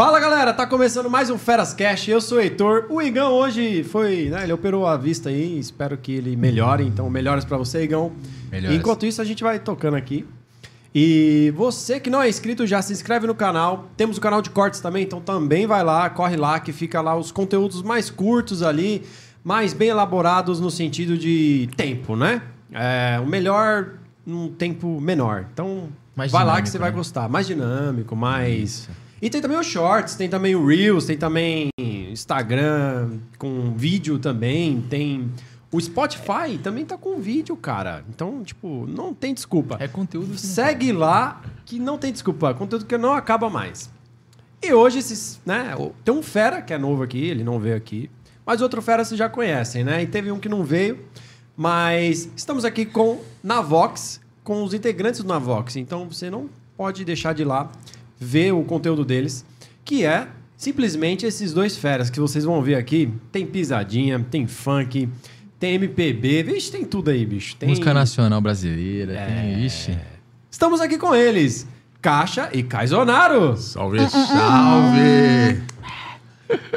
Fala 0.00 0.18
galera, 0.18 0.54
tá 0.54 0.66
começando 0.66 1.10
mais 1.10 1.28
um 1.28 1.36
Feras 1.36 1.74
Cash. 1.74 2.08
Eu 2.08 2.22
sou 2.22 2.38
o 2.38 2.40
Heitor. 2.40 2.86
O 2.88 3.02
Igão 3.02 3.34
hoje 3.34 3.84
foi, 3.84 4.30
né? 4.30 4.44
Ele 4.44 4.52
operou 4.54 4.86
a 4.86 4.96
vista 4.96 5.28
aí. 5.28 5.58
Espero 5.58 5.94
que 5.98 6.10
ele 6.10 6.36
melhore. 6.36 6.86
Então, 6.86 7.10
melhores 7.10 7.44
pra 7.44 7.58
você, 7.58 7.82
Igão. 7.82 8.10
Melhores. 8.50 8.78
Enquanto 8.78 9.04
isso, 9.04 9.20
a 9.20 9.26
gente 9.26 9.42
vai 9.42 9.58
tocando 9.58 9.98
aqui. 9.98 10.26
E 10.94 11.52
você 11.54 12.00
que 12.00 12.08
não 12.08 12.22
é 12.22 12.30
inscrito, 12.30 12.66
já 12.66 12.80
se 12.80 12.94
inscreve 12.94 13.26
no 13.26 13.34
canal. 13.34 13.90
Temos 13.94 14.16
o 14.16 14.22
canal 14.22 14.40
de 14.40 14.48
cortes 14.48 14.80
também, 14.80 15.02
então 15.02 15.20
também 15.20 15.66
vai 15.66 15.84
lá, 15.84 16.08
corre 16.08 16.34
lá, 16.34 16.58
que 16.58 16.72
fica 16.72 17.02
lá 17.02 17.14
os 17.14 17.30
conteúdos 17.30 17.82
mais 17.82 18.08
curtos 18.08 18.62
ali, 18.62 19.02
mais 19.44 19.74
bem 19.74 19.90
elaborados 19.90 20.60
no 20.60 20.70
sentido 20.70 21.18
de 21.18 21.68
tempo, 21.76 22.16
né? 22.16 22.40
É, 22.72 23.20
o 23.22 23.26
melhor 23.26 23.96
num 24.24 24.48
tempo 24.48 24.98
menor. 24.98 25.44
Então, 25.52 25.90
Mais 26.16 26.32
vai 26.32 26.42
lá 26.46 26.62
que 26.62 26.70
você 26.70 26.78
vai 26.78 26.90
né? 26.90 26.96
gostar. 26.96 27.28
Mais 27.28 27.46
dinâmico, 27.46 28.16
mais. 28.16 28.88
E 29.22 29.28
tem 29.28 29.40
também 29.40 29.58
os 29.58 29.66
shorts, 29.66 30.14
tem 30.14 30.28
também 30.28 30.54
o 30.54 30.64
Reels, 30.64 31.04
tem 31.04 31.16
também 31.16 31.68
Instagram 31.78 33.18
com 33.38 33.72
vídeo 33.74 34.18
também, 34.18 34.80
tem. 34.82 35.30
O 35.72 35.80
Spotify 35.80 36.58
também 36.60 36.84
tá 36.84 36.96
com 36.96 37.20
vídeo, 37.20 37.56
cara. 37.56 38.04
Então, 38.08 38.42
tipo, 38.42 38.86
não 38.88 39.14
tem 39.14 39.32
desculpa. 39.32 39.76
É 39.78 39.86
conteúdo. 39.86 40.36
Segue 40.36 40.90
lá 40.90 41.42
que 41.64 41.78
não 41.78 41.96
tem 41.96 42.10
desculpa. 42.10 42.52
Conteúdo 42.54 42.86
que 42.86 42.98
não 42.98 43.12
acaba 43.12 43.48
mais. 43.48 43.88
E 44.60 44.72
hoje, 44.72 44.98
esses, 44.98 45.40
né? 45.46 45.74
Tem 46.04 46.12
um 46.12 46.22
fera 46.22 46.60
que 46.60 46.72
é 46.72 46.78
novo 46.78 47.02
aqui, 47.02 47.24
ele 47.24 47.44
não 47.44 47.60
veio 47.60 47.76
aqui. 47.76 48.10
Mas 48.44 48.60
outro 48.60 48.82
fera 48.82 49.04
vocês 49.04 49.16
já 49.16 49.28
conhecem, 49.28 49.84
né? 49.84 50.02
E 50.02 50.06
teve 50.06 50.32
um 50.32 50.40
que 50.40 50.48
não 50.48 50.64
veio. 50.64 50.98
Mas 51.56 52.28
estamos 52.34 52.64
aqui 52.64 52.84
com 52.84 53.20
Navox, 53.42 54.20
com 54.42 54.64
os 54.64 54.74
integrantes 54.74 55.22
do 55.22 55.28
Navox. 55.28 55.76
Então 55.76 56.08
você 56.08 56.30
não 56.30 56.50
pode 56.76 57.04
deixar 57.04 57.32
de 57.32 57.42
ir 57.42 57.44
lá 57.44 57.70
ver 58.20 58.52
o 58.52 58.62
conteúdo 58.62 59.04
deles, 59.04 59.44
que 59.82 60.04
é 60.04 60.28
simplesmente 60.56 61.24
esses 61.24 61.54
dois 61.54 61.76
feras 61.76 62.10
que 62.10 62.20
vocês 62.20 62.44
vão 62.44 62.62
ver 62.62 62.74
aqui. 62.74 63.10
Tem 63.32 63.46
pisadinha, 63.46 64.24
tem 64.30 64.46
funk, 64.46 65.08
tem 65.58 65.74
MPB, 65.74 66.42
vixe, 66.42 66.70
tem 66.70 66.84
tudo 66.84 67.10
aí, 67.10 67.24
bicho. 67.24 67.56
Tem... 67.56 67.70
Música 67.70 67.94
nacional 67.94 68.40
brasileira. 68.42 69.14
É. 69.14 69.26
Tem, 69.26 69.64
ixi. 69.64 69.98
Estamos 70.50 70.80
aqui 70.82 70.98
com 70.98 71.14
eles, 71.14 71.66
Caixa 72.02 72.50
e 72.52 72.62
Caizonaro. 72.62 73.56
Salve, 73.56 73.98
salve! 74.10 75.62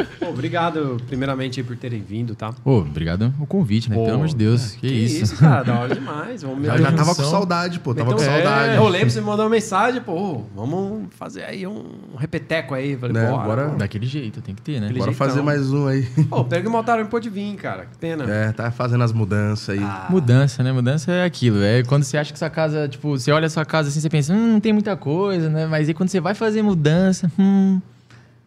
Pô, 0.26 0.30
obrigado, 0.32 0.98
primeiramente, 1.08 1.62
por 1.64 1.76
terem 1.78 2.02
vindo, 2.02 2.36
tá? 2.36 2.54
Ô, 2.64 2.78
obrigado 2.80 3.34
o 3.40 3.46
convite, 3.46 3.90
né? 3.90 3.96
Pô, 3.96 4.04
Pelo 4.04 4.16
amor 4.16 4.28
de 4.28 4.36
Deus. 4.36 4.72
Que, 4.74 4.88
isso. 4.88 5.36
cara, 5.38 5.64
da 5.64 5.80
hora 5.80 5.96
demais. 5.96 6.42
Vamos 6.44 6.66
Já, 6.66 6.78
já 6.78 6.92
tava 6.92 7.16
com 7.16 7.24
saudade, 7.24 7.80
pô. 7.80 7.94
Tava 7.94 8.12
meter 8.12 8.26
com 8.26 8.32
saudade. 8.32 8.70
É, 8.74 8.78
eu 8.78 8.88
lembro, 8.88 9.10
você 9.10 9.20
me 9.20 9.28
mandou 9.28 9.46
uma 9.46 9.52
mensagem, 9.52 10.02
pô, 10.02 10.44
vamos 10.56 11.08
fazer 11.18 11.44
aí 11.44 11.66
um 11.68 11.84
repeteco 12.18 12.74
aí. 12.74 12.96
Falei, 12.98 13.14
Né, 13.16 13.30
bora. 13.30 13.68
Daquele 13.70 14.06
jeito, 14.06 14.42
tem 14.42 14.54
que 14.56 14.62
ter, 14.62 14.80
né? 14.80 14.88
Aquele 14.88 15.00
Bora 15.00 15.12
jeitão. 15.12 15.28
fazer 15.28 15.42
mais 15.42 15.72
um 15.72 15.88
aí. 15.88 16.04
Pô, 16.30 16.44
pega 16.46 16.68
o 16.68 16.72
Maltaro 16.72 17.02
não 17.04 17.10
pôde 17.10 17.30
vir, 17.30 17.56
cara. 17.56 17.86
Que 17.86 17.98
pena. 17.98 18.24
É, 18.32 18.52
tá 18.52 18.72
fazendo 18.72 19.04
as 19.04 19.12
mudanças 19.12 19.70
aí. 19.70 19.84
Ah. 19.84 20.08
Mudança, 20.10 20.64
né? 20.64 20.72
Mudança 20.72 21.12
é 21.12 21.24
aquilo. 21.26 21.62
É 21.64 21.84
quando 21.84 22.04
você 22.04 22.18
acha 22.18 22.32
que 22.32 22.40
sua 22.40 22.50
casa, 22.50 22.88
tipo, 22.88 23.18
você 23.18 23.32
olha 23.32 23.48
a 23.48 23.50
sua 23.50 23.66
casa 23.66 23.90
assim, 23.90 24.00
você 24.00 24.10
pensa, 24.10 24.34
hum, 24.34 24.54
não 24.54 24.60
tem 24.60 24.74
muita 24.74 24.96
coisa, 24.96 25.50
né? 25.50 25.66
Mas 25.66 25.88
aí 25.88 25.94
quando 25.94 26.10
você 26.10 26.20
vai 26.20 26.34
fazer 26.34 26.62
mudança, 26.62 27.32
hum. 27.38 27.82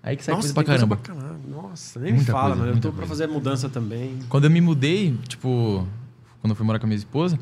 Aí 0.02 0.16
que 0.16 0.25
sai 0.25 0.35
Nossa, 0.37 0.52
coisa 0.52 0.54
pra 0.54 0.62
tem 0.62 0.66
coisa 0.73 0.87
caramba. 0.87 0.97
pra 0.97 1.14
caramba. 1.14 1.25
Nossa, 1.76 2.00
nem 2.00 2.12
me 2.12 2.16
Muita 2.16 2.33
fala, 2.33 2.49
coisa, 2.49 2.61
mano. 2.64 2.73
Eu 2.73 2.80
tô 2.80 2.88
pra 2.88 3.06
coisa. 3.06 3.09
fazer 3.09 3.26
mudança 3.26 3.68
também. 3.68 4.18
Quando 4.30 4.45
eu 4.45 4.50
me 4.50 4.62
mudei, 4.62 5.14
tipo, 5.28 5.87
quando 6.40 6.52
eu 6.52 6.56
fui 6.56 6.64
morar 6.64 6.78
com 6.78 6.87
a 6.87 6.88
minha 6.88 6.97
esposa, 6.97 7.38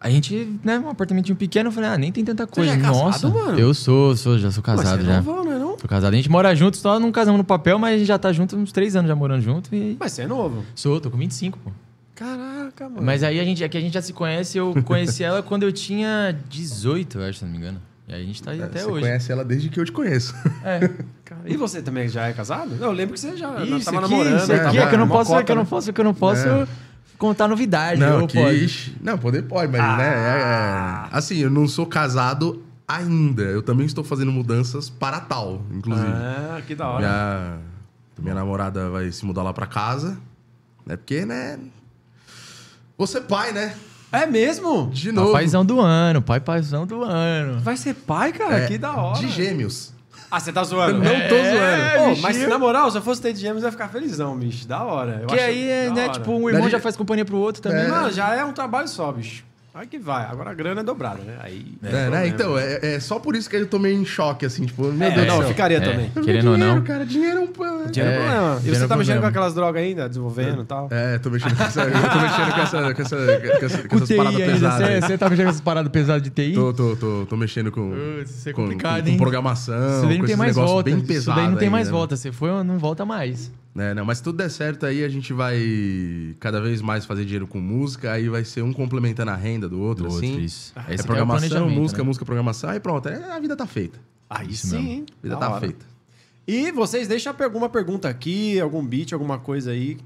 a 0.00 0.10
gente, 0.10 0.58
né, 0.64 0.80
um 0.80 0.90
apartamentinho 0.90 1.36
pequeno, 1.36 1.68
eu 1.68 1.72
falei, 1.72 1.88
ah, 1.90 1.96
nem 1.96 2.10
tem 2.10 2.24
tanta 2.24 2.44
coisa. 2.44 2.72
já 2.72 2.76
é 2.76 2.80
casado, 2.80 3.04
Nossa, 3.04 3.28
mano? 3.28 3.56
eu 3.58 3.72
sou, 3.72 4.16
sou, 4.16 4.36
já 4.36 4.50
sou 4.50 4.64
Mas 4.66 4.80
casado 4.80 4.98
você 5.00 5.04
é 5.04 5.12
já. 5.12 5.16
novão, 5.18 5.44
não 5.44 5.52
é 5.52 5.58
não? 5.60 5.78
Sou 5.78 5.88
casado. 5.88 6.12
A 6.12 6.16
gente 6.16 6.28
mora 6.28 6.54
junto, 6.56 6.76
só 6.76 6.98
não 6.98 7.12
casamos 7.12 7.38
no 7.38 7.44
papel, 7.44 7.78
mas 7.78 7.94
a 7.94 7.98
gente 7.98 8.08
já 8.08 8.18
tá 8.18 8.32
junto 8.32 8.56
uns 8.56 8.72
três 8.72 8.96
anos 8.96 9.08
já 9.08 9.14
morando 9.14 9.42
junto 9.42 9.72
e. 9.72 9.96
Mas 10.00 10.10
você 10.12 10.22
é 10.22 10.26
novo. 10.26 10.64
Sou, 10.74 11.00
tô 11.00 11.08
com 11.08 11.16
25, 11.16 11.56
pô. 11.60 11.70
Caraca, 12.16 12.88
mano. 12.88 13.02
Mas 13.02 13.22
aí 13.22 13.38
a 13.38 13.44
gente, 13.44 13.62
é 13.62 13.68
que 13.68 13.76
a 13.76 13.80
gente 13.80 13.94
já 13.94 14.02
se 14.02 14.12
conhece, 14.12 14.58
eu 14.58 14.74
conheci 14.84 15.22
ela 15.24 15.40
quando 15.42 15.62
eu 15.62 15.70
tinha 15.72 16.36
18, 16.48 17.18
eu 17.18 17.24
acho, 17.28 17.38
se 17.38 17.44
não 17.44 17.52
me 17.52 17.58
engano. 17.58 17.80
E 18.08 18.14
aí 18.14 18.22
a 18.22 18.24
gente 18.24 18.40
tá 18.42 18.52
aí 18.52 18.62
até 18.62 18.78
É, 18.78 18.82
Você 18.82 18.90
hoje. 18.90 19.00
conhece 19.02 19.32
ela 19.32 19.44
desde 19.44 19.68
que 19.68 19.80
eu 19.80 19.84
te 19.84 19.90
conheço. 19.92 20.34
É. 20.64 20.78
Cara, 21.24 21.40
E 21.44 21.56
você 21.56 21.82
também 21.82 22.08
já 22.08 22.28
é 22.28 22.32
casado? 22.32 22.76
Eu 22.80 22.92
lembro 22.92 23.14
que 23.14 23.20
você 23.20 23.36
já 23.36 23.62
Isso 23.64 23.84
tava 23.84 23.98
aqui, 23.98 24.10
namorando. 24.10 24.36
isso 24.42 24.52
aqui 24.52 24.62
tava 24.62 24.78
é 24.78 24.86
que 24.88 24.94
eu 24.94 24.98
não 24.98 25.08
posso, 25.08 25.30
é 25.32 25.34
cota, 25.34 25.44
que 25.44 25.50
eu 25.52 25.56
não 25.56 25.62
né? 25.64 25.68
posso, 25.68 25.90
é 25.90 25.92
que 25.92 26.00
eu 26.00 26.04
não 26.04 26.14
posso 26.14 26.46
É. 26.48 26.68
contar 27.18 27.48
novidade. 27.48 28.00
não, 28.00 28.26
que... 28.28 28.38
pode. 28.38 28.96
Não, 29.02 29.18
poder 29.18 29.42
pode, 29.42 29.72
mas 29.72 29.80
né, 29.98 30.04
é- 30.08 31.06
é- 31.08 31.16
Assim, 31.16 31.38
eu 31.38 31.50
não 31.50 31.66
sou 31.66 31.84
casado 31.86 32.62
ainda. 32.86 33.42
Eu 33.42 33.60
também 33.62 33.86
estou 33.86 34.04
fazendo 34.04 34.30
mudanças 34.30 34.88
para 34.88 35.18
tal, 35.20 35.62
inclusive. 35.72 36.06
Ah, 36.08 36.62
que 36.64 36.74
da 36.76 36.88
hora. 36.88 37.00
Minha, 37.00 37.58
minha 38.20 38.34
namorada 38.36 38.88
vai 38.88 39.10
se 39.10 39.24
mudar 39.26 39.42
lá 39.42 39.52
pra 39.52 39.66
casa. 39.66 40.16
Né? 40.86 40.96
Porque, 40.96 41.26
né... 41.26 41.58
Você 42.96 43.20
pai, 43.20 43.52
né? 43.52 43.74
É 44.12 44.24
mesmo? 44.26 44.88
De 44.92 45.08
Tá 45.12 45.20
novo. 45.20 45.32
paizão 45.32 45.64
do 45.64 45.80
ano, 45.80 46.22
pai 46.22 46.40
paizão 46.40 46.86
do 46.86 47.02
ano. 47.02 47.60
Vai 47.60 47.76
ser 47.76 47.94
pai, 47.94 48.32
cara? 48.32 48.60
É, 48.60 48.66
que 48.66 48.78
da 48.78 48.94
hora. 48.94 49.18
De 49.18 49.28
gêmeos. 49.28 49.92
Ah, 50.30 50.40
você 50.40 50.52
tá 50.52 50.64
zoando? 50.64 51.04
Eu 51.04 51.12
não 51.18 51.28
tô 51.28 51.36
zoando. 51.36 52.16
Pô, 52.16 52.22
mas 52.22 52.36
se 52.36 52.46
na 52.46 52.58
moral, 52.58 52.90
se 52.90 52.98
eu 52.98 53.02
fosse 53.02 53.20
ter 53.22 53.32
de 53.32 53.40
gêmeos, 53.40 53.62
eu 53.62 53.68
ia 53.68 53.72
ficar 53.72 53.88
felizão, 53.88 54.36
bicho. 54.36 54.66
Da 54.66 54.82
hora. 54.82 55.20
Eu 55.22 55.26
Que 55.28 55.34
acho 55.34 55.44
aí, 55.44 55.68
é, 55.68 55.90
né, 55.90 56.04
hora. 56.04 56.12
tipo, 56.12 56.32
um 56.32 56.48
irmão 56.48 56.62
Daí- 56.62 56.70
já 56.72 56.80
faz 56.80 56.96
companhia 56.96 57.24
pro 57.24 57.36
outro 57.36 57.62
também. 57.62 57.86
Não, 57.86 58.10
já 58.10 58.34
é 58.34 58.44
um 58.44 58.52
trabalho 58.52 58.88
só, 58.88 59.10
bicho. 59.12 59.44
Aí 59.78 59.86
que 59.86 59.98
vai. 59.98 60.24
Agora 60.24 60.50
a 60.50 60.54
grana 60.54 60.80
é 60.80 60.84
dobrada, 60.84 61.22
né? 61.22 61.36
Aí. 61.40 61.66
É, 61.82 61.88
é 61.88 61.92
né? 61.92 62.00
problema. 62.04 62.26
Então, 62.28 62.58
é, 62.58 62.94
é 62.94 63.00
só 63.00 63.18
por 63.18 63.36
isso 63.36 63.48
que 63.50 63.56
eu 63.56 63.66
tô 63.66 63.78
meio 63.78 63.94
em 64.00 64.06
choque, 64.06 64.46
assim, 64.46 64.64
tipo, 64.64 64.84
meu 64.84 65.06
É, 65.06 65.10
Deus 65.10 65.26
do 65.26 65.32
não, 65.32 65.38
céu. 65.40 65.48
ficaria 65.48 65.76
É. 65.76 65.80
também. 65.80 66.10
Eu 66.16 66.22
Querendo 66.22 66.48
ou 66.50 66.54
dinheiro, 66.56 66.74
não. 66.76 66.82
cara, 66.82 67.04
dinheiro 67.04 67.36
é 67.38 67.40
um... 67.42 67.46
pô, 67.48 67.64
Dinheiro 67.90 68.10
é 68.10 68.14
É, 68.14 68.26
problema. 68.30 68.60
E 68.64 68.68
você 68.70 68.84
é 68.84 68.86
tá 68.88 68.96
mexendo 68.96 68.96
problema. 68.96 69.20
com 69.20 69.26
aquelas 69.26 69.54
drogas 69.54 69.82
ainda, 69.82 70.08
desenvolvendo 70.08 70.62
e 70.62 70.64
tal? 70.64 70.88
É, 70.90 71.18
tô 71.18 71.28
mexendo 71.28 71.54
com 71.56 71.62
essa, 71.62 71.82
eu 71.82 71.92
tô 71.92 72.20
mexendo 72.20 72.54
com, 72.54 72.60
essa, 72.62 72.94
com, 72.94 73.02
essa, 73.02 73.16
com, 73.60 73.66
essa, 73.66 73.78
com 73.82 73.88
Com 73.88 73.96
essas 73.96 74.08
TI 74.08 74.16
paradas 74.16 74.40
ainda, 74.40 74.52
pesadas. 74.52 74.88
você, 74.88 75.00
você 75.00 75.18
tá 75.18 75.28
mexendo 75.28 75.44
com 75.44 75.50
essas 75.50 75.60
paradas 75.60 75.92
pesadas 75.92 76.22
de 76.22 76.30
TI? 76.30 76.54
Tô, 76.54 76.72
tô, 76.72 76.96
tô, 76.96 77.26
tô 77.26 77.36
mexendo 77.36 77.70
com, 77.70 77.92
isso 78.22 78.48
é 78.48 78.52
com, 78.54 78.62
complicado, 78.62 79.02
com, 79.02 79.08
hein? 79.10 79.16
com 79.18 79.22
programação, 79.22 79.74
Isso 79.98 80.06
daí 80.06 80.16
com 80.16 80.22
não 80.22 80.26
tem 80.26 80.36
mais 80.36 80.56
volta. 80.56 80.84
bem 80.90 80.96
Isso 80.98 81.06
pesados 81.06 81.42
daí 81.42 81.50
não 81.50 81.58
tem 81.58 81.68
mais 81.68 81.86
ainda, 81.88 81.92
né? 81.92 81.98
volta. 81.98 82.16
Você 82.16 82.32
foi, 82.32 82.50
não 82.64 82.78
volta 82.78 83.04
mais. 83.04 83.52
É, 83.78 83.94
não, 83.94 84.04
mas 84.04 84.18
se 84.18 84.24
tudo 84.24 84.36
der 84.38 84.50
certo 84.50 84.86
aí, 84.86 85.04
a 85.04 85.08
gente 85.08 85.32
vai 85.32 86.34
cada 86.40 86.60
vez 86.60 86.80
mais 86.80 87.04
fazer 87.04 87.24
dinheiro 87.24 87.46
com 87.46 87.60
música, 87.60 88.12
aí 88.12 88.28
vai 88.28 88.44
ser 88.44 88.62
um 88.62 88.72
complementando 88.72 89.30
a 89.30 89.36
renda 89.36 89.68
do 89.68 89.80
outro, 89.80 90.08
Do 90.08 90.16
assim. 90.16 90.30
outro, 90.30 90.44
isso. 90.44 90.72
É 90.76 90.80
Esse 90.80 90.94
aqui 90.94 91.06
programação, 91.06 91.48
planejamento, 91.48 91.80
música, 91.80 92.02
né? 92.02 92.06
música, 92.06 92.24
programação, 92.24 92.70
aí 92.70 92.80
pronto, 92.80 93.08
é, 93.08 93.32
a 93.32 93.38
vida 93.38 93.54
tá 93.56 93.66
feita. 93.66 93.98
Aí 94.28 94.50
Isso 94.50 94.68
sim, 94.68 94.82
mesmo. 94.82 95.06
A 95.10 95.22
vida 95.22 95.34
Da 95.34 95.40
tá 95.40 95.50
hora. 95.50 95.60
feita. 95.60 95.86
E 96.46 96.70
vocês 96.72 97.08
deixam 97.08 97.34
alguma 97.38 97.68
pergunta 97.68 98.08
aqui, 98.08 98.58
algum 98.60 98.84
beat, 98.84 99.12
alguma 99.12 99.38
coisa 99.38 99.72
aí. 99.72 99.98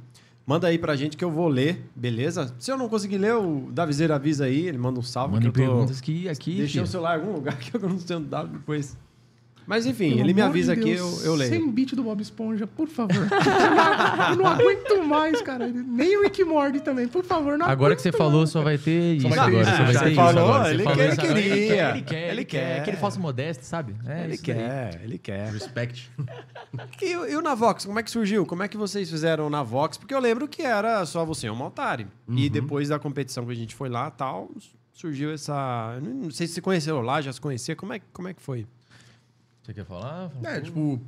Manda 0.47 0.67
aí 0.67 0.79
pra 0.79 0.97
gente 0.97 1.17
que 1.17 1.25
eu 1.25 1.31
vou 1.31 1.49
ler, 1.49 1.85
beleza? 1.95 2.53
Se 2.59 2.73
eu 2.73 2.77
não 2.77 2.89
conseguir 2.89 3.19
ler, 3.19 3.35
o 3.35 3.71
Davizeiro 3.71 4.13
avisa 4.15 4.47
aí, 4.47 4.67
ele 4.67 4.79
manda 4.79 4.99
um 4.99 5.03
salve. 5.03 5.35
Mandem 5.35 5.51
que 5.51 5.61
eu 5.61 5.65
tô... 5.65 5.71
perguntas 5.71 6.01
que 6.01 6.29
aqui. 6.29 6.57
Deixei 6.57 6.73
filho. 6.73 6.85
o 6.85 6.87
celular 6.87 7.19
em 7.19 7.21
algum 7.21 7.35
lugar 7.35 7.57
que 7.61 7.75
eu 7.75 7.81
não 7.81 7.99
sei 7.99 8.17
onde 8.17 8.29
depois. 8.29 8.97
Mas 9.71 9.87
enfim, 9.87 10.09
Pelo 10.11 10.21
ele 10.23 10.35
me 10.35 10.43
avisa 10.43 10.75
de 10.75 10.81
aqui, 10.81 10.91
eu, 10.91 11.21
eu 11.23 11.35
leio. 11.37 11.49
Sem 11.49 11.71
beat 11.71 11.95
do 11.95 12.03
Bob 12.03 12.21
Esponja, 12.21 12.67
por 12.67 12.89
favor. 12.89 13.15
eu 14.31 14.37
não 14.37 14.45
aguento 14.45 15.05
mais, 15.07 15.41
cara. 15.43 15.69
Nem 15.69 16.17
o 16.19 16.23
Rick 16.25 16.43
Morty 16.43 16.81
também, 16.81 17.07
por 17.07 17.25
favor, 17.25 17.57
não 17.57 17.67
Agora 17.67 17.95
que 17.95 18.03
você 18.03 18.11
falou, 18.11 18.49
só 18.49 18.63
vai 18.63 18.77
ter 18.79 19.15
isso. 19.15 19.29
vai 19.29 19.39
ter 19.39 19.45
agora, 19.45 19.63
isso. 19.63 19.71
só 19.77 19.85
vai 19.85 19.93
ter 19.97 20.07
isso 20.07 20.15
falou, 20.17 20.45
agora. 20.55 20.71
ele 20.75 20.83
Você 20.83 20.95
quer, 20.97 21.13
isso 21.13 21.21
ele 21.21 21.29
agora. 21.29 21.41
queria. 21.41 21.91
Ele 21.91 22.03
quer, 22.03 22.23
ele 22.23 22.31
Ele 22.33 22.45
quer. 22.45 22.75
quer. 22.75 22.81
Aquele 22.81 22.97
falso 22.97 23.21
modesto, 23.21 23.65
sabe? 23.65 23.95
É, 24.07 24.25
Ele 24.25 24.35
isso 24.35 24.45
daí. 24.45 24.55
quer, 24.57 25.01
ele 25.05 25.19
quer. 25.19 25.53
Respect. 25.53 26.11
E, 27.01 27.13
e 27.13 27.37
o 27.37 27.41
Navox, 27.43 27.85
como 27.87 27.99
é 27.99 28.03
que 28.03 28.11
surgiu? 28.11 28.45
Como 28.45 28.63
é 28.63 28.69
que 28.69 28.77
vocês 28.77 29.09
fizeram 29.09 29.47
o 29.47 29.51
Navox? 29.51 29.97
Porque 29.97 30.13
eu 30.15 30.21
lembro 30.21 30.47
que 30.49 30.63
era 30.63 31.05
só 31.07 31.25
você 31.25 31.47
e 31.47 31.51
o 31.51 31.55
Maltari. 31.57 32.07
E 32.29 32.49
depois 32.51 32.89
da 32.89 32.99
competição 32.99 33.45
que 33.47 33.53
a 33.53 33.55
gente 33.55 33.75
foi 33.75 33.89
lá 33.89 34.11
tal, 34.11 34.51
surgiu 34.93 35.33
essa. 35.33 35.99
Não 36.03 36.31
sei 36.31 36.47
se 36.47 36.55
se 36.55 36.61
conheceram 36.61 37.01
lá, 37.03 37.21
já 37.21 37.33
se 37.33 37.41
conhecia. 37.41 37.75
Como 37.77 37.93
é, 37.93 38.01
como 38.13 38.29
é 38.29 38.35
que 38.35 38.43
foi? 38.43 38.67
Você 39.71 39.75
quer 39.75 39.85
falar? 39.85 40.33
É, 40.43 40.61
tipo, 40.61 41.01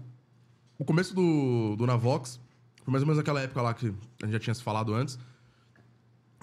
o 0.78 0.85
começo 0.85 1.12
do, 1.16 1.75
do 1.75 1.85
Navox 1.85 2.38
foi 2.85 2.92
mais 2.92 3.02
ou 3.02 3.09
menos 3.09 3.19
aquela 3.19 3.40
época 3.40 3.61
lá 3.61 3.75
que 3.75 3.87
a 4.23 4.25
gente 4.26 4.33
já 4.35 4.38
tinha 4.38 4.54
se 4.54 4.62
falado 4.62 4.95
antes. 4.95 5.19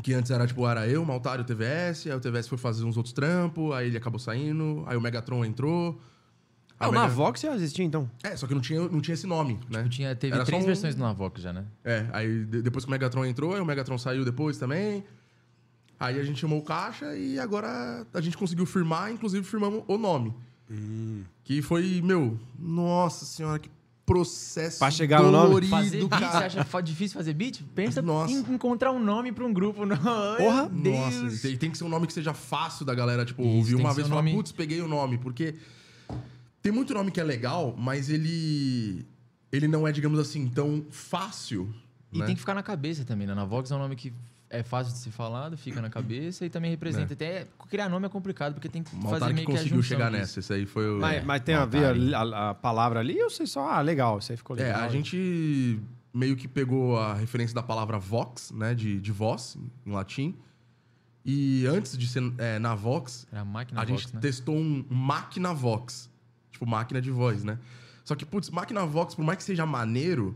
Que 0.03 0.13
antes 0.13 0.29
era, 0.29 0.45
tipo, 0.45 0.67
era 0.67 0.85
eu, 0.85 1.05
Maltário, 1.05 1.43
o 1.45 1.47
TVS, 1.47 2.07
aí 2.07 2.13
o 2.13 2.19
TVS 2.19 2.49
foi 2.49 2.57
fazer 2.57 2.83
uns 2.83 2.97
outros 2.97 3.13
trampos, 3.13 3.73
aí 3.73 3.88
ele 3.88 3.95
acabou 3.95 4.19
saindo, 4.19 4.83
aí 4.88 4.97
o 4.97 5.01
Megatron 5.01 5.45
entrou. 5.45 5.97
Ah, 6.77 6.89
o 6.89 6.91
Mega- 6.91 7.03
Navox 7.07 7.39
já 7.39 7.55
existia 7.55 7.85
então. 7.85 8.11
É, 8.21 8.35
só 8.35 8.45
que 8.47 8.53
não 8.53 8.59
tinha, 8.61 8.81
não 8.81 8.99
tinha 8.99 9.13
esse 9.13 9.25
nome, 9.25 9.57
né? 9.69 9.79
Tipo, 9.83 9.89
tinha, 9.89 10.13
teve 10.13 10.35
Era 10.35 10.43
três 10.43 10.61
um- 10.61 10.67
versões 10.67 10.95
do 10.95 11.01
Navox 11.01 11.41
já, 11.41 11.53
né? 11.53 11.63
É, 11.85 12.05
aí 12.11 12.43
de- 12.43 12.61
depois 12.61 12.83
que 12.83 12.89
o 12.89 12.91
Megatron 12.91 13.23
entrou, 13.25 13.53
aí 13.55 13.61
o 13.61 13.65
Megatron 13.65 13.97
saiu 13.97 14.25
depois 14.25 14.57
também. 14.57 15.05
Aí 15.97 16.19
a 16.19 16.23
gente 16.23 16.38
chamou 16.41 16.59
o 16.59 16.63
caixa 16.63 17.15
e 17.15 17.39
agora 17.39 18.05
a 18.13 18.19
gente 18.19 18.38
conseguiu 18.38 18.65
firmar, 18.65 19.09
inclusive 19.09 19.45
firmamos 19.47 19.83
o 19.88 19.97
nome. 19.97 20.33
Que 21.43 21.61
foi, 21.61 22.01
meu, 22.03 22.38
nossa 22.57 23.25
senhora, 23.25 23.57
que 23.59 23.69
processo 24.05 24.79
Pra 24.79 24.89
chegar 24.89 25.21
no 25.21 25.31
nome? 25.31 25.45
dolorido, 25.47 25.69
Fazer 25.71 25.99
beat, 26.07 26.19
você 26.31 26.38
acha 26.59 26.81
difícil 26.81 27.15
fazer 27.17 27.33
beat? 27.33 27.61
Pensa 27.75 28.01
Nossa. 28.01 28.33
em 28.33 28.39
encontrar 28.39 28.91
um 28.91 28.97
nome 28.99 29.31
pra 29.31 29.45
um 29.45 29.53
grupo. 29.53 29.85
Não, 29.85 29.97
Porra. 29.97 30.67
Nossa, 30.69 31.41
tem, 31.47 31.57
tem 31.57 31.69
que 31.71 31.77
ser 31.77 31.83
um 31.83 31.89
nome 31.89 32.07
que 32.07 32.13
seja 32.13 32.33
fácil 32.33 32.85
da 32.85 32.95
galera, 32.95 33.23
tipo, 33.23 33.41
Isso, 33.43 33.51
ouvir 33.57 33.75
uma 33.75 33.93
vez 33.93 34.07
e 34.07 34.09
falar, 34.09 34.21
nome- 34.23 34.35
putz, 34.35 34.51
peguei 34.51 34.81
o 34.81 34.88
nome, 34.88 35.17
porque 35.19 35.55
Tem 36.61 36.71
muito 36.71 36.93
nome 36.93 37.11
que 37.11 37.19
é 37.19 37.23
legal, 37.23 37.75
mas 37.77 38.09
ele. 38.09 39.05
Ele 39.51 39.67
não 39.67 39.88
é, 39.88 39.91
digamos 39.91 40.19
assim, 40.19 40.47
tão 40.47 40.85
fácil. 40.91 41.73
E 42.11 42.17
né? 42.19 42.25
tem 42.25 42.35
que 42.35 42.41
ficar 42.41 42.53
na 42.55 42.63
cabeça 42.63 43.03
também, 43.05 43.25
né? 43.27 43.33
Na 43.35 43.45
Vox 43.45 43.69
é 43.71 43.75
um 43.75 43.79
nome 43.79 43.95
que 43.95 44.11
é 44.50 44.63
fácil 44.63 44.94
de 44.94 45.00
ser 45.00 45.12
falado, 45.12 45.56
fica 45.58 45.82
na 45.82 45.89
cabeça 45.89 46.46
e 46.46 46.50
também 46.50 46.72
representa. 46.72 47.13
Até 47.13 47.46
criar 47.70 47.88
nome 47.89 48.06
é 48.06 48.10
complicado, 48.10 48.53
porque 48.53 48.68
tem 48.70 48.82
que 48.84 48.89
fazer 49.01 49.34
meio 49.34 49.46
que 49.48 49.53
a 49.53 49.56
conseguiu 49.58 49.84
chegar 49.84 50.10
disso. 50.10 50.20
nessa. 50.20 50.39
Esse 50.39 50.53
aí 50.53 50.65
foi 50.65 50.89
o. 50.96 51.00
Mas, 51.00 51.18
É, 51.18 51.22
mas 51.22 51.41
tem 51.41 51.56
a 51.56 51.65
ver 51.65 52.13
a, 52.15 52.20
a- 52.22 52.50
a 52.50 52.53
palavra 52.56 53.00
ali 53.00 53.22
ou 53.22 53.29
você 53.29 53.46
só, 53.46 53.70
ah, 53.70 53.82
legal, 53.82 54.18
isso 54.20 54.32
aí 54.32 54.38
ficou 54.38 54.58
É, 54.58 54.63
legal. 54.63 54.82
a 54.82 54.89
gente 54.89 55.79
meio 56.13 56.36
que 56.36 56.48
pegou 56.48 56.98
a 57.00 57.13
referência 57.13 57.53
da 57.53 57.62
palavra 57.62 58.00
vox, 58.00 58.51
né? 58.51 58.74
De, 58.74 59.00
de 59.00 59.12
voz, 59.12 59.56
em 59.86 59.91
latim. 59.91 60.36
E 61.25 61.65
antes 61.68 61.98
de 61.98 62.08
ser 62.08 62.24
é, 62.38 62.58
na 62.58 62.74
vox, 62.74 63.27
Era 63.32 63.41
a 63.41 63.46
máquina 63.46 63.82
a 63.82 63.86
Vox, 63.86 64.01
gente 64.01 64.15
né? 64.15 64.22
testou 64.22 64.56
um 64.56 64.84
máquina 64.89 65.53
vox. 65.53 66.10
Tipo, 66.51 66.65
máquina 66.65 67.01
de 67.01 67.12
voz, 67.12 67.44
né? 67.44 67.60
Só 68.03 68.15
que, 68.15 68.25
putz, 68.25 68.50
máquina 68.50 68.84
vox, 68.86 69.13
por 69.13 69.24
mais 69.24 69.38
que 69.38 69.44
seja 69.44 69.65
maneiro, 69.65 70.36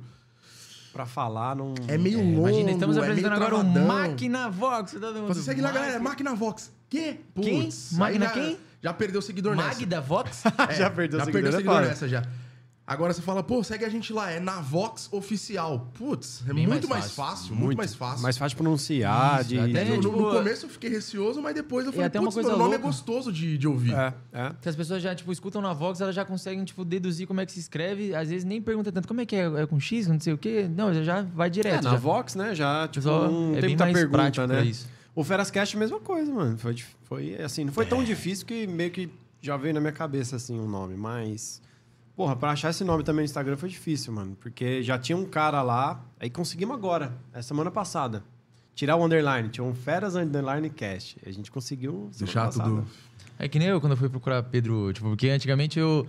Pra 0.93 1.05
falar, 1.07 1.55
não. 1.55 1.73
é 1.87 1.97
meio 1.97 2.19
É, 2.19 2.23
longo, 2.23 2.47
imagina, 2.49 2.71
estamos 2.71 2.95
é 2.97 2.99
apresentando 2.99 3.33
agora 3.33 3.55
o. 3.57 3.63
Máquina 3.63 4.47
Vox. 4.49 4.91
Todo 4.91 5.15
mundo. 5.21 5.27
Você 5.33 5.41
segue 5.41 5.59
lá, 5.59 5.71
galera, 5.71 5.99
Máquina- 5.99 6.29
máquina 6.29 6.35
vox. 6.35 6.71
Que? 6.87 7.19
Quem? 7.41 7.63
Putz, 7.63 7.93
Máquina 7.93 8.25
aí 8.27 8.35
já, 8.35 8.39
quem? 8.41 8.57
Já 8.83 8.93
perdeu 8.93 9.21
seguidor 9.21 9.55
nessa. 9.55 9.69
Magda 9.79 10.01
Vox? 10.01 10.43
É, 10.69 10.73
Já 10.75 10.89
perdeu 10.91 11.19
já 11.19 11.25
seguidor, 11.25 11.31
perdeu 11.31 11.49
é 11.49 11.51
seguidor 11.51 11.81
nessa 11.81 12.07
já. 12.07 12.23
Agora 12.85 13.13
você 13.13 13.21
fala, 13.21 13.41
pô, 13.41 13.63
segue 13.63 13.85
a 13.85 13.89
gente 13.89 14.11
lá, 14.11 14.29
é 14.29 14.41
na 14.41 14.59
Vox 14.59 15.07
Oficial. 15.09 15.89
Putz, 15.93 16.43
é 16.45 16.53
Bem 16.53 16.67
muito 16.67 16.85
mais 16.85 17.05
fácil. 17.13 17.15
fácil, 17.47 17.55
muito, 17.55 17.77
mais 17.77 17.95
fácil. 17.95 18.21
Mais 18.21 18.37
fácil 18.37 18.49
de 18.57 18.61
pronunciar, 18.61 19.39
Isso, 19.39 19.49
de. 19.51 19.57
até 19.59 19.85
No, 19.85 19.91
de- 20.01 20.07
no- 20.07 20.11
no 20.11 20.17
tipo, 20.17 20.31
começo 20.31 20.65
eu 20.65 20.69
fiquei 20.69 20.89
receoso, 20.89 21.41
mas 21.41 21.55
depois 21.55 21.85
eu 21.85 21.93
falei, 21.93 22.07
até 22.07 22.19
uma 22.19 22.25
putz, 22.25 22.33
coisa 22.35 22.49
meu 22.49 22.57
nome 22.57 22.71
louca. 22.71 22.83
é 22.83 22.85
gostoso 22.85 23.31
de, 23.31 23.57
de 23.57 23.65
ouvir. 23.69 23.93
É, 23.93 24.13
é. 24.33 24.51
Que 24.61 24.67
as 24.67 24.75
pessoas 24.75 25.01
já, 25.01 25.15
tipo, 25.15 25.31
escutam 25.31 25.61
na 25.61 25.71
Vox, 25.71 26.01
elas 26.01 26.13
já 26.13 26.25
conseguem, 26.25 26.65
tipo, 26.65 26.83
deduzir 26.83 27.25
como 27.25 27.39
é 27.39 27.45
que 27.45 27.53
se 27.53 27.59
escreve. 27.61 28.13
Às 28.13 28.27
vezes 28.27 28.43
nem 28.43 28.61
pergunta 28.61 28.91
tanto, 28.91 29.07
como 29.07 29.21
é 29.21 29.25
que 29.25 29.35
é? 29.37 29.45
É 29.61 29.65
com 29.65 29.79
X, 29.79 30.07
não 30.07 30.19
sei 30.19 30.33
o 30.33 30.37
quê? 30.37 30.69
Não, 30.75 30.93
já- 30.93 31.03
já 31.03 31.21
vai 31.21 31.47
É, 31.47 31.51
direto. 31.51 31.83
na 31.85 31.91
já. 31.91 31.95
Vox, 31.95 32.35
né? 32.35 32.53
Já, 32.53 32.85
tipo, 32.89 33.03
Só 33.05 33.31
não 33.31 33.51
é 33.51 33.51
tem 33.53 33.61
bem 33.61 33.69
muita 33.69 33.83
mais 33.85 33.95
pergunta, 33.97 34.17
prático 34.17 34.47
né? 34.47 34.65
isso. 34.65 34.89
O 35.15 35.23
Ferascast, 35.23 35.77
mesma 35.77 36.01
coisa, 36.01 36.33
mano. 36.33 36.57
Foi, 36.57 36.73
dif- 36.73 36.95
foi 37.05 37.35
assim, 37.41 37.63
não 37.63 37.71
foi 37.71 37.85
tão 37.85 38.03
difícil 38.03 38.45
que 38.45 38.67
meio 38.67 38.91
que 38.91 39.09
já 39.41 39.55
veio 39.55 39.73
na 39.73 39.79
minha 39.79 39.93
cabeça, 39.93 40.35
assim, 40.35 40.59
o 40.59 40.67
nome. 40.67 40.95
Mas, 40.97 41.61
porra, 42.15 42.35
pra 42.35 42.51
achar 42.51 42.69
esse 42.69 42.83
nome 42.83 43.03
também 43.03 43.23
no 43.23 43.25
Instagram 43.25 43.57
foi 43.57 43.69
difícil, 43.69 44.13
mano. 44.13 44.35
Porque 44.39 44.81
já 44.83 44.97
tinha 44.97 45.17
um 45.17 45.25
cara 45.25 45.61
lá, 45.61 46.03
aí 46.19 46.29
conseguimos 46.29 46.75
agora, 46.75 47.13
essa 47.33 47.49
semana 47.49 47.71
passada. 47.71 48.23
Tirar 48.75 48.95
o 48.95 49.05
underline, 49.05 49.49
tinha 49.49 49.63
um 49.63 49.75
Feras 49.75 50.15
Underline 50.15 50.69
Cast. 50.69 51.17
A 51.25 51.31
gente 51.31 51.51
conseguiu. 51.51 52.09
Deixar 52.17 52.45
passada. 52.45 52.69
tudo. 52.69 52.87
É 53.37 53.47
que 53.47 53.59
nem 53.59 53.67
eu 53.67 53.79
quando 53.79 53.93
eu 53.93 53.97
fui 53.97 54.09
procurar 54.09 54.41
Pedro, 54.43 54.91
tipo, 54.93 55.09
porque 55.09 55.29
antigamente 55.29 55.77
eu. 55.79 56.07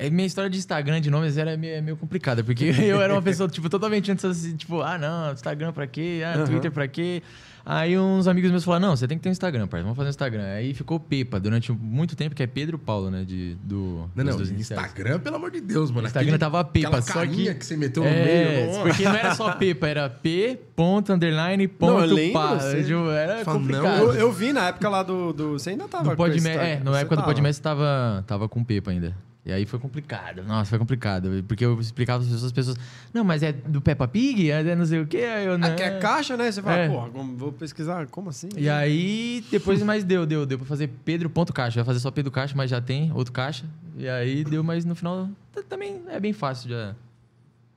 É, 0.00 0.08
minha 0.08 0.26
história 0.26 0.48
de 0.48 0.56
Instagram 0.58 1.00
de 1.00 1.10
nomes 1.10 1.36
era 1.36 1.56
meio, 1.58 1.74
é 1.74 1.80
meio 1.82 1.96
complicada, 1.96 2.42
porque 2.42 2.64
eu 2.82 3.00
era 3.02 3.12
uma 3.12 3.20
pessoa, 3.20 3.48
tipo, 3.48 3.68
totalmente 3.68 4.10
antes 4.10 4.24
assim, 4.24 4.56
tipo, 4.56 4.80
ah, 4.80 4.96
não, 4.96 5.32
Instagram 5.32 5.72
pra 5.72 5.86
quê? 5.86 6.22
Ah, 6.24 6.36
Aham. 6.36 6.46
Twitter 6.46 6.72
pra 6.72 6.88
quê? 6.88 7.22
Aí 7.66 7.98
uns 7.98 8.26
amigos 8.26 8.50
meus 8.50 8.64
falaram, 8.64 8.88
não, 8.88 8.96
você 8.96 9.06
tem 9.06 9.18
que 9.18 9.22
ter 9.22 9.28
um 9.28 9.32
Instagram, 9.32 9.66
pai, 9.68 9.82
vamos 9.82 9.94
fazer 9.94 10.08
um 10.08 10.10
Instagram. 10.10 10.44
Aí 10.44 10.72
ficou 10.72 10.98
Pepa 10.98 11.38
durante 11.38 11.70
muito 11.70 12.16
tempo, 12.16 12.34
que 12.34 12.42
é 12.42 12.46
Pedro 12.46 12.78
Paulo, 12.78 13.10
né, 13.10 13.22
de, 13.22 13.54
do... 13.56 14.08
Não, 14.16 14.24
não. 14.24 14.40
Instagram, 14.40 15.20
pelo 15.20 15.36
amor 15.36 15.50
de 15.50 15.60
Deus, 15.60 15.90
mano. 15.90 16.06
Instagram 16.06 16.28
Aquele- 16.28 16.38
tava 16.38 16.64
Pepa, 16.64 17.02
só 17.02 17.26
que... 17.26 17.54
que 17.54 17.66
você 17.66 17.76
meteu 17.76 18.02
no 18.02 18.08
é, 18.08 18.64
meio. 18.64 18.70
ó. 18.80 18.82
porque 18.82 19.04
não 19.04 19.14
era 19.14 19.34
só 19.34 19.52
Pepa, 19.52 19.86
era 19.86 20.08
P, 20.08 20.58
ponto, 20.74 21.12
underline, 21.12 21.68
ponto, 21.68 21.92
Não, 21.92 22.00
eu 22.00 22.14
lembro, 22.14 22.32
pá. 22.32 22.54
você- 22.54 22.82
Tipo, 22.82 23.10
Era 23.10 23.44
Fala, 23.44 23.58
não, 23.58 23.66
complicado. 23.66 23.98
Eu, 23.98 24.12
eu 24.14 24.32
vi 24.32 24.52
na 24.54 24.68
época 24.68 24.88
lá 24.88 25.02
do. 25.02 25.32
do 25.34 25.52
você 25.58 25.70
ainda 25.70 25.86
tava 25.86 26.04
Do 26.04 26.10
com 26.10 26.16
Podme, 26.16 26.48
é, 26.48 26.80
na 26.82 26.98
época 26.98 27.16
do 27.16 27.20
tava. 27.20 27.28
Podmess 27.28 27.58
tava, 27.58 28.24
tava 28.26 28.48
com 28.48 28.64
Pepa 28.64 28.90
ainda. 28.90 29.14
E 29.44 29.50
aí 29.52 29.64
foi 29.64 29.78
complicado. 29.78 30.42
Nossa, 30.44 30.68
foi 30.68 30.78
complicado. 30.78 31.30
Porque 31.48 31.64
eu 31.64 31.80
explicava 31.80 32.22
para 32.22 32.34
as 32.34 32.52
pessoas, 32.52 32.76
não, 33.12 33.24
mas 33.24 33.42
é 33.42 33.52
do 33.52 33.80
Peppa 33.80 34.06
Pig? 34.06 34.50
É 34.50 34.76
não 34.76 34.84
sei 34.84 35.00
o 35.00 35.06
quê? 35.06 35.16
Eu, 35.16 35.56
não. 35.56 35.68
Ah, 35.68 35.74
que 35.74 35.82
é 35.82 35.98
caixa, 35.98 36.36
né? 36.36 36.52
Você 36.52 36.60
fala, 36.60 36.76
É. 36.76 36.88
porra, 36.88 37.08
vou 37.08 37.50
pesquisar, 37.50 38.06
como 38.08 38.28
assim? 38.28 38.50
E 38.56 38.68
aí, 38.68 39.42
depois 39.50 39.82
mais 39.82 40.04
deu, 40.04 40.26
deu. 40.26 40.44
Deu 40.44 40.58
pra 40.58 40.66
fazer 40.66 40.88
Pedro.caixa. 41.04 41.78
Eu 41.78 41.80
ia 41.80 41.84
fazer 41.86 42.00
só 42.00 42.10
Pedro 42.10 42.30
Caixa, 42.30 42.54
mas 42.54 42.68
já 42.70 42.80
tem 42.82 43.10
outro 43.12 43.32
caixa. 43.32 43.64
E 43.96 44.06
aí 44.08 44.44
deu, 44.44 44.62
mas 44.62 44.84
no 44.84 44.94
final 44.94 45.28
também 45.68 46.02
é 46.08 46.20
bem 46.20 46.32
fácil 46.34 46.68
de, 46.68 46.94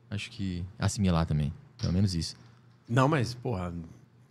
acho 0.10 0.30
que, 0.32 0.64
assimilar 0.78 1.26
também. 1.26 1.54
Pelo 1.78 1.94
menos 1.94 2.14
isso. 2.14 2.36
Não, 2.90 3.08
mas, 3.08 3.34
porra, 3.34 3.74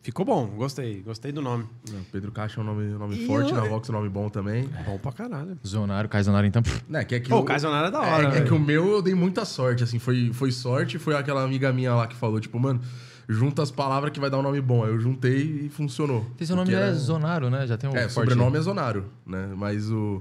ficou 0.03 0.25
bom. 0.25 0.47
Gostei, 0.49 1.01
gostei 1.03 1.33
do 1.33 1.41
nome. 1.41 1.65
Não, 1.91 2.03
Pedro 2.13 2.31
Caixa 2.33 2.61
é 2.61 2.63
um 2.63 2.67
nome, 2.67 2.85
nome 2.93 3.17
E 3.17 3.27
forte, 3.27 3.51
eu- 3.51 3.57
na 3.57 3.65
Vox 3.65 3.89
é 3.89 3.93
um 3.93 3.95
nome 3.97 4.09
bom 4.09 4.29
também. 4.29 4.69
Bom 4.85 4.99
pra 4.99 5.13
caralho. 5.13 5.57
Zonário, 5.67 6.09
Caizonaro, 6.11 6.47
então... 6.47 6.63
Né, 6.89 7.05
que 7.05 7.15
é 7.15 7.21
que 7.21 7.29
Pô, 7.29 7.37
o- 7.37 7.41
o 7.41 7.45
Caizonara 7.45 7.89
é 7.89 7.91
da 7.91 8.05
É, 8.05 8.11
hora, 8.13 8.29
é 8.29 8.31
velho. 8.33 8.47
que 8.47 8.53
o 8.55 8.59
meu 8.59 8.89
eu 8.93 9.03
dei 9.03 9.15
muita 9.15 9.45
sorte, 9.45 9.83
assim, 9.85 9.99
foi, 9.99 10.33
foi 10.33 10.51
sorte, 10.53 10.99
foi 10.99 11.15
aquela 11.15 11.43
amiga 11.45 11.73
minha 11.73 11.95
lá 11.95 12.07
que 12.07 12.17
falou, 12.17 12.39
tipo, 12.41 12.59
mano, 12.59 12.81
junta 13.29 13.63
as 13.63 13.71
palavras 13.71 14.13
que 14.13 14.19
vai 14.21 14.29
dar 14.29 14.39
um 14.39 14.43
nome 14.43 14.61
bom. 14.61 14.85
Aí 14.85 14.91
eu 14.91 15.01
juntei 15.01 15.67
e 15.67 15.69
funcionou. 15.69 16.23
Porque 16.25 16.45
seu 16.45 16.57
nome 16.57 16.73
é 16.73 16.77
era- 16.77 16.95
Zonaro, 16.95 17.49
né? 17.49 17.67
Já 17.67 17.77
tem 17.79 17.89
um 17.89 17.93
É, 17.97 18.09
forte- 18.09 18.15
sobrenome 18.31 18.59
é 18.59 18.61
Zonaro, 18.61 19.07
né? 19.25 19.53
Mas 19.57 19.89
o, 19.91 20.21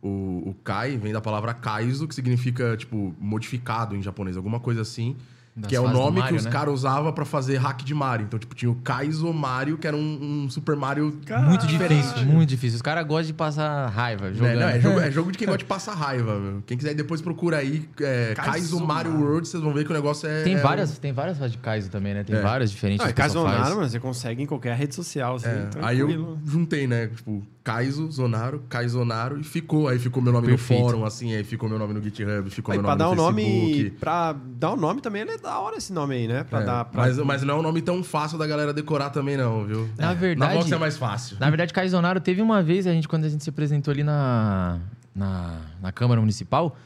o, 0.00 0.50
o 0.50 0.56
Kai 0.64 0.96
vem 0.96 1.12
da 1.12 1.20
palavra 1.20 1.52
Kaizo, 1.52 2.06
que 2.08 2.14
significa, 2.14 2.76
tipo, 2.76 3.14
modificado 3.18 3.94
em 3.96 4.02
japonês, 4.02 4.36
alguma 4.36 4.60
coisa 4.60 4.80
assim. 4.82 5.16
Das 5.56 5.68
que 5.68 5.74
é 5.76 5.80
o 5.80 5.88
nome 5.88 6.20
Mario, 6.20 6.28
que 6.34 6.38
os 6.38 6.44
né? 6.44 6.50
caras 6.50 6.72
usavam 6.72 7.12
pra 7.12 7.24
fazer 7.24 7.56
hack 7.56 7.82
de 7.82 7.92
Mario. 7.92 8.24
Então, 8.24 8.38
tipo, 8.38 8.54
tinha 8.54 8.70
o 8.70 8.76
Kaizo 8.76 9.30
Mario, 9.32 9.76
que 9.78 9.86
era 9.86 9.96
um, 9.96 10.44
um 10.44 10.48
Super 10.50 10.76
Mario... 10.76 11.18
Muito 11.48 11.66
difícil, 11.66 12.24
muito 12.24 12.48
difícil. 12.48 12.76
Os 12.76 12.82
caras 12.82 13.04
gostam 13.06 13.26
de 13.26 13.32
passar 13.34 13.88
raiva 13.88 14.28
Né? 14.30 14.34
jogando. 14.34 14.60
Não, 14.60 14.68
é, 14.68 14.80
jogo, 14.80 15.00
é 15.00 15.10
jogo 15.10 15.32
de 15.32 15.38
quem 15.38 15.46
gosta 15.48 15.58
de 15.58 15.64
passar 15.64 15.94
raiva, 15.94 16.38
meu. 16.38 16.62
Quem 16.64 16.78
quiser 16.78 16.94
depois 16.94 17.20
procura 17.20 17.58
aí, 17.58 17.88
é, 18.00 18.32
Kaizo 18.36 18.50
Kaizo 18.52 18.86
Mario. 18.86 19.12
World, 19.20 19.48
vocês 19.48 19.62
vão 19.62 19.74
ver 19.74 19.84
que 19.84 19.90
o 19.90 19.94
negócio 19.94 20.28
é... 20.28 20.42
Tem 20.44 20.54
é 20.54 20.60
várias, 20.60 20.98
tem 20.98 21.12
várias 21.12 21.36
fases 21.36 21.52
de 21.52 21.58
Kaizo 21.58 21.90
também, 21.90 22.14
né? 22.14 22.22
Tem 22.22 22.36
É. 22.36 22.40
várias 22.40 22.70
diferentes. 22.70 23.04
Não, 23.04 23.10
é 23.10 23.12
que 23.12 23.20
o 23.20 23.24
pessoal 23.24 23.44
Caizonara, 23.44 23.64
faz. 23.66 23.76
mano, 23.76 23.90
você 23.90 24.00
consegue 24.00 24.42
em 24.42 24.46
qualquer 24.46 24.76
rede 24.76 24.94
social, 24.94 25.34
assim, 25.34 25.48
É, 25.48 25.68
aí 25.82 25.98
eu 25.98 26.38
juntei, 26.46 26.86
né? 26.86 27.08
Tipo, 27.08 27.42
Kaizo, 27.62 28.10
Zonaro, 28.10 28.62
Kaizonaro 28.68 29.38
e 29.38 29.44
ficou. 29.44 29.86
Aí 29.88 29.98
ficou 29.98 30.22
meu 30.22 30.32
nome 30.32 30.46
Perfeito. 30.46 30.82
no 30.82 30.88
fórum, 30.88 31.04
assim, 31.04 31.34
aí 31.34 31.44
ficou 31.44 31.68
meu 31.68 31.78
nome 31.78 31.92
no 31.94 32.02
GitHub, 32.02 32.48
ficou 32.50 32.72
Aí, 32.72 32.78
meu 32.78 32.84
pra 32.86 32.96
nome 32.96 32.98
dar 32.98 33.06
no 33.16 33.22
o 33.22 33.24
nome. 33.26 33.42
Facebook. 33.44 33.90
Pra 34.00 34.32
dar 34.32 34.70
o 34.70 34.76
nome 34.76 35.00
também, 35.00 35.22
ele 35.22 35.32
é 35.32 35.38
da 35.38 35.58
hora 35.58 35.76
esse 35.76 35.92
nome 35.92 36.14
aí, 36.14 36.26
né? 36.26 36.44
Pra 36.44 36.62
É, 36.62 36.64
dar. 36.64 36.84
Pra... 36.86 37.02
mas, 37.02 37.18
mas 37.18 37.42
não 37.42 37.56
é 37.56 37.58
um 37.58 37.62
nome 37.62 37.82
tão 37.82 38.02
fácil 38.02 38.38
da 38.38 38.46
galera 38.46 38.72
decorar 38.72 39.10
também, 39.10 39.36
não, 39.36 39.64
viu? 39.66 39.88
Na 39.98 40.06
Na 40.08 40.14
verdade- 40.14 40.54
Vox 40.56 40.72
é 40.72 40.78
mais 40.78 40.96
fácil. 40.96 41.36
Na 41.38 41.50
verdade, 41.50 41.72
Caizonaro 41.72 42.18
teve 42.20 42.40
uma 42.40 42.62
vez, 42.62 42.86
a 42.86 42.92
gente, 42.92 43.06
quando 43.06 43.24
a 43.24 43.28
gente 43.28 43.44
se 43.44 43.50
apresentou 43.50 43.92
ali 43.92 44.02
na, 44.02 44.78
na, 45.14 45.58
na 45.82 45.92
Câmara 45.92 46.20
Municipal, 46.20 46.76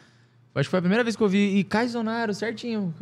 acho 0.61 0.69
que 0.69 0.71
foi 0.71 0.79
a 0.79 0.83
primeira 0.83 1.03
vez 1.03 1.17
que 1.17 1.23
eu 1.23 1.29
vi. 1.29 1.57
E 1.59 1.65
Caizonaro, 1.65 2.33
certinho. 2.33 2.95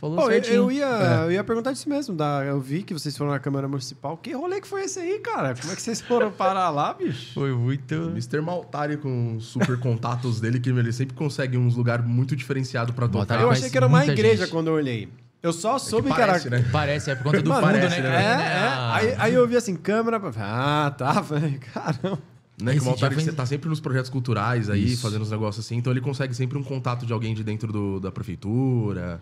Falou 0.00 0.16
Pô, 0.16 0.22
eu, 0.24 0.30
certinho. 0.30 0.54
eu 0.54 0.72
ia, 0.72 0.86
eu 1.24 1.32
ia 1.32 1.42
perguntar 1.44 1.72
disso 1.72 1.88
mesmo. 1.88 2.14
Da, 2.14 2.44
eu 2.44 2.60
vi 2.60 2.82
que 2.82 2.94
vocês 2.94 3.16
foram 3.16 3.32
na 3.32 3.38
Câmara 3.38 3.66
Municipal. 3.66 4.16
Que 4.16 4.32
rolê 4.32 4.60
que 4.60 4.68
foi 4.68 4.84
esse 4.84 5.00
aí, 5.00 5.18
cara? 5.18 5.54
Como 5.54 5.72
é 5.72 5.76
que 5.76 5.82
vocês 5.82 6.00
foram 6.00 6.30
parar 6.30 6.70
lá, 6.70 6.94
bicho? 6.94 7.34
Foi 7.34 7.52
muito. 7.52 7.94
Mr. 7.94 8.40
Maltari 8.40 8.96
com 8.96 9.36
os 9.36 9.46
super 9.46 9.78
contatos 9.78 10.40
dele, 10.40 10.60
que 10.60 10.70
ele 10.70 10.92
sempre 10.92 11.16
consegue 11.16 11.56
uns 11.58 11.74
lugares 11.74 12.04
muito 12.06 12.36
diferenciados 12.36 12.94
pra 12.94 13.06
tocar. 13.06 13.18
Maltari 13.18 13.42
Eu 13.42 13.50
achei 13.50 13.70
que 13.70 13.76
era 13.76 13.86
uma 13.86 14.06
igreja 14.06 14.44
gente. 14.44 14.50
quando 14.50 14.68
eu 14.68 14.74
olhei. 14.74 15.08
Eu 15.42 15.52
só 15.54 15.78
soube 15.78 16.10
que, 16.10 16.16
parece, 16.16 16.48
era. 16.48 16.58
né? 16.58 16.68
Parece, 16.70 17.10
é 17.10 17.14
por 17.14 17.24
conta 17.24 17.40
do 17.42 17.48
Mano, 17.48 17.66
fundo, 17.66 17.72
parece, 17.72 18.00
né? 18.02 18.08
né? 18.10 18.14
É, 18.14 18.28
tem, 18.28 18.36
né? 18.36 18.44
é. 18.44 18.68
Aí, 18.92 19.14
aí 19.18 19.34
eu 19.34 19.48
vi 19.48 19.56
assim, 19.56 19.74
câmera. 19.74 20.20
Ah, 20.36 20.94
tá, 20.96 21.12
velho. 21.22 21.58
Caramba. 21.72 22.18
Né, 22.60 22.72
que 22.72 22.78
Esse 22.78 22.86
o 22.86 22.90
Maltari 22.90 23.14
dia 23.14 23.22
foi- 23.24 23.30
você 23.30 23.36
tá 23.36 23.46
sempre 23.46 23.68
nos 23.68 23.80
projetos 23.80 24.10
culturais 24.10 24.68
aí, 24.70 24.84
Isso. 24.92 25.02
fazendo 25.02 25.22
uns 25.22 25.30
negócios 25.30 25.64
assim, 25.64 25.76
então 25.76 25.92
ele 25.92 26.00
consegue 26.00 26.34
sempre 26.34 26.58
um 26.58 26.62
contato 26.62 27.06
de 27.06 27.12
alguém 27.12 27.34
de 27.34 27.42
dentro 27.44 27.72
do- 27.72 27.98
da 28.00 28.10
prefeitura, 28.12 29.20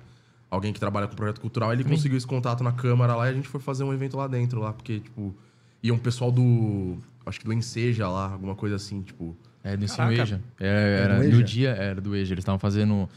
alguém 0.50 0.72
que 0.72 0.80
trabalha 0.80 1.06
com 1.06 1.14
projeto 1.14 1.40
cultural. 1.40 1.72
Ele 1.72 1.84
conseguiu 1.84 2.16
esse 2.18 2.26
contato 2.26 2.62
na 2.64 2.72
Câmara 2.72 3.14
lá 3.14 3.26
e 3.26 3.30
a 3.30 3.34
gente 3.34 3.48
foi 3.48 3.60
fazer 3.60 3.84
um 3.84 3.92
evento 3.92 4.16
lá 4.16 4.26
dentro, 4.26 4.60
lá, 4.60 4.72
porque, 4.72 5.00
tipo, 5.00 5.34
ia 5.82 5.92
um 5.94 5.98
pessoal 5.98 6.30
do. 6.32 6.96
Acho 7.26 7.38
que 7.40 7.44
do 7.44 7.52
Enseja 7.52 8.08
lá, 8.08 8.32
alguma 8.32 8.54
coisa 8.54 8.76
assim, 8.76 9.02
tipo. 9.02 9.36
É, 9.62 9.76
do 9.76 9.84
ensino. 9.84 10.10
EJA. 10.12 10.40
É, 10.58 11.00
era, 11.04 11.16
do 11.18 11.24
EJA? 11.24 11.42
dia, 11.44 11.68
era 11.70 12.00
do 12.00 12.16
EJA. 12.16 12.32
Eles 12.34 12.42
estavam 12.42 12.58
fazendo. 12.58 13.08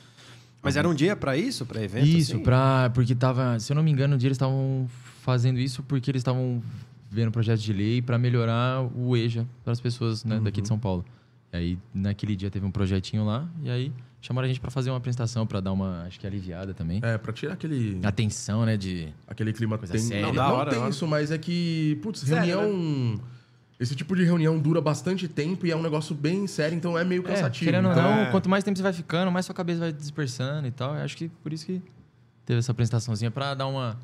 Mas 0.61 0.75
era 0.75 0.87
um 0.87 0.93
dia 0.93 1.15
pra 1.15 1.37
isso? 1.37 1.65
Pra 1.65 1.81
evento? 1.81 2.05
Isso, 2.05 2.33
assim? 2.33 2.43
pra, 2.43 2.91
porque 2.93 3.15
tava. 3.15 3.57
Se 3.59 3.71
eu 3.71 3.75
não 3.75 3.81
me 3.83 3.89
engano, 3.91 4.15
um 4.15 4.17
dia 4.17 4.27
eles 4.27 4.35
estavam 4.35 4.87
fazendo 5.23 5.59
isso 5.59 5.81
porque 5.83 6.11
eles 6.11 6.19
estavam 6.19 6.61
vendo 7.11 7.31
projetos 7.31 7.61
de 7.61 7.73
lei 7.73 8.01
para 8.01 8.17
melhorar 8.17 8.81
o 8.95 9.15
EJA 9.17 9.45
para 9.63 9.73
as 9.73 9.81
pessoas 9.81 10.23
né, 10.23 10.39
daqui 10.39 10.61
de 10.61 10.67
São 10.67 10.79
Paulo. 10.79 11.03
E 11.53 11.57
aí, 11.57 11.79
naquele 11.93 12.35
dia, 12.35 12.49
teve 12.49 12.65
um 12.65 12.71
projetinho 12.71 13.25
lá, 13.25 13.45
e 13.61 13.69
aí 13.69 13.93
chamaram 14.21 14.45
a 14.45 14.47
gente 14.47 14.61
para 14.61 14.71
fazer 14.71 14.89
uma 14.89 14.97
apresentação, 14.97 15.45
para 15.45 15.59
dar 15.59 15.73
uma, 15.73 16.03
acho 16.03 16.17
que 16.19 16.25
aliviada 16.25 16.73
também. 16.73 17.01
É, 17.03 17.17
pra 17.17 17.33
tirar 17.33 17.53
aquele. 17.53 17.99
Atenção, 18.03 18.65
né? 18.65 18.77
De. 18.77 19.13
Aquele 19.27 19.51
clima 19.51 19.77
Coisa 19.77 19.91
tem, 19.93 20.01
séria. 20.01 20.27
Não, 20.27 20.33
Da 20.33 20.47
não 20.47 20.55
hora, 20.55 20.69
tem 20.69 20.79
da 20.79 20.85
hora. 20.85 20.93
isso, 20.93 21.05
mas 21.05 21.29
é 21.29 21.37
que, 21.37 21.99
putz, 22.01 22.21
Sério, 22.21 22.45
reunião. 22.59 23.19
Esse 23.77 23.95
tipo 23.95 24.15
de 24.15 24.23
reunião 24.23 24.59
dura 24.59 24.79
bastante 24.79 25.27
tempo 25.27 25.65
e 25.65 25.71
é 25.71 25.75
um 25.75 25.81
negócio 25.81 26.13
bem 26.15 26.45
sério, 26.45 26.75
então 26.77 26.95
é 26.97 27.03
meio 27.03 27.21
É, 27.23 27.25
cansativo. 27.25 27.65
querendo 27.65 27.85
ou 27.87 27.91
então, 27.91 28.03
não, 28.03 28.17
É. 28.21 28.31
quanto 28.31 28.47
mais 28.47 28.63
tempo 28.63 28.77
você 28.77 28.83
vai 28.83 28.93
ficando, 28.93 29.31
mais 29.31 29.43
sua 29.45 29.55
cabeça 29.55 29.79
vai 29.79 29.91
dispersando 29.91 30.67
e 30.67 30.71
tal. 30.71 30.95
Eu 30.95 31.01
acho 31.03 31.17
que 31.17 31.27
por 31.27 31.51
isso 31.51 31.65
que 31.65 31.81
teve 32.45 32.59
essa 32.59 32.71
apresentaçãozinha 32.71 33.31
para 33.31 33.55
dar 33.55 33.65
uma. 33.65 33.97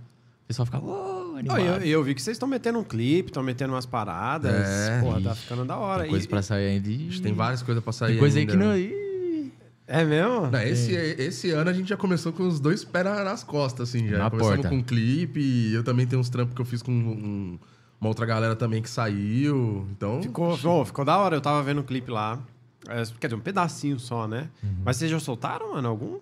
O 0.44 0.48
pessoal 0.48 0.66
ficar. 0.66 0.80
"Uou", 0.80 1.17
Animado. 1.40 1.60
e 1.62 1.66
eu, 1.66 1.84
e 1.86 1.90
eu 1.92 2.04
vi 2.04 2.16
que 2.16 2.22
vocês 2.22 2.36
estão 2.36 2.48
metendo 2.48 2.80
um 2.80 2.84
clipe, 2.84 3.30
estão 3.30 3.44
metendo 3.44 3.74
umas 3.74 3.86
paradas. 3.86 4.52
É. 4.68 5.00
Porra, 5.02 5.22
tá 5.22 5.36
ficando 5.36 5.66
da 5.66 5.78
hora. 5.78 6.02
Tem 6.04 6.10
coisa 6.12 6.26
E- 6.26 6.30
pra 6.30 6.42
sair 6.42 6.68
ainda. 6.68 6.90
Tem 7.22 7.34
várias 7.34 7.62
coisas 7.62 7.84
pra 7.84 7.94
sair 7.94 8.12
Tem 8.12 8.20
coisa 8.20 8.38
aí 8.40 8.42
ainda. 8.42 8.52
que 8.54 8.58
não. 8.58 9.48
É 9.90 10.04
mesmo? 10.04 10.48
Não, 10.52 10.60
esse, 10.62 10.92
esse 10.94 11.50
ano 11.52 11.70
a 11.70 11.74
gente 11.74 11.88
já 11.88 11.96
começou 11.96 12.34
com 12.34 12.46
os 12.46 12.60
dois 12.60 12.84
pés 12.84 13.06
na- 13.06 13.24
nas 13.24 13.42
costas, 13.44 13.88
assim, 13.90 14.06
já. 14.10 14.18
Na 14.18 14.30
Começamos 14.30 14.56
porta. 14.58 14.70
com 14.70 14.76
um 14.76 14.84
clipe, 14.84 15.72
eu 15.74 15.82
também 15.84 16.06
tenho 16.06 16.20
uns 16.20 16.28
trampos 16.30 16.54
que 16.54 16.60
eu 16.62 16.66
fiz 16.66 16.82
com 16.82 16.92
um- 16.92 17.58
uma 18.02 18.10
outra 18.10 18.26
galera 18.26 18.54
também 18.56 18.82
que 18.82 18.90
saiu. 18.90 19.88
Então. 19.92 20.22
Ficou, 20.22 20.58
ô, 20.62 20.86
ficou 20.86 21.06
da 21.06 21.18
hora, 21.18 21.38
eu 21.38 21.42
tava 21.42 21.64
vendo 21.64 21.80
o 21.80 21.84
clipe 21.84 22.12
lá. 22.12 22.38
É, 22.90 23.02
quer 23.20 23.28
dizer, 23.28 23.36
um 23.36 23.40
pedacinho 23.40 23.98
só, 24.00 24.28
né? 24.28 24.50
Uhum. 24.62 24.70
Mas 24.84 24.98
vocês 24.98 25.10
já 25.10 25.20
soltaram, 25.20 25.74
mano, 25.74 25.88
algum? 25.88 26.20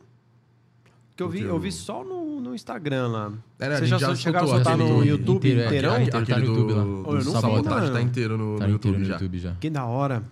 Que 1.16 1.24
eu 1.24 1.30
vi, 1.30 1.40
Porque 1.40 1.52
eu 1.52 1.60
vi 1.60 1.72
só 1.72 2.04
no, 2.04 2.42
no 2.42 2.54
Instagram 2.54 3.08
lá. 3.08 3.32
É, 3.60 3.70
né, 3.70 3.76
a 3.76 3.78
Vocês 3.78 3.90
já, 3.90 3.98
já 4.00 4.16
chegaram 4.16 4.46
a 4.48 4.50
soltar 4.50 4.78
no 4.78 4.98
do- 4.98 5.04
YouTube 5.06 5.38
inteiro, 5.38 5.62
é, 5.62 5.66
inteirão? 5.68 5.94
aquele- 5.94 6.10
Aquele, 6.10 6.26
tá 6.26 6.40
no 6.40 6.46
do, 6.46 6.52
YouTube 6.52 6.74
lá. 6.74 6.84
do 6.84 6.90
Ô, 6.90 7.12
eu 7.18 7.24
não 7.24 7.42
Sabotagem 7.42 7.94
tá 7.94 8.02
inteiro 8.02 8.38
no, 8.38 8.44
Tá 8.60 8.68
no 8.68 8.74
inteiro 8.74 8.74
YouTube 8.74 8.98
no 9.00 9.06
já. 9.06 9.14
YouTube 9.14 9.40
já. 9.40 9.56
Que 9.56 9.70
da 9.70 9.86
hora. 9.86 10.24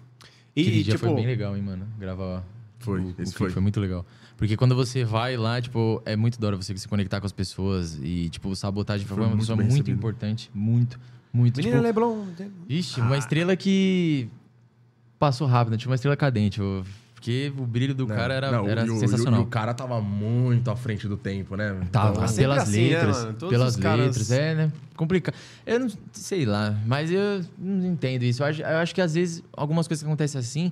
E, 0.56 0.62
Aquele 0.62 0.80
e, 0.80 0.84
dia 0.84 0.94
tipo, 0.96 1.06
foi 1.06 1.16
bem 1.16 1.26
legal, 1.26 1.56
hein, 1.56 1.64
mano? 1.64 1.88
Gravar. 1.98 2.44
Foi, 2.80 3.00
o- 3.00 3.04
o 3.06 3.10
esse 3.12 3.16
clipe 3.16 3.38
foi. 3.38 3.50
Foi 3.52 3.62
muito 3.62 3.80
legal. 3.80 4.06
Porque 4.36 4.58
quando 4.58 4.76
você 4.76 5.06
vai 5.06 5.38
lá, 5.38 5.62
tipo, 5.62 6.02
é 6.06 6.18
muito 6.18 6.38
da 6.38 6.48
hora 6.48 6.58
você 6.58 6.76
se 6.76 6.88
conectar 6.88 7.22
com 7.22 7.26
as 7.26 7.32
pessoas. 7.32 7.98
E, 8.04 8.28
tipo, 8.30 8.50
o 8.50 8.56
sabotagem 8.56 9.08
foi, 9.08 9.16
Foi 9.16 9.26
uma 9.26 9.38
pessoa 9.38 9.56
muito 9.56 9.70
recebido. 9.70 9.96
importante. 9.96 10.52
Muito, 10.54 11.00
muito. 11.32 11.58
Menina 11.58 11.78
tipo, 11.78 11.84
Leblon. 11.88 12.26
Ixi, 12.68 13.00
uma 13.00 13.18
estrela 13.18 13.56
que 13.56 14.28
passou 15.18 15.48
rápido, 15.48 15.78
tipo 15.78 15.90
uma 15.90 15.96
estrela 15.96 16.18
cadente. 16.18 16.60
eu- 16.60 16.84
Porque 17.24 17.54
o 17.58 17.66
brilho 17.66 17.96
do 17.96 18.06
Né? 18.06 18.16
cara 18.18 18.34
era, 18.34 18.52
Não, 18.52 18.68
era 18.68 18.86
e 18.86 18.90
o- 18.90 19.00
sensacional. 19.00 19.40
E 19.40 19.44
o, 19.44 19.48
cara 19.48 19.74
tava 19.74 20.02
muito 20.02 20.70
à 20.70 20.76
frente 20.76 21.08
do 21.08 21.16
tempo, 21.16 21.56
né? 21.56 21.70
Tava, 21.90 22.12
Então, 22.26 22.36
pelas 22.36 22.64
assim, 22.64 22.90
né, 22.90 22.96
letras. 22.98 23.18
mano? 23.24 23.34
Todos 23.36 23.50
pelas 23.50 23.76
caras- 23.78 24.06
letras, 24.08 24.32
é, 24.32 24.56
né? 24.56 24.72
Complicado. 24.98 25.34
Eu 25.66 25.80
não 25.80 25.88
sei 26.12 26.46
lá, 26.46 26.78
mas 26.86 27.10
eu 27.10 27.42
não 27.58 27.86
entendo 27.94 28.24
isso. 28.24 28.44
Eu 28.44 28.48
acho, 28.48 28.62
eu 28.62 28.78
acho 28.78 28.94
que 28.94 29.00
às 29.00 29.14
vezes 29.14 29.42
algumas 29.54 29.88
coisas 29.88 30.04
que 30.04 30.08
acontecem 30.10 30.38
assim. 30.38 30.70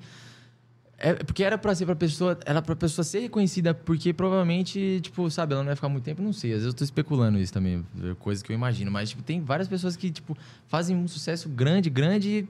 É 1.03 1.13
porque 1.13 1.41
era 1.41 1.57
pra 1.57 1.73
ser 1.73 1.85
pra 1.85 1.95
pessoa. 1.95 2.37
Era 2.45 2.61
pra 2.61 2.75
pessoa 2.75 3.05
ser 3.05 3.21
reconhecida, 3.21 3.73
porque 3.73 4.11
provavelmente, 4.11 4.99
tipo, 5.01 5.31
sabe, 5.31 5.53
ela 5.53 5.61
não 5.63 5.67
vai 5.67 5.75
ficar 5.75 5.87
muito 5.87 6.03
tempo, 6.03 6.21
não 6.21 6.33
sei. 6.33 6.51
Às 6.51 6.57
vezes 6.57 6.67
eu 6.67 6.73
tô 6.73 6.83
especulando 6.83 7.39
isso 7.39 7.53
também, 7.53 7.83
é 8.03 8.13
coisas 8.19 8.43
que 8.43 8.51
eu 8.51 8.55
imagino. 8.55 8.91
Mas, 8.91 9.09
tipo, 9.11 9.23
tem 9.23 9.41
várias 9.41 9.69
pessoas 9.69 9.95
que, 9.95 10.11
tipo, 10.11 10.37
fazem 10.67 10.97
um 10.97 11.07
sucesso 11.07 11.47
grande, 11.47 11.89
grande, 11.89 12.29
e 12.29 12.47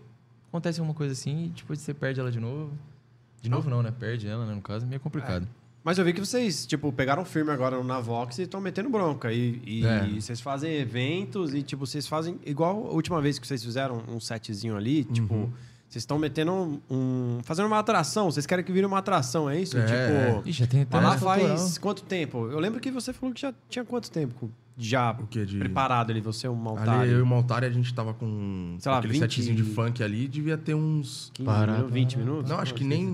acontece 0.50 0.80
alguma 0.80 0.96
coisa 0.96 1.14
assim, 1.14 1.46
e 1.46 1.48
depois 1.50 1.80
você 1.80 1.94
perde 1.94 2.20
ela 2.20 2.32
de 2.32 2.40
novo. 2.40 2.72
De 3.42 3.50
novo 3.50 3.70
não, 3.70 3.82
né? 3.82 3.92
Perde 3.92 4.28
ela, 4.28 4.46
né? 4.46 4.54
No 4.54 4.62
caso, 4.62 4.86
é 4.86 4.88
meio 4.88 5.02
complicado. 5.02 5.48
Mas 5.84 5.98
eu 5.98 6.06
vi 6.06 6.14
que 6.14 6.20
vocês, 6.20 6.66
tipo, 6.68 6.92
pegaram 6.94 7.26
firme 7.26 7.50
agora 7.52 7.76
no 7.76 7.84
Navox 7.84 8.38
e 8.38 8.44
estão 8.44 8.62
metendo 8.62 8.88
bronca. 8.90 9.34
E, 9.34 9.60
e 9.66 9.84
É. 9.86 10.08
vocês 10.10 10.40
fazem 10.40 10.72
eventos 10.76 11.56
e, 11.56 11.64
tipo, 11.64 11.88
vocês 11.88 12.08
fazem... 12.08 12.40
Igual 12.46 12.86
a 12.88 12.92
última 12.92 13.20
vez 13.20 13.40
que 13.40 13.48
vocês 13.48 13.64
fizeram 13.64 14.04
um 14.08 14.20
setzinho 14.20 14.78
ali, 14.78 15.04
tipo... 15.06 15.52
Vocês 15.92 16.04
estão 16.04 16.18
metendo 16.18 16.54
um, 16.54 16.80
um- 16.90 17.40
Fazendo 17.44 17.66
uma 17.66 17.78
atração. 17.80 18.32
Vocês 18.32 18.46
querem 18.46 18.64
que 18.64 18.72
vire 18.72 18.86
uma 18.86 19.00
atração, 19.00 19.50
é 19.50 19.60
isso? 19.60 19.78
É. 19.78 19.86
Tipo... 19.86 20.48
Ixi, 20.48 20.60
já 20.62 20.68
tem 20.68 20.82
até 20.84 20.96
Mas 21.02 21.04
lá 21.06 21.18
faz 21.18 21.44
autoral. 21.52 21.70
quanto 21.82 22.04
tempo? 22.04 22.48
Eu 22.50 22.60
lembro 22.60 22.80
que 22.80 22.90
você 22.90 23.12
falou 23.12 23.36
que 23.36 23.42
já 23.42 23.54
tinha 23.70 23.84
quanto 23.84 24.10
tempo 24.10 24.50
já 24.78 25.12
O 25.12 25.28
que 25.28 25.46
de... 25.46 25.60
preparado 25.60 26.10
ali, 26.12 26.22
você, 26.22 26.48
um 26.48 26.58
Ali, 26.62 26.68
altar? 26.80 27.08
eu 27.08 27.20
e 27.20 27.22
o 27.22 27.26
Maltari, 27.26 27.66
a 27.66 27.70
gente 27.70 27.94
tava 27.94 28.14
com 28.14 28.78
Sei 28.80 28.90
lá, 28.90 29.00
aquele 29.00 29.14
20 29.14 29.20
setzinho 29.22 29.56
de 29.58 29.64
funk 29.64 30.02
ali, 30.02 30.30
devia 30.30 30.58
ter 30.58 30.74
uns... 30.74 31.30
15 31.34 31.46
Parado. 31.46 31.72
minutos, 31.74 31.94
20 31.94 32.18
minutos? 32.20 32.50
Não, 32.50 32.58
acho 32.58 32.74
que 32.74 32.84
nem... 32.86 33.14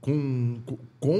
Com, 0.00 0.58
com, 0.66 0.78
com 0.98 1.16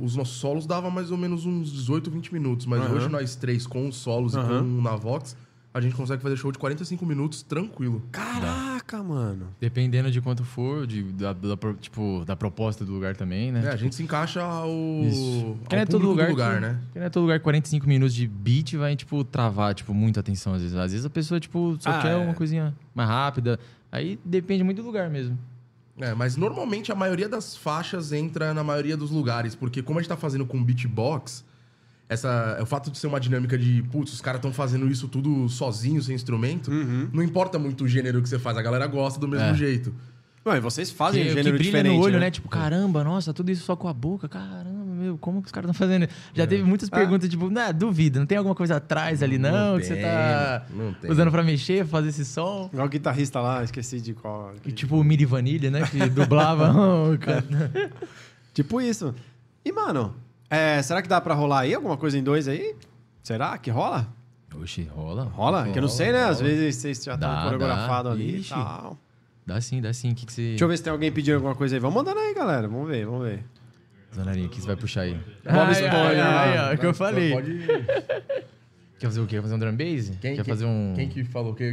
o- 0.00 0.04
os 0.04 0.16
nossos 0.16 0.36
solos 0.36 0.66
dava 0.66 0.90
mais 0.90 1.12
ou 1.12 1.16
menos 1.16 1.46
uns 1.46 1.70
18, 1.70 2.10
20 2.10 2.32
minutos. 2.32 2.66
Mas 2.66 2.82
Aham. 2.82 2.94
hoje 2.96 3.08
nós 3.08 3.36
três, 3.36 3.64
com 3.68 3.86
os 3.86 3.94
solos 3.94 4.34
Aham. 4.36 4.44
e 4.56 4.58
com 4.58 4.78
o 4.78 4.82
Navox, 4.82 5.36
a 5.74 5.80
gente 5.80 5.94
consegue 5.94 6.22
fazer 6.22 6.36
show 6.36 6.52
de 6.52 6.58
45 6.58 7.06
minutos 7.06 7.42
tranquilo. 7.42 8.02
Caraca, 8.12 9.02
mano. 9.02 9.48
Dependendo 9.58 10.10
de 10.10 10.20
quanto 10.20 10.44
for, 10.44 10.86
de, 10.86 11.02
da, 11.04 11.32
da 11.32 11.56
tipo, 11.80 12.24
da 12.26 12.36
proposta 12.36 12.84
do 12.84 12.92
lugar 12.92 13.16
também, 13.16 13.50
né? 13.50 13.64
É, 13.64 13.68
a 13.70 13.76
gente 13.76 13.94
se 13.94 14.02
encaixa 14.02 14.42
ao, 14.42 14.68
Isso. 15.04 15.56
ao 15.70 15.78
é 15.78 15.86
todo 15.86 16.06
lugar, 16.06 16.28
lugar 16.28 16.54
que, 16.56 16.60
né? 16.60 16.80
porque 16.84 16.98
não 16.98 17.06
é 17.06 17.10
todo 17.10 17.22
lugar 17.22 17.40
45 17.40 17.88
minutos 17.88 18.14
de 18.14 18.26
beat 18.28 18.74
vai, 18.74 18.94
tipo, 18.94 19.24
travar, 19.24 19.74
tipo, 19.74 19.94
muita 19.94 20.20
atenção 20.20 20.52
às 20.54 20.60
vezes. 20.62 20.76
Às 20.76 20.92
vezes 20.92 21.06
a 21.06 21.10
pessoa, 21.10 21.40
tipo, 21.40 21.76
só 21.80 21.90
Ah, 21.90 22.02
quer 22.02 22.12
é. 22.12 22.16
uma 22.16 22.34
coisinha 22.34 22.74
mais 22.94 23.08
rápida. 23.08 23.58
Aí 23.90 24.18
depende 24.24 24.62
muito 24.62 24.82
do 24.82 24.86
lugar 24.86 25.08
mesmo. 25.08 25.38
É, 25.98 26.14
mas 26.14 26.36
normalmente 26.36 26.90
a 26.90 26.94
maioria 26.94 27.28
das 27.28 27.56
faixas 27.56 28.12
entra 28.12 28.52
na 28.54 28.64
maioria 28.64 28.96
dos 28.96 29.10
lugares, 29.10 29.54
porque 29.54 29.82
como 29.82 29.98
a 29.98 30.02
gente 30.02 30.08
tá 30.08 30.16
fazendo 30.16 30.44
com 30.46 30.62
beatbox, 30.62 31.44
essa, 32.12 32.58
o 32.60 32.66
fato 32.66 32.90
de 32.90 32.98
ser 32.98 33.06
uma 33.06 33.18
dinâmica 33.20 33.58
de, 33.58 33.82
putz, 33.90 34.12
os 34.12 34.20
caras 34.20 34.38
estão 34.38 34.52
fazendo 34.52 34.88
isso 34.90 35.08
tudo 35.08 35.48
sozinho, 35.48 36.00
sem 36.02 36.14
instrumento, 36.14 36.70
não 37.12 37.22
importa 37.22 37.58
muito 37.58 37.84
o 37.84 37.88
gênero 37.88 38.22
que 38.22 38.28
você 38.28 38.38
faz, 38.38 38.56
a 38.56 38.62
galera 38.62 38.86
gosta 38.86 39.18
do 39.18 39.26
mesmo 39.28 39.46
É. 39.48 39.54
jeito. 39.54 39.94
Não, 40.44 40.56
e 40.56 40.60
vocês 40.60 40.90
fazem 40.90 41.22
que, 41.22 41.28
um 41.28 41.30
que 41.30 41.36
gênero 41.38 41.56
brilha 41.56 41.70
diferente, 41.70 41.96
no 41.96 42.02
olho, 42.02 42.14
né? 42.14 42.20
né? 42.26 42.30
Tipo, 42.32 42.48
caramba, 42.48 43.04
nossa, 43.04 43.32
tudo 43.32 43.50
isso 43.52 43.62
só 43.64 43.76
com 43.76 43.86
a 43.86 43.92
boca. 43.92 44.28
Caramba, 44.28 44.92
meu, 44.92 45.16
como 45.16 45.40
que 45.40 45.46
os 45.46 45.52
caras 45.52 45.70
estão 45.70 45.86
fazendo? 45.88 46.08
Já 46.34 46.44
teve 46.48 46.64
muitas 46.64 46.88
Ah. 46.90 46.96
perguntas, 46.96 47.28
tipo, 47.28 47.48
não, 47.48 47.72
duvido, 47.72 48.18
não 48.18 48.26
tem 48.26 48.36
alguma 48.36 48.52
coisa 48.56 48.74
atrás 48.78 49.22
ali, 49.22 49.38
não, 49.38 49.78
que 49.78 49.84
você 49.86 49.94
tem, 49.94 50.02
tá 50.02 50.66
não 50.74 50.92
tem. 50.94 51.08
usando 51.12 51.30
pra 51.30 51.44
mexer, 51.44 51.86
fazer 51.86 52.08
esse 52.08 52.24
som. 52.24 52.68
Igual 52.72 52.88
o 52.88 52.90
guitarrista 52.90 53.40
lá, 53.40 53.62
esqueci 53.62 54.00
de 54.00 54.14
qual. 54.14 54.52
E, 54.66 54.72
tipo 54.72 54.96
o 54.96 55.04
Miri 55.04 55.24
Vanilha, 55.24 55.70
né? 55.70 55.82
Que 55.88 56.08
dublava. 56.08 56.72
oh, 56.74 57.16
cara. 57.18 57.44
Tipo 58.52 58.80
isso. 58.80 59.14
E, 59.64 59.70
mano, 59.72 60.14
é, 60.52 60.82
será 60.82 61.00
que 61.02 61.08
dá 61.08 61.20
pra 61.20 61.34
rolar 61.34 61.60
aí 61.60 61.74
alguma 61.74 61.96
coisa 61.96 62.18
em 62.18 62.22
dois 62.22 62.46
aí? 62.48 62.74
Será 63.22 63.56
que 63.58 63.70
rola? 63.70 64.06
Oxi, 64.54 64.82
rola. 64.84 65.24
Rola? 65.24 65.68
que 65.70 65.78
eu 65.78 65.82
não 65.82 65.88
sei, 65.88 66.12
né? 66.12 66.24
Às 66.24 66.40
rola. 66.40 66.50
vezes 66.50 66.76
vocês 66.76 67.02
já 67.02 67.14
estão 67.14 67.34
Dá, 67.34 67.42
coreografados 67.44 68.10
dá. 68.12 68.14
ali 68.14 68.36
e 68.36 68.40
Ixi. 68.40 68.50
tal. 68.50 68.98
Dá 69.46 69.60
sim, 69.60 69.80
dá 69.80 69.92
sim. 69.92 70.12
O 70.12 70.14
que, 70.14 70.26
que 70.26 70.32
você. 70.32 70.42
Deixa 70.50 70.64
eu 70.64 70.68
ver 70.68 70.76
se 70.76 70.82
tem 70.84 70.92
alguém 70.92 71.10
pedindo 71.10 71.34
alguma 71.36 71.54
coisa 71.54 71.74
aí. 71.74 71.80
Vamos 71.80 71.96
mandando 71.96 72.20
aí, 72.20 72.34
galera. 72.34 72.68
Vamos 72.68 72.86
ver, 72.88 73.06
vamos 73.06 73.26
ver. 73.26 73.42
Zanarinha, 74.14 74.46
o 74.46 74.50
que 74.50 74.60
você 74.60 74.66
vai 74.66 74.76
puxar 74.76 75.00
aí? 75.02 75.14
Bob 75.44 75.72
Esponja, 75.72 75.96
Ai, 75.96 76.20
ai, 76.20 76.58
ai, 76.58 76.72
é 76.72 76.74
o 76.74 76.78
que 76.78 76.86
eu 76.86 76.92
falei. 76.94 77.32
Pode... 77.32 77.58
Quer 78.98 79.06
fazer 79.06 79.20
o 79.20 79.26
quê? 79.26 79.36
Quer 79.36 79.42
fazer 79.42 79.54
um 79.54 79.58
drum 79.58 79.72
bass? 79.76 80.08
Quem, 80.20 80.36
Quer 80.36 80.44
quem- 80.44 80.44
fazer 80.44 80.64
um. 80.66 80.92
Quem 80.94 81.08
que 81.08 81.24
falou 81.24 81.54
que... 81.54 81.64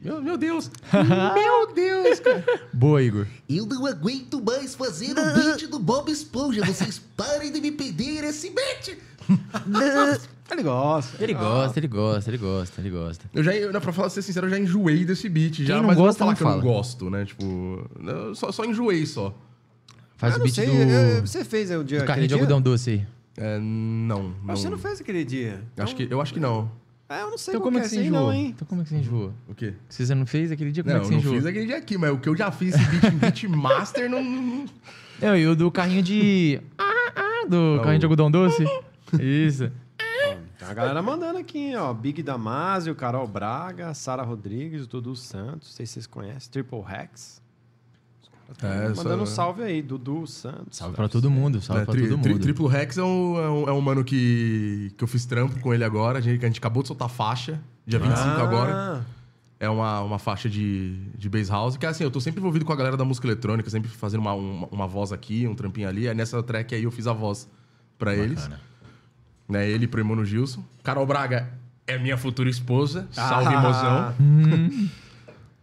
Meu, 0.00 0.22
meu 0.22 0.36
Deus! 0.38 0.70
meu 1.34 1.74
Deus, 1.74 2.20
cara! 2.20 2.44
Boa, 2.72 3.02
Igor. 3.02 3.26
Eu 3.48 3.66
não 3.66 3.84
aguento 3.86 4.40
mais 4.42 4.74
fazer 4.74 5.10
o 5.10 5.34
beat 5.34 5.66
do 5.68 5.78
Bob 5.78 6.10
Esponja. 6.10 6.64
Vocês 6.64 7.00
parem 7.16 7.50
de 7.52 7.60
me 7.60 7.72
pedir 7.72 8.22
esse 8.24 8.50
beat. 8.50 8.96
Ele 10.50 10.62
gosta. 10.62 11.22
Ele 11.22 11.34
gosta, 11.34 11.78
ele 11.78 11.88
gosta, 11.88 12.30
ele 12.30 12.38
gosta, 12.38 12.80
ele 12.80 12.88
gosta. 12.90 13.24
Eu 13.34 13.44
já, 13.44 13.54
eu, 13.54 13.70
não, 13.70 13.82
pra 13.82 13.92
falar 13.92 14.08
ser 14.08 14.22
sincero, 14.22 14.46
eu 14.46 14.50
já 14.50 14.58
enjoei 14.58 15.04
desse 15.04 15.28
beat. 15.28 15.56
Já, 15.62 15.74
Quem 15.74 15.82
não 15.82 15.88
mas 15.88 15.96
gosta, 15.98 16.24
não 16.24 16.30
não 16.30 16.34
vou 16.34 16.36
falar 16.36 16.36
que 16.36 16.42
eu 16.42 16.46
não 16.46 16.52
fala. 16.62 16.62
gosto, 16.78 17.10
né? 17.10 17.24
Tipo, 17.26 17.90
eu 18.06 18.34
só, 18.34 18.50
só 18.50 18.64
enjoei 18.64 19.04
só. 19.04 19.34
Faz 20.16 20.32
eu 20.32 20.36
o 20.36 20.38
não 20.38 20.44
beat 20.46 20.54
sei, 20.54 20.66
do, 20.66 20.72
eu- 20.72 21.20
você 21.26 21.44
fez 21.44 21.70
aí 21.70 21.76
o 21.76 21.84
dia 21.84 21.98
do 22.00 22.06
carrinho 22.06 22.26
de 22.26 22.28
dia? 22.28 22.36
algodão 22.38 22.62
doce 22.62 22.90
aí. 22.90 23.06
É, 23.36 23.58
não, 23.58 24.22
não. 24.22 24.34
Mas 24.42 24.60
você 24.60 24.70
não 24.70 24.78
fez 24.78 25.02
aquele 25.02 25.22
dia. 25.22 25.62
Acho 25.76 25.94
que, 25.94 26.08
eu 26.10 26.18
acho 26.22 26.32
que 26.32 26.40
não. 26.40 26.70
É, 27.08 27.22
eu 27.22 27.30
não 27.30 27.38
sei 27.38 27.52
Então 27.54 27.62
como 27.62 27.78
é 27.78 27.82
que 27.82 27.88
que 27.88 27.94
é 27.94 27.98
você 28.00 28.06
enjoou? 28.06 28.20
não, 28.26 28.32
hein? 28.32 28.52
Então 28.54 28.68
como 28.68 28.80
é 28.80 28.84
que 28.84 28.90
você 28.90 28.96
enjoou? 28.96 29.32
O 29.48 29.54
quê? 29.54 29.74
Se 29.88 30.04
você 30.06 30.14
não 30.14 30.26
fez 30.26 30.52
aquele 30.52 30.70
dia, 30.70 30.82
como 30.84 30.94
não, 30.94 31.00
é 31.00 31.02
que 31.02 31.06
você 31.08 31.12
não 31.14 31.20
enjoou? 31.20 31.34
fiz 31.36 31.46
aquele 31.46 31.66
dia 31.66 31.76
aqui, 31.78 31.96
mas 31.96 32.10
o 32.10 32.18
que 32.18 32.28
eu 32.28 32.36
já 32.36 32.50
fiz 32.50 32.74
esse 32.74 32.84
beat 32.90 33.04
em 33.12 33.16
Beatmaster 33.16 34.10
não... 34.10 34.22
não- 34.22 34.66
Não, 35.20 35.36
e 35.36 35.46
o 35.46 35.56
do 35.56 35.70
carrinho 35.70 36.02
de... 36.02 36.60
Ah, 36.78 37.12
ah, 37.16 37.46
do 37.48 37.56
Não. 37.76 37.78
carrinho 37.82 37.98
de 38.00 38.04
algodão 38.06 38.30
doce. 38.30 38.64
Isso. 39.20 39.70
A 40.60 40.74
galera 40.74 41.00
mandando 41.00 41.38
aqui, 41.38 41.74
ó. 41.74 41.94
Big 41.94 42.22
Damasio, 42.22 42.94
Carol 42.94 43.26
Braga, 43.26 43.94
Sara 43.94 44.22
Rodrigues, 44.22 44.86
Dudu 44.86 45.16
Santos. 45.16 45.68
Não 45.70 45.74
sei 45.76 45.86
se 45.86 45.94
vocês 45.94 46.06
conhecem. 46.06 46.50
Triple 46.50 46.80
Rex. 46.86 47.40
É, 48.62 48.88
Mandando 48.88 49.22
um 49.22 49.26
salve 49.26 49.62
aí, 49.62 49.82
Dudu 49.82 50.26
Santos. 50.26 50.78
Salve 50.78 50.96
pra 50.96 51.08
todo 51.08 51.30
mundo, 51.30 51.60
salve 51.60 51.82
É, 51.82 51.84
pra 51.84 51.92
tri- 51.94 52.08
todo 52.08 52.20
tri- 52.22 52.32
mundo. 52.32 52.42
Triplo 52.42 52.66
Rex 52.66 52.96
é 52.98 53.02
um, 53.02 53.36
é 53.38 53.50
um, 53.50 53.68
é 53.68 53.72
um 53.72 53.80
mano 53.80 54.02
que, 54.02 54.92
que 54.96 55.04
eu 55.04 55.08
fiz 55.08 55.26
trampo 55.26 55.60
com 55.60 55.74
ele 55.74 55.84
agora. 55.84 56.18
A 56.18 56.20
gente, 56.22 56.42
a 56.42 56.48
gente 56.48 56.58
acabou 56.58 56.82
de 56.82 56.88
soltar 56.88 57.08
faixa, 57.10 57.60
dia 57.86 57.98
25 57.98 58.26
Ah, 58.26 58.42
agora. 58.42 59.06
É 59.60 59.68
uma, 59.68 60.00
uma 60.02 60.18
faixa 60.18 60.48
de, 60.48 60.96
de 61.16 61.28
bass 61.28 61.48
house, 61.48 61.76
que 61.76 61.84
é 61.84 61.88
assim, 61.88 62.04
eu 62.04 62.10
tô 62.10 62.20
sempre 62.20 62.40
envolvido 62.40 62.64
com 62.64 62.72
a 62.72 62.76
galera 62.76 62.96
da 62.96 63.04
música 63.04 63.26
eletrônica, 63.26 63.68
sempre 63.68 63.90
fazendo 63.90 64.20
uma, 64.20 64.32
uma, 64.32 64.66
uma 64.70 64.86
voz 64.86 65.12
aqui, 65.12 65.46
um 65.48 65.54
trampinho 65.54 65.88
ali. 65.88 66.08
Aí 66.08 66.14
nessa 66.14 66.40
track 66.42 66.74
aí 66.74 66.84
eu 66.84 66.90
fiz 66.90 67.06
a 67.06 67.12
voz 67.12 67.48
pra 67.98 68.14
eles. 68.14 68.40
Bacana. 68.42 68.60
Né, 69.48 69.68
ele 69.68 69.86
pro 69.88 70.00
Irmão 70.00 70.24
Gilson. 70.24 70.62
Carol 70.84 71.04
Braga 71.06 71.48
é 71.86 71.98
minha 71.98 72.16
futura 72.16 72.48
esposa. 72.50 73.08
Salve, 73.10 73.52
Ah. 73.54 73.60
mozão. 73.60 74.88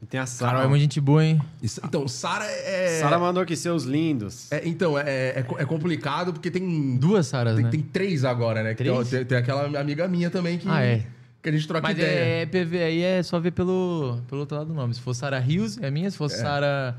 E 0.05 0.07
tem 0.07 0.19
a 0.19 0.25
Sara. 0.27 0.51
Carol 0.51 0.65
é 0.65 0.67
muito 0.69 0.81
gente 0.81 1.01
boa, 1.01 1.25
hein? 1.25 1.41
Isso- 1.63 1.81
Então, 1.83 2.07
Sara 2.07 2.45
é. 2.45 2.99
Sara 3.01 3.17
mandou 3.17 3.41
aqui 3.41 3.55
seus 3.55 3.85
lindos. 3.85 4.51
é, 4.51 4.61
então, 4.67 4.95
é, 4.99 5.03
é, 5.29 5.39
é 5.57 5.65
complicado 5.65 6.31
porque 6.31 6.51
tem. 6.51 6.95
Duas 6.97 7.25
Saras, 7.25 7.55
Tem, 7.55 7.63
né? 7.65 7.71
tem 7.71 7.81
três 7.81 8.23
agora, 8.23 8.61
né? 8.61 8.75
Três? 8.75 9.09
Tem, 9.09 9.25
tem 9.25 9.35
aquela 9.35 9.65
amiga 9.79 10.07
minha 10.07 10.29
também 10.29 10.59
que, 10.59 10.69
Ah, 10.69 10.83
é. 10.83 11.07
que 11.41 11.49
a 11.49 11.51
gente 11.51 11.67
troca 11.67 11.81
Mas 11.87 11.97
ideia. 11.97 12.43
é 12.43 12.45
PV 12.45 12.83
aí 12.83 13.01
é 13.01 13.23
só 13.23 13.39
ver 13.39 13.49
pelo, 13.49 14.19
pelo 14.27 14.41
outro 14.41 14.55
lado 14.57 14.67
do 14.67 14.75
nome. 14.75 14.93
Se 14.93 15.01
for 15.01 15.15
Sarah 15.15 15.39
Rios, 15.39 15.79
é 15.79 15.89
minha. 15.89 16.11
Se 16.11 16.17
for 16.17 16.29
Sarah... 16.29 16.95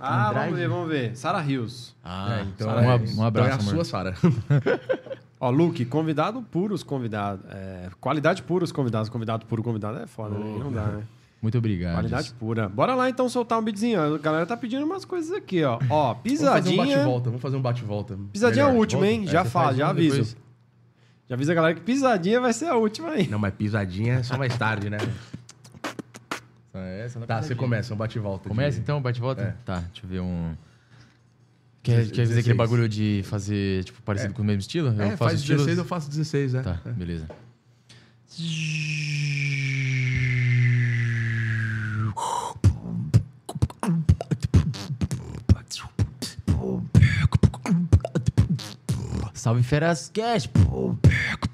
Ah, 0.00 0.30
Andrade? 0.30 0.44
vamos 0.46 0.58
ver, 0.58 0.68
vamos 0.68 0.88
ver. 0.88 1.16
Sara 1.16 1.40
Rios. 1.40 1.94
Ah, 2.02 2.38
É, 2.40 2.42
então, 2.42 2.66
Sarah, 2.66 2.82
é, 2.82 2.86
um, 2.88 2.90
um 3.18 3.22
abraço, 3.22 3.22
então 3.22 3.44
é 3.46 3.50
a 3.50 3.54
amor. 3.54 3.64
sua, 3.74 3.84
Sara. 3.84 4.14
Ó, 5.38 5.48
Luke, 5.50 5.84
convidado 5.84 6.42
puros 6.42 6.82
convidado. 6.82 7.42
É, 7.50 7.88
qualidade 8.00 8.42
puros 8.42 8.72
convidados. 8.72 9.08
Convidado 9.08 9.46
puro 9.46 9.62
convidado 9.62 9.98
é 9.98 10.06
foda, 10.08 10.36
né? 10.38 10.56
Não 10.58 10.72
dá, 10.72 10.84
né? 10.86 11.02
Muito 11.42 11.56
obrigado. 11.56 11.94
Qualidade 11.94 12.32
pura. 12.34 12.68
Bora 12.68 12.94
lá 12.94 13.08
então 13.08 13.28
soltar 13.28 13.58
um 13.58 13.62
beatzinho. 13.62 13.98
A 14.14 14.18
galera 14.18 14.44
tá 14.44 14.56
pedindo 14.56 14.84
umas 14.84 15.04
coisas 15.06 15.32
aqui, 15.32 15.64
ó. 15.64 15.74
Ó, 15.74 15.78
Vamos 15.78 15.88
fazer 15.88 16.10
um 16.10 16.22
pisadinha. 16.22 16.76
bate-volta, 16.98 17.24
vamos 17.30 17.40
fazer 17.42 17.56
um 17.56 17.62
bate-volta. 17.62 18.18
Pisadinha 18.32 18.62
é 18.62 18.66
a 18.66 18.68
Melhor. 18.68 18.80
última, 18.80 19.06
hein? 19.06 19.18
Volta. 19.20 19.32
Já 19.32 19.40
É, 19.40 19.44
fala, 19.44 19.64
faz 19.66 19.76
já 19.78 19.88
aviso. 19.88 20.10
depois. 20.16 20.36
Já 21.28 21.34
avisa 21.36 21.52
a 21.52 21.54
galera 21.54 21.74
que 21.74 21.80
pisadinha 21.80 22.40
vai 22.40 22.52
ser 22.52 22.66
a 22.66 22.74
última 22.76 23.10
aí. 23.10 23.26
Não, 23.28 23.38
mas 23.38 23.54
pisadinha 23.54 24.14
é 24.14 24.22
só 24.22 24.36
mais 24.36 24.54
tarde, 24.58 24.90
né? 24.90 24.98
É, 26.74 27.04
essa 27.06 27.18
não 27.18 27.24
é 27.24 27.26
Tá, 27.26 27.36
pisadinha. 27.36 27.42
você 27.42 27.54
começa, 27.54 27.94
um 27.94 27.96
bate-volta. 27.96 28.48
Começa 28.48 28.76
de- 28.76 28.82
então, 28.82 29.00
bate-volta? 29.00 29.42
É. 29.42 29.54
Tá, 29.64 29.78
deixa 29.92 30.04
eu 30.04 30.08
ver 30.10 30.20
um. 30.20 30.54
Quer, 31.82 31.92
quer 31.94 32.00
fazer 32.02 32.10
16. 32.12 32.38
aquele 32.40 32.54
bagulho 32.58 32.86
de 32.88 33.22
fazer, 33.24 33.84
tipo, 33.84 34.02
parecido 34.02 34.34
com 34.34 34.42
o 34.42 34.44
mesmo 34.44 34.60
estilo? 34.60 34.88
É, 35.00 35.16
faz 35.16 35.34
estilos- 35.40 35.62
16, 35.62 35.78
eu 35.78 35.84
faço 35.86 36.08
16, 36.10 36.52
né? 36.52 36.62
Tá, 36.62 36.78
beleza. 36.92 37.26
Salve 49.50 49.64
Feras 49.64 50.08
Cash. 50.14 50.48
Housezinho. 50.48 51.49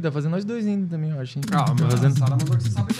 Pra 0.00 0.12
fazer 0.12 0.28
nós 0.28 0.44
dois 0.44 0.66
ainda 0.66 0.86
também, 0.88 1.10
eu 1.10 1.20
acho. 1.20 1.38
hein? 1.38 1.44
Ah, 1.52 1.64
Tá 1.64 1.74
mas 1.80 1.94
fazendo... 1.94 2.12
a 2.12 2.16
Sara 2.18 2.30
mandou 2.32 2.56
que 2.56 2.62
você 2.64 2.70
sabe 2.70 2.94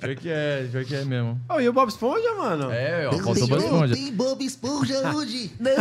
Pior 0.00 0.16
que 0.16 0.28
é, 0.28 0.68
pior 0.70 0.84
que 0.84 0.94
é 0.94 1.04
mesmo. 1.04 1.40
Ô, 1.48 1.60
e 1.60 1.68
o 1.68 1.72
Bob 1.72 1.88
Esponja, 1.88 2.34
mano? 2.36 2.70
É, 2.70 3.08
ó, 3.08 3.12
Não 3.12 3.18
faltou 3.20 3.48
Bob 3.48 3.58
não 3.60 3.66
Esponja. 3.66 3.94
tem 3.94 4.12
Bob 4.12 4.44
Esponja 4.44 5.00
hoje. 5.14 5.50
Não. 5.58 5.72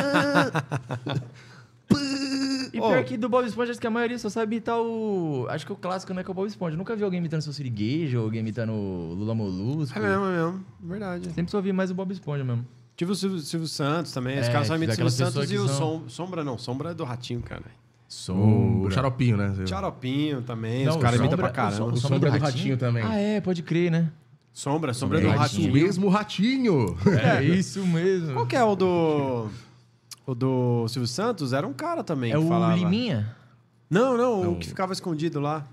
E 2.73 2.79
pior 2.79 3.03
que 3.03 3.17
do 3.17 3.27
Bob 3.27 3.45
Esponja, 3.45 3.71
acho 3.71 3.81
que 3.81 3.87
a 3.87 3.91
maioria 3.91 4.17
só 4.17 4.29
sabe 4.29 4.55
imitar 4.55 4.79
o. 4.79 5.45
Acho 5.49 5.65
que 5.65 5.73
o 5.73 5.75
clássico, 5.75 6.13
né? 6.13 6.23
Que 6.23 6.29
é 6.29 6.31
o 6.31 6.33
Bob 6.33 6.47
Esponja. 6.47 6.73
Eu 6.73 6.77
nunca 6.77 6.95
vi 6.95 7.03
alguém 7.03 7.19
imitando 7.19 7.41
seu 7.41 7.51
Siriguejo, 7.51 8.19
ou 8.19 8.23
alguém 8.25 8.39
imitando 8.39 8.71
o 8.71 9.13
Lula 9.13 9.35
Molusco. 9.35 9.97
É 9.97 10.01
mesmo, 10.01 10.25
é 10.25 10.29
mesmo. 10.37 10.65
Verdade. 10.81 11.29
Sempre 11.33 11.51
só 11.51 11.57
ouvi 11.57 11.73
mais 11.73 11.91
o 11.91 11.93
Bob 11.93 12.11
Esponja 12.13 12.43
mesmo. 12.43 12.65
Tive 12.95 13.11
o 13.11 13.15
Silvio, 13.15 13.39
Silvio 13.39 13.67
Santos 13.67 14.11
também. 14.13 14.39
Os 14.39 14.47
É, 14.47 14.51
caras 14.51 14.67
só 14.67 14.75
imitam 14.75 14.93
o 14.93 15.09
Silvio 15.09 15.33
Santos 15.33 15.51
e 15.51 15.57
o 15.57 15.63
que 15.65 15.69
Som- 15.73 16.03
Sombra, 16.07 16.43
não. 16.43 16.57
Sombra 16.57 16.91
é 16.91 16.93
do 16.93 17.03
Ratinho, 17.03 17.41
cara. 17.41 17.63
O 18.29 18.89
xaropinho, 18.91 19.37
né? 19.37 19.53
Xaropinho 19.65 20.41
também. 20.41 20.83
Não, 20.85 20.91
os 20.91 20.97
o 20.97 20.99
caras 20.99 21.19
imitam 21.19 21.37
Sombra- 21.37 21.51
pra 21.53 21.63
caramba. 21.63 21.85
o 21.85 21.97
Sombra 21.97 22.31
do 22.31 22.37
Ratinho 22.39 22.77
também. 22.77 23.03
Ah, 23.05 23.15
é, 23.15 23.39
pode 23.41 23.63
crer, 23.63 23.89
né? 23.91 24.11
Sombra, 24.53 24.93
Sombra 24.93 25.19
Sombra 25.19 25.33
do 25.33 25.39
Ratinho. 25.39 25.69
O 25.69 25.73
mesmo 25.73 26.09
ratinho. 26.09 26.97
É 27.23 27.41
isso 27.43 27.85
mesmo. 27.87 28.33
Qual 28.33 28.45
que 28.45 28.55
é 28.55 28.63
o 28.63 28.75
do... 28.75 29.47
O 30.27 30.35
do 30.35 30.87
Silvio 30.89 31.07
Santos? 31.07 31.53
Era 31.53 31.65
um 31.65 31.71
cara 31.73 32.03
também 32.03 32.31
É 32.31 32.35
que 32.37 32.43
o 32.43 32.47
falava. 32.47 32.75
Liminha? 32.75 33.33
Não, 33.89 34.17
não, 34.17 34.43
Não. 34.43 34.51
o 34.53 34.55
que 34.59 34.67
ficava 34.67 34.91
escondido 34.93 35.39
lá. 35.39 35.65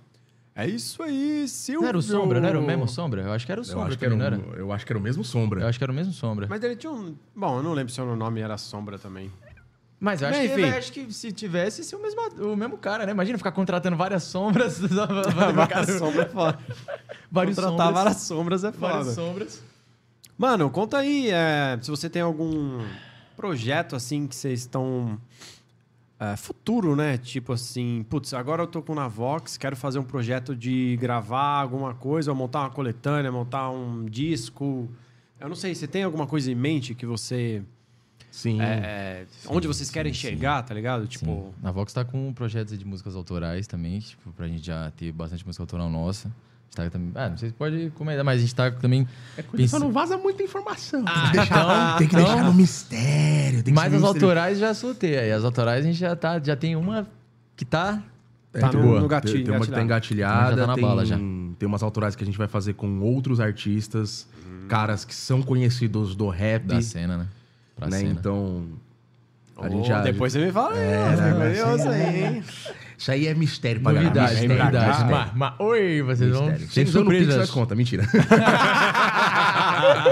É 0.54 0.66
isso 0.66 1.02
aí, 1.02 1.46
Silvio. 1.48 1.82
Não 1.82 1.88
era 1.88 1.98
o 1.98 2.02
Sombra, 2.02 2.40
não 2.40 2.48
era 2.48 2.58
o 2.58 2.62
mesmo 2.66 2.88
Sombra? 2.88 3.22
Eu 3.22 3.32
acho 3.32 3.44
que 3.46 3.52
era 3.52 3.60
o 3.60 3.62
Eu 3.62 3.64
Sombra 3.64 3.88
acho, 3.88 3.98
que 3.98 4.04
era 4.04 4.16
também, 4.16 4.30
não 4.38 4.46
o, 4.48 4.50
era? 4.52 4.60
eu 4.60 4.72
acho 4.72 4.86
que 4.86 4.92
era 4.92 4.98
o 4.98 5.02
mesmo 5.02 5.22
Sombra. 5.24 5.60
Eu 5.62 5.68
acho 5.68 5.78
que 5.78 5.84
era 5.84 5.92
o 5.92 5.94
mesmo 5.94 6.12
Sombra. 6.12 6.46
Mas 6.48 6.62
ele 6.64 6.74
tinha 6.74 6.92
um... 6.92 7.14
Bom, 7.34 7.58
eu 7.58 7.62
não 7.62 7.72
lembro 7.74 7.92
se 7.92 8.00
o 8.00 8.16
nome 8.16 8.40
era 8.40 8.56
Sombra 8.58 8.98
também. 8.98 9.30
Mas 10.00 10.22
eu 10.22 10.28
acho, 10.28 10.40
que, 10.40 10.60
eu 10.60 10.68
acho 10.76 10.92
que 10.92 11.12
se 11.12 11.32
tivesse, 11.32 11.80
ia 11.80 11.84
ser 11.84 11.96
o 11.96 12.02
mesmo, 12.02 12.20
o 12.52 12.56
mesmo 12.56 12.78
cara, 12.78 13.04
né? 13.04 13.10
Imagina 13.12 13.36
ficar 13.36 13.50
contratando 13.50 13.96
várias 13.96 14.22
sombras. 14.22 14.78
várias 14.86 15.34
Várias 15.34 15.98
sombras 15.98 16.26
é 16.26 16.28
foda. 16.28 16.58
vários 17.30 17.56
Contratar 17.56 17.86
sombras, 17.86 17.94
várias 17.94 18.16
sombras 18.22 18.64
é 18.64 18.70
várias 18.70 18.98
foda. 19.00 19.14
sombras. 19.14 19.62
Mano, 20.36 20.70
conta 20.70 20.98
aí 20.98 21.30
é, 21.30 21.76
se 21.82 21.90
você 21.90 22.08
tem 22.08 22.22
algum 22.22 22.80
projeto 23.36 23.96
assim 23.96 24.26
que 24.28 24.36
vocês 24.36 24.60
estão. 24.60 25.18
é, 26.20 26.36
futuro, 26.36 26.94
né? 26.94 27.18
Tipo 27.18 27.52
assim, 27.52 28.06
putz, 28.08 28.32
agora 28.34 28.62
eu 28.62 28.66
tô 28.68 28.80
com 28.80 28.94
na 28.94 29.08
Vox, 29.08 29.56
quero 29.56 29.74
fazer 29.74 29.98
um 29.98 30.04
projeto 30.04 30.54
de 30.54 30.96
gravar 31.00 31.60
alguma 31.60 31.92
coisa, 31.92 32.30
ou 32.30 32.36
montar 32.36 32.60
uma 32.60 32.70
coletânea, 32.70 33.32
montar 33.32 33.68
um 33.70 34.04
disco. 34.04 34.88
Eu 35.40 35.48
não 35.48 35.56
sei, 35.56 35.74
você 35.74 35.88
tem 35.88 36.04
alguma 36.04 36.26
coisa 36.26 36.52
em 36.52 36.54
mente 36.54 36.94
que 36.94 37.04
você. 37.04 37.62
Sim. 38.38 38.62
é, 38.62 38.64
é, 38.64 39.26
onde 39.48 39.66
vocês 39.66 39.90
querem 39.90 40.12
sim, 40.14 40.20
chegar, 40.20 40.62
tá 40.62 40.72
ligado? 40.72 41.02
Sim. 41.02 41.08
Tipo. 41.08 41.52
A 41.60 41.72
Vox 41.72 41.92
tá 41.92 42.04
com 42.04 42.32
projetos 42.32 42.78
de 42.78 42.84
músicas 42.84 43.16
autorais 43.16 43.66
também, 43.66 43.98
tipo, 43.98 44.30
pra 44.32 44.46
gente 44.46 44.64
já 44.64 44.92
ter 44.96 45.10
bastante 45.10 45.44
música 45.44 45.60
autoral 45.62 45.90
nossa. 45.90 46.28
A 46.76 46.82
gente 46.82 46.90
tá 46.92 46.98
também. 46.98 47.10
Ah, 47.16 47.28
não 47.30 47.36
sei 47.36 47.48
se 47.48 47.54
pode 47.56 47.90
comentar, 47.96 48.24
mas 48.24 48.38
a 48.38 48.40
gente 48.40 48.54
tá 48.54 48.70
também. 48.70 49.08
É 49.36 49.42
coisa, 49.42 49.66
só 49.66 49.80
não 49.80 49.90
vaza 49.90 50.16
muita 50.16 50.40
informação. 50.44 51.02
Ah, 51.04 51.12
tem 51.14 51.30
que 51.30 51.36
deixar, 51.36 51.64
então- 51.64 51.98
tem 51.98 52.08
que 52.08 52.14
deixar 52.16 52.44
no 52.44 52.54
mistério. 52.54 53.62
Tem 53.64 53.64
que 53.64 53.72
Mas 53.72 53.92
as 53.92 54.02
autorais 54.04 54.58
já 54.58 54.72
soltei. 54.72 55.18
Aí 55.18 55.32
as 55.32 55.42
autorais 55.44 55.84
a 55.84 55.88
gente 55.88 55.98
já 55.98 56.14
tá, 56.14 56.38
já 56.38 56.54
tem 56.54 56.76
uma 56.76 57.08
que 57.56 57.64
tá 57.64 58.00
É, 58.54 58.60
Tá 58.60 58.68
tem 58.70 58.80
no, 58.80 58.86
uma- 58.92 59.00
no 59.00 59.08
gatilho. 59.08 59.34
Tem, 59.34 59.44
tem 59.44 59.54
uma 59.54 59.64
que 59.66 59.70
tá 59.72 59.82
engatilhada, 59.82 60.50
Já 60.56 60.60
tá 60.62 60.66
na 60.68 60.74
tem, 60.74 60.82
bala, 60.84 61.04
já. 61.04 61.16
tem 61.16 61.66
umas 61.66 61.82
autorais 61.82 62.16
que 62.16 62.22
a 62.22 62.26
gente 62.26 62.38
vai 62.38 62.48
fazer 62.48 62.72
com 62.74 63.00
outros 63.00 63.40
artistas, 63.40 64.26
caras 64.68 65.04
que 65.04 65.14
são 65.14 65.42
conhecidos 65.42 66.14
do 66.16 66.28
rap, 66.28 66.64
Da 66.64 66.80
cena, 66.80 67.18
né? 67.18 67.26
Pra 67.78 67.88
né? 67.88 67.98
cena. 67.98 68.10
Então, 68.10 68.64
a 69.56 69.66
Ô, 69.66 69.70
gente 69.70 69.86
já... 69.88 70.02
Depois 70.02 70.32
você 70.32 70.44
me 70.44 70.50
fala 70.52 70.74
aí, 70.74 70.80
É, 70.80 71.32
curioso 71.32 71.88
aí, 71.88 72.24
hein? 72.24 72.42
Isso 72.98 73.10
aí 73.12 73.26
é 73.28 73.34
mistério 73.34 73.80
pra 73.80 73.92
Novidade, 73.92 74.34
galera. 74.34 74.54
Pra 74.56 74.64
novidade. 74.64 74.98
cá. 74.98 75.04
Mas, 75.08 75.30
mas, 75.36 75.52
oi, 75.60 76.02
vocês 76.02 76.30
vão. 76.32 76.46
Mistério. 76.46 76.66
Tem 76.66 76.68
Sem 76.68 76.82
o 76.82 76.86
Pix, 77.06 77.26
surpresas. 77.26 77.50
conta. 77.50 77.74
Mentira. 77.76 78.02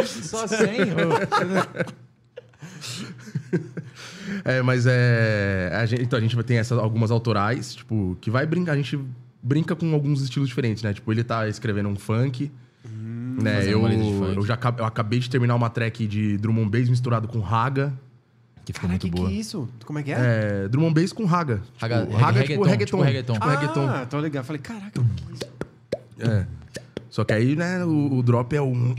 Só 0.06 0.46
100? 0.46 0.66
É, 4.44 4.62
mas 4.62 4.86
é. 4.86 5.70
A 5.72 5.86
gente, 5.86 6.02
então 6.02 6.18
a 6.18 6.22
gente 6.22 6.36
ter 6.44 6.54
essas, 6.54 6.78
algumas 6.78 7.10
autorais, 7.10 7.74
tipo, 7.74 8.16
que 8.20 8.30
vai 8.30 8.46
brincar. 8.46 8.72
A 8.72 8.76
gente 8.76 8.98
brinca 9.42 9.74
com 9.74 9.92
alguns 9.92 10.22
estilos 10.22 10.48
diferentes, 10.48 10.82
né? 10.82 10.92
Tipo, 10.92 11.10
ele 11.12 11.24
tá 11.24 11.48
escrevendo 11.48 11.88
um 11.88 11.96
funk. 11.96 12.50
Né? 13.42 13.64
Eu, 13.66 13.86
eu 13.88 14.44
já 14.46 14.58
eu 14.78 14.84
acabei 14.84 15.18
de 15.18 15.28
terminar 15.30 15.54
uma 15.54 15.68
track 15.70 16.06
de 16.06 16.36
Drum 16.38 16.62
and 16.62 16.68
Bass 16.68 16.88
misturado 16.88 17.28
com 17.28 17.40
Raga. 17.40 17.92
Que 18.64 18.72
ficou 18.72 18.88
Cara, 18.88 18.92
muito 18.94 19.02
que 19.06 19.10
boa. 19.10 19.28
que 19.28 19.34
é 19.36 19.38
isso? 19.38 19.68
Como 19.84 19.98
é 19.98 20.02
que 20.02 20.12
é? 20.12 20.16
É, 20.64 20.68
Drum 20.68 20.88
and 20.88 20.92
Bass 20.92 21.12
com 21.12 21.24
Raga. 21.24 21.56
Tipo, 21.56 21.78
Raga- 21.80 21.96
Raga 22.16 22.38
é 22.38 22.42
reggaeton, 22.42 22.44
tipo 22.44 22.62
reggaeton. 22.64 22.84
tipo 22.84 23.02
reggaeton. 23.04 23.32
Tipo 23.34 23.46
reggaeton. 23.46 23.88
Ah, 23.88 24.06
tô 24.06 24.20
ligado. 24.20 24.44
Falei, 24.44 24.60
caraca, 24.62 24.90
que 24.90 24.98
é 25.00 25.32
isso? 25.32 26.30
É. 26.32 26.46
Só 27.08 27.24
que 27.24 27.32
aí, 27.32 27.54
né, 27.56 27.84
o, 27.84 28.18
o 28.18 28.22
drop 28.22 28.54
é 28.56 28.60
um. 28.60 28.94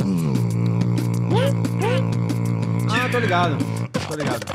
Ah, 2.89 3.10
tô 3.12 3.19
ligado. 3.19 3.58
Tô 4.08 4.15
ligado. 4.15 4.45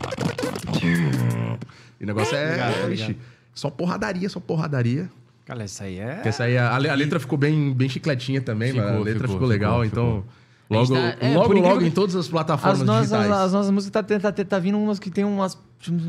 E 2.00 2.04
o 2.04 2.06
negócio 2.06 2.34
é. 2.36 2.46
Obrigado, 2.46 2.90
é, 2.90 2.94
ixi, 2.94 3.16
só 3.54 3.70
porradaria, 3.70 4.28
só 4.28 4.40
porradaria. 4.40 5.10
Cara, 5.52 5.64
isso 5.64 5.82
aí 5.82 5.98
é... 5.98 6.16
Que 6.22 6.28
essa 6.28 6.44
aí, 6.44 6.56
a, 6.56 6.74
a 6.74 6.78
letra 6.78 7.20
ficou 7.20 7.36
bem, 7.38 7.72
bem 7.74 7.88
chicletinha 7.88 8.40
também, 8.40 8.72
Ficou, 8.72 8.84
mano. 8.86 8.98
A 8.98 9.04
letra 9.04 9.20
ficou, 9.22 9.34
ficou, 9.34 9.48
legal, 9.48 9.82
ficou, 9.84 9.84
então. 9.86 10.24
Logo, 10.70 10.94
tá- 10.94 11.16
é, 11.20 11.34
logo, 11.34 11.52
logo 11.52 11.78
que- 11.80 11.84
em 11.86 11.90
todas 11.90 12.16
as 12.16 12.26
plataformas 12.28 12.80
As 12.80 12.86
nossas, 12.86 13.10
digitais. 13.10 13.30
as 13.42 13.52
nossas 13.52 13.70
músicas 13.70 14.02
tá, 14.06 14.18
tá, 14.18 14.32
tá, 14.32 14.44
tá 14.44 14.58
vindo 14.58 14.78
umas 14.78 14.98
que 14.98 15.10
tem 15.10 15.22
umas, 15.22 15.58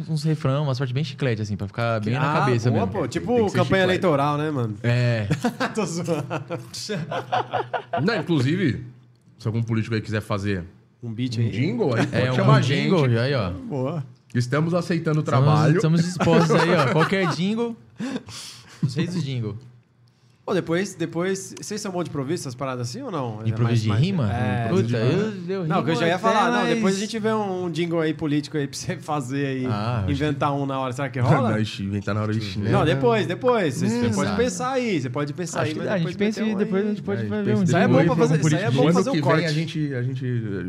uns 0.10 0.23
refrão, 0.23 0.63
umas 0.63 0.77
partes 0.77 0.93
bem 0.93 1.03
chiclete, 1.03 1.41
assim, 1.41 1.58
pra 1.58 1.67
ficar 1.67 1.99
bem 1.99 2.13
na 2.13 2.32
Ah, 2.32 2.39
cabeça 2.39 2.71
boa, 2.71 2.86
mesmo. 2.86 3.01
pô. 3.01 3.08
Tipo 3.08 3.36
campanha 3.47 3.51
chiclete. 3.65 3.84
eleitoral, 3.84 4.38
né, 4.38 4.49
mano? 4.49 4.77
É. 4.82 5.27
tô 5.75 5.86
zoando. 5.86 6.23
Não, 8.01 8.15
inclusive, 8.15 8.86
se 9.38 9.45
algum 9.47 9.62
político 9.62 9.95
aí 9.95 10.01
quiser 10.01 10.21
fazer 10.21 10.63
Um 11.03 11.12
beat 11.13 11.38
um 11.38 11.41
aí. 11.41 11.49
jingle, 11.51 11.93
aí 11.95 12.08
pode 12.08 12.23
É 12.25 12.32
um 12.32 12.36
chamar 12.36 12.56
a 12.56 12.62
jingle, 12.62 13.10
gente. 13.10 13.19
aí, 13.19 13.34
ó. 13.34 13.49
Boa. 13.51 14.03
Estamos 14.34 14.73
aceitando 14.73 15.19
o 15.19 15.23
Estamos- 15.23 15.43
trabalho. 15.45 15.75
Estamos 15.75 16.01
dispostos 16.03 16.51
aí, 16.56 16.73
ó. 16.73 16.88
Qualquer 16.93 17.27
jingle. 17.36 17.75
Os 18.86 18.96
reis 18.96 19.13
do 19.13 19.22
jingle. 19.22 19.58
Pô, 20.46 20.54
depois, 20.54 20.93
depois... 20.93 21.56
Vocês 21.58 21.80
são 21.80 21.89
bons 21.89 22.04
de 22.04 22.10
improviso, 22.10 22.41
essas 22.43 22.54
paradas 22.54 22.89
assim 22.89 23.02
ou 23.02 23.10
não? 23.10 23.38
De 23.38 23.46
É 23.50 23.54
improviso 23.54 23.88
mais- 23.88 24.02
de 24.02 24.06
rima? 24.08 24.30
É. 24.30 24.67
Puta, 24.67 24.84
de 24.84 24.93
eu, 24.93 25.62
eu 25.62 25.65
Não, 25.65 25.82
que 25.82 25.91
eu 25.91 25.96
já 25.96 26.06
ia 26.06 26.19
falar. 26.19 26.52
Não, 26.52 26.65
depois 26.67 26.98
a 26.98 27.00
gente 27.00 27.17
vê 27.17 27.32
um 27.32 27.69
jingle 27.72 28.02
aí 28.02 28.13
político 28.13 28.58
aí 28.58 28.67
pra 28.67 28.78
você 28.78 28.98
fazer 28.98 29.46
aí. 29.46 29.65
Ah, 29.65 30.04
inventar 30.06 30.54
um 30.54 30.65
na 30.65 30.78
hora. 30.78 30.91
Será 30.91 31.08
que 31.08 31.17
Não, 31.24 31.30
rola? 31.30 31.62
ixi, 31.62 31.84
inventar 31.84 32.13
na 32.13 32.24
hora 32.24 32.34
de 32.34 32.41
chinelo. 32.41 32.74
Não, 32.74 32.84
depois, 32.84 33.26
depois. 33.26 33.76
Você, 33.80 34.10
pode 34.13 34.36
pensar 34.36 34.72
aí. 34.74 35.00
Você 35.02 35.10
pode 35.10 35.32
pensar 35.34 35.62
Acho 35.62 35.69
aí, 35.69 35.74
que 35.76 35.80
a 35.80 35.84
depois 35.84 36.02
gente 36.04 36.17
pensa 36.17 36.43
e 36.43 36.56
depois 36.56 36.86
a 36.86 36.89
gente 36.89 37.02
pode 37.04 37.22
É, 37.22 37.24
ver 37.24 37.43
pensa 37.46 37.62
um 37.62 37.63
Isso 37.63 37.78
aí 37.78 37.84
é 37.84 37.88
bom 37.88 38.04
pra 38.06 38.15
fazer- 38.17 38.39
isso 38.41 38.56
aí 38.58 38.63
é 38.63 38.72
bom 38.72 38.91
fazer 38.91 39.10
um 39.12 39.22
corte. 39.22 39.46
a 39.46 39.54
gente, 39.54 39.96
a, 39.96 40.04
gente, 40.04 40.26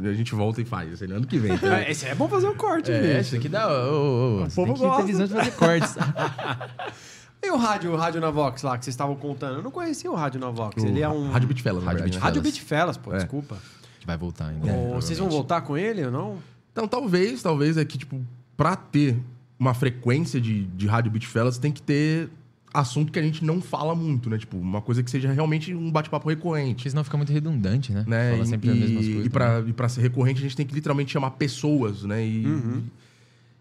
a 0.08 0.12
gente 0.12 0.34
volta 0.36 0.60
e 0.60 0.64
faz. 0.64 0.92
Assim, 0.92 1.12
ano 1.12 1.26
que 1.26 1.36
vem. 1.36 1.52
entendeu? 1.52 1.74
Ah, 1.76 1.90
Esse 1.90 2.06
aí 2.06 2.12
é 2.12 2.14
bom 2.14 2.28
fazer 2.28 2.46
um 2.46 2.54
corte, 2.54 2.92
É, 2.92 3.00
bicho. 3.00 3.20
isso 3.22 3.36
aqui 3.38 3.48
dá. 3.48 3.66
Você 3.66 4.54
povo 4.54 4.66
tem 4.66 4.74
que 4.74 4.80
ter 4.80 4.86
gosta. 4.86 5.02
visão 5.02 5.26
de 5.26 5.32
fazer 5.32 5.50
cortes. 5.50 5.96
E 7.44 7.50
o 7.50 7.56
rádio, 7.56 7.92
o 7.92 7.96
rádio 7.96 8.20
na 8.20 8.30
Vox 8.30 8.62
lá 8.62 8.76
que 8.78 8.84
vocês 8.84 8.94
estavam 8.94 9.14
contando? 9.16 9.56
Eu 9.58 9.62
não 9.62 9.70
conhecia 9.70 10.10
o 10.10 10.14
rádio 10.14 10.40
na 10.40 10.50
Vox. 10.50 10.82
Ele 10.82 11.00
é 11.00 11.08
um. 11.08 11.30
Rádio 11.30 11.48
Bitfellas, 11.48 11.82
na 11.84 11.90
Rádio 11.90 12.02
verdade, 12.04 12.18
né? 12.34 12.40
Rádio 12.42 12.64
Fellas, 12.64 12.96
pô, 12.96 13.12
É. 13.12 13.16
desculpa. 13.18 13.56
Que 14.00 14.06
vai 14.06 14.16
voltar 14.16 14.48
ainda. 14.48 14.66
Ô, 14.66 14.68
né, 14.68 14.74
vocês 14.94 15.18
vão 15.18 15.28
provavelmente. 15.28 15.32
voltar 15.32 15.60
com 15.62 15.76
ele 15.76 16.04
ou 16.06 16.10
não? 16.10 16.38
Então, 16.72 16.88
talvez, 16.88 17.42
talvez 17.42 17.76
é 17.76 17.84
que, 17.84 17.96
tipo, 17.98 18.20
pra 18.56 18.74
ter 18.76 19.16
uma 19.58 19.72
frequência 19.74 20.40
de, 20.40 20.64
de 20.64 20.86
Rádio 20.86 21.10
Bitfellas, 21.12 21.56
tem 21.58 21.70
que 21.70 21.80
ter 21.80 22.28
assunto 22.72 23.12
que 23.12 23.18
a 23.18 23.22
gente 23.22 23.44
não 23.44 23.60
fala 23.62 23.94
muito, 23.94 24.28
né? 24.28 24.36
Tipo, 24.36 24.56
uma 24.56 24.82
coisa 24.82 25.00
que 25.02 25.08
seja 25.10 25.30
realmente 25.30 25.72
um 25.72 25.90
bate-papo 25.92 26.28
recorrente. 26.28 26.74
Porque 26.76 26.90
senão 26.90 27.04
fica 27.04 27.16
muito 27.16 27.32
redundante, 27.32 27.92
né? 27.92 28.04
Né? 28.06 28.30
Fala 28.32 28.42
E- 28.42 28.46
sempre 28.46 28.68
e, 28.68 28.72
as 28.72 28.78
mesmas 28.78 29.04
coisas. 29.06 29.26
E 29.26 29.30
pra, 29.30 29.60
e 29.66 29.72
pra 29.72 29.88
ser 29.88 30.00
recorrente, 30.00 30.40
a 30.40 30.42
gente 30.42 30.56
tem 30.56 30.66
que 30.66 30.74
literalmente 30.74 31.12
chamar 31.12 31.30
pessoas, 31.32 32.02
né? 32.02 32.26
E, 32.26 32.44
Uhum. 32.44 32.82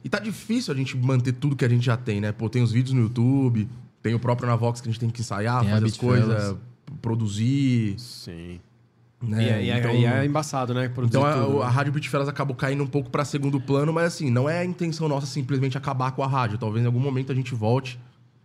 E 0.04 0.10
tá 0.10 0.20
difícil 0.20 0.74
a 0.74 0.78
gente 0.78 0.98
manter 0.98 1.32
tudo 1.34 1.56
que 1.56 1.64
a 1.66 1.70
gente 1.70 1.86
já 1.86 1.96
tem, 1.98 2.20
né? 2.22 2.32
Pô, 2.32 2.50
tem 2.50 2.62
os 2.62 2.72
vídeos 2.72 2.94
no 2.94 3.02
YouTube, 3.04 3.68
tem 4.02 4.14
o 4.14 4.20
próprio 4.20 4.48
Navox 4.48 4.82
que 4.82 4.90
a 4.90 4.92
gente 4.92 5.00
tem 5.00 5.10
que 5.10 5.22
ensaiar, 5.22 5.62
Tem 5.62 5.70
a 5.72 5.76
fazer 5.76 5.86
as 5.86 5.98
coisas, 5.98 6.56
produzir. 7.02 7.96
Sim. 8.00 8.60
Né? 9.22 9.44
E, 9.44 9.50
é- 9.50 9.64
e 9.66 9.70
é- 9.70 9.80
Então- 9.80 9.96
e 9.96 10.06
é 10.06 10.26
embaçado, 10.26 10.74
né? 10.74 10.90
Produzir 10.90 11.18
Então 11.18 11.26
a, 11.26 11.34
tudo, 11.46 11.62
a 11.64 11.68
né? 11.68 11.72
Rádio 11.72 11.94
Bitfellas 11.94 12.28
acabou 12.28 12.56
caindo 12.56 12.84
um 12.84 12.88
pouco 12.88 13.10
pra 13.10 13.24
segundo 13.24 13.60
plano, 13.60 13.94
mas 13.94 14.06
assim, 14.08 14.30
não 14.30 14.50
é 14.50 14.60
a 14.60 14.66
intenção 14.66 15.08
nossa 15.08 15.26
simplesmente 15.26 15.78
acabar 15.78 16.12
com 16.12 16.22
a 16.24 16.28
rádio. 16.28 16.58
Talvez 16.58 16.84
em 16.84 16.88
algum 16.88 17.00
momento 17.00 17.32
a 17.32 17.36
gente 17.36 17.56
volte. 17.56 17.98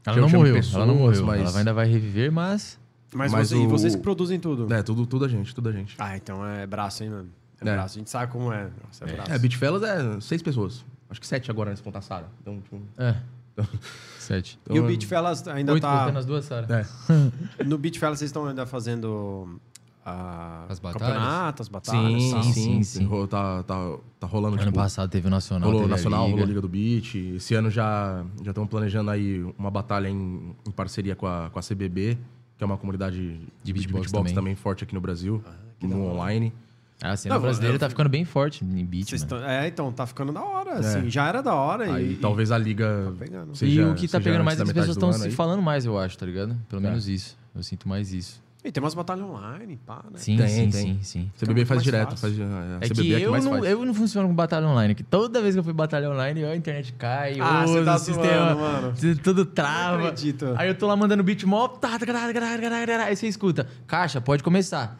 Ela 0.07 0.17
não 0.21 0.29
morreu, 0.29 0.55
pessoas, 0.55 0.75
ela 0.77 0.87
não 0.87 0.95
morreu. 0.95 1.27
mas- 1.27 1.41
Ela 1.51 1.59
ainda 1.59 1.75
vai 1.75 1.87
reviver, 1.89 2.31
mas... 2.33 2.79
Mas, 3.13 3.33
mas 3.33 3.49
você- 3.49 3.57
e 3.57 3.67
o- 3.67 3.69
vocês 3.69 3.97
que 3.97 4.03
produzem 4.03 4.39
tudo. 4.39 4.73
É, 4.73 4.83
tudo, 4.83 5.05
tudo 5.07 5.25
a 5.25 5.29
gente, 5.29 5.55
tudo 5.55 5.69
a 5.69 5.73
gente. 5.73 5.97
Ah, 5.99 6.17
então 6.17 6.47
é 6.47 6.67
braço, 6.67 7.03
hein, 7.03 7.11
mano? 7.11 7.29
É, 7.61 7.69
É. 7.69 7.73
braço. 7.75 7.97
A 7.97 7.99
gente 7.99 8.11
sabe 8.11 8.31
como 8.31 8.53
é. 8.53 8.69
Nossa, 8.85 9.05
é, 9.05 9.13
braço. 9.13 9.33
É, 9.33 9.39
Bitfellas 9.39 9.83
é 9.83 10.21
seis 10.21 10.41
pessoas. 10.43 10.85
Acho 11.11 11.21
que 11.21 11.27
sete 11.27 11.51
agora 11.51 11.71
nesse 11.71 11.83
ponta 11.83 12.01
Sara. 12.01 12.27
Então, 12.41 12.61
tipo, 12.61 12.81
É. 12.97 13.17
Sete. 14.19 14.59
E 14.69 14.73
o 14.73 14.77
então, 14.77 14.87
Beat 14.87 15.05
Fellas 15.07 15.47
ainda 15.49 15.73
Oito 15.73 15.83
tá. 15.83 16.07
as 16.11 16.25
duas, 16.27 16.45
Sara? 16.45 16.87
É. 17.59 17.65
No 17.65 17.77
Beat 17.79 17.99
Fellas 17.99 18.19
vocês 18.19 18.29
estão 18.29 18.47
ainda 18.47 18.65
fazendo. 18.67 19.59
ah, 20.07 20.65
As 20.69 20.79
batalhas? 20.79 21.09
Campeonato, 21.17 21.63
as 21.63 21.69
batalhas. 21.69 22.23
Sim, 22.23 22.31
tal. 22.31 22.43
sim, 22.45 22.53
sim, 22.53 22.83
sim. 22.83 23.27
Tá, 23.27 23.63
tá, 23.65 23.97
tá 24.21 24.27
rolando, 24.27 24.57
Ano 24.57 24.65
tipo, 24.67 24.77
passado 24.77 25.11
teve 25.11 25.27
o 25.27 25.31
Nacional, 25.31 25.69
rolou 25.71 25.83
teve 25.83 25.93
a 25.93 25.97
Nacional, 25.97 26.25
Liga. 26.27 26.33
rolou 26.37 26.47
Liga 26.49 26.61
do 26.61 26.69
Beat. 26.69 27.15
Esse 27.37 27.55
ano 27.55 27.69
já 27.71 28.25
já 28.45 28.51
estamos 28.53 28.71
planejando 28.71 29.11
aí 29.11 29.43
uma 29.59 29.71
batalha 29.71 30.09
em, 30.09 30.55
em 30.67 30.71
parceria 30.71 31.17
com 31.17 31.27
a, 31.27 31.51
com 31.51 31.59
a 31.59 31.63
CBB, 31.63 32.17
que 32.57 32.63
é 32.63 32.67
uma 32.67 32.77
comunidade 32.79 33.41
De 33.65 33.73
beatbox 33.73 34.13
também. 34.13 34.35
também 34.35 34.55
forte 34.55 34.85
aqui 34.85 34.95
no 34.95 35.01
Brasil, 35.01 35.43
no 35.83 36.05
online. 36.13 36.53
A 37.03 37.17
cena 37.17 37.37
Não, 37.37 37.43
brasileira 37.43 37.77
eu- 37.77 37.79
tá 37.79 37.89
ficando 37.89 38.09
bem 38.09 38.25
forte 38.25 38.65
em 38.65 38.85
beat, 38.85 39.09
tão- 39.27 39.39
é, 39.45 39.69
então, 39.69 39.93
tá 39.93 40.05
ficando 40.05 40.33
da 40.33 40.43
hora, 40.43 40.75
assim. 40.81 41.09
Já 41.09 41.29
era 41.29 41.41
da 41.43 41.55
hora. 41.55 41.87
É. 41.87 41.91
Aí 41.93 42.13
e, 42.13 42.17
talvez 42.17 42.51
a 42.51 42.59
liga 42.59 43.13
pegando. 43.17 43.55
seja 43.57 43.83
e 43.83 43.85
o 43.85 43.95
que 43.95 44.09
tá 44.09 44.21
pegando 44.21 44.43
mais 44.45 44.59
é 44.59 44.65
as 44.65 44.73
pessoas 44.73 44.97
estão 44.97 45.13
se 45.13 45.27
aí. 45.27 45.31
falando 45.31 45.63
mais, 45.63 45.85
eu 45.85 45.97
acho, 45.97 46.19
tá 46.19 46.27
ligado? 46.27 46.57
Pelo 46.69 46.83
É. 46.85 46.89
menos 46.89 47.07
isso. 47.09 47.39
Eu 47.55 47.63
sinto 47.63 47.89
mais 47.89 48.13
isso. 48.13 48.43
E 48.69 48.71
tem 48.73 48.83
umas 48.83 48.93
batalhas 48.93 49.25
online, 49.25 49.79
pá, 49.87 50.03
né? 50.13 50.19
Sim, 50.19 50.37
Tem, 50.37 50.47
sim, 50.47 50.69
tem. 50.71 50.71
sim, 50.71 50.99
sim. 51.03 51.31
CBB 51.41 51.65
faz 51.65 51.83
direto, 51.83 52.19
faz, 52.19 52.35
É 52.39 52.87
CBB 52.89 53.03
que, 53.03 53.15
é 53.15 53.19
que 53.21 53.23
eu, 53.25 53.31
mais 53.31 53.43
não, 53.43 53.53
faz. 53.53 53.65
eu 53.65 53.83
não 53.83 53.95
funciono 53.95 54.29
com 54.29 54.35
batalha 54.35 54.67
online, 54.67 54.95
que 54.95 55.03
toda 55.03 55.41
vez 55.41 55.55
que 55.55 55.59
eu 55.61 55.65
fui 55.65 55.73
batalha 55.73 56.11
online, 56.11 56.45
a 56.45 56.55
internet 56.55 56.93
cai, 56.93 57.39
Ah, 57.41 57.65
você 57.67 57.83
tá 57.83 57.99
sistema, 57.99 58.55
zoando, 58.55 58.61
mano. 58.61 58.95
tudo 59.23 59.47
trava. 59.47 59.97
Não 59.97 60.07
acredito. 60.09 60.53
Aí 60.59 60.69
eu 60.69 60.75
tô 60.75 60.87
lá 60.87 60.95
mandando 60.97 61.23
beat 61.23 61.45
mó, 61.45 61.67
tá, 61.67 61.99
tá, 61.99 62.01
tá, 62.01 62.13
tá, 62.13 62.13
tá, 62.13 62.33
tá, 62.35 62.87
tá, 62.99 63.05
aí 63.05 63.17
você 63.17 63.27
escuta, 63.27 63.67
caixa, 63.87 64.21
pode 64.21 64.43
começar. 64.43 64.99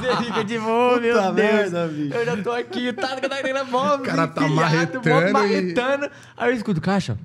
você 0.00 0.24
fica 0.24 0.42
de 0.44 0.58
boa, 0.58 0.98
meu 0.98 1.14
Puta 1.14 1.32
Deus. 1.32 1.48
merda, 1.72 1.86
bicho. 1.86 2.14
Eu 2.16 2.24
já 2.26 2.42
tô 2.42 2.50
aqui, 2.50 2.92
tá, 2.92 3.06
tá, 3.08 3.28
tá, 3.28 3.28
tá, 3.28 3.54
tá, 3.54 3.64
mó 3.64 3.94
O 3.94 3.98
cara 4.00 4.26
tá 4.26 4.48
marretando 4.48 5.08
e- 5.08 5.32
marretando. 5.32 6.10
Aí 6.36 6.50
eu 6.50 6.56
escuto, 6.56 6.80
caixa, 6.80 7.16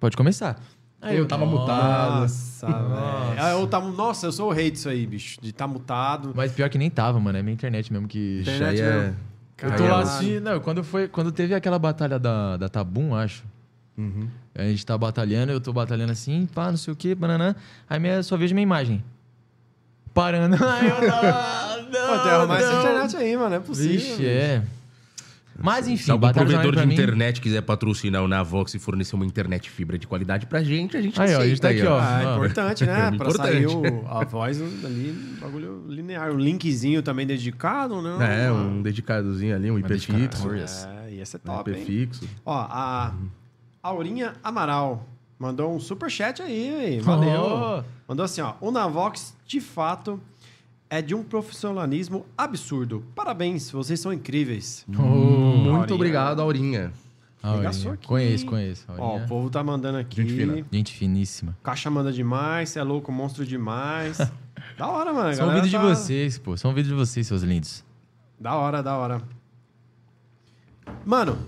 pode 0.00 0.16
começar. 0.16 0.60
Aí 1.04 1.16
Eu 1.18 1.26
tava 1.26 1.44
mutado. 1.46 2.20
Nossa, 2.22 2.66
velho. 2.66 3.38
Ah, 3.38 3.50
eu 3.52 3.66
tava- 3.66 3.90
Nossa, 3.90 4.26
eu 4.26 4.32
sou 4.32 4.48
o 4.48 4.52
rei 4.52 4.70
disso 4.70 4.88
aí, 4.88 5.06
bicho. 5.06 5.38
De 5.40 5.52
tá 5.52 5.66
mutado. 5.66 6.32
Mas 6.34 6.52
pior 6.52 6.68
que 6.70 6.78
nem 6.78 6.90
tava, 6.90 7.20
mano, 7.20 7.38
é 7.38 7.42
minha 7.42 7.54
internet 7.54 7.92
mesmo 7.92 8.08
que... 8.08 8.40
Internet 8.40 8.80
é- 8.80 8.90
mesmo. 9.00 9.16
Eu 9.62 9.76
tô 9.76 9.84
lá 9.86 10.00
assim, 10.00 10.40
não, 10.40 10.58
quando, 10.60 10.82
foi, 10.82 11.06
quando 11.08 11.30
teve 11.30 11.54
aquela 11.54 11.78
batalha 11.78 12.18
da, 12.18 12.56
da 12.56 12.68
Tabum, 12.68 13.14
acho. 13.14 13.44
Uhum. 13.96 14.28
A 14.54 14.62
gente 14.64 14.84
tá 14.84 14.98
batalhando, 14.98 15.52
eu 15.52 15.60
tô 15.60 15.72
batalhando 15.72 16.10
assim, 16.12 16.46
pá, 16.52 16.70
não 16.70 16.76
sei 16.76 16.92
o 16.92 16.96
que, 16.96 17.14
bananã. 17.14 17.54
Aí 17.88 17.98
minha, 18.00 18.22
só 18.22 18.36
vejo 18.36 18.52
minha 18.54 18.64
imagem. 18.64 19.02
Parando. 20.12 20.56
Aí 20.64 20.88
eu, 20.88 21.00
não, 21.00 21.90
Pô, 21.90 21.90
não, 21.90 22.14
tem 22.14 22.22
que 22.22 22.28
arrumar 22.28 22.58
essa 22.58 22.72
não. 22.72 22.80
internet 22.80 23.16
aí, 23.16 23.36
mano. 23.36 23.54
É 23.54 23.60
possível. 23.60 23.90
Vixe, 23.92 24.26
é. 24.26 24.62
Mas 25.56 25.86
enfim, 25.88 26.04
Se 26.04 26.10
algum 26.10 26.32
provedor 26.32 26.72
de 26.72 26.72
pra 26.72 26.86
mim... 26.86 26.94
internet 26.94 27.40
quiser 27.40 27.62
patrocinar 27.62 28.22
o 28.22 28.28
Navox 28.28 28.74
e 28.74 28.78
fornecer 28.78 29.14
uma 29.14 29.24
internet 29.24 29.70
fibra 29.70 29.96
de 29.98 30.06
qualidade 30.06 30.46
pra 30.46 30.62
gente, 30.62 30.96
a 30.96 31.00
gente 31.02 31.20
Aí, 31.20 31.28
ó, 31.28 31.38
a 31.38 31.42
aceita 31.44 31.48
gente 31.48 31.60
tá 31.60 31.68
aqui, 31.68 31.82
ó. 31.86 31.98
Ah, 32.00 32.20
é 32.22 32.34
importante, 32.34 32.84
né? 32.86 32.94
pra 33.16 33.28
importante. 33.28 33.52
sair 33.52 33.66
o- 33.66 34.06
a 34.08 34.24
voz 34.24 34.60
ali, 34.84 35.12
bagulho 35.40 35.84
linear. 35.88 36.32
Um 36.32 36.38
linkzinho 36.38 37.02
também 37.02 37.26
dedicado, 37.26 38.02
não? 38.02 38.20
É, 38.20 38.50
um 38.52 38.82
dedicadozinho 38.82 39.54
ali, 39.54 39.70
um 39.70 39.78
IP 39.78 39.88
dedicado. 39.88 40.18
fixo. 40.20 40.48
É, 41.08 41.12
ia 41.12 41.24
ser 41.26 41.36
Um 41.36 41.40
top, 41.40 41.70
IP 41.70 41.78
hein? 41.80 41.86
fixo. 41.86 42.28
Ó, 42.44 42.52
a 42.52 43.14
Aurinha 43.82 44.32
Amaral 44.42 45.06
mandou 45.38 45.74
um 45.74 45.78
superchat 45.80 46.40
aí, 46.42 47.00
valeu. 47.02 47.40
Oh. 47.42 47.84
Mandou 48.08 48.24
assim, 48.24 48.40
ó. 48.40 48.54
O 48.60 48.70
Navox, 48.70 49.34
de 49.46 49.60
fato, 49.60 50.20
é 50.94 51.02
de 51.02 51.12
um 51.14 51.24
profissionalismo 51.24 52.24
absurdo. 52.38 53.04
Parabéns, 53.16 53.68
vocês 53.70 53.98
são 53.98 54.12
incríveis. 54.12 54.84
Muito 54.86 55.02
Aurinha. 55.02 55.94
obrigado, 55.94 56.40
Aurinha. 56.40 56.92
Aurinha. 57.42 57.68
aqui. 57.92 58.06
Conheço, 58.06 58.46
conheço. 58.46 58.84
A 58.88 58.94
Ó, 58.94 59.02
Aurinha. 59.04 59.24
o 59.24 59.28
povo 59.28 59.50
tá 59.50 59.62
mandando 59.64 59.98
aqui. 59.98 60.22
Gente 60.22 60.34
fina. 60.36 60.66
Gente 60.72 60.92
finíssima. 60.92 61.56
Caixa 61.64 61.90
manda 61.90 62.12
demais, 62.12 62.68
você 62.70 62.78
é 62.78 62.82
louco, 62.84 63.10
monstro 63.10 63.44
demais. 63.44 64.18
da 64.78 64.86
hora, 64.86 65.12
mano. 65.12 65.32
um 65.32 65.36
galera 65.36 65.60
vídeo 65.62 65.78
tá- 65.78 65.84
de 65.84 65.94
vocês, 65.94 66.38
pô. 66.38 66.56
Só 66.56 66.68
um 66.68 66.74
vídeo 66.74 66.90
de 66.90 66.94
vocês, 66.94 67.26
seus 67.26 67.42
lindos. 67.42 67.84
Da 68.38 68.54
hora, 68.54 68.82
da 68.82 68.96
hora. 68.96 69.20
Mano, 71.04 71.38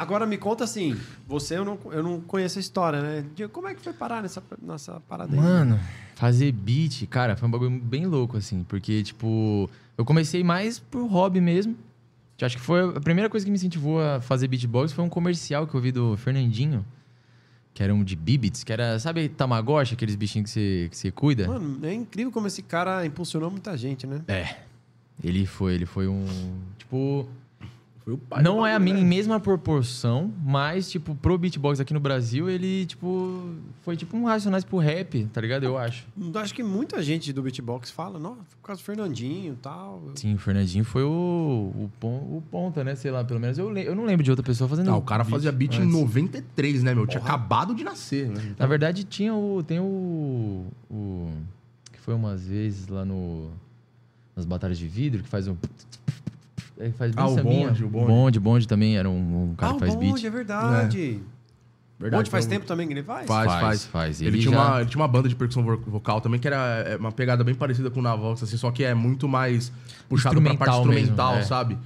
agora 0.00 0.24
me 0.26 0.38
conta 0.38 0.64
assim. 0.64 0.96
Você, 1.26 1.58
eu 1.58 1.64
não, 1.64 1.78
eu 1.92 2.02
não 2.02 2.20
conheço 2.20 2.58
a 2.58 2.60
história, 2.60 3.02
né? 3.02 3.24
Como 3.52 3.68
é 3.68 3.74
que 3.74 3.82
foi 3.82 3.92
parar 3.92 4.22
nessa, 4.22 4.42
nessa 4.60 4.98
parada 5.00 5.34
aí? 5.34 5.38
Mano, 5.38 5.78
fazer 6.14 6.50
beat, 6.52 7.06
cara, 7.06 7.36
foi 7.36 7.46
um 7.46 7.50
bagulho 7.50 7.70
bem 7.70 8.06
louco, 8.06 8.36
assim. 8.38 8.64
Porque, 8.64 9.02
tipo, 9.02 9.68
eu 9.98 10.04
comecei 10.04 10.42
mais 10.42 10.78
por 10.78 11.06
hobby 11.06 11.40
mesmo. 11.40 11.76
Acho 12.40 12.56
que 12.56 12.62
foi 12.62 12.96
a 12.96 13.00
primeira 13.00 13.28
coisa 13.28 13.44
que 13.44 13.50
me 13.50 13.56
incentivou 13.56 14.00
a 14.00 14.18
fazer 14.22 14.48
beatbox 14.48 14.92
foi 14.92 15.04
um 15.04 15.10
comercial 15.10 15.66
que 15.66 15.74
eu 15.74 15.80
vi 15.80 15.92
do 15.92 16.16
Fernandinho. 16.16 16.84
Que 17.74 17.82
era 17.82 17.94
um 17.94 18.02
de 18.02 18.16
Bibits, 18.16 18.64
que 18.64 18.72
era, 18.72 18.98
sabe, 18.98 19.28
Tamagotchi, 19.28 19.94
aqueles 19.94 20.16
bichinhos 20.16 20.50
que 20.50 20.54
você, 20.54 20.88
que 20.90 20.96
você 20.96 21.10
cuida? 21.12 21.46
Mano, 21.46 21.86
é 21.86 21.92
incrível 21.92 22.32
como 22.32 22.46
esse 22.46 22.62
cara 22.62 23.04
impulsionou 23.04 23.50
muita 23.50 23.76
gente, 23.76 24.06
né? 24.06 24.22
É. 24.26 24.56
Ele 25.22 25.44
foi, 25.44 25.74
ele 25.74 25.86
foi 25.86 26.08
um. 26.08 26.24
Tipo. 26.78 27.28
Foi 28.04 28.14
o 28.14 28.18
pai 28.18 28.42
não 28.42 28.66
é 28.66 28.74
a 28.74 28.78
minha 28.78 28.96
né? 28.96 29.02
mesma 29.04 29.38
proporção, 29.38 30.32
mas, 30.42 30.90
tipo, 30.90 31.14
pro 31.14 31.36
beatbox 31.36 31.80
aqui 31.80 31.92
no 31.92 32.00
Brasil, 32.00 32.48
ele, 32.48 32.86
tipo. 32.86 33.54
Foi 33.82 33.96
tipo 33.96 34.16
um 34.16 34.24
Racionais 34.24 34.64
pro 34.64 34.78
rap, 34.78 35.24
tá 35.32 35.40
ligado? 35.40 35.64
Eu 35.64 35.76
acho. 35.76 36.06
Acho 36.34 36.54
que 36.54 36.62
muita 36.62 37.02
gente 37.02 37.32
do 37.32 37.42
beatbox 37.42 37.90
fala, 37.90 38.18
não, 38.18 38.36
foi 38.36 38.44
por 38.60 38.66
causa 38.68 38.80
do 38.82 38.84
Fernandinho 38.84 39.52
e 39.52 39.56
tal. 39.56 40.02
Sim, 40.14 40.34
o 40.34 40.38
Fernandinho 40.38 40.84
foi 40.84 41.02
o, 41.02 41.08
o, 41.08 41.90
pon- 42.00 42.18
o 42.38 42.42
ponta, 42.50 42.82
né? 42.82 42.94
Sei 42.94 43.10
lá, 43.10 43.22
pelo 43.22 43.38
menos 43.38 43.58
eu, 43.58 43.76
eu 43.76 43.94
não 43.94 44.04
lembro 44.04 44.22
de 44.24 44.30
outra 44.30 44.44
pessoa 44.44 44.68
fazendo 44.68 44.90
Ah, 44.90 44.96
o 44.96 45.02
cara 45.02 45.24
fazia 45.24 45.52
beat 45.52 45.74
em 45.74 45.82
antes. 45.82 45.92
93, 45.94 46.82
né, 46.82 46.94
meu? 46.94 47.06
Tinha 47.06 47.22
acabado 47.22 47.74
de 47.74 47.84
nascer, 47.84 48.28
né? 48.28 48.54
Na 48.58 48.66
verdade, 48.66 49.04
tinha 49.04 49.34
o. 49.34 49.62
Tem 49.62 49.78
o. 49.78 50.64
o 50.90 51.30
que 51.92 51.98
foi 52.00 52.14
umas 52.14 52.46
vezes 52.46 52.88
lá 52.88 53.04
no. 53.04 53.50
Nas 54.34 54.46
batalhas 54.46 54.78
de 54.78 54.86
vidro, 54.86 55.22
que 55.22 55.28
faz 55.28 55.46
um. 55.48 55.56
Ele 56.80 56.92
faz 56.92 57.14
bem 57.14 57.22
Ah, 57.24 57.28
o 57.28 57.36
bonde, 57.36 57.84
o 57.84 57.88
bonde. 57.88 58.06
bonde. 58.06 58.40
bonde 58.40 58.68
também 58.68 58.96
era 58.96 59.08
um, 59.08 59.50
um 59.50 59.54
cara 59.54 59.72
ah, 59.72 59.74
que 59.74 59.80
faz 59.80 59.94
o 59.94 59.98
beat. 59.98 60.10
bonde, 60.12 60.26
é 60.26 60.30
verdade. 60.30 61.20
Bonde 61.98 62.30
faz 62.30 62.44
foi 62.46 62.54
um- 62.54 62.56
tempo 62.58 62.66
também 62.66 62.86
que 62.86 62.94
ele 62.94 63.02
faz? 63.02 63.26
Faz, 63.26 63.46
Faz, 63.46 63.60
faz. 63.60 63.86
faz. 63.86 64.20
Ele, 64.22 64.30
Ele 64.30 64.38
tinha 64.38 64.54
já- 64.54 64.68
uma, 64.70 64.80
ele 64.80 64.88
tinha 64.88 65.00
uma 65.02 65.08
banda 65.08 65.28
de 65.28 65.36
percussão 65.36 65.62
vo- 65.62 65.76
vocal 65.86 66.20
também, 66.22 66.40
que 66.40 66.46
era 66.48 66.56
é, 66.86 66.96
uma 66.96 67.12
pegada 67.12 67.44
bem 67.44 67.54
parecida 67.54 67.90
com 67.90 68.00
o 68.00 68.02
Navox, 68.02 68.42
assim, 68.42 68.56
só 68.56 68.70
que 68.70 68.82
é 68.82 68.94
muito 68.94 69.28
mais 69.28 69.70
puxado 70.08 70.40
pra 70.40 70.54
parte 70.54 70.76
Instrumental 70.78 71.32
mesmo, 71.34 71.42
é. 71.44 71.46
sabe? 71.46 71.76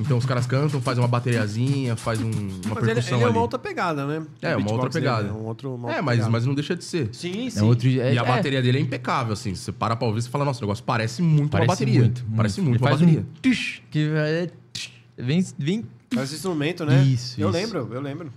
Então 0.00 0.18
os 0.18 0.24
caras 0.26 0.46
cantam, 0.46 0.80
fazem 0.80 1.02
uma 1.02 1.08
bateriazinha, 1.08 1.96
faz 1.96 2.20
um- 2.20 2.30
uma 2.30 2.74
Mas 2.74 2.84
ele, 2.84 2.94
percussão 2.94 3.16
ele 3.18 3.22
é 3.24 3.26
ali. 3.26 3.34
uma 3.36 3.40
outra 3.42 3.58
pegada, 3.58 4.06
né? 4.06 4.26
É, 4.42 4.56
uma 4.56 4.70
outra 4.72 4.90
pegada. 4.90 5.24
né? 5.24 5.32
Um 5.32 5.44
outro, 5.46 5.74
uma 5.74 5.88
É, 5.88 5.90
outra 5.92 6.02
mas, 6.02 6.14
pegada. 6.16 6.30
mas 6.32 6.46
não 6.46 6.54
deixa 6.54 6.76
de 6.76 6.84
ser. 6.84 7.08
Sim, 7.12 7.48
sim. 7.50 7.58
É 7.58 7.62
outro, 7.62 7.88
é, 7.88 8.14
e 8.14 8.18
a 8.18 8.22
é, 8.22 8.24
bateria 8.24 8.60
dele 8.62 8.78
é 8.78 8.80
impecável, 8.80 9.32
assim. 9.32 9.54
Você 9.54 9.72
para 9.72 9.96
pra 9.96 10.06
ouvir 10.06 10.20
e 10.20 10.28
fala, 10.28 10.44
nossa, 10.44 10.60
o 10.60 10.62
negócio 10.62 10.84
parece 10.84 11.22
muito 11.22 11.50
parece 11.50 11.68
uma 11.68 11.74
bateria. 11.74 12.00
Muito, 12.00 12.24
parece 12.36 12.60
Ele 12.60 12.68
muito 12.68 12.80
uma 12.82 12.88
faz 12.88 13.00
bateria. 13.00 13.20
Um 13.20 13.40
tush, 13.40 13.82
que 13.90 14.08
é, 14.14 14.50
tush, 14.72 14.90
vem, 15.16 15.44
vem 15.58 15.84
Faz 16.14 16.28
esse 16.28 16.36
instrumento, 16.36 16.84
né? 16.84 17.02
Isso, 17.02 17.40
Eu 17.40 17.48
isso. 17.50 17.58
lembro, 17.58 17.88
eu 17.92 18.00
lembro. 18.00 18.32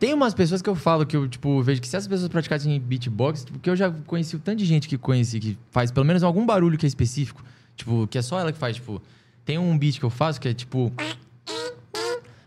Tem 0.00 0.12
umas 0.12 0.34
pessoas 0.34 0.60
que 0.60 0.68
eu 0.68 0.74
falo 0.74 1.06
que 1.06 1.16
eu, 1.16 1.28
tipo, 1.28 1.62
vejo 1.62 1.80
que 1.80 1.86
se 1.86 1.96
as 1.96 2.06
pessoas 2.08 2.28
praticassem 2.28 2.80
beatbox, 2.80 3.44
porque 3.44 3.70
eu 3.70 3.76
já 3.76 3.90
conheci 4.06 4.34
o 4.34 4.38
tanto 4.40 4.58
de 4.58 4.64
gente 4.64 4.88
que 4.88 4.98
conheci 4.98 5.38
que 5.38 5.56
faz 5.70 5.90
pelo 5.92 6.04
menos 6.04 6.22
algum 6.24 6.44
barulho 6.44 6.76
que 6.76 6.84
é 6.86 6.88
específico, 6.88 7.42
tipo, 7.76 8.06
que 8.08 8.18
é 8.18 8.22
só 8.22 8.40
ela 8.40 8.50
que 8.52 8.58
faz, 8.58 8.76
tipo, 8.76 9.00
tem 9.44 9.58
um 9.58 9.76
beat 9.78 9.98
que 9.98 10.04
eu 10.04 10.10
faço 10.10 10.40
que 10.40 10.48
é 10.48 10.54
tipo. 10.54 10.92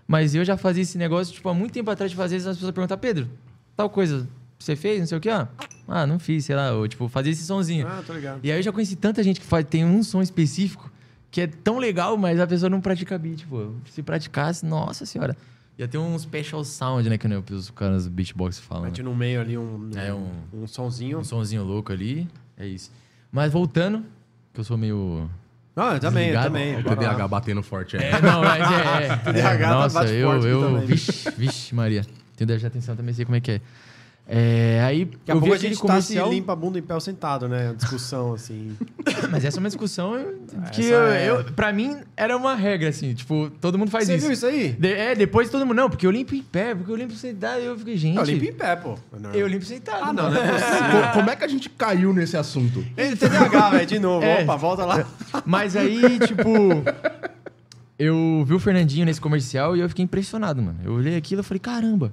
Mas 0.07 0.33
eu 0.33 0.45
já 0.45 0.55
fazia 0.55 0.83
esse 0.83 0.97
negócio, 0.97 1.33
tipo, 1.33 1.49
há 1.49 1.53
muito 1.53 1.73
tempo 1.73 1.91
atrás 1.91 2.09
de 2.11 2.15
fazer 2.17 2.37
isso, 2.37 2.47
as 2.47 2.55
pessoas 2.55 2.71
perguntam, 2.73 2.97
Pedro, 2.97 3.29
tal 3.75 3.89
coisa, 3.89 4.27
você 4.57 4.75
fez? 4.75 4.99
Não 5.01 5.07
sei 5.07 5.17
o 5.17 5.21
que, 5.21 5.29
ah, 5.29 5.49
ah, 5.87 6.07
não 6.07 6.17
fiz, 6.17 6.45
sei 6.45 6.55
lá, 6.55 6.71
ou 6.71 6.87
tipo, 6.87 7.09
fazia 7.09 7.31
esse 7.33 7.43
sonzinho. 7.43 7.85
Ah, 7.87 8.01
tô 8.05 8.13
ligado. 8.13 8.39
E 8.41 8.49
aí 8.51 8.57
eu 8.59 8.63
já 8.63 8.71
conheci 8.71 8.95
tanta 8.95 9.21
gente 9.21 9.39
que 9.41 9.45
faz, 9.45 9.65
tem 9.69 9.83
um 9.83 10.01
som 10.03 10.21
específico 10.21 10.89
que 11.29 11.41
é 11.41 11.47
tão 11.47 11.77
legal, 11.77 12.15
mas 12.17 12.39
a 12.39 12.47
pessoa 12.47 12.69
não 12.69 12.79
pratica 12.79 13.17
beat, 13.17 13.45
pô. 13.47 13.71
Se 13.91 14.01
praticasse, 14.01 14.65
nossa 14.65 15.05
senhora. 15.05 15.35
Ia 15.77 15.87
ter 15.87 15.97
um 15.97 16.17
special 16.17 16.63
sound, 16.63 17.07
né? 17.09 17.17
Que 17.17 17.27
os 17.53 17.69
caras 17.69 18.05
do 18.05 18.09
beatbox 18.09 18.57
falam. 18.59 18.83
né? 18.85 18.89
Mete 18.89 19.03
no 19.03 19.13
meio 19.13 19.41
ali 19.41 19.57
um, 19.57 19.91
É, 19.95 20.11
um- 20.13 20.31
um 20.63 20.65
sonzinho. 20.67 21.19
Um 21.19 21.23
sonzinho 21.23 21.63
louco 21.63 21.91
ali. 21.91 22.27
É 22.57 22.65
isso. 22.65 22.91
Mas 23.31 23.51
voltando, 23.51 24.03
que 24.53 24.59
eu 24.61 24.63
sou 24.63 24.77
meio. 24.77 25.29
Ah, 25.77 25.93
eu 25.93 25.99
também, 25.99 26.29
eu 26.29 26.41
também. 26.41 26.75
O 26.79 26.83
Bora 26.83 26.95
lá. 26.95 27.07
TDAH 27.07 27.27
batendo 27.27 27.61
forte 27.61 27.97
aí. 27.97 28.03
É, 28.03 28.19
não, 28.19 28.41
mas 28.41 28.71
é. 28.71 29.05
é, 29.05 29.15
TDAH 29.31 29.67
tá 29.67 29.73
nossa, 29.75 29.99
bate 29.99 30.13
eu. 30.13 30.43
eu 30.43 30.61
também. 30.61 30.85
vixe, 30.87 31.31
vixe, 31.37 31.75
Maria. 31.75 32.03
Tenho 32.35 32.47
déficit 32.47 32.61
de 32.61 32.77
atenção 32.77 32.95
também, 32.95 33.13
sei 33.13 33.25
como 33.25 33.37
é 33.37 33.39
que 33.39 33.51
é. 33.51 33.61
É, 34.29 34.81
aí 34.83 35.05
Daqui 35.05 35.31
a 35.31 35.35
eu 35.35 35.39
vi 35.39 35.53
a 35.53 35.57
gente 35.57 35.69
tá 35.71 35.77
se 35.77 35.81
comercial, 36.15 36.29
limpa 36.29 36.51
a 36.51 36.55
bunda 36.55 36.77
em 36.77 36.81
pé 36.81 36.93
ou 36.93 36.99
sentado, 36.99 37.47
né? 37.47 37.69
A 37.69 37.73
discussão, 37.73 38.33
assim. 38.33 38.75
mas 39.31 39.45
essa 39.45 39.57
é 39.57 39.59
uma 39.61 39.69
discussão 39.69 40.17
que 40.73 40.81
Essa 40.81 40.89
eu, 40.93 41.01
é- 41.07 41.29
eu, 41.29 41.43
pra 41.53 41.71
mim 41.71 41.95
era 42.17 42.35
uma 42.35 42.53
regra, 42.53 42.89
assim, 42.89 43.13
tipo, 43.13 43.49
todo 43.61 43.77
mundo 43.79 43.89
faz 43.89 44.05
Você 44.05 44.15
isso. 44.15 44.25
viu 44.25 44.33
isso 44.33 44.45
aí? 44.45 44.73
De- 44.73 44.91
é, 44.91 45.15
depois 45.15 45.49
todo 45.49 45.65
mundo, 45.65 45.77
não, 45.77 45.89
porque 45.89 46.05
eu 46.05 46.11
limpo 46.11 46.35
em 46.35 46.43
pé, 46.43 46.75
porque 46.75 46.91
eu 46.91 46.95
limpo 46.97 47.13
sentado, 47.13 47.61
eu 47.61 47.77
fiquei, 47.77 47.95
gente. 47.95 48.17
Eu 48.17 48.23
limpo 48.25 48.43
em 48.43 48.51
pé, 48.53 48.75
pô. 48.75 48.95
Eu 49.33 49.47
limpo 49.47 49.63
sentado. 49.63 50.03
Ah, 50.03 50.11
não, 50.11 50.29
não 50.29 50.41
é 50.41 51.11
Como 51.15 51.29
é 51.29 51.35
que 51.37 51.45
a 51.45 51.47
gente 51.47 51.69
caiu 51.69 52.11
nesse 52.11 52.35
assunto? 52.35 52.85
Ele 52.97 53.15
TDAH, 53.15 53.69
velho, 53.69 53.85
de 53.85 53.97
novo. 53.99 54.25
É. 54.25 54.43
Opa, 54.43 54.57
volta 54.57 54.83
lá. 54.83 55.07
Mas 55.45 55.73
aí, 55.77 56.19
tipo. 56.19 56.49
Eu 57.97 58.43
vi 58.45 58.53
o 58.53 58.59
Fernandinho 58.59 59.05
nesse 59.05 59.19
comercial 59.21 59.75
e 59.75 59.79
eu 59.79 59.89
fiquei 59.89 60.03
impressionado, 60.05 60.61
mano. 60.61 60.79
Eu 60.83 60.93
olhei 60.93 61.15
aquilo 61.15 61.41
e 61.41 61.43
falei, 61.43 61.59
caramba. 61.59 62.11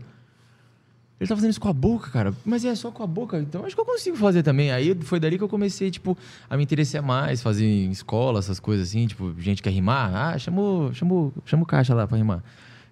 Ele 1.24 1.28
tá 1.28 1.34
fazendo 1.36 1.50
isso 1.50 1.60
com 1.60 1.68
a 1.68 1.72
boca, 1.72 2.10
cara. 2.10 2.34
Mas 2.44 2.64
é 2.64 2.74
só 2.74 2.90
com 2.90 3.02
a 3.02 3.06
boca, 3.06 3.38
então 3.38 3.64
acho 3.64 3.74
que 3.74 3.80
eu 3.80 3.84
consigo 3.84 4.16
fazer 4.16 4.42
também. 4.42 4.70
Aí 4.70 4.94
foi 5.02 5.18
dali 5.18 5.38
que 5.38 5.42
eu 5.44 5.48
comecei, 5.48 5.90
tipo, 5.90 6.16
a 6.50 6.56
me 6.56 6.62
interessar 6.62 7.02
mais, 7.02 7.40
fazer 7.42 7.64
em 7.66 7.90
escola, 7.90 8.38
essas 8.38 8.60
coisas 8.60 8.88
assim, 8.88 9.06
tipo, 9.06 9.34
gente 9.38 9.62
quer 9.62 9.70
rimar. 9.70 10.14
Ah, 10.14 10.38
chama, 10.38 10.60
o- 10.60 10.90
chama, 10.94 11.14
o- 11.14 11.66
caixa 11.66 11.94
lá 11.94 12.06
pra 12.06 12.16
rimar. 12.18 12.42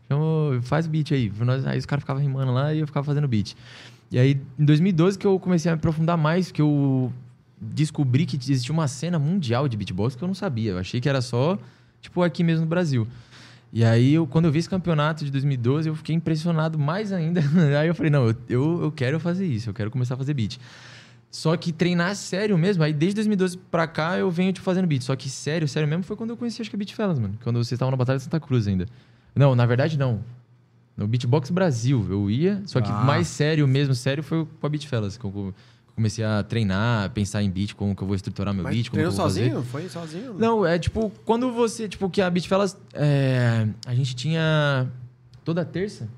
Chama, 0.08 0.24
o- 0.24 0.62
faz 0.62 0.86
o 0.86 0.88
beat 0.88 1.12
aí. 1.12 1.30
Nós- 1.40 1.66
Aí 1.66 1.78
os 1.78 1.84
caras 1.86 2.02
ficavam 2.02 2.22
rimando 2.22 2.52
lá 2.52 2.72
e 2.72 2.80
eu 2.80 2.86
ficava 2.86 3.04
fazendo 3.04 3.28
beat. 3.28 3.54
E 4.10 4.18
aí, 4.18 4.40
em 4.58 4.64
2012, 4.64 5.18
que 5.18 5.26
eu 5.26 5.38
comecei 5.38 5.70
a 5.70 5.74
me 5.74 5.78
aprofundar 5.78 6.16
mais, 6.16 6.50
que 6.50 6.60
eu 6.62 7.12
descobri 7.60 8.26
que 8.26 8.36
existia 8.36 8.72
uma 8.72 8.88
cena 8.88 9.18
mundial 9.18 9.68
de 9.68 9.76
beatbox 9.76 10.14
que 10.16 10.22
eu 10.24 10.28
não 10.28 10.34
sabia. 10.34 10.72
Eu 10.72 10.78
achei 10.78 11.00
que 11.00 11.08
era 11.08 11.20
só, 11.20 11.58
tipo, 12.00 12.22
aqui 12.22 12.42
mesmo 12.42 12.62
no 12.64 12.68
Brasil. 12.68 13.06
E 13.72 13.82
aí, 13.84 14.12
eu, 14.14 14.26
quando 14.26 14.44
eu 14.44 14.52
vi 14.52 14.58
esse 14.58 14.68
campeonato 14.68 15.24
de 15.24 15.30
2012, 15.30 15.88
eu 15.88 15.94
fiquei 15.94 16.14
impressionado 16.14 16.78
mais 16.78 17.10
ainda. 17.10 17.40
aí 17.80 17.88
eu 17.88 17.94
falei, 17.94 18.10
não, 18.10 18.26
eu, 18.28 18.36
eu, 18.48 18.82
eu 18.82 18.92
quero 18.92 19.18
fazer 19.18 19.46
isso, 19.46 19.70
eu 19.70 19.74
quero 19.74 19.90
começar 19.90 20.14
a 20.14 20.18
fazer 20.18 20.34
beat. 20.34 20.58
Só 21.30 21.56
que 21.56 21.72
treinar 21.72 22.14
sério 22.14 22.58
mesmo, 22.58 22.82
aí 22.82 22.92
desde 22.92 23.14
2012 23.14 23.56
pra 23.70 23.86
cá 23.86 24.18
eu 24.18 24.30
venho, 24.30 24.52
tipo, 24.52 24.62
fazendo 24.64 24.86
beat. 24.86 25.02
Só 25.02 25.16
que 25.16 25.30
sério, 25.30 25.66
sério 25.66 25.88
mesmo 25.88 26.02
foi 26.04 26.14
quando 26.14 26.30
eu 26.30 26.36
conheci, 26.36 26.60
acho 26.60 26.68
que 26.68 26.76
a 26.76 26.78
Beat 26.78 26.92
Fellas, 26.92 27.18
mano. 27.18 27.38
Quando 27.42 27.56
vocês 27.56 27.72
estavam 27.72 27.90
na 27.90 27.96
Batalha 27.96 28.18
de 28.18 28.24
Santa 28.24 28.38
Cruz 28.38 28.68
ainda. 28.68 28.86
Não, 29.34 29.54
na 29.54 29.64
verdade 29.64 29.98
não. 29.98 30.22
No 30.94 31.08
Beatbox 31.08 31.48
Brasil 31.50 32.06
eu 32.10 32.30
ia, 32.30 32.60
só 32.66 32.82
que 32.82 32.90
Ah. 32.90 33.04
mais 33.04 33.28
sério 33.28 33.66
mesmo, 33.66 33.94
sério, 33.94 34.22
foi 34.22 34.44
com 34.44 34.66
a 34.66 34.68
Beat 34.68 34.86
Fellas. 34.86 35.16
Que 35.16 35.24
eu 35.24 35.54
comecei 35.94 36.24
a 36.24 36.42
treinar, 36.42 37.10
pensar 37.10 37.42
em 37.42 37.50
beat, 37.50 37.74
como 37.74 37.94
que 37.94 38.02
eu 38.02 38.06
vou 38.06 38.16
estruturar 38.16 38.52
meu 38.54 38.64
Mas 38.64 38.74
beat, 38.74 38.90
como 38.90 39.00
que 39.00 39.06
eu 39.06 39.10
treinou 39.10 39.16
vou 39.16 39.26
fazer. 39.26 39.50
sozinho? 39.50 39.62
Foi 39.70 39.88
sozinho? 39.88 40.34
Não, 40.34 40.66
é 40.66 40.78
tipo, 40.78 41.10
quando 41.24 41.52
você. 41.52 41.88
Tipo, 41.88 42.08
que 42.10 42.20
a 42.20 42.30
Beat 42.30 42.46
Fellas. 42.48 42.76
é, 42.94 43.66
a 43.86 43.94
gente 43.94 44.14
tinha. 44.16 44.90
Toda 45.44 45.64
terça. 45.64 46.08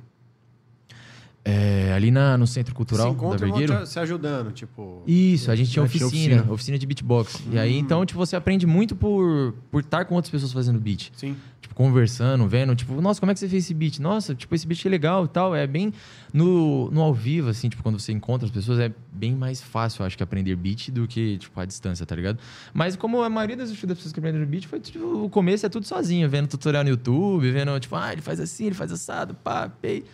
É, 1.44 1.92
ali 1.94 2.10
na, 2.10 2.38
no 2.38 2.46
Centro 2.46 2.70
Se 2.72 2.76
Cultural 2.76 3.08
da 3.08 3.12
encontra 3.12 3.46
vão 3.46 3.58
Vergueiro. 3.58 3.86
se 3.86 3.98
ajudando, 3.98 4.50
tipo... 4.52 5.02
Isso, 5.06 5.50
a 5.50 5.56
gente 5.56 5.70
tinha 5.70 5.82
É, 5.82 5.86
oficina, 5.86 6.06
oficina. 6.06 6.52
oficina, 6.52 6.78
de 6.78 6.86
beatbox. 6.86 7.42
E 7.50 7.56
Hum. 7.56 7.60
aí, 7.60 7.76
então, 7.78 8.04
tipo, 8.06 8.18
você 8.18 8.34
aprende 8.34 8.66
muito 8.66 8.96
por 8.96 9.54
por 9.70 9.80
estar 9.82 10.04
com 10.06 10.14
outras 10.14 10.30
pessoas 10.30 10.52
fazendo 10.52 10.80
beat. 10.80 11.10
Sim. 11.16 11.36
Tipo, 11.60 11.74
conversando, 11.74 12.46
vendo, 12.48 12.74
tipo, 12.74 13.00
nossa, 13.00 13.18
como 13.20 13.30
é 13.30 13.34
que 13.34 13.40
você 13.40 13.48
fez 13.48 13.64
esse 13.64 13.74
beat? 13.74 13.98
Nossa, 13.98 14.34
tipo, 14.34 14.54
esse 14.54 14.66
beat 14.66 14.84
é 14.86 14.88
legal 14.88 15.24
e 15.24 15.28
tal. 15.28 15.54
É 15.54 15.66
bem 15.66 15.92
no, 16.32 16.90
no 16.90 17.00
ao 17.02 17.12
vivo, 17.12 17.48
assim, 17.50 17.68
tipo, 17.68 17.82
quando 17.82 17.98
você 17.98 18.12
encontra 18.12 18.46
as 18.46 18.52
pessoas, 18.52 18.78
é 18.78 18.90
bem 19.12 19.34
mais 19.34 19.60
fácil, 19.60 20.02
eu 20.02 20.06
acho, 20.06 20.16
que 20.16 20.22
aprender 20.22 20.54
beat 20.56 20.90
do 20.90 21.06
que, 21.06 21.36
tipo, 21.38 21.58
a 21.60 21.64
distância, 21.66 22.06
tá 22.06 22.14
ligado? 22.16 22.38
Mas 22.72 22.96
como 22.96 23.22
a 23.22 23.28
maioria 23.28 23.56
das 23.56 23.68
das 23.70 23.78
pessoas 23.80 24.12
que 24.12 24.18
aprenderam 24.20 24.46
beat 24.46 24.66
foi, 24.66 24.80
tipo, 24.80 25.24
o 25.24 25.28
começo 25.28 25.66
é 25.66 25.68
tudo 25.68 25.86
sozinho, 25.86 26.28
vendo 26.28 26.48
tutorial 26.48 26.84
no 26.84 26.90
YouTube, 26.90 27.50
vendo, 27.50 27.78
tipo, 27.80 27.94
ah, 27.96 28.12
ele 28.12 28.22
faz 28.22 28.40
assim, 28.40 28.66
ele 28.66 28.74
faz 28.74 28.90
assado, 28.92 29.34
pá, 29.34 29.68
pei. 29.68 30.04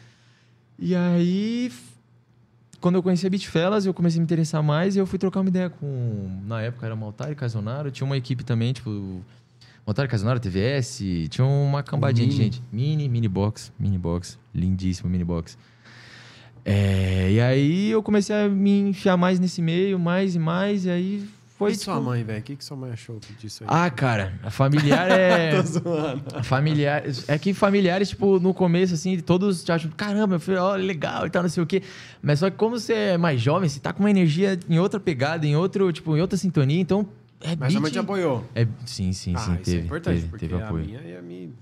E 0.82 0.96
aí, 0.96 1.70
quando 2.80 2.94
eu 2.94 3.02
conheci 3.02 3.26
a 3.26 3.30
Beat 3.30 3.46
Fellas, 3.46 3.84
eu 3.84 3.92
comecei 3.92 4.18
a 4.18 4.20
me 4.20 4.24
interessar 4.24 4.62
mais 4.62 4.96
e 4.96 4.98
eu 4.98 5.06
fui 5.06 5.18
trocar 5.18 5.40
uma 5.40 5.50
ideia 5.50 5.68
com. 5.68 6.40
Na 6.46 6.62
época 6.62 6.86
era 6.86 6.96
Maltari 6.96 7.34
Casonaro, 7.34 7.90
tinha 7.90 8.06
uma 8.06 8.16
equipe 8.16 8.42
também, 8.42 8.72
tipo. 8.72 9.20
Maltari 9.86 10.08
Casonaro, 10.08 10.40
TVS, 10.40 11.02
tinha 11.28 11.46
uma 11.46 11.82
cambadinha 11.82 12.26
de 12.26 12.34
gente. 12.34 12.62
Mini, 12.72 13.08
mini 13.08 13.28
box, 13.28 13.70
mini 13.78 13.98
box, 13.98 14.38
lindíssimo 14.54 15.10
mini 15.10 15.24
box. 15.24 15.58
É, 16.64 17.30
e 17.30 17.40
aí 17.40 17.90
eu 17.90 18.02
comecei 18.02 18.34
a 18.34 18.48
me 18.48 18.80
enfiar 18.80 19.16
mais 19.16 19.38
nesse 19.38 19.60
meio, 19.60 19.98
mais 19.98 20.34
e 20.34 20.38
mais, 20.38 20.86
e 20.86 20.90
aí 20.90 21.28
foi. 21.60 21.72
e 21.72 21.74
sua 21.76 21.94
tipo, 21.94 22.04
mãe, 22.06 22.24
velho? 22.24 22.40
O 22.40 22.42
que, 22.42 22.56
que 22.56 22.64
sua 22.64 22.76
mãe 22.76 22.90
achou 22.90 23.20
disso 23.38 23.62
aí? 23.64 23.68
Ah, 23.70 23.88
cara, 23.90 24.32
a 24.42 24.50
familiar 24.50 25.10
é. 25.10 25.56
Tô 25.62 25.66
zoando. 25.68 26.44
familiar, 26.44 27.02
é 27.28 27.38
que 27.38 27.54
familiares, 27.54 28.08
tipo, 28.08 28.40
no 28.40 28.52
começo, 28.52 28.94
assim, 28.94 29.18
todos 29.20 29.62
te 29.62 29.70
acham, 29.70 29.90
caramba, 29.96 30.26
meu 30.26 30.40
filho, 30.40 30.60
ó, 30.62 30.74
legal 30.74 31.26
e 31.26 31.30
tal, 31.30 31.42
não 31.42 31.48
sei 31.50 31.62
o 31.62 31.66
quê. 31.66 31.82
Mas 32.22 32.38
só 32.40 32.50
que 32.50 32.56
como 32.56 32.78
você 32.78 32.92
é 32.92 33.18
mais 33.18 33.40
jovem, 33.40 33.68
você 33.68 33.78
tá 33.78 33.92
com 33.92 34.00
uma 34.02 34.10
energia 34.10 34.58
em 34.68 34.78
outra 34.78 34.98
pegada, 34.98 35.46
em 35.46 35.54
outro, 35.54 35.92
tipo, 35.92 36.16
em 36.16 36.20
outra 36.20 36.36
sintonia, 36.36 36.80
então. 36.80 37.06
É 37.42 37.56
Mas 37.56 37.72
sua 37.72 37.80
mãe 37.80 37.90
beat- 37.90 37.92
te 37.94 37.98
apoiou. 37.98 38.44
É, 38.54 38.66
sim, 38.84 39.12
sim, 39.12 39.34
ah, 39.36 39.38
sim, 39.38 39.54
isso 39.54 39.62
teve. 39.64 39.78
é 39.78 39.84
importante, 39.84 40.16
teve, 40.16 40.28
porque 40.28 40.46
teve 40.48 40.60
a 40.62 40.66
apoio. 40.66 40.84
minha 40.84 41.00
ia 41.00 41.22
me, 41.22 41.52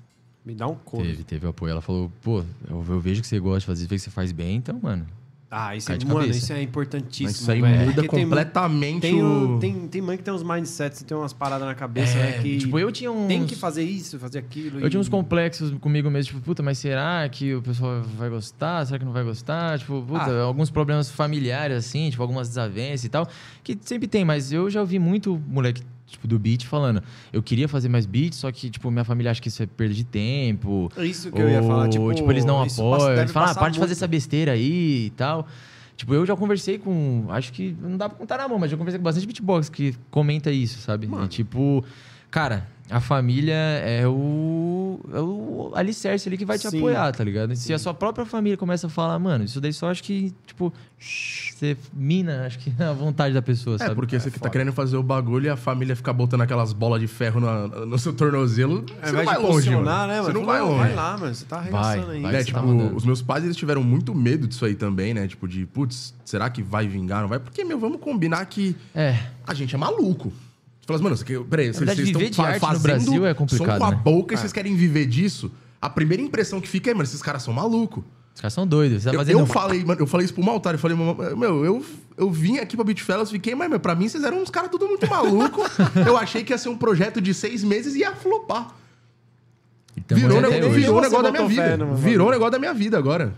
me 0.44 0.54
dar 0.54 0.66
um 0.66 0.74
couro. 0.74 1.06
Teve, 1.06 1.22
teve 1.24 1.46
apoio. 1.46 1.70
Ela 1.70 1.80
falou, 1.80 2.10
pô, 2.22 2.40
eu, 2.68 2.84
eu 2.88 3.00
vejo 3.00 3.20
que 3.20 3.26
você 3.28 3.38
gosta 3.38 3.60
de 3.60 3.66
fazer, 3.66 3.86
vejo 3.86 4.02
que 4.02 4.10
você 4.10 4.10
faz 4.10 4.32
bem, 4.32 4.56
então, 4.56 4.78
mano. 4.82 5.06
Ah, 5.50 5.74
isso 5.74 5.90
é, 5.90 5.96
de 5.96 6.04
mano, 6.06 6.26
isso 6.26 6.52
é 6.52 6.60
importantíssimo. 6.62 7.26
Mas 7.28 7.40
isso 7.40 7.50
aí 7.50 7.62
velho. 7.62 7.78
muda 7.86 7.94
Porque 8.02 8.08
tem 8.16 8.24
completamente 8.24 9.00
Tem, 9.00 9.22
o... 9.22 9.56
o- 9.56 9.58
tem, 9.58 9.88
tem 9.88 10.02
mãe 10.02 10.18
que 10.18 10.22
tem 10.22 10.34
uns 10.34 10.42
mindsets, 10.42 11.02
tem 11.02 11.16
umas 11.16 11.32
paradas 11.32 11.66
na 11.66 11.74
cabeça, 11.74 12.18
É, 12.18 12.22
né? 12.36 12.42
Que 12.42 12.58
tipo, 12.58 12.78
eu 12.78 12.92
tinha 12.92 13.10
uns. 13.10 13.28
tem 13.28 13.46
que 13.46 13.56
fazer 13.56 13.82
isso, 13.82 14.18
fazer 14.18 14.40
aquilo. 14.40 14.78
Eu 14.78 14.90
tinha 14.90 15.00
uns 15.00 15.06
e- 15.06 15.10
complexos 15.10 15.70
comigo 15.80 16.10
mesmo, 16.10 16.32
tipo, 16.34 16.42
puta, 16.44 16.62
mas 16.62 16.76
será 16.76 17.26
que 17.30 17.54
o 17.54 17.62
pessoal 17.62 18.02
vai 18.02 18.28
gostar? 18.28 18.84
Será 18.84 18.98
que 18.98 19.06
não 19.06 19.12
vai 19.12 19.24
gostar? 19.24 19.78
Tipo, 19.78 20.02
puta, 20.06 20.30
Ah. 20.30 20.42
alguns 20.42 20.68
problemas 20.70 21.10
familiares, 21.10 21.78
assim, 21.78 22.10
tipo, 22.10 22.22
algumas 22.22 22.46
desavenças 22.48 23.04
e 23.06 23.08
tal, 23.08 23.26
que 23.64 23.78
sempre 23.80 24.06
tem, 24.06 24.26
mas 24.26 24.52
eu 24.52 24.68
já 24.68 24.80
ouvi 24.80 24.98
muito 24.98 25.40
moleque, 25.48 25.82
tipo, 26.08 26.26
do 26.26 26.38
beat 26.38 26.66
falando, 26.66 27.02
eu 27.32 27.42
queria 27.42 27.68
fazer 27.68 27.88
mais 27.88 28.06
beat, 28.06 28.34
só 28.34 28.50
que, 28.50 28.70
tipo, 28.70 28.90
minha 28.90 29.04
família 29.04 29.30
acha 29.30 29.40
que 29.40 29.48
isso 29.48 29.62
é 29.62 29.66
perda 29.66 29.94
de 29.94 30.04
tempo. 30.04 30.90
Isso 30.98 31.30
que 31.30 31.40
eu 31.40 31.48
ia 31.48 31.62
falar, 31.62 31.84
ou, 31.98 32.14
tipo... 32.14 32.30
eles 32.30 32.44
não 32.44 32.62
apoiam, 32.62 33.12
eles 33.18 33.30
falam, 33.30 33.50
ah, 33.50 33.54
para 33.54 33.68
de 33.70 33.78
fazer 33.78 33.92
essa 33.92 34.06
besteira 34.06 34.52
aí 34.52 35.06
e 35.06 35.10
tal. 35.10 35.46
Tipo, 35.96 36.14
eu 36.14 36.24
já 36.24 36.36
conversei 36.36 36.78
com. 36.78 37.26
Acho 37.28 37.52
que 37.52 37.76
não 37.82 37.96
dá 37.96 38.08
pra 38.08 38.16
contar 38.16 38.38
na 38.38 38.46
mão, 38.46 38.56
mas 38.56 38.70
já 38.70 38.76
conversei 38.76 38.98
com 38.98 39.04
bastante 39.04 39.26
beatbox 39.26 39.68
que 39.68 39.96
comenta 40.12 40.48
isso, 40.48 40.78
sabe? 40.78 41.08
É 41.24 41.26
tipo, 41.26 41.84
cara, 42.30 42.68
a 42.90 43.00
família 43.00 43.52
é 43.54 44.06
o, 44.06 44.98
é 45.12 45.20
o 45.20 45.72
alicerce 45.74 46.28
ali 46.28 46.38
que 46.38 46.44
vai 46.44 46.58
te 46.58 46.68
Sim. 46.70 46.78
apoiar, 46.78 47.12
tá 47.12 47.22
ligado? 47.22 47.54
Se 47.54 47.64
Sim. 47.64 47.72
a 47.74 47.78
sua 47.78 47.92
própria 47.92 48.24
família 48.24 48.56
começa 48.56 48.86
a 48.86 48.90
falar, 48.90 49.18
mano, 49.18 49.44
isso 49.44 49.60
daí 49.60 49.72
só 49.72 49.90
acho 49.90 50.02
que, 50.02 50.32
tipo, 50.46 50.72
você 50.98 51.76
mina, 51.92 52.46
acho 52.46 52.58
que 52.58 52.72
a 52.82 52.92
vontade 52.92 53.34
da 53.34 53.42
pessoa, 53.42 53.76
É, 53.76 53.78
sabe? 53.78 53.94
porque 53.94 54.18
você 54.18 54.30
que 54.30 54.40
tá 54.40 54.48
querendo 54.48 54.72
fazer 54.72 54.96
o 54.96 55.02
bagulho 55.02 55.46
e 55.46 55.48
a 55.50 55.56
família 55.56 55.94
fica 55.94 56.12
botando 56.12 56.40
aquelas 56.40 56.72
bolas 56.72 57.00
de 57.00 57.06
ferro 57.06 57.40
na- 57.40 57.68
no 57.68 57.98
seu 57.98 58.12
tornozelo, 58.12 58.78
Ao 58.78 58.86
você 58.86 58.92
não 59.02 59.08
invés 59.10 59.26
vai 59.26 59.38
longe, 59.38 59.70
mano. 59.70 59.84
né, 59.84 60.16
Você 60.16 60.22
mano? 60.28 60.38
não 60.40 60.46
vai 60.46 60.60
longe. 60.60 60.78
Vai 60.78 60.94
lá, 60.94 61.18
mano. 61.18 61.34
Você 61.34 61.44
tá 61.44 61.56
arregaçando 61.58 62.06
Vai, 62.06 62.16
aí. 62.16 62.22
vai. 62.22 62.32
Né, 62.32 62.38
você 62.40 62.44
tipo, 62.46 62.58
tá 62.60 62.94
os 62.96 63.04
meus 63.04 63.20
pais 63.22 63.44
eles 63.44 63.56
tiveram 63.56 63.82
muito 63.82 64.14
medo 64.14 64.46
disso 64.48 64.64
aí 64.64 64.74
também, 64.74 65.12
né? 65.12 65.26
Tipo, 65.28 65.46
de, 65.46 65.66
putz, 65.66 66.14
será 66.24 66.48
que 66.48 66.62
vai 66.62 66.88
vingar? 66.88 67.20
Não 67.22 67.28
vai? 67.28 67.38
Porque, 67.38 67.62
meu, 67.64 67.78
vamos 67.78 68.00
combinar 68.00 68.44
que 68.46 68.74
É. 68.94 69.18
a 69.46 69.52
gente 69.54 69.74
é 69.74 69.78
maluco. 69.78 70.32
Fala 70.88 70.96
assim, 70.96 71.04
mano, 71.04 71.16
você 71.18 71.24
quer, 71.24 71.38
peraí, 71.44 71.66
vocês, 71.66 71.76
verdade, 71.80 71.96
vocês 72.00 72.08
viver 72.16 72.30
estão 72.30 72.30
de 72.30 72.36
fa- 72.36 72.54
arte 72.54 72.62
no 72.62 72.66
fazendo 72.66 72.82
Brasil 72.82 73.26
é 73.26 73.30
som 73.32 73.34
complicado, 73.36 73.78
com 73.78 73.84
a 73.84 73.90
né? 73.90 74.00
boca 74.02 74.32
e 74.34 74.38
vocês 74.38 74.52
querem 74.54 74.74
viver 74.74 75.04
disso? 75.04 75.52
A 75.82 75.90
primeira 75.90 76.22
impressão 76.22 76.62
que 76.62 76.66
fica 76.66 76.90
é, 76.90 76.94
mano, 76.94 77.04
esses 77.04 77.20
caras 77.20 77.42
são 77.42 77.52
malucos. 77.52 78.02
Os 78.34 78.40
caras 78.40 78.54
são 78.54 78.66
doidos. 78.66 79.02
Você 79.02 79.10
tá 79.10 79.14
Eu, 79.14 79.18
fazendo. 79.20 79.38
eu 79.40 79.46
falei, 79.46 79.84
mano, 79.84 80.00
eu 80.00 80.06
falei 80.06 80.24
isso 80.24 80.32
pro 80.32 80.42
Maltar, 80.42 80.72
eu 80.74 80.78
falei, 80.78 80.96
meu, 80.96 81.62
eu, 81.62 81.84
eu 82.16 82.30
vim 82.30 82.56
aqui 82.56 82.74
pra 82.74 82.86
Beat 82.86 83.00
Fellas, 83.02 83.30
fiquei, 83.30 83.54
mas, 83.54 83.68
meu, 83.68 83.78
pra 83.78 83.94
mim 83.94 84.08
vocês 84.08 84.24
eram 84.24 84.40
uns 84.40 84.48
caras 84.48 84.70
tudo 84.70 84.86
muito 84.88 85.06
maluco. 85.10 85.60
eu 86.06 86.16
achei 86.16 86.42
que 86.42 86.54
ia 86.54 86.58
ser 86.58 86.70
um 86.70 86.76
projeto 86.78 87.20
de 87.20 87.34
seis 87.34 87.62
meses 87.62 87.94
e 87.94 87.98
ia 87.98 88.12
flopar. 88.16 88.74
Então, 89.94 90.16
virou 90.16 90.38
é 90.38 90.48
um 90.48 90.68
hoje. 90.68 90.68
virou 90.80 90.98
um 90.98 91.00
negócio 91.02 91.22
da 91.24 91.30
minha 91.32 91.46
vida. 91.48 91.76
numa 91.76 91.94
Virou 91.96 92.28
um 92.28 92.30
negócio 92.30 92.52
da 92.52 92.58
minha 92.58 92.72
vida 92.72 92.96
agora. 92.96 93.34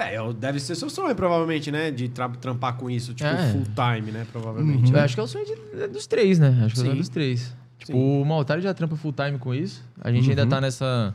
É, 0.00 0.16
eu- 0.16 0.32
deve 0.32 0.60
ser 0.60 0.76
seu 0.76 0.88
sonho, 0.88 1.14
provavelmente, 1.16 1.72
né? 1.72 1.90
De 1.90 2.08
tra- 2.08 2.28
trampar 2.28 2.76
com 2.76 2.88
isso, 2.88 3.12
tipo, 3.14 3.28
É. 3.28 3.50
full 3.52 3.64
time, 3.74 4.12
né? 4.12 4.24
Provavelmente. 4.30 4.92
Eu 4.92 5.00
acho 5.00 5.14
que 5.14 5.20
é 5.20 5.22
o 5.24 5.26
sonho 5.26 5.44
de- 5.44 5.82
é 5.82 5.88
dos 5.88 6.06
três, 6.06 6.38
né? 6.38 6.48
Acho 6.64 6.74
que 6.74 6.80
é 6.80 6.82
o 6.82 6.84
sonho 6.86 6.92
Sim. 6.92 6.98
dos 6.98 7.08
três. 7.08 7.56
Tipo, 7.78 7.92
Sim. 7.92 8.22
o 8.22 8.24
Maltari 8.24 8.60
já 8.62 8.72
trampa 8.72 8.94
full 8.96 9.12
time 9.12 9.38
com 9.38 9.52
isso. 9.52 9.84
A 10.00 10.12
gente 10.12 10.30
ainda 10.30 10.46
tá 10.46 10.60
nessa. 10.60 11.12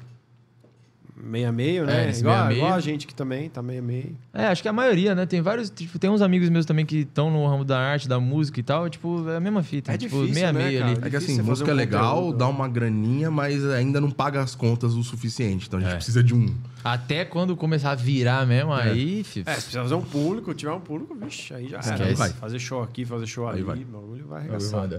Meio 1.26 1.48
a 1.48 1.52
meio, 1.52 1.84
É, 1.84 1.88
né? 1.88 2.10
esse 2.10 2.20
igual, 2.20 2.36
meio 2.36 2.46
a 2.46 2.48
meio. 2.50 2.58
igual 2.60 2.74
a 2.74 2.80
gente 2.82 3.08
que 3.08 3.16
também 3.16 3.50
tá 3.50 3.62
meio 3.64 3.80
a 3.80 3.82
meio. 3.82 4.18
É, 4.34 4.48
acho 4.48 4.62
que 4.62 4.68
a 4.68 4.74
maioria, 4.74 5.16
né? 5.16 5.26
Tem 5.26 5.42
vários. 5.42 5.70
Tipo, 5.70 5.98
tem 5.98 6.10
uns 6.10 6.22
amigos 6.22 6.50
meus 6.50 6.66
também 6.66 6.86
que 6.86 6.98
estão 6.98 7.32
no 7.32 7.48
ramo 7.48 7.64
da 7.64 7.80
arte, 7.80 8.08
da 8.10 8.20
música 8.20 8.60
e 8.60 8.64
tal. 8.64 8.90
Tipo, 8.90 9.30
é 9.30 9.38
a 9.38 9.40
mesma 9.40 9.64
fita. 9.64 9.94
É 9.94 9.98
tipo, 9.98 10.16
difícil, 10.18 10.34
meia 10.36 10.52
né, 10.54 10.64
meia 10.66 10.80
cara? 10.82 10.92
ali. 10.92 11.02
É 11.06 11.10
que 11.10 11.16
assim, 11.16 11.42
música 11.42 11.72
é 11.72 11.74
um 11.74 11.78
legal, 11.78 12.16
conteúdo. 12.18 12.38
dá 12.38 12.48
uma 12.50 12.68
graninha, 12.68 13.32
mas 13.32 13.66
ainda 13.66 14.02
não 14.02 14.12
paga 14.12 14.42
as 14.42 14.54
contas 14.54 14.94
o 14.96 15.04
suficiente. 15.04 15.68
Então 15.68 15.80
a 15.80 15.82
gente 15.82 15.92
É. 15.94 15.96
precisa 15.96 16.22
de 16.22 16.36
um. 16.36 16.54
Até 16.84 17.24
quando 17.24 17.56
começar 17.56 17.92
a 17.92 17.96
virar 17.96 18.46
mesmo, 18.46 18.74
É. 18.78 18.84
aí, 18.92 19.22
É, 19.22 19.24
se 19.24 19.44
precisar 19.44 19.84
fazer 19.84 19.96
um 19.96 20.02
público, 20.02 20.54
tiver 20.54 20.72
um 20.74 20.82
público, 20.82 21.16
vixe, 21.16 21.54
aí 21.54 21.70
já 21.70 21.78
era. 21.78 21.94
Esquece. 21.94 22.16
Vai. 22.16 22.30
Fazer 22.32 22.60
show 22.60 22.84
aqui, 22.84 23.06
fazer 23.06 23.26
show 23.26 23.48
Aí 23.48 23.54
ali, 23.56 23.64
vai. 23.64 23.78
o 23.78 23.86
bagulho 23.86 24.28
vai 24.28 24.40
arregaçar. 24.42 24.90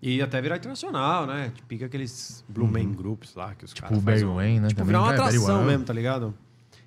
E 0.00 0.22
até 0.22 0.40
virar 0.40 0.56
internacional, 0.58 1.26
né? 1.26 1.50
Tipo, 1.54 1.66
Pica 1.66 1.86
aqueles 1.86 2.44
Blue 2.48 2.68
Man 2.68 2.92
Groups 2.92 3.34
lá 3.34 3.54
que 3.56 3.64
os 3.64 3.72
Tipo 3.72 3.88
caras 3.88 3.98
o 3.98 4.00
Barry 4.04 4.24
um- 4.24 4.34
Wayne, 4.36 4.60
né? 4.60 4.68
Tipo, 4.68 4.78
também. 4.78 4.86
virar 4.92 5.00
uma 5.02 5.12
É, 5.12 5.16
Barry 5.16 5.36
atração 5.36 5.58
One. 5.58 5.66
mesmo, 5.66 5.84
tá 5.84 5.92
ligado? 5.92 6.34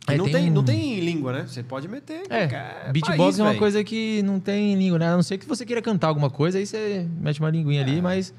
É, 0.07 0.17
não, 0.17 0.25
tem 0.25 0.33
tem, 0.33 0.49
não 0.49 0.61
um- 0.61 0.65
tem 0.65 0.99
língua, 1.01 1.31
né? 1.33 1.45
Você 1.47 1.61
pode 1.61 1.87
meter 1.87 2.23
É, 2.29 2.89
beatbox 2.91 3.37
é 3.37 3.43
uma 3.43 3.49
velho. 3.49 3.59
coisa 3.59 3.83
que 3.83 4.23
não 4.23 4.39
tem 4.39 4.75
língua, 4.75 4.97
né? 4.97 5.09
A 5.09 5.15
não 5.15 5.21
ser 5.23 5.37
que 5.37 5.45
você 5.45 5.65
queira 5.65 5.81
cantar 5.81 6.07
alguma 6.07 6.29
coisa, 6.29 6.57
aí 6.57 6.65
você 6.65 7.05
mete 7.19 7.39
uma 7.39 7.49
linguinha 7.51 7.81
É. 7.81 7.83
ali, 7.83 8.01
mas 8.01 8.33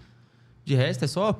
de 0.64 0.74
resto 0.74 1.04
é 1.04 1.08
só. 1.08 1.38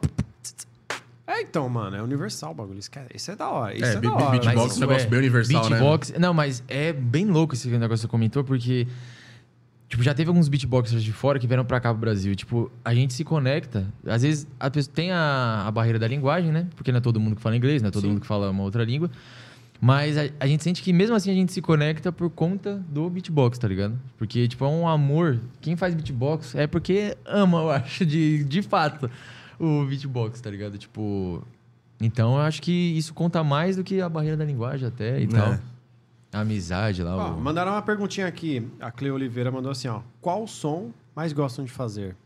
É, 1.27 1.41
então, 1.41 1.69
mano, 1.69 1.97
é 1.97 2.03
universal 2.03 2.51
o 2.53 2.55
bagulho. 2.55 2.79
Isso 2.79 2.91
é- 2.95 3.33
é 3.33 3.37
da 3.37 3.49
hora. 3.49 3.75
Isso 3.75 3.85
É, 3.85 3.95
é, 3.95 4.01
da 4.01 4.13
hora. 4.13 4.31
beatbox 4.39 4.75
é 4.75 4.77
um 4.77 4.81
negócio 4.81 5.09
bem 5.09 5.19
universal, 5.21 5.63
né? 5.65 5.69
beatbox, 5.71 6.13
Não, 6.19 6.35
mas 6.35 6.63
é 6.69 6.93
bem 6.93 7.25
louco 7.27 7.55
esse 7.55 7.69
negócio 7.69 7.89
que 7.95 8.01
você 8.03 8.09
comentou, 8.09 8.45
porque. 8.45 8.87
Tipo, 9.93 10.03
já 10.03 10.15
teve 10.15 10.29
alguns 10.31 10.49
beatboxers 10.49 11.05
de 11.05 11.13
fora 11.13 11.39
que 11.39 11.47
vieram 11.47 11.67
pra 11.67 11.79
cá 11.79 11.91
pro 11.91 12.01
Brasil. 12.01 12.35
Tipo, 12.35 12.73
a 12.83 12.95
gente 12.95 13.13
se 13.13 13.23
conecta. 13.25 13.87
Às 14.07 14.23
vezes 14.23 14.47
a 14.59 14.71
pessoa 14.71 14.91
tem 14.95 15.13
a, 15.13 15.65
a 15.67 15.71
barreira 15.71 15.99
da 15.99 16.09
linguagem, 16.09 16.51
né? 16.51 16.67
Porque 16.75 16.91
não 16.91 16.97
é 16.97 17.01
todo 17.03 17.21
mundo 17.21 17.37
que 17.37 17.43
fala 17.43 17.55
inglês, 17.55 17.83
não 17.83 17.89
é 17.89 17.91
todo 17.91 18.01
Sim. 18.01 18.09
mundo 18.09 18.23
que 18.23 18.27
fala 18.27 18.49
uma 18.51 18.63
outra 18.63 18.85
língua. 18.85 19.11
Mas 19.79 20.17
a, 20.17 20.23
a 20.41 20.47
gente 20.47 20.65
sente 20.65 20.81
que 20.81 20.95
mesmo 20.95 21.15
assim 21.15 21.31
a 21.31 21.35
gente 21.35 21.53
se 21.53 21.61
conecta 21.61 22.11
por 22.11 22.31
conta 22.31 22.83
do 22.89 23.11
beatbox, 23.11 23.59
tá 23.59 23.69
ligado? 23.69 24.01
Porque, 24.17 24.49
tipo, 24.49 24.65
é 24.65 24.69
um 24.69 24.89
amor. 24.89 25.39
Quem 25.61 25.77
faz 25.77 25.95
beatbox 25.95 26.55
é 26.55 26.67
porque 26.67 27.15
ama, 27.27 27.59
eu 27.59 27.71
acho, 27.71 28.07
de, 28.07 28.45
de 28.45 28.63
fato, 28.63 29.11
o 29.61 29.85
beatbox, 29.85 30.41
tá 30.41 30.49
ligado? 30.49 30.79
Tipo. 30.79 31.47
Então 32.01 32.37
eu 32.37 32.41
acho 32.41 32.63
que 32.63 32.73
isso 32.73 33.13
conta 33.13 33.45
mais 33.45 33.77
do 33.77 33.85
que 33.85 34.01
a 34.01 34.09
barreira 34.09 34.39
da 34.39 34.45
linguagem 34.47 34.89
até 34.89 35.21
e 35.21 35.25
É. 35.25 35.27
tal. 35.27 35.59
Amizade 36.33 37.03
lá. 37.03 37.17
Ó, 37.17 37.35
o... 37.35 37.41
mandaram 37.41 37.73
uma 37.73 37.83
perguntinha 37.83 38.27
aqui. 38.27 38.67
A 38.81 38.91
Cleo 38.91 39.15
Oliveira 39.15 39.51
mandou 39.51 39.71
assim, 39.71 39.89
ó. 39.89 40.01
Qual 40.21 40.47
som 40.47 40.91
mais 41.15 41.33
gostam 41.33 41.65
de 41.65 41.71
fazer? 41.71 42.17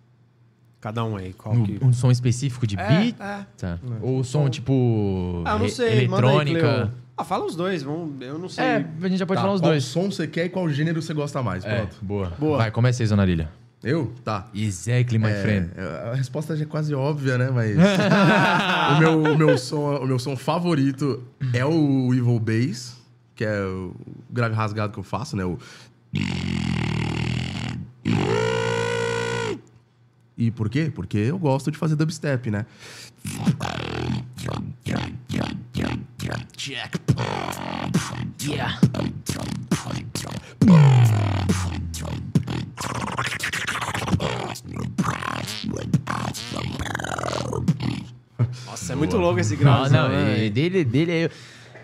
Cada 0.80 1.02
um 1.04 1.16
aí. 1.16 1.32
Qual 1.32 1.54
que... 1.64 1.78
Um, 1.82 1.88
um 1.88 1.92
som 1.92 2.10
específico 2.10 2.66
de 2.66 2.78
É, 2.78 2.86
beat? 2.88 3.16
é. 3.20 3.46
Tá. 3.56 3.78
Ou 4.00 4.22
som 4.22 4.48
tipo. 4.48 5.42
Ah, 5.44 5.52
eu 5.54 5.58
não 5.58 5.68
sei. 5.68 5.88
Aí, 5.88 6.04
Eletrônica. 6.04 6.60
Cleo. 6.60 6.92
Ah, 7.16 7.24
fala 7.24 7.44
os 7.46 7.56
dois. 7.56 7.82
Vamos... 7.82 8.20
Eu 8.20 8.38
não 8.38 8.48
sei. 8.48 8.64
é, 8.64 8.86
a 9.02 9.08
gente 9.08 9.18
já 9.18 9.26
pode 9.26 9.38
Tá, 9.38 9.42
falar 9.42 9.54
os 9.54 9.60
qual 9.60 9.70
dois. 9.72 9.84
som 9.84 10.10
você 10.10 10.26
quer 10.28 10.44
e 10.44 10.48
qual 10.50 10.68
gênero 10.68 11.00
você 11.02 11.12
gosta 11.14 11.42
mais? 11.42 11.64
É, 11.64 11.78
Pronto. 11.78 11.96
boa. 12.02 12.32
Boa. 12.38 12.58
Vai, 12.58 12.70
começa 12.70 13.02
aí, 13.02 13.06
Zonarilha. 13.06 13.48
Eu? 13.82 14.12
Tá. 14.24 14.48
Exactly, 14.54 15.18
my 15.18 15.32
friend. 15.42 15.70
É, 15.76 16.10
a 16.10 16.14
resposta 16.14 16.56
já 16.56 16.62
é 16.64 16.66
quase 16.66 16.94
óbvia, 16.94 17.38
né? 17.38 17.50
Mas. 17.50 17.76
o, 18.96 18.98
meu, 19.00 19.22
o, 19.34 19.38
meu 19.38 19.58
som, 19.58 19.96
o 19.98 20.06
meu 20.06 20.18
som 20.18 20.36
favorito 20.36 21.22
é 21.52 21.64
o 21.64 22.12
Evil 22.14 22.38
Bass, 22.40 22.96
que 23.36 23.44
é 23.44 23.62
o 23.62 23.94
grave 24.30 24.54
rasgado 24.54 24.92
que 24.92 24.98
eu 24.98 25.04
faço, 25.04 25.36
né? 25.36 25.44
O. 25.44 25.58
E 30.38 30.50
por 30.50 30.68
quê? 30.68 30.90
Porque 30.94 31.18
eu 31.18 31.38
gosto 31.38 31.70
de 31.70 31.78
fazer 31.78 31.96
dubstep, 31.96 32.50
né? 32.50 32.66
Yeah. 38.40 38.78
Nossa, 48.66 48.92
é 48.92 48.96
muito 48.96 49.16
louco 49.16 49.40
esse 49.40 49.54
Não, 49.56 49.62
grau. 49.62 49.90
não, 49.90 50.08
né? 50.08 50.44
e 50.44 50.50
dele, 50.50 50.84
dele 50.84 51.12
é, 51.12 51.30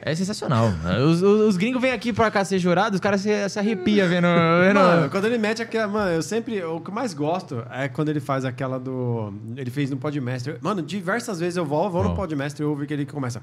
é 0.05 0.14
sensacional. 0.16 0.72
Os, 1.09 1.22
os, 1.22 1.40
os 1.48 1.57
gringos 1.57 1.80
vêm 1.80 1.92
aqui 1.92 2.12
pra 2.12 2.30
cá 2.30 2.44
ser 2.44 2.59
jurados, 2.59 2.96
os 2.96 3.00
caras 3.00 3.20
se, 3.20 3.48
se 3.48 3.59
arrepiam 3.59 4.09
vendo. 4.09 4.26
vendo 4.61 4.74
Mano, 4.80 5.09
quando 5.11 5.26
ele 5.26 5.38
mete 5.38 5.62
aquela. 5.62 5.86
Mano, 5.86 6.11
eu 6.11 6.22
sempre. 6.22 6.62
O 6.64 6.80
que 6.80 6.90
eu 6.90 6.94
mais 6.94 7.14
gosto 7.14 7.64
é 7.70 7.88
quando 7.88 8.09
ele 8.09 8.18
faz 8.20 8.44
aquela 8.44 8.80
do. 8.80 9.32
Ele 9.57 9.70
fez 9.70 9.90
no 9.90 9.96
Podmaster. 9.96 10.59
Mano, 10.61 10.82
diversas 10.82 11.38
vezes 11.38 11.57
eu 11.57 11.64
vou, 11.64 11.88
vou 11.88 12.03
no 12.03 12.11
Ó. 12.11 12.14
Podmaster 12.14 12.64
e 12.64 12.68
ouvo 12.68 12.84
que 12.84 12.92
ele 12.92 13.07
começa. 13.07 13.40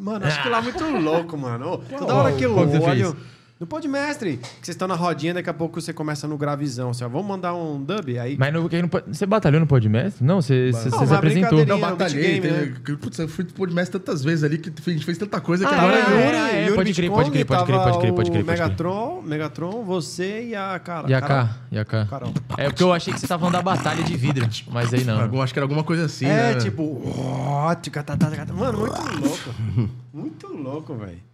Mano, 0.00 0.26
acho 0.26 0.42
que 0.42 0.48
lá 0.48 0.58
é 0.58 0.62
muito 0.62 0.84
louco, 0.98 1.38
mano. 1.38 1.78
Toda 1.96 2.14
hora 2.14 2.32
que 2.32 2.44
eu 2.44 2.56
olho. 2.56 3.16
No 3.60 3.66
Podmestre, 3.66 4.36
que 4.36 4.46
vocês 4.66 4.68
estão 4.68 4.86
na 4.86 4.94
rodinha, 4.94 5.34
daqui 5.34 5.50
a 5.50 5.54
pouco 5.54 5.80
você 5.80 5.92
começa 5.92 6.28
no 6.28 6.38
gravizão. 6.38 6.90
Assim, 6.90 7.02
ó, 7.02 7.08
vamos 7.08 7.26
mandar 7.26 7.54
um 7.54 7.82
dub? 7.82 8.16
Aí. 8.16 8.36
Mas 8.38 8.52
no, 8.52 8.68
quem 8.68 8.82
não 8.82 8.88
pode- 8.88 9.06
você 9.16 9.26
batalhou 9.26 9.58
no 9.58 9.66
Podmestre? 9.66 10.24
Não, 10.24 10.40
você, 10.40 10.70
você, 10.70 10.88
Não, 10.88 10.98
você 11.00 11.06
se 11.08 11.14
apresentou. 11.14 11.66
Não, 11.66 11.74
no 11.74 11.80
batalhei. 11.80 12.38
game, 12.38 12.40
teve- 12.40 12.96
Putz, 12.98 13.18
eu 13.18 13.26
fui 13.28 13.44
pro 13.44 13.54
Podmestre 13.54 13.98
tantas 13.98 14.22
vezes 14.22 14.44
ali 14.44 14.58
que 14.58 14.70
a 14.70 14.92
gente 14.92 15.04
fez 15.04 15.18
tanta 15.18 15.40
coisa 15.40 15.66
que 15.66 15.74
Ah, 15.74 15.76
agora 15.76 15.96
é, 15.96 16.02
eu- 16.02 16.16
é, 16.18 16.50
é, 16.60 16.62
Yuri 16.66 16.74
pode 16.76 16.94
crer, 16.94 17.10
pode 17.10 17.30
crer, 17.32 17.44
pode 17.46 17.64
crer, 17.64 17.66
pode 17.66 17.66
crer, 17.66 17.78
tava 17.78 17.84
pode 17.90 17.98
crer, 17.98 18.12
o 18.12 18.14
pode 18.14 18.30
crer. 18.30 18.44
Megatron, 18.44 19.22
Megatron, 19.22 19.82
você 19.84 20.42
e 20.50 20.54
a 20.54 20.78
cara. 20.78 21.10
E 21.10 21.14
a 21.14 21.20
Carol. 21.20 21.46
K, 21.48 21.56
e 21.72 21.78
a 21.80 21.84
K. 21.84 22.06
Carol. 22.06 22.32
É 22.56 22.64
porque 22.68 22.82
eu 22.84 22.92
achei 22.92 23.12
que 23.12 23.18
você 23.18 23.26
tava 23.26 23.40
falando 23.40 23.54
da 23.54 23.62
batalha 23.62 24.04
de 24.04 24.16
vidro, 24.16 24.48
mas 24.70 24.94
aí 24.94 25.02
não. 25.02 25.20
Algum- 25.20 25.42
Acho 25.42 25.52
que 25.52 25.58
era 25.58 25.64
alguma 25.64 25.82
coisa 25.82 26.04
assim, 26.04 26.26
É, 26.26 26.54
né? 26.54 26.60
tipo, 26.60 27.02
ó, 27.44 27.74
tica, 27.74 28.04
tá, 28.04 28.16
tá, 28.16 28.30
tá, 28.30 28.46
tá. 28.46 28.52
Mano, 28.52 28.78
muito 28.78 29.18
louco. 29.20 29.90
Muito 30.14 30.46
louco, 30.46 30.94
velho. 30.94 31.26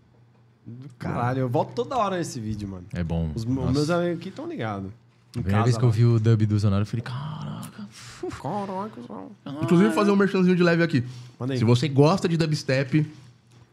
Caralho, 0.99 1.41
eu 1.41 1.49
volto 1.49 1.73
toda 1.75 1.97
hora 1.97 2.17
nesse 2.17 2.41
vídeo, 2.41 2.67
mano. 2.69 2.85
É 2.93 3.03
bom. 3.05 3.31
Os, 3.35 3.43
os 3.43 3.49
Nossa. 3.49 3.73
meus 3.73 3.91
amigos 3.91 4.19
aqui 4.19 4.29
estão 4.31 4.49
ligados. 4.49 4.91
A 5.37 5.41
primeira 5.43 5.65
vez 5.65 5.77
que 5.77 5.83
eu 5.85 5.91
vi 5.91 6.05
o 6.05 6.19
dub 6.21 6.47
do 6.47 6.59
Zonaro, 6.59 6.83
eu 6.83 6.87
falei, 6.87 7.03
caraca. 7.03 7.89
Caraca. 8.41 9.59
Inclusive, 9.62 9.89
vou 9.89 9.93
fazer 9.95 10.11
um 10.11 10.17
merchanzinho 10.17 10.57
de 10.57 10.62
leve 10.62 10.83
aqui. 10.83 11.05
Manda 11.39 11.53
aí. 11.55 11.59
Se 11.59 11.65
você 11.65 11.89
gosta 11.89 12.29
de 12.29 12.37
dubstep, 12.37 13.07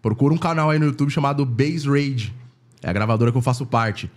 procura 0.02 0.34
um 0.34 0.38
canal 0.38 0.70
aí 0.70 0.80
no 0.80 0.86
YouTube 0.86 1.10
chamado 1.12 1.46
Base 1.46 1.88
Rage. 1.88 2.34
É 2.82 2.90
a 2.90 2.94
gravadora 2.94 3.32
que 3.32 3.38
eu 3.38 3.42
faço 3.42 3.66
parte. 3.66 4.10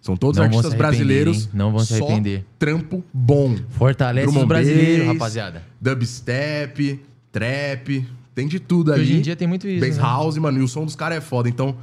São 0.00 0.16
todos 0.16 0.38
Não 0.38 0.44
artistas 0.44 0.74
brasileiros. 0.74 1.44
hein? 1.44 1.50
Não 1.52 1.72
vão 1.72 1.80
se 1.80 1.96
só 1.98 2.04
arrepender. 2.04 2.44
Trampo 2.58 3.02
bom. 3.12 3.56
Fortalece 3.70 4.30
Drum 4.30 4.40
os 4.42 4.46
brasileiros, 4.46 5.06
bass, 5.06 5.14
rapaziada. 5.14 5.62
Dubstep, 5.80 7.00
trap, 7.32 8.06
tem 8.34 8.46
de 8.46 8.60
tudo 8.60 8.92
ali. 8.92 9.02
hoje 9.02 9.16
em 9.16 9.20
dia 9.20 9.34
tem 9.34 9.48
muito 9.48 9.66
isso, 9.66 9.84
Bass 9.84 9.96
né? 9.96 10.02
house, 10.02 10.36
mano, 10.38 10.58
e 10.58 10.62
o 10.62 10.68
som 10.68 10.84
dos 10.84 10.94
caras 10.94 11.18
é 11.18 11.20
foda. 11.20 11.48
Então, 11.48 11.74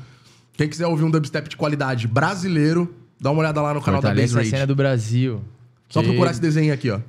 quem 0.62 0.70
quiser 0.70 0.86
ouvir 0.86 1.04
um 1.04 1.10
dubstep 1.10 1.50
de 1.50 1.58
qualidade 1.58 2.08
brasileiro, 2.08 2.94
dá 3.20 3.32
uma 3.32 3.40
olhada 3.40 3.60
lá 3.62 3.74
no 3.74 3.82
canal 3.82 4.00
da 4.00 4.10
Fortalece 4.10 4.34
Base 4.34 4.36
a 4.36 4.40
Rage. 4.42 4.50
cena 4.52 4.68
do 4.68 4.76
Brasil. 4.76 5.44
Só 5.90 6.02
Que- 6.02 6.08
procurar 6.10 6.30
esse 6.32 6.40
desenho 6.42 6.72
aqui, 6.74 6.92
ó. 6.92 7.00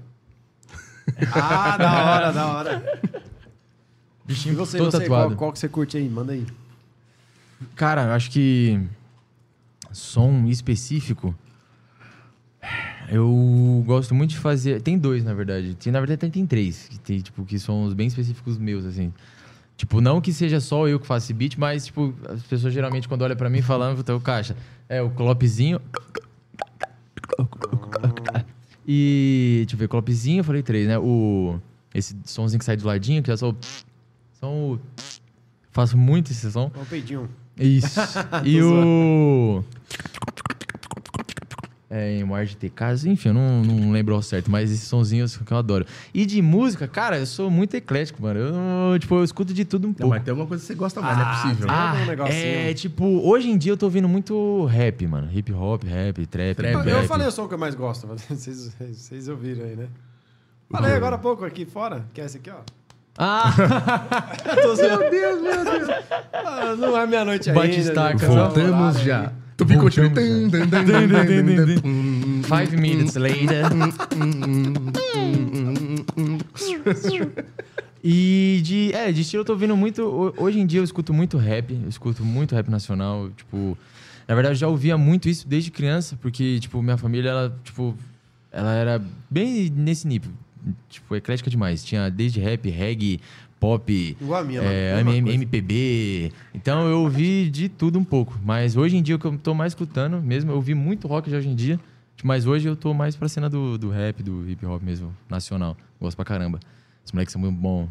Ah, 1.35 1.77
da 1.77 2.05
hora, 2.05 2.33
da 2.33 2.47
hora. 2.47 3.01
E 4.25 4.29
Bichinho 4.29 4.57
você, 4.57 4.79
todo 4.79 4.91
você 4.91 5.01
tatuado. 5.01 5.27
qual, 5.31 5.37
qual 5.37 5.53
que 5.53 5.59
você 5.59 5.69
curte 5.69 5.97
aí? 5.99 6.09
Manda 6.09 6.33
aí. 6.33 6.47
Cara, 7.77 8.05
eu 8.05 8.13
acho 8.13 8.31
que 8.31 8.81
som 9.93 10.47
específico. 10.47 11.35
Eu 13.11 13.83
gosto 13.87 14.15
muito 14.15 14.31
de 14.31 14.39
fazer. 14.39 14.81
Tem 14.81 14.97
dois, 14.97 15.25
na 15.25 15.35
verdade. 15.35 15.75
Tem, 15.75 15.93
na 15.93 15.99
verdade, 16.01 16.21
tem, 16.21 16.31
tem 16.31 16.47
três. 16.47 16.87
Que, 16.89 16.99
tem, 17.01 17.21
tipo, 17.21 17.45
que 17.45 17.59
são 17.59 17.85
os 17.85 17.93
bem 17.93 18.07
específicos 18.07 18.57
meus, 18.57 18.85
assim. 18.87 19.13
Tipo, 19.83 20.01
não 20.01 20.21
que 20.21 20.33
seja 20.33 20.61
só 20.61 20.87
eu 20.87 21.01
que 21.01 21.07
faço 21.09 21.27
esse 21.27 21.33
beat, 21.33 21.57
mas, 21.59 21.87
tipo, 21.87 22.15
as 22.29 22.41
pessoas 22.45 22.73
geralmente, 22.73 23.09
quando 23.09 23.23
olham 23.23 23.37
pra 23.37 23.51
mim 23.51 23.61
falando, 23.61 23.97
puta, 23.97 24.15
o 24.15 24.21
caixa. 24.21 24.55
É 24.89 25.03
o 25.03 25.11
clopzinho. 25.11 25.81
E. 28.87 29.65
Deixa 29.67 29.75
eu 29.75 29.79
ver, 29.81 29.89
clopzinho, 29.89 30.39
eu 30.39 30.45
falei 30.45 30.63
três, 30.63 30.87
né? 30.87 30.97
O. 31.01 31.59
Esse 31.93 32.17
somzinho 32.25 32.61
que 32.61 32.65
sai 32.65 32.77
do 32.77 32.87
ladinho, 32.87 33.25
que 33.25 33.33
é 33.33 33.37
só 33.37 33.51
o. 33.51 33.57
São 34.39 34.55
o. 34.75 34.81
Faço 35.73 35.99
muito 35.99 36.31
esse 36.31 36.53
som. 36.53 36.71
Ó, 36.77 36.83
o 36.83 36.87
peidinho. 36.87 37.29
Isso. 37.59 37.99
e 38.47 38.63
o. 38.63 39.65
É, 41.95 42.19
em 42.21 42.25
de 42.47 42.57
TK, 42.57 43.07
enfim, 43.07 43.29
eu 43.29 43.35
não, 43.35 43.63
não 43.63 43.93
lembro 43.93 44.15
ao 44.15 44.23
certo, 44.23 44.51
mas 44.51 44.71
esses 44.73 44.89
sonzinhos 44.89 45.37
que 45.37 45.53
eu 45.53 45.59
adoro. 45.59 45.85
E 46.15 46.25
de 46.25 46.41
música, 46.41 46.89
cara, 46.89 47.19
eu 47.19 47.27
sou 47.27 47.51
muito 47.51 47.75
eclético, 47.75 48.23
mano. 48.23 48.41
Eu, 48.41 48.53
não- 48.55 48.99
tipo, 48.99 49.15
eu 49.15 49.23
escuto 49.23 49.53
de 49.53 49.63
tudo 49.67 49.85
um 49.85 49.89
Não, 49.89 49.95
pouco. 49.97 50.09
mas 50.15 50.23
tem 50.23 50.31
alguma 50.33 50.49
coisa 50.49 50.63
que 50.63 50.69
você 50.69 50.75
gosta 50.75 51.03
mais, 51.03 51.19
não 51.19 51.25
é 51.29 51.35
possível. 51.35 51.67
Ah, 51.69 51.91
Ah, 51.91 52.03
um 52.03 52.07
negocinho. 52.07 52.35
é, 52.71 52.73
tipo, 52.73 53.05
hoje 53.05 53.51
em 53.51 53.59
dia 53.59 53.73
eu 53.73 53.77
tô 53.77 53.85
ouvindo 53.85 54.09
muito 54.09 54.65
rap, 54.65 55.07
mano. 55.07 55.29
Hip 55.31 55.53
hop, 55.53 55.83
rap, 55.85 56.27
trap, 56.29 56.55
Trap. 56.57 56.73
Eu, 56.73 56.79
rap. 56.81 56.89
eu 56.89 57.05
falei 57.05 57.27
o 57.27 57.31
som 57.31 57.47
que 57.47 57.53
eu 57.53 57.59
mais 57.59 57.75
gosto, 57.75 58.07
mas 58.09 58.23
vocês, 58.41 58.75
vocês 58.81 59.29
ouviram 59.29 59.63
aí, 59.67 59.77
né? 59.77 59.89
Falei 60.71 60.93
agora 60.95 61.17
há 61.17 61.19
pouco 61.19 61.45
aqui 61.45 61.67
fora, 61.67 62.07
que 62.15 62.23
é 62.23 62.25
esse 62.25 62.39
aqui, 62.39 62.49
ó. 62.49 62.61
Ah, 63.19 63.53
meu 64.57 65.11
Deus, 65.11 65.43
meu 65.43 65.65
Deus. 65.65 65.89
Ah, 66.33 66.75
não 66.75 66.97
é 66.97 67.07
meia-noite 67.07 67.51
ainda. 67.51 67.61
Batistaca. 67.61 68.27
né? 68.27 68.35
Voltamos 68.35 69.01
já. 69.01 69.31
Tu 69.65 69.69
vi 69.69 69.77
continua. 69.79 70.11
five 72.45 72.77
minutes 72.77 73.15
later. 73.17 73.65
E 78.05 78.61
de, 78.65 78.93
é, 78.93 79.13
de 79.13 79.21
estilo 79.21 79.43
eu 79.43 79.45
tô 79.45 79.53
ouvindo 79.53 79.77
muito. 79.77 80.03
ho- 80.03 80.35
Hoje 80.37 80.59
em 80.59 80.67
dia 80.67 80.81
eu 80.81 80.85
escuto 80.85 81.15
muito 81.15 81.37
rap, 81.39 81.73
eu 81.73 81.89
escuto 81.89 82.25
muito 82.25 82.55
rap 82.55 82.69
nacional. 82.69 83.31
Tipo, 83.37 83.79
na 84.27 84.35
verdade 84.35 84.55
eu 84.55 84.59
já 84.59 84.69
ouvia 84.69 84.99
muito 84.99 85.29
isso 85.29 85.47
desde 85.47 85.71
criança, 85.71 86.19
porque, 86.21 86.59
tipo, 86.59 86.83
minha 86.83 86.97
família, 86.97 87.31
ela, 87.31 87.57
tipo, 87.63 87.97
ela 88.51 88.73
era 88.75 89.03
bem 89.31 89.71
nesse 89.75 90.07
nível. 90.09 90.33
Tipo, 90.91 91.15
eclética 91.15 91.49
demais. 91.49 91.85
Tinha 91.85 92.11
desde 92.11 92.41
rap, 92.41 92.69
reggae, 92.69 93.21
pop, 93.63 94.17
Igual 94.21 94.41
a 94.41 94.45
minha, 94.45 94.61
é. 94.61 94.99
MPB. 95.01 96.33
Então 96.53 96.89
eu 96.89 97.03
ouvi 97.03 97.49
de 97.49 97.69
tudo 97.69 97.97
um 97.97 98.03
pouco. 98.03 98.37
Mas 98.45 98.77
hoje 98.77 98.97
em 98.97 99.03
dia 99.03 99.15
o 99.15 99.19
que 99.21 99.25
eu 99.25 99.39
tô 99.39 99.55
mais 99.55 99.71
escutando 99.71 100.21
mesmo, 100.21 100.51
eu 100.51 100.57
ouvi 100.57 100.75
muito 100.75 101.07
rock 101.07 101.31
já 101.31 101.37
hoje 101.37 101.49
em 101.49 101.55
dia. 101.55 101.79
Mas 102.25 102.45
hoje 102.45 102.69
eu 102.69 102.75
tô 102.75 102.93
mais 102.93 103.15
pra 103.15 103.29
cena 103.29 103.49
do, 103.49 103.79
do 103.79 103.89
rap, 103.89 104.21
do 104.21 104.49
hip 104.51 104.67
hop 104.67 104.83
mesmo, 104.83 105.15
nacional. 105.31 105.77
Gosto 106.01 106.17
pra 106.17 106.25
caramba. 106.25 106.59
Os 107.05 107.13
moleques 107.13 107.33
são 107.33 107.41
muito 107.41 107.57
bom. 107.57 107.89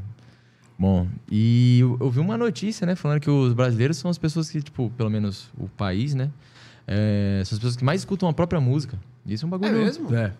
Bom, 0.77 1.07
e 1.29 1.79
eu, 1.79 1.97
eu 2.01 2.09
vi 2.09 2.19
uma 2.19 2.37
notícia, 2.37 2.85
né, 2.85 2.95
falando 2.95 3.21
que 3.21 3.29
os 3.29 3.53
brasileiros 3.53 3.97
são 3.97 4.09
as 4.09 4.17
pessoas 4.17 4.49
que, 4.49 4.61
tipo, 4.61 4.89
pelo 4.97 5.09
menos 5.09 5.51
o 5.57 5.67
país, 5.69 6.15
né, 6.15 6.31
é, 6.87 7.43
são 7.45 7.55
as 7.55 7.59
pessoas 7.59 7.75
que 7.75 7.83
mais 7.83 8.01
escutam 8.01 8.27
a 8.27 8.33
própria 8.33 8.59
música. 8.59 8.99
Isso 9.25 9.45
é 9.45 9.47
um 9.47 9.49
bagulho. 9.49 9.75
É 9.75 9.83
mesmo? 9.85 10.13
É. 10.15 10.33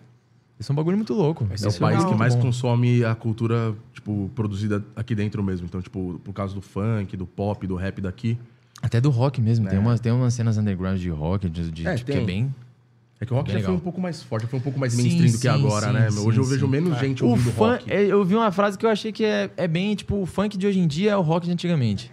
Isso 0.58 0.70
é 0.70 0.72
um 0.72 0.76
bagulho 0.76 0.96
muito 0.96 1.12
louco. 1.12 1.46
É 1.50 1.54
Isso 1.54 1.68
o 1.68 1.80
país 1.80 1.98
muito 1.98 2.12
que 2.12 2.18
mais 2.18 2.34
bom. 2.34 2.42
consome 2.42 3.04
a 3.04 3.14
cultura, 3.14 3.74
tipo, 4.02 4.30
produzida 4.34 4.84
aqui 4.96 5.14
dentro 5.14 5.42
mesmo. 5.42 5.66
Então, 5.66 5.80
tipo, 5.80 6.20
por 6.24 6.32
causa 6.32 6.54
do 6.54 6.60
funk, 6.60 7.16
do 7.16 7.24
pop, 7.26 7.64
do 7.66 7.76
rap 7.76 8.00
daqui. 8.00 8.36
Até 8.82 9.00
do 9.00 9.10
rock 9.10 9.40
mesmo. 9.40 9.68
Tem, 9.68 9.78
É. 9.78 9.80
umas, 9.80 10.00
tem 10.00 10.10
umas 10.12 10.34
cenas 10.34 10.58
underground 10.58 10.98
de 10.98 11.08
rock, 11.08 11.48
de, 11.48 11.70
de- 11.70 11.86
É, 11.86 11.94
tipo, 11.94 12.06
que 12.10 12.12
é 12.12 12.16
tem. 12.16 12.26
bem. 12.26 12.54
É 13.20 13.24
que 13.24 13.32
o 13.32 13.36
rock 13.36 13.48
já 13.52 13.58
foi 13.58 13.60
legal. 13.62 13.76
um 13.76 13.80
pouco 13.80 14.00
mais 14.00 14.20
forte, 14.20 14.42
já 14.42 14.48
foi 14.48 14.58
um 14.58 14.62
pouco 14.62 14.80
mais 14.80 14.92
Sim, 14.92 15.02
mainstream 15.02 15.26
do 15.30 15.34
que 15.34 15.42
sim, 15.42 15.48
agora, 15.48 15.86
sim, 15.86 15.92
né? 15.92 16.10
sim, 16.10 16.18
Hoje 16.26 16.38
eu 16.40 16.44
sim. 16.44 16.50
vejo 16.50 16.66
menos 16.66 16.98
gente 16.98 17.22
O 17.22 17.28
ouvindo 17.28 17.52
fun, 17.52 17.66
rock. 17.68 17.88
é, 17.92 18.02
eu 18.04 18.24
vi 18.24 18.34
uma 18.34 18.50
frase 18.50 18.76
que 18.76 18.84
eu 18.84 18.90
achei 18.90 19.12
que 19.12 19.24
é, 19.24 19.48
é 19.56 19.68
bem, 19.68 19.94
tipo, 19.94 20.16
o 20.20 20.26
funk 20.26 20.58
de 20.58 20.66
hoje 20.66 20.80
em 20.80 20.88
dia 20.88 21.12
é 21.12 21.16
o 21.16 21.20
rock 21.22 21.46
de 21.46 21.52
antigamente. 21.52 22.10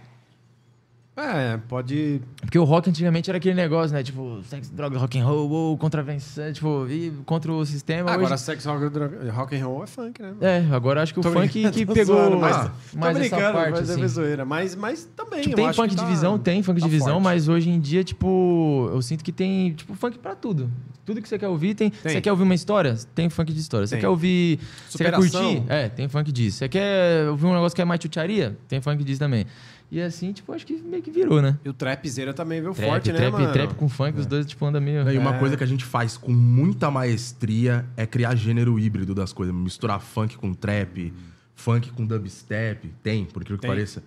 É, 1.22 1.58
pode. 1.68 2.22
Porque 2.40 2.58
o 2.58 2.64
rock 2.64 2.88
antigamente 2.88 3.28
era 3.30 3.36
aquele 3.36 3.54
negócio, 3.54 3.94
né? 3.94 4.02
Tipo, 4.02 4.40
sexo, 4.48 4.72
droga, 4.72 4.98
rock 4.98 5.18
and 5.18 5.24
roll, 5.26 5.50
ou 5.50 5.76
contravenção, 5.76 6.52
tipo, 6.52 6.86
e 6.88 7.10
contra 7.26 7.52
o 7.52 7.64
sistema. 7.66 8.10
Agora, 8.10 8.34
hoje... 8.34 8.42
sex 8.42 8.64
rock, 8.64 8.88
dro- 8.88 9.10
rock 9.30 9.54
and 9.56 9.66
roll 9.66 9.84
é 9.84 9.86
funk, 9.86 10.22
né? 10.22 10.34
É, 10.40 10.66
agora 10.74 11.02
acho 11.02 11.12
que 11.12 11.20
o 11.20 11.22
Tô 11.22 11.30
funk 11.30 11.70
que 11.70 11.84
pegou 11.86 12.16
zoando, 12.16 12.38
mas- 12.38 12.70
mais, 12.94 13.16
essa 13.18 13.36
parte, 13.52 13.70
mas 13.72 13.90
assim. 13.90 14.02
é 14.02 14.08
zoeira. 14.08 14.44
Mas, 14.44 14.74
mas 14.74 15.04
também. 15.14 15.42
Tipo, 15.42 15.52
eu 15.52 15.56
tem 15.66 15.72
funk 15.74 15.90
de 15.90 15.96
tá- 15.96 16.04
divisão, 16.04 16.38
tem 16.38 16.62
funk 16.62 16.76
de 16.76 16.80
tá 16.82 16.86
divisão, 16.88 17.12
forte. 17.14 17.24
mas 17.24 17.48
hoje 17.48 17.68
em 17.70 17.78
dia, 17.78 18.02
tipo, 18.02 18.88
eu 18.92 19.02
sinto 19.02 19.22
que 19.22 19.32
tem, 19.32 19.74
tipo, 19.74 19.94
funk 19.94 20.18
pra 20.18 20.34
tudo. 20.34 20.70
Tudo 21.04 21.20
que 21.20 21.28
você 21.28 21.38
quer 21.38 21.48
ouvir 21.48 21.74
tem. 21.74 21.90
Tem. 21.90 22.12
Você 22.12 22.20
quer 22.20 22.30
ouvir 22.30 22.44
uma 22.44 22.54
história? 22.54 22.96
Tem 23.14 23.28
funk 23.28 23.52
de 23.52 23.58
história. 23.60 23.86
Você 23.86 23.96
quer 23.98 24.08
ouvir. 24.08 24.60
Você 24.88 24.98
quer 25.04 25.12
Superação? 25.12 25.54
curtir? 25.54 25.64
É, 25.68 25.88
tem 25.88 26.08
funk 26.08 26.30
disso. 26.30 26.58
Você 26.58 26.68
quer 26.68 27.28
ouvir 27.28 27.46
um 27.46 27.52
negócio 27.52 27.74
que 27.74 27.82
é 27.82 27.84
mais 27.84 28.00
chucharia? 28.00 28.56
Tem 28.68 28.80
funk 28.80 29.02
disso 29.02 29.18
também. 29.18 29.44
E 29.90 30.00
assim, 30.00 30.32
tipo, 30.32 30.52
acho 30.52 30.64
que 30.64 30.74
meio 30.76 31.02
que 31.02 31.10
virou, 31.10 31.42
né? 31.42 31.58
E 31.64 31.68
o 31.68 31.72
trapzeira 31.74 32.32
também 32.32 32.60
veio 32.60 32.72
Trap, 32.72 32.88
forte, 32.88 33.10
né, 33.10 33.18
trap, 33.18 33.32
mano? 33.32 33.52
trap 33.52 33.74
com 33.74 33.88
funk, 33.88 34.20
os 34.20 34.26
dois, 34.26 34.46
tipo, 34.46 34.64
andam 34.64 34.80
meio. 34.80 35.10
E 35.10 35.18
uma 35.18 35.34
É. 35.34 35.38
coisa 35.40 35.56
que 35.56 35.64
a 35.64 35.66
gente 35.66 35.84
faz 35.84 36.16
com 36.16 36.32
muita 36.32 36.90
maestria 36.92 37.84
é 37.96 38.06
criar 38.06 38.36
gênero 38.36 38.78
híbrido 38.78 39.14
das 39.16 39.32
coisas. 39.32 39.52
Misturar 39.54 40.00
funk 40.00 40.36
com 40.36 40.54
trap, 40.54 41.12
funk 41.56 41.90
com 41.90 42.06
dubstep. 42.06 42.88
Tem, 43.02 43.24
por 43.24 43.42
incrível 43.42 43.58
que 43.58 43.62
Tem. 43.62 43.70
pareça. 43.70 44.02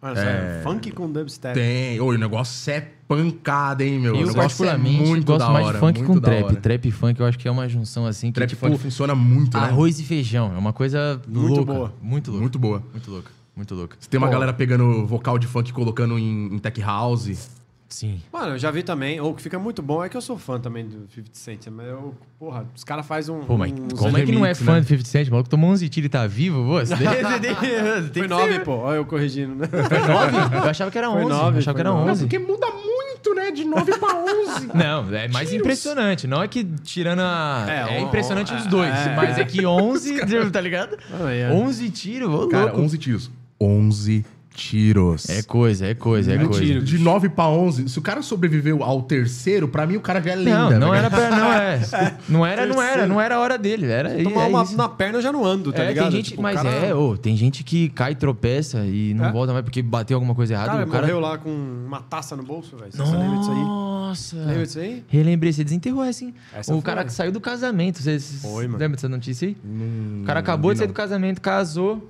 Mano, 0.00 0.14
sério, 0.14 0.62
funk 0.62 0.92
com 0.92 1.10
dubstep. 1.10 1.54
Tem. 1.54 2.00
Ô, 2.00 2.12
e 2.12 2.16
o 2.16 2.18
negócio 2.20 2.70
é 2.72 2.80
pancada, 3.08 3.84
hein, 3.84 3.98
meu? 3.98 4.12
o 4.12 4.16
Eu, 4.16 4.26
negócio 4.28 4.36
particularmente, 4.36 5.02
é 5.02 5.06
muito 5.06 5.26
gosto 5.26 5.40
da 5.46 5.50
mais 5.52 5.66
hora, 5.66 5.74
de 5.74 5.80
funk 5.80 6.02
com 6.04 6.20
trap. 6.20 6.44
hora. 6.44 6.54
Trap 6.56 6.84
e 6.86 6.90
funk 6.92 7.18
eu 7.18 7.26
acho 7.26 7.36
que 7.36 7.48
é 7.48 7.50
uma 7.50 7.68
junção 7.68 8.06
assim 8.06 8.28
que, 8.28 8.34
Trap 8.34 8.48
tipo, 8.50 8.66
funk 8.68 8.78
funciona 8.78 9.16
muito, 9.16 9.56
né? 9.58 9.64
arroz 9.64 9.98
e 9.98 10.04
feijão. 10.04 10.54
É 10.54 10.58
uma 10.58 10.72
coisa 10.72 11.20
Muito 11.26 11.56
louca. 11.56 11.64
boa. 11.72 11.94
Muito 12.00 12.30
louca. 12.30 12.40
Muito 12.42 12.58
boa. 12.60 12.82
Muito 12.92 13.10
louca. 13.10 13.37
Muito 13.58 13.74
louca. 13.74 13.96
Você 13.98 14.08
tem 14.08 14.18
uma 14.18 14.28
Pô. 14.28 14.32
galera 14.34 14.52
pegando 14.52 15.04
vocal 15.04 15.36
de 15.36 15.48
funk 15.48 15.68
e 15.70 15.72
colocando 15.72 16.16
em, 16.16 16.46
em 16.54 16.58
tech 16.60 16.80
house. 16.80 17.50
Sim. 17.88 18.20
Mano, 18.32 18.52
eu 18.52 18.58
já 18.58 18.70
vi 18.70 18.82
também. 18.84 19.18
O 19.20 19.34
que 19.34 19.42
fica 19.42 19.58
muito 19.58 19.82
bom 19.82 20.04
é 20.04 20.08
que 20.08 20.16
eu 20.16 20.20
sou 20.20 20.38
fã 20.38 20.60
também 20.60 20.84
do 20.86 21.08
50 21.12 21.30
Cent. 21.32 21.66
Mas 21.72 21.86
eu, 21.88 22.14
porra, 22.38 22.64
os 22.76 22.84
caras 22.84 23.04
fazem 23.04 23.34
um. 23.34 23.40
Pô, 23.40 23.56
mas 23.58 23.72
uns 23.72 23.98
como 23.98 24.16
é 24.16 24.24
que 24.24 24.30
não 24.30 24.46
é 24.46 24.54
fã 24.54 24.74
né? 24.74 24.80
do 24.82 24.86
50 24.86 25.08
Cent? 25.08 25.26
O 25.28 25.30
maluco 25.32 25.48
tomou 25.50 25.70
11 25.70 25.88
tiros 25.88 26.06
e 26.06 26.08
tá 26.10 26.24
vivo, 26.26 26.62
pô? 26.64 26.78
Você 26.78 26.94
tem- 26.94 27.06
tem 27.08 27.54
Foi 27.54 28.22
que 28.22 28.28
nove, 28.28 28.52
ser- 28.52 28.64
pô. 28.64 28.76
Olha 28.76 28.96
eu 28.98 29.04
corrigindo, 29.06 29.54
né? 29.56 29.66
Foi 29.66 29.98
9? 29.98 30.56
Eu 30.56 30.62
achava 30.70 30.90
que 30.90 30.98
era 30.98 31.10
Foi 31.10 31.16
11. 31.22 31.28
nove, 31.30 31.56
eu 31.56 31.58
achava 31.58 31.78
que 31.78 31.82
foi 31.82 31.90
era 31.90 31.90
nove. 31.90 32.10
11. 32.10 32.38
muda 32.38 32.66
muito, 32.70 33.34
né? 33.34 33.50
De 33.50 33.64
9 33.64 33.98
pra 33.98 34.14
11. 34.16 34.66
Não, 34.76 35.14
é 35.16 35.26
mais 35.28 35.50
impressionante. 35.52 36.26
Não 36.26 36.42
é 36.42 36.46
que 36.46 36.62
tirando 36.84 37.20
a. 37.20 37.64
É, 37.66 37.96
É, 37.96 38.00
on- 38.02 38.06
impressionante 38.06 38.52
on- 38.52 38.56
os 38.58 38.66
dois. 38.66 38.90
é. 38.94 39.16
Mas 39.16 39.38
é 39.38 39.44
que 39.46 39.64
11, 39.64 40.20
tá 40.52 40.60
ligado? 40.60 40.98
Ah, 41.10 41.32
é. 41.32 41.50
11 41.50 41.88
tiros, 41.88 42.28
ô 42.34 42.48
Cara, 42.48 42.64
louco. 42.66 42.80
11 42.82 42.98
tiros. 42.98 43.30
11 43.60 44.24
tiros. 44.54 45.28
É 45.30 45.40
coisa, 45.44 45.86
é 45.86 45.94
coisa, 45.94 46.32
é 46.32 46.38
coisa. 46.44 46.60
tiro. 46.60 46.82
De 46.82 46.98
9 46.98 47.28
pra 47.28 47.46
11. 47.48 47.88
Se 47.88 47.96
o 47.96 48.02
cara 48.02 48.22
sobreviveu 48.22 48.82
ao 48.82 49.02
terceiro, 49.02 49.68
pra 49.68 49.86
mim 49.86 49.94
o 49.96 50.00
cara 50.00 50.20
já 50.20 50.32
é 50.32 50.34
lenda. 50.34 50.50
Não, 50.50 50.80
não 50.80 50.90
velho. 50.90 50.94
era 50.94 51.10
pra, 51.10 51.30
não 51.30 51.52
é. 51.52 51.80
Não 52.28 52.44
era, 52.46 52.66
não 52.66 52.82
era, 52.82 53.06
não 53.06 53.20
era 53.20 53.36
a 53.36 53.40
hora 53.40 53.56
dele. 53.56 53.86
Era, 53.86 54.10
Tomar 54.22 54.44
é 54.44 54.48
uma 54.48 54.62
isso. 54.64 54.76
na 54.76 54.88
perna 54.88 55.18
eu 55.18 55.22
já 55.22 55.30
não 55.32 55.44
ando, 55.44 55.72
tá 55.72 55.82
é, 55.84 55.88
ligado? 55.88 56.04
tem 56.06 56.16
gente, 56.16 56.30
Tipo, 56.30 56.42
mas 56.42 56.56
cara- 56.60 56.68
é, 56.70 56.92
ô, 56.94 57.16
tem 57.16 57.36
gente 57.36 57.62
que 57.64 57.88
cai, 57.90 58.14
tropeça 58.16 58.84
e 58.84 59.14
não 59.14 59.26
É? 59.26 59.32
volta 59.32 59.52
mais 59.52 59.64
porque 59.64 59.80
bateu 59.80 60.16
alguma 60.16 60.34
coisa 60.34 60.54
errada. 60.54 60.72
Cara, 60.72 60.84
o 60.84 60.88
cara 60.88 61.02
morreu 61.06 61.20
lá 61.20 61.38
com 61.38 61.50
uma 61.50 62.00
taça 62.02 62.34
no 62.36 62.42
bolso, 62.42 62.76
velho. 62.76 62.90
Você 62.90 63.16
lembra 63.16 63.38
disso 63.38 63.50
aí? 63.52 63.58
Nossa. 63.60 64.36
Lembra 64.36 64.66
disso 64.66 64.78
aí? 64.80 65.04
Relembrei, 65.08 65.52
você 65.52 65.62
desenterrou 65.64 66.02
essa, 66.04 66.24
hein? 66.24 66.34
Essa 66.52 66.72
o 66.72 66.76
foi. 66.76 66.82
cara 66.82 67.04
que 67.04 67.12
saiu 67.12 67.30
do 67.32 67.40
casamento. 67.40 68.02
Você 68.02 68.18
Foi, 68.18 68.66
mano. 68.66 68.78
lembra 68.78 68.96
dessa 68.96 69.08
notícia 69.08 69.46
aí? 69.48 69.56
Não- 69.64 70.22
O 70.22 70.26
cara 70.26 70.40
acabou 70.40 70.72
de 70.72 70.78
sair 70.78 70.88
não. 70.88 70.92
do 70.92 70.96
casamento, 70.96 71.40
casou, 71.40 72.08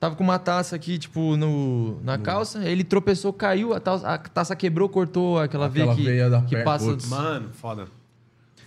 tava 0.00 0.16
com 0.16 0.24
uma 0.24 0.38
taça 0.38 0.74
aqui, 0.74 0.98
tipo, 0.98 1.36
no, 1.36 2.00
na 2.02 2.16
calça, 2.16 2.64
ele 2.64 2.82
tropeçou, 2.82 3.32
caiu, 3.32 3.74
a 3.74 3.78
taça, 3.78 4.08
a 4.08 4.18
taça 4.18 4.56
quebrou, 4.56 4.88
cortou 4.88 5.38
aquela, 5.38 5.66
Aquela 5.66 5.86
veia 5.86 5.96
que, 5.96 6.02
veia 6.02 6.30
da 6.30 6.40
que 6.40 6.56
passa. 6.64 6.86
putz. 6.86 7.06
Mano, 7.08 7.50
foda. 7.52 7.86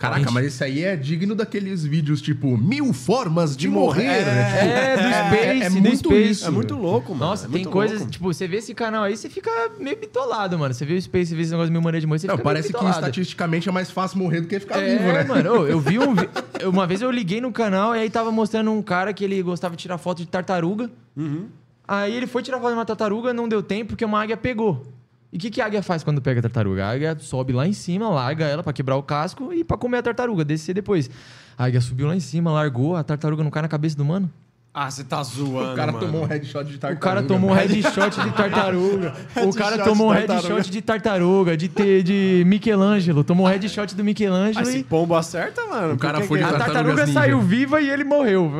Caraca, 0.04 0.20
Gente. 0.22 0.32
mas 0.32 0.46
esse 0.46 0.62
aí 0.64 0.84
é 0.84 0.96
digno 0.96 1.34
daqueles 1.34 1.84
vídeos 1.84 2.20
tipo 2.22 2.56
Mil 2.56 2.92
Formas 2.92 3.52
de, 3.56 3.62
De 3.64 3.68
Morrer. 3.68 4.02
morrer. 4.04 4.24
né? 4.24 4.94
É, 4.94 4.96
do 4.96 5.02
Space, 5.28 5.62
é 5.62 5.70
do 5.70 5.80
muito 5.80 6.08
Space. 6.08 6.30
isso. 6.30 6.46
É 6.46 6.50
muito 6.50 6.74
louco, 6.76 7.12
mano. 7.14 7.26
Nossa, 7.30 7.46
é 7.46 7.50
tem 7.50 7.64
coisas, 7.64 7.98
louco. 7.98 8.12
tipo, 8.12 8.24
você 8.32 8.46
vê 8.46 8.58
esse 8.58 8.74
canal 8.74 9.04
aí, 9.04 9.16
você 9.16 9.28
fica 9.30 9.50
meio 9.78 9.96
bitolado, 9.96 10.58
mano. 10.58 10.72
Você 10.74 10.84
vê 10.84 10.94
o 10.94 11.00
Space, 11.02 11.30
você 11.30 11.34
vê 11.36 11.42
esse 11.42 11.50
negócio 11.50 11.68
de 11.68 11.72
mil 11.72 11.82
maneiras 11.82 12.02
de 12.02 12.06
morrer, 12.06 12.18
você 12.20 12.26
Não, 12.26 12.34
fica 12.36 12.44
parece 12.44 12.72
meio 12.72 12.84
que 12.84 12.90
estatisticamente 12.90 13.68
é 13.68 13.72
mais 13.72 13.90
fácil 13.90 14.18
morrer 14.18 14.40
do 14.40 14.48
que 14.48 14.60
ficar 14.60 14.78
É, 14.80 14.96
vivo, 14.96 15.12
né? 15.12 15.24
mano, 15.24 15.66
eu 15.66 15.80
vi 15.80 15.98
um. 15.98 16.14
vi- 16.14 16.28
Uma 16.66 16.86
vez 16.86 17.00
eu 17.02 17.10
liguei 17.10 17.40
no 17.40 17.52
canal 17.52 17.94
e 17.96 17.98
aí 18.00 18.10
tava 18.10 18.30
mostrando 18.30 18.70
um 18.70 18.82
cara 18.82 19.12
que 19.12 19.24
ele 19.24 19.42
gostava 19.42 19.74
de 19.76 19.82
tirar 19.82 19.98
foto 19.98 20.18
de 20.18 20.26
tartaruga. 20.26 20.90
Uhum. 21.16 21.46
Aí 21.86 22.14
ele 22.14 22.26
foi 22.26 22.42
tirar 22.42 22.58
foto 22.58 22.68
de 22.70 22.74
uma 22.78 22.84
tartaruga, 22.84 23.32
não 23.34 23.46
deu 23.48 23.62
tempo 23.62 23.90
porque 23.90 24.04
uma 24.04 24.22
águia 24.22 24.36
pegou. 24.36 24.93
E 25.34 25.36
o 25.36 25.40
que, 25.40 25.50
que 25.50 25.60
a 25.60 25.66
águia 25.66 25.82
faz 25.82 26.04
quando 26.04 26.22
pega 26.22 26.38
a 26.38 26.42
tartaruga? 26.44 26.86
A 26.86 26.90
águia 26.92 27.16
sobe 27.18 27.52
lá 27.52 27.66
em 27.66 27.72
cima, 27.72 28.08
larga 28.08 28.44
ela 28.46 28.62
pra 28.62 28.72
quebrar 28.72 28.94
o 28.96 29.02
casco 29.02 29.52
e 29.52 29.64
pra 29.64 29.76
comer 29.76 29.98
a 29.98 30.02
tartaruga, 30.02 30.44
descer 30.44 30.72
depois. 30.74 31.10
A 31.58 31.64
águia 31.64 31.80
subiu 31.80 32.06
lá 32.06 32.14
em 32.14 32.20
cima, 32.20 32.52
largou, 32.52 32.94
a 32.94 33.02
tartaruga 33.02 33.42
não 33.42 33.50
cai 33.50 33.62
na 33.62 33.68
cabeça 33.68 33.96
do 33.96 34.04
mano? 34.04 34.30
Ah, 34.76 34.90
você 34.90 35.04
tá 35.04 35.22
zoando, 35.22 35.72
O 35.72 35.76
cara 35.76 35.92
mano. 35.92 36.04
tomou 36.06 36.22
um 36.22 36.24
headshot 36.26 36.64
de 36.64 36.78
tartaruga. 36.78 36.96
O 36.98 37.00
cara 37.00 37.22
tomou 37.22 37.50
um 37.50 37.52
headshot 37.54 38.10
de 38.10 38.30
tartaruga. 38.32 39.14
o 39.46 39.54
cara 39.54 39.78
tomou 39.84 40.10
um 40.10 40.14
de 40.14 40.20
tartaruga. 40.22 40.54
headshot 40.54 40.70
de 40.72 40.82
tartaruga, 40.82 41.56
de, 41.56 41.68
te- 41.68 42.02
de 42.02 42.42
Michelangelo. 42.46 43.22
Tomou 43.22 43.46
um 43.46 43.48
headshot 43.50 43.94
do 43.94 44.02
Michelangelo 44.02 44.58
Ah, 44.66 44.68
esse 44.70 44.78
e 44.78 44.84
pombo 44.84 45.14
acerta, 45.14 45.64
mano. 45.66 45.94
O 45.94 45.98
cara 45.98 46.20
foi 46.22 46.38
que- 46.40 46.44
de 46.44 46.50
a 46.54 46.58
tartarugas 46.58 46.74
tartaruga 46.74 47.06
ninja. 47.06 47.20
saiu 47.20 47.40
viva 47.40 47.80
e 47.80 47.88
ele 47.90 48.02
morreu. 48.02 48.50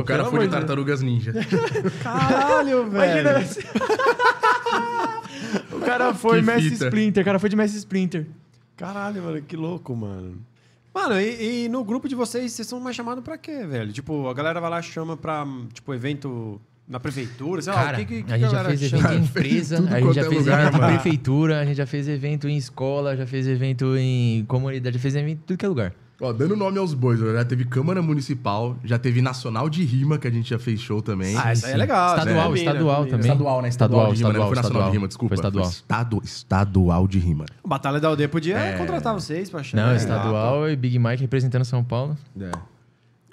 O 0.00 0.04
cara 0.04 0.24
foi 0.26 0.40
de 0.46 0.48
tartarugas 0.52 1.00
ninja. 1.02 1.32
Caralho, 2.02 2.88
velho. 2.92 3.28
Imagina. 3.30 3.68
o 5.78 5.84
cara 5.84 6.14
foi 6.14 6.42
Messi. 6.42 6.74
Splinter. 6.74 7.22
O 7.22 7.24
cara 7.24 7.38
foi 7.38 7.48
de 7.48 7.56
Messi 7.56 7.76
Splinter. 7.78 8.26
Caralho, 8.76 9.22
mano, 9.22 9.42
que 9.42 9.56
louco, 9.56 9.94
mano. 9.96 10.36
Mano, 10.94 11.20
e, 11.20 11.64
e 11.64 11.68
no 11.68 11.84
grupo 11.84 12.08
de 12.08 12.14
vocês, 12.14 12.52
vocês 12.52 12.66
são 12.66 12.80
mais 12.80 12.96
chamados 12.96 13.22
pra 13.22 13.36
quê, 13.38 13.64
velho? 13.66 13.92
Tipo, 13.92 14.28
a 14.28 14.34
galera 14.34 14.60
vai 14.60 14.70
lá 14.70 14.80
e 14.80 14.82
chama 14.82 15.16
pra, 15.16 15.46
tipo, 15.72 15.94
evento 15.94 16.60
na 16.88 16.98
prefeitura, 16.98 17.60
sei 17.60 17.72
lá, 17.72 17.84
Cara, 17.84 17.96
o 17.96 18.00
que, 18.00 18.06
que, 18.06 18.22
que 18.22 18.32
a 18.32 18.38
gente 18.38 18.50
já 18.50 18.64
fez 18.64 18.80
chama? 18.80 19.04
evento 19.04 19.12
em 19.20 19.24
empresa, 19.24 19.76
a 19.76 20.00
gente 20.00 20.14
já 20.14 20.22
é 20.22 20.24
fez 20.24 20.40
lugar, 20.40 20.60
evento 20.60 20.76
em 20.76 20.80
mano. 20.80 20.92
prefeitura, 20.94 21.60
a 21.60 21.64
gente 21.64 21.76
já 21.76 21.86
fez 21.86 22.08
evento 22.08 22.48
em 22.48 22.56
escola, 22.56 23.16
já 23.16 23.26
fez 23.26 23.46
evento 23.46 23.96
em 23.96 24.44
comunidade, 24.46 24.96
já 24.96 25.02
fez 25.02 25.14
evento 25.14 25.38
em 25.38 25.42
tudo 25.46 25.58
que 25.58 25.64
é 25.66 25.68
lugar. 25.68 25.94
Ó, 26.20 26.32
dando 26.32 26.56
nome 26.56 26.78
aos 26.78 26.94
bois, 26.94 27.20
já 27.20 27.44
teve 27.44 27.64
Câmara 27.64 28.02
Municipal, 28.02 28.76
já 28.82 28.98
teve 28.98 29.22
Nacional 29.22 29.70
de 29.70 29.84
Rima, 29.84 30.18
que 30.18 30.26
a 30.26 30.30
gente 30.30 30.50
já 30.50 30.58
fez 30.58 30.80
show 30.80 31.00
também. 31.00 31.36
Ah, 31.38 31.52
isso 31.52 31.64
aí 31.64 31.74
é 31.74 31.76
legal. 31.76 32.18
Estadual, 32.18 32.46
combina, 32.48 32.70
estadual 32.70 33.06
também. 33.06 33.20
Estadual, 33.20 33.62
né? 33.62 33.68
Estadual, 33.68 34.12
de 34.12 34.18
rima, 34.18 34.32
né? 34.32 34.38
Não 34.38 34.44
estadual, 34.44 34.48
foi 34.48 34.56
Nacional 34.56 34.70
estadual. 34.70 34.90
de 34.90 34.96
Rima, 34.96 35.08
desculpa. 35.08 35.36
Foi 35.36 35.44
estadual. 35.44 35.68
estado, 35.68 36.20
estadual 36.24 37.06
de 37.06 37.18
Rima. 37.20 37.44
Batalha 37.64 38.00
da 38.00 38.08
Aldeia 38.08 38.28
podia 38.28 38.74
contratar 38.76 39.14
vocês 39.14 39.48
pra 39.48 39.62
chamar. 39.62 39.86
Não, 39.86 39.92
É, 39.92 39.96
estadual 39.96 40.68
e 40.68 40.74
Big 40.74 40.98
Mike 40.98 41.22
representando 41.22 41.64
São 41.64 41.84
Paulo. 41.84 42.16
É. 42.40 42.50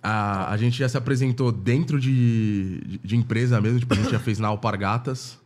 A, 0.04 0.52
a 0.52 0.58
gente 0.58 0.78
já 0.78 0.88
se 0.88 0.96
apresentou 0.96 1.52
dentro 1.52 2.00
de, 2.00 2.82
de, 2.86 2.98
de 3.04 3.16
empresa 3.16 3.60
mesmo, 3.60 3.80
tipo, 3.80 3.96
a 3.96 3.98
gente 3.98 4.12
já 4.12 4.20
fez 4.20 4.38
na 4.38 4.48
Alpargatas. 4.48 5.40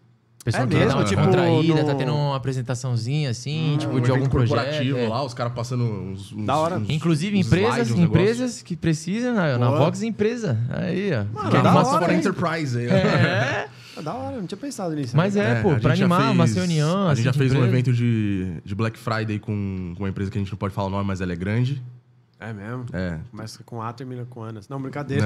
Pessoal 0.43 0.63
É 0.63 0.67
que 0.67 0.75
mesmo? 0.75 0.97
uma 0.99 1.03
Tipo, 1.05 1.21
contraída, 1.23 1.81
no- 1.81 1.85
tá 1.85 1.95
tendo 1.95 2.15
uma 2.15 2.35
apresentaçãozinha 2.37 3.29
assim, 3.29 3.75
tipo, 3.77 3.97
um 3.97 3.99
de 3.99 4.09
algum 4.09 4.25
projeto. 4.27 4.55
corporativo 4.57 4.97
é. 4.97 5.07
lá, 5.07 5.23
os 5.23 5.33
caras 5.33 5.51
passando 5.53 5.83
uns, 5.83 6.31
uns- 6.31 6.45
Da 6.45 6.55
hora. 6.57 6.77
uns- 6.77 6.89
Inclusive, 6.89 7.37
uns 7.37 7.45
empresas, 7.45 7.87
slides, 7.89 8.03
empresas 8.03 8.61
que 8.61 8.75
precisam, 8.77 9.33
na, 9.35 9.57
na 9.57 9.67
Boa. 9.67 9.79
Vox 9.79 10.01
empresa. 10.01 10.57
Aí, 10.69 11.11
ó. 11.13 11.25
Mano, 11.37 11.51
Quer 11.51 11.61
da 11.61 11.71
uma- 11.71 11.79
hora, 11.87 11.99
Fora 11.99 12.13
hein? 12.13 12.19
Enterprise 12.19 12.77
aí. 12.77 12.87
É 13.97 14.01
da 14.01 14.13
hora, 14.13 14.37
não 14.37 14.47
tinha 14.47 14.57
pensado 14.57 14.95
nisso. 14.95 15.17
Mas 15.17 15.35
é, 15.35 15.59
É, 15.59 15.61
pô, 15.61 15.75
pra 15.75 15.93
já 15.93 16.05
animar 16.05 16.31
uma 16.31 16.45
fez- 16.45 16.55
reunião. 16.55 16.99
A 16.99 17.11
assim, 17.11 17.15
gente 17.17 17.25
já 17.25 17.31
de 17.31 17.37
fez 17.37 17.53
um 17.53 17.65
evento 17.65 17.91
de, 17.91 18.53
de 18.63 18.73
Black 18.73 18.97
Friday 18.97 19.39
com, 19.39 19.93
com 19.97 20.03
uma 20.03 20.07
empresa 20.09 20.31
que 20.31 20.37
a 20.37 20.41
gente 20.41 20.49
não 20.51 20.57
pode 20.57 20.73
falar 20.73 20.87
o 20.87 20.89
nome, 20.89 21.03
mas 21.05 21.19
ela 21.19 21.33
é 21.33 21.35
grande. 21.35 21.83
É 22.41 22.53
mesmo? 22.53 22.85
É. 22.93 23.17
Começa 23.31 23.59
com 23.65 23.81
A, 23.81 23.91
termina 23.91 24.25
com 24.29 24.41
Anas. 24.41 24.69
Não, 24.69 24.81
brincadeira. 24.81 25.25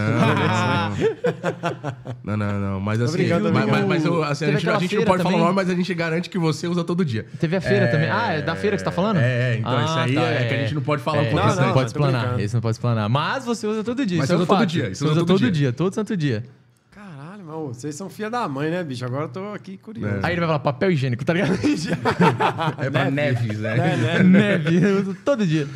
Não, 2.24 2.36
não, 2.36 2.60
não. 2.60 2.80
Mas 2.80 3.00
assim, 3.02 3.28
tô 3.30 3.52
mas, 3.52 3.66
mas, 3.68 3.86
mas 3.86 4.06
eu- 4.06 4.24
assim, 4.24 4.46
a 4.46 4.52
gente, 4.52 4.68
a 4.70 4.80
gente 4.80 4.96
não 4.96 5.04
pode 5.06 5.22
falar 5.22 5.36
o 5.36 5.38
também. 5.38 5.46
nome, 5.46 5.56
mas 5.56 5.70
a 5.70 5.76
gente 5.76 5.94
garante 5.94 6.28
que 6.30 6.40
você 6.40 6.68
usa 6.68 6.84
todo 6.84 7.06
dia. 7.06 7.26
Teve 7.40 7.56
a 7.56 7.62
feira 7.62 7.88
também. 7.88 8.10
Ah, 8.10 8.34
é 8.34 8.42
da 8.42 8.56
feira 8.56 8.76
que 8.76 8.80
você 8.82 8.86
tá 8.86 8.92
falando? 8.92 9.18
É, 9.18 9.54
é, 9.54 9.58
então 9.58 9.78
Ah, 9.78 9.84
isso 9.86 10.00
aí 10.00 10.16
tá, 10.16 10.22
é, 10.24 10.48
que 10.48 10.54
a 10.56 10.58
gente 10.58 10.74
não 10.76 10.82
pode 10.82 11.04
falar 11.04 11.18
É, 11.18 11.22
um 11.22 11.24
pouco 11.26 11.40
Não, 11.40 11.48
esse 11.52 11.60
não, 11.60 11.68
não, 11.68 11.74
pode 11.74 11.86
explanar. 11.88 12.40
Esse 12.40 12.54
não 12.56 12.62
pode 12.62 12.76
explanar. 12.76 13.10
Mas 13.10 13.46
você 13.46 13.68
usa 13.68 13.84
todo 13.84 14.06
dia. 14.06 14.18
Mas 14.18 14.30
é 14.30 14.34
você 14.34 14.38
usa 14.42 14.46
todo 14.48 14.66
dia, 14.66 14.96
Você 14.96 15.06
usa 15.06 15.26
todo 15.26 15.52
dia. 15.52 15.72
todo 15.74 15.94
santo 15.94 16.18
dia. 16.18 16.44
Caralho, 16.90 17.44
mas 17.46 17.78
vocês 17.78 17.94
são 17.94 18.10
filha 18.10 18.30
da 18.32 18.48
mãe, 18.48 18.72
né, 18.72 18.84
bicho? 18.84 19.06
Agora 19.06 19.26
eu 19.26 19.30
tô 19.30 19.54
aqui 19.54 19.78
curioso. 19.78 20.18
Aí 20.24 20.34
ele 20.34 20.40
vai 20.40 20.48
falar 20.48 20.60
papel 20.60 20.90
higiênico, 20.92 21.24
tá 21.24 21.34
ligado? 21.34 21.54
É 22.80 22.90
pra 22.90 23.12
Neves, 23.12 23.60
né? 23.60 23.76
É, 23.78 23.98
né? 23.98 24.24
Neve, 24.58 24.82
eu 24.84 25.02
uso 25.02 25.16
todo 25.24 25.46
dia. 25.46 25.68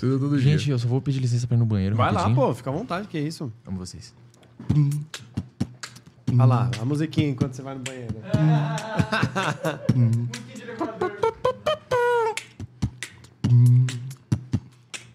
Você 0.00 0.18
todo 0.18 0.40
dia. 0.40 0.56
Gente, 0.56 0.70
eu 0.70 0.78
só 0.78 0.88
vou 0.88 1.02
pedir 1.02 1.20
licença 1.20 1.46
pra 1.46 1.58
ir 1.58 1.60
no 1.60 1.66
banheiro. 1.66 1.94
Vai 1.94 2.10
lá, 2.10 2.22
rapidinho. 2.22 2.46
pô, 2.46 2.54
fica 2.54 2.70
à 2.70 2.72
vontade, 2.72 3.06
que 3.06 3.18
isso. 3.18 3.52
Amo 3.66 3.76
vocês. 3.76 4.14
Olha 6.32 6.44
lá, 6.46 6.70
a 6.80 6.84
musiquinha 6.86 7.28
enquanto 7.28 7.52
você 7.52 7.60
vai 7.60 7.74
no 7.74 7.82
banheiro. 7.82 8.14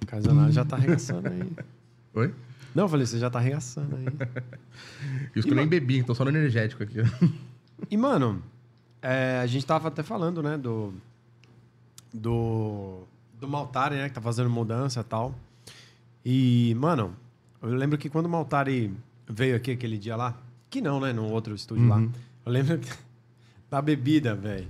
O 0.01 0.05
Casionário 0.05 0.53
já 0.53 0.63
tá 0.63 0.75
arregaçando 0.75 1.27
aí. 1.29 1.41
Oi? 2.13 2.33
Não, 2.75 2.83
eu 2.83 2.89
falei, 2.89 3.05
você 3.05 3.17
já 3.17 3.29
tá 3.29 3.39
arregaçando 3.39 3.95
aí. 3.95 4.05
Isso 5.35 5.47
que 5.47 5.53
eu 5.53 5.57
nem 5.57 5.67
bebi, 5.67 6.03
tô 6.03 6.13
só 6.13 6.23
no 6.23 6.29
energético 6.29 6.83
aqui. 6.83 6.97
E, 7.89 7.97
mano, 7.97 8.41
é, 9.01 9.39
a 9.41 9.47
gente 9.47 9.65
tava 9.65 9.87
até 9.87 10.03
falando, 10.03 10.43
né, 10.43 10.57
do. 10.57 10.93
Do. 12.13 13.07
Do 13.39 13.47
Maltari, 13.47 13.95
né, 13.95 14.07
que 14.09 14.15
tá 14.15 14.21
fazendo 14.21 14.49
mudança 14.49 15.01
e 15.01 15.03
tal. 15.03 15.35
E, 16.25 16.75
mano, 16.79 17.15
eu 17.61 17.69
lembro 17.75 17.97
que 17.97 18.09
quando 18.09 18.25
o 18.25 18.29
Maltari 18.29 18.91
veio 19.29 19.55
aqui 19.55 19.71
aquele 19.71 19.97
dia 19.97 20.15
lá, 20.15 20.35
que 20.69 20.81
não, 20.81 20.99
né, 20.99 21.13
no 21.13 21.25
outro 21.29 21.53
estúdio 21.53 21.87
lá, 21.87 22.01
eu 22.45 22.51
lembro 22.51 22.77
que- 22.79 22.89
da 23.69 23.81
bebida, 23.81 24.33
velho. 24.35 24.67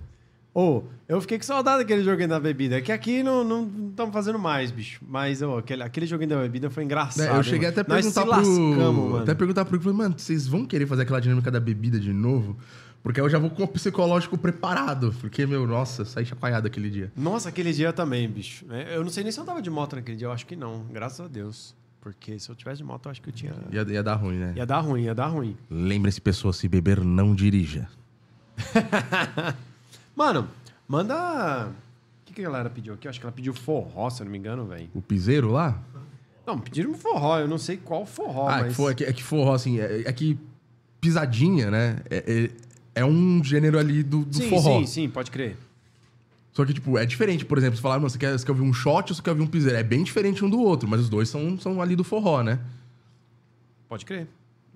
Ô, 0.53 0.84
eu 1.07 1.20
fiquei 1.20 1.38
com 1.38 1.43
saudade 1.43 1.80
daquele 1.80 2.01
joguinho 2.01 2.30
da 2.30 2.39
bebida. 2.39 2.78
É 2.78 2.82
que 2.82 2.89
aqui 2.91 3.22
não 3.22 3.70
estamos 3.89 4.13
fazendo 4.13 4.39
mais, 4.39 4.72
bicho. 4.72 5.01
Mas, 5.05 5.41
ô, 5.41 5.57
aquele, 5.57 5.84
aquele 5.84 6.05
joguinho 6.05 6.30
da 6.30 6.38
bebida 6.38 6.70
foi 6.70 6.86
engraçado. 6.86 7.28
É, 7.28 7.38
eu 7.38 7.43
cheguei 7.43 7.68
hein, 7.68 7.74
até 7.78 7.82
a 7.82 7.84
mano. 7.84 8.01
perguntar 8.01 8.26
Nós 8.26 8.47
se 8.47 8.53
pro. 8.53 8.61
lascamos, 8.70 9.03
mano. 9.11 9.18
Até 9.24 9.34
perguntar 9.36 9.66
pro 9.66 9.82
falei, 9.82 9.97
mano, 9.97 10.16
vocês 10.18 10.47
vão 10.47 10.66
querer 10.66 10.88
fazer 10.88 11.01
aquela 11.01 11.20
dinâmica 11.20 11.51
da 11.51 11.59
bebida 11.59 11.99
de 11.99 12.13
novo? 12.13 12.55
Porque 13.06 13.22
eu 13.22 13.30
já 13.30 13.38
vou 13.38 13.51
com 13.51 13.62
o 13.62 13.68
psicológico 13.68 14.36
preparado. 14.36 15.14
Porque, 15.22 15.45
meu, 15.45 15.68
nossa, 15.68 16.03
saí 16.03 16.26
chacoalhado 16.26 16.66
aquele 16.66 16.89
dia. 16.89 17.12
Nossa, 17.16 17.49
aquele 17.49 17.72
dia 17.72 17.93
também, 17.93 18.28
bicho. 18.28 18.66
É, 18.72 18.95
Eu 18.95 19.03
não 19.03 19.12
sei 19.12 19.22
nem 19.22 19.32
se 19.32 19.39
eu 19.39 19.45
tava 19.45 19.62
de 19.62 19.70
moto 19.70 19.95
naquele 19.95 20.18
dia, 20.18 20.26
eu 20.26 20.32
acho 20.32 20.43
que 20.43 20.56
não. 20.56 20.86
Graças 20.91 21.20
a 21.24 21.28
Deus. 21.28 21.76
Porque 22.01 22.39
se 22.39 22.49
eu 22.49 22.56
tivesse 22.56 22.80
de 22.80 22.84
moto, 22.84 23.06
eu 23.06 23.12
acho 23.12 23.22
que 23.22 23.30
eu 23.30 23.34
tinha. 23.34 23.53
Ia, 23.72 23.84
ia 23.84 24.01
dar 24.01 24.16
ruim, 24.16 24.38
né? 24.38 24.53
Ia 24.56 24.66
dar 24.66 24.80
ruim, 24.80 25.03
ia 25.03 25.14
dar 25.14 25.28
ruim. 25.28 25.56
Lembre-se, 25.70 26.20
pessoa, 26.20 26.51
se 26.51 26.68
beber, 26.68 26.99
não 27.03 27.36
dirija. 27.36 27.88
Mano, 30.16 30.47
manda. 30.88 31.68
O 31.68 32.26
que, 32.26 32.34
que 32.34 32.41
a 32.41 32.45
galera 32.45 32.72
pediu 32.72 32.95
aqui? 32.95 33.06
Eu 33.06 33.12
acho 33.12 33.20
que 33.20 33.26
ela 33.28 33.32
pediu 33.34 33.53
forró, 33.53 34.10
se 34.10 34.24
eu 34.24 34.26
não 34.26 34.32
me 34.32 34.39
engano, 34.39 34.66
velho. 34.66 34.89
O 34.95 35.01
piseiro 35.03 35.51
lá? 35.51 35.80
Não, 36.43 36.60
pediram 36.60 36.89
um 36.89 36.95
forró, 36.95 37.38
eu 37.38 37.47
não 37.47 37.60
sei 37.60 37.78
qual 37.78 38.03
forró, 38.03 38.47
ah, 38.49 38.62
mas. 38.62 38.80
é, 38.80 38.93
que, 38.95 39.03
é 39.03 39.14
que 39.14 39.22
forró, 39.22 39.53
assim, 39.53 39.80
é, 39.80 40.01
é 40.08 40.12
que 40.12 40.39
pisadinha, 40.99 41.70
né? 41.70 41.99
É, 42.10 42.49
é, 42.96 43.02
é 43.02 43.06
um 43.06 43.43
gênero 43.43 43.78
ali 43.78 44.02
do, 44.02 44.24
do 44.26 44.36
sim, 44.38 44.50
forró. 44.50 44.80
sim, 44.80 44.86
sim, 44.88 45.10
pode 45.10 45.30
crer. 45.30 45.58
Só 46.54 46.64
que, 46.66 46.74
tipo, 46.74 46.98
é 46.98 47.06
diferente. 47.06 47.43
Por 47.43 47.58
exemplo, 47.58 47.76
você 47.76 47.82
falar, 47.82 47.96
mano, 47.98 48.10
você 48.10 48.18
quer, 48.18 48.32
você 48.32 48.46
quer 48.46 48.52
ouvir 48.54 48.64
um 48.64 48.72
shot 48.74 49.12
ou 49.12 49.16
você 49.16 49.22
quer 49.22 49.32
ouvir 49.32 49.41
um 49.43 49.48
piseiro? 49.48 49.78
É 49.78 49.84
bem 49.84 50.04
diferente 50.04 50.43
um 50.46 50.50
do 50.50 50.58
outro, 50.60 50.88
mas 50.88 51.02
os 51.02 51.10
dois 51.10 51.28
são, 51.28 51.60
são 51.60 51.82
ali 51.82 51.96
do 51.98 52.04
forró, 52.04 52.41
né? 52.41 52.60
Pode 53.89 54.06
crer. 54.06 54.26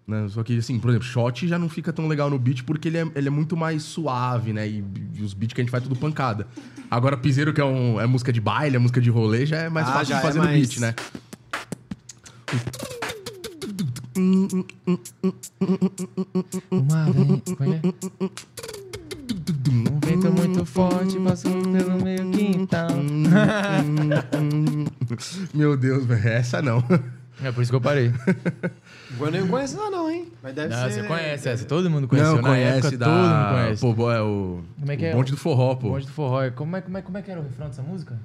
Né? 0.05 0.27
Só 0.29 0.43
que, 0.43 0.57
assim, 0.57 0.77
por 0.77 0.89
exemplo, 0.89 1.07
shot 1.07 1.47
já 1.47 1.57
não 1.57 1.69
fica 1.69 1.93
tão 1.93 2.07
legal 2.07 2.29
no 2.29 2.37
beat 2.37 2.63
porque 2.63 2.87
ele 2.89 2.97
é, 2.97 3.07
ele 3.15 3.27
é 3.27 3.31
muito 3.31 3.55
mais 3.55 3.83
suave, 3.83 4.51
né? 4.51 4.67
E, 4.67 4.83
e 5.15 5.21
os 5.23 5.33
beats 5.33 5.53
que 5.53 5.61
a 5.61 5.63
gente 5.63 5.71
faz 5.71 5.83
tudo 5.83 5.95
pancada. 5.95 6.47
Agora, 6.91 7.15
piseiro, 7.15 7.53
que 7.53 7.61
é, 7.61 7.65
um, 7.65 8.01
é 8.01 8.05
música 8.05 8.33
de 8.33 8.41
baile, 8.41 8.75
é 8.75 8.79
música 8.79 8.99
de 8.99 9.09
rolê, 9.09 9.45
já 9.45 9.57
é 9.59 9.69
mais 9.69 9.87
Ah, 9.87 9.93
fácil 9.93 10.07
de 10.15 10.19
é 10.19 10.21
fazer 10.21 10.39
no 10.39 10.45
mais- 10.45 10.67
beat, 10.67 10.79
né? 10.81 10.95
Uma 16.71 17.03
aranha. 17.03 17.41
É 20.07 20.11
é? 20.11 20.15
vento 20.17 20.65
forte 20.65 21.19
passou 21.19 21.61
pelo 21.61 22.03
meu 22.03 22.31
quintal. 22.31 22.89
Meu 25.53 25.77
Deus, 25.77 26.05
velho. 26.05 26.27
Essa 26.27 26.61
não. 26.61 26.83
É 27.41 27.51
por 27.51 27.61
isso 27.61 27.71
que 27.71 27.75
eu 27.75 27.81
parei. 27.81 28.11
Eu 29.17 29.31
nem 29.31 29.47
conheço 29.47 29.77
ela 29.77 29.89
não, 29.89 30.11
hein? 30.11 30.27
Mas 30.43 30.53
deve 30.53 30.75
Não, 30.75 30.83
ser... 30.83 30.91
você 30.91 31.03
conhece 31.03 31.49
essa, 31.49 31.65
todo 31.65 31.89
mundo 31.89 32.07
conhece. 32.07 32.29
não, 32.29 32.35
Na 32.41 32.49
conhece 32.49 32.87
época, 32.87 32.97
da... 32.97 33.05
todo 33.05 33.15
mundo 33.15 33.49
conhece. 33.53 33.95
Pô, 33.95 34.11
é 34.11 34.21
o... 34.21 34.61
Como 34.77 34.91
é 34.91 34.97
que 34.97 35.03
o 35.03 35.07
é? 35.07 35.13
bonde 35.13 35.31
do 35.31 35.37
forró, 35.37 35.75
pô. 35.75 35.89
Bonde 35.91 36.05
do 36.05 36.11
forró. 36.11 36.51
Como 36.51 36.75
é, 36.75 36.81
como, 36.81 36.97
é, 36.97 37.01
como 37.01 37.17
é 37.17 37.21
que 37.21 37.31
era 37.31 37.39
o 37.39 37.43
refrão 37.43 37.67
dessa 37.67 37.81
música? 37.81 38.19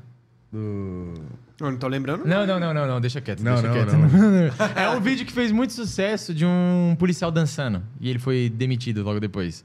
Do... 0.54 1.14
Eu 1.60 1.72
não 1.72 1.76
tô 1.76 1.88
lembrando. 1.88 2.24
Não, 2.24 2.46
não, 2.46 2.60
não, 2.60 2.72
não, 2.72 2.86
não, 2.86 3.00
deixa 3.00 3.20
quieto. 3.20 3.40
Não, 3.42 3.60
deixa 3.60 3.66
não, 3.66 3.74
quieto. 3.74 3.92
não. 3.96 4.06
É 4.80 4.88
um 4.88 5.00
vídeo 5.00 5.26
que 5.26 5.32
fez 5.32 5.50
muito 5.50 5.72
sucesso 5.72 6.32
de 6.32 6.46
um 6.46 6.94
policial 6.96 7.32
dançando. 7.32 7.82
E 8.00 8.08
ele 8.08 8.20
foi 8.20 8.48
demitido 8.48 9.02
logo 9.02 9.18
depois. 9.18 9.64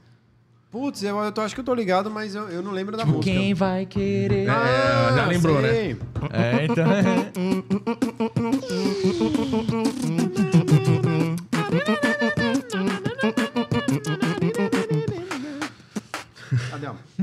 Putz, 0.68 1.04
eu, 1.04 1.16
eu 1.18 1.30
tô, 1.30 1.42
acho 1.42 1.54
que 1.54 1.60
eu 1.60 1.64
tô 1.64 1.74
ligado, 1.74 2.10
mas 2.10 2.34
eu, 2.34 2.48
eu 2.48 2.60
não 2.60 2.72
lembro 2.72 2.96
da 2.96 3.04
música. 3.04 3.24
Quem 3.24 3.54
vai 3.54 3.86
querer? 3.86 4.48
É, 4.48 5.14
já 5.14 5.26
lembrou, 5.26 5.62
né? 5.62 5.96
É, 6.32 6.64
então. 6.64 6.86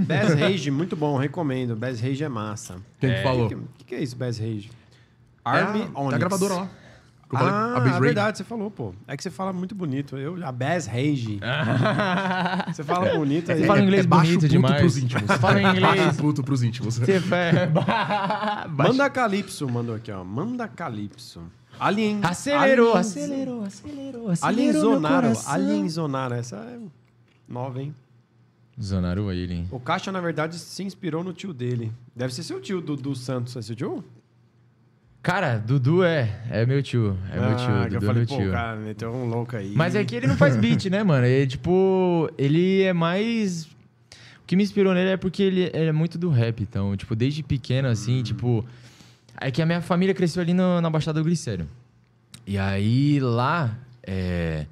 Bass 0.08 0.34
Rage, 0.34 0.72
muito 0.72 0.96
bom, 0.96 1.18
recomendo. 1.18 1.76
Bass 1.76 2.00
Rage 2.00 2.24
é 2.24 2.30
massa. 2.30 2.76
Quem 3.00 3.14
que 3.14 3.22
falou? 3.24 3.46
O 3.46 3.50
que, 3.50 3.56
que, 3.80 3.84
que 3.86 3.96
é 3.96 4.02
isso, 4.04 4.16
Bass 4.16 4.38
Rage? 4.40 4.70
É 5.46 5.50
Army 5.50 5.90
a, 5.94 6.00
Onyx. 6.02 6.14
a 6.14 6.18
gravadora 6.18 6.54
lá. 6.56 6.70
Eu 7.30 7.38
falei, 7.38 7.54
Ah, 7.54 7.96
é 7.98 8.00
verdade, 8.00 8.38
você 8.38 8.44
falou, 8.46 8.72
pô. 8.72 8.94
É 9.06 9.18
que 9.18 9.22
você 9.24 9.30
fala 9.30 9.52
muito 9.52 9.76
bonito. 9.76 10.16
Eu, 10.18 10.38
a 10.46 10.52
Bass 10.52 10.86
Rage. 10.88 11.40
você 12.74 12.84
fala 12.84 13.10
bonito 13.18 13.52
aí. 13.52 13.60
Você 13.60 13.66
fala 13.68 13.82
inglês 13.82 14.06
é 14.06 14.08
baixo 14.08 14.26
bonito 14.28 14.42
puto 14.42 14.48
demais. 14.52 14.80
pros 14.80 14.98
íntimos. 14.98 15.32
Fala 15.38 15.62
em 15.62 15.66
inglês. 15.68 15.82
Baixo 16.06 16.18
puto 16.18 16.44
pros 16.44 16.64
íntimos. 16.64 16.98
Você 16.98 17.20
faz. 17.22 17.54
Manda 18.70 19.10
Calypso, 19.10 19.68
mandou 19.70 19.96
aqui, 19.96 20.12
ó. 20.12 20.24
Manda 20.24 20.68
Calypso. 20.70 21.42
Alien. 21.80 22.22
Acelerou, 22.24 22.88
Alien- 22.96 23.00
acelerou, 23.00 23.64
acelerou, 23.64 24.30
acelerou. 24.32 24.32
Alien 24.42 24.72
meu 24.72 24.82
Zonaro. 24.82 25.22
coração. 25.28 25.54
Alien 25.54 25.90
Zonaro. 25.90 26.34
Essa 26.34 26.56
é 26.56 26.80
nova, 27.48 27.82
hein? 27.82 27.94
Zonaru 28.82 29.30
aí, 29.30 29.52
hein? 29.52 29.68
O 29.72 29.80
Caixa, 29.80 30.12
na 30.12 30.22
verdade, 30.22 30.58
se 30.60 30.84
inspirou 30.84 31.24
no 31.24 31.34
tio 31.34 31.54
dele. 31.54 31.92
Deve 32.16 32.34
ser 32.34 32.44
seu 32.44 32.62
tio, 32.62 32.80
Dudu 32.82 33.16
Santos. 33.16 33.56
É 33.56 33.62
seu 33.62 33.76
tio? 33.76 34.04
Cara, 35.22 35.58
Dudu 35.58 36.04
é. 36.04 36.42
É 36.50 36.66
meu 36.66 36.82
tio. 36.82 37.18
É 37.32 37.40
meu 37.40 37.56
tio. 37.58 37.68
Ah, 37.70 37.84
Dudu 37.84 37.96
eu 37.96 37.98
é 37.98 38.02
falei, 38.06 38.26
meu 38.26 38.28
pô, 38.28 38.38
tio. 38.38 38.52
cara, 38.52 38.78
meteu 38.80 39.12
um 39.14 39.26
louco 39.28 39.56
aí. 39.58 39.74
Mas 39.76 39.96
é 39.96 40.04
que 40.06 40.16
ele 40.16 40.28
não 40.28 40.38
faz 40.38 40.56
beat, 40.56 40.86
né, 40.86 41.04
mano? 41.04 41.26
Ele, 41.26 41.48
tipo, 41.48 42.30
ele 42.38 42.84
é 42.84 42.94
mais. 42.94 43.66
O 43.66 44.46
que 44.48 44.56
me 44.56 44.64
inspirou 44.64 44.94
nele 44.94 45.10
é 45.10 45.18
porque 45.18 45.44
ele, 45.44 45.64
ele 45.74 45.88
é 45.90 45.92
muito 45.92 46.18
do 46.18 46.30
rap. 46.30 46.62
Então, 46.62 46.96
tipo, 46.96 47.16
desde 47.16 47.44
pequeno, 47.44 47.88
assim, 47.90 48.24
tipo. 48.24 48.64
É 49.40 49.52
que 49.52 49.62
a 49.62 49.66
minha 49.66 49.82
família 49.82 50.16
cresceu 50.16 50.42
ali 50.42 50.54
no- 50.54 50.80
na 50.82 50.90
Baixada 50.90 51.20
do 51.20 51.26
Glicério. 51.26 51.68
E 52.46 52.58
aí 52.58 53.20
lá. 53.20 53.76
É. 54.04 54.66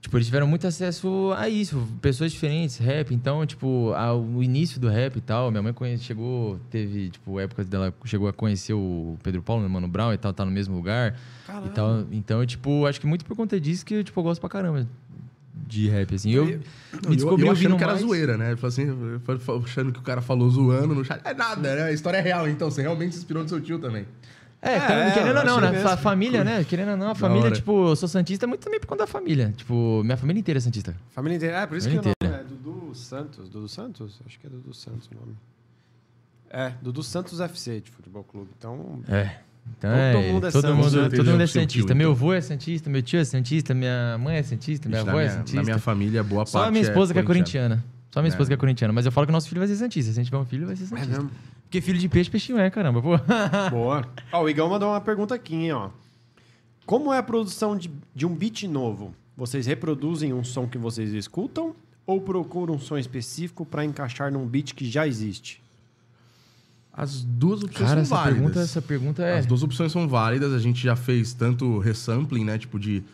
Tipo, 0.00 0.16
eles 0.16 0.26
tiveram 0.28 0.46
muito 0.46 0.66
acesso 0.66 1.30
a 1.36 1.46
isso, 1.48 1.86
pessoas 2.00 2.32
diferentes, 2.32 2.78
rap. 2.78 3.12
Então, 3.14 3.44
tipo, 3.44 3.92
ao, 3.92 4.18
o 4.22 4.42
início 4.42 4.80
do 4.80 4.88
rap 4.88 5.16
e 5.16 5.20
tal, 5.20 5.50
minha 5.50 5.62
mãe 5.62 5.74
conhece, 5.74 6.02
chegou, 6.04 6.58
teve, 6.70 7.10
tipo, 7.10 7.38
épocas 7.38 7.68
dela 7.68 7.92
chegou 8.06 8.26
a 8.26 8.32
conhecer 8.32 8.72
o 8.72 9.18
Pedro 9.22 9.42
Paulo, 9.42 9.62
né, 9.62 9.68
Mano 9.68 9.86
Brown 9.86 10.12
e 10.14 10.16
tal, 10.16 10.32
tá 10.32 10.42
no 10.44 10.50
mesmo 10.50 10.74
lugar. 10.74 11.16
Caralho. 11.46 11.66
E 11.66 11.70
tal. 11.70 12.06
Então, 12.12 12.46
tipo, 12.46 12.86
acho 12.86 12.98
que 12.98 13.06
muito 13.06 13.26
por 13.26 13.36
conta 13.36 13.60
disso 13.60 13.84
que 13.84 14.02
tipo, 14.02 14.18
eu 14.18 14.24
gosto 14.24 14.40
pra 14.40 14.48
caramba 14.48 14.88
de 15.66 15.88
rap, 15.88 16.14
assim. 16.14 16.30
Eu 16.32 16.46
me 16.46 16.52
e 16.52 16.54
eu, 17.04 17.14
descobri 17.14 17.46
eu 17.46 17.52
achando 17.52 17.72
ouvindo 17.72 17.76
que 17.76 17.82
era 17.84 17.92
mais- 17.92 18.04
zoeira, 18.04 18.36
né? 18.38 18.52
Eu 18.52 18.56
falei 18.56 18.72
assim, 18.72 19.20
achando 19.64 19.92
que 19.92 19.98
o 19.98 20.02
cara 20.02 20.22
falou 20.22 20.48
zoando 20.50 20.94
no 20.94 21.04
chat. 21.04 21.20
É 21.24 21.34
nada, 21.34 21.74
né? 21.76 21.82
A 21.82 21.92
história 21.92 22.16
é 22.16 22.22
real, 22.22 22.48
então. 22.48 22.70
Você 22.70 22.80
realmente 22.80 23.12
se 23.12 23.18
inspirou 23.18 23.42
no 23.42 23.48
seu 23.48 23.60
tio 23.60 23.78
também. 23.78 24.06
É, 24.62 24.72
É, 24.72 24.76
então, 24.76 24.96
é, 24.96 25.10
querendo 25.12 25.38
ou 25.38 25.44
não, 25.44 25.60
né? 25.60 25.70
mesmo. 25.70 25.88
Fa- 25.88 25.96
família, 25.96 26.44
né? 26.44 26.62
Querendo 26.64 26.90
ou 26.90 26.96
não, 26.96 27.10
a 27.10 27.14
família, 27.14 27.50
tipo, 27.50 27.88
eu 27.88 27.96
sou 27.96 28.08
santista 28.08 28.46
muito 28.46 28.60
também 28.62 28.78
por 28.78 28.86
conta 28.86 29.04
da 29.04 29.06
família. 29.06 29.52
Tipo, 29.56 30.02
minha 30.04 30.16
família 30.18 30.40
inteira 30.40 30.58
é 30.58 30.60
santista. 30.60 30.94
Família 31.12 31.36
inteira. 31.36 31.56
É, 31.58 31.66
por 31.66 31.76
isso 31.78 31.88
que 31.88 31.96
Família 31.96 32.14
o 32.20 32.24
nome 32.26 32.40
é 32.40 32.44
Dudu 32.44 32.94
Santos. 32.94 33.48
Dudu 33.48 33.68
Santos? 33.68 34.20
Acho 34.26 34.38
que 34.38 34.46
é 34.46 34.50
Dudu 34.50 34.74
Santos 34.74 35.08
o 35.10 35.14
nome. 35.14 35.34
É, 36.50 36.72
Dudu 36.82 37.02
Santos 37.02 37.40
FC 37.40 37.80
de 37.80 37.90
futebol 37.90 38.22
clube. 38.24 38.50
Então, 38.58 39.00
É. 39.08 39.36
Então, 39.78 39.90
Todo 39.90 39.98
é, 39.98 40.32
mundo 40.32 40.46
é 40.46 40.50
todo 40.50 40.74
mundo, 40.74 41.02
né? 41.02 41.08
todo 41.10 41.30
mundo 41.30 41.42
é 41.42 41.46
tio, 41.46 41.60
santista. 41.60 41.84
então. 41.84 41.96
Meu 41.96 42.10
avô 42.12 42.32
é 42.32 42.40
santista, 42.40 42.90
meu 42.90 43.02
tio 43.02 43.20
é 43.20 43.24
santista, 43.24 43.72
minha 43.74 44.16
mãe 44.18 44.36
é 44.38 44.42
santista, 44.42 44.88
minha 44.88 45.02
avó 45.02 45.20
é 45.20 45.28
santista. 45.28 45.56
na 45.58 45.62
minha 45.62 45.78
família, 45.78 46.22
boa 46.24 46.44
Só 46.46 46.58
a 46.58 46.62
parte 46.62 46.72
minha 46.72 46.82
esposa 46.82 47.12
que 47.12 47.18
é 47.20 47.22
corintiana. 47.22 47.84
Só 48.10 48.18
a 48.20 48.22
minha 48.22 48.30
esposa 48.30 48.48
É. 48.48 48.50
que 48.50 48.54
é 48.54 48.56
corintiana. 48.56 48.92
Mas 48.92 49.06
eu 49.06 49.12
falo 49.12 49.26
que 49.26 49.32
nosso 49.32 49.48
filho 49.48 49.60
vai 49.60 49.68
ser 49.68 49.76
santista. 49.76 50.12
Se 50.12 50.18
a 50.18 50.22
gente 50.22 50.30
tiver 50.30 50.38
um 50.42 50.44
filho, 50.46 50.66
vai 50.66 50.74
ser 50.76 50.84
é 50.84 50.86
santista. 50.86 51.10
mesmo. 51.12 51.30
Porque 51.70 51.80
filho 51.80 52.00
de 52.00 52.08
peixe, 52.08 52.28
peixinho 52.28 52.58
é, 52.58 52.68
caramba, 52.68 53.00
pô. 53.00 53.10
Boa. 53.70 54.04
Ó, 54.32 54.42
o 54.42 54.50
Igão 54.50 54.68
mandou 54.68 54.88
uma 54.88 55.00
pergunta 55.00 55.36
aqui, 55.36 55.54
hein, 55.54 55.70
ó. 55.70 55.90
Como 56.84 57.14
é 57.14 57.18
a 57.18 57.22
produção 57.22 57.76
de, 57.76 57.88
de 58.12 58.26
um 58.26 58.34
beat 58.34 58.64
novo? 58.64 59.14
Vocês 59.36 59.66
reproduzem 59.66 60.32
um 60.32 60.42
som 60.42 60.66
que 60.66 60.76
vocês 60.76 61.12
escutam 61.12 61.72
ou 62.04 62.20
procuram 62.20 62.74
um 62.74 62.78
som 62.80 62.98
específico 62.98 63.64
para 63.64 63.84
encaixar 63.84 64.32
num 64.32 64.44
beat 64.48 64.74
que 64.74 64.90
já 64.90 65.06
existe? 65.06 65.62
As 66.92 67.22
duas 67.22 67.62
opções 67.62 67.88
Cara, 67.88 67.90
são 67.92 68.00
essa 68.02 68.14
válidas. 68.16 68.40
pergunta, 68.40 68.60
essa 68.60 68.82
pergunta 68.82 69.22
é. 69.22 69.38
As 69.38 69.46
duas 69.46 69.62
opções 69.62 69.92
são 69.92 70.08
válidas. 70.08 70.52
A 70.52 70.58
gente 70.58 70.82
já 70.82 70.96
fez 70.96 71.32
tanto 71.32 71.78
resampling, 71.78 72.44
né? 72.44 72.58
Tipo 72.58 72.80
de... 72.80 73.04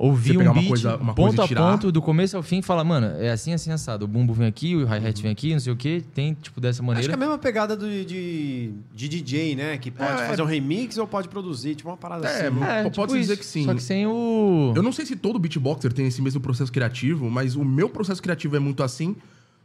Ouvir 0.00 0.34
Você 0.34 0.38
pegar 0.38 0.50
um 0.50 0.52
uma 0.52 0.60
beat, 0.60 0.68
coisa- 0.68 0.96
uma 0.96 1.12
ponto 1.12 1.36
coisa 1.36 1.54
a 1.60 1.70
ponto, 1.72 1.90
do 1.90 2.00
começo 2.00 2.36
ao 2.36 2.42
fim, 2.42 2.62
falar, 2.62 2.84
mano, 2.84 3.08
é 3.18 3.30
assim, 3.32 3.52
assim, 3.52 3.72
assado. 3.72 4.04
O 4.04 4.08
bumbo 4.08 4.32
vem 4.32 4.46
aqui, 4.46 4.76
o 4.76 4.84
hi-hat 4.86 5.20
vem 5.20 5.32
aqui, 5.32 5.52
não 5.52 5.58
sei 5.58 5.72
o 5.72 5.76
quê. 5.76 6.04
Tem, 6.14 6.34
tipo, 6.40 6.60
dessa 6.60 6.80
Acho 6.80 6.86
maneira. 6.86 7.08
que 7.08 7.12
é 7.12 7.16
a 7.16 7.18
mesma 7.18 7.36
pegada 7.36 7.76
do- 7.76 8.04
de, 8.04 8.70
de 8.94 9.08
DJ, 9.08 9.56
né? 9.56 9.76
Que 9.76 9.90
pode 9.90 10.22
É, 10.22 10.26
fazer 10.28 10.40
um 10.42 10.44
remix 10.46 10.96
ou 10.98 11.06
pode 11.08 11.28
produzir, 11.28 11.74
tipo 11.74 11.88
uma 11.88 11.96
parada 11.96 12.28
É, 12.28 12.46
assim. 12.46 12.62
É, 12.64 12.90
Pode-se 12.90 13.18
dizer 13.18 13.36
que 13.38 13.44
sim. 13.44 13.64
Só 13.64 13.74
que 13.74 13.82
sem 13.82 14.06
o... 14.06 14.72
Eu 14.76 14.82
não 14.84 14.92
sei 14.92 15.04
se 15.04 15.16
todo 15.16 15.36
beatboxer 15.36 15.92
tem 15.92 16.06
esse 16.06 16.22
mesmo 16.22 16.40
processo 16.40 16.70
criativo, 16.70 17.28
mas 17.28 17.56
o 17.56 17.64
meu 17.64 17.88
processo 17.88 18.22
criativo 18.22 18.54
é 18.54 18.60
muito 18.60 18.84
assim, 18.84 19.16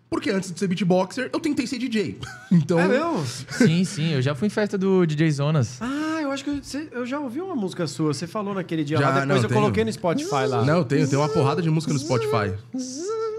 porque 0.10 0.32
antes 0.32 0.52
de 0.52 0.58
ser 0.60 0.68
beatboxer, 0.68 1.30
eu 1.32 1.40
tentei 1.40 1.68
ser 1.68 1.78
DJ. 1.78 2.18
Então, 2.52 2.80
É 2.80 2.88
mesmo? 2.88 3.24
Sim, 3.50 3.84
sim. 3.84 4.10
Eu 4.14 4.22
já 4.22 4.34
fui 4.34 4.48
em 4.48 4.50
festa 4.50 4.78
do 4.80 5.06
DJ 5.06 5.30
Zonas. 5.32 5.78
Ah, 5.82 6.13
acho 6.34 6.44
que 6.44 6.62
você- 6.62 6.90
eu 6.92 7.06
já 7.06 7.20
ouvi 7.20 7.40
uma 7.42 7.56
música 7.56 7.86
sua. 7.88 8.14
Você 8.14 8.28
falou 8.28 8.54
naquele 8.54 8.84
dia 8.84 8.98
Já, 8.98 9.04
lá. 9.10 9.12
Depois 9.12 9.28
não, 9.28 9.36
eu 9.38 9.42
tenho. 9.48 9.54
coloquei 9.62 9.86
no 9.86 9.94
Spotify 9.94 10.46
lá. 10.48 10.64
não, 10.66 10.78
eu 10.78 10.86
tenho, 10.86 11.08
tenho 11.08 11.22
uma 11.22 11.30
porrada 11.30 11.62
de 11.62 11.70
música 11.70 11.94
no 11.94 12.00
Spotify. 12.00 12.54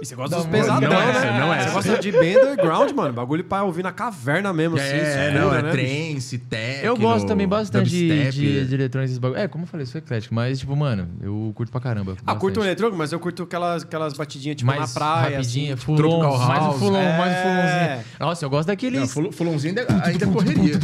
E 0.02 0.06
você 0.06 0.16
gosta 0.16 0.36
Não, 0.36 0.42
dos 0.42 0.50
pesadão, 0.52 0.80
não 0.90 0.96
é 1.00 1.06
né? 1.12 1.40
não 1.40 1.54
é 1.54 1.62
Você 1.68 1.70
gosta 1.72 1.98
de 1.98 2.12
bem 2.12 2.36
underground, 2.36 2.90
mano. 2.92 3.12
Bagulho 3.14 3.44
pra 3.44 3.62
ouvir 3.62 3.82
na 3.84 3.92
caverna 3.92 4.52
mesmo, 4.52 4.76
assim. 4.76 4.86
É, 4.86 5.28
escura, 5.28 5.40
não, 5.40 5.54
é 5.54 5.62
né, 5.62 5.70
trance, 5.70 6.38
techno, 6.38 6.84
Eu 6.84 6.96
gosto 6.96 7.26
também 7.26 7.46
bastante 7.46 7.88
de, 7.88 8.30
de, 8.30 8.66
de 8.66 8.74
eletrônicos 8.74 9.12
esses 9.12 9.18
bagulho. 9.18 9.40
É, 9.40 9.46
como 9.48 9.64
eu 9.64 9.68
falei, 9.68 9.86
sou 9.86 10.00
eclético, 10.00 10.34
mas, 10.34 10.58
tipo, 10.58 10.74
mano, 10.76 11.08
eu 11.22 11.52
curto 11.54 11.70
pra 11.70 11.80
caramba. 11.80 12.16
Ah, 12.26 12.34
curto 12.34 12.56
bastante. 12.56 12.66
eletrônico, 12.66 12.98
mas 12.98 13.12
eu 13.12 13.20
curto 13.20 13.44
aquelas, 13.44 13.84
aquelas 13.84 14.12
batidinhas, 14.14 14.56
tipo, 14.56 14.66
mais 14.66 14.80
na 14.80 14.88
praia, 14.88 15.36
rapidinha, 15.36 15.74
assim. 15.74 15.82
fulon, 15.84 15.96
tropical 15.96 16.38
mais 16.38 16.60
um 16.62 16.64
house. 16.66 16.78
fulon, 16.80 16.92
mais 16.92 17.32
um 17.32 17.36
É. 17.36 17.42
fulonzinho. 17.92 18.04
Nossa, 18.20 18.44
eu 18.44 18.50
gosto 18.50 18.68
Não, 18.68 18.72
daqueles... 18.74 19.12
ful- 19.14 19.32
fulonzinho 19.32 19.74
ainda, 19.78 20.04
ainda 20.04 20.26
correria. 20.26 20.78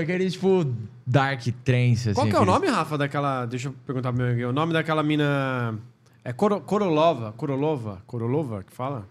Aqueles, 0.00 0.34
tipo, 0.34 0.66
dark 1.06 1.42
trance, 1.64 2.10
assim. 2.10 2.14
Qual 2.14 2.26
que 2.26 2.34
é 2.36 2.40
o 2.40 2.44
nome, 2.44 2.66
Rafa, 2.68 2.96
daquela... 2.98 3.46
Deixa 3.46 3.68
eu 3.68 3.74
perguntar 3.86 4.12
pro 4.12 4.22
meu 4.22 4.32
amigo. 4.32 4.48
O 4.48 4.52
nome 4.52 4.72
daquela 4.72 5.02
mina... 5.02 5.78
É 6.24 6.32
Coro, 6.32 6.60
Korolova. 6.60 7.32
Korolova? 7.36 8.02
Korolova 8.06 8.62
que 8.64 8.72
fala? 8.72 9.06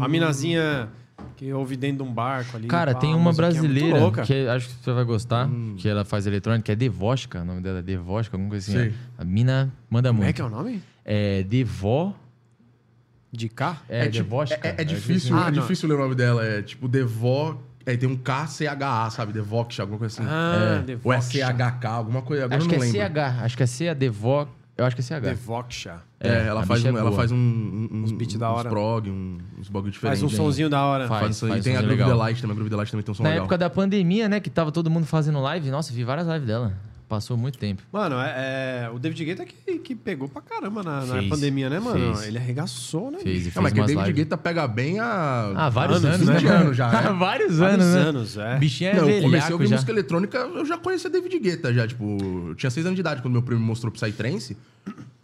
A 0.00 0.06
minazinha 0.08 0.88
que 1.36 1.50
ouve 1.54 1.74
dentro 1.76 2.04
de 2.04 2.10
um 2.10 2.12
barco 2.12 2.56
ali. 2.56 2.66
Cara, 2.68 2.92
pá, 2.92 3.00
tem 3.00 3.14
uma 3.14 3.32
brasileira 3.32 3.98
louca. 3.98 4.22
que 4.22 4.46
acho 4.46 4.68
que 4.68 4.74
você 4.84 4.92
vai 4.92 5.04
gostar, 5.04 5.48
que 5.78 5.88
ela 5.88 6.04
faz 6.04 6.26
eletrônica, 6.26 6.64
que 6.64 6.72
é 6.72 6.76
Devóstica, 6.76 7.40
o 7.40 7.44
nome 7.46 7.62
dela 7.62 7.78
é 7.78 7.82
Devóstica, 7.82 8.36
alguma 8.36 8.50
coisa 8.50 8.70
assim. 8.70 8.88
É. 8.88 8.92
A 9.16 9.24
mina 9.24 9.72
manda 9.88 10.10
Como 10.10 10.18
muito. 10.18 10.30
é 10.30 10.32
que 10.34 10.42
é 10.42 10.44
o 10.44 10.50
nome? 10.50 10.82
É 11.04 11.42
Devó... 11.44 12.14
De 13.32 13.48
cá? 13.48 13.80
É, 13.88 14.02
tipo- 14.08 14.24
Devóstica. 14.24 14.68
é- 14.68 14.74
é 14.82 14.84
difícil, 14.84 15.36
Ah, 15.36 15.48
é 15.48 15.50
difícil 15.52 15.88
ler 15.88 15.94
o 15.94 15.98
nome 15.98 16.14
dela. 16.14 16.44
É 16.44 16.62
tipo 16.62 16.88
Devo... 16.88 17.56
Aí 17.90 17.98
tem 17.98 18.08
um 18.08 18.16
K-C-H-A, 18.16 19.10
sabe? 19.10 19.32
Devox, 19.32 19.78
alguma 19.80 19.98
coisa 19.98 20.20
assim. 20.20 20.30
Ah, 20.30 20.84
É. 20.86 20.98
Ou 21.02 21.12
é. 21.12 21.20
C-H-K, 21.20 21.88
alguma 21.88 22.22
coisa. 22.22 22.44
Agora 22.44 22.56
Acho 22.58 22.66
eu 22.66 22.70
que 22.70 22.76
não 22.76 22.84
é 22.84 22.86
lembro. 22.86 23.20
CH, 23.20 23.42
acho 23.44 23.56
que 23.56 23.62
é 23.62 23.66
C, 23.66 23.88
a 23.88 23.94
Devó... 23.94 24.48
Eu 24.78 24.86
acho 24.86 24.96
que 24.96 25.02
é 25.02 25.04
CH. 25.04 25.20
Devoxia. 25.20 25.94
É, 26.18 26.28
É, 26.28 26.46
ela 26.46 26.64
faz, 26.64 26.82
um, 26.82 26.96
é 26.96 27.00
ela 27.00 27.12
faz 27.12 27.30
um, 27.30 27.36
um, 27.36 27.88
Uns 28.02 28.12
beats 28.12 28.36
da 28.36 28.50
hora. 28.50 28.66
Uns 28.68 28.72
prog, 28.72 29.10
um, 29.10 29.38
uns 29.58 29.68
bagulho 29.68 29.92
Faz 29.92 30.18
diferente. 30.18 30.24
um 30.24 30.30
sonzinho 30.30 30.70
da 30.70 30.82
hora. 30.82 31.06
Faz. 31.06 31.38
Faz, 31.38 31.60
e 31.60 31.62
tem 31.62 31.76
a 31.76 31.82
Groove. 31.82 32.02
Delight 32.02 32.40
também. 32.40 32.52
A 32.52 32.54
Groove 32.54 32.70
Delight 32.70 32.90
também 32.90 33.04
tem 33.04 33.12
um 33.12 33.14
som 33.14 33.22
Na 33.22 33.28
legal. 33.28 33.44
época 33.44 33.58
da 33.58 33.68
pandemia, 33.68 34.26
né, 34.26 34.40
que 34.40 34.48
tava 34.48 34.72
todo 34.72 34.88
mundo 34.88 35.04
fazendo 35.04 35.38
live, 35.40 35.70
nossa, 35.70 35.92
vi 35.92 36.02
várias 36.02 36.26
lives 36.26 36.46
dela. 36.46 36.72
Passou 37.10 37.36
muito 37.36 37.58
tempo. 37.58 37.82
Mano, 37.92 38.14
é, 38.20 38.84
é- 38.86 38.90
o 38.94 38.96
David 38.96 39.24
Guetta 39.24 39.44
que, 39.44 39.80
que 39.80 39.96
pegou 39.96 40.28
pra 40.28 40.40
caramba 40.40 40.80
na, 40.80 41.04
na 41.04 41.22
pandemia, 41.24 41.68
né, 41.68 41.80
mano? 41.80 42.14
fez. 42.14 42.28
Ele 42.28 42.38
arregaçou, 42.38 43.10
né? 43.10 43.18
Fez 43.18 43.42
fez 43.42 43.54
Não, 43.56 43.62
mas 43.64 43.72
que 43.72 43.80
o 43.80 43.84
David 43.84 44.04
lives. 44.06 44.14
Guetta 44.16 44.38
pega 44.38 44.68
bem 44.68 45.00
a... 45.00 45.52
Ah, 45.56 45.68
vários 45.68 46.04
Anos, 46.04 46.14
anos, 46.14 46.28
né? 46.28 46.34
20 46.34 46.44
mano? 46.44 46.60
anos 46.66 46.76
já, 46.76 46.86
né? 47.02 47.12
vários 47.18 47.58
Vários 47.58 47.84
anos, 47.84 47.94
né? 47.94 48.00
anos, 48.00 48.36
é. 48.36 48.58
Bichinho 48.58 48.90
é 48.90 48.94
Não, 48.94 49.00
eu 49.00 49.22
comecei 49.22 49.26
a 49.26 49.28
velhaco 49.30 49.52
ouvir 49.54 49.66
já. 49.66 49.74
música 49.74 49.90
eletrônica, 49.90 50.38
eu 50.38 50.64
já 50.64 50.78
conhecia 50.78 51.10
David 51.10 51.36
Guetta 51.40 51.74
já, 51.74 51.84
tipo... 51.84 52.16
Eu 52.50 52.54
tinha 52.54 52.70
seis 52.70 52.86
anos 52.86 52.94
de 52.94 53.00
idade 53.00 53.20
quando 53.22 53.32
meu 53.32 53.42
primo 53.42 53.60
me 53.60 53.66
mostrou 53.66 53.90
Psytrance. 53.92 54.56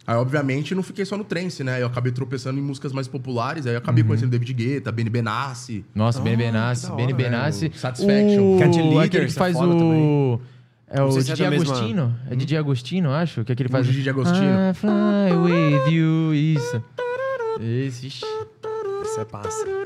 Aí, 0.05 0.15
obviamente, 0.15 0.75
não 0.75 0.83
fiquei 0.83 1.05
só 1.05 1.17
no 1.17 1.23
trance, 1.23 1.63
né? 1.63 1.81
Eu 1.81 1.87
acabei 1.87 2.11
tropeçando 2.11 2.59
em 2.59 2.61
músicas 2.61 2.91
mais 2.91 3.07
populares. 3.07 3.65
Aí 3.65 3.73
eu 3.73 3.77
acabei 3.77 4.03
conhecendo 4.03 4.29
David 4.29 4.53
Guetta, 4.53 4.89
Benny 4.91 5.09
Benassi. 5.09 5.83
Nossa, 5.95 6.19
Ah, 6.19 6.21
Benny 6.21 6.37
que 6.37 6.43
Benassi, 6.43 6.91
Benny 6.93 7.13
Benassi. 7.13 7.71
Satisfaction. 7.75 8.55
O... 8.55 8.59
Cat 8.59 8.77
Leader, 8.77 8.99
aquele 8.99 9.25
que 9.25 9.31
é 9.31 9.35
faz 9.35 9.55
o... 9.55 9.59
também. 9.59 10.39
É 10.89 11.01
o 11.01 11.09
é 11.09 11.21
DJ 11.21 11.35
da 11.45 11.49
mesma- 11.51 11.73
Agostino. 11.75 12.19
É 12.29 12.35
DJ 12.35 12.57
Agostino, 12.57 13.11
acho. 13.11 13.43
Que 13.43 13.51
é 13.51 13.53
aquele 13.53 13.67
O 13.67 13.71
faz... 13.71 13.85
Gigi 13.87 14.09
Agostino. 14.09 14.47
I 14.47 14.73
fly 14.73 15.35
with 15.35 15.91
you. 15.91 16.33
Isso. 16.33 16.81
Esse, 17.59 18.07
ixi. 18.07 18.25
Você 19.03 19.25
passa. 19.25 19.65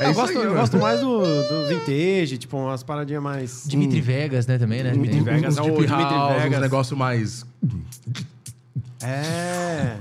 É 0.00 0.06
eu 0.06 0.10
isso 0.10 0.20
gosto, 0.20 0.38
aí, 0.38 0.44
eu 0.44 0.54
gosto 0.54 0.76
mais 0.78 1.00
do, 1.00 1.18
do 1.20 1.68
vintage, 1.68 2.36
tipo, 2.36 2.56
umas 2.56 2.82
paradinhas 2.82 3.22
mais. 3.22 3.64
Dimitri 3.66 4.00
Vegas, 4.00 4.46
né, 4.46 4.58
também, 4.58 4.82
né? 4.82 4.90
Dimitri 4.90 5.14
Tem- 5.16 5.22
Vegas. 5.24 5.56
É 5.56 5.60
o 5.62 5.64
Dimitri 5.64 5.86
Vegas. 5.86 6.52
uns 6.56 6.60
negócio 6.60 6.96
mais... 6.96 7.46
É. 9.02 9.96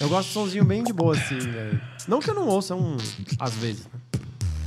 Eu 0.00 0.08
gosto 0.08 0.28
de 0.28 0.34
somzinho 0.34 0.64
bem 0.64 0.82
de 0.82 0.92
boa, 0.92 1.14
assim, 1.14 1.38
velho. 1.38 1.80
Não 2.06 2.20
que 2.20 2.30
eu 2.30 2.34
não 2.34 2.48
ouça 2.48 2.74
um. 2.74 2.96
Às 3.38 3.54
vezes. 3.54 3.84
né? 3.84 4.00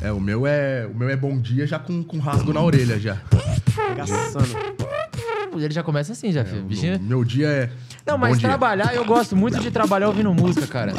É, 0.01 0.11
o 0.11 0.19
meu 0.19 0.47
é, 0.47 0.87
o 0.91 0.97
meu 0.97 1.09
é 1.09 1.15
bom 1.15 1.37
dia 1.39 1.67
já 1.67 1.77
com, 1.77 2.03
com 2.03 2.17
rasgo 2.17 2.51
na 2.51 2.61
orelha 2.61 2.99
já. 2.99 3.17
Arregaçando. 3.77 4.47
Ele 5.55 5.73
já 5.73 5.83
começa 5.83 6.13
assim, 6.13 6.31
já, 6.31 6.43
filho. 6.43 6.63
Bichinho... 6.63 6.99
Meu 6.99 7.23
dia 7.23 7.47
é... 7.47 7.69
Não, 8.05 8.15
bom 8.15 8.21
mas 8.21 8.39
dia. 8.39 8.49
trabalhar, 8.49 8.95
eu 8.95 9.05
gosto 9.05 9.35
muito 9.35 9.59
de 9.59 9.69
trabalhar 9.69 10.07
ouvindo 10.07 10.33
música, 10.33 10.65
cara. 10.65 10.93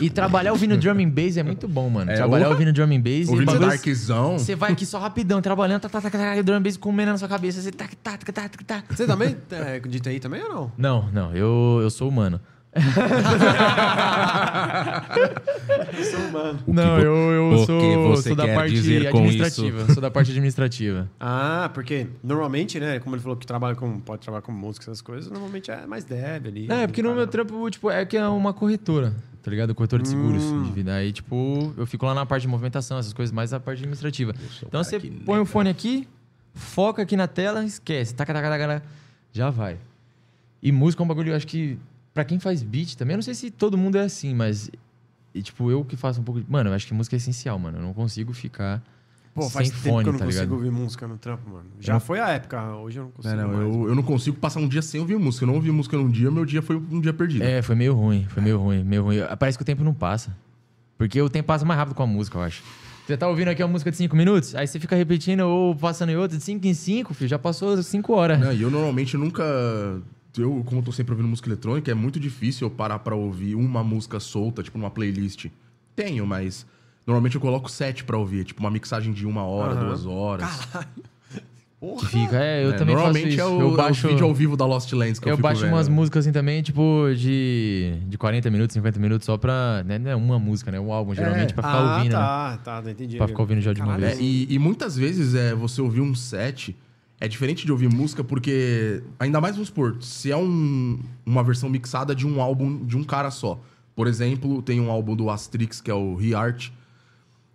E 0.00 0.08
trabalhar 0.08 0.52
ouvindo 0.52 0.76
drum 0.76 0.92
and 0.92 1.10
bass 1.10 1.36
é 1.36 1.42
muito 1.42 1.68
bom, 1.68 1.90
mano. 1.90 2.10
É, 2.10 2.14
trabalhar 2.14 2.48
ouvindo 2.48 2.72
drum 2.72 2.84
and 2.84 3.00
bass 3.00 3.28
e 3.28 3.30
Ouvindo 3.30 3.46
bagulho- 3.52 3.68
Darkzão. 3.68 4.38
Você 4.38 4.54
vai 4.54 4.72
aqui 4.72 4.86
só 4.86 4.98
rapidão, 4.98 5.42
trabalhando, 5.42 5.82
tá, 5.82 5.88
tá, 5.88 6.00
tá, 6.00 6.08
tá, 6.08 6.18
tá, 6.18 6.42
drum 6.42 6.54
and 6.54 6.62
bass 6.62 6.76
comendo 6.78 7.12
na 7.12 7.18
sua 7.18 7.28
cabeça. 7.28 7.60
Você 7.60 7.70
tá, 7.72 7.86
tá, 8.02 8.16
tá, 8.16 8.32
tá, 8.32 8.48
tá, 8.48 8.58
tá. 8.66 8.84
Você 8.88 9.06
também 9.06 9.36
é 9.50 9.80
de 9.80 10.00
TI 10.00 10.18
também 10.18 10.42
ou 10.42 10.48
não? 10.48 10.72
Não, 10.78 11.10
não, 11.12 11.36
eu, 11.36 11.80
eu 11.82 11.90
sou 11.90 12.08
humano. 12.08 12.40
Eu 15.98 16.04
sou 16.04 16.20
humano. 16.20 16.58
Não, 16.66 16.98
eu, 16.98 17.14
eu 17.14 17.48
o 17.50 17.66
sou, 17.66 18.16
sou 18.16 18.34
da 18.36 18.46
parte 18.48 18.74
administrativa. 18.76 19.92
Sou 19.92 20.00
da 20.02 20.10
parte 20.10 20.30
administrativa. 20.30 21.10
Ah, 21.20 21.70
porque 21.72 22.06
normalmente, 22.22 22.80
né, 22.80 22.98
como 22.98 23.14
ele 23.14 23.22
falou 23.22 23.36
que 23.36 23.46
trabalha 23.46 23.74
com. 23.76 24.00
Pode 24.00 24.22
trabalhar 24.22 24.42
com 24.42 24.52
música, 24.52 24.84
essas 24.86 25.00
coisas, 25.02 25.30
normalmente 25.30 25.70
é 25.70 25.86
mais 25.86 26.04
dev 26.04 26.46
ali. 26.46 26.66
Não, 26.66 26.76
é 26.76 26.86
porque 26.86 27.02
no 27.02 27.14
meu 27.14 27.26
trampo, 27.26 27.68
tipo, 27.70 27.90
é 27.90 28.04
que 28.04 28.16
é 28.16 28.26
uma 28.26 28.52
corretora, 28.52 29.14
tá 29.42 29.50
ligado? 29.50 29.74
Corretora 29.74 30.02
de 30.02 30.08
seguros 30.08 30.42
Hum. 30.42 30.62
de 30.64 30.70
vida. 30.72 30.94
Aí, 30.94 31.12
tipo, 31.12 31.72
eu 31.76 31.86
fico 31.86 32.06
lá 32.06 32.14
na 32.14 32.24
parte 32.26 32.42
de 32.42 32.48
movimentação, 32.48 32.98
essas 32.98 33.12
coisas, 33.12 33.32
mais 33.32 33.52
a 33.52 33.60
parte 33.60 33.78
administrativa. 33.80 34.34
Então 34.66 34.82
você 34.82 34.98
põe 34.98 35.38
o 35.40 35.44
fone 35.44 35.68
aqui, 35.70 36.08
foca 36.54 37.02
aqui 37.02 37.16
na 37.16 37.26
tela, 37.28 37.64
esquece. 37.64 38.14
Taca, 38.14 38.32
taca, 38.32 38.48
taca, 38.48 38.66
taca, 38.66 38.82
já 39.32 39.50
vai. 39.50 39.76
E 40.62 40.70
música 40.72 41.02
é 41.02 41.04
um 41.04 41.08
bagulho, 41.08 41.32
eu 41.32 41.36
acho 41.36 41.46
que, 41.46 41.76
pra 42.14 42.24
quem 42.24 42.38
faz 42.38 42.62
beat 42.62 42.94
também, 42.96 43.14
eu 43.14 43.18
não 43.18 43.22
sei 43.22 43.34
se 43.34 43.50
todo 43.50 43.76
mundo 43.78 43.96
é 43.98 44.02
assim, 44.02 44.34
mas. 44.34 44.70
E, 45.34 45.42
tipo, 45.42 45.70
eu 45.70 45.84
que 45.84 45.96
faço 45.96 46.20
um 46.20 46.24
pouco. 46.24 46.40
de- 46.40 46.50
Mano, 46.50 46.70
eu 46.70 46.74
acho 46.74 46.86
que 46.86 46.92
música 46.94 47.16
é 47.16 47.18
essencial, 47.18 47.58
mano. 47.58 47.78
Eu 47.78 47.82
não 47.82 47.92
consigo 47.94 48.32
ficar. 48.32 48.82
Pô, 49.34 49.48
faz 49.48 49.68
sem 49.68 49.76
tempo 49.78 49.88
fone, 49.88 50.02
que 50.04 50.08
eu 50.10 50.12
não 50.12 50.18
tá 50.18 50.24
consigo 50.26 50.42
ligado? 50.44 50.56
ouvir 50.56 50.70
música 50.70 51.08
no 51.08 51.16
trampo, 51.16 51.48
mano. 51.48 51.64
Já 51.80 51.98
foi 51.98 52.20
a 52.20 52.28
época, 52.28 52.74
hoje 52.76 52.98
eu 52.98 53.04
não 53.04 53.10
consigo. 53.12 53.34
É, 53.34 53.36
não, 53.38 53.48
mais. 53.48 53.60
eu, 53.74 53.88
eu 53.88 53.94
não 53.94 54.02
consigo 54.02 54.36
passar 54.36 54.60
um 54.60 54.68
dia 54.68 54.82
sem 54.82 55.00
ouvir 55.00 55.16
música. 55.18 55.44
Eu 55.44 55.46
não 55.46 55.54
ouvi 55.54 55.70
música 55.70 55.96
num 55.96 56.10
dia, 56.10 56.30
meu 56.30 56.44
dia 56.44 56.60
foi 56.60 56.76
um 56.76 57.00
dia 57.00 57.14
perdido. 57.14 57.42
É, 57.42 57.62
foi 57.62 57.74
meio 57.74 57.94
ruim, 57.94 58.26
foi 58.28 58.42
meio 58.42 58.58
ruim, 58.58 58.84
meio 58.84 59.02
ruim. 59.04 59.16
Parece 59.38 59.56
que 59.56 59.62
o 59.62 59.64
tempo 59.64 59.82
não 59.82 59.94
passa. 59.94 60.36
Porque 60.98 61.20
o 61.22 61.30
tempo 61.30 61.46
passa 61.46 61.64
mais 61.64 61.78
rápido 61.78 61.94
com 61.94 62.02
a 62.02 62.06
música, 62.06 62.36
eu 62.36 62.42
acho. 62.42 62.62
Você 63.06 63.16
tá 63.16 63.26
ouvindo 63.26 63.48
aqui 63.48 63.62
uma 63.62 63.68
música 63.70 63.90
de 63.90 63.96
5 63.96 64.14
minutos, 64.14 64.54
aí 64.54 64.66
você 64.66 64.78
fica 64.78 64.94
repetindo 64.94 65.40
ou 65.40 65.74
passando 65.74 66.10
em 66.10 66.16
outra 66.16 66.36
de 66.36 66.44
5 66.44 66.66
em 66.66 66.74
5, 66.74 67.14
filho, 67.14 67.28
já 67.28 67.38
passou 67.38 67.82
5 67.82 68.12
horas. 68.12 68.38
Não, 68.38 68.52
e 68.52 68.60
eu 68.60 68.70
normalmente 68.70 69.16
nunca. 69.16 69.42
Eu, 70.36 70.62
como 70.64 70.80
eu 70.80 70.84
tô 70.84 70.92
sempre 70.92 71.12
ouvindo 71.12 71.28
música 71.28 71.48
eletrônica, 71.48 71.90
é 71.90 71.94
muito 71.94 72.18
difícil 72.18 72.66
eu 72.66 72.70
parar 72.70 72.98
pra 73.00 73.14
ouvir 73.14 73.54
uma 73.54 73.84
música 73.84 74.18
solta, 74.18 74.62
tipo 74.62 74.78
numa 74.78 74.90
playlist. 74.90 75.46
Tenho, 75.94 76.26
mas. 76.26 76.66
Normalmente 77.06 77.34
eu 77.34 77.40
coloco 77.40 77.68
sete 77.70 78.04
pra 78.04 78.16
ouvir, 78.16 78.44
tipo 78.44 78.60
uma 78.60 78.70
mixagem 78.70 79.12
de 79.12 79.26
uma 79.26 79.42
hora, 79.44 79.72
Aham. 79.72 79.86
duas 79.86 80.06
horas. 80.06 80.48
Que 81.98 82.06
fica, 82.06 82.36
é, 82.36 82.64
eu 82.64 82.70
É, 82.70 82.72
também 82.74 82.94
faço 82.94 83.06
normalmente 83.08 83.32
isso. 83.32 83.40
é 83.40 83.44
o, 83.44 83.60
eu 83.60 83.74
é 83.74 83.76
baixo, 83.76 84.06
o 84.06 84.10
vídeo 84.10 84.24
ao 84.24 84.32
vivo 84.32 84.56
da 84.56 84.64
Lost 84.64 84.92
Lands 84.92 85.18
que 85.18 85.26
eu, 85.26 85.30
eu 85.32 85.36
fico 85.36 85.42
baixo 85.48 85.62
vendo. 85.62 85.72
umas 85.72 85.88
músicas 85.88 86.24
assim 86.24 86.32
também, 86.32 86.62
tipo, 86.62 87.06
de, 87.16 87.94
de 88.06 88.16
40 88.16 88.48
minutos, 88.52 88.74
50 88.74 89.00
minutos, 89.00 89.26
só 89.26 89.36
pra. 89.36 89.82
Né, 89.84 89.98
não 89.98 90.08
é 90.08 90.14
uma 90.14 90.38
música, 90.38 90.70
né? 90.70 90.78
Um 90.78 90.92
álbum, 90.92 91.12
geralmente, 91.12 91.52
pra 91.52 91.62
ficar 91.64 91.78
ah, 91.78 91.96
ouvindo. 91.96 92.12
né? 92.12 92.18
tá, 92.18 92.58
tá, 92.82 92.90
entendi. 92.90 93.16
Pra 93.16 93.26
ficar 93.26 93.42
ouvindo 93.42 93.60
já 93.60 93.72
de 93.72 93.80
uma 93.80 93.94
Caralho, 93.96 94.06
vez. 94.06 94.20
É, 94.20 94.22
e, 94.22 94.46
e 94.54 94.58
muitas 94.60 94.96
vezes 94.96 95.34
é, 95.34 95.56
você 95.56 95.82
ouvir 95.82 96.00
um 96.02 96.14
set 96.14 96.76
é 97.22 97.28
diferente 97.28 97.64
de 97.64 97.70
ouvir 97.70 97.88
música, 97.88 98.24
porque. 98.24 99.00
Ainda 99.20 99.40
mais 99.40 99.54
vamos 99.54 99.68
supor, 99.68 99.96
se 100.00 100.32
é 100.32 100.36
um, 100.36 100.98
uma 101.24 101.44
versão 101.44 101.70
mixada 101.70 102.16
de 102.16 102.26
um 102.26 102.42
álbum 102.42 102.84
de 102.84 102.96
um 102.96 103.04
cara 103.04 103.30
só. 103.30 103.60
Por 103.94 104.08
exemplo, 104.08 104.60
tem 104.60 104.80
um 104.80 104.90
álbum 104.90 105.14
do 105.14 105.30
Astrix, 105.30 105.80
que 105.80 105.88
é 105.88 105.94
o 105.94 106.16
Reart. 106.16 106.70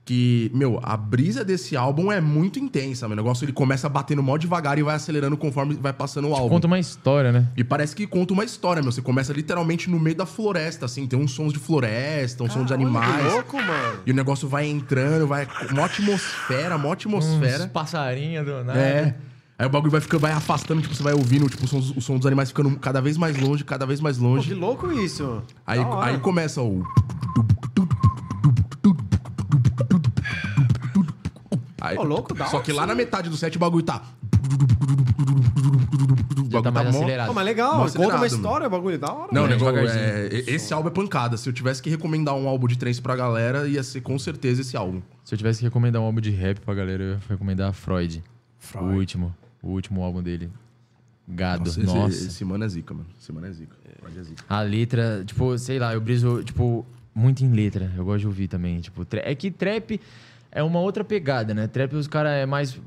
Que, 0.05 0.49
meu, 0.53 0.79
a 0.81 0.95
brisa 0.95 1.43
desse 1.43 1.75
álbum 1.75 2.09
é 2.09 2.21
muito 2.21 2.57
intensa. 2.57 3.09
meu. 3.09 3.13
O 3.13 3.17
negócio 3.17 3.43
ele 3.43 3.51
começa 3.51 3.89
batendo 3.89 4.23
mó 4.23 4.37
devagar 4.37 4.79
e 4.79 4.83
vai 4.83 4.95
acelerando 4.95 5.35
conforme 5.35 5.75
vai 5.75 5.91
passando 5.91 6.29
o 6.29 6.33
álbum. 6.33 6.47
Conta 6.47 6.67
uma 6.67 6.79
história, 6.79 7.33
né? 7.33 7.49
E 7.57 7.61
parece 7.61 7.93
que 7.93 8.07
conta 8.07 8.33
uma 8.33 8.45
história, 8.45 8.81
meu. 8.81 8.93
Você 8.93 9.01
começa 9.01 9.33
literalmente 9.33 9.89
no 9.89 9.99
meio 9.99 10.15
da 10.15 10.25
floresta, 10.25 10.85
assim. 10.85 11.05
Tem 11.05 11.19
uns 11.19 11.31
sons 11.31 11.51
de 11.51 11.59
floresta, 11.59 12.41
uns 12.41 12.53
sons 12.53 12.67
de 12.67 12.71
Olha 12.71 12.79
que 12.79 12.85
animais. 12.85 13.33
louco, 13.33 13.57
mano. 13.57 13.99
E 14.05 14.11
o 14.11 14.15
negócio 14.15 14.47
vai 14.47 14.65
entrando, 14.65 15.27
vai. 15.27 15.45
Uma 15.71 15.83
atmosfera, 15.87 16.77
uma 16.77 16.93
atmosfera. 16.93 17.65
Uns 17.65 17.71
passarinhos 17.71 18.45
do 18.45 18.63
nada. 18.63 18.79
É. 18.79 19.15
Aí 19.59 19.65
o 19.65 19.69
bagulho 19.69 19.91
vai 19.91 19.99
ficando, 20.01 20.21
vai 20.21 20.31
afastando, 20.31 20.81
tipo, 20.83 20.93
você 20.93 21.01
vai 21.01 21.13
ouvindo, 21.13 21.49
tipo, 21.49 21.65
o 21.65 21.67
som, 21.67 21.79
o 21.79 21.99
som 22.01 22.17
dos 22.17 22.27
animais 22.27 22.49
ficando 22.49 22.77
cada 22.77 23.01
vez 23.01 23.17
mais 23.17 23.35
longe, 23.39 23.63
cada 23.63 23.87
vez 23.87 23.99
mais 23.99 24.17
Pô, 24.17 24.25
longe. 24.25 24.49
que 24.49 24.53
louco 24.53 24.91
isso. 24.91 25.41
Aí, 25.65 25.79
Da 25.79 25.87
hora. 25.87 26.11
aí 26.11 26.19
começa 26.19 26.61
o. 26.61 26.83
Aí, 31.79 31.97
Ô, 31.97 32.03
louco, 32.03 32.33
da 32.33 32.45
Só 32.47 32.59
que 32.59 32.71
lá 32.71 32.81
na 32.85 32.93
né? 32.93 33.03
metade 33.03 33.29
do 33.29 33.37
set 33.37 33.55
o 33.55 33.59
bagulho 33.59 33.83
tá. 33.83 34.01
O 36.47 36.49
Já 36.51 36.61
tá 36.61 36.71
mais 36.71 36.91
mó- 36.91 36.97
acelerado. 36.99 37.27
Pô, 37.27 37.33
mas 37.33 37.45
legal, 37.45 37.71
Mó 37.73 37.77
conta 37.79 37.89
acelerado, 37.89 38.17
uma 38.19 38.27
história, 38.27 38.67
o 38.67 38.69
bagulho 38.69 38.97
da 38.99 39.11
hora. 39.13 39.29
Não, 39.31 39.43
o 39.43 39.47
velho. 39.47 39.65
negócio 39.65 39.97
é, 39.99 40.27
esse 40.47 40.73
álbum 40.73 40.89
é 40.89 40.91
pancada. 40.91 41.37
Se 41.37 41.47
eu 41.47 41.53
tivesse 41.53 41.81
que 41.81 41.89
recomendar 41.89 42.33
um 42.35 42.47
álbum 42.47 42.67
de 42.67 42.77
trance 42.77 43.01
pra 43.01 43.15
galera, 43.15 43.67
ia 43.67 43.83
ser 43.83 44.01
com 44.01 44.17
certeza 44.17 44.61
esse 44.61 44.75
álbum. 44.75 45.01
Se 45.23 45.33
eu 45.33 45.37
tivesse 45.37 45.59
que 45.59 45.65
recomendar 45.65 46.01
um 46.01 46.05
álbum 46.05 46.19
de 46.21 46.31
rap 46.31 46.59
pra 46.61 46.73
galera, 46.73 47.03
eu 47.03 47.09
ia 47.13 47.19
recomendar 47.29 47.71
Freud. 47.73 48.23
Freud. 48.57 48.85
O 48.85 48.97
último. 48.97 49.35
O 49.67 49.71
último 49.71 50.01
álbum 50.03 50.23
dele. 50.23 50.49
Gado. 51.27 51.65
Nossa, 51.65 51.83
Nossa. 51.83 52.15
Esse, 52.15 52.27
esse 52.29 52.45
mano 52.45 52.63
é 52.63 52.69
zica, 52.69 52.93
mano. 52.93 53.07
Esse 53.19 53.31
mano 53.33 53.47
é 53.47 53.51
zica. 53.51 53.75
Pode 54.01 54.17
é 54.17 54.23
zica. 54.23 54.43
A 54.47 54.61
letra, 54.61 55.23
tipo, 55.25 55.57
sei 55.57 55.77
lá, 55.77 55.93
eu 55.93 55.99
briso, 55.99 56.41
tipo, 56.43 56.85
muito 57.13 57.43
em 57.43 57.51
letra. 57.51 57.91
Eu 57.97 58.05
gosto 58.05 58.19
de 58.21 58.27
ouvir 58.27 58.47
também. 58.47 58.79
Tipo, 58.79 59.03
tra- 59.03 59.21
é 59.25 59.35
que 59.35 59.51
trap 59.51 59.99
é 60.51 60.63
uma 60.63 60.79
outra 60.79 61.03
pegada, 61.03 61.53
né? 61.53 61.67
Trap 61.67 61.93
os 61.97 62.07
caras 62.07 62.31
é 62.31 62.45
mais 62.45 62.79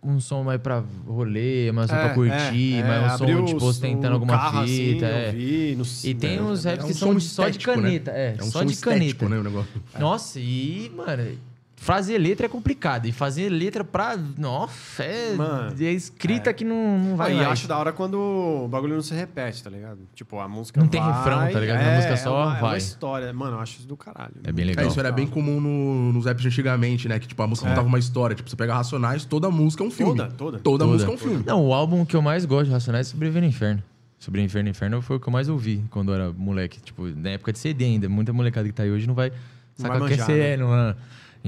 um 0.00 0.20
som 0.20 0.44
mais 0.44 0.60
pra 0.60 0.84
rolê, 1.08 1.72
mais 1.72 1.90
um 1.90 1.94
som 1.94 2.00
pra 2.00 2.14
curtir, 2.14 2.84
mais 2.84 3.14
um 3.14 3.18
som, 3.18 3.44
tipo, 3.44 3.64
ostentando 3.64 4.14
alguma 4.14 4.34
carro, 4.38 4.64
fita. 4.64 5.06
Assim, 5.06 5.14
é. 5.16 5.26
ouvir, 5.26 5.76
no, 5.76 5.84
E 6.04 6.14
tem 6.14 6.36
né, 6.36 6.42
uns 6.42 6.64
raps 6.64 6.78
É 6.80 6.84
um 6.84 6.86
que 6.86 6.94
som 6.94 7.06
são 7.06 7.14
de- 7.16 7.20
só 7.24 7.42
de 7.48 7.50
estético, 7.58 7.70
né? 7.80 7.82
caneta. 7.88 8.10
É, 8.12 8.36
É 8.38 8.42
um 8.44 8.46
só 8.46 8.60
som 8.60 8.64
de 8.64 8.72
estético, 8.74 8.90
caneta. 9.24 9.28
né, 9.28 9.38
o 9.38 9.42
negócio. 9.42 9.82
Nossa, 9.98 10.38
e, 10.38 10.88
mano, 10.96 11.36
fazer 11.80 12.18
letra 12.18 12.46
é 12.46 12.48
complicado. 12.48 13.06
E 13.06 13.12
fazer 13.12 13.48
letra 13.48 13.82
pra. 13.84 14.16
Nossa, 14.36 15.02
é, 15.02 15.34
Mano, 15.34 15.74
é 15.80 15.92
escrita 15.92 16.52
que 16.52 16.64
não, 16.64 16.98
não 16.98 17.16
vai 17.16 17.32
e 17.32 17.36
mais. 17.36 17.48
acho 17.48 17.68
da 17.68 17.78
hora 17.78 17.92
quando 17.92 18.14
o 18.18 18.68
bagulho 18.68 18.94
não 18.94 19.02
se 19.02 19.14
repete, 19.14 19.62
tá 19.62 19.70
ligado? 19.70 19.98
Tipo, 20.14 20.38
a 20.40 20.48
música 20.48 20.80
Não 20.80 20.88
tem 20.88 21.00
vai, 21.00 21.12
refrão, 21.12 21.50
tá 21.52 21.60
ligado? 21.60 21.78
A 21.78 21.82
É, 21.82 21.96
música 21.96 22.16
só 22.16 22.28
é 22.28 22.44
uma, 22.46 22.56
É 22.56 22.60
vai. 22.60 22.70
uma 22.72 22.78
história. 22.78 23.32
Mano, 23.32 23.56
eu 23.56 23.60
acho 23.60 23.78
isso 23.78 23.88
do 23.88 23.96
caralho. 23.96 24.32
É 24.44 24.52
bem 24.52 24.64
É, 24.64 24.68
legal. 24.68 24.86
isso 24.86 24.98
era 25.00 25.10
bem 25.12 25.26
comum 25.26 25.60
no- 25.60 26.12
nos 26.12 26.26
apps 26.26 26.42
de 26.42 26.48
antigamente, 26.48 27.08
né? 27.08 27.18
Que 27.18 27.26
tipo, 27.28 27.42
a 27.42 27.46
música 27.46 27.68
É. 27.68 27.70
contava 27.70 27.86
uma 27.88 27.98
história. 27.98 28.34
Tipo, 28.36 28.50
você 28.50 28.56
pega 28.56 28.74
Racionais, 28.74 29.24
toda 29.24 29.50
música 29.50 29.82
é 29.82 29.86
um 29.86 29.90
filme. 29.90 30.16
Toda, 30.16 30.30
toda. 30.30 30.58
Toda, 30.58 30.84
Toda. 30.84 30.86
música 30.86 31.10
é 31.10 31.14
um 31.14 31.18
filme. 31.18 31.42
Não, 31.46 31.64
o 31.64 31.72
álbum 31.72 32.04
que 32.04 32.14
eu 32.16 32.22
mais 32.22 32.44
gosto 32.44 32.66
de 32.66 32.72
Racionais 32.72 33.06
é 33.06 33.10
Sobreviver 33.10 33.42
no 33.42 33.48
Inferno. 33.48 33.82
Sobreviver 34.18 34.50
Inferno 34.50 34.68
Inferno 34.70 35.00
foi 35.02 35.16
o 35.16 35.20
que 35.20 35.28
eu 35.28 35.32
mais 35.32 35.48
ouvi 35.48 35.84
quando 35.90 36.10
eu 36.10 36.14
era 36.16 36.32
moleque. 36.32 36.80
Tipo, 36.80 37.06
na 37.06 37.30
época 37.30 37.52
de 37.52 37.58
CD 37.60 37.84
ainda. 37.84 38.08
Muita 38.08 38.32
molecada 38.32 38.66
que 38.66 38.74
tá 38.74 38.82
aí 38.82 38.90
hoje 38.90 39.06
não 39.06 39.14
vai 39.14 39.30
sacar 39.76 40.02
o 40.02 40.06
que 40.08 40.14
é 40.14 40.16
né? 40.16 40.56
Não, 40.56 40.74
é? 40.74 40.96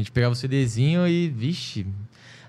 A 0.01 0.03
gente 0.03 0.13
pegava 0.13 0.33
o 0.33 0.37
CDzinho 0.37 1.07
e, 1.07 1.29
vixe... 1.29 1.87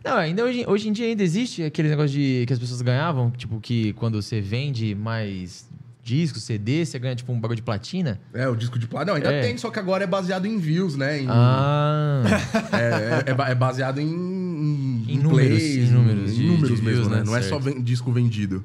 Não, 0.03 0.17
ainda 0.17 0.43
hoje, 0.43 0.65
hoje 0.67 0.89
em 0.89 0.91
dia 0.91 1.05
ainda 1.05 1.21
existe 1.21 1.61
aquele 1.61 1.87
negócio 1.89 2.09
de 2.11 2.43
que 2.47 2.53
as 2.53 2.57
pessoas 2.57 2.81
ganhavam, 2.81 3.29
tipo, 3.29 3.59
que 3.59 3.93
quando 3.93 4.19
você 4.19 4.41
vende 4.41 4.95
mais 4.95 5.69
discos, 6.03 6.41
CD, 6.41 6.83
você 6.83 6.97
ganha, 6.97 7.15
tipo, 7.15 7.31
um 7.31 7.39
bagulho 7.39 7.57
de 7.57 7.61
platina. 7.61 8.19
É, 8.33 8.47
o 8.47 8.55
disco 8.55 8.79
de 8.79 8.87
plata. 8.87 9.05
Não, 9.05 9.13
ainda 9.13 9.31
É. 9.31 9.41
tem, 9.43 9.55
só 9.59 9.69
que 9.69 9.77
agora 9.77 10.03
é 10.03 10.07
baseado 10.07 10.47
em 10.47 10.57
views, 10.57 10.95
né? 10.95 11.21
Em- 11.21 11.27
Ah... 11.29 12.23
é, 12.73 13.29
é- 13.29 13.47
é 13.47 13.51
é 13.51 13.55
baseado 13.55 13.99
em, 13.99 14.05
em, 14.07 15.05
Em 15.07 15.17
números, 15.19 15.61
em 15.61 15.85
números 15.91 16.31
em 16.31 16.35
de- 16.35 16.47
números 16.47 16.79
de 16.79 16.81
mesmo, 16.83 17.01
views, 17.03 17.07
né? 17.07 17.17
né? 17.17 17.23
Não 17.23 17.35
é 17.37 17.41
só 17.43 17.61
Certo. 17.61 17.75
ven- 17.75 17.83
disco 17.83 18.11
vendido. 18.11 18.63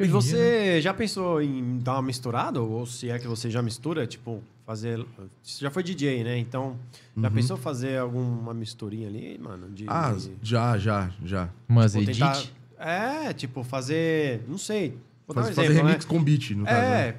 E 0.00 0.06
você 0.06 0.80
já 0.80 0.94
pensou 0.94 1.42
em 1.42 1.80
dar 1.80 1.94
uma 1.96 2.02
misturada? 2.02 2.62
Ou 2.62 2.86
se 2.86 3.10
é 3.10 3.18
que 3.18 3.28
você 3.28 3.50
já 3.50 3.60
mistura? 3.60 4.06
Tipo, 4.06 4.42
fazer. 4.68 4.98
Você 5.42 5.64
já 5.64 5.70
foi 5.70 5.82
DJ, 5.82 6.22
né? 6.22 6.36
Então, 6.38 6.76
já 7.16 7.30
pensou 7.30 7.56
fazer 7.56 7.98
alguma 7.98 8.52
misturinha 8.52 9.08
ali, 9.08 9.38
mano? 9.38 9.70
De, 9.70 9.86
Ah, 9.88 10.12
de- 10.12 10.32
já, 10.42 10.76
já, 10.76 11.10
já. 11.24 11.48
Umas 11.66 11.92
tipo, 11.92 12.04
edit. 12.04 12.18
tentar- 12.20 12.42
É, 12.78 13.32
tipo, 13.32 13.64
fazer. 13.64 14.42
Não 14.46 14.58
sei. 14.58 14.90
Vou 15.26 15.34
dar 15.34 15.40
um 15.40 15.44
Faz- 15.44 15.56
fazer 15.56 15.68
exemplo, 15.68 15.84
né? 15.86 15.90
remix 15.92 16.04
com 16.04 16.22
beat, 16.22 16.50
no 16.50 16.64
caso. 16.66 16.76
né? 16.80 17.08
É. 17.08 17.16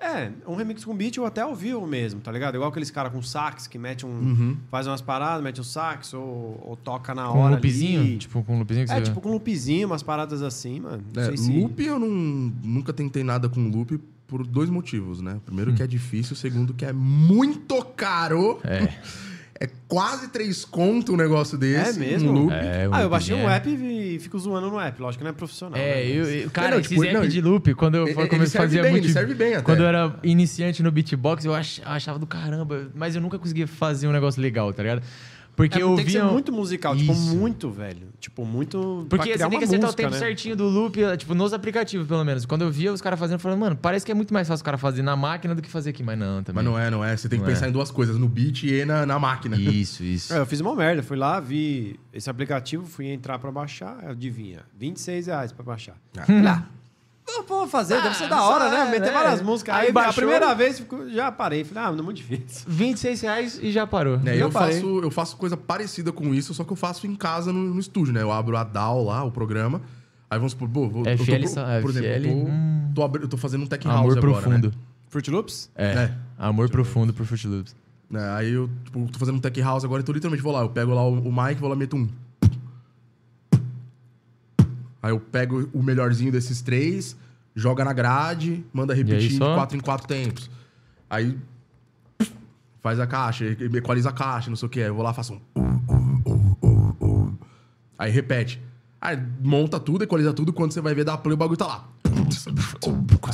É, 0.00 0.30
um 0.46 0.54
remix 0.54 0.84
com 0.84 0.94
beat 0.94 1.16
ou 1.16 1.24
até 1.24 1.40
ao 1.40 1.54
vivo 1.54 1.86
mesmo, 1.86 2.20
tá 2.20 2.30
ligado? 2.30 2.56
Igual 2.56 2.68
aqueles 2.68 2.90
caras 2.90 3.10
com 3.10 3.22
sax 3.22 3.66
que 3.66 3.78
mete 3.78 4.04
um. 4.04 4.10
Uhum. 4.10 4.56
Faz 4.70 4.86
umas 4.86 5.00
paradas, 5.00 5.42
mete 5.42 5.62
um 5.62 5.64
sax 5.64 6.12
ou, 6.12 6.60
ou 6.62 6.76
toca 6.76 7.14
na 7.14 7.26
Com 7.28 7.38
um 7.38 7.40
hora. 7.40 7.54
loopzinho? 7.54 8.00
ali. 8.02 8.18
Tipo, 8.18 8.42
com 8.44 8.54
um 8.56 8.58
loopzinho 8.58 8.84
que 8.86 8.92
É, 8.92 8.96
você... 8.96 9.02
tipo 9.04 9.20
com 9.22 9.30
loopzinho, 9.30 9.86
umas 9.86 10.02
paradas 10.02 10.42
assim, 10.42 10.80
mano. 10.80 11.02
Não 11.14 11.22
É, 11.22 11.26
sei 11.26 11.36
se. 11.38 11.58
Loop 11.58 11.80
eu 11.82 11.98
não, 11.98 12.08
nunca 12.62 12.92
tentei 12.92 13.24
nada 13.24 13.48
com 13.48 13.66
loop 13.70 13.98
por 14.26 14.46
dois 14.46 14.68
motivos, 14.70 15.20
né? 15.20 15.38
Primeiro 15.44 15.70
Hum. 15.70 15.74
que 15.74 15.82
é 15.82 15.86
difícil, 15.86 16.34
segundo 16.36 16.72
que 16.74 16.84
é 16.84 16.92
muito 16.92 17.82
caro. 17.84 18.60
É. 18.64 18.88
É 19.60 19.68
quase 19.86 20.28
três 20.30 20.64
conto 20.64 21.12
um 21.14 21.16
negócio 21.16 21.56
desse. 21.56 21.90
É 21.90 21.92
mesmo? 21.92 22.28
Um 22.28 22.32
loop. 22.32 22.52
É, 22.52 22.88
o 22.88 22.92
Ah, 22.92 23.02
eu 23.02 23.08
baixei 23.08 23.36
um 23.36 23.48
é- 23.48 23.54
app 23.56 23.68
e 23.70 24.18
fico 24.18 24.36
zoando 24.36 24.68
no 24.68 24.80
app. 24.80 25.00
Lógico 25.00 25.20
que 25.20 25.24
não 25.24 25.30
é 25.30 25.32
profissional. 25.32 25.78
É, 25.78 25.94
né? 25.94 26.06
eu, 26.10 26.24
eu- 26.24 26.50
cara, 26.50 26.72
Não, 26.72 26.78
esses 26.80 26.88
tipo, 26.90 27.04
app 27.04 27.14
não, 27.14 27.26
de 27.28 27.40
loop, 27.40 27.72
quando 27.74 27.94
eu 27.94 28.04
ele- 28.08 28.14
comecei 28.14 28.34
a 28.36 28.46
serve 28.48 28.66
fazer 28.66 28.82
bem, 28.82 28.90
muito. 28.90 29.04
ele 29.04 29.12
serve 29.12 29.32
bem 29.32 29.54
até. 29.54 29.62
Quando 29.62 29.78
eu 29.80 29.86
era 29.86 30.16
iniciante 30.24 30.82
no 30.82 30.90
beatbox, 30.90 31.44
eu 31.44 31.54
ach- 31.54 31.80
achava 31.84 32.18
do 32.18 32.26
caramba, 32.26 32.90
mas 32.96 33.14
eu 33.14 33.22
nunca 33.22 33.38
conseguia 33.38 33.68
fazer 33.68 34.08
um 34.08 34.12
negócio 34.12 34.42
legal, 34.42 34.72
tá 34.72 34.82
ligado? 34.82 35.02
Porque 35.56 35.78
É, 35.78 35.82
eu 35.82 35.94
tem 35.94 36.04
que 36.04 36.10
ser 36.10 36.20
via. 36.22 36.30
muito 36.30 36.52
musical, 36.52 36.96
tipo, 36.96 37.12
Isso. 37.12 37.36
muito, 37.36 37.70
velho. 37.70 38.08
Tipo, 38.18 38.44
muito. 38.44 39.06
Porque 39.08 39.16
pra 39.16 39.18
criar 39.18 39.34
você 39.34 39.38
tem 39.38 39.46
uma 39.46 39.58
que 39.58 39.64
acertar 39.64 39.86
música, 39.86 40.02
o 40.02 40.04
tempo 40.04 40.12
né? 40.14 40.18
certinho 40.18 40.56
do 40.56 40.64
loop, 40.64 40.98
tipo, 41.16 41.34
nos 41.34 41.52
aplicativos, 41.52 42.06
pelo 42.08 42.24
menos. 42.24 42.44
Quando 42.44 42.62
eu 42.62 42.70
via 42.70 42.92
os 42.92 43.00
caras 43.00 43.18
fazendo, 43.18 43.34
eu 43.34 43.38
falava, 43.40 43.60
mano, 43.60 43.76
parece 43.76 44.04
que 44.04 44.10
é 44.10 44.14
muito 44.14 44.34
mais 44.34 44.48
fácil 44.48 44.62
o 44.62 44.64
cara 44.64 44.76
fazer 44.78 45.02
na 45.02 45.14
máquina 45.14 45.54
do 45.54 45.62
que 45.62 45.68
fazer 45.70 45.90
aqui, 45.90 46.02
mas 46.02 46.18
não, 46.18 46.42
também. 46.42 46.64
Mas 46.64 46.72
não 46.72 46.78
é, 46.78 46.90
não 46.90 47.04
é. 47.04 47.16
Você 47.16 47.28
tem 47.28 47.38
que 47.38 47.44
Não 47.44 47.52
pensar 47.52 47.66
é. 47.66 47.68
em 47.68 47.72
duas 47.72 47.90
coisas, 47.90 48.16
no 48.18 48.28
beat 48.28 48.64
e 48.64 48.84
na, 48.84 49.06
na 49.06 49.18
máquina. 49.18 49.56
Isso, 49.56 50.02
isso. 50.02 50.32
É, 50.34 50.38
eu 50.38 50.46
fiz 50.46 50.60
uma 50.60 50.74
merda. 50.74 51.02
Fui 51.02 51.16
lá, 51.16 51.38
vi 51.38 51.98
esse 52.12 52.28
aplicativo, 52.28 52.84
fui 52.86 53.06
entrar 53.08 53.38
pra 53.38 53.52
baixar, 53.52 53.98
adivinha, 54.06 54.62
26 54.78 55.26
reais 55.28 55.52
pra 55.52 55.62
baixar. 55.64 55.96
Falei, 56.14 56.46
ah, 56.48 56.64
eu 56.64 56.83
vou 57.46 57.66
fazer, 57.68 58.00
deve 58.02 58.14
ser 58.16 58.28
da 58.28 58.42
hora, 58.42 58.70
né? 58.70 58.80
é, 58.88 58.90
Meter 58.90 59.06
né? 59.06 59.12
várias 59.12 59.42
músicas. 59.42 59.74
Aí 59.74 59.92
Aí, 59.94 60.04
a 60.04 60.12
primeira 60.12 60.54
vez 60.54 60.82
já 61.12 61.30
parei. 61.32 61.64
Falei, 61.64 61.84
ah, 61.84 61.92
não 61.92 61.98
é 62.00 62.02
muito 62.02 62.16
difícil. 62.18 62.64
26 62.66 63.20
reais 63.22 63.58
e 63.62 63.70
já 63.70 63.86
parou. 63.86 64.20
É, 64.24 64.36
eu, 64.40 64.50
parei. 64.50 64.74
faço, 64.74 64.98
eu 65.00 65.10
faço 65.10 65.36
coisa 65.36 65.56
parecida 65.56 66.12
com 66.12 66.34
isso, 66.34 66.52
só 66.54 66.64
que 66.64 66.72
eu 66.72 66.76
faço 66.76 67.06
em 67.06 67.14
casa 67.14 67.52
no, 67.52 67.74
no 67.74 67.80
estúdio, 67.80 68.12
né? 68.12 68.22
Eu 68.22 68.30
abro 68.32 68.56
a 68.56 68.64
DAW 68.64 69.04
lá, 69.04 69.24
o 69.24 69.30
programa. 69.30 69.80
Aí 70.30 70.38
vamos 70.38 70.52
supor, 70.52 70.68
pô, 70.68 70.88
vou, 70.88 71.04
eu 71.06 71.16
tô, 71.16 71.24
FL, 71.24 71.38
pro- 71.38 71.48
só- 71.48 71.80
por 71.80 71.90
exemplo, 71.90 72.08
FL, 72.10 72.26
eu 72.26 72.32
tô, 72.44 72.50
hum. 72.50 72.92
tô, 72.94 73.02
abri- 73.04 73.22
eu 73.22 73.28
tô 73.28 73.36
fazendo 73.36 73.62
um 73.62 73.66
tech 73.66 73.86
house 73.86 73.98
Amor 74.00 74.18
agora, 74.18 74.32
profundo. 74.42 74.68
né? 74.68 74.74
Fruit 75.08 75.30
Loops? 75.30 75.70
É. 75.76 75.84
É. 75.86 76.12
Amor 76.38 76.68
profundo 76.68 77.12
pro 77.12 77.24
Fruit 77.24 77.46
Loops. 77.46 77.76
Né, 78.10 78.20
Aí 78.36 78.50
eu 78.52 78.68
tipo, 78.84 79.06
tô 79.12 79.18
fazendo 79.18 79.36
um 79.36 79.40
tech 79.40 79.60
house 79.60 79.84
agora, 79.84 80.02
então 80.02 80.12
literalmente 80.14 80.42
vou 80.42 80.52
lá, 80.52 80.60
eu 80.62 80.68
pego 80.68 80.92
lá 80.92 81.02
o, 81.06 81.20
o 81.28 81.32
mic, 81.32 81.60
vou 81.60 81.68
lá 81.68 81.76
meto 81.76 81.96
um. 81.96 82.08
Aí 85.04 85.10
eu 85.10 85.20
pego 85.20 85.68
o 85.74 85.82
melhorzinho 85.82 86.32
desses 86.32 86.62
três, 86.62 87.14
joga 87.54 87.84
na 87.84 87.92
grade, 87.92 88.64
manda 88.72 88.94
repetir 88.94 89.28
de 89.28 89.36
só? 89.36 89.54
quatro 89.54 89.76
em 89.76 89.80
quatro 89.80 90.08
tempos. 90.08 90.48
Aí 91.10 91.36
faz 92.82 92.98
a 92.98 93.06
caixa, 93.06 93.44
equaliza 93.44 94.08
a 94.08 94.12
caixa, 94.14 94.48
não 94.48 94.56
sei 94.56 94.66
o 94.66 94.70
que. 94.70 94.80
Aí 94.80 94.86
eu 94.86 94.94
vou 94.94 95.04
lá 95.04 95.12
faço 95.12 95.34
um. 95.34 95.40
Aí 97.98 98.10
repete. 98.10 98.62
Aí 98.98 99.18
monta 99.42 99.78
tudo, 99.78 100.04
equaliza 100.04 100.32
tudo, 100.32 100.54
quando 100.54 100.72
você 100.72 100.80
vai 100.80 100.94
ver 100.94 101.04
da 101.04 101.18
play, 101.18 101.34
o 101.34 101.36
bagulho 101.36 101.58
tá 101.58 101.66
lá. 101.66 101.86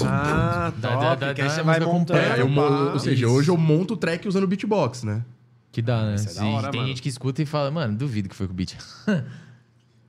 Ah, 0.02 0.72
Dá- 0.76 0.88
top. 0.90 1.04
dá- 1.04 1.14
dá- 1.14 1.34
que 1.34 1.40
aí 1.42 1.50
você 1.50 1.62
vai 1.62 1.78
montando. 1.78 2.18
É, 2.18 2.40
eu 2.40 2.48
ou 2.92 2.98
seja, 2.98 3.26
Isso. 3.26 3.32
hoje 3.34 3.48
eu 3.48 3.56
monto 3.56 3.94
o 3.94 3.96
track 3.96 4.26
usando 4.26 4.44
beatbox, 4.48 5.04
né? 5.04 5.24
Que 5.70 5.80
dá, 5.80 6.02
né? 6.04 6.14
É 6.14 6.16
da 6.16 6.18
Sim, 6.30 6.52
hora, 6.52 6.68
tem 6.72 6.80
mano. 6.80 6.88
gente 6.88 7.00
que 7.00 7.08
escuta 7.08 7.40
e 7.40 7.46
fala, 7.46 7.70
mano, 7.70 7.96
duvido 7.96 8.28
que 8.28 8.34
foi 8.34 8.48
com 8.48 8.52
o 8.52 8.56
beat. 8.56 8.76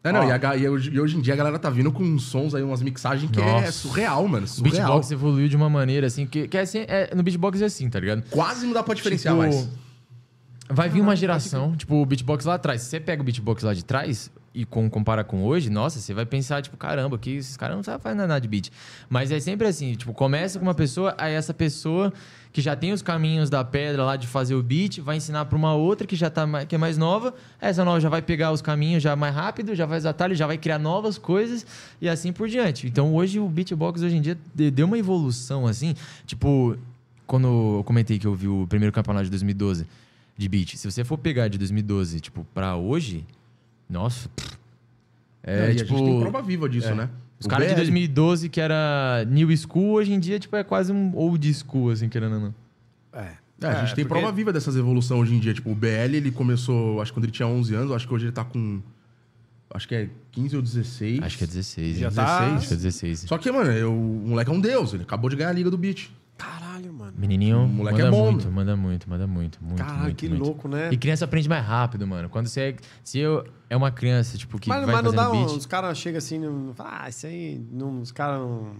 É, 0.03 0.11
não, 0.11 0.27
e, 0.27 0.31
a 0.31 0.57
e 0.57 0.67
hoje, 0.67 0.89
e 0.91 0.99
hoje 0.99 1.15
em 1.15 1.21
dia 1.21 1.33
a 1.35 1.37
galera 1.37 1.59
tá 1.59 1.69
vindo 1.69 1.91
com 1.91 2.01
uns 2.03 2.23
sons 2.23 2.55
aí, 2.55 2.63
umas 2.63 2.81
mixagens 2.81 3.29
que 3.29 3.39
é 3.39 3.45
Nossa. 3.45 3.71
surreal, 3.71 4.27
mano. 4.27 4.45
O 4.45 4.47
Surreal. 4.49 4.73
beatbox 4.73 5.11
evoluiu 5.11 5.47
de 5.47 5.55
uma 5.55 5.69
maneira 5.69 6.07
assim, 6.07 6.25
que, 6.25 6.47
que 6.47 6.57
é 6.57 6.61
assim, 6.61 6.79
é- 6.87 7.13
no 7.15 7.21
beatbox 7.21 7.61
é 7.61 7.65
assim, 7.65 7.87
tá 7.87 7.99
ligado? 7.99 8.23
Quase 8.31 8.65
não 8.65 8.73
dá 8.73 8.81
pra 8.81 8.95
diferenciar 8.95 9.35
Tipo, 9.35 9.43
mais. 9.47 9.69
Vai 10.69 10.89
vir 10.89 11.01
uma 11.01 11.15
geração, 11.15 11.75
tipo, 11.75 11.95
o 12.01 12.05
beatbox 12.05 12.45
lá 12.45 12.55
atrás. 12.55 12.81
Se 12.81 12.89
você 12.89 12.99
pega 12.99 13.21
o 13.21 13.25
beatbox 13.25 13.61
lá 13.61 13.73
de 13.73 13.83
trás 13.85 14.31
e 14.55 14.65
com, 14.65 14.89
compara 14.89 15.23
com 15.23 15.43
hoje, 15.43 15.69
nossa, 15.69 15.99
você 15.99 16.13
vai 16.13 16.25
pensar, 16.25 16.61
tipo, 16.61 16.77
caramba, 16.77 17.17
que 17.17 17.35
esses 17.35 17.55
caras 17.57 17.75
não 17.75 17.83
sabem 17.83 18.01
fazer 18.01 18.15
nada 18.15 18.39
de 18.39 18.47
beat. 18.47 18.69
Mas 19.09 19.31
é 19.31 19.39
sempre 19.39 19.67
assim, 19.67 19.93
tipo, 19.95 20.13
começa 20.13 20.57
com 20.57 20.65
uma 20.65 20.73
pessoa, 20.73 21.13
aí 21.17 21.33
essa 21.33 21.53
pessoa 21.53 22.11
que 22.51 22.61
já 22.61 22.75
tem 22.75 22.91
os 22.91 23.01
caminhos 23.01 23.49
da 23.49 23.63
pedra 23.63 24.03
lá 24.03 24.15
de 24.17 24.27
fazer 24.27 24.55
o 24.55 24.61
beat, 24.61 24.99
vai 24.99 25.15
ensinar 25.17 25.45
pra 25.45 25.57
uma 25.57 25.73
outra 25.73 26.05
que 26.05 26.15
já 26.15 26.29
tá 26.29 26.45
que 26.65 26.75
é 26.75 26.77
mais 26.77 26.97
nova. 26.97 27.33
Essa 27.59 27.85
nova 27.85 27.99
já 27.99 28.09
vai 28.09 28.21
pegar 28.21 28.51
os 28.51 28.61
caminhos 28.61 29.01
já 29.01 29.15
mais 29.15 29.33
rápido, 29.33 29.73
já 29.73 29.85
vai 29.85 29.97
os 29.97 30.05
atalhos, 30.05 30.37
já 30.37 30.45
vai 30.45 30.57
criar 30.57 30.77
novas 30.77 31.17
coisas 31.17 31.65
e 32.01 32.09
assim 32.09 32.33
por 32.33 32.49
diante. 32.49 32.87
Então 32.87 33.15
hoje 33.15 33.39
o 33.39 33.47
beatbox 33.47 34.01
hoje 34.01 34.17
em 34.17 34.21
dia 34.21 34.37
de- 34.53 34.69
deu 34.69 34.85
uma 34.85 34.97
evolução 34.97 35.65
assim, 35.65 35.95
tipo, 36.25 36.77
quando 37.25 37.47
eu 37.47 37.83
comentei 37.85 38.19
que 38.19 38.27
eu 38.27 38.35
vi 38.35 38.47
o 38.49 38.65
primeiro 38.67 38.91
campeonato 38.91 39.25
de 39.25 39.29
2012 39.31 39.87
de 40.37 40.49
beat, 40.49 40.75
se 40.75 40.91
você 40.91 41.03
for 41.05 41.17
pegar 41.17 41.47
de 41.47 41.57
2012, 41.57 42.19
tipo, 42.19 42.45
pra 42.53 42.75
hoje, 42.75 43.25
nossa, 43.89 44.27
pff, 44.29 44.57
é 45.43 45.73
tipo 45.73 45.93
a 45.93 45.97
gente 45.97 46.05
tem 46.09 46.19
prova 46.19 46.41
viva 46.41 46.67
disso, 46.67 46.89
é. 46.89 46.95
né? 46.95 47.09
Os 47.41 47.45
O 47.45 47.49
caras 47.49 47.67
de 47.67 47.73
BL. 47.73 47.81
2012 47.81 48.47
que 48.47 48.61
era 48.61 49.25
new 49.27 49.49
school, 49.57 49.91
hoje 49.95 50.13
em 50.13 50.19
dia 50.19 50.39
tipo 50.39 50.55
é 50.55 50.63
quase 50.63 50.93
um 50.93 51.13
old 51.15 51.53
school 51.53 51.89
assim, 51.91 52.07
querendo 52.07 52.35
ou 52.35 52.39
não. 52.41 52.55
É. 53.13 53.41
É, 53.63 53.67
a 53.67 53.85
gente 53.85 53.93
tem 53.95 54.05
porque- 54.05 54.19
prova 54.19 54.35
viva 54.35 54.51
dessas 54.51 54.75
evoluções 54.75 55.21
hoje 55.21 55.35
em 55.35 55.39
dia. 55.39 55.53
Tipo, 55.53 55.69
o 55.71 55.75
BL, 55.75 56.15
ele 56.15 56.31
começou, 56.31 56.99
acho 56.99 57.11
que 57.11 57.17
quando 57.19 57.25
ele 57.25 57.31
tinha 57.31 57.47
11 57.47 57.75
anos, 57.75 57.91
acho 57.91 58.07
que 58.07 58.13
hoje 58.13 58.25
ele 58.25 58.31
tá 58.31 58.43
com. 58.43 58.81
Acho 59.73 59.87
que 59.87 59.93
é 59.95 60.09
15 60.31 60.55
ou 60.55 60.61
16. 60.63 61.21
Acho 61.21 61.37
que 61.37 61.43
é 61.43 61.47
16. 61.47 61.97
Já 61.99 62.07
hein? 62.07 62.13
tá- 62.15 62.55
Acho 62.55 62.67
que 62.67 62.73
é 62.73 62.77
16. 62.77 63.19
Só 63.27 63.37
que, 63.37 63.51
mano, 63.51 63.71
eu- 63.71 63.93
o 63.93 64.27
moleque 64.29 64.49
é 64.49 64.53
um 64.53 64.59
deus. 64.59 64.93
Ele 64.95 65.03
acabou 65.03 65.29
de 65.29 65.35
ganhar 65.35 65.49
a 65.49 65.53
liga 65.53 65.69
do 65.69 65.77
beat. 65.77 66.09
Caralho, 66.41 66.91
mano. 66.91 67.13
Menininho, 67.15 67.59
O 67.63 67.67
moleque 67.67 68.01
manda 68.01 68.07
é 68.07 68.11
bom, 68.11 68.31
muito, 68.31 68.51
manda 68.51 68.75
muito, 68.75 69.09
manda 69.09 69.27
muito, 69.27 69.59
muito, 69.63 69.77
Caralho, 69.77 70.01
muito, 70.03 70.15
que 70.15 70.27
muito. 70.27 70.43
louco, 70.43 70.67
né? 70.67 70.89
E 70.91 70.97
criança 70.97 71.25
aprende 71.25 71.47
mais 71.47 71.63
rápido, 71.63 72.07
mano. 72.07 72.29
Quando 72.29 72.47
você 72.47 72.61
é, 72.61 72.75
se 73.03 73.19
eu 73.19 73.45
é 73.69 73.77
uma 73.77 73.91
criança, 73.91 74.37
tipo, 74.37 74.59
que 74.59 74.67
mas, 74.67 74.83
vai 74.83 74.95
mas 74.95 75.03
não 75.03 75.13
dá 75.13 75.29
um, 75.31 75.45
beat... 75.45 75.57
Os 75.57 75.65
caras 75.65 75.97
chegam 75.97 76.17
assim, 76.17 76.39
não, 76.39 76.73
ah, 76.79 77.07
isso 77.07 77.27
aí. 77.27 77.61
Não, 77.71 78.01
os 78.01 78.11
caras 78.11 78.39
não. 78.39 78.71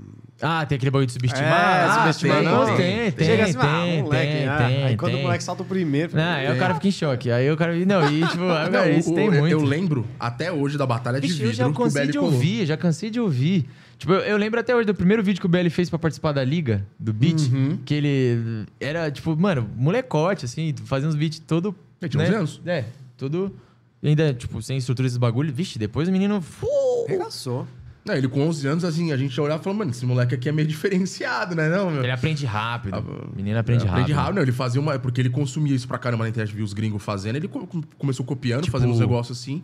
Ah, 0.42 0.66
tem 0.66 0.76
aquele 0.76 0.90
bagulho 0.92 1.06
de 1.06 1.14
subestimar. 1.14 1.50
É, 1.50 1.84
ah, 1.86 1.98
subestimar, 2.00 2.38
tem, 2.38 2.46
não. 2.46 2.66
Tem, 2.76 3.12
tem, 3.12 3.28
Chega 3.28 3.44
assim, 3.44 3.60
tem, 3.60 4.00
ah, 4.00 4.04
moleque, 4.04 4.32
tem, 4.34 4.48
ah. 4.48 4.58
tem, 4.58 4.84
Aí 4.84 4.98
quando 4.98 5.12
tem. 5.12 5.22
o 5.22 5.24
moleque 5.24 5.44
salta 5.44 5.62
o 5.62 5.66
primeiro. 5.66 6.16
Não, 6.16 6.24
aí 6.24 6.52
o 6.52 6.58
cara 6.58 6.74
fica 6.74 6.88
em 6.88 6.92
choque. 6.92 7.30
Aí 7.30 7.50
o 7.52 7.56
cara... 7.56 7.74
Não, 7.86 8.12
e 8.12 8.26
tipo, 8.28 8.44
Não, 8.72 8.90
isso 8.90 9.12
o- 9.12 9.16
tem 9.16 9.30
muito. 9.30 9.48
Eu 9.48 9.64
lembro 9.64 10.06
até 10.20 10.52
hoje 10.52 10.78
da 10.78 10.86
Batalha 10.86 11.22
de 11.22 11.28
Vixe, 11.28 11.42
eu 11.42 11.50
Vidro 11.50 11.58
já 11.58 11.66
que 11.66 11.72
o 11.72 11.74
cansei 11.76 12.08
de 12.08 12.18
ouvir, 12.18 12.66
já 12.66 12.76
cansei 12.78 13.10
de 13.10 13.20
ouvir. 13.20 13.70
Tipo, 14.02 14.14
eu, 14.14 14.20
eu 14.22 14.38
lembro 14.38 14.60
até 14.60 14.76
hoje 14.76 14.88
do 14.88 14.96
primeiro 14.96 15.22
vídeo 15.24 15.40
que 15.40 15.46
o 15.46 15.50
BL 15.50 15.70
fez 15.70 15.88
pra 15.88 16.00
participar 16.00 16.32
da 16.32 16.44
liga, 16.44 16.84
do 17.00 17.14
beat, 17.14 17.40
Uhum. 17.54 17.78
que 17.86 17.94
ele 17.94 18.66
era, 18.80 19.12
tipo, 19.12 19.36
mano, 19.38 19.70
molecote, 19.78 20.44
assim, 20.46 20.74
fazendo 20.86 21.10
uns 21.10 21.16
beats 21.16 21.38
todo... 21.38 21.76
Ele 22.02 22.10
tinha 22.10 22.24
11 22.24 22.34
anos. 22.34 22.62
É, 22.66 22.86
todo... 23.16 23.56
e 24.02 24.08
Ainda, 24.08 24.34
tipo, 24.34 24.60
sem 24.60 24.76
estrutura 24.76 25.06
esses 25.08 25.20
bagulho. 25.20 25.54
Vixe, 25.54 25.78
depois 25.78 26.10
o 26.10 26.12
menino... 26.12 26.44
Regaçou. 27.08 27.68
Não, 28.04 28.16
ele 28.16 28.28
com 28.28 28.42
11 28.48 28.68
anos, 28.68 28.84
assim, 28.84 29.12
a 29.12 29.18
gente 29.18 29.40
olhava 29.40 29.62
e 29.62 29.64
falava, 29.64 29.78
mano, 29.78 29.92
esse 29.92 30.04
moleque 30.04 30.34
aqui 30.34 30.50
é 30.50 30.52
meio 30.52 30.68
diferenciado, 30.68 31.54
né? 31.54 31.70
Não, 31.70 31.92
meu? 31.92 32.02
Ele 32.02 32.12
aprende 32.12 32.44
rápido. 32.44 32.96
Ah, 32.96 33.30
menino 33.36 33.60
aprende 33.60 33.84
rápido. 33.86 33.94
Aprende 34.00 34.14
rápido, 34.14 34.36
não. 34.38 34.42
Ele 34.42 34.52
fazia 34.52 34.82
uma. 34.82 34.98
Porque 34.98 35.22
ele 35.22 35.30
consumia 35.30 35.76
isso 35.76 35.88
pra 35.88 36.00
caramba 36.00 36.24
na 36.24 36.30
internet, 36.32 36.52
viu 36.56 36.66
os 36.66 36.74
gringos 36.74 37.04
fazendo. 37.04 37.36
Ele 37.36 37.48
co- 37.48 37.68
começou 38.00 38.26
copiando, 38.26 38.64
Tipo- 38.64 38.72
fazendo 38.72 38.92
uns 38.94 39.00
negócios 39.00 39.40
assim. 39.40 39.62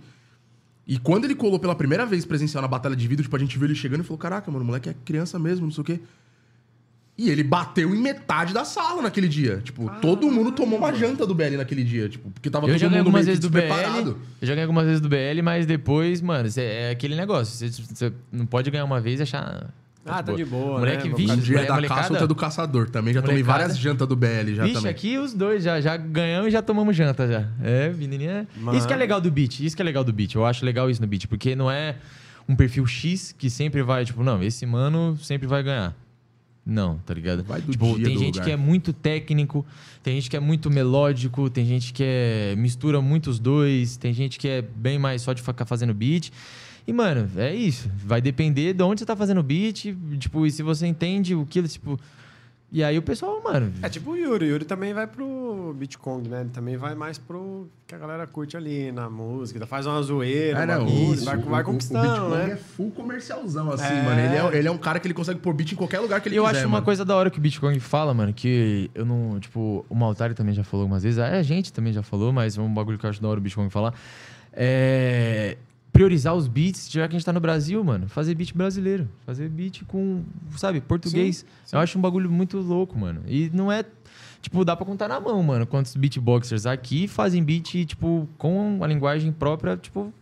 E 0.88 0.98
quando 0.98 1.26
ele 1.26 1.36
colou 1.36 1.60
pela 1.60 1.76
primeira 1.76 2.06
vez 2.06 2.24
presencial 2.24 2.62
na 2.62 2.68
batalha 2.68 2.96
de 2.96 3.08
vidro, 3.08 3.24
tipo, 3.24 3.36
a 3.36 3.40
gente 3.40 3.58
viu 3.58 3.68
ele 3.68 3.76
chegando 3.76 4.02
e 4.02 4.04
falou: 4.04 4.18
Caraca, 4.18 4.50
mano, 4.50 4.64
o 4.64 4.68
moleque 4.68 4.90
é 4.90 4.96
criança 5.04 5.38
mesmo, 5.38 5.66
não 5.66 5.72
sei 5.72 5.82
o 5.82 5.86
quê. 5.86 6.00
E 7.18 7.32
ele 7.32 7.44
bateu 7.44 7.96
em 7.96 8.00
metade 8.00 8.54
da 8.54 8.64
sala 8.64 9.02
naquele 9.02 9.28
dia. 9.28 9.60
Tipo, 9.64 9.90
todo 10.00 10.30
mundo 10.30 10.52
tomou 10.52 10.78
uma 10.78 10.94
janta 10.94 11.26
do 11.26 11.34
BL 11.34 11.58
naquele 11.58 11.84
dia. 11.84 12.08
Tipo, 12.08 12.30
porque 12.30 12.48
tava 12.48 12.68
Eu 12.68 12.78
todo 12.78 12.84
mundo 12.84 12.98
algumas 13.00 13.26
meio 13.26 13.38
que 13.38 13.42
vezes 13.42 13.42
do 13.42 13.50
BL. 13.50 13.60
despreparado. 13.62 14.18
Eu 14.40 14.48
já 14.48 14.54
ganhei 14.54 14.64
algumas 14.66 14.86
vezes 14.86 15.02
do 15.02 15.10
BL, 15.10 15.42
mas 15.44 15.66
depois, 15.66 16.22
mano, 16.22 16.48
é 16.58 16.92
aquele 16.92 17.16
negócio. 17.16 17.56
Você, 17.56 17.82
você 17.82 18.14
não 18.32 18.46
pode 18.46 18.70
ganhar 18.70 18.86
uma 18.86 19.02
vez 19.02 19.20
e 19.20 19.24
achar. 19.24 19.74
Ah, 20.08 20.24
tá 20.24 20.34
de 20.34 20.46
boa, 20.46 20.80
Moleque, 20.80 21.10
né? 21.10 21.16
vixe, 21.16 21.34
Um 21.34 21.38
dia 21.38 21.60
é 21.60 21.66
da 21.66 21.74
molecada- 21.76 22.02
caça, 22.02 22.14
outro 22.14 22.26
é 22.26 22.28
do 22.28 22.36
caçador. 22.36 22.90
Também 22.90 23.14
já 23.14 23.22
tomei 23.22 23.38
Molecada. 23.38 23.60
várias 23.60 23.78
jantas 23.78 24.08
do 24.08 24.16
BL 24.16 24.54
já 24.56 24.64
Vixe, 24.64 24.76
também. 24.76 24.92
aqui 24.92 25.18
os 25.18 25.34
dois 25.34 25.64
já, 25.64 25.80
já 25.82 25.96
ganhamos 25.98 26.48
e 26.48 26.52
já 26.52 26.62
tomamos 26.62 26.96
janta 26.96 27.28
já. 27.28 27.48
É, 27.64 27.90
menininha. 27.90 28.48
Mas- 28.58 28.78
Isso 28.78 28.88
que 28.88 28.94
é 28.94 28.98
legal 28.98 29.20
do 29.22 29.30
beat. 29.32 29.60
Isso 29.60 29.76
que 29.76 29.82
é 29.82 29.86
legal 29.86 30.04
do 30.04 30.14
beat. 30.14 30.34
Eu 30.36 30.46
acho 30.46 30.66
legal 30.66 30.90
isso 30.90 31.02
no 31.02 31.08
beat, 31.08 31.28
porque 31.28 31.56
não 31.56 31.70
é 31.70 31.96
um 32.48 32.56
perfil 32.56 32.86
X 32.86 33.34
que 33.38 33.50
sempre 33.50 33.82
vai, 33.84 34.06
tipo, 34.06 34.24
não, 34.24 34.42
esse 34.42 34.66
mano 34.66 35.18
sempre 35.22 35.48
vai 35.48 35.62
ganhar. 35.64 35.94
Não, 36.70 36.98
tá 37.06 37.14
ligado? 37.14 37.46
Vai 37.46 37.62
do 37.62 37.72
tipo, 37.72 37.86
dia 37.96 38.06
tem 38.06 38.14
do 38.16 38.20
gente 38.20 38.34
lugar. 38.36 38.46
que 38.46 38.52
é 38.52 38.58
muito 38.58 38.92
técnico, 38.92 39.66
tem 40.04 40.16
gente 40.16 40.30
que 40.30 40.36
é 40.36 40.40
muito 40.40 40.70
melódico, 40.70 41.50
tem 41.50 41.66
gente 41.66 41.94
que 41.94 42.04
é 42.06 42.56
mistura 42.58 43.02
muito 43.02 43.30
os 43.30 43.40
dois, 43.40 43.96
tem 43.96 44.12
gente 44.14 44.38
que 44.38 44.50
é 44.50 44.62
bem 44.62 45.00
mais 45.00 45.22
só 45.22 45.32
de 45.32 45.42
ficar 45.42 45.66
fazendo 45.66 45.94
beat. 45.94 46.30
E, 46.88 46.94
mano, 46.94 47.30
é 47.36 47.54
isso. 47.54 47.92
Vai 47.98 48.22
depender 48.22 48.74
de 48.74 48.82
onde 48.82 49.02
você 49.02 49.06
tá 49.06 49.16
fazendo 49.16 49.44
beat, 49.44 49.94
tipo, 50.18 50.46
e 50.46 50.52
se 50.52 50.64
você 50.64 50.88
entende 50.88 51.36
o 51.36 51.46
que, 51.46 51.62
tipo, 51.64 52.00
E 52.70 52.84
aí 52.84 52.98
o 52.98 53.02
pessoal, 53.02 53.42
mano. 53.42 53.72
É 53.82 53.88
tipo 53.88 54.12
o 54.12 54.16
Yuri. 54.18 54.46
O 54.46 54.50
Yuri 54.50 54.66
também 54.66 54.94
vai 54.94 55.08
pro 55.08 55.74
Bitcoin, 55.80 56.28
né? 56.28 56.42
Ele 56.42 56.50
também 56.50 56.76
vai 56.76 56.96
mais 56.96 57.18
pro 57.18 57.70
que 57.88 57.96
a 57.96 57.98
galera 57.98 58.28
curte 58.28 58.58
ali 58.58 58.92
na 58.92 59.10
música. 59.10 59.66
Faz 59.66 59.86
uma 59.86 60.02
zoeira, 60.02 60.60
É, 60.64 60.78
uma 60.78 60.90
isso. 60.90 61.24
vai, 61.24 61.38
O- 61.38 61.42
vai 61.44 61.62
o- 61.62 61.66
conquistando, 61.66 62.06
o 62.06 62.12
Bitcoin 62.30 62.48
né? 62.48 62.52
é 62.52 62.56
full 62.58 62.92
comercialzão, 62.92 63.72
assim, 63.72 63.86
É. 63.86 64.02
mano. 64.04 64.20
Ele 64.20 64.36
é, 64.36 64.58
ele 64.60 64.68
é 64.68 64.72
um 64.72 64.78
cara 64.78 65.00
que 65.00 65.08
ele 65.08 65.14
consegue 65.14 65.40
pôr 65.40 65.54
beat 65.54 65.72
em 65.72 65.76
qualquer 65.78 66.00
lugar 66.02 66.20
que 66.20 66.28
ele 66.28 66.36
eu 66.38 66.44
quiser, 66.44 66.58
acho 66.58 66.68
uma 66.68 66.74
mano. 66.74 66.84
coisa 66.86 67.06
da 67.06 67.16
hora 67.16 67.30
que 67.30 67.38
o 67.38 67.42
Bitcoin 67.42 67.80
fala, 67.80 68.14
mano, 68.14 68.34
que 68.34 68.92
eu 68.94 69.06
não. 69.06 69.40
Tipo, 69.40 69.86
o 69.90 69.96
Maltari 69.96 70.34
também 70.34 70.54
já 70.54 70.66
falou 70.66 70.84
algumas 70.84 71.04
vezes, 71.04 71.20
a 71.20 71.42
gente 71.42 71.72
também 71.72 71.94
já 71.94 72.04
falou, 72.04 72.34
mas 72.34 72.58
é 72.58 72.62
um 72.62 72.74
bagulho 72.74 72.98
que 72.98 73.06
eu 73.06 73.10
acho 73.10 73.22
da 73.22 73.30
hora 73.30 73.40
o 73.40 73.44
Bitcoin 73.44 73.70
falar. 73.70 73.94
É. 74.52 75.56
Priorizar 75.98 76.36
os 76.36 76.48
beats, 76.48 76.92
já 76.92 77.08
que 77.08 77.16
a 77.16 77.18
gente 77.18 77.26
tá 77.26 77.34
no 77.34 77.40
Brasil, 77.40 77.84
mano. 77.84 78.08
Fazer 78.08 78.36
beat 78.36 78.54
brasileiro. 78.54 79.10
Fazer 79.26 79.50
beat 79.50 79.84
com, 79.86 80.22
sabe, 80.56 80.80
português. 80.80 81.44
Eu 81.72 81.80
acho 81.80 81.98
um 81.98 82.02
bagulho 82.02 82.30
muito 82.30 82.60
louco, 82.60 82.96
mano. 83.00 83.22
E 83.26 83.50
não 83.52 83.72
é. 83.72 83.84
Tipo, 84.40 84.64
dá 84.64 84.76
pra 84.76 84.86
contar 84.86 85.08
na 85.08 85.20
mão, 85.20 85.42
mano. 85.42 85.66
Quantos 85.66 85.96
beatboxers 85.96 86.68
aqui 86.68 87.08
fazem 87.08 87.44
beat, 87.44 87.86
tipo, 87.86 88.30
com 88.38 88.78
a 88.84 88.86
linguagem 88.86 89.32
própria, 89.32 89.76
tipo, 89.76 90.14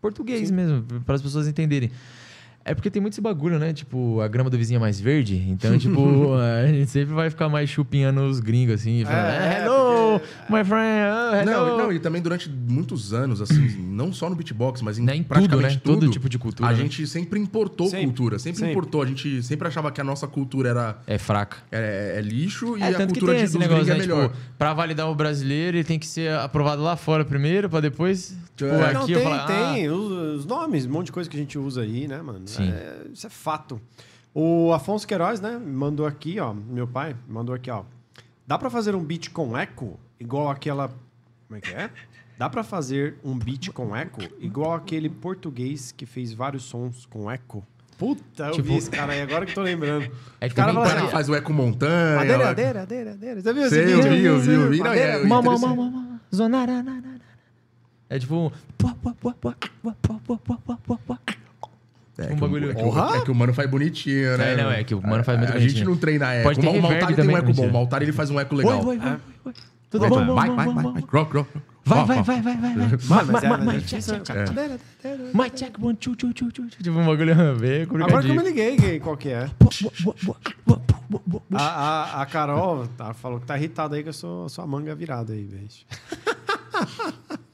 português 0.00 0.48
mesmo, 0.52 0.84
para 1.04 1.16
as 1.16 1.22
pessoas 1.22 1.48
entenderem. 1.48 1.90
É 2.64 2.74
porque 2.74 2.90
tem 2.90 3.00
muito 3.00 3.14
esse 3.14 3.20
bagulho, 3.20 3.60
né? 3.60 3.72
Tipo, 3.72 4.20
a 4.20 4.26
grama 4.26 4.50
do 4.50 4.58
vizinho 4.58 4.78
é 4.78 4.80
mais 4.80 5.00
verde. 5.00 5.36
Então, 5.48 5.78
tipo, 5.78 6.34
a 6.34 6.66
gente 6.66 6.90
sempre 6.90 7.14
vai 7.14 7.30
ficar 7.30 7.48
mais 7.48 7.70
chupinhando 7.70 8.22
os 8.22 8.40
gringos, 8.40 8.74
assim. 8.74 9.02
E 9.02 9.04
falando, 9.04 9.24
É, 9.24 9.62
hello, 9.62 9.85
my 10.48 10.64
friend, 10.64 11.10
oh, 11.10 11.34
hello. 11.36 11.44
Não, 11.44 11.78
não, 11.78 11.92
e 11.92 11.98
também 11.98 12.20
durante 12.22 12.48
muitos 12.50 13.12
anos, 13.12 13.40
assim, 13.40 13.68
não 13.80 14.12
só 14.12 14.28
no 14.30 14.36
beatbox, 14.36 14.82
mas 14.82 14.98
em 14.98 15.02
Né, 15.02 15.16
em 15.16 15.22
tudo, 15.22 15.28
praticamente 15.28 15.74
né? 15.76 15.80
tudo, 15.84 16.00
Todo 16.00 16.10
tipo 16.12 16.28
de 16.28 16.38
cultura, 16.38 16.68
A 16.68 16.72
né? 16.72 16.78
gente 16.78 17.06
sempre 17.06 17.38
importou 17.40 17.88
Sempre, 17.88 18.06
cultura, 18.06 18.38
sempre, 18.38 18.58
sempre. 18.58 18.72
importou. 18.72 19.02
A 19.02 19.06
gente 19.06 19.42
sempre 19.42 19.68
achava 19.68 19.90
que 19.92 20.00
a 20.00 20.04
nossa 20.04 20.26
cultura 20.26 20.68
era 20.70 20.98
É 21.06 21.18
fraca. 21.18 21.58
é, 21.70 22.14
é 22.18 22.20
lixo 22.20 22.76
e 22.76 22.82
É, 22.82 22.88
a 22.88 22.94
tanto 22.94 23.14
que 23.14 23.20
cultura 23.20 23.38
de, 23.38 23.44
esse 23.44 23.52
dos 23.52 23.60
negócio, 23.60 23.84
gringos 23.84 24.06
né? 24.06 24.12
é 24.12 24.16
melhor. 24.16 24.28
Tipo, 24.30 24.42
pra 24.58 24.74
validar 24.74 25.08
o 25.10 25.14
brasileiro, 25.14 25.76
ele 25.76 25.84
tem 25.84 25.98
que 25.98 26.06
ser 26.06 26.32
aprovado 26.32 26.82
lá 26.82 26.96
fora 26.96 27.24
primeiro, 27.24 27.68
pra 27.68 27.80
depois, 27.80 28.36
tipo, 28.56 28.70
É. 28.70 28.84
aqui 28.86 28.94
Não, 28.94 29.00
eu 29.02 29.06
tem, 29.06 29.22
falar... 29.24 29.44
ah, 29.44 29.46
tem 29.74 29.90
os, 29.90 30.10
os 30.40 30.46
nomes, 30.46 30.86
um 30.86 30.90
monte 30.90 31.06
de 31.06 31.12
coisa 31.12 31.28
que 31.30 31.36
a 31.36 31.40
gente 31.40 31.58
usa 31.58 31.82
aí, 31.82 32.06
né, 32.08 32.20
mano? 32.22 32.42
Sim. 32.46 32.70
É, 32.70 33.06
isso 33.12 33.26
é 33.26 33.30
fato. 33.30 33.80
O 34.34 34.72
Afonso 34.74 35.06
Queiroz, 35.06 35.40
né, 35.40 35.58
mandou 35.58 36.04
aqui, 36.06 36.38
ó, 36.38 36.52
meu 36.52 36.86
pai 36.86 37.16
mandou 37.28 37.54
aqui, 37.54 37.70
ó. 37.70 37.84
Dá 38.46 38.58
pra 38.58 38.68
fazer 38.68 38.94
um 38.94 39.02
beat 39.02 39.30
com 39.30 39.56
eco 39.56 39.98
igual 40.20 40.48
aquela... 40.50 40.88
Como 41.48 41.58
é 41.58 41.60
que 41.60 41.72
é? 41.72 41.90
Dá 42.38 42.50
pra 42.50 42.62
fazer 42.62 43.16
um 43.24 43.38
beat 43.38 43.70
com 43.70 43.96
eco 43.96 44.20
igual 44.40 44.74
aquele 44.74 45.08
português 45.08 45.90
que 45.92 46.04
fez 46.04 46.32
vários 46.34 46.64
sons 46.64 47.06
com 47.06 47.30
eco? 47.30 47.64
Puta, 47.96 48.48
eu 48.48 48.52
Tipo- 48.52 48.68
vi 48.68 48.76
esse 48.76 48.90
cara 48.90 49.12
aí, 49.14 49.22
agora 49.22 49.46
que 49.46 49.52
eu 49.52 49.54
tô 49.54 49.62
lembrando. 49.62 50.10
É 50.38 50.48
que 50.48 50.52
O 50.52 50.56
cara 50.56 50.72
assim, 50.82 51.08
faz 51.08 51.28
o 51.30 51.34
eco 51.34 51.50
montanha. 51.52 52.16
Madeira, 52.16 52.34
ela- 52.34 52.44
madeira, 52.46 52.80
madeira, 52.80 53.10
madeira. 53.12 53.40
Você 53.40 53.52
viu 53.54 53.68
Sei, 53.70 53.84
esse 53.84 53.92
eu 53.92 54.02
vídeo? 54.02 54.10
vi, 54.12 54.24
eu 54.24 54.38
vi, 54.38 54.52
eu 54.52 54.70
vi. 54.70 54.78
Não, 54.78 54.84
Madeira, 54.86 55.12
é- 55.12 55.24
Mama, 55.24 55.40
interessante. 55.54 55.76
mama, 55.76 55.90
mama, 55.90 56.20
zonarararara. 56.34 57.16
É 58.10 58.18
tipo... 58.18 58.52
É, 62.18 62.24
Um 62.24 62.28
que 62.28 62.32
o- 62.32 62.36
bagulho- 62.36 62.70
é 62.70 62.74
que, 62.74 62.80
é 63.18 63.20
que 63.24 63.30
o 63.30 63.34
mano 63.34 63.52
faz 63.52 63.70
bonitinho, 63.70 64.38
né? 64.38 64.52
É, 64.52 64.56
não, 64.56 64.70
é 64.70 64.82
que 64.84 64.94
o 64.94 65.02
mano 65.02 65.22
faz 65.22 65.38
muito 65.38 65.52
a, 65.52 65.56
a 65.56 65.58
gente 65.58 65.68
bonitinho. 65.72 65.90
não 65.90 65.96
treina 65.98 66.32
eco. 66.32 66.44
Pode 66.44 66.60
ter 66.60 66.66
o 66.68 66.82
Maltari 66.82 67.14
tem 67.14 67.28
um 67.28 67.36
eco 67.36 67.52
bom. 67.52 67.66
O 67.68 67.72
Maltari 67.72 68.04
ele 68.06 68.12
faz 68.12 68.30
um 68.30 68.40
eco 68.40 68.54
legal. 68.54 68.78
Oi, 68.86 68.98
oi, 68.98 69.06
oi, 69.06 69.18
oi. 69.46 69.52
Tudo 69.98 70.08
Vai, 70.08 70.26
bom, 70.26 70.34
vai, 70.34 70.46
vai, 70.48 70.56
vai, 70.56 70.66
bom, 70.66 70.74
vai, 70.74 70.82
bom. 70.82 70.92
vai. 70.92 71.46
Vai, 71.86 72.04
vai, 72.04 72.22
vai, 72.22 72.42
vai, 72.42 72.56
vai, 72.56 72.74
vai. 72.74 72.76
Mano, 72.76 72.98
mas 73.08 73.28
Ma- 73.28 73.38
é, 73.38 73.48
ma- 73.48 73.56
mas 73.58 73.64
ma- 73.66 73.74
é 73.76 73.80
check, 73.80 74.02
check, 74.02 74.24
check. 74.24 75.34
My 75.34 75.50
check, 75.50 75.78
one, 75.80 75.94
two, 75.96 76.16
two, 76.16 76.32
two, 76.34 76.50
two. 76.50 76.66
Tipo, 76.68 76.98
um 76.98 77.06
bagulho 77.06 77.32
bem 77.60 77.82
Agora 77.82 78.22
que 78.22 78.28
eu 78.30 78.34
me 78.34 78.42
liguei 78.42 78.98
qual 78.98 79.16
que 79.16 79.28
é. 79.28 79.48
A, 81.54 81.62
a, 82.18 82.22
a 82.22 82.26
Carol 82.26 82.88
tá, 82.96 83.14
falou 83.14 83.38
que 83.38 83.46
tá 83.46 83.56
irritada 83.56 83.94
aí 83.94 84.02
que 84.02 84.08
eu 84.08 84.12
sou 84.12 84.48
sua 84.48 84.66
manga 84.66 84.94
virada 84.96 85.32
aí, 85.32 85.44
beijo. 85.44 85.84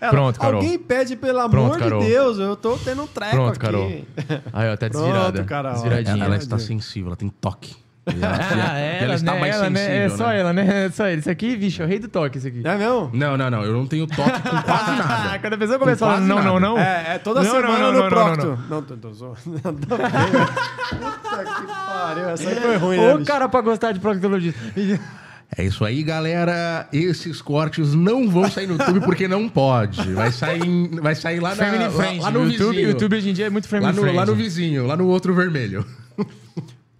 Ela, 0.00 0.10
Pronto, 0.10 0.38
Carol. 0.38 0.60
Alguém 0.60 0.78
pede, 0.78 1.16
pelo 1.16 1.38
amor 1.38 1.50
Pronto, 1.50 1.78
Carol. 1.78 2.02
de 2.02 2.08
Deus, 2.08 2.38
eu 2.38 2.56
tô 2.56 2.76
tendo 2.76 3.02
um 3.04 3.06
treco 3.06 3.30
Pronto, 3.36 3.50
aqui. 3.52 3.58
Carol. 3.58 3.90
Aí, 4.52 4.70
ó, 4.70 4.76
tá 4.76 4.88
Pronto, 4.90 5.04
desvirada. 5.04 5.44
Carol. 5.44 5.72
Desviradinha. 5.72 6.14
Ela, 6.16 6.24
ela 6.26 6.36
está 6.36 6.58
sensível, 6.58 7.08
ela 7.08 7.16
tem 7.16 7.30
toque. 7.30 7.74
Ela, 8.20 8.36
Ah, 8.74 8.80
e 9.00 9.04
ela, 9.04 9.14
está 9.14 9.32
né? 9.34 9.40
mais 9.40 9.54
ela, 9.54 9.70
né? 9.70 9.80
É 9.80 10.08
sensível, 10.08 10.18
só 10.18 10.28
né? 10.28 10.38
ela, 10.40 10.52
né? 10.52 10.84
É 10.86 10.90
só 10.90 11.06
ele. 11.08 11.20
Isso 11.20 11.30
aqui, 11.30 11.56
bicho, 11.56 11.80
é 11.82 11.84
o 11.86 11.88
rei 11.88 11.98
do 11.98 12.06
toque, 12.08 12.36
isso 12.36 12.46
aqui. 12.46 12.60
É 12.62 12.76
mesmo? 12.76 13.10
Não, 13.14 13.36
não, 13.36 13.50
não. 13.50 13.62
Eu 13.64 13.72
não 13.72 13.86
tenho 13.86 14.06
toque 14.06 14.42
com 14.42 14.50
quase 14.62 14.90
nada. 14.90 15.38
Quando 15.38 15.54
a 15.54 15.58
pessoa 15.58 15.78
começa 15.78 16.04
Com 16.04 16.10
falando 16.12 16.26
não, 16.26 16.36
não, 16.36 16.44
nada. 16.44 16.60
não. 16.60 16.78
É, 16.78 17.14
é 17.14 17.18
toda 17.18 17.42
Não, 17.42 17.46
não, 17.54 17.60
semana 17.60 17.78
não, 17.78 17.92
no 17.92 17.98
não, 17.98 18.02
não, 18.02 18.10
Procto. 18.10 18.58
Não, 18.68 18.82
tô, 18.82 18.96
tô 18.96 19.12
zoando. 19.14 19.36
Nada 19.64 19.96
ver. 19.96 20.46
Puta 20.98 21.44
que 21.44 21.66
pariu, 21.66 22.28
essa 22.28 22.48
aí 22.50 22.56
foi 22.56 22.76
ruim, 22.76 22.96
né, 22.98 23.14
Ô, 23.14 23.18
bicho? 23.18 23.26
cara 23.30 23.48
pra 23.48 23.60
gostar 23.62 23.92
de 23.92 24.00
proctologista. 24.00 24.60
É 25.56 25.64
isso 25.64 25.82
aí, 25.84 26.02
galera. 26.02 26.86
Esses 26.92 27.40
cortes 27.40 27.94
não 27.94 28.28
vão 28.28 28.50
sair 28.50 28.66
no 28.66 28.74
YouTube 28.76 29.00
porque 29.00 29.26
não 29.26 29.48
pode. 29.48 30.12
Vai 30.12 30.30
sair, 30.30 30.60
vai 31.00 31.14
sair 31.14 31.40
lá, 31.40 31.54
na, 31.54 31.64
lá, 31.64 31.70
lá 32.20 32.30
no 32.30 32.40
o 32.40 32.44
YouTube, 32.46 32.70
vizinho. 32.74 32.88
YouTube 32.90 33.16
hoje 33.16 33.30
em 33.30 33.32
dia 33.32 33.46
é 33.46 33.50
muito 33.50 33.66
family 33.68 33.86
lá, 33.86 33.92
no, 33.92 34.00
friend. 34.02 34.16
lá 34.18 34.26
no 34.26 34.34
vizinho, 34.34 34.86
lá 34.86 34.96
no 34.96 35.06
outro 35.06 35.34
vermelho. 35.34 35.86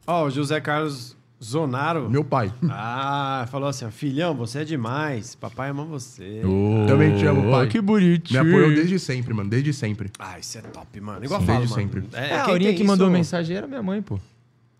Ó, 0.07 0.25
o 0.27 0.31
José 0.31 0.61
Carlos 0.61 1.17
Zonaro. 1.43 2.09
Meu 2.09 2.25
pai. 2.25 2.53
Ah, 2.71 3.47
falou 3.51 3.69
assim: 3.69 3.85
ó, 3.85 3.91
filhão, 3.91 4.35
você 4.35 4.61
é 4.61 4.65
demais. 4.65 5.35
Papai 5.35 5.71
ama 5.71 5.85
você. 5.85 6.43
Também 6.87 7.17
te 7.17 7.27
amo, 7.27 7.51
pai. 7.51 7.67
Que 7.69 7.79
Me 7.79 7.87
bonitinho. 7.87 8.41
apoiou 8.41 8.71
desde 8.75 8.99
sempre, 8.99 9.33
mano. 9.35 9.49
Desde 9.51 9.73
sempre. 9.73 10.11
Ah, 10.19 10.39
isso 10.39 10.59
é 10.59 10.63
top, 10.63 11.01
mano. 11.01 11.25
Igual 11.25 11.41
Sim, 11.41 11.47
falo, 11.47 11.59
desde 11.61 11.77
mano. 11.77 11.91
sempre. 11.93 12.09
É, 12.19 12.35
a 12.37 12.45
quem 12.45 12.53
Aurinha 12.53 12.75
que 12.75 12.85
mandou 12.85 13.07
isso- 13.09 13.13
mensagem 13.13 13.57
era 13.57 13.67
minha 13.67 13.83
mãe, 13.83 14.01
pô. 14.03 14.19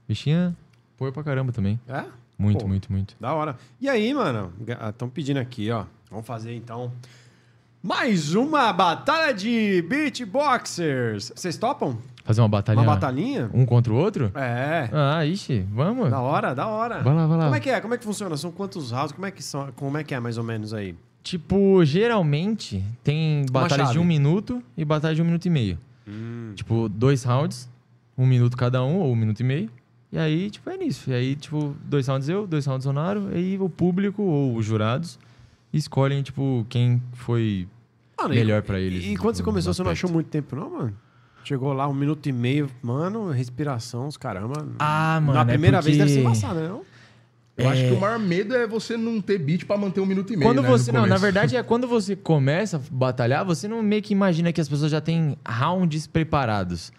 Bichinha, 0.09 0.55
apoio 0.95 1.13
pra 1.13 1.23
caramba 1.23 1.53
também. 1.53 1.79
É? 1.89 2.05
Muito, 2.37 2.63
Pô, 2.63 2.69
muito, 2.69 2.91
muito. 2.93 3.15
Da 3.21 3.33
hora. 3.33 3.57
E 3.81 3.89
aí, 3.89 4.13
mano? 4.13 4.53
Estão 4.89 5.09
pedindo 5.09 5.39
aqui, 5.39 5.71
ó. 5.71 5.85
Vamos 6.11 6.27
fazer 6.27 6.55
então. 6.55 6.93
Mais 7.87 8.35
uma 8.35 8.73
batalha 8.73 9.35
de 9.35 9.83
beatboxers. 9.83 11.31
Vocês 11.37 11.59
topam? 11.59 11.99
Fazer 12.25 12.41
uma 12.41 12.49
batalha. 12.49 12.79
Uma 12.79 12.87
batalhinha? 12.87 13.51
Um 13.53 13.67
contra 13.67 13.93
o 13.93 13.97
outro? 13.97 14.33
É. 14.35 14.89
Ah, 14.91 15.27
ixi, 15.27 15.67
vamos. 15.71 16.09
Da 16.09 16.19
hora, 16.19 16.55
da 16.55 16.67
hora. 16.67 17.03
Vai 17.03 17.15
lá, 17.15 17.27
vai 17.27 17.37
lá. 17.37 17.45
Como 17.45 17.57
é 17.57 17.61
que 17.61 17.69
é? 17.69 17.83
Como 17.83 17.93
é 17.93 17.99
que 17.99 18.05
funciona? 18.05 18.39
São 18.39 18.51
quantos 18.51 18.91
rounds? 18.91 19.13
Como 19.13 19.27
é 19.27 19.31
que 19.31 19.43
são? 19.43 19.71
Como 19.77 19.99
é 19.99 20.03
que 20.03 20.15
é 20.15 20.19
mais 20.19 20.39
ou 20.39 20.45
menos 20.45 20.73
aí? 20.73 20.97
Tipo, 21.23 21.85
geralmente 21.85 22.83
tem 23.03 23.45
batalhas 23.53 23.91
de 23.91 23.99
um 23.99 24.05
minuto 24.05 24.63
e 24.79 24.83
batalha 24.83 25.15
de 25.15 25.21
um 25.21 25.27
minuto 25.27 25.45
e 25.45 25.51
meio. 25.51 25.79
Tipo, 26.55 26.89
dois 26.89 27.23
rounds, 27.23 27.69
um 28.17 28.27
minuto 28.27 28.57
cada 28.57 28.83
um, 28.83 28.97
ou 29.01 29.13
um 29.13 29.17
minuto 29.17 29.41
e 29.41 29.45
meio. 29.45 29.71
E 30.11 30.17
aí, 30.19 30.49
tipo, 30.49 30.71
é 30.71 30.79
nisso. 30.79 31.11
E 31.11 31.13
aí, 31.13 31.37
tipo, 31.37 31.77
dois 31.85 32.09
rounds 32.09 32.31
eu, 32.31 32.47
dois 32.47 32.65
rounds 32.65 32.85
Sonaro, 32.85 33.29
e 33.31 33.37
aí 33.37 33.59
o 33.59 33.69
público 33.69 34.23
ou 34.23 34.57
os 34.57 34.65
jurados 34.65 35.19
escolhem, 35.71 36.23
tipo, 36.23 36.65
quem 36.71 37.03
foi 37.13 37.69
Mano, 38.19 38.35
melhor 38.35 38.63
pra 38.63 38.79
eles. 38.79 39.05
E, 39.05 39.17
quando 39.17 39.37
você 39.37 39.43
começou, 39.43 39.73
você 39.75 39.83
não 39.83 39.91
achou 39.91 40.11
muito 40.11 40.29
tempo, 40.29 40.55
não, 40.57 40.71
mano? 40.71 40.97
Chegou 41.45 41.73
lá 41.73 41.87
um 41.87 41.93
minuto 41.93 42.27
e 42.27 42.33
meio, 42.33 42.71
mano, 42.83 43.31
respiração, 43.31 44.09
os 44.09 44.17
caramba. 44.17 44.67
Ah, 44.79 45.21
mano. 45.21 45.35
Na 45.35 45.43
é 45.43 45.45
primeira 45.45 45.83
vez 45.83 45.97
porque- 45.97 46.05
deve 46.05 46.15
ser 46.15 46.21
embaçado, 46.21 46.61
né? 46.61 46.69
Não? 46.69 46.83
Eu 47.57 47.69
acho 47.69 47.85
que 47.85 47.93
o 47.93 48.01
maior 48.01 48.19
medo 48.19 48.55
é 48.55 48.67
você 48.67 48.97
não 48.97 49.21
ter 49.21 49.39
beat 49.39 49.65
pra 49.65 49.77
manter 49.77 50.01
um 50.01 50.07
minuto 50.07 50.33
e 50.33 50.37
meio. 50.37 50.49
Quando 50.49 50.61
né, 50.61 50.69
você. 50.69 50.91
no 50.91 51.01
Não, 51.01 51.07
na 51.07 51.17
verdade 51.17 51.57
é 51.57 51.63
quando 51.63 51.87
você 51.87 52.17
começa 52.17 52.79
a 52.79 52.81
batalhar, 52.91 53.45
você 53.45 53.69
não 53.69 53.81
meio 53.83 54.03
que 54.03 54.13
imagina 54.13 54.53
que 54.53 54.61
as 54.61 54.69
pessoas 54.69 54.91
já 54.91 55.01
têm 55.01 55.37
rounds 55.47 56.07
preparados. 56.07 56.93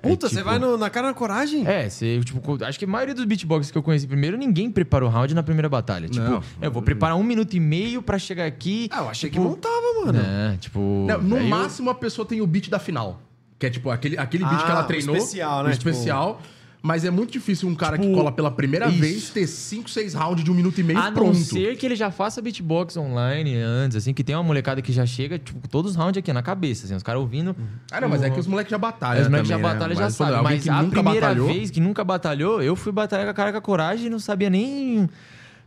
É 0.00 0.08
Puta, 0.08 0.28
você 0.28 0.36
tipo- 0.36 0.48
vai 0.48 0.58
no- 0.60 0.76
na 0.78 0.88
cara 0.88 1.08
na 1.08 1.14
coragem? 1.14 1.66
É, 1.66 1.88
você, 1.90 2.20
tipo, 2.20 2.64
acho 2.64 2.78
que 2.78 2.84
a 2.84 2.88
maioria 2.88 3.14
dos 3.14 3.24
beatboxers 3.24 3.70
que 3.72 3.76
eu 3.78 3.82
conheci 3.82 4.06
primeiro, 4.06 4.36
ninguém 4.36 4.70
preparou 4.70 5.08
round 5.10 5.34
na 5.34 5.42
primeira 5.42 5.68
batalha. 5.68 6.08
Tipo, 6.08 6.24
Não. 6.24 6.42
eu 6.62 6.70
vou 6.70 6.82
preparar 6.82 7.16
um 7.16 7.22
minuto 7.24 7.54
e 7.54 7.60
meio 7.60 8.00
pra 8.00 8.16
chegar 8.16 8.46
aqui. 8.46 8.88
Ah, 8.92 9.00
eu 9.02 9.08
achei 9.08 9.28
tipo, 9.28 9.42
que 9.42 9.48
montava, 9.48 10.04
mano. 10.06 10.20
É, 10.20 10.56
tipo. 10.58 10.78
Não, 11.08 11.20
no 11.20 11.36
aí 11.36 11.42
eu- 11.42 11.48
máximo 11.48 11.90
a 11.90 11.94
pessoa 11.96 12.24
tem 12.24 12.40
o 12.40 12.46
beat 12.46 12.68
da 12.70 12.78
final. 12.78 13.20
Que 13.58 13.66
é 13.66 13.70
tipo 13.70 13.90
aquele, 13.90 14.16
aquele 14.16 14.44
beat 14.44 14.60
Ah, 14.60 14.64
que 14.64 14.70
ela 14.70 14.82
o 14.82 14.86
treinou. 14.86 15.16
especial, 15.16 15.64
né? 15.64 15.70
O 15.70 15.72
especial. 15.72 16.40
Mas 16.80 17.04
é 17.04 17.10
muito 17.10 17.32
difícil 17.32 17.68
um 17.68 17.74
cara 17.74 17.98
que 17.98 18.04
Tipo, 18.04 18.14
cola 18.16 18.30
pela 18.30 18.50
primeira 18.52 18.86
isso. 18.88 18.98
vez 19.00 19.30
ter 19.30 19.46
5, 19.48 19.90
6 19.90 20.14
rounds 20.14 20.44
de 20.44 20.50
um 20.50 20.54
minuto 20.54 20.78
e 20.80 20.84
meio 20.84 20.98
A 20.98 21.10
pronto. 21.10 21.34
não 21.36 21.44
ser 21.44 21.76
que 21.76 21.84
ele 21.84 21.96
já 21.96 22.08
faça 22.10 22.40
beatbox 22.40 22.96
online 22.96 23.56
antes, 23.56 23.96
assim, 23.96 24.14
que 24.14 24.22
tem 24.22 24.36
uma 24.36 24.44
molecada 24.44 24.80
que 24.80 24.92
já 24.92 25.04
chega, 25.04 25.38
tipo, 25.40 25.66
todos 25.68 25.90
os 25.90 25.96
rounds 25.96 26.16
aqui 26.18 26.32
na 26.32 26.40
cabeça, 26.42 26.86
assim, 26.86 26.94
os 26.94 27.02
caras 27.02 27.20
ouvindo. 27.20 27.54
Ah, 27.90 28.00
não, 28.00 28.08
mas 28.08 28.22
é 28.22 28.30
que 28.30 28.38
os 28.38 28.46
moleques 28.46 28.70
já 28.70 28.78
batalham. 28.78 29.22
Os 29.22 29.28
moleques 29.28 29.48
já 29.48 29.56
né? 29.56 29.62
batalham 29.62 29.96
já 29.96 30.02
Mas, 30.04 30.14
sabem. 30.14 30.34
alguém 30.36 30.52
Mas 30.54 30.62
que 30.62 30.70
a 30.70 30.82
nunca 30.82 30.90
primeira 31.02 31.20
batalhou, 31.26 31.48
vez 31.48 31.70
que 31.70 31.80
nunca 31.80 32.04
batalhou, 32.04 32.62
eu 32.62 32.76
fui 32.76 32.92
batalhar 32.92 33.24
com 33.26 33.30
a 33.32 33.34
cara 33.34 33.50
com 33.52 33.58
a 33.58 33.62
coragem 33.62 34.06
e 34.06 34.10
não 34.10 34.20
sabia 34.20 34.48
nem. 34.48 35.10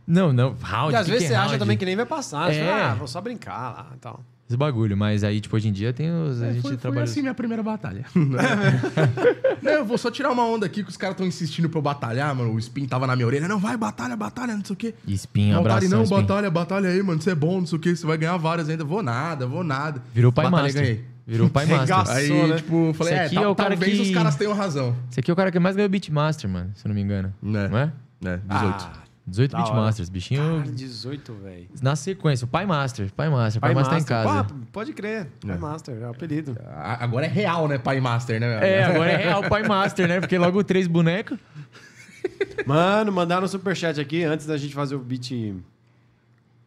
Não, 0.06 0.32
não, 0.32 0.56
round. 0.62 0.94
E 0.94 0.96
às 0.96 1.04
que 1.04 1.10
vezes 1.12 1.28
que 1.28 1.32
é 1.34 1.36
você 1.36 1.40
acha 1.40 1.48
round? 1.48 1.58
também 1.58 1.76
que 1.76 1.84
nem 1.84 1.94
vai 1.94 2.06
passar. 2.06 2.50
Você 2.50 2.58
É. 2.58 2.64
fala, 2.66 2.90
ah, 2.90 2.94
vou 2.94 3.06
só 3.06 3.20
brincar 3.20 3.70
lá 3.72 3.86
e 3.94 3.98
tal. 3.98 4.24
Esse 4.52 4.56
bagulho, 4.58 4.94
mas 4.96 5.24
aí, 5.24 5.40
tipo, 5.40 5.56
hoje 5.56 5.68
em 5.68 5.72
dia 5.72 5.92
tem 5.94 6.10
os. 6.12 6.42
A 6.42 6.46
É, 6.48 6.52
gente 6.52 6.60
foi, 6.62 6.72
foi 6.72 6.78
trabalha. 6.78 7.04
assim 7.04 7.22
minha 7.22 7.32
primeira 7.32 7.62
batalha. 7.62 8.04
não, 9.62 9.72
eu 9.72 9.84
vou 9.84 9.96
só 9.96 10.10
tirar 10.10 10.30
uma 10.30 10.44
onda 10.44 10.66
aqui 10.66 10.82
que 10.82 10.90
os 10.90 10.96
caras 10.96 11.14
estão 11.14 11.26
insistindo 11.26 11.68
pra 11.68 11.78
eu 11.78 11.82
batalhar, 11.82 12.34
mano. 12.34 12.52
O 12.52 12.58
Spin 12.58 12.86
tava 12.86 13.06
na 13.06 13.14
minha 13.16 13.26
orelha. 13.26 13.48
Não, 13.48 13.58
vai, 13.58 13.76
batalha, 13.76 14.16
batalha, 14.16 14.54
não 14.56 14.64
sei 14.64 14.74
o 14.74 14.76
quê. 14.76 14.94
Espinho, 15.06 15.56
Montari, 15.56 15.86
abração, 15.86 16.02
não, 16.02 16.08
batalha, 16.08 16.50
batalha 16.50 16.88
aí, 16.90 17.02
mano. 17.02 17.20
Você 17.20 17.30
é 17.30 17.34
bom, 17.34 17.60
não 17.60 17.66
sei 17.66 17.78
o 17.78 17.80
quê. 17.80 17.96
Você 17.96 18.06
vai 18.06 18.18
ganhar 18.18 18.36
várias 18.36 18.68
ainda. 18.68 18.84
Vou 18.84 19.02
nada, 19.02 19.46
vou 19.46 19.64
nada. 19.64 20.02
Virou 20.14 20.30
pai 20.32 20.44
Batalha, 20.44 20.62
master. 20.64 20.82
ganhei. 20.82 21.04
Virou 21.26 21.48
pai 21.48 21.64
master. 21.66 21.80
Regaçou. 21.96 22.14
Aí, 22.14 22.48
né? 22.48 22.56
tipo, 22.56 22.92
falei, 22.94 23.14
é, 23.14 23.28
tal- 23.30 23.44
é 23.44 23.48
o 23.48 23.54
cara 23.54 23.70
talvez 23.70 23.96
que- 23.96 24.02
os 24.02 24.10
caras 24.10 24.36
tenham 24.36 24.52
razão. 24.52 24.94
Esse 25.10 25.20
aqui 25.20 25.30
é 25.30 25.34
o 25.34 25.36
cara 25.36 25.50
que 25.50 25.58
mais 25.58 25.76
ganhou 25.76 25.88
Beatmaster, 25.88 26.50
mano, 26.50 26.70
se 26.74 26.86
eu 26.86 26.88
não 26.90 26.94
me 26.94 27.00
engano. 27.00 27.32
É. 27.42 27.68
Não 27.68 27.78
é? 27.78 27.92
É, 28.24 28.36
18. 28.36 28.44
Ah, 28.48 28.92
18 29.26 29.52
Da 29.52 29.58
Beat 29.58 29.70
hora. 29.70 29.80
Masters, 29.82 30.08
bichinho. 30.08 30.42
cara, 30.62 30.72
18, 30.72 31.32
velho. 31.34 31.66
Na 31.80 31.94
sequência, 31.94 32.44
o 32.44 32.48
Pai 32.48 32.66
Master. 32.66 33.10
Pai 33.14 33.28
Master. 33.30 33.60
Pai, 33.60 33.72
Master 33.74 33.94
tá 33.94 34.00
em 34.00 34.04
casa. 34.04 34.40
Ah, 34.40 34.46
pode 34.72 34.92
crer. 34.92 35.28
Pai 35.46 35.56
Master, 35.58 35.96
é 36.02 36.06
o 36.06 36.10
apelido. 36.10 36.56
Agora 36.76 37.24
é 37.26 37.28
real, 37.28 37.68
né? 37.68 37.78
Pai 37.78 38.00
Master, 38.00 38.40
né? 38.40 38.58
É, 38.78 38.82
agora 38.84 39.10
é 39.10 39.16
real 39.16 39.42
Pai 39.48 39.62
Master, 39.62 40.08
né? 40.08 40.18
Porque 40.20 40.36
logo 40.36 40.62
três 40.64 40.86
bonecos. 40.88 41.38
Mano, 42.66 43.12
mandaram 43.12 43.44
um 43.44 43.48
superchat 43.48 44.00
aqui 44.00 44.24
antes 44.24 44.46
da 44.46 44.56
gente 44.56 44.74
fazer 44.74 44.94
o 44.94 44.98
beat. 44.98 45.30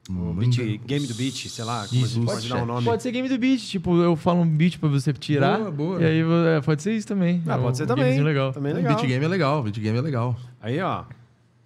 O 0.08 0.34
beat, 0.34 0.56
Game 0.86 1.08
do 1.08 1.16
Beat, 1.16 1.48
sei 1.50 1.66
lá, 1.66 1.88
como 1.88 2.06
a 2.06 2.08
gente 2.08 2.26
pode 2.26 2.48
dar 2.48 2.62
um 2.62 2.66
nome. 2.66 2.86
Pode 2.86 3.02
ser 3.02 3.12
game 3.12 3.28
do 3.28 3.40
beat. 3.40 3.60
Tipo, 3.62 3.98
eu 4.02 4.16
falo 4.16 4.42
um 4.42 4.48
beat 4.48 4.78
pra 4.78 4.88
você 4.88 5.12
tirar. 5.12 5.58
Boa, 5.58 5.72
boa. 5.72 6.02
E 6.02 6.06
aí 6.06 6.22
é, 6.58 6.62
pode 6.62 6.84
ser 6.84 6.94
isso 6.94 7.08
também. 7.08 7.42
Ah, 7.48 7.56
É 7.56 7.58
pode 7.58 7.72
um 7.72 7.74
ser 7.76 7.88
também. 7.88 8.22
legal. 8.22 8.54
Também 8.54 8.72
O 8.72 8.76
legal. 8.76 8.96
beat 8.96 9.08
game 9.08 9.26
é 9.26 9.28
legal, 9.28 9.64
beat 9.64 9.80
game 9.80 9.98
é 9.98 10.02
legal. 10.02 10.38
Aí, 10.62 10.80
ó. 10.80 11.06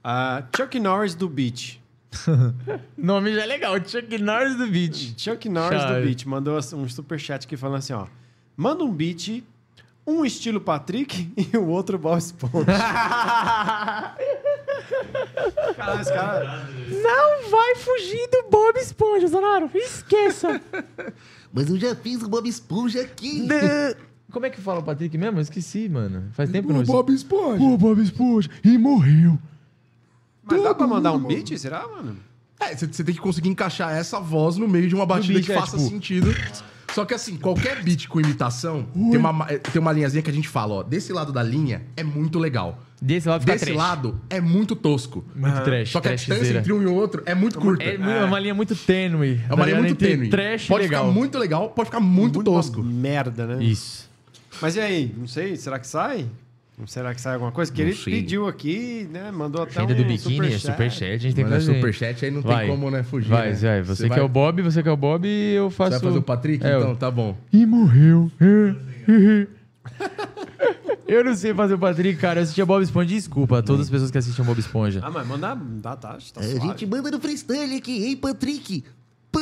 Ah, 0.04 0.44
Chuck 0.56 0.80
Norris 0.80 1.16
do 1.16 1.28
Beat. 1.28 1.80
Nome 2.98 3.34
já 3.34 3.44
é 3.44 3.46
legal. 3.46 3.76
Chuck 3.86 4.18
Norris 4.18 4.56
do 4.56 4.68
beat. 4.68 5.14
Chuck 5.18 5.48
Norris 5.48 5.82
Chave. 5.82 6.02
do 6.02 6.08
Beat 6.08 6.26
mandou 6.26 6.58
um 6.58 6.90
superchat 6.90 7.46
aqui 7.46 7.56
falando 7.56 7.78
assim, 7.78 7.94
ó. 7.94 8.08
Manda 8.58 8.84
um 8.84 8.92
beat, 8.92 9.44
um 10.06 10.26
estilo 10.26 10.60
Patrick 10.60 11.32
e 11.38 11.56
o 11.58 11.68
outro 11.68 11.98
Bob 11.98 12.18
Esponja. 12.18 12.66
Caralho, 15.76 16.02
esse 16.02 16.14
cara... 16.14 16.68
Não 16.90 17.50
vai 17.50 17.76
fugir 17.76 18.28
do 18.30 18.50
Bob 18.50 18.78
Esponja, 18.80 19.28
Zonaro. 19.28 19.70
Esqueça. 19.74 20.60
Mas 21.54 21.70
eu 21.70 21.78
já 21.78 21.96
fiz 21.96 22.22
o 22.24 22.28
Bob 22.28 22.50
Esponja 22.50 23.02
aqui. 23.02 23.48
Como 24.32 24.46
é 24.46 24.50
que 24.50 24.60
fala 24.60 24.80
o 24.80 24.84
Patrick 24.84 25.18
mesmo? 25.18 25.38
Eu 25.38 25.42
esqueci, 25.42 25.88
mano. 25.90 26.30
Faz 26.34 26.50
tempo 26.50 26.68
que 26.68 26.74
não... 26.74 26.82
Esponja. 26.82 27.64
O 27.64 27.78
Bob 27.78 28.02
Esponja. 28.02 28.50
E 28.64 28.78
morreu. 28.78 29.40
Mas 30.52 30.64
dá 30.64 30.74
pra 30.76 30.88
mandar 30.88 31.12
um 31.14 31.20
beat, 31.20 31.58
será, 31.58 31.88
mano? 31.88 32.16
É, 32.60 32.76
você 32.76 33.04
tem 33.04 33.16
que 33.16 33.22
conseguir 33.22 33.50
encaixar 33.50 33.92
essa 33.94 34.20
voz 34.20 34.58
no 34.58 34.68
meio 34.68 34.88
de 34.88 34.94
uma 34.96 35.06
batida 35.06 35.34
beat, 35.34 35.46
que 35.46 35.52
é, 35.52 35.56
faça 35.56 35.78
tipo- 35.78 35.90
sentido. 35.90 36.36
Só 36.94 37.06
que 37.06 37.14
assim, 37.14 37.38
qualquer 37.38 37.84
beat 37.84 38.08
com 38.08 38.20
imitação, 38.20 38.84
tem 38.94 39.18
uma, 39.18 39.32
ma- 39.32 39.46
eh, 39.48 39.60
tem 39.60 39.80
uma 39.80 39.92
linhazinha 39.92 40.24
que 40.24 40.30
a 40.30 40.34
gente 40.34 40.50
fala, 40.50 40.74
ó. 40.76 40.84
Desse 40.84 41.14
lado 41.14 41.32
da 41.32 41.42
linha 41.44 41.84
é 41.96 42.04
muito 42.04 42.40
legal. 42.40 42.80
Desse 43.00 43.30
lado 43.30 43.42
fica 43.42 43.54
Desse 43.54 43.66
trash. 43.66 43.78
lado 43.78 44.20
é 44.30 44.42
muito 44.42 44.76
tosco. 44.76 45.24
Muito 45.36 45.62
trash. 45.64 45.92
Só 45.92 46.02
que 46.02 46.10
a 46.10 46.16
distância 46.16 46.36
trashzeira. 46.40 46.60
entre 46.60 46.74
um 46.74 46.82
e 46.82 46.86
o 46.88 46.94
outro 46.96 47.22
é 47.28 47.34
muito 47.36 47.60
curta. 47.60 47.84
É, 47.84 47.96
mu- 47.98 48.10
é 48.10 48.26
uma 48.26 48.40
linha 48.40 48.56
muito 48.56 48.76
tênue. 48.76 49.40
É 49.48 49.54
uma 49.54 49.66
linha 49.66 49.80
muito 49.80 49.96
tênue. 49.96 50.30
Trash 50.30 50.66
pode 50.68 50.84
legal. 50.86 51.04
ficar 51.06 51.14
muito 51.14 51.38
legal, 51.38 51.70
pode 51.70 51.86
ficar 51.90 52.00
muito, 52.02 52.44
tosco. 52.44 52.82
Uma 52.82 52.92
merda, 52.92 53.46
né? 53.46 53.64
Isso. 53.64 54.10
Mas 54.60 54.76
e 54.76 54.80
aí? 54.82 55.16
Não 55.16 55.28
sei, 55.28 55.56
será 55.56 55.78
que 55.80 55.88
sai? 55.88 56.26
Será 56.86 57.14
que 57.14 57.22
sai 57.22 57.34
alguma 57.34 57.52
coisa? 57.52 57.72
Que 57.72 57.82
Não 57.82 57.90
ele 57.90 57.98
sei. 57.98 58.14
pediu 58.14 58.48
aqui, 58.48 59.08
né? 59.12 59.32
Mandou 59.32 59.64
até 59.64 59.80
Agenda 59.82 59.94
um 59.94 59.98
do 59.98 60.04
biquíni, 60.06 60.36
é 60.36 60.58
superchat. 60.58 60.62
superchat, 60.62 61.12
a 61.14 61.18
gente 61.18 61.36
tem 61.36 61.46
que 61.46 61.52
fazer. 61.52 61.76
superchat 61.76 62.26
aí 62.26 62.32
não 62.32 62.42
Vai. 62.42 62.66
tem 62.66 62.76
como, 62.76 62.90
né, 62.90 63.04
fugir. 63.04 63.30
Vai, 63.30 63.50
né? 63.52 63.56
vai. 63.56 63.82
Você, 63.84 64.10
que 64.10 64.20
é 64.20 64.22
o 64.22 64.30
Bob, 64.30 64.62
você 64.62 64.82
que 64.82 64.90
é 64.90 64.92
o 64.92 64.98
Bob 64.98 65.28
e 65.28 65.54
eu 65.56 65.70
faço... 65.70 65.92
Você 65.92 65.98
vai 66.00 66.08
fazer 66.08 66.20
o 66.20 66.24
Patrick? 66.24 66.66
É, 66.66 66.78
então, 66.78 66.90
eu- 66.92 66.96
tá 66.96 67.12
bom. 67.12 67.36
E 67.52 67.66
morreu. 67.66 68.32
eu 71.08 71.24
não 71.24 71.36
sei 71.36 71.54
fazer 71.54 71.74
o 71.74 71.80
Patrick, 71.80 72.20
cara. 72.20 72.40
Eu 72.40 72.44
assistia 72.44 72.66
Bob 72.66 72.82
Esponja. 72.84 73.08
Desculpa 73.10 73.60
a 73.60 73.62
todas 73.62 73.82
as 73.86 73.90
pessoas 73.90 74.12
que 74.12 74.18
assistiam 74.18 74.46
Bob 74.46 74.60
Esponja. 74.60 75.02
Ah, 75.04 75.10
mas 75.12 75.28
manda... 75.28 75.58
Tá, 75.82 75.96
tá, 75.96 76.18
tá 76.34 76.42
A 76.42 76.44
gente 76.44 76.86
manda 76.86 77.12
no 77.12 77.20
freestyle 77.20 77.76
aqui, 77.76 78.06
hein, 78.06 78.16
Patrick? 78.18 78.84
Pã, 79.32 79.42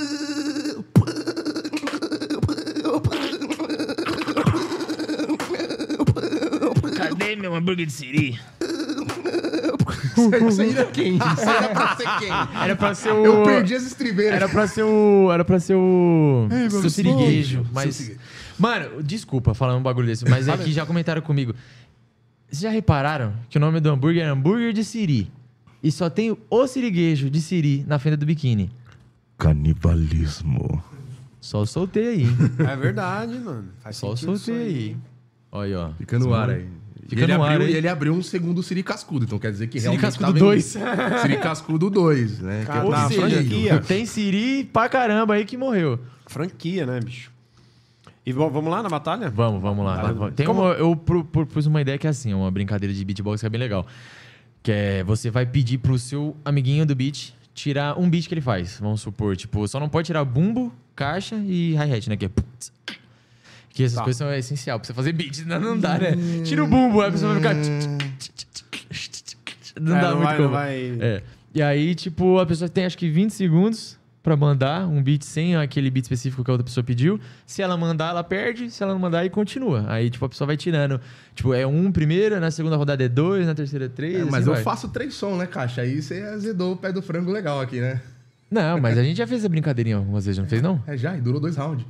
Meu 7.47 7.55
hambúrguer 7.55 7.85
de 7.85 7.93
siri? 7.93 8.37
Isso 10.49 10.61
aí 10.61 10.71
era 10.71 10.85
quem? 10.87 11.15
Isso 11.15 11.49
aí 11.49 11.55
era 11.55 11.69
pra 11.69 11.95
ser 11.95 12.19
quem? 12.19 12.29
Era 12.61 12.75
pra 12.75 12.93
ser 12.93 13.11
o... 13.13 13.25
Eu 13.25 13.43
perdi 13.45 13.73
as 13.73 13.83
estribeiras. 13.83 14.33
Era 14.35 14.49
pra 14.49 14.67
ser 14.67 14.83
o. 14.83 15.31
Era 15.31 15.45
pra 15.45 15.57
ser 15.57 15.75
o. 15.75 16.49
Ei, 16.51 16.69
seu 16.69 16.89
siriguejo. 16.89 17.65
Mas. 17.71 17.95
Seu. 17.95 18.17
Mano, 18.59 19.01
desculpa 19.01 19.53
falando 19.53 19.79
um 19.79 19.81
bagulho 19.81 20.07
desse, 20.07 20.29
mas 20.29 20.49
aqui 20.49 20.73
já 20.73 20.85
comentaram 20.85 21.21
comigo. 21.21 21.55
Vocês 22.49 22.63
já 22.63 22.69
repararam 22.69 23.33
que 23.49 23.57
o 23.57 23.61
nome 23.61 23.79
do 23.79 23.89
hambúrguer 23.89 24.23
é 24.23 24.27
hambúrguer 24.27 24.73
de 24.73 24.83
siri? 24.83 25.31
E 25.81 25.89
só 25.89 26.09
tem 26.09 26.37
o 26.49 26.67
siriguejo 26.67 27.29
de 27.29 27.39
siri 27.39 27.85
na 27.87 27.97
fenda 27.97 28.17
do 28.17 28.25
biquíni. 28.25 28.69
Canibalismo. 29.37 30.83
Só 31.39 31.65
soltei 31.65 32.07
aí. 32.07 32.25
É 32.69 32.75
verdade, 32.75 33.39
mano. 33.39 33.69
Faz 33.79 33.95
Só 33.95 34.17
soltei 34.17 34.55
aí. 34.55 34.97
Olha 35.49 35.65
aí, 35.65 35.75
ó. 35.75 35.93
Fica 35.93 36.19
no 36.19 36.33
ar 36.33 36.49
aí. 36.49 36.67
Fica 37.07 37.21
e 37.21 37.23
ele 37.23 37.33
no 37.37 37.43
ar 37.43 37.53
abriu. 37.53 37.69
E 37.69 37.73
ele 37.75 37.87
abriu 37.87 38.13
um 38.13 38.21
segundo 38.21 38.61
Siri 38.61 38.83
Cascudo, 38.83 39.25
então 39.25 39.39
quer 39.39 39.51
dizer 39.51 39.67
que 39.67 39.79
Siri 39.79 39.83
realmente 39.97 40.01
Cascudo 40.01 40.25
tava 40.27 40.37
em- 40.37 40.41
2. 40.41 40.65
Siri 41.21 41.37
Cascudo 41.37 41.89
2, 41.89 42.39
né? 42.41 42.63
Cara, 42.65 42.81
que 42.81 42.87
é 42.87 42.91
tá, 42.91 43.09
franquia. 43.09 43.79
tem 43.79 44.05
siri 44.05 44.63
pra 44.65 44.89
caramba 44.89 45.35
aí 45.35 45.45
que 45.45 45.55
morreu. 45.57 45.99
Franquia, 46.27 46.85
né, 46.85 46.99
bicho? 46.99 47.31
E 48.25 48.33
vamos 48.33 48.65
lá 48.69 48.83
na 48.83 48.89
batalha? 48.89 49.29
Vamos, 49.29 49.61
vamos 49.61 49.85
lá. 49.85 50.13
Tá. 50.13 50.31
Tem 50.31 50.45
Como- 50.45 50.61
uma, 50.63 50.73
eu 50.73 50.95
pro- 50.97 51.23
propus 51.23 51.65
uma 51.65 51.79
ideia 51.79 51.97
que 51.97 52.05
é 52.05 52.09
assim, 52.09 52.33
uma 52.33 52.51
brincadeira 52.51 52.93
de 52.93 53.05
beatbox 53.05 53.39
que 53.39 53.45
é 53.47 53.49
bem 53.49 53.59
legal. 53.59 53.87
Que 54.61 54.71
é 54.71 55.03
você 55.03 55.31
vai 55.31 55.45
pedir 55.45 55.77
pro 55.77 55.97
seu 55.97 56.35
amiguinho 56.43 56.85
do 56.85 56.93
beat 56.93 57.33
tirar 57.53 57.97
um 57.97 58.09
beat 58.09 58.27
que 58.27 58.33
ele 58.33 58.41
faz. 58.41 58.79
Vamos 58.81 58.99
supor, 58.99 59.37
tipo, 59.37 59.65
só 59.67 59.79
não 59.79 59.87
pode 59.87 60.07
tirar 60.07 60.25
bumbo, 60.25 60.73
caixa 60.93 61.37
e 61.37 61.73
hi-hat, 61.75 62.09
né? 62.09 62.17
Que 62.17 62.25
é. 62.25 62.29
Que 63.77 63.83
essas 63.83 63.97
Tá. 63.97 64.03
coisas 64.03 64.17
são 64.17 64.33
essenciais 64.33 64.77
pra 64.79 64.87
você 64.87 64.93
fazer 64.93 65.11
beat, 65.13 65.35
senão 65.35 65.59
não 65.59 65.77
dá, 65.79 65.99
né? 65.99 66.11
Tira 66.43 66.63
o 66.63 66.67
bumbo, 66.67 66.99
aí 67.01 67.09
a 67.09 67.11
pessoa 67.11 67.33
vai 67.39 67.41
ficar. 67.41 67.55
Não 69.79 69.95
É, 69.95 70.01
dá 70.01 70.09
não 70.09 70.17
muito 70.17 70.25
vai, 70.27 70.35
como. 70.37 70.47
não 70.49 70.53
vai... 70.53 70.97
É. 70.99 71.23
E 71.53 71.61
aí, 71.61 71.93
tipo, 71.93 72.39
a 72.39 72.45
pessoa 72.45 72.67
tem 72.67 72.85
acho 72.85 72.97
que 72.97 73.07
20 73.09 73.29
segundos 73.31 73.95
pra 74.23 74.35
mandar 74.35 74.87
um 74.87 75.01
beat 75.01 75.21
sem 75.23 75.55
aquele 75.55 75.89
beat 75.91 76.05
específico 76.05 76.43
que 76.43 76.49
a 76.49 76.53
outra 76.53 76.65
pessoa 76.65 76.83
pediu. 76.83 77.19
Se 77.45 77.61
ela 77.61 77.77
mandar, 77.77 78.09
ela 78.09 78.23
perde. 78.23 78.69
Se 78.71 78.81
ela 78.83 78.93
não 78.93 78.99
mandar, 78.99 79.19
aí 79.19 79.29
continua. 79.29 79.85
Aí, 79.87 80.09
tipo, 80.09 80.25
a 80.25 80.29
pessoa 80.29 80.45
vai 80.47 80.57
tirando. 80.57 80.99
Tipo, 81.35 81.53
é 81.53 81.65
um 81.67 81.91
primeiro, 81.91 82.39
na 82.39 82.49
segunda 82.51 82.75
rodada 82.75 83.03
é 83.03 83.07
dois, 83.07 83.45
na 83.45 83.53
terceira 83.55 83.85
é 83.85 83.89
três. 83.89 84.15
É, 84.15 84.21
assim 84.21 84.31
mas 84.31 84.47
eu 84.47 84.53
vai. 84.53 84.63
faço 84.63 84.89
três 84.89 85.13
sons, 85.13 85.37
né, 85.37 85.45
Caixa? 85.45 85.81
Aí 85.81 86.01
você 86.01 86.21
azedou 86.23 86.73
o 86.73 86.77
pé 86.77 86.91
do 86.91 87.01
frango 87.01 87.31
legal 87.31 87.61
aqui, 87.61 87.79
né? 87.79 88.01
Não, 88.49 88.79
mas 88.79 88.97
a 88.97 89.03
gente 89.03 89.17
já 89.17 89.27
fez 89.27 89.41
essa 89.41 89.49
brincadeirinha 89.49 89.97
algumas 89.97 90.25
vezes, 90.25 90.39
não 90.39 90.47
fez, 90.47 90.61
não? 90.61 90.81
É 90.87 90.97
já, 90.97 91.15
e 91.15 91.21
durou 91.21 91.39
dois 91.39 91.55
rounds. 91.55 91.85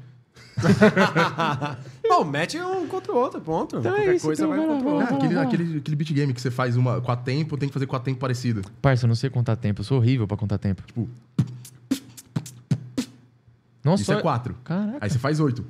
Bom, 2.07 2.23
mete 2.23 2.59
um 2.59 2.87
contra 2.87 3.11
o 3.11 3.15
outro, 3.17 3.41
ponto. 3.41 3.77
Então 3.77 3.91
é 3.91 3.95
Qualquer 3.97 4.15
isso, 4.15 4.25
coisa 4.25 4.45
então 4.45 4.57
vai 4.57 4.65
vai 4.65 4.67
lá, 4.67 4.83
contra 4.83 4.89
o 4.89 4.99
outro. 4.99 5.13
É, 5.13 5.17
aquele, 5.17 5.39
aquele, 5.39 5.77
aquele 5.79 5.95
beat 5.95 6.13
game 6.13 6.33
que 6.33 6.41
você 6.41 6.49
faz 6.49 6.75
uma 6.77 7.01
com 7.01 7.11
a 7.11 7.15
tempo, 7.15 7.57
tem 7.57 7.67
que 7.69 7.73
fazer 7.73 7.85
com 7.85 7.95
a 7.95 7.99
tempo 7.99 8.19
parecido. 8.19 8.61
Parça, 8.81 9.05
eu 9.05 9.07
não 9.07 9.15
sei 9.15 9.29
contar 9.29 9.55
tempo. 9.55 9.81
Eu 9.81 9.85
sou 9.85 9.97
horrível 9.97 10.27
pra 10.27 10.37
contar 10.37 10.57
tempo. 10.57 10.81
Tipo, 10.85 11.07
Nossa, 13.83 14.01
isso 14.03 14.13
é 14.13 14.21
quatro. 14.21 14.55
Caraca. 14.63 14.97
Aí 15.01 15.09
você 15.09 15.19
faz 15.19 15.39
oito. 15.39 15.63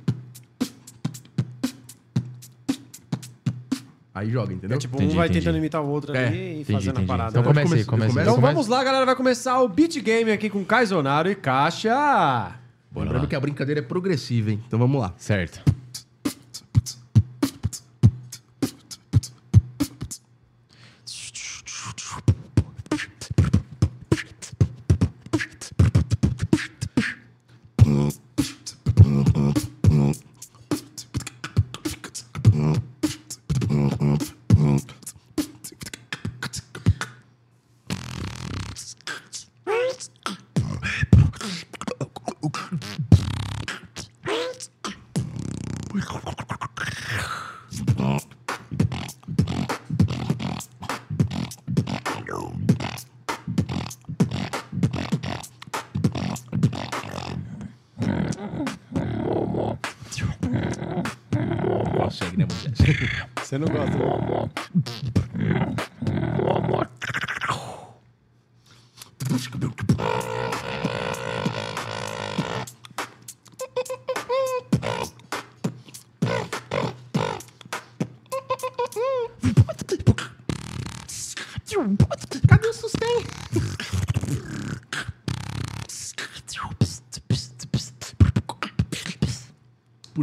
Aí 4.14 4.30
joga, 4.30 4.52
entendeu? 4.52 4.76
É 4.76 4.80
tipo, 4.80 4.96
Entendi, 4.96 5.12
um 5.12 5.16
vai 5.16 5.26
entendi. 5.28 5.40
tentando 5.44 5.58
imitar 5.58 5.80
o 5.80 5.86
outro 5.88 6.12
É, 6.16 6.26
ali 6.26 6.36
e 6.36 6.60
entendi, 6.60 6.72
fazendo 6.72 6.90
entendi. 6.96 7.04
a 7.04 7.06
parada. 7.14 7.30
Então 7.30 7.42
né? 7.42 7.48
comece 7.48 7.84
comece. 7.84 7.86
começo? 7.86 8.20
Então 8.20 8.34
Comece. 8.34 8.52
vamos 8.54 8.66
lá, 8.68 8.82
galera. 8.82 9.06
Vai 9.06 9.14
começar 9.14 9.60
o 9.60 9.68
Beat 9.68 10.00
Game 10.00 10.32
aqui 10.32 10.50
com 10.50 10.64
Caizonaro 10.64 11.30
e 11.30 11.36
Caixa. 11.36 12.52
Lembrando 13.04 13.26
que 13.28 13.36
a 13.36 13.40
brincadeira 13.40 13.80
é 13.80 13.82
progressiva, 13.82 14.50
hein? 14.50 14.62
Então 14.66 14.78
vamos 14.78 15.00
lá. 15.00 15.14
Certo. 15.16 15.77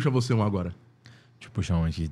Puxa 0.05 0.11
você 0.11 0.33
um 0.35 0.43
agora. 0.43 0.69
Deixa 1.39 1.47
eu 1.47 1.51
puxar 1.51 1.77
um 1.77 1.85
aqui. 1.85 2.07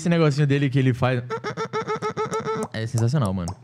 Esse 0.00 0.08
negocinho 0.08 0.46
dele 0.46 0.70
que 0.70 0.78
ele 0.78 0.94
faz. 0.94 1.22
É 2.72 2.86
sensacional, 2.86 3.32
mano. 3.34 3.54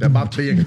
É 0.00 0.08
bater. 0.08 0.66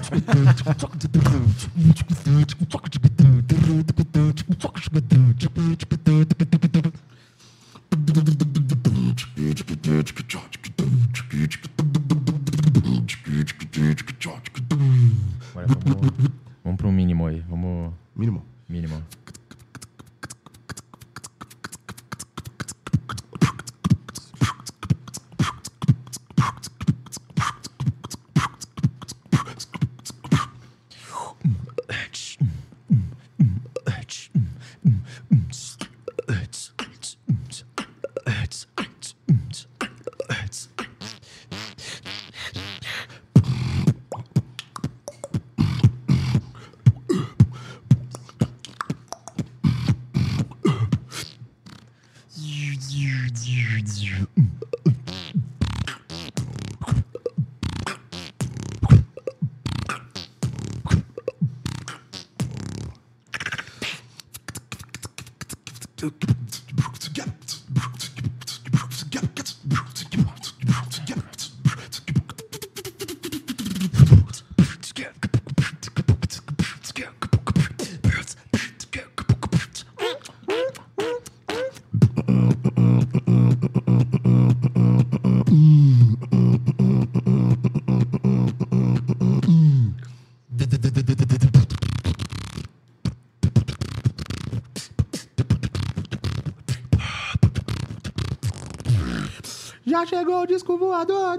Já 99.94 100.04
chegou 100.04 100.42
o 100.42 100.46
disco 100.46 100.76
voador. 100.76 101.38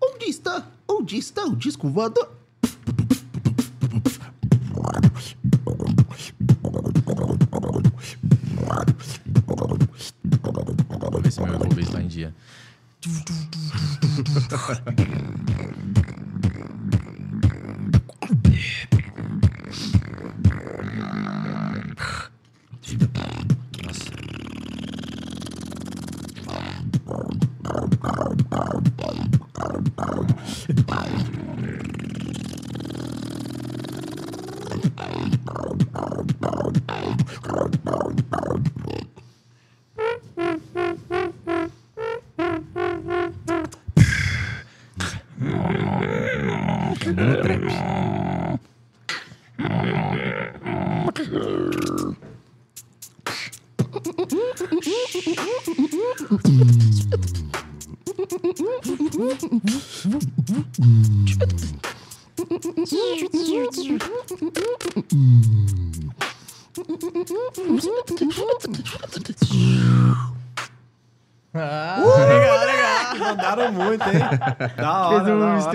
Onde 0.00 0.26
está? 0.26 0.64
Onde 0.88 1.18
está 1.18 1.44
o 1.46 1.56
disco 1.56 1.88
voador? 1.88 2.35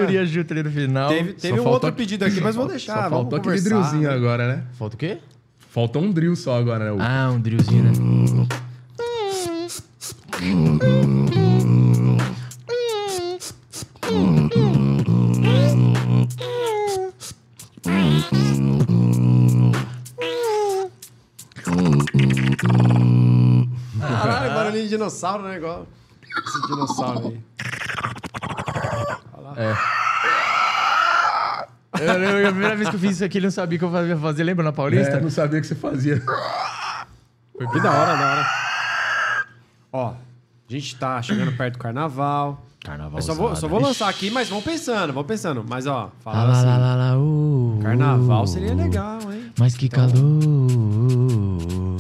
Misturia 0.01 0.25
junto 0.25 0.53
ali 0.53 0.63
no 0.63 0.71
final. 0.71 1.09
Teve, 1.09 1.33
teve 1.33 1.59
um 1.59 1.67
outro 1.67 1.89
aqui- 1.89 1.97
pedido 1.97 2.25
aqui, 2.25 2.41
mas 2.41 2.55
vou 2.55 2.67
deixar. 2.67 3.03
Só 3.03 3.09
faltou 3.09 3.39
aquele 3.39 3.61
drillzinho 3.61 4.09
né? 4.09 4.13
agora, 4.13 4.47
né? 4.47 4.63
Falta 4.77 4.95
o 4.95 4.99
quê? 4.99 5.17
Faltou 5.69 6.01
um 6.01 6.11
drill 6.11 6.35
só 6.35 6.57
agora, 6.57 6.93
né? 6.93 6.97
Ah, 6.99 7.31
um 7.31 7.39
drillzinho, 7.39 7.83
né? 7.83 7.91
Caralho, 23.99 24.53
barulhinho 24.53 24.83
de 24.83 24.89
dinossauro, 24.89 25.43
né? 25.43 25.57
Igual. 25.57 25.87
Esse 26.47 26.61
dinossauro 26.67 27.27
aí. 27.27 27.41
Eu, 32.01 32.13
eu- 32.39 32.47
a 32.47 32.51
primeira 32.51 32.75
vez 32.75 32.89
que 32.89 32.95
eu 32.95 32.99
fiz 32.99 33.11
isso 33.11 33.23
aqui, 33.25 33.37
ele 33.37 33.45
não 33.47 33.51
sabia 33.51 33.77
que 33.79 33.85
eu 33.85 33.91
fazia 33.91 34.17
fazer. 34.17 34.43
Lembra 34.43 34.63
na 34.65 34.71
Paulista? 34.71 35.17
É, 35.17 35.21
não 35.21 35.29
sabia 35.29 35.59
que 35.61 35.67
você 35.67 35.75
fazia. 35.75 36.19
Que 36.19 37.79
da 37.79 37.91
hora, 37.91 38.15
da 38.17 38.31
hora. 38.31 38.47
Ó, 39.93 40.07
a 40.09 40.15
gente 40.67 40.95
tá 40.95 41.21
chegando 41.21 41.51
perto 41.55 41.73
do 41.73 41.79
carnaval. 41.79 42.65
Carnaval. 42.83 43.19
Eu 43.19 43.21
só 43.21 43.35
vou, 43.35 43.55
só 43.55 43.67
vou 43.67 43.79
lançar 43.79 44.09
aqui, 44.09 44.31
mas 44.31 44.49
vão 44.49 44.59
pensando, 44.61 45.13
vão 45.13 45.23
pensando. 45.23 45.63
Mas 45.69 45.85
ó, 45.85 46.11
falaram 46.23 46.47
lá, 46.51 46.57
assim. 46.57 46.65
lá, 46.65 46.77
lá, 46.77 46.95
lá, 46.95 47.19
uh, 47.19 47.79
Carnaval 47.83 48.43
uh, 48.43 48.47
seria 48.47 48.73
legal, 48.73 49.19
hein? 49.31 49.51
Mas 49.59 49.75
que 49.77 49.85
Então- 49.85 50.09
calor. 50.09 51.97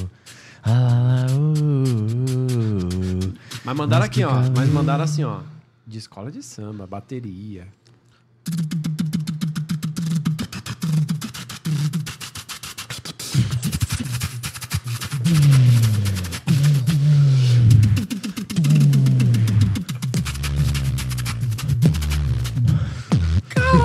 Ah, 0.63 0.71
lá, 0.71 1.03
lá, 1.03 1.27
uh, 1.37 3.33
Mas 3.63 3.77
mandaram 3.77 4.01
Mas 4.01 4.09
aqui, 4.09 4.23
ó. 4.23 4.29
calor. 4.31 4.51
Mas 4.57 4.69
mandaram 4.69 5.03
assim, 5.03 5.23
ó. 5.23 5.41
De 5.85 5.99
escola 5.99 6.31
de 6.31 6.41
samba, 6.41 6.87
bateria. 6.87 7.67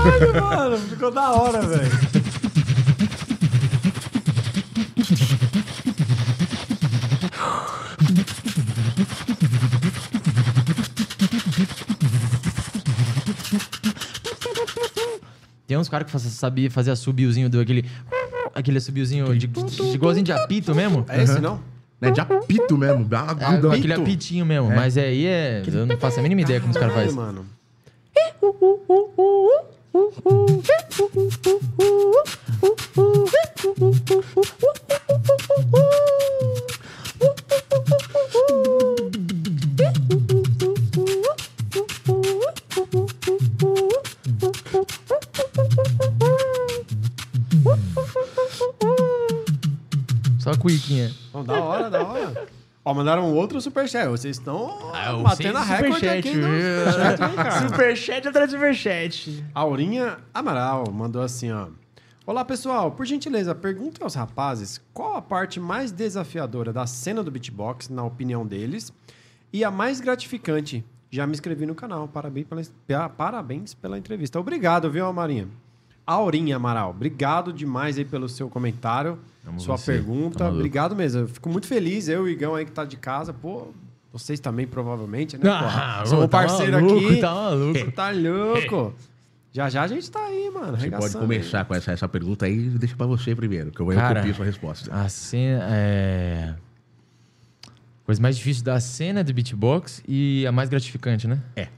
Caralho, 0.07 0.71
mano, 0.71 0.79
ficou 0.79 1.11
da 1.11 1.33
hora, 1.33 1.61
velho. 1.63 1.91
Tem 15.67 15.77
uns 15.77 15.89
caras 15.89 16.11
que 16.11 16.19
sabia 16.19 16.71
fazer 16.71 16.93
assobiozinho 16.93 17.51
do 17.51 17.61
aquele. 17.61 17.85
Aquele 18.55 18.79
assobiozinho 18.79 19.37
de, 19.37 19.47
de, 19.47 19.65
de 19.65 19.95
igualzinho 19.95 20.25
de 20.25 20.33
apito 20.33 20.75
mesmo. 20.75 21.05
É 21.09 21.23
esse, 21.23 21.41
não? 21.41 21.61
É 22.01 22.11
de 22.11 22.21
apito 22.21 22.79
mesmo. 22.79 23.07
É, 23.11 23.45
Agudo. 23.45 23.73
aquele 23.73 23.93
apitinho 23.93 24.47
mesmo. 24.47 24.69
Mas 24.69 24.97
aí 24.97 25.27
é. 25.27 25.63
Eu 25.67 25.87
não 25.87 25.99
faço 25.99 26.21
a 26.21 26.23
mínima 26.23 26.41
ideia 26.43 26.61
como 26.61 26.73
os 26.73 26.79
caras 26.79 26.95
fazem. 26.95 27.15
mano. 27.15 27.45
Só 50.39 50.51
a 50.51 50.57
cuiquinha. 50.57 51.11
Bom, 51.33 51.43
da 51.43 51.61
hora, 51.61 51.91
da 51.91 52.07
hora. 52.07 52.56
Ó, 52.89 52.95
mandaram 52.95 53.35
outro 53.35 53.61
superchat. 53.61 54.07
Vocês 54.07 54.37
estão 54.37 54.93
Ah, 54.95 55.13
batendo 55.21 55.59
a 55.59 55.63
recorde 55.65 56.09
aqui 56.09 56.35
no 56.37 56.47
superchat, 56.47 57.23
hein, 57.23 57.35
cara? 57.37 57.69
Superchat 57.69 58.29
atrás 58.29 58.49
de 58.49 58.55
superchat. 58.55 59.45
Aurinha 59.53 60.19
Amaral 60.33 60.85
mandou 60.93 61.21
assim, 61.21 61.51
ó. 61.51 61.67
Olá, 62.25 62.45
pessoal. 62.45 62.93
Por 62.93 63.05
gentileza, 63.05 63.57
pergunte 63.57 64.01
aos 64.01 64.15
rapazes 64.15 64.81
qual 64.95 65.17
a 65.17 65.21
parte 65.23 65.59
mais 65.59 65.91
desafiadora 65.91 66.73
da 66.73 66.87
cena 66.87 67.25
do 67.25 67.31
beatbox, 67.31 67.89
na 67.89 68.05
opinião 68.05 68.47
deles, 68.47 68.93
e 69.53 69.65
a 69.65 69.71
mais 69.71 70.01
gratificante. 70.01 70.85
Já 71.11 71.27
me 71.27 71.33
inscrevi 71.33 71.67
no 71.67 71.75
canal. 71.75 72.07
Parabéns 72.07 72.47
pela, 72.47 72.63
pa- 72.87 73.09
parabéns 73.09 73.75
pela 73.75 73.99
entrevista. 73.99 74.39
Obrigado, 74.39 74.89
viu, 74.89 75.07
Amarinha? 75.07 75.49
Aurinha 76.07 76.55
Amaral, 76.55 76.91
obrigado 76.91 77.53
demais 77.53 77.99
aí 77.99 78.05
pelo 78.05 78.29
seu 78.29 78.49
comentário, 78.49 79.19
Amo 79.47 79.61
sua 79.61 79.77
você, 79.77 79.93
pergunta. 79.93 80.39
tá 80.39 80.49
obrigado 80.49 80.97
mesmo. 80.97 81.23
Eu 81.23 81.29
fico 81.29 81.49
muito 81.49 81.67
feliz, 81.67 82.09
eu 82.09 82.27
e 82.27 82.31
o 82.31 82.33
Igão 82.33 82.55
aí 82.55 82.65
que 82.65 82.73
tá 82.73 82.85
de 82.85 82.97
casa, 82.97 83.33
pô. 83.33 83.69
Vocês 84.13 84.41
também, 84.41 84.67
provavelmente, 84.67 85.37
né? 85.37 85.49
Ah? 85.51 86.03
Somos 86.07 86.25
tá 86.25 86.29
parceiro 86.29 86.73
maluco, 86.73 87.07
aqui. 87.07 87.21
tá 87.21 87.35
maluco. 87.35 87.93
Tá 87.93 88.11
louco. 88.11 88.95
Já 89.53 89.71
já 89.71 89.85
a 89.85 89.87
gente 89.87 90.11
tá 90.11 90.21
aí, 90.21 90.51
mano. 90.51 90.77
Você 90.77 90.91
pode 90.91 91.17
começar 91.17 91.65
com 91.65 91.75
essa, 91.75 91.91
essa 91.91 92.07
pergunta 92.07 92.45
aí, 92.45 92.69
deixa 92.69 92.95
pra 92.95 93.07
você 93.07 93.35
primeiro, 93.35 93.71
que 93.71 93.81
eu 93.81 93.87
vou 93.87 93.95
Cara, 93.95 94.35
sua 94.35 94.45
resposta. 94.45 94.95
A 94.95 95.09
cena 95.09 95.67
é. 95.71 96.55
Coisa 98.05 98.21
mais 98.21 98.37
difícil 98.37 98.63
da 98.63 98.79
cena 98.79 99.25
do 99.25 99.33
beatbox 99.33 100.03
e 100.07 100.47
a 100.47 100.53
mais 100.53 100.69
gratificante, 100.69 101.27
né? 101.27 101.41
É. 101.57 101.69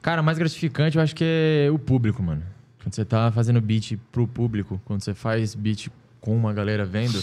Cara, 0.00 0.20
a 0.20 0.22
mais 0.22 0.38
gratificante 0.38 0.96
eu 0.96 1.02
acho 1.02 1.14
que 1.14 1.22
é 1.22 1.70
o 1.70 1.78
público, 1.78 2.22
mano. 2.22 2.42
Quando 2.82 2.94
você 2.94 3.04
tá 3.04 3.30
fazendo 3.30 3.60
beat 3.60 3.98
pro 4.10 4.26
público, 4.26 4.80
quando 4.86 5.04
você 5.04 5.12
faz 5.12 5.54
beat 5.54 5.90
com 6.20 6.36
uma 6.36 6.52
galera 6.52 6.84
vendo, 6.84 7.20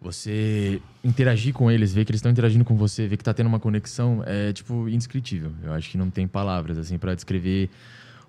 você 0.00 0.80
interagir 1.04 1.52
com 1.52 1.70
eles, 1.70 1.92
ver 1.92 2.04
que 2.04 2.10
eles 2.10 2.18
estão 2.18 2.32
interagindo 2.32 2.64
com 2.64 2.76
você, 2.76 3.06
ver 3.06 3.16
que 3.16 3.24
tá 3.24 3.32
tendo 3.32 3.46
uma 3.46 3.60
conexão, 3.60 4.22
é, 4.26 4.52
tipo, 4.52 4.88
indescritível. 4.88 5.52
Eu 5.62 5.72
acho 5.72 5.90
que 5.90 5.98
não 5.98 6.10
tem 6.10 6.26
palavras, 6.26 6.78
assim, 6.78 6.98
pra 6.98 7.14
descrever 7.14 7.70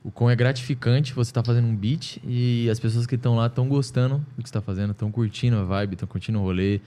o 0.03 0.11
quão 0.11 0.29
é 0.29 0.35
gratificante 0.35 1.13
você 1.13 1.31
tá 1.31 1.41
fazendo 1.41 1.65
um 1.65 1.75
beat 1.75 2.17
e 2.25 2.69
as 2.69 2.79
pessoas 2.79 3.07
que 3.07 3.15
estão 3.15 3.35
lá 3.35 3.47
estão 3.47 3.67
gostando 3.67 4.17
do 4.35 4.43
que 4.43 4.49
você 4.49 4.53
tá 4.53 4.61
fazendo, 4.61 4.91
estão 4.91 5.09
curtindo 5.09 5.57
a 5.57 5.63
vibe, 5.63 5.93
estão 5.93 6.07
curtindo 6.07 6.39
o 6.39 6.41
rolê. 6.41 6.81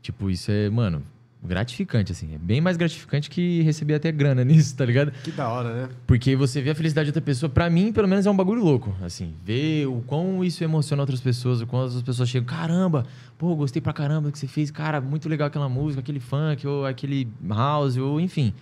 Tipo, 0.00 0.30
isso 0.30 0.50
é, 0.50 0.70
mano, 0.70 1.02
gratificante, 1.44 2.12
assim. 2.12 2.34
É 2.34 2.38
bem 2.38 2.60
mais 2.60 2.76
gratificante 2.76 3.28
que 3.28 3.62
receber 3.62 3.94
até 3.94 4.12
grana 4.12 4.44
nisso, 4.44 4.76
tá 4.76 4.84
ligado? 4.84 5.12
Que 5.24 5.30
da 5.30 5.48
hora, 5.48 5.74
né? 5.74 5.88
Porque 6.06 6.36
você 6.36 6.60
vê 6.60 6.70
a 6.70 6.74
felicidade 6.74 7.06
de 7.06 7.10
outra 7.10 7.22
pessoa, 7.22 7.50
pra 7.50 7.68
mim, 7.68 7.92
pelo 7.92 8.06
menos, 8.06 8.26
é 8.26 8.30
um 8.30 8.36
bagulho 8.36 8.62
louco. 8.62 8.94
Assim, 9.02 9.34
ver 9.44 9.86
o 9.86 10.02
quão 10.06 10.44
isso 10.44 10.62
emociona 10.62 11.02
outras 11.02 11.20
pessoas, 11.20 11.60
o 11.60 11.66
quão 11.66 11.82
as 11.84 12.00
pessoas 12.02 12.28
chegam, 12.28 12.46
caramba, 12.46 13.04
pô, 13.36 13.54
gostei 13.56 13.82
pra 13.82 13.92
caramba 13.92 14.28
do 14.28 14.32
que 14.32 14.38
você 14.38 14.46
fez, 14.46 14.70
cara, 14.70 15.00
muito 15.00 15.28
legal 15.28 15.48
aquela 15.48 15.68
música, 15.68 16.00
aquele 16.00 16.20
funk, 16.20 16.66
ou 16.66 16.86
aquele 16.86 17.28
house, 17.48 17.96
ou 17.96 18.20
enfim. 18.20 18.54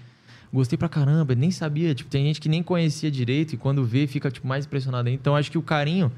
Gostei 0.53 0.77
pra 0.77 0.89
caramba, 0.89 1.35
nem 1.35 1.51
sabia. 1.51 1.95
Tipo, 1.95 2.11
tem 2.11 2.25
gente 2.25 2.41
que 2.41 2.49
nem 2.49 2.63
conhecia 2.63 3.11
direito 3.11 3.53
e 3.53 3.57
quando 3.57 3.85
vê 3.85 4.07
fica, 4.07 4.31
tipo, 4.31 4.49
mais 4.49 4.67
impressionado 4.67 5.09
ainda. 5.09 5.21
Então, 5.21 5.37
acho 5.37 5.51
que 5.51 5.59
o 5.59 5.63
carinho 5.63 6.11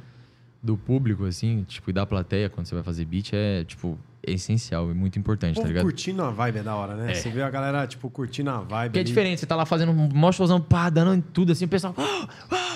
do 0.63 0.77
público, 0.77 1.25
assim, 1.25 1.65
tipo, 1.65 1.91
e 1.91 1.93
da 1.93 2.07
plateia 2.07 2.49
quando 2.49 2.67
você 2.67 2.75
vai 2.75 2.85
fazer 2.85 3.05
beat 3.05 3.33
é, 3.35 3.65
tipo, 3.65 3.99
é 4.25 4.33
essencial 4.33 4.91
e 4.91 4.95
muito 4.95 5.19
importante, 5.19 5.61
tá 5.61 5.67
ligado? 5.67 5.83
curtindo 5.83 6.23
a 6.23 6.31
vibe 6.31 6.59
é 6.59 6.63
da 6.63 6.75
hora, 6.75 6.95
né? 6.95 7.15
Você 7.15 7.29
vê 7.29 7.43
a 7.43 7.51
galera, 7.51 7.87
tipo, 7.87 8.09
curtindo 8.09 8.51
a 8.51 8.61
vibe. 8.61 8.91
Porque 8.91 8.99
é 8.99 9.01
ali. 9.01 9.09
diferente, 9.09 9.41
você 9.41 9.47
tá 9.47 9.57
lá 9.57 9.67
fazendo 9.67 9.93
um 9.93 10.09
mó 10.13 10.31
showzão, 10.31 10.61
pá, 10.61 10.89
dando 10.91 11.15
em 11.15 11.21
tudo, 11.21 11.53
assim, 11.53 11.65
o 11.65 11.69
pessoal... 11.69 11.95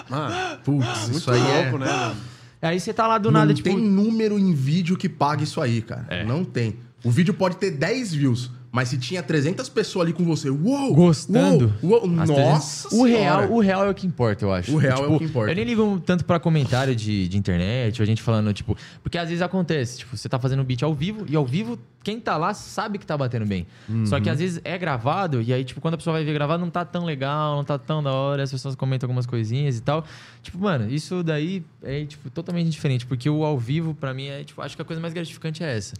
Mano, 0.09 0.59
Putz, 0.65 1.03
muito 1.09 1.19
isso 1.19 1.31
aí 1.31 1.41
é... 1.41 1.63
louco, 1.63 1.79
né? 1.79 1.87
mano? 1.87 2.17
Aí 2.63 2.81
você 2.81 2.93
tá 2.93 3.07
lá 3.07 3.19
do 3.19 3.31
Não 3.31 3.41
nada, 3.41 3.55
tipo... 3.55 3.69
tem 3.69 3.79
número 3.79 4.39
em 4.39 4.53
vídeo 4.53 4.97
que 4.97 5.09
pague 5.09 5.45
isso 5.45 5.61
aí, 5.61 5.83
cara. 5.83 6.25
Não 6.25 6.45
tem. 6.45 6.77
O 7.05 7.11
vídeo 7.11 7.35
pode 7.35 7.57
ter 7.57 7.71
10 7.71 8.15
views, 8.15 8.51
mas 8.77 8.91
se 8.91 8.99
tinha 8.99 9.23
300 9.23 9.71
pessoas 9.71 10.05
ali 10.05 10.13
com 10.13 10.23
você, 10.23 10.51
uou! 10.51 10.95
Gostando. 10.95 11.73
Uou, 11.83 12.01
uou, 12.01 12.07
nossa 12.07 12.35
300 12.35 12.85
o 12.85 12.89
senhora. 12.91 13.09
real, 13.09 13.53
o 13.53 13.59
real 13.61 13.87
é 13.87 13.91
o 13.91 13.95
que 13.95 14.07
importa, 14.07 14.45
eu 14.45 14.53
acho. 14.53 14.71
O 14.75 14.77
real 14.77 15.03
é 15.05 15.07
o 15.09 15.19
que 15.19 15.25
importa. 15.25 15.51
Eu 15.51 15.57
nem 15.57 15.65
ligo 15.65 15.99
tanto 16.05 16.27
pra 16.27 16.39
comentário 16.39 16.95
de, 16.95 17.27
de 17.27 17.39
internet, 17.39 17.99
ou 18.01 18.05
a 18.05 18.07
gente 18.07 18.21
falando, 18.21 18.53
tipo... 18.53 18.77
Porque 19.03 19.17
às 19.17 19.29
vezes 19.31 19.41
acontece, 19.41 20.01
tipo, 20.01 20.15
você 20.15 20.29
tá 20.29 20.39
fazendo 20.39 20.61
um 20.61 20.65
beat 20.65 20.83
ao 20.83 20.93
vivo, 20.93 21.25
e 21.27 21.35
ao 21.35 21.47
vivo, 21.47 21.79
quem 22.05 22.21
tá 22.21 22.37
lá 22.37 22.53
sabe 22.53 22.99
que 22.99 23.07
tá 23.07 23.17
batendo 23.17 23.47
bem. 23.47 23.67
Só 24.05 24.17
Uhum. 24.17 24.23
que 24.23 24.29
às 24.29 24.39
vezes 24.39 24.61
é 24.63 24.77
gravado, 24.77 25.41
e 25.41 25.55
aí, 25.55 25.65
tipo, 25.65 25.81
quando 25.81 25.95
a 25.95 25.97
pessoa 25.97 26.13
vai 26.13 26.25
ver 26.25 26.35
gravado, 26.35 26.63
não 26.63 26.71
tá 26.71 26.85
tão 26.85 27.07
legal, 27.07 27.57
não 27.57 27.65
tá 27.65 27.79
tão 27.79 28.03
da 28.03 28.13
hora, 28.13 28.43
as 28.43 28.51
pessoas 28.51 28.75
comentam 28.75 29.07
algumas 29.07 29.25
coisinhas 29.25 29.79
e 29.79 29.81
tal. 29.81 30.05
Tipo, 30.43 30.59
mano, 30.59 30.89
isso 30.91 31.23
daí 31.23 31.65
é, 31.83 32.05
tipo, 32.05 32.29
totalmente 32.29 32.69
diferente, 32.69 33.07
porque 33.07 33.31
o 33.31 33.43
ao 33.43 33.59
vivo, 33.59 33.95
pra 33.95 34.13
mim, 34.13 34.27
é, 34.27 34.45
tipo, 34.45 34.61
acho 34.61 34.77
que 34.77 34.83
a 34.83 34.85
coisa 34.85 35.01
mais 35.01 35.15
gratificante 35.15 35.65
é 35.65 35.77
essa. 35.77 35.95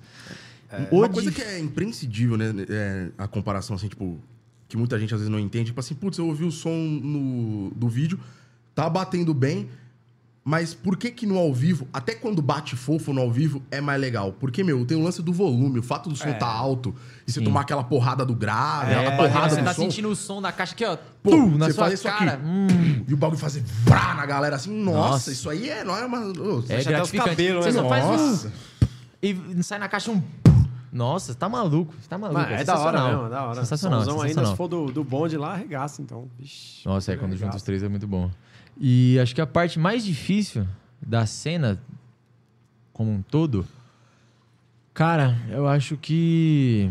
O 0.91 0.99
Uma 0.99 1.09
coisa 1.09 1.31
que 1.31 1.43
é 1.43 1.59
imprescindível, 1.59 2.37
né? 2.37 2.47
É 2.69 3.09
a 3.19 3.27
comparação, 3.29 3.77
assim, 3.77 3.89
tipo, 3.89 4.19
que 4.69 4.77
muita 4.77 4.99
gente 4.99 5.15
às 5.15 5.21
vezes 5.21 5.31
não 5.31 5.39
entende. 5.39 5.67
Tipo 5.67 5.81
assim, 5.81 5.95
putz, 5.95 6.19
eu 6.19 6.27
ouvi 6.27 6.45
o 6.45 6.51
som 6.51 6.75
no, 6.75 7.71
do 7.75 7.89
vídeo, 7.89 8.19
tá 8.75 8.89
batendo 8.91 9.33
bem, 9.33 9.69
mas 10.45 10.75
por 10.75 10.97
que 10.97 11.11
que 11.11 11.27
no 11.27 11.39
ao 11.39 11.53
vivo, 11.53 11.89
até 11.93 12.15
quando 12.15 12.41
bate 12.41 12.77
fofo 12.77 13.13
no 13.13 13.21
ao 13.21 13.31
vivo, 13.33 13.61
é 13.71 13.81
mais 13.81 14.01
legal? 14.01 14.33
Porque, 14.33 14.63
meu, 14.63 14.85
tem 14.87 14.97
o 14.97 15.03
lance 15.03 15.21
do 15.23 15.33
volume, 15.33 15.79
o 15.81 15.83
fato 15.83 16.09
do 16.09 16.15
som 16.15 16.33
tá 16.35 16.47
alto, 16.47 16.95
e 17.27 17.33
você 17.33 17.41
Sim. 17.41 17.45
tomar 17.47 17.63
aquela 17.63 17.83
porrada 17.83 18.25
do 18.25 18.35
grave, 18.35 18.93
É, 18.93 19.07
a 19.09 19.17
porrada 19.17 19.51
você 19.55 19.61
do 19.61 19.65
tá 19.65 19.75
som. 19.75 19.83
sentindo 19.83 20.09
o 20.09 20.15
som 20.15 20.41
da 20.41 20.53
caixa 20.53 20.73
aqui, 20.75 20.85
ó. 20.85 20.97
Pô, 21.23 21.37
na 21.49 21.67
você 21.67 21.73
sua 21.73 21.85
faz 21.85 21.95
isso 21.95 22.05
cara. 22.05 22.35
aqui. 22.35 22.43
Hum. 22.45 23.05
E 23.09 23.13
o 23.15 23.17
bagulho 23.17 23.39
fazer 23.41 23.63
vrá 23.85 24.15
na 24.15 24.25
galera 24.27 24.55
assim, 24.57 24.71
nossa, 24.71 25.09
Nossa. 25.11 25.33
isso 25.33 25.51
aí 25.51 25.69
é, 25.69 25.83
não 25.85 25.97
é 25.97 26.05
uma. 26.05 26.21
ô, 26.21 26.65
É 26.69 26.79
os 26.79 26.87
gratificante. 26.87 27.29
cabelos, 27.31 27.65
você 27.65 27.73
né? 27.73 27.83
só 27.83 27.89
faz 27.89 28.05
Nossa. 28.05 28.49
um 28.49 28.87
e 29.59 29.63
sai 29.65 29.79
na 29.81 29.89
caixa 29.89 30.13
um. 30.13 30.23
Nossa, 30.97 31.33
você 31.33 31.39
tá 31.39 31.49
maluco. 31.49 31.95
Você 32.01 32.09
tá 32.09 32.17
maluco. 32.17 32.41
Mas 32.41 32.61
é 32.63 32.65
da 32.65 32.79
hora 32.79 33.05
mesmo, 33.09 33.27
é 33.27 33.29
da 33.29 33.43
hora. 33.45 33.55
Sensacional. 33.61 34.01
Somzão 34.01 34.15
ainda, 34.23 34.29
sensacional. 34.29 34.53
se 34.53 34.57
for 34.57 34.69
do, 34.69 34.87
do 34.93 35.05
bonde 35.05 35.37
lá, 35.37 35.53
arregaça, 35.53 36.01
então. 36.01 36.29
Vixe, 36.39 36.87
Nossa, 36.89 37.13
é 37.13 37.17
quando 37.17 37.33
arregaça. 37.33 37.45
junta 37.45 37.57
os 37.57 37.63
três 37.63 37.83
é 37.83 37.89
muito 37.89 38.07
bom. 38.07 38.31
E 38.79 39.19
acho 39.21 39.35
que 39.35 39.41
a 39.41 39.47
parte 39.47 39.79
mais 39.79 40.05
difícil 40.05 40.67
da 41.01 41.27
cena 41.27 41.79
como 42.93 43.11
um 43.13 43.21
todo, 43.21 43.67
cara, 44.95 45.37
eu 45.51 45.69
acho 45.69 45.97
que 45.99 46.91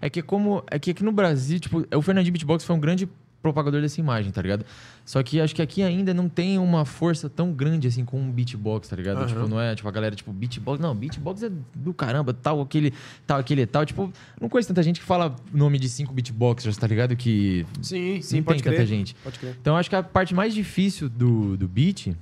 É 0.00 0.08
que 0.08 0.22
como. 0.22 0.62
É 0.70 0.78
que 0.78 0.90
aqui 0.90 1.04
no 1.04 1.12
Brasil, 1.12 1.60
tipo, 1.60 1.86
o 1.94 2.02
Fernandinho 2.02 2.32
Beatbox 2.32 2.64
foi 2.64 2.74
um 2.74 2.80
grande 2.80 3.08
propagador 3.44 3.82
dessa 3.82 4.00
imagem, 4.00 4.32
tá 4.32 4.40
ligado? 4.40 4.64
Só 5.04 5.22
que 5.22 5.38
acho 5.38 5.54
que 5.54 5.60
aqui 5.60 5.82
ainda 5.82 6.14
não 6.14 6.30
tem 6.30 6.58
uma 6.58 6.86
força 6.86 7.28
tão 7.28 7.52
grande 7.52 7.86
assim 7.86 8.02
com 8.02 8.18
o 8.26 8.32
beatbox, 8.32 8.88
tá 8.88 8.96
ligado? 8.96 9.26
Tipo, 9.26 9.46
não 9.46 9.60
é 9.60 9.74
tipo 9.74 9.86
a 9.86 9.92
galera, 9.92 10.16
tipo, 10.16 10.32
beatbox. 10.32 10.80
Não, 10.80 10.94
beatbox 10.94 11.42
é 11.42 11.50
do 11.74 11.92
caramba, 11.92 12.32
tal, 12.32 12.62
aquele, 12.62 12.94
tal, 13.26 13.38
aquele, 13.38 13.66
tal. 13.66 13.84
Tipo, 13.84 14.10
não 14.40 14.48
conheço 14.48 14.68
tanta 14.68 14.82
gente 14.82 14.98
que 14.98 15.04
fala 15.04 15.36
nome 15.52 15.78
de 15.78 15.90
cinco 15.90 16.14
beatboxers, 16.14 16.78
tá 16.78 16.86
ligado? 16.86 17.14
Que 17.14 17.66
Sim, 17.82 18.22
sim, 18.22 18.36
não 18.38 18.44
pode 18.44 18.62
tem 18.62 18.72
crer. 18.72 18.78
tanta 18.78 18.86
gente. 18.86 19.14
Pode 19.22 19.38
crer. 19.38 19.54
Então 19.60 19.76
acho 19.76 19.90
que 19.90 19.96
a 19.96 20.02
parte 20.02 20.34
mais 20.34 20.54
difícil 20.54 21.10
do, 21.10 21.54
do 21.58 21.68
beat 21.68 22.16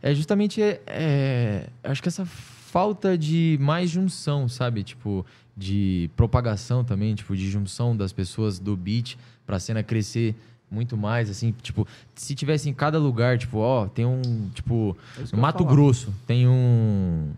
é 0.00 0.14
justamente 0.14 0.62
é, 0.62 0.80
é, 0.86 1.66
acho 1.82 2.00
que 2.00 2.08
essa 2.08 2.24
falta 2.24 3.18
de 3.18 3.58
mais 3.60 3.90
junção, 3.90 4.48
sabe? 4.48 4.82
Tipo, 4.82 5.26
de 5.56 6.10
propagação 6.16 6.82
também, 6.82 7.14
tipo, 7.14 7.36
de 7.36 7.48
junção 7.48 7.96
das 7.96 8.12
pessoas 8.12 8.58
do 8.58 8.76
beat 8.76 9.16
pra 9.46 9.58
cena 9.58 9.82
crescer 9.82 10.34
muito 10.70 10.96
mais, 10.96 11.30
assim, 11.30 11.54
tipo, 11.62 11.86
se 12.14 12.34
tivesse 12.34 12.68
em 12.68 12.74
cada 12.74 12.98
lugar, 12.98 13.38
tipo, 13.38 13.58
ó, 13.58 13.86
tem 13.86 14.04
um, 14.04 14.20
tipo, 14.54 14.96
no 15.32 15.38
Mato 15.38 15.64
Grosso, 15.64 16.12
tem 16.26 16.48
um 16.48 17.32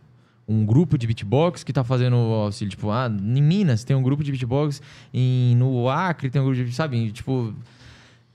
um 0.48 0.64
grupo 0.64 0.96
de 0.96 1.08
beatbox 1.08 1.64
que 1.64 1.72
tá 1.72 1.82
fazendo 1.82 2.14
auxílio, 2.14 2.70
tipo, 2.70 2.88
ah, 2.92 3.08
em 3.08 3.42
Minas 3.42 3.82
tem 3.82 3.96
um 3.96 4.02
grupo 4.02 4.22
de 4.22 4.30
beatbox, 4.30 4.80
em, 5.12 5.56
no 5.56 5.88
Acre 5.88 6.30
tem 6.30 6.40
um 6.40 6.44
grupo 6.44 6.64
de, 6.64 6.72
sabe, 6.72 7.10
tipo, 7.10 7.52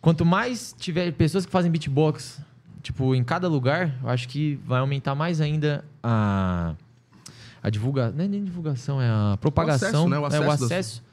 quanto 0.01 0.25
mais 0.25 0.75
tiver 0.77 1.09
pessoas 1.13 1.45
que 1.45 1.51
fazem 1.51 1.71
beatbox, 1.71 2.41
tipo, 2.83 3.15
em 3.15 3.23
cada 3.23 3.47
lugar, 3.47 3.95
eu 4.03 4.09
acho 4.09 4.27
que 4.27 4.59
vai 4.65 4.81
aumentar 4.81 5.15
mais 5.15 5.39
ainda 5.39 5.85
a 6.03 6.75
a 7.63 7.69
divulgação, 7.69 8.17
não 8.17 8.25
é 8.25 8.27
nem 8.27 8.43
divulgação, 8.43 9.01
é 9.01 9.07
a 9.07 9.37
propagação, 9.39 9.87
acesso, 9.89 10.09
né? 10.09 10.17
O 10.19 10.23
é, 10.23 10.27
acesso 10.27 10.43
o 10.43 10.47
das- 10.47 10.61
acesso. 10.63 11.03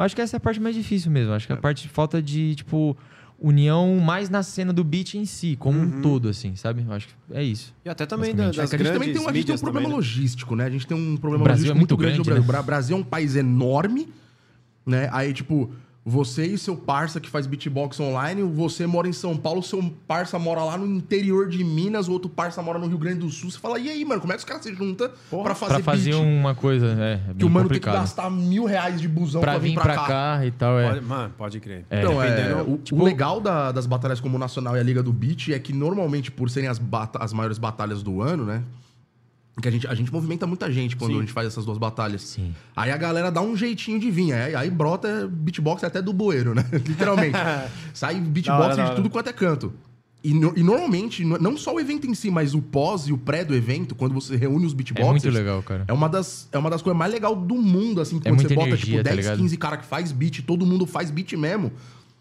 Eu 0.00 0.06
acho 0.06 0.16
que 0.16 0.22
essa 0.22 0.36
é 0.36 0.38
a 0.38 0.40
parte 0.40 0.58
mais 0.58 0.74
difícil 0.74 1.10
mesmo, 1.10 1.30
eu 1.30 1.34
acho 1.34 1.46
que 1.46 1.52
a 1.52 1.58
parte 1.58 1.86
falta 1.86 2.22
de, 2.22 2.54
tipo, 2.54 2.96
união 3.38 3.98
mais 3.98 4.30
na 4.30 4.42
cena 4.42 4.72
do 4.72 4.82
beat 4.82 5.12
em 5.12 5.26
si, 5.26 5.56
como 5.56 5.78
um 5.78 6.00
todo, 6.00 6.30
assim, 6.30 6.56
sabe? 6.56 6.82
Eu 6.88 6.92
acho 6.94 7.08
que 7.08 7.14
é 7.32 7.42
isso. 7.44 7.74
E 7.84 7.88
até 7.90 8.06
também 8.06 8.34
da, 8.34 8.46
das 8.46 8.56
É 8.72 8.76
a 8.76 8.78
gente 8.78 8.92
também 8.92 9.12
tem 9.12 9.20
um, 9.20 9.28
a 9.28 9.32
gente 9.34 9.44
tem 9.44 9.54
um 9.54 9.58
problema 9.58 9.80
também, 9.84 9.90
né? 9.90 9.96
logístico, 9.96 10.56
né? 10.56 10.64
A 10.64 10.70
gente 10.70 10.86
tem 10.86 10.96
um 10.96 11.18
problema 11.18 11.44
Brasil 11.44 11.64
logístico 11.64 11.76
é 11.76 11.78
muito 11.78 11.90
muito 11.90 11.96
grande 11.98 12.18
no 12.18 12.24
grande, 12.24 12.46
Brasil. 12.46 12.62
O 12.62 12.66
Brasil 12.66 12.96
é 12.96 13.00
um 13.00 13.04
país 13.04 13.36
enorme, 13.36 14.08
né? 14.86 15.10
Aí, 15.12 15.34
tipo, 15.34 15.70
você 16.04 16.46
e 16.46 16.56
seu 16.56 16.76
parça 16.76 17.20
que 17.20 17.28
faz 17.28 17.46
beatbox 17.46 18.00
online, 18.00 18.42
você 18.42 18.86
mora 18.86 19.06
em 19.06 19.12
São 19.12 19.36
Paulo, 19.36 19.62
seu 19.62 19.82
parça 20.08 20.38
mora 20.38 20.64
lá 20.64 20.78
no 20.78 20.86
interior 20.86 21.46
de 21.48 21.62
Minas, 21.62 22.08
o 22.08 22.12
outro 22.12 22.28
parça 22.30 22.62
mora 22.62 22.78
no 22.78 22.86
Rio 22.86 22.96
Grande 22.96 23.18
do 23.20 23.28
Sul. 23.28 23.50
Você 23.50 23.58
fala, 23.58 23.78
e 23.78 23.88
aí, 23.90 24.02
mano, 24.04 24.20
como 24.20 24.32
é 24.32 24.36
que 24.36 24.40
os 24.40 24.44
caras 24.44 24.62
se 24.62 24.74
juntam 24.74 25.10
pra 25.42 25.54
fazer, 25.54 25.74
Pra 25.74 25.82
fazer 25.82 26.10
beat? 26.12 26.22
uma 26.22 26.54
coisa, 26.54 26.86
é, 26.98 27.20
é 27.30 27.34
Que 27.38 27.44
o 27.44 27.50
mano 27.50 27.68
tem 27.68 27.78
que 27.78 27.84
complicado. 27.86 27.94
gastar 28.00 28.30
mil 28.30 28.64
reais 28.64 28.98
de 29.00 29.06
busão 29.08 29.40
Pra 29.42 29.58
vir 29.58 29.74
pra 29.74 29.94
cá. 29.94 30.40
e 30.46 30.50
tal, 30.50 30.78
é. 30.80 30.88
Pode, 30.88 31.00
mano, 31.04 31.34
pode 31.36 31.60
crer. 31.60 31.84
Então, 31.90 32.22
é, 32.22 32.62
o, 32.62 32.78
tipo- 32.78 33.00
o 33.00 33.04
legal 33.04 33.38
da- 33.40 33.70
das 33.70 33.84
batalhas 33.86 34.20
como 34.20 34.36
o 34.36 34.38
Nacional 34.38 34.76
e 34.76 34.80
a 34.80 34.82
Liga 34.82 35.02
do 35.02 35.12
Beat 35.12 35.50
é 35.50 35.58
que 35.58 35.72
normalmente, 35.74 36.30
por 36.30 36.48
serem 36.48 36.68
as, 36.68 36.78
bata- 36.78 37.18
as 37.22 37.32
maiores 37.32 37.58
batalhas 37.58 38.02
do 38.02 38.22
ano, 38.22 38.44
né? 38.46 38.62
Que 39.60 39.68
a 39.68 39.70
gente, 39.70 39.86
a 39.86 39.94
gente 39.94 40.12
movimenta 40.12 40.46
muita 40.46 40.70
gente 40.72 40.96
quando 40.96 41.10
Sim. 41.12 41.18
a 41.18 41.20
gente 41.20 41.32
faz 41.32 41.46
essas 41.48 41.64
duas 41.66 41.76
batalhas. 41.76 42.22
Sim. 42.22 42.54
Aí 42.74 42.90
a 42.90 42.96
galera 42.96 43.30
dá 43.30 43.42
um 43.42 43.54
jeitinho 43.56 43.98
de 44.00 44.10
vir. 44.10 44.32
Aí, 44.32 44.54
aí 44.54 44.70
brota 44.70 45.28
beatbox 45.30 45.84
até 45.84 46.00
do 46.00 46.12
bueiro, 46.12 46.54
né? 46.54 46.64
Literalmente. 46.72 47.36
Sai 47.92 48.14
beatbox 48.20 48.76
de 48.76 48.94
tudo 48.96 49.10
quanto 49.10 49.28
é 49.28 49.32
canto. 49.32 49.72
E, 50.22 50.32
no- 50.34 50.52
e 50.56 50.62
normalmente, 50.62 51.24
no- 51.24 51.38
não 51.38 51.56
só 51.56 51.74
o 51.74 51.80
evento 51.80 52.06
em 52.06 52.14
si, 52.14 52.30
mas 52.30 52.54
o 52.54 52.60
pós 52.60 53.02
e 53.08 53.12
o 53.12 53.18
pré 53.18 53.42
do 53.44 53.54
evento, 53.54 53.94
quando 53.94 54.14
você 54.14 54.36
reúne 54.36 54.66
os 54.66 54.72
É 54.72 54.76
beatboxers. 54.76 55.10
muito 55.24 55.30
legal, 55.30 55.62
cara. 55.62 55.84
É 55.88 55.92
uma 55.92 56.08
das, 56.08 56.46
é 56.52 56.58
uma 56.58 56.68
das 56.70 56.80
coisas 56.82 56.98
mais 56.98 57.10
legais 57.12 57.36
do 57.36 57.54
mundo, 57.54 58.00
assim, 58.00 58.16
É 58.18 58.28
quando 58.28 58.36
você 58.40 58.42
muita 58.48 58.54
bota, 58.54 58.68
energia, 58.68 58.84
tipo, 58.98 59.04
tá 59.04 59.10
10, 59.10 59.16
ligado? 59.16 59.38
15 59.38 59.56
cara 59.56 59.76
que 59.78 59.86
faz 59.86 60.12
beat, 60.12 60.42
todo 60.42 60.64
mundo 60.66 60.86
faz 60.86 61.10
beat 61.10 61.32
mesmo. 61.34 61.72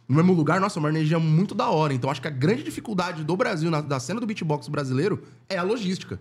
No 0.07 0.15
mesmo 0.15 0.33
lugar, 0.33 0.59
nossa, 0.59 0.77
é 0.77 0.81
uma 0.81 0.89
energia 0.89 1.19
muito 1.19 1.53
da 1.53 1.69
hora. 1.69 1.93
Então, 1.93 2.09
acho 2.09 2.21
que 2.21 2.27
a 2.27 2.31
grande 2.31 2.63
dificuldade 2.63 3.23
do 3.23 3.35
Brasil, 3.37 3.69
na- 3.69 3.81
da 3.81 3.99
cena 3.99 4.19
do 4.19 4.25
beatbox 4.25 4.67
brasileiro, 4.69 5.21
é 5.47 5.57
a 5.57 5.63
logística. 5.63 6.19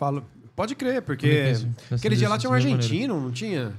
Falo, 0.00 0.24
pode 0.56 0.74
crer, 0.74 1.02
porque 1.02 1.52
aquele 1.92 2.16
dia 2.16 2.26
lá 2.26 2.38
tinha 2.38 2.48
um 2.48 2.54
argentino, 2.54 3.20
não 3.20 3.30
tinha? 3.30 3.74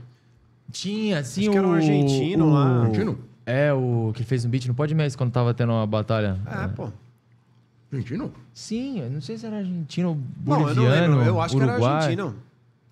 Tinha, 0.72 1.24
sim, 1.24 1.42
Acho 1.42 1.50
o... 1.50 1.52
que 1.54 1.58
era 1.58 1.68
um 1.68 1.74
argentino 1.74 2.54
lá. 2.54 2.64
o- 2.64 2.82
Argentino? 2.84 3.20
É, 3.44 3.74
o 3.74 4.12
que 4.14 4.24
fez 4.24 4.46
um 4.46 4.50
beat 4.52 4.68
no 4.68 4.76
Pode 4.76 4.94
Mestre 4.94 5.18
quando 5.18 5.32
tava 5.32 5.52
tendo 5.52 5.72
uma 5.74 5.88
batalha. 5.88 6.40
É, 6.46 6.68
pô. 6.68 6.90
Argentino? 7.92 8.32
Sim, 8.54 9.00
eu 9.00 9.10
não 9.10 9.20
sei 9.20 9.36
se 9.36 9.48
era 9.48 9.58
argentino 9.58 10.10
ou 10.10 10.16
Bom, 10.16 10.54
eu 10.54 10.60
não 10.60 10.66
boliviano, 10.76 11.16
lembro. 11.18 11.26
Eu 11.26 11.42
acho 11.42 11.58
que 11.58 11.64
era 11.64 11.72
Uruguai. 11.72 11.94
argentino. 11.96 12.36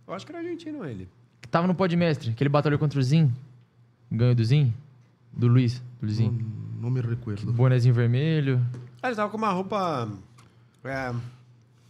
Eu 0.07 0.14
acho 0.15 0.26
que 0.26 0.31
era 0.31 0.39
argentino 0.41 0.84
ele. 0.85 1.07
Que 1.39 1.47
tava 1.47 1.68
no 1.68 1.76
Pode 1.76 1.95
Mestre, 1.95 2.34
que 2.34 2.41
ele 2.43 2.49
batalhou 2.49 2.80
contra 2.80 2.99
o 2.99 3.03
Zin. 3.03 3.31
Ganhou 4.11 4.34
do 4.34 4.43
Zin? 4.43 4.73
Do 5.31 5.47
Luiz, 5.47 5.84
do 6.01 6.07
Luizinho. 6.07 6.31
Não, 6.31 6.81
não 6.81 6.89
me 6.89 6.99
recuerdo. 6.99 7.53
Bonezinho 7.53 7.93
vermelho. 7.93 8.60
Ah, 9.03 9.10
ele 9.10 9.15
tava 9.15 9.30
com 9.30 9.38
uma 9.38 9.51
roupa. 9.51 10.10
É. 10.84 11.14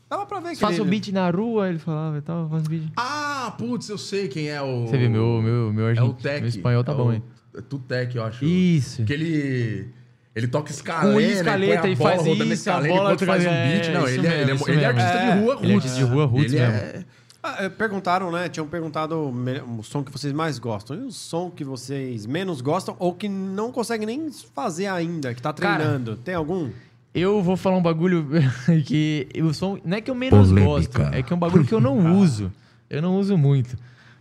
Dava 0.10 0.26
pra 0.26 0.40
ver 0.40 0.49
que 0.52 0.56
Faça 0.57 0.81
o 0.81 0.84
ele... 0.84 0.90
beat 0.90 1.10
na 1.10 1.30
rua, 1.30 1.69
ele 1.69 1.77
falava 1.80 2.18
e 2.18 2.22
tal, 2.22 2.49
faz 2.49 2.65
o 2.65 2.69
beat. 2.69 2.84
Ah, 2.98 3.53
putz, 3.57 3.90
eu 3.90 3.98
sei 3.98 4.27
quem 4.27 4.49
é 4.49 4.61
o... 4.61 4.88
Você 4.88 4.98
vê, 4.98 5.07
meu, 5.07 5.41
meu, 5.41 5.72
meu, 5.72 5.86
É 5.86 5.90
argentino, 5.90 6.14
o 6.14 6.22
Tech. 6.22 6.40
meu 6.41 6.49
espanhol 6.49 6.84
tá 6.84 6.91
é 6.91 6.95
bom, 6.95 7.07
o- 7.10 7.14
hein? 7.14 7.23
É 7.56 7.61
Tutec, 7.61 8.15
eu 8.15 8.23
acho. 8.23 8.44
Isso. 8.44 9.03
Que 9.03 9.14
ele... 9.14 9.90
Ele 10.36 10.48
toca 10.48 10.72
escaleta, 10.72 11.11
Com 11.14 11.19
né? 11.19 11.26
escaleta 11.34 11.88
a 11.88 11.90
e 11.90 11.95
bola 11.95 12.10
faz 12.11 12.26
isso, 12.27 12.41
a 12.41 12.45
escaleta 12.45 12.94
bola 12.95 13.03
enquanto 13.14 13.26
faz 13.26 13.45
um 13.45 13.49
é, 13.49 13.68
beat. 13.81 13.94
Não, 13.94 14.06
isso 14.06 14.14
ele, 14.19 14.27
é, 14.27 14.31
ele, 14.34 14.41
é, 14.41 14.45
mesmo, 14.45 14.69
ele 14.69 14.81
é 14.81 14.86
artista 14.86 15.11
de 15.18 15.40
rua 15.41 15.60
Ele 15.61 15.72
é 15.72 15.73
roots. 15.73 15.73
artista 15.91 15.98
de 15.98 16.03
rua 16.03 16.26
roots 16.26 16.53
Ele 16.53 16.61
mesmo. 16.61 16.76
é... 16.76 17.06
Ah, 17.41 17.56
é, 17.64 17.69
perguntaram, 17.69 18.31
né? 18.31 18.49
Tinham 18.49 18.68
perguntado 18.68 19.15
o 19.15 19.80
o 19.80 19.84
som 19.84 20.03
que 20.03 20.11
vocês 20.11 20.34
mais 20.34 20.60
gostam. 20.60 20.95
E 20.98 20.99
o 21.06 21.11
som 21.11 21.49
que 21.49 21.64
vocês 21.64 22.26
menos 22.26 22.60
gostam 22.61 22.95
ou 22.99 23.14
que 23.14 23.27
não 23.30 23.72
conseguem 23.72 24.06
nem 24.06 24.30
fazer 24.53 24.88
ainda, 24.88 25.34
que 25.34 25.41
tá 25.41 25.53
Cara, 25.53 25.77
treinando. 25.77 26.18
Tem 26.18 26.36
algum? 26.36 26.69
Eu 27.14 27.41
vou 27.41 27.57
falar 27.57 27.77
um 27.77 27.81
bagulho 27.81 28.27
que 28.86 29.27
eu 29.34 29.53
sou. 29.53 29.80
Não 29.84 29.98
é 29.98 30.02
que 30.02 30.11
eu 30.11 30.15
menos 30.15 30.49
Polêmica. 30.49 30.65
gosto, 30.65 31.02
é 31.15 31.23
que 31.23 31.34
é 31.34 31.36
um 31.36 31.40
bagulho 31.40 31.65
que 31.65 31.73
eu 31.73 31.81
não 31.81 32.18
uso. 32.19 32.52
Eu 32.90 33.02
não 33.02 33.18
uso 33.18 33.38
muito. 33.38 33.76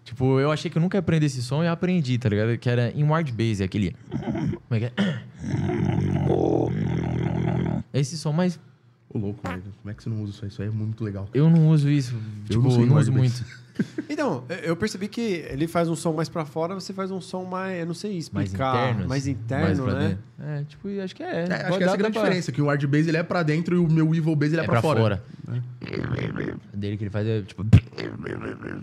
Tipo, 0.05 0.41
eu 0.41 0.51
achei 0.51 0.71
que 0.71 0.79
eu 0.79 0.83
nunca 0.83 0.97
ia 0.97 1.01
aprender 1.01 1.27
esse 1.27 1.43
som 1.43 1.63
e 1.63 1.67
eu 1.67 1.73
aprendi, 1.73 2.17
tá 2.17 2.31
ligado? 2.31 2.57
Que 2.57 2.71
era 2.71 2.91
inward 2.97 3.31
bass, 3.31 3.61
é 3.61 3.65
aquele. 3.65 3.95
Como 4.11 4.59
é 4.71 4.79
que 4.81 4.85
é? 4.87 4.93
Esse 7.93 8.17
som, 8.17 8.33
mas 8.33 8.59
Ô, 9.11 9.19
louco, 9.19 9.41
velho. 9.49 9.63
Como 9.83 9.91
é 9.91 9.95
que 9.95 10.03
você 10.03 10.09
não 10.11 10.23
usa 10.23 10.31
isso 10.33 10.45
aí? 10.45 10.49
Isso 10.51 10.63
aí 10.63 10.69
é 10.69 10.71
muito 10.71 11.03
legal. 11.03 11.29
eu 11.33 11.49
não 11.49 11.69
uso 11.69 11.89
isso. 11.89 12.15
Tipo, 12.49 12.63
não 12.63 12.71
sei 12.71 12.87
não, 12.87 12.97
uso 12.97 13.13
muito. 13.13 13.45
Então, 14.11 14.43
eu- 14.49 14.57
eu 14.57 14.77
percebi 14.77 15.07
que 15.07 15.21
ele 15.21 15.69
faz 15.69 15.89
um 15.89 15.95
som 15.95 16.13
mais 16.13 16.29
pra 16.29 16.45
fora, 16.45 16.75
você 16.75 16.93
faz 16.93 17.13
um 17.13 17.21
som 17.21 17.45
mais. 17.45 17.79
Eu 17.79 17.87
não 17.87 17.95
sei 17.95 18.11
Mais 18.11 18.25
explicar. 18.25 18.75
interno. 18.91 19.09
Mais 19.09 19.23
assim, 19.23 19.31
interno, 19.31 19.85
mais 19.85 19.95
né? 19.95 20.09
dentro. 20.09 20.19
É, 20.41 20.65
tipo, 20.65 20.89
acho 21.01 21.15
que 21.15 21.23
é. 21.23 21.27
É, 21.27 21.43
acho 21.69 21.79
que 21.79 21.85
essa 21.85 21.93
é 21.93 21.95
a 21.95 21.97
grande 21.97 22.13
pra- 22.15 22.23
diferença, 22.25 22.51
que 22.51 22.61
o 22.61 22.67
hard 22.67 22.85
bass 22.87 23.07
ele 23.07 23.17
é 23.17 23.23
pra 23.23 23.45
dentro 23.45 23.77
e 23.77 23.79
o 23.79 23.89
meu 23.89 24.13
evil 24.13 24.35
bass 24.35 24.49
ele 24.53 24.63
é, 24.63 24.65
É 24.65 24.67
pra, 24.67 24.83
fora. 24.83 25.23
O 26.75 26.77
dele 26.77 26.97
que 26.97 27.05
ele 27.05 27.11
faz 27.11 27.25
é 27.25 27.41
tipo. 27.43 27.65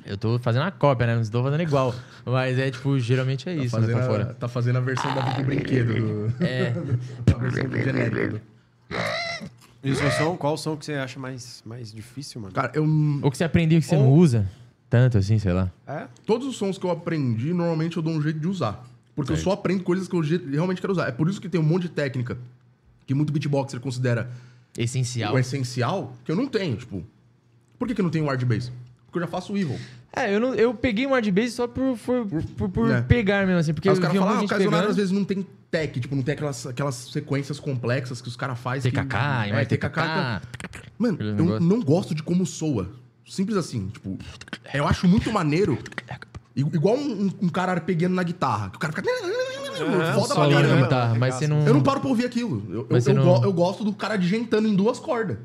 Eu 0.05 0.17
tô 0.17 0.39
fazendo 0.39 0.63
a 0.63 0.71
cópia, 0.71 1.07
né? 1.07 1.15
Não 1.15 1.21
estou 1.23 1.43
fazendo 1.43 1.61
igual. 1.63 1.93
Mas 2.25 2.57
é 2.57 2.71
tipo, 2.71 2.97
geralmente 2.97 3.49
é 3.49 3.55
Tá 3.57 3.63
isso, 3.65 3.75
né? 3.75 3.81
fazendo, 3.81 3.97
Pra 3.97 4.05
a, 4.05 4.09
fora. 4.09 4.25
tá 4.33 4.47
fazendo 4.47 4.77
a 4.77 4.81
versão 4.81 5.13
da 5.13 5.21
do 5.33 5.43
brinquedo. 5.43 5.93
Do, 5.93 6.43
É. 6.43 6.69
a 7.35 7.37
versão 7.37 7.67
do 7.69 7.77
genérico. 7.77 8.37
do- 8.37 8.41
E 9.85 9.91
o 9.91 10.11
som, 10.11 10.35
qual 10.35 10.53
o 10.55 10.57
som 10.57 10.75
que 10.75 10.83
você 10.85 10.93
acha 10.93 11.19
mais, 11.19 11.61
mais 11.65 11.91
difícil, 11.93 12.41
mano? 12.41 12.53
Cara, 12.53 12.71
eu, 12.73 12.83
Ou 13.21 13.29
que 13.29 13.37
você 13.37 13.43
aprendeu 13.43 13.79
que 13.79 13.85
você 13.85 13.95
Ou- 13.95 14.01
não 14.03 14.11
usa 14.13 14.49
tanto 14.89 15.17
assim, 15.17 15.37
sei 15.37 15.53
lá. 15.53 15.71
É? 15.85 16.07
todos 16.25 16.47
os 16.47 16.55
sons 16.57 16.77
que 16.77 16.85
eu 16.85 16.89
aprendi, 16.91 17.53
normalmente 17.53 17.95
eu 17.97 18.01
dou 18.03 18.11
um 18.13 18.21
jeito 18.21 18.39
de 18.39 18.47
usar. 18.47 18.83
Porque 19.15 19.31
eu 19.31 19.37
só 19.37 19.51
aprendo 19.51 19.83
coisas 19.83 20.07
que 20.07 20.15
eu 20.15 20.21
ge- 20.23 20.41
realmente 20.51 20.81
quero 20.81 20.91
usar. 20.91 21.07
É 21.07 21.11
por 21.11 21.29
isso 21.29 21.39
que 21.39 21.47
tem 21.47 21.59
um 21.61 21.63
monte 21.63 21.83
de 21.83 21.89
técnica 21.89 22.37
que 23.05 23.13
muito 23.13 23.31
beatboxer 23.31 23.79
considera 23.79 24.29
Essencial. 24.77 25.33
o 25.35 25.39
essencial, 25.39 26.13
que 26.25 26.31
eu 26.31 26.35
não 26.35 26.47
tenho. 26.47 26.75
Tipo, 26.75 27.03
por 27.79 27.87
que, 27.87 27.93
que 27.95 28.01
eu 28.01 28.03
não 28.03 28.09
tenho 28.09 28.25
hard 28.25 28.43
bass? 28.43 28.71
Porque 29.15 29.19
eu 29.19 29.21
já 29.21 29.27
faço 29.31 29.55
evil. 29.55 29.79
É, 30.13 30.35
eu, 30.35 30.39
não, 30.41 30.53
eu 30.55 30.73
peguei 30.73 31.07
um 31.07 31.11
hard 31.11 31.29
bass 31.31 31.53
só 31.53 31.67
por, 31.67 31.97
por, 31.97 32.25
por, 32.57 32.69
por 32.69 32.91
É. 32.91 33.01
pegar 33.01 33.45
mesmo, 33.45 33.59
assim, 33.59 33.73
porque 33.73 33.87
Aí 33.87 33.93
os 33.93 33.99
caras 33.99 34.17
falam, 34.17 34.39
ah, 34.43 34.47
pegando. 34.47 34.75
às 34.89 34.95
vezes 34.97 35.11
não 35.11 35.23
tem 35.23 35.45
tech, 35.71 35.99
tipo, 36.01 36.13
não 36.15 36.21
tem 36.23 36.33
aquelas, 36.33 36.65
aquelas 36.67 36.95
sequências 36.95 37.57
complexas 37.59 38.21
que 38.21 38.27
os 38.27 38.35
caras 38.35 38.59
fazem. 38.59 38.91
que- 38.91 38.97
TKK, 38.97 39.47
é, 39.47 39.53
mais 39.53 39.67
TKK. 39.69 40.01
TKK. 40.57 40.81
Mano, 40.97 41.13
Aquele 41.15 41.29
eu 41.29 41.35
negócio. 41.35 41.59
não 41.65 41.79
gosto 41.81 42.13
de 42.15 42.21
como 42.23 42.45
soa. 42.45 42.89
Simples 43.25 43.57
assim, 43.57 43.87
tipo, 43.87 44.17
eu 44.73 44.85
acho 44.85 45.07
muito 45.07 45.31
maneiro. 45.31 45.77
Igual 46.55 46.95
um, 46.97 47.29
um- 47.41 47.49
cara 47.49 47.71
arpeguiando 47.71 48.15
na 48.15 48.23
guitarra, 48.23 48.69
que 48.69 48.75
o 48.75 48.79
cara 48.79 48.91
fica. 48.93 49.09
Foda 50.13 50.35
pra 50.35 50.49
caramba. 50.49 50.81
guitarra, 50.83 51.15
mas 51.15 51.35
você 51.35 51.47
não... 51.47 51.65
Eu 51.65 51.73
não 51.73 51.83
paro 51.83 51.99
pra 51.99 52.09
ouvir 52.09 52.25
aquilo. 52.25 52.63
Eu, 52.69 52.87
eu, 52.89 52.97
eu 52.97 53.13
não- 53.13 53.23
go- 53.39 53.45
eu 53.45 53.51
gosto 53.53 53.83
do 53.83 53.91
cara 53.93 54.15
digentando 54.17 54.67
em 54.67 54.75
duas 54.75 54.99
cordas. 54.99 55.37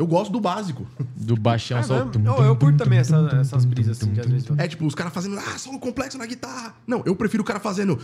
Eu 0.00 0.06
gosto 0.06 0.32
do 0.32 0.40
básico. 0.40 0.86
Do 1.14 1.36
baixão 1.36 1.76
É 1.76 1.82
só... 1.82 1.98
eu, 1.98 2.44
eu 2.44 2.56
curto 2.56 2.78
também 2.78 2.98
essa- 2.98 3.18
essas 3.38 3.66
brisas 3.66 4.00
assim, 4.00 4.10
de 4.10 4.20
às 4.20 4.26
vezes. 4.26 4.48
É 4.56 4.66
tipo, 4.66 4.86
os 4.86 4.94
caras 4.94 5.12
fazendo, 5.12 5.38
ah, 5.38 5.58
solo 5.58 5.78
complexo 5.78 6.16
na 6.16 6.24
guitarra. 6.24 6.74
Não, 6.86 7.02
eu 7.04 7.14
prefiro 7.14 7.42
o 7.42 7.46
cara 7.46 7.60
fazendo. 7.60 7.98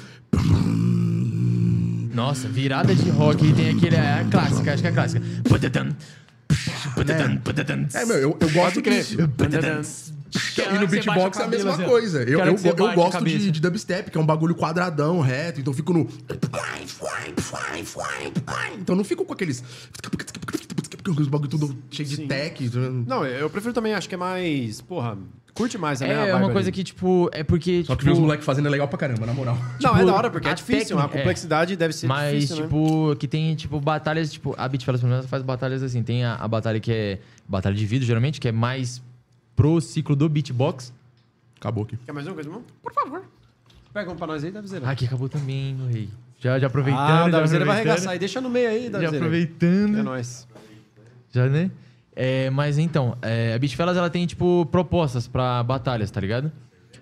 Nossa, 2.12 2.48
virada 2.48 2.94
de 2.94 3.09
rock. 3.09 3.51
Tem 3.55 3.70
aquele... 3.70 3.97
É 3.97 4.20
a 4.20 4.24
clássica, 4.24 4.74
acho 4.74 4.82
que 4.82 4.89
é 4.89 4.90
a 4.90 4.93
clássica. 4.93 5.24
Putatam. 5.48 5.97
É, 7.94 8.05
meu, 8.05 8.16
eu, 8.18 8.36
eu 8.40 8.51
gosto 8.51 8.82
disso. 8.82 9.16
Que 10.55 10.60
é 10.60 10.74
E 10.74 10.78
no 10.78 10.81
que 10.81 10.86
beatbox 10.89 11.39
é 11.39 11.44
a 11.44 11.48
mesma 11.48 11.73
assim, 11.73 11.85
coisa. 11.85 12.18
Eu, 12.18 12.27
Que 12.27 12.36
hora 12.36 12.51
eu, 12.51 12.55
que 12.56 12.68
eu 12.82 12.86
a 12.89 12.94
gosto 12.94 13.24
de, 13.24 13.51
de 13.51 13.60
dubstep, 13.60 14.10
que 14.10 14.18
é 14.18 14.20
um 14.20 14.27
bagulho 14.27 14.55
quadradão, 14.55 15.20
reto. 15.20 15.60
Então 15.60 15.73
eu 15.73 15.77
fico 15.77 15.94
no. 15.94 16.06
Então 18.82 18.94
eu 18.94 18.97
não 18.97 19.05
fico 19.05 19.24
com 19.24 19.32
aqueles. 19.32 19.62
Os 21.11 21.28
bagulho 21.28 21.51
tudo 21.51 21.77
cheio 21.91 22.09
de 22.09 22.27
tech. 22.27 22.70
Não, 23.07 23.24
eu 23.27 23.49
prefiro 23.51 23.73
também, 23.73 23.95
acho 23.95 24.09
que 24.09 24.15
é 24.15 24.19
mais. 24.19 24.81
Porra, 24.81 25.16
curte 25.55 25.78
mais 25.78 26.01
né, 26.01 26.07
a 26.07 26.09
minha 26.15 26.27
É, 26.27 26.31
é 26.31 26.35
uma 26.35 26.51
coisa 26.53 26.69
ali. 26.69 26.73
que, 26.73 26.85
tipo, 26.85 27.28
é 27.33 27.43
porque. 27.43 27.83
Só 27.85 27.95
que 27.95 28.01
tipo, 28.01 28.05
ver 28.05 28.12
os 28.12 28.19
moleques 28.19 28.45
fazendo 28.45 28.66
é 28.66 28.70
legal 28.70 28.89
pra 28.89 28.99
caramba, 28.99 29.24
na 29.27 29.33
moral. 29.33 29.57
Não, 29.83 29.91
é 29.91 29.95
tipo, 29.95 30.07
da 30.07 30.15
hora, 30.15 30.31
porque 30.31 30.49
é 30.49 30.51
a 30.51 30.55
difícil. 30.55 30.97
A 30.99 31.03
técnica- 31.03 31.16
é. 31.19 31.20
complexidade 31.23 31.77
deve 31.77 31.95
ser 31.95 32.07
Mas, 32.07 32.35
difícil, 32.35 32.57
né? 32.57 32.62
tipo, 32.62 33.16
que 33.16 33.27
tem, 33.28 33.55
tipo, 33.55 33.81
batalhas, 33.81 34.33
tipo, 34.33 34.55
a 34.59 34.69
Beatfellas, 34.69 35.01
pelo 35.01 35.12
menos, 35.12 35.27
faz 35.27 35.43
batalhas 35.43 35.83
assim. 35.83 36.03
Tem 36.03 36.24
a, 36.24 36.35
a 36.35 36.47
batalha 36.49 36.78
que 36.81 36.93
é 36.93 37.19
batalha 37.49 37.74
de 37.74 37.87
vídeo, 37.87 38.07
geralmente, 38.07 38.41
que 38.41 38.49
é 38.49 38.53
mais 38.53 39.03
pro 39.55 39.81
ciclo 39.81 40.15
do 40.15 40.28
beatbox. 40.28 40.93
Acabou 41.59 41.85
aqui. 41.85 41.97
Quer 42.05 42.12
mais 42.12 42.27
uma 42.27 42.35
coisa, 42.35 42.49
irmão? 42.51 42.62
Por 42.83 42.93
favor. 42.93 43.23
Pega 43.95 44.11
um 44.11 44.16
pra 44.16 44.27
nós 44.27 44.45
aí, 44.45 44.51
deve 44.51 44.69
zerar. 44.69 44.89
Ah, 44.91 44.93
aqui 44.93 45.07
acabou 45.07 45.28
também, 45.28 45.74
meu 45.74 45.87
rei. 45.89 46.11
Já, 46.39 46.59
já 46.59 46.66
aproveitando. 46.66 47.01
Ah, 47.01 47.31
já 47.31 47.57
da 47.57 47.65
vai 47.65 47.77
arregaçar 47.77 48.12
aí. 48.12 48.19
Deixa 48.19 48.43
no 48.43 48.51
meio 48.51 48.69
aí, 48.69 48.83
Já 48.85 48.91
Davizeira. 48.91 49.16
aproveitando. 49.16 49.99
É 49.99 50.03
nóis. 50.03 50.47
Já, 51.37 51.49
né? 51.49 51.71
É, 52.15 52.49
mas 52.49 52.79
então, 52.79 53.15
é, 53.21 53.53
a 53.53 53.59
Beatfellas, 53.59 53.95
ela 53.95 54.09
tem, 54.09 54.27
tipo, 54.27 54.65
propostas 54.73 55.29
pra 55.29 55.63
batalhas, 55.63 56.11
tá 56.11 56.19
ligado? 56.19 56.51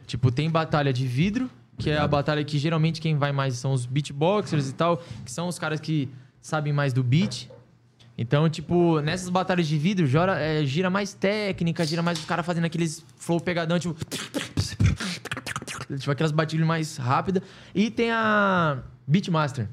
Tipo, 0.09 0.32
tem 0.32 0.51
batalha 0.51 0.93
de 0.93 1.06
vidro, 1.06 1.48
que 1.78 1.89
é 1.89 1.98
a 1.98 2.09
batalha 2.09 2.43
que 2.43 2.59
geralmente 2.59 3.01
quem 3.01 3.16
vai 3.16 3.31
mais 3.31 3.56
são 3.56 3.73
os 3.73 3.86
beatboxers 3.86 4.69
e 4.69 4.74
tal, 4.74 4.97
que 5.24 5.31
são 5.31 5.47
os 5.47 5.56
caras 5.56 5.78
que 5.78 6.09
sabem 6.40 6.73
mais 6.73 6.93
do 6.93 7.05
beat. 7.05 7.48
Então, 8.19 8.48
tipo, 8.48 9.01
nessas 9.01 9.28
batalhas 9.28 9.69
de 9.69 9.78
vidro, 9.78 10.05
gira, 10.05 10.36
é, 10.40 10.65
gira 10.65 10.90
mais 10.90 11.15
técnica, 11.15 11.86
gira 11.86 12.02
mais 12.02 12.19
os 12.19 12.24
caras 12.24 12.44
fazendo 12.44 12.65
aqueles 12.65 13.05
flow 13.16 13.40
pegadão, 13.40 13.78
tipo. 13.78 13.94
tipo, 15.97 16.11
aquelas 16.11 16.32
batidas 16.32 16.66
mais 16.66 16.97
rápidas. 16.97 17.40
E 17.73 17.89
tem 17.89 18.11
a 18.11 18.82
Beatmaster, 19.06 19.69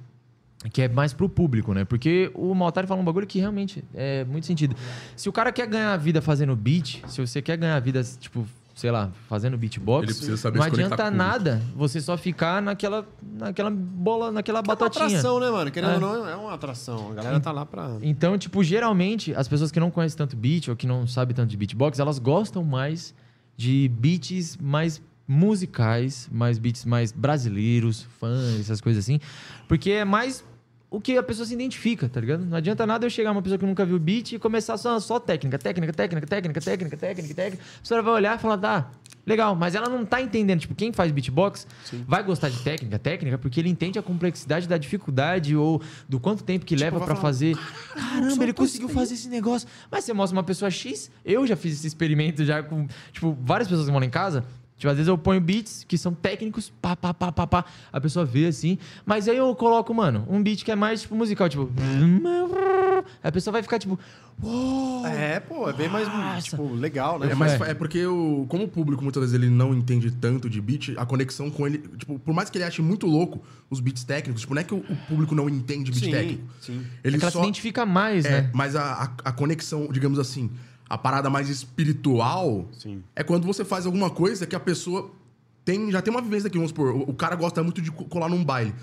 que 0.72 0.82
é 0.84 0.88
mais 0.90 1.14
pro 1.14 1.28
público, 1.28 1.74
né? 1.74 1.84
Porque 1.86 2.30
o 2.36 2.54
Maltari 2.54 2.86
fala 2.88 3.02
um 3.02 3.06
bagulho 3.06 3.26
que 3.26 3.40
realmente 3.40 3.84
é 3.96 4.24
muito 4.26 4.46
sentido. 4.46 4.76
Se 5.16 5.28
o 5.28 5.32
cara 5.32 5.52
quer 5.52 5.66
ganhar 5.68 5.94
a 5.94 5.98
vida 5.98 6.22
fazendo 6.22 6.56
beat, 6.56 7.02
se 7.08 7.20
você 7.26 7.42
quer 7.42 7.58
ganhar 7.58 7.76
a 7.76 7.80
vida, 7.80 8.04
tipo, 8.20 8.46
sei 8.76 8.92
lá, 8.92 9.10
fazendo 9.28 9.58
beatbox, 9.58 10.04
Ele 10.04 10.14
precisa 10.14 10.38
saber 10.38 10.60
não 10.60 10.66
adianta 10.66 10.96
público. 10.96 11.18
nada 11.18 11.62
você 11.76 12.00
só 12.00 12.16
ficar 12.18 12.62
naquela, 12.62 13.08
naquela 13.22 13.72
bola, 13.72 14.32
naquela 14.32 14.60
É 14.60 14.62
uma 14.62 14.68
batatinha. 14.76 15.06
atração, 15.08 15.40
né, 15.40 15.50
mano? 15.50 15.72
Querendo 15.72 15.92
É. 15.92 15.96
ou 15.96 16.00
não, 16.00 16.28
é 16.30 16.36
uma 16.36 16.54
atração. 16.54 17.12
A 17.12 17.16
galera 17.16 17.40
tá 17.40 17.52
lá 17.52 17.66
pra... 17.66 17.98
Então, 18.02 18.38
tipo, 18.38 18.64
geralmente, 18.64 19.34
as 19.34 19.48
pessoas 19.48 19.72
que 19.72 19.80
não 19.80 19.90
conhecem 19.90 20.18
tanto 20.18 20.36
beat 20.36 20.68
ou 20.68 20.76
que 20.76 20.86
não 20.86 21.08
sabem 21.08 21.36
tanto 21.36 21.50
de 21.50 21.58
beatbox, 21.58 21.98
elas 22.00 22.20
gostam 22.20 22.64
mais 22.64 23.14
de 23.58 23.90
beats 24.00 24.58
mais 24.58 25.02
musicais, 25.28 26.30
mais 26.32 26.58
beats 26.58 26.86
mais 26.86 27.12
brasileiros, 27.12 28.04
fãs, 28.20 28.60
essas 28.60 28.80
coisas 28.82 29.04
assim. 29.04 29.20
Porque 29.68 29.92
é 29.92 30.06
mais 30.06 30.44
o 30.92 31.00
que 31.00 31.18
a 31.18 31.24
pessoa 31.24 31.46
se 31.46 31.54
identifica, 31.54 32.10
tá 32.10 32.20
ligado? 32.20 32.46
Não 32.46 32.58
adianta 32.58 32.86
nada 32.86 33.06
eu 33.06 33.10
chegar 33.10 33.32
uma 33.32 33.42
pessoa 33.42 33.58
que 33.58 33.66
nunca 33.66 33.86
viu 33.86 33.98
beat 33.98 34.34
e 34.34 34.40
começar 34.40 34.76
só, 34.76 35.00
só 35.00 35.22
técnica, 35.22 35.58
técnica, 35.58 35.94
técnica, 35.94 36.28
técnica, 36.28 36.60
técnica, 36.60 36.98
técnica, 36.98 37.34
técnica. 37.34 37.64
A 37.64 37.80
pessoa 37.80 38.02
vai 38.02 38.14
olhar 38.14 38.38
e 38.38 38.42
falar, 38.42 38.58
tá, 38.58 38.92
legal, 39.26 39.56
mas 39.56 39.74
ela 39.74 39.88
não 39.88 40.06
tá 40.06 40.22
entendendo. 40.22 40.60
Tipo, 40.60 40.76
quem 40.76 40.92
faz 40.92 41.10
beatbox 41.10 41.66
vai 42.06 42.22
gostar 42.22 42.50
de 42.50 42.62
técnica, 42.62 43.00
técnica, 43.00 43.38
porque 43.38 43.62
ele 43.62 43.70
entende 43.70 43.98
a 43.98 44.04
complexidade 44.04 44.68
da 44.68 44.78
dificuldade 44.78 45.56
ou 45.56 45.82
do 46.10 46.20
quanto 46.20 46.44
tempo 46.44 46.66
que 46.66 46.76
leva 46.76 47.00
vai 47.00 47.08
pra 47.08 47.16
falar, 47.16 47.28
fazer. 47.30 47.58
Caramba, 47.94 48.44
ele 48.44 48.54
conseguiu 48.54 48.90
fazer 48.90 49.14
esse 49.14 49.30
negócio. 49.30 49.70
Mas 49.90 50.04
você 50.04 50.12
mostra 50.12 50.38
uma 50.38 50.44
pessoa 50.44 50.70
X, 50.70 51.10
eu 51.24 51.48
já 51.48 51.56
fiz 51.56 51.76
esse 51.76 51.88
experimento 51.88 52.44
já 52.44 52.62
com, 52.62 52.86
tipo, 53.14 53.38
várias 53.42 53.70
pessoas 53.70 53.88
que 53.88 53.94
moram 53.94 54.06
em 54.06 54.10
casa. 54.10 54.44
Tipo, 54.82 54.90
às 54.90 54.98
vezes 54.98 55.08
eu 55.08 55.16
ponho 55.16 55.40
beats 55.40 55.86
que 55.88 55.96
são 55.96 56.12
técnicos, 56.12 56.74
pá, 56.82 56.96
pá, 56.96 57.14
pá, 57.14 57.32
pá, 57.32 57.46
pá. 57.46 57.66
A 57.94 58.02
pessoa 58.02 58.26
vê 58.26 58.48
assim. 58.48 58.80
Mas 59.06 59.28
aí 59.28 59.38
eu 59.38 59.54
coloco, 59.56 59.94
mano, 59.94 60.26
um 60.28 60.42
beat 60.42 60.64
que 60.66 60.72
é 60.72 60.76
mais, 60.76 61.04
tipo, 61.04 61.14
musical, 61.14 61.48
tipo. 61.48 61.70
A 63.24 63.32
pessoa 63.32 63.52
vai 63.52 63.62
ficar, 63.62 63.78
tipo. 63.78 64.00
Uou! 64.42 65.06
É, 65.06 65.40
pô, 65.40 65.70
é 65.70 65.74
bem 65.74 65.88
mais, 65.88 66.08
Nossa. 66.08 66.42
tipo, 66.50 66.74
legal, 66.74 67.20
né? 67.20 67.32
É, 67.32 67.36
mas 67.36 67.62
É. 67.62 67.72
é 67.72 67.74
porque 67.76 68.04
o, 68.08 68.48
como 68.50 68.64
o 68.64 68.68
público 68.68 69.04
muitas 69.04 69.22
vezes 69.22 69.36
ele 69.36 69.50
não 69.52 69.72
entende 69.72 70.10
tanto 70.10 70.50
de 70.50 70.60
beat, 70.60 70.96
a 70.98 71.06
conexão 71.06 71.52
com 71.52 71.68
ele, 71.68 71.78
tipo, 71.98 72.18
por 72.18 72.34
mais 72.34 72.50
que 72.50 72.58
ele 72.58 72.66
ache 72.66 72.82
muito 72.82 73.06
louco 73.06 73.40
os 73.70 73.80
beats 73.80 74.04
técnicos, 74.04 74.42
tipo, 74.42 74.56
não 74.56 74.62
é 74.62 74.64
que 74.64 74.74
o, 74.74 74.78
o 74.78 74.96
público 75.08 75.36
não 75.36 75.48
entende 75.48 75.92
beat 75.92 76.06
Sim, 76.06 76.12
técnico. 76.12 76.44
sim. 76.60 76.84
Ele 77.04 77.18
é 77.18 77.20
que 77.20 77.26
ela 77.26 77.32
só 77.32 77.40
se 77.40 77.46
identifica 77.46 77.86
mais, 77.86 78.26
é, 78.26 78.42
né? 78.42 78.50
mas 78.52 78.76
a, 78.76 78.82
a, 78.94 79.30
a 79.30 79.32
conexão, 79.32 79.88
digamos 79.92 80.18
assim, 80.18 80.50
a 80.94 80.98
parada 80.98 81.30
mais 81.30 81.48
espiritual 81.50 82.68
Sim. 82.74 83.04
é 83.16 83.24
quando 83.24 83.46
você 83.46 83.64
faz 83.64 83.86
alguma 83.86 84.10
coisa 84.10 84.46
que 84.46 84.56
a 84.56 84.60
pessoa 84.60 85.12
tem, 85.64 85.92
já 85.92 86.02
tem 86.02 86.12
uma 86.14 86.22
vivência 86.22 86.48
aqui, 86.48 86.58
vamos 86.58 86.72
supor, 86.72 86.94
o, 86.94 87.02
o 87.10 87.14
cara 87.14 87.36
gosta 87.36 87.64
muito 87.64 87.82
de 87.82 87.92
co- 87.92 88.06
colar 88.06 88.28
num 88.30 88.44
baile. 88.44 88.74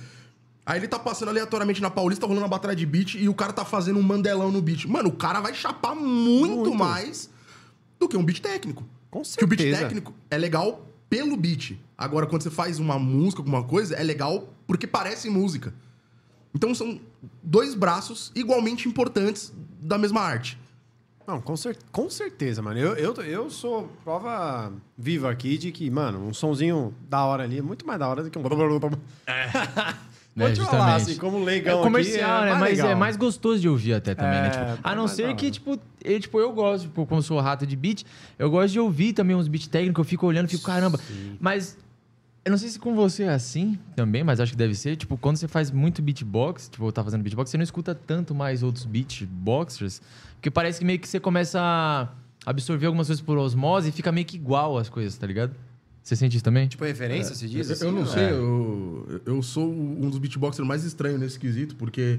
Aí 0.64 0.78
ele 0.78 0.88
tá 0.88 0.98
passando 0.98 1.28
aleatoriamente 1.30 1.80
na 1.82 1.90
Paulista, 1.90 2.26
rolando 2.26 2.42
uma 2.44 2.48
batalha 2.48 2.76
de 2.76 2.84
beat 2.86 3.14
e 3.14 3.28
o 3.28 3.34
cara 3.34 3.52
tá 3.52 3.64
fazendo 3.64 3.98
um 3.98 4.02
mandelão 4.02 4.50
no 4.50 4.60
beat. 4.60 4.84
Mano, 4.86 5.08
o 5.08 5.12
cara 5.12 5.40
vai 5.40 5.54
chapar 5.54 5.94
muito, 5.94 6.56
Muito. 6.56 6.74
mais 6.74 7.30
do 7.98 8.08
que 8.08 8.16
um 8.16 8.24
beat 8.24 8.40
técnico. 8.40 8.84
Com 9.10 9.22
Que 9.22 9.44
o 9.44 9.46
beat 9.46 9.60
certeza. 9.60 9.82
técnico 9.82 10.12
é 10.30 10.36
legal 10.38 10.86
pelo 11.08 11.36
beat. 11.36 11.78
Agora, 11.96 12.26
quando 12.26 12.42
você 12.42 12.50
faz 12.50 12.78
uma 12.78 12.98
música, 12.98 13.40
alguma 13.40 13.64
coisa, 13.64 13.94
é 13.96 14.02
legal 14.02 14.52
porque 14.66 14.86
parece 14.86 15.30
música. 15.30 15.72
Então 16.54 16.74
são 16.74 17.00
dois 17.42 17.74
braços 17.74 18.30
igualmente 18.34 18.86
importantes 18.88 19.52
da 19.80 19.96
mesma 19.98 20.20
arte. 20.20 20.58
Não, 21.28 21.42
com, 21.42 21.54
cer 21.58 21.76
com 21.92 22.08
certeza, 22.08 22.62
mano. 22.62 22.80
Eu, 22.80 22.94
eu, 22.96 23.14
eu 23.22 23.50
sou 23.50 23.86
prova 24.02 24.72
viva 24.96 25.30
aqui 25.30 25.58
de 25.58 25.70
que, 25.70 25.90
mano, 25.90 26.26
um 26.26 26.32
sonzinho 26.32 26.94
da 27.06 27.22
hora 27.22 27.42
ali 27.42 27.58
é 27.58 27.62
muito 27.62 27.86
mais 27.86 27.98
da 28.00 28.08
hora 28.08 28.22
do 28.22 28.30
que 28.30 28.38
um... 28.38 28.42
Vou 30.34 30.46
É, 30.46 30.52
te 30.52 30.60
falar, 30.60 30.94
assim, 30.94 31.16
como 31.16 31.38
É 31.40 31.44
leigão 31.44 31.82
comercial, 31.82 32.30
aqui, 32.38 32.44
né? 32.44 32.50
mais 32.52 32.60
Mas 32.60 32.70
legal. 32.78 32.90
é 32.90 32.94
mais 32.94 33.16
gostoso 33.16 33.60
de 33.60 33.68
ouvir 33.68 33.92
até 33.92 34.14
também, 34.14 34.40
né? 34.40 34.46
É, 34.46 34.50
Tipo, 34.50 34.64
a 34.88 34.92
é 34.92 34.94
não 34.94 35.02
mais 35.04 35.10
da 35.10 35.16
ser 35.16 35.34
que, 35.36 35.50
tipo, 35.50 35.78
eu, 36.02 36.20
tipo, 36.20 36.40
eu 36.40 36.52
gosto, 36.52 36.84
tipo, 36.84 37.04
como 37.04 37.20
sou 37.22 37.38
rato 37.40 37.66
de 37.66 37.76
beat, 37.76 38.04
eu 38.38 38.48
gosto 38.50 38.72
de 38.72 38.80
ouvir 38.80 39.12
também 39.12 39.36
uns 39.36 39.48
beat 39.48 39.66
técnicos, 39.66 39.98
eu 39.98 40.08
fico 40.08 40.24
olhando, 40.26 40.48
fico, 40.48 40.62
caramba. 40.62 40.98
Mas 41.40 41.76
eu 42.44 42.50
não 42.52 42.56
sei 42.58 42.68
se 42.70 42.78
com 42.78 42.94
você 42.94 43.24
é 43.24 43.28
assim 43.30 43.78
também, 43.94 44.24
mas 44.24 44.40
acho 44.40 44.52
que 44.52 44.56
deve 44.58 44.74
ser. 44.74 44.96
Tipo, 44.96 45.18
quando 45.18 45.36
você 45.36 45.46
faz 45.48 45.70
muito 45.70 46.00
beatbox, 46.00 46.68
tipo, 46.70 46.90
tá 46.92 47.04
fazendo 47.04 47.22
beatbox, 47.22 47.50
você 47.50 47.58
não 47.58 47.64
escuta 47.64 47.94
tanto 47.94 48.34
mais 48.34 48.62
outros 48.62 48.86
beatboxers, 48.86 50.00
porque 50.38 50.50
parece 50.50 50.78
que 50.78 50.84
meio 50.84 50.98
que 50.98 51.08
você 51.08 51.20
começa 51.20 51.60
a 51.60 52.08
absorver 52.50 52.86
algumas 52.86 53.06
coisas 53.08 53.20
por 53.22 53.36
osmose 53.38 53.88
e 53.90 53.92
fica 53.92 54.10
meio 54.10 54.26
que 54.26 54.36
igual 54.36 54.78
as 54.78 54.88
coisas, 54.88 55.16
tá 55.18 55.26
ligado? 55.26 55.54
Você 56.02 56.16
sente 56.16 56.36
isso 56.36 56.44
também? 56.44 56.66
Tipo, 56.68 56.84
referência, 56.84 57.34
se 57.34 57.46
diz? 57.48 57.68
Eu- 57.68 57.74
assim, 57.74 57.84
eu 57.86 57.92
não 57.92 58.06
sei, 58.06 58.22
É. 58.24 58.30
eu, 58.32 59.20
eu 59.26 59.42
sou 59.42 59.70
um 59.70 60.08
dos 60.08 60.18
beatboxers 60.18 60.66
mais 60.66 60.84
estranhos 60.84 61.20
nesse 61.20 61.38
quesito, 61.38 61.76
porque 61.76 62.18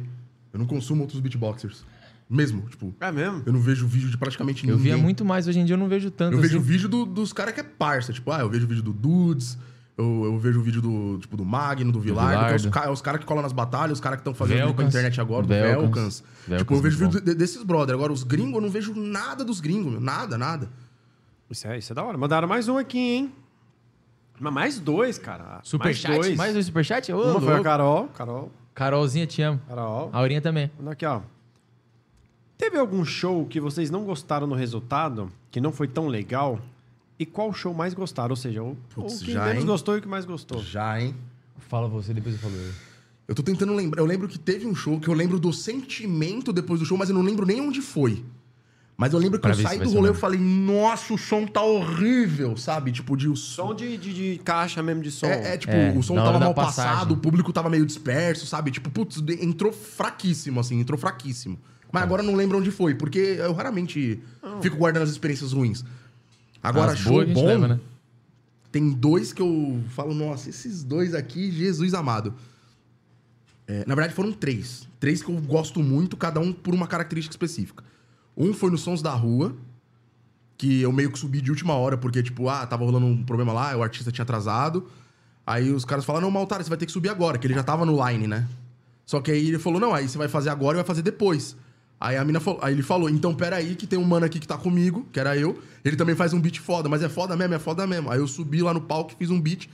eu 0.53 0.59
não 0.59 0.65
consumo 0.67 1.01
outros 1.01 1.19
beatboxers. 1.19 1.83
Mesmo, 2.29 2.61
tipo, 2.69 2.93
É 2.99 3.11
mesmo? 3.11 3.41
eu 3.43 3.51
não 3.51 3.59
vejo 3.59 3.87
vídeo 3.87 4.07
de 4.09 4.15
praticamente 4.17 4.63
Eu 4.67 4.75
ninguém. 4.77 4.93
via 4.93 4.97
muito 5.01 5.25
mais, 5.25 5.47
hoje 5.47 5.59
em 5.59 5.65
dia 5.65 5.73
eu 5.73 5.79
não 5.79 5.87
vejo 5.87 6.11
tanto. 6.11 6.35
Eu 6.35 6.41
vejo 6.41 6.57
assim. 6.59 6.65
vídeo 6.67 6.87
do- 6.87 7.05
dos 7.05 7.33
caras 7.33 7.55
que 7.55 7.61
é 7.61 7.63
parça. 7.63 8.13
Tipo, 8.13 8.31
ah, 8.31 8.41
eu 8.41 8.49
vejo 8.49 8.67
vídeo 8.67 8.83
do 8.83 8.93
Dudes, 8.93 9.57
eu, 9.99 10.25
eu 10.25 10.37
vejo 10.39 10.61
vídeo 10.61 10.81
do, 10.81 11.17
tipo, 11.19 11.35
do 11.37 11.43
Magno, 11.45 11.91
do 11.91 12.01
que 12.01 12.09
é 12.09 12.55
os, 12.55 12.65
ca- 12.67 12.85
é 12.85 12.89
os 12.89 13.01
caras 13.01 13.19
que 13.21 13.25
colam 13.27 13.43
nas 13.43 13.51
batalhas, 13.51 13.93
os 13.97 13.99
caras 14.01 14.17
que 14.17 14.21
estão 14.21 14.33
fazendo 14.33 14.55
vídeo 14.57 14.67
pra 14.73 14.83
Velcans. 14.83 14.95
internet 14.95 15.21
agora, 15.21 15.41
do 15.43 15.47
Velcans. 15.49 15.81
Velcans. 15.81 16.23
Velcans, 16.47 16.59
Tipo, 16.61 16.73
eu 16.75 16.81
vejo 16.81 16.99
muito 16.99 17.13
vídeo 17.19 17.25
de- 17.33 17.35
desses 17.35 17.61
brother. 17.63 17.93
Agora, 17.95 18.11
os 18.13 18.23
gringos, 18.23 18.55
eu 18.55 18.61
não 18.61 18.69
vejo 18.69 18.93
nada 18.95 19.43
dos 19.45 19.59
gringos, 19.59 19.91
meu. 19.91 20.01
Nada, 20.01 20.37
nada. 20.37 20.69
Isso 21.49 21.67
é, 21.67 21.77
isso 21.77 21.91
é 21.91 21.95
da 21.95 22.03
hora. 22.03 22.17
Mandaram 22.17 22.47
mais 22.47 22.67
um 22.67 22.77
aqui, 22.77 22.97
hein? 22.99 23.33
Mas 24.39 24.53
mais 24.53 24.79
dois, 24.79 25.17
cara. 25.17 25.59
Superchat? 25.63 26.07
Mais 26.09 26.21
dois. 26.25 26.37
Mais 26.37 26.55
um 26.55 26.61
superchat? 26.63 27.11
Ô, 27.11 27.31
Uma 27.31 27.41
foi 27.41 27.55
a. 27.55 27.61
Carol. 27.61 28.07
Carol. 28.09 28.51
Carolzinha, 28.73 29.27
te 29.27 29.41
amo. 29.41 29.59
Carol. 29.67 30.09
A 30.13 30.17
Aurinha 30.19 30.41
também. 30.41 30.71
Olha 30.79 30.91
aqui, 30.93 31.05
ó. 31.05 31.19
Teve 32.57 32.77
algum 32.77 33.03
show 33.05 33.45
que 33.45 33.59
vocês 33.59 33.89
não 33.89 34.03
gostaram 34.03 34.45
no 34.47 34.55
resultado, 34.55 35.31
que 35.51 35.59
não 35.61 35.71
foi 35.71 35.87
tão 35.87 36.07
legal? 36.07 36.59
E 37.19 37.25
qual 37.25 37.51
show 37.53 37.73
mais 37.73 37.93
gostaram? 37.93 38.29
Ou 38.31 38.35
seja, 38.37 38.63
o, 38.63 38.77
Putz, 38.95 39.21
o 39.21 39.25
que 39.25 39.33
já, 39.33 39.45
menos 39.45 39.61
hein? 39.63 39.67
gostou 39.67 39.95
e 39.95 39.99
o 39.99 40.01
que 40.01 40.07
mais 40.07 40.23
gostou. 40.25 40.63
Já, 40.63 41.01
hein? 41.01 41.13
Fala 41.67 41.87
você, 41.87 42.13
depois 42.13 42.35
eu 42.35 42.41
falo. 42.41 42.53
Eu 43.27 43.35
tô 43.35 43.43
tentando 43.43 43.73
lembrar. 43.75 44.01
Eu 44.01 44.05
lembro 44.05 44.27
que 44.27 44.39
teve 44.39 44.65
um 44.65 44.73
show 44.73 44.99
que 44.99 45.07
eu 45.09 45.13
lembro 45.13 45.37
do 45.37 45.51
sentimento 45.51 46.53
depois 46.53 46.79
do 46.79 46.85
show, 46.85 46.97
mas 46.97 47.09
eu 47.09 47.15
não 47.15 47.21
lembro 47.21 47.45
nem 47.45 47.59
onde 47.61 47.81
foi. 47.81 48.23
Mas 48.97 49.13
eu 49.13 49.19
lembro 49.19 49.37
que 49.39 49.43
Pra 49.43 49.51
eu 49.51 49.61
saí 49.61 49.79
do 49.79 49.89
rolê 49.91 50.11
e 50.11 50.13
falei, 50.13 50.39
nossa, 50.39 51.13
o 51.13 51.17
som 51.17 51.45
tá 51.45 51.61
horrível, 51.61 52.57
sabe? 52.57 52.91
Tipo, 52.91 53.15
de 53.15 53.29
o 53.29 53.35
Som 53.35 53.73
de, 53.73 53.95
de, 53.97 54.13
de 54.13 54.41
caixa 54.43 54.83
mesmo 54.83 55.01
de 55.01 55.09
som. 55.09 55.27
É, 55.27 55.53
é, 55.53 55.57
tipo, 55.57 55.71
É, 55.73 55.93
o 55.97 56.03
som 56.03 56.15
tava 56.15 56.37
mal 56.37 56.53
passagem. 56.53 56.91
passado, 56.91 57.13
o 57.13 57.17
público 57.17 57.53
tava 57.53 57.69
meio 57.69 57.85
disperso, 57.85 58.45
sabe? 58.45 58.71
Tipo, 58.71 58.89
putz, 58.89 59.23
entrou 59.41 59.71
fraquíssimo, 59.71 60.59
assim, 60.59 60.79
entrou 60.81 60.99
fraquíssimo. 60.99 61.57
Mas 61.91 62.03
agora 62.03 62.21
eu 62.23 62.25
não 62.27 62.35
lembro 62.35 62.57
onde 62.57 62.71
foi, 62.71 62.93
porque 62.93 63.19
eu 63.19 63.53
raramente 63.53 64.21
fico 64.61 64.75
guardando 64.75 65.03
as 65.03 65.09
experiências 65.09 65.53
ruins. 65.53 65.83
Agora, 66.61 66.91
As 66.91 66.99
show 66.99 67.25
bom, 67.25 67.45
leva, 67.45 67.67
né? 67.67 67.79
tem 68.71 68.89
dois 68.91 69.33
que 69.33 69.41
eu 69.41 69.81
falo, 69.89 70.13
nossa, 70.13 70.49
esses 70.49 70.83
dois 70.83 71.13
aqui, 71.15 71.51
Jesus 71.51 71.93
amado. 71.93 72.33
É, 73.67 73.83
na 73.85 73.95
verdade, 73.95 74.13
foram 74.13 74.31
três. 74.31 74.87
Três 74.99 75.21
que 75.21 75.29
eu 75.29 75.39
gosto 75.41 75.81
muito, 75.81 76.17
cada 76.17 76.39
um 76.39 76.51
por 76.51 76.73
uma 76.73 76.87
característica 76.87 77.33
específica. 77.33 77.83
Um 78.35 78.53
foi 78.53 78.71
nos 78.71 78.81
Sons 78.81 79.01
da 79.01 79.13
Rua, 79.13 79.55
Que 80.57 80.81
eu 80.81 80.91
meio 80.91 81.09
que 81.09 81.17
subi 81.17 81.39
de 81.39 81.49
última 81.51 81.73
hora, 81.73 81.97
porque, 81.97 82.21
tipo, 82.21 82.49
ah, 82.49 82.65
tava 82.67 82.83
rolando 82.83 83.05
um 83.05 83.23
problema 83.23 83.53
lá, 83.53 83.77
o 83.77 83.81
artista 83.81 84.11
tinha 84.11 84.23
atrasado. 84.23 84.87
Aí 85.47 85.71
os 85.71 85.85
caras 85.85 86.03
falaram, 86.03 86.25
não, 86.27 86.31
Maltara, 86.31 86.61
você 86.61 86.69
vai 86.69 86.77
ter 86.77 86.85
que 86.85 86.91
subir 86.91 87.09
agora, 87.09 87.37
que 87.37 87.47
ele 87.47 87.53
já 87.53 87.63
tava 87.63 87.85
no 87.85 88.05
line, 88.05 88.27
né? 88.27 88.47
Só 89.05 89.21
que 89.21 89.31
aí 89.31 89.47
ele 89.47 89.57
falou, 89.57 89.79
não, 89.79 89.93
aí 89.93 90.07
você 90.07 90.17
vai 90.17 90.27
fazer 90.27 90.49
agora 90.49 90.75
e 90.75 90.79
vai 90.79 90.85
fazer 90.85 91.01
depois. 91.01 91.55
Aí 91.99 92.15
a 92.15 92.23
mina 92.23 92.39
falou, 92.39 92.59
aí 92.63 92.73
ele 92.73 92.81
falou, 92.81 93.09
então 93.09 93.33
peraí, 93.35 93.75
que 93.75 93.85
tem 93.85 93.99
um 93.99 94.03
mano 94.05 94.25
aqui 94.25 94.39
que 94.39 94.47
tá 94.47 94.57
comigo, 94.57 95.05
que 95.11 95.19
era 95.19 95.35
eu. 95.35 95.61
Ele 95.83 95.95
também 95.97 96.15
faz 96.15 96.31
um 96.33 96.39
beat 96.39 96.57
foda, 96.59 96.87
mas 96.87 97.03
é 97.03 97.09
foda 97.09 97.35
mesmo, 97.35 97.53
é 97.55 97.59
foda 97.59 97.85
mesmo. 97.85 98.09
Aí 98.09 98.19
eu 98.19 98.27
subi 98.27 98.61
lá 98.61 98.73
no 98.73 98.79
palco 98.81 99.11
e 99.11 99.15
fiz 99.17 99.29
um 99.29 99.39
beat. 99.39 99.67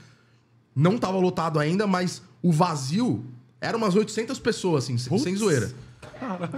Não 0.76 0.98
tava 0.98 1.18
lotado 1.18 1.60
ainda, 1.60 1.86
mas 1.86 2.22
o 2.42 2.52
vazio 2.52 3.24
era 3.62 3.78
umas 3.78 3.96
800 3.96 4.40
pessoas, 4.40 4.84
assim, 4.86 4.98
sem- 4.98 5.10
sem 5.24 5.36
zoeira. 5.36 5.72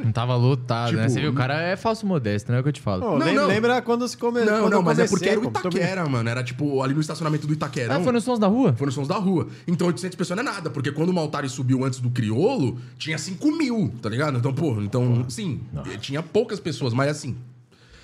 Não 0.04 0.12
tava 0.12 0.36
lotado, 0.36 0.94
né? 0.94 1.04
Tipo, 1.04 1.14
Você 1.14 1.20
viu, 1.22 1.32
o 1.32 1.34
cara 1.34 1.62
é 1.62 1.76
falso 1.76 2.06
modesto, 2.06 2.52
não 2.52 2.58
é 2.58 2.62
o 2.62 2.64
que 2.64 2.70
eu 2.70 2.74
te 2.74 2.82
falo. 2.82 3.02
Pô, 3.02 3.18
Não, 3.18 3.26
lem- 3.26 3.36
não. 3.36 3.48
Lembra 3.48 3.82
quando 3.82 4.08
se 4.08 4.18
come... 4.18 4.42
Não, 4.46 4.70
não, 4.70 4.82
mas 4.82 5.00
é 5.00 5.08
porque 5.08 5.30
era 5.30 5.40
o 5.40 5.46
Itaquera, 5.46 6.08
mano. 6.08 6.30
Era 6.30 6.44
tipo 6.44 6.82
ali 6.82 6.94
no 6.94 7.02
estacionamento 7.02 7.46
do 7.48 7.54
Itaquerão. 7.54 7.96
Ah, 7.96 8.00
foi 8.02 8.12
nos 8.14 8.24
sons 8.24 8.40
da 8.40 8.48
rua? 8.48 8.74
Foi 8.78 8.86
nos 8.86 8.96
sons 8.96 9.08
da 9.08 9.16
rua. 9.16 9.48
Então 9.68 9.88
800 9.88 10.16
pessoas 10.16 10.38
não 10.38 10.50
é 10.50 10.54
nada, 10.56 10.70
porque 10.70 10.92
quando 10.92 11.10
o 11.10 11.14
Maltari 11.14 11.50
subiu 11.50 11.84
antes 11.84 12.00
do 12.00 12.10
Criolo, 12.10 12.78
tinha 12.98 13.18
5 13.18 13.52
mil, 13.52 13.94
tá 14.02 14.10
ligado? 14.10 14.38
Então, 14.38 14.54
pô, 14.54 14.80
então, 14.82 15.26
sim, 15.30 15.62
tinha 16.00 16.22
poucas 16.24 16.60
pessoas, 16.60 16.94
mas 16.94 17.10
assim, 17.10 17.36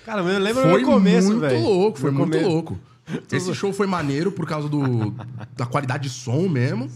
Cara, 0.04 0.20
eu 0.22 0.38
lembro 0.38 0.62
foi 0.62 0.82
no 0.82 0.86
começo, 0.86 1.28
muito 1.28 1.40
velho. 1.40 1.60
louco, 1.62 1.98
foi 1.98 2.10
No 2.10 2.18
muito 2.18 2.32
começo. 2.32 2.48
louco. 2.50 2.78
Esse 3.32 3.54
show 3.54 3.72
foi 3.72 3.86
maneiro 3.86 4.32
por 4.32 4.46
causa 4.46 4.68
do, 4.68 5.14
da 5.56 5.66
qualidade 5.66 6.04
de 6.04 6.10
som 6.10 6.48
mesmo. 6.48 6.90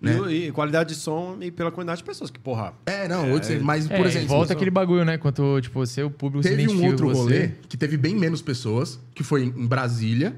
Né? 0.00 0.16
E, 0.32 0.48
e 0.48 0.52
qualidade 0.52 0.90
de 0.90 0.94
som 0.94 1.36
e 1.40 1.50
pela 1.50 1.70
quantidade 1.70 1.98
de 1.98 2.04
pessoas, 2.04 2.30
que 2.30 2.38
porra... 2.38 2.72
É, 2.86 3.08
não, 3.08 3.32
800, 3.32 3.62
mas, 3.64 3.90
É, 3.90 3.96
por 3.96 4.06
e 4.06 4.08
exemplo, 4.08 4.28
volta 4.28 4.52
aquele 4.52 4.70
bagulho, 4.70 5.04
né? 5.04 5.18
Quanto, 5.18 5.60
tipo, 5.60 5.78
você, 5.84 6.02
o 6.02 6.10
público 6.10 6.42
se 6.42 6.50
Teve 6.56 6.68
um 6.72 6.86
outro 6.86 7.08
você. 7.08 7.18
rolê 7.20 7.48
que 7.68 7.76
teve 7.76 7.96
bem 7.96 8.14
menos 8.14 8.40
pessoas, 8.42 8.98
que 9.14 9.22
foi 9.24 9.44
em 9.44 9.66
Brasília. 9.66 10.36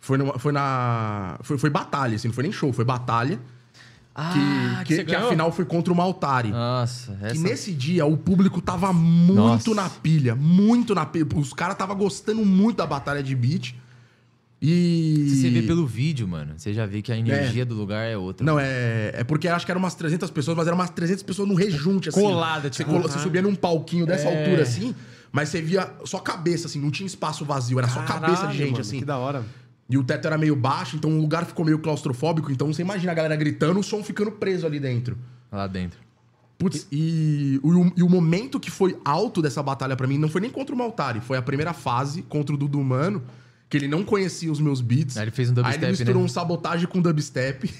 Foi, 0.00 0.16
numa- 0.18 0.38
foi 0.38 0.52
na. 0.52 1.38
Foi, 1.42 1.58
foi 1.58 1.70
batalha, 1.70 2.14
assim, 2.16 2.28
não 2.28 2.34
foi 2.34 2.42
nem 2.44 2.52
show, 2.52 2.72
foi 2.72 2.84
batalha. 2.84 3.40
Ah, 4.14 4.82
que, 4.84 4.96
que, 4.96 5.04
que 5.04 5.14
a 5.14 5.28
final 5.28 5.52
foi 5.52 5.64
contra 5.64 5.92
o 5.92 5.96
Maltari. 5.96 6.50
Nossa, 6.50 7.12
Que 7.14 7.26
essa... 7.26 7.40
nesse 7.40 7.72
dia 7.72 8.04
o 8.04 8.16
público 8.16 8.60
tava 8.60 8.92
muito 8.92 9.70
Nossa. 9.70 9.74
na 9.74 9.88
pilha, 9.88 10.34
muito 10.34 10.92
na 10.92 11.06
pilha. 11.06 11.24
Os 11.36 11.52
caras 11.52 11.76
tava 11.76 11.94
gostando 11.94 12.44
muito 12.44 12.78
da 12.78 12.86
batalha 12.86 13.22
de 13.22 13.34
beat. 13.36 13.74
E. 14.60 15.26
Se 15.30 15.40
você 15.42 15.50
vê 15.50 15.62
pelo 15.62 15.86
vídeo, 15.86 16.26
mano, 16.26 16.54
você 16.56 16.72
já 16.74 16.84
vê 16.84 17.00
que 17.00 17.12
a 17.12 17.16
energia 17.16 17.64
do 17.64 17.74
lugar 17.74 18.04
é 18.06 18.16
outra. 18.16 18.44
Não, 18.44 18.58
é, 18.58 19.12
é 19.14 19.24
porque 19.24 19.46
acho 19.46 19.64
que 19.64 19.70
eram 19.70 19.78
umas 19.80 19.94
300 19.94 20.30
pessoas, 20.30 20.56
mas 20.56 20.66
eram 20.66 20.76
umas 20.76 20.90
300 20.90 21.22
pessoas 21.22 21.48
no 21.48 21.54
rejunte, 21.54 22.08
assim. 22.08 22.20
Colada, 22.20 22.62
Você, 22.62 22.82
tipo, 22.82 22.90
cola- 22.90 23.04
aham. 23.04 23.12
você 23.12 23.18
subia 23.20 23.40
num 23.42 23.54
palquinho 23.54 24.04
dessa 24.04 24.28
É. 24.28 24.40
altura, 24.44 24.62
assim, 24.62 24.94
mas 25.30 25.48
você 25.48 25.62
via 25.62 25.88
só 26.04 26.18
cabeça, 26.18 26.66
assim, 26.66 26.80
não 26.80 26.90
tinha 26.90 27.06
espaço 27.06 27.44
vazio, 27.44 27.78
era 27.78 27.88
só 27.88 28.02
cabeça 28.02 28.32
de 28.32 28.36
Caralho, 28.40 28.58
gente, 28.58 28.70
mano, 28.72 28.80
assim. 28.80 28.98
Que 28.98 29.04
da 29.04 29.16
hora. 29.18 29.44
E 29.88 29.96
o 29.96 30.02
teto 30.04 30.26
era 30.26 30.36
meio 30.36 30.56
baixo, 30.56 30.96
então 30.96 31.10
o 31.16 31.20
lugar 31.20 31.46
ficou 31.46 31.64
meio 31.64 31.78
claustrofóbico, 31.78 32.50
então 32.52 32.66
você 32.72 32.82
imagina 32.82 33.12
a 33.12 33.14
galera 33.14 33.36
gritando, 33.36 33.78
o 33.80 33.82
som 33.82 34.02
ficando 34.02 34.32
preso 34.32 34.66
ali 34.66 34.78
dentro. 34.80 35.16
Lá 35.52 35.66
dentro. 35.66 35.98
Putz, 36.58 36.88
e, 36.90 37.60
o, 37.62 37.92
e 37.96 38.02
o 38.02 38.08
momento 38.08 38.58
que 38.58 38.70
foi 38.72 38.98
alto 39.04 39.40
dessa 39.40 39.62
batalha 39.62 39.94
pra 39.96 40.06
mim 40.08 40.18
não 40.18 40.28
foi 40.28 40.40
nem 40.40 40.50
contra 40.50 40.74
o 40.74 40.78
Maltari, 40.78 41.20
foi 41.20 41.38
a 41.38 41.42
primeira 41.42 41.72
fase 41.72 42.22
contra 42.22 42.52
o 42.54 42.58
Dudu 42.58 42.82
Mano, 42.82 43.22
que 43.68 43.76
ele 43.76 43.88
não 43.88 44.02
conhecia 44.02 44.50
os 44.50 44.60
meus 44.60 44.80
beats. 44.80 45.16
Aí 45.16 45.24
ele 45.24 45.30
fez 45.30 45.48
um 45.48 45.52
Aí 45.52 45.56
dubstep, 45.56 45.84
ele 45.84 45.90
misturou 45.90 46.22
né? 46.22 46.24
um 46.24 46.28
sabotagem 46.28 46.86
com 46.86 47.00
dubstep. 47.00 47.70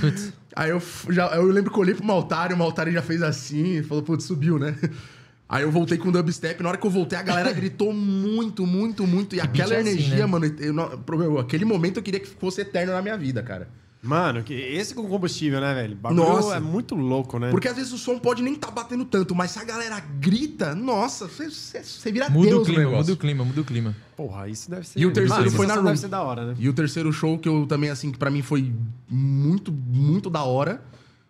Putz. 0.00 0.32
Aí 0.54 0.70
eu, 0.70 0.82
já, 1.08 1.28
eu 1.28 1.44
lembro 1.44 1.70
que 1.70 1.78
eu 1.78 1.80
olhei 1.80 1.94
pro 1.94 2.04
Maltari, 2.04 2.52
o 2.52 2.56
Maltari 2.58 2.92
já 2.92 3.00
fez 3.00 3.22
assim, 3.22 3.78
e 3.78 3.82
falou, 3.82 4.02
putz, 4.02 4.24
subiu, 4.24 4.58
né? 4.58 4.76
Aí 5.48 5.62
eu 5.64 5.70
voltei 5.70 5.98
com 5.98 6.08
o 6.08 6.12
dubstep, 6.12 6.62
na 6.62 6.70
hora 6.70 6.78
que 6.78 6.86
eu 6.86 6.90
voltei, 6.90 7.18
a 7.18 7.22
galera 7.22 7.52
gritou 7.52 7.92
muito, 7.92 8.66
muito, 8.66 9.06
muito. 9.06 9.36
E 9.36 9.40
aquela 9.40 9.70
beat 9.70 9.78
é 9.78 9.80
assim, 9.80 9.90
energia, 9.90 10.16
né? 10.18 10.26
mano, 10.26 10.46
eu 10.46 10.74
meu, 11.18 11.38
aquele 11.38 11.64
momento 11.64 11.98
eu 11.98 12.02
queria 12.02 12.20
que 12.20 12.26
fosse 12.26 12.62
eterno 12.62 12.92
na 12.92 13.02
minha 13.02 13.18
vida, 13.18 13.42
cara. 13.42 13.68
Mano, 14.04 14.42
que 14.42 14.52
esse 14.52 14.94
com 14.96 15.06
combustível, 15.08 15.60
né, 15.60 15.72
velho? 15.74 15.94
Bagulho 15.94 16.24
Nossa. 16.24 16.56
é 16.56 16.60
muito 16.60 16.96
louco, 16.96 17.38
né? 17.38 17.50
Porque 17.52 17.68
às 17.68 17.76
vezes 17.76 17.92
o 17.92 17.98
som 17.98 18.18
pode 18.18 18.42
nem 18.42 18.52
tá 18.56 18.68
batendo 18.68 19.04
tanto, 19.04 19.32
mas 19.32 19.52
se 19.52 19.60
a 19.60 19.64
galera 19.64 20.00
grita, 20.00 20.74
nossa, 20.74 21.28
você- 21.28 22.10
vira 22.10 22.28
Muda 22.28 22.48
Deus 22.48 22.62
o 22.62 22.64
clima, 22.64 22.78
negócio. 22.80 22.98
muda 22.98 23.12
o 23.12 23.16
clima, 23.16 23.44
muda 23.44 23.60
o 23.60 23.64
clima. 23.64 23.96
Porra, 24.16 24.48
isso 24.48 24.68
deve 24.68 24.88
ser... 24.88 24.98
E 24.98 25.06
o 25.06 25.12
terceiro 25.12 25.44
Mano, 25.44 25.56
foi 25.56 25.66
na 25.68 25.76
deve 25.76 25.96
ser 25.96 26.08
da 26.08 26.20
hora, 26.20 26.46
né? 26.46 26.56
E 26.58 26.68
o 26.68 26.72
terceiro 26.72 27.12
show 27.12 27.38
que 27.38 27.48
eu 27.48 27.64
também, 27.64 27.90
assim, 27.90 28.10
que 28.10 28.18
pra 28.18 28.28
mim 28.28 28.42
foi 28.42 28.72
muito, 29.08 29.70
muito 29.70 30.28
da 30.28 30.42
hora, 30.42 30.82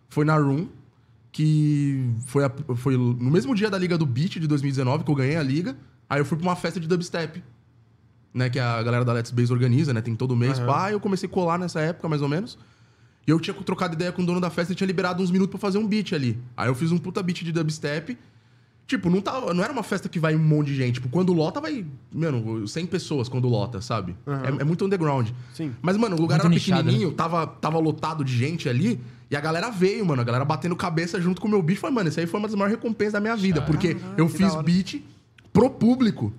foi 0.08 0.24
na 0.24 0.38
Room, 0.38 0.66
que 1.30 2.10
foi, 2.26 2.42
a- 2.44 2.52
foi 2.76 2.96
no 2.96 3.30
mesmo 3.30 3.54
dia 3.54 3.68
da 3.68 3.76
Liga 3.76 3.98
do 3.98 4.06
Beat 4.06 4.38
de 4.38 4.46
2019, 4.46 5.04
que 5.04 5.10
eu 5.10 5.14
ganhei 5.14 5.36
a 5.36 5.42
liga. 5.42 5.76
Aí 6.08 6.20
eu 6.20 6.24
fui 6.24 6.38
pra 6.38 6.46
uma 6.46 6.56
festa 6.56 6.80
de 6.80 6.88
dubstep, 6.88 7.42
né, 8.34 8.48
que 8.48 8.58
a 8.58 8.82
galera 8.82 9.04
da 9.04 9.12
Let's 9.12 9.30
Base 9.30 9.52
organiza, 9.52 9.92
né, 9.92 10.00
tem 10.00 10.14
todo 10.14 10.34
mês. 10.34 10.58
Pá, 10.58 10.90
eu 10.90 11.00
comecei 11.00 11.28
a 11.28 11.32
colar 11.32 11.58
nessa 11.58 11.80
época, 11.80 12.08
mais 12.08 12.22
ou 12.22 12.28
menos. 12.28 12.58
E 13.26 13.30
eu 13.30 13.38
tinha 13.38 13.54
trocado 13.54 13.94
ideia 13.94 14.10
com 14.10 14.22
o 14.22 14.26
dono 14.26 14.40
da 14.40 14.50
festa 14.50 14.72
e 14.72 14.76
tinha 14.76 14.86
liberado 14.86 15.22
uns 15.22 15.30
minutos 15.30 15.50
pra 15.50 15.58
fazer 15.58 15.78
um 15.78 15.86
beat 15.86 16.12
ali. 16.12 16.38
Aí 16.56 16.68
eu 16.68 16.74
fiz 16.74 16.90
um 16.90 16.98
puta 16.98 17.22
beat 17.22 17.44
de 17.44 17.52
dubstep. 17.52 18.18
Tipo, 18.84 19.08
não, 19.08 19.20
tá, 19.20 19.40
não 19.54 19.62
era 19.62 19.72
uma 19.72 19.84
festa 19.84 20.08
que 20.08 20.18
vai 20.18 20.34
um 20.34 20.40
monte 20.40 20.66
de 20.68 20.74
gente. 20.74 20.94
Tipo, 20.94 21.08
quando 21.08 21.32
lota, 21.32 21.60
vai, 21.60 21.86
mano, 22.12 22.66
100 22.66 22.86
pessoas 22.86 23.28
quando 23.28 23.48
lota, 23.48 23.80
sabe? 23.80 24.16
É, 24.26 24.62
é 24.62 24.64
muito 24.64 24.84
underground. 24.84 25.30
Sim. 25.54 25.72
Mas, 25.80 25.96
mano, 25.96 26.16
o 26.16 26.20
lugar 26.20 26.36
Muito 26.36 26.46
era 26.46 26.54
nichado, 26.54 26.84
pequenininho, 26.84 27.12
tava, 27.12 27.46
tava 27.46 27.78
lotado 27.78 28.24
de 28.24 28.36
gente 28.36 28.68
ali. 28.68 29.00
E 29.30 29.36
a 29.36 29.40
galera 29.40 29.70
veio, 29.70 30.04
mano. 30.04 30.20
A 30.20 30.24
galera 30.24 30.44
batendo 30.44 30.74
cabeça 30.74 31.20
junto 31.20 31.40
com 31.40 31.46
o 31.46 31.50
meu 31.50 31.62
beat. 31.62 31.78
Falei, 31.78 31.94
mano, 31.94 32.08
isso 32.08 32.20
aí 32.20 32.26
foi 32.26 32.40
uma 32.40 32.48
das 32.48 32.56
maiores 32.56 32.76
recompensas 32.76 33.14
da 33.14 33.20
minha 33.20 33.36
vida. 33.36 33.62
Porque 33.62 33.96
eu 34.16 34.26
que 34.26 34.36
fiz 34.36 34.54
beat 34.56 35.02
pro 35.52 35.70
público 35.70 36.34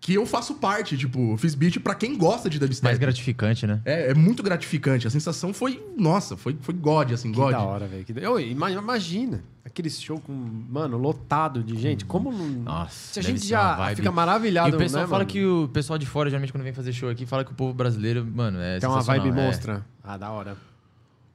que 0.00 0.14
eu 0.14 0.24
faço 0.24 0.54
parte. 0.54 0.96
Tipo, 0.96 1.32
eu 1.32 1.36
fiz 1.36 1.54
beat 1.54 1.78
pra 1.78 1.94
quem 1.94 2.16
gosta 2.16 2.48
de 2.48 2.58
dubstep. 2.58 2.84
Mais 2.84 2.98
gratificante, 2.98 3.66
né? 3.66 3.80
É, 3.84 4.10
é 4.10 4.14
muito 4.14 4.42
gratificante. 4.42 5.06
A 5.06 5.10
sensação 5.10 5.52
foi, 5.52 5.84
nossa, 5.96 6.36
foi, 6.36 6.56
foi 6.62 6.72
God, 6.74 7.12
assim, 7.12 7.30
Que 7.30 7.36
God. 7.38 7.52
da 7.52 7.60
hora, 7.60 7.86
velho. 7.86 8.04
Que 8.04 8.12
da- 8.14 8.30
Ô, 8.30 8.38
ima- 8.40 8.70
imagina, 8.70 9.44
aquele 9.64 9.90
show 9.90 10.18
com, 10.18 10.32
mano, 10.32 10.96
lotado 10.96 11.62
de 11.62 11.76
gente. 11.78 12.04
Como 12.06 12.32
não... 12.32 12.48
Nossa, 12.48 13.12
Se 13.12 13.20
a 13.20 13.22
gente 13.22 13.46
já 13.46 13.94
fica 13.94 14.10
maravilhado, 14.10 14.70
E 14.70 14.74
o 14.74 14.78
pessoal 14.78 15.02
né, 15.02 15.06
fala 15.08 15.18
mano? 15.20 15.30
que 15.30 15.44
o 15.44 15.68
pessoal 15.68 15.98
de 15.98 16.06
fora, 16.06 16.30
geralmente, 16.30 16.50
quando 16.52 16.64
vem 16.64 16.72
fazer 16.72 16.92
show 16.94 17.10
aqui, 17.10 17.26
fala 17.26 17.44
que 17.44 17.52
o 17.52 17.54
povo 17.54 17.74
brasileiro, 17.74 18.24
mano, 18.26 18.58
é 18.58 18.78
Tem 18.78 18.88
uma 18.88 19.02
vibe 19.02 19.28
é. 19.28 19.32
monstra. 19.32 19.84
Ah, 20.02 20.16
da 20.16 20.30
hora. 20.30 20.56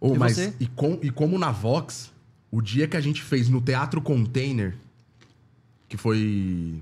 Ô, 0.01 0.15
E 0.15 0.17
mas 0.17 0.33
você? 0.33 0.53
e, 0.59 0.65
com- 0.65 0.97
e 1.03 1.11
como 1.11 1.37
na 1.37 1.51
Vox, 1.51 2.11
o 2.51 2.61
dia 2.61 2.87
que 2.87 2.97
a 2.97 3.01
gente 3.01 3.21
fez 3.21 3.47
no 3.47 3.61
Teatro 3.61 4.01
Container, 4.01 4.75
que 5.87 5.97
foi. 5.97 6.81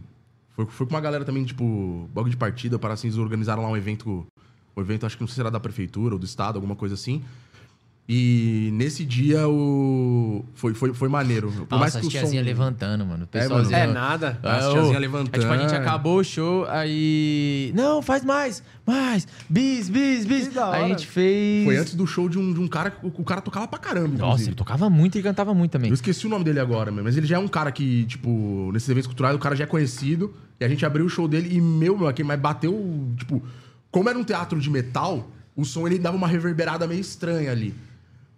Foi, 0.54 0.66
foi 0.66 0.86
com 0.86 0.94
uma 0.94 1.02
galera 1.02 1.26
também, 1.26 1.44
tipo, 1.44 2.10
bagulho 2.14 2.32
de 2.32 2.38
partida, 2.38 2.78
para 2.78 2.94
assim, 2.94 3.08
eles 3.08 3.18
organizaram 3.18 3.64
lá 3.64 3.70
um 3.70 3.78
evento. 3.78 4.26
Um 4.76 4.82
evento, 4.82 5.06
acho 5.06 5.16
que 5.16 5.22
não 5.22 5.28
sei 5.28 5.36
se 5.36 5.42
era 5.42 5.52
da 5.52 5.60
prefeitura 5.60 6.16
ou 6.16 6.20
do 6.20 6.26
estado, 6.26 6.56
alguma 6.56 6.76
coisa 6.76 6.96
assim. 6.96 7.24
E 8.08 8.70
nesse 8.74 9.06
dia 9.06 9.48
o. 9.48 10.44
Foi, 10.56 10.74
foi, 10.74 10.94
foi 10.94 11.08
maneiro. 11.08 11.50
Por 11.70 11.80
Nossa, 11.80 12.00
as 12.00 12.06
o 12.06 12.10
tiazinha 12.10 12.42
levantando, 12.42 13.06
mano. 13.06 13.24
O 13.24 13.28
pessoalzinho- 13.28 13.78
É 13.78 13.88
nada. 13.88 14.38
As 14.44 14.66
Ah, 14.66 14.72
tiazinha 14.72 14.98
ô, 14.98 15.00
levantando. 15.00 15.36
é 15.38 15.40
tipo, 15.40 15.52
a 15.54 15.58
gente 15.58 15.74
acabou 15.74 16.18
o 16.20 16.24
show, 16.24 16.66
aí. 16.68 17.72
Não, 17.74 18.02
faz 18.02 18.26
mais, 18.26 18.62
mais, 18.86 19.26
bis, 19.50 19.88
bis, 19.88 20.26
bis. 20.26 20.50
Que 20.50 20.60
hora. 20.60 20.84
A 20.84 20.88
gente 20.90 21.08
fez. 21.08 21.64
Foi 21.64 21.78
antes 21.78 21.96
do 21.96 22.06
show 22.06 22.28
de 22.28 22.38
um, 22.38 22.54
de 22.54 22.60
um 22.60 22.68
cara 22.68 22.92
que 22.92 22.98
o, 23.06 23.24
cara 23.24 23.40
tocava 23.40 23.70
pra 23.70 23.80
caramba. 23.80 24.10
Nossa, 24.10 24.24
inclusive. 24.26 24.50
ele 24.50 24.56
tocava 24.58 24.90
muito 24.90 25.18
e 25.18 25.24
cantava 25.24 25.54
muito 25.54 25.72
também. 25.72 25.90
Eu 25.90 25.94
esqueci 25.94 26.28
o 26.28 26.30
nome 26.30 26.44
dele 26.44 26.60
agora, 26.60 26.92
mas 26.92 27.16
ele 27.16 27.26
já 27.26 27.38
é 27.38 27.40
um 27.40 27.48
cara 27.48 27.72
que, 27.72 28.04
tipo, 28.04 28.70
nesses 28.74 28.90
eventos 28.90 29.08
culturais, 29.08 29.34
o 29.34 29.40
cara 29.40 29.56
já 29.56 29.64
é 29.64 29.68
conhecido. 29.68 30.34
E 30.60 30.66
a 30.66 30.68
gente 30.68 30.86
abriu 30.86 31.06
o 31.06 31.10
show 31.10 31.26
dele 31.26 31.56
e, 31.56 31.62
meu, 31.62 31.98
meu, 31.98 32.08
aqui, 32.10 32.22
mas 32.22 32.38
bateu, 32.38 33.08
tipo, 33.18 33.42
como 33.90 34.10
era 34.10 34.20
um 34.20 34.24
teatro 34.26 34.60
de 34.60 34.70
metal, 34.70 35.26
o 35.56 35.64
som 35.64 35.88
ele 35.88 35.98
dava 35.98 36.18
uma 36.18 36.28
reverberada 36.28 36.86
meio 36.86 37.00
estranha 37.00 37.50
ali. 37.50 37.74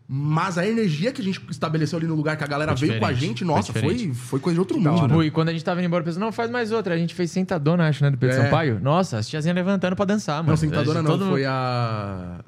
Mas 0.07 0.57
a 0.59 0.67
energia 0.67 1.11
que 1.11 1.19
a 1.19 1.23
gente 1.23 1.41
estabeleceu 1.49 1.97
ali 1.97 2.05
no 2.07 2.13
lugar 2.13 2.37
que 2.37 2.43
a 2.43 2.47
galera 2.47 2.77
Foi 2.77 2.87
veio 2.87 2.99
com 2.99 3.07
a 3.07 3.13
gente, 3.13 3.39
foi 3.43 3.47
nossa, 3.47 3.73
foi, 3.73 3.81
diferente. 3.81 4.13
foi 4.15 4.39
coisa 4.39 4.53
de 4.55 4.59
outro 4.59 4.77
mundo. 4.77 4.89
hora. 4.89 5.07
Tipo, 5.07 5.23
e 5.23 5.31
quando 5.31 5.49
a 5.49 5.51
gente 5.51 5.65
tava 5.65 5.79
indo 5.79 5.87
embora, 5.87 6.03
pensou, 6.03 6.19
não, 6.19 6.31
faz 6.31 6.51
mais 6.51 6.71
outra. 6.71 6.93
A 6.93 6.97
gente 6.97 7.15
fez 7.15 7.31
sentadona, 7.31 7.87
acho, 7.87 8.03
né, 8.03 8.11
do 8.11 8.17
Pedro 8.17 8.35
É. 8.37 8.43
Sampaio. 8.43 8.79
Nossa, 8.79 9.17
as 9.17 9.27
tiazinhas 9.27 9.55
levantando 9.55 9.95
pra 9.95 10.05
dançar, 10.05 10.37
mano. 10.37 10.49
Não, 10.49 10.57
sentadora 10.57 11.01
não, 11.01 11.09
Todo- 11.09 11.29
foi 11.29 11.43
a. 11.45 12.39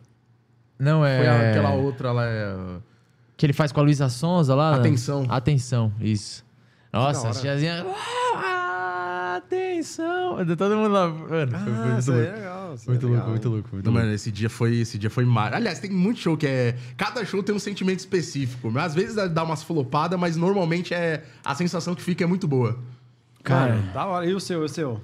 Não, 0.78 1.04
é... 1.04 1.18
Foi 1.18 1.28
a- 1.28 1.50
aquela 1.50 1.72
outra 1.72 2.12
lá. 2.12 2.26
é, 2.28 2.56
Que 3.36 3.46
ele 3.48 3.54
faz 3.54 3.72
com 3.72 3.80
a 3.80 3.84
Luísa 3.84 4.08
Sonza 4.10 4.54
lá. 4.54 4.74
né? 4.74 4.78
Atenção. 4.78 5.26
Atenção, 5.28 5.92
isso. 6.00 6.46
Nossa, 6.94 7.30
as 7.30 7.42
tiazinhas... 7.42 7.84
Atenção! 9.78 10.38
Todo 10.58 10.76
mundo 10.76 10.90
lá... 10.92 11.08
Mano, 11.08 11.28
foi 11.28 11.44
Ah, 11.54 11.86
muito 11.86 12.00
isso 12.00 12.12
aí 12.12 12.18
é 12.18 12.22
louco. 12.24 12.38
legal. 12.38 12.74
isso 12.76 12.90
Muito 12.90 13.00
é 13.06 13.10
louco, 13.10 13.14
legal. 13.16 13.30
muito 13.30 13.50
louco, 13.50 13.70
muito 13.74 13.86
Não, 13.86 13.92
louco. 13.94 14.06
mano, 14.06 14.16
esse 14.16 14.32
dia 14.32 14.50
foi, 14.50 14.76
esse 14.78 14.98
dia 14.98 15.10
foi 15.10 15.24
mar. 15.26 15.54
Aliás, 15.54 15.80
tem 15.80 15.92
muito 15.92 16.20
show 16.20 16.36
que 16.36 16.48
é. 16.48 16.76
Cada 16.96 17.24
show 17.26 17.44
tem 17.44 17.54
um 17.56 17.60
sentimento 17.60 18.00
específico. 18.00 18.72
Às 18.78 18.94
vezes 18.96 19.16
dá 19.32 19.44
umas 19.44 19.62
flopadas, 19.64 20.20
mas 20.20 20.36
normalmente 20.36 20.94
é 20.94 21.24
a 21.46 21.54
sensação 21.56 21.94
que 21.94 22.02
fica 22.02 22.24
é 22.24 22.28
muito 22.28 22.48
boa. 22.48 22.78
Cara, 23.44 23.78
da 23.94 24.06
hora. 24.06 24.26
E 24.26 24.34
o 24.34 24.40
seu, 24.40 24.62
e 24.64 24.66
o 24.66 24.70
seu? 24.70 25.02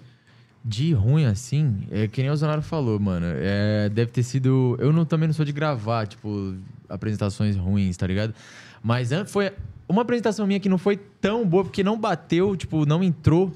de 0.65 0.93
ruim 0.93 1.25
assim, 1.25 1.83
é 1.91 2.07
que 2.07 2.21
nem 2.21 2.31
o 2.31 2.35
Zonaro 2.37 2.61
falou, 2.61 2.97
mano. 2.97 3.25
É, 3.29 3.89
deve 3.89 4.11
ter 4.11 4.23
sido. 4.23 4.77
Eu 4.79 4.91
não, 4.93 5.03
também 5.05 5.27
não 5.27 5.33
sou 5.33 5.45
de 5.45 5.51
gravar, 5.51 6.07
tipo, 6.07 6.55
apresentações 6.87 7.55
ruins, 7.57 7.97
tá 7.97 8.07
ligado? 8.07 8.33
Mas 8.81 9.09
foi 9.27 9.51
uma 9.89 10.01
apresentação 10.03 10.47
minha 10.47 10.59
que 10.61 10.69
não 10.69 10.77
foi 10.77 10.95
tão 10.97 11.45
boa, 11.45 11.63
porque 11.65 11.83
não 11.83 11.97
bateu, 11.99 12.55
tipo, 12.55 12.85
não 12.85 13.03
entrou 13.03 13.53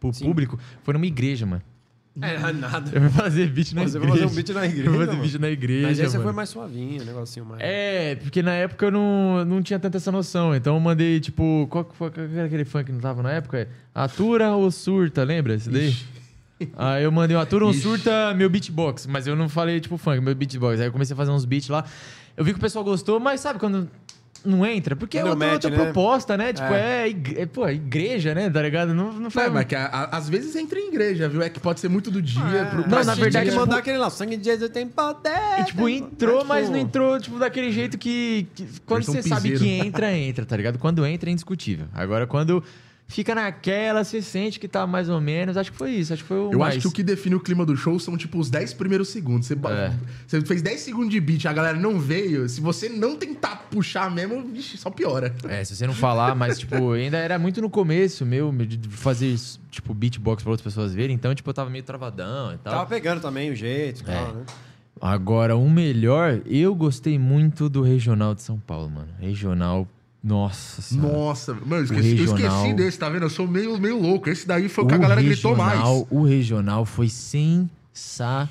pro 0.00 0.12
Sim. 0.12 0.24
público. 0.24 0.58
Foi 0.82 0.94
numa 0.94 1.06
igreja, 1.06 1.46
mano. 1.46 1.62
É, 2.20 2.52
nada. 2.52 2.90
Eu 2.92 3.02
vou 3.02 3.10
fazer 3.10 3.48
beat 3.48 3.72
na 3.72 3.82
Você 3.82 3.98
vai 3.98 4.08
igreja. 4.08 4.26
fazer 4.28 4.32
um 4.32 4.34
beat 4.34 4.48
na 4.50 4.66
igreja, 4.66 4.86
Eu 4.88 4.90
vou 4.92 5.00
fazer 5.00 5.12
mano. 5.12 5.22
beat 5.22 5.40
na 5.40 5.48
igreja, 5.50 5.86
Mas 5.86 6.00
aí 6.00 6.06
você 6.06 6.16
mano. 6.18 6.24
foi 6.28 6.32
mais 6.34 6.48
suavinho, 6.48 7.02
um 7.02 7.06
negocinho 7.06 7.46
mais. 7.46 7.60
É, 7.62 8.16
porque 8.16 8.42
na 8.42 8.52
época 8.52 8.86
eu 8.86 8.90
não, 8.90 9.44
não 9.44 9.62
tinha 9.62 9.78
tanta 9.78 9.96
essa 9.96 10.10
noção. 10.10 10.54
Então 10.54 10.74
eu 10.74 10.80
mandei, 10.80 11.20
tipo, 11.20 11.66
qual 11.70 11.84
que 11.84 11.94
foi 11.94 12.10
qual 12.10 12.26
que 12.26 12.34
era 12.36 12.46
aquele 12.46 12.64
funk 12.64 12.86
que 12.86 12.92
não 12.92 13.00
tava 13.00 13.22
na 13.22 13.30
época? 13.30 13.68
Atura 13.94 14.50
ou 14.50 14.70
surta, 14.72 15.22
lembra 15.22 15.54
esse 15.54 15.70
daí? 15.70 15.94
Aí 16.76 17.04
eu 17.04 17.12
mandei 17.12 17.34
o 17.36 17.40
Atura 17.40 17.64
ou 17.64 17.72
surta, 17.72 18.34
meu 18.34 18.50
beatbox. 18.50 19.06
Mas 19.06 19.26
eu 19.26 19.34
não 19.34 19.48
falei, 19.48 19.80
tipo, 19.80 19.96
funk, 19.96 20.20
meu 20.20 20.34
beatbox. 20.34 20.80
Aí 20.80 20.88
eu 20.88 20.92
comecei 20.92 21.14
a 21.14 21.16
fazer 21.16 21.30
uns 21.30 21.44
beats 21.46 21.68
lá. 21.68 21.84
Eu 22.36 22.44
vi 22.44 22.52
que 22.52 22.58
o 22.58 22.60
pessoal 22.60 22.84
gostou, 22.84 23.18
mas 23.20 23.40
sabe 23.40 23.58
quando 23.58 23.88
não 24.44 24.64
entra? 24.66 24.94
Porque 24.96 25.18
é 25.18 25.22
Não 25.22 25.30
outra, 25.30 25.46
mete, 25.46 25.64
outra 25.66 25.70
né? 25.70 25.76
proposta, 25.84 26.36
né? 26.36 26.52
Tipo, 26.52 26.72
é, 26.72 27.08
igre- 27.08 27.40
é, 27.40 27.46
pô, 27.46 27.68
igreja, 27.68 28.34
né? 28.34 28.48
Tá 28.50 28.62
ligado? 28.62 28.94
Não, 28.94 29.12
não 29.12 29.26
É, 29.28 29.30
faz... 29.30 29.52
mas 29.52 29.64
que 29.66 29.74
a- 29.74 29.86
a- 29.86 30.16
às 30.16 30.28
vezes 30.28 30.54
entra 30.56 30.78
em 30.78 30.88
igreja, 30.88 31.28
viu? 31.28 31.42
É 31.42 31.48
que 31.48 31.60
pode 31.60 31.80
ser 31.80 31.88
muito 31.88 32.10
do 32.10 32.20
dia. 32.22 32.40
pro, 32.70 32.82
Não, 32.82 32.88
pra 32.88 33.04
na 33.04 33.14
verdade, 33.14 33.46
tipo- 33.50 33.60
mandar 33.60 33.78
aquele 33.78 33.98
lá, 33.98 34.10
sangue 34.10 34.36
de 34.36 34.44
Jesus 34.44 34.70
tem 34.70 34.86
poder. 34.86 35.30
E, 35.60 35.64
tipo, 35.64 35.84
tem- 35.84 35.98
entrou, 35.98 36.44
mas 36.44 36.60
tipo, 36.66 36.72
não 36.72 36.78
entrou, 36.80 37.20
tipo, 37.20 37.38
daquele 37.38 37.70
jeito 37.70 37.98
que. 37.98 38.46
que 38.54 38.66
quando 38.86 39.04
Versão 39.04 39.14
você 39.22 39.28
sabe 39.28 39.50
piseiro. 39.50 39.64
que 39.82 39.86
entra, 39.88 40.12
entra, 40.16 40.44
tá 40.46 40.56
ligado? 40.56 40.78
Quando 40.78 41.04
entra, 41.06 41.28
é 41.28 41.32
indiscutível. 41.32 41.86
Agora, 41.94 42.26
quando 42.26 42.62
fica 43.10 43.34
naquela, 43.34 44.02
você 44.04 44.22
sente 44.22 44.58
que 44.58 44.66
tá 44.66 44.86
mais 44.86 45.08
ou 45.10 45.20
menos. 45.20 45.56
Acho 45.56 45.70
que 45.72 45.76
foi 45.76 45.90
isso. 45.90 46.12
Acho 46.12 46.22
que 46.22 46.28
foi 46.28 46.38
o. 46.38 46.50
Eu 46.52 46.58
mais. 46.60 46.76
acho 46.76 46.80
que 46.82 46.88
o 46.88 46.92
que 46.92 47.02
define 47.02 47.34
o 47.34 47.40
clima 47.40 47.66
do 47.66 47.76
show 47.76 47.98
são, 48.00 48.16
tipo, 48.16 48.38
os 48.38 48.48
10 48.48 48.72
primeiros 48.74 49.08
segundos. 49.08 49.46
Você, 49.48 49.54
É. 49.54 49.92
você 50.26 50.40
fez 50.40 50.62
10 50.62 50.80
segundos 50.80 51.10
de 51.10 51.20
beat, 51.20 51.44
a 51.46 51.52
galera 51.52 51.78
não 51.78 51.98
veio. 52.00 52.48
Se 52.48 52.60
você 52.60 52.88
não 52.88 53.16
tentar 53.16 53.66
puxar 53.70 54.10
mesmo, 54.10 54.42
vixe, 54.42 54.78
só 54.78 54.88
piora. 54.90 55.34
É, 55.48 55.62
se 55.64 55.76
você 55.76 55.86
não 55.86 55.94
falar, 55.94 56.34
mas, 56.34 56.58
tipo, 56.58 56.92
ainda 56.92 57.18
era 57.18 57.38
muito 57.38 57.60
no 57.60 57.68
começo 57.68 58.24
meu, 58.24 58.50
de 58.52 58.88
fazer, 58.88 59.36
tipo, 59.70 59.92
beatbox 59.92 60.42
pra 60.42 60.52
outras 60.52 60.64
pessoas 60.64 60.94
verem. 60.94 61.14
Então, 61.14 61.34
tipo, 61.34 61.50
eu 61.50 61.54
tava 61.54 61.68
meio 61.68 61.84
travadão 61.84 62.54
e 62.54 62.58
tal. 62.58 62.72
Tava 62.72 62.86
pegando 62.86 63.20
também 63.20 63.50
o 63.50 63.56
jeito 63.56 64.00
e 64.02 64.04
tal, 64.04 64.14
É. 64.30 64.32
né? 64.32 64.42
Agora, 65.00 65.56
o 65.56 65.68
melhor, 65.70 66.42
eu 66.44 66.74
gostei 66.74 67.18
muito 67.18 67.68
do 67.70 67.80
Regional 67.80 68.34
de 68.34 68.42
São 68.42 68.58
Paulo, 68.58 68.90
mano. 68.90 69.08
Regional, 69.18 69.88
nossa 70.22 70.82
senhora. 70.82 71.12
Nossa, 71.16 71.54
mano, 71.54 71.76
eu 71.76 71.84
esqueci, 71.84 72.10
eu 72.10 72.16
regional- 72.32 72.56
esqueci 72.58 72.74
desse, 72.74 72.98
tá 72.98 73.08
vendo? 73.08 73.22
Eu 73.22 73.30
sou 73.30 73.46
meio, 73.48 73.78
meio 73.78 73.98
louco. 74.00 74.28
Esse 74.28 74.46
daí 74.46 74.68
foi 74.68 74.84
o 74.84 74.86
que 74.86 74.94
a 74.94 74.98
galera 74.98 75.22
gritou 75.22 75.52
regional- 75.54 75.96
mais. 75.96 76.06
O 76.10 76.22
regional 76.22 76.84
foi 76.84 77.08
sensacional. 77.08 78.48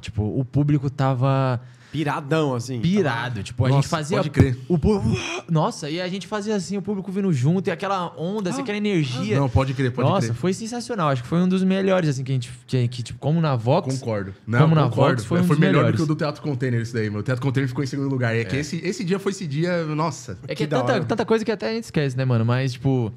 Tipo, 0.00 0.22
o 0.22 0.44
público 0.44 0.90
tava 0.90 1.60
Piradão, 1.96 2.54
assim. 2.54 2.80
pirado. 2.80 3.42
Tipo, 3.42 3.64
a 3.64 3.68
Nossa, 3.68 3.80
gente 3.82 3.90
fazia. 3.90 4.16
pode 4.18 4.30
crer. 4.30 4.58
O 4.68 4.78
povo. 4.78 5.16
Nossa, 5.50 5.88
e 5.88 6.00
a 6.00 6.08
gente 6.08 6.26
fazia 6.26 6.54
assim, 6.54 6.76
o 6.76 6.82
público 6.82 7.10
vindo 7.10 7.32
junto, 7.32 7.68
e 7.68 7.70
aquela 7.70 8.12
onda, 8.18 8.50
assim, 8.50 8.62
aquela 8.62 8.76
energia. 8.78 9.38
Não, 9.38 9.48
pode 9.48 9.72
crer, 9.74 9.92
pode 9.92 10.08
Nossa, 10.08 10.28
crer. 10.28 10.36
foi 10.36 10.52
sensacional. 10.52 11.08
Acho 11.08 11.22
que 11.22 11.28
foi 11.28 11.38
um 11.38 11.48
dos 11.48 11.62
melhores, 11.64 12.08
assim, 12.08 12.22
que 12.24 12.32
a 12.32 12.34
gente. 12.34 12.52
Que, 12.66 12.86
que, 12.88 13.02
tipo, 13.02 13.18
como 13.18 13.40
na 13.40 13.56
Vox. 13.56 13.98
Concordo. 13.98 14.34
Como 14.44 14.74
na 14.74 14.84
concordo. 14.84 15.16
Vox 15.16 15.24
foi 15.24 15.40
um 15.40 15.46
dos 15.46 15.58
melhor 15.58 15.72
melhores. 15.72 15.92
do 15.92 15.96
que 15.96 16.02
o 16.02 16.14
do 16.14 16.18
Teatro 16.18 16.42
Container, 16.42 16.80
esse 16.80 16.92
daí, 16.92 17.08
meu. 17.08 17.20
O 17.20 17.22
Teatro 17.22 17.42
Container 17.42 17.68
ficou 17.68 17.82
em 17.82 17.86
segundo 17.86 18.08
lugar. 18.08 18.34
É, 18.36 18.44
que 18.44 18.56
esse, 18.56 18.76
esse 18.84 19.02
dia 19.04 19.18
foi 19.18 19.32
esse 19.32 19.46
dia, 19.46 19.84
nossa. 19.86 20.38
É 20.44 20.48
que, 20.48 20.56
Que 20.56 20.64
é 20.64 20.66
tanta, 20.66 21.04
tanta 21.04 21.24
coisa 21.24 21.44
que 21.44 21.50
até 21.50 21.70
a 21.70 21.72
gente 21.72 21.84
esquece, 21.84 22.16
né, 22.16 22.24
mano? 22.24 22.44
Mas, 22.44 22.72
tipo, 22.74 23.12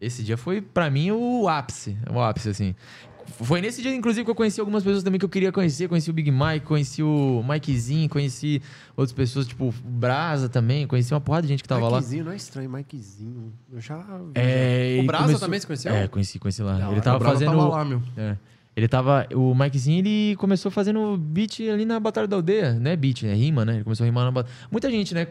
esse 0.00 0.22
dia 0.22 0.36
foi, 0.36 0.60
pra 0.62 0.90
mim, 0.90 1.10
o 1.10 1.48
ápice. 1.48 1.96
O 2.10 2.20
ápice, 2.20 2.48
assim. 2.48 2.74
Foi 3.32 3.60
nesse 3.60 3.80
dia, 3.82 3.94
inclusive, 3.94 4.24
que 4.24 4.30
eu 4.30 4.34
conheci 4.34 4.60
algumas 4.60 4.82
pessoas 4.82 5.02
também 5.02 5.18
que 5.18 5.24
eu 5.24 5.28
queria 5.28 5.50
conhecer. 5.52 5.88
Conheci 5.88 6.10
o 6.10 6.12
Big 6.12 6.30
Mike, 6.30 6.66
conheci 6.66 7.02
o 7.02 7.42
Mikezinho, 7.48 8.08
conheci 8.08 8.60
outras 8.96 9.12
pessoas, 9.12 9.46
tipo, 9.46 9.66
o 9.68 9.72
Brasa 9.84 10.48
também. 10.48 10.86
Conheci 10.86 11.12
uma 11.14 11.20
porrada 11.20 11.42
de 11.46 11.48
gente 11.52 11.62
que 11.62 11.68
tava 11.68 11.88
lá. 11.88 11.96
Mikezinho, 11.98 12.24
não 12.24 12.32
é 12.32 12.36
estranho, 12.36 12.70
Mikezinho. 12.70 13.52
Eu 13.72 13.80
já. 13.80 14.04
É, 14.34 14.94
já. 14.96 15.02
O 15.02 15.06
Brasa 15.06 15.24
começou- 15.24 15.40
também 15.46 15.60
você 15.60 15.66
conheceu? 15.66 15.92
É, 15.94 16.08
conheci, 16.08 16.38
conheci 16.38 16.62
lá. 16.62 16.78
Da 16.78 16.90
ele 16.92 17.00
tava 17.00 17.24
fazendo. 17.24 17.50
tava 17.52 17.68
lá, 17.68 17.84
meu. 17.84 18.02
É. 18.16 18.36
Ele 18.76 18.88
tava. 18.88 19.26
O 19.34 19.54
Mikezinho, 19.54 19.98
ele 19.98 20.36
começou 20.36 20.70
fazendo 20.70 21.16
beat 21.16 21.60
ali 21.60 21.84
na 21.84 21.98
Batalha 21.98 22.26
da 22.28 22.36
Aldeia, 22.36 22.74
né? 22.74 22.94
Beat, 22.96 23.22
né? 23.24 23.34
Rima, 23.34 23.64
né? 23.64 23.74
Ele 23.76 23.84
começou 23.84 24.04
a 24.04 24.06
rimar 24.06 24.24
na 24.24 24.30
batalha. 24.30 24.54
Muita 24.70 24.90
gente, 24.90 25.12
né? 25.14 25.26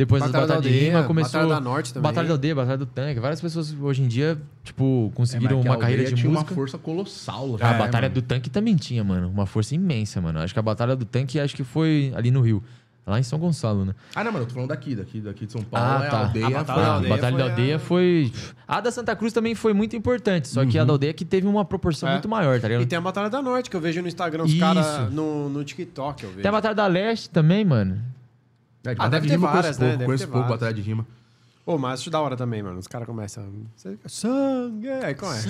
Depois 0.00 0.22
Batalha 0.22 0.32
das 0.46 0.48
da 0.48 0.54
batalhas 0.54 0.62
de 0.72 0.78
Aldeia, 0.78 0.96
rima, 0.96 1.06
começou. 1.06 1.32
Batalha 1.40 1.54
da 1.54 1.60
Norte 1.60 1.92
também. 1.92 2.02
Batalha 2.10 2.28
da 2.28 2.34
Aldeia, 2.34 2.54
Batalha 2.54 2.78
do 2.78 2.86
Tanque. 2.86 3.20
Várias 3.20 3.40
pessoas 3.40 3.74
hoje 3.78 4.02
em 4.02 4.08
dia, 4.08 4.40
tipo, 4.64 5.12
conseguiram 5.14 5.58
É, 5.58 5.62
uma 5.62 5.74
a 5.74 5.78
carreira 5.78 6.04
de 6.04 6.14
tinha 6.14 6.30
música. 6.30 6.50
uma 6.50 6.54
força 6.56 6.78
colossal. 6.78 7.56
A 7.60 7.72
né, 7.72 7.78
Batalha 7.78 8.08
mano? 8.08 8.14
do 8.14 8.22
Tanque 8.22 8.48
também 8.48 8.76
tinha, 8.76 9.04
mano. 9.04 9.28
Uma 9.28 9.44
força 9.44 9.74
imensa, 9.74 10.20
mano. 10.20 10.38
Acho 10.38 10.54
que 10.54 10.58
a 10.58 10.62
Batalha 10.62 10.96
do 10.96 11.04
Tanque, 11.04 11.38
acho 11.38 11.54
que 11.54 11.64
foi 11.64 12.12
ali 12.16 12.30
no 12.30 12.40
Rio. 12.40 12.62
Lá 13.06 13.18
em 13.18 13.22
São 13.22 13.38
Gonçalo, 13.38 13.84
né? 13.84 13.94
Ah, 14.14 14.22
não, 14.22 14.30
mano, 14.30 14.44
eu 14.44 14.48
tô 14.48 14.54
falando 14.54 14.68
daqui, 14.68 14.94
daqui, 14.94 15.20
daqui 15.20 15.44
de 15.46 15.50
São 15.52 15.62
Paulo. 15.62 15.86
Ah, 16.02 16.04
é 16.06 16.08
tá. 16.10 16.16
a 16.16 16.20
aldeia. 16.26 16.46
A 16.46 16.50
Batalha 16.50 16.64
foi- 16.66 16.74
da 16.84 16.90
a 16.90 16.94
Aldeia 16.94 17.14
Batalha 17.14 17.32
foi 17.36 17.38
da 17.44 17.50
Aldeia 17.50 17.76
a- 17.76 17.78
foi. 17.78 18.32
A 18.68 18.80
da 18.80 18.90
Santa 18.92 19.16
Cruz 19.16 19.32
também 19.32 19.54
foi 19.54 19.72
muito 19.72 19.96
importante, 19.96 20.46
só 20.48 20.64
que 20.64 20.78
a 20.78 20.84
da 20.84 20.92
Aldeia 20.92 21.12
que 21.12 21.24
teve 21.24 21.46
uma 21.46 21.64
proporção 21.64 22.08
É. 22.08 22.12
muito 22.12 22.28
maior, 22.28 22.60
tá 22.60 22.68
ligado? 22.68 22.82
E 22.82 22.86
tem 22.86 22.98
a 22.98 23.02
Batalha 23.02 23.28
da 23.28 23.42
Norte, 23.42 23.68
que 23.68 23.74
eu 23.76 23.80
vejo 23.80 24.00
no 24.00 24.06
Instagram, 24.08 24.44
os 24.44 24.54
caras 24.54 25.12
no, 25.12 25.48
no 25.48 25.64
TikTok, 25.64 26.22
eu 26.22 26.30
vejo. 26.30 26.42
Tem 26.42 26.48
a 26.48 26.52
Batalha 26.52 26.74
da 26.74 26.86
Leste 26.86 27.28
também, 27.30 27.64
mano. 27.64 27.98
É, 28.84 28.94
de 28.94 29.00
Ah, 29.00 29.08
deve 29.08 29.26
de 29.26 29.32
ter 29.32 29.38
várias, 29.38 29.76
conheço 29.76 29.80
né? 29.80 29.86
pouco, 29.86 29.98
Deve 29.98 30.06
conheço 30.06 30.24
pouco 30.28 30.38
várias. 30.40 30.60
batalha 30.60 30.74
de 30.74 30.80
rima. 30.82 31.06
Pô, 31.64 31.76
mas 31.78 32.00
acho 32.00 32.10
da 32.10 32.20
hora 32.20 32.36
também, 32.36 32.62
mano. 32.62 32.78
Os 32.78 32.86
caras 32.88 33.06
começam. 33.06 33.44
Você- 33.76 33.96
Sangue! 34.06 34.88
Aí 34.88 35.14
começa. 35.14 35.48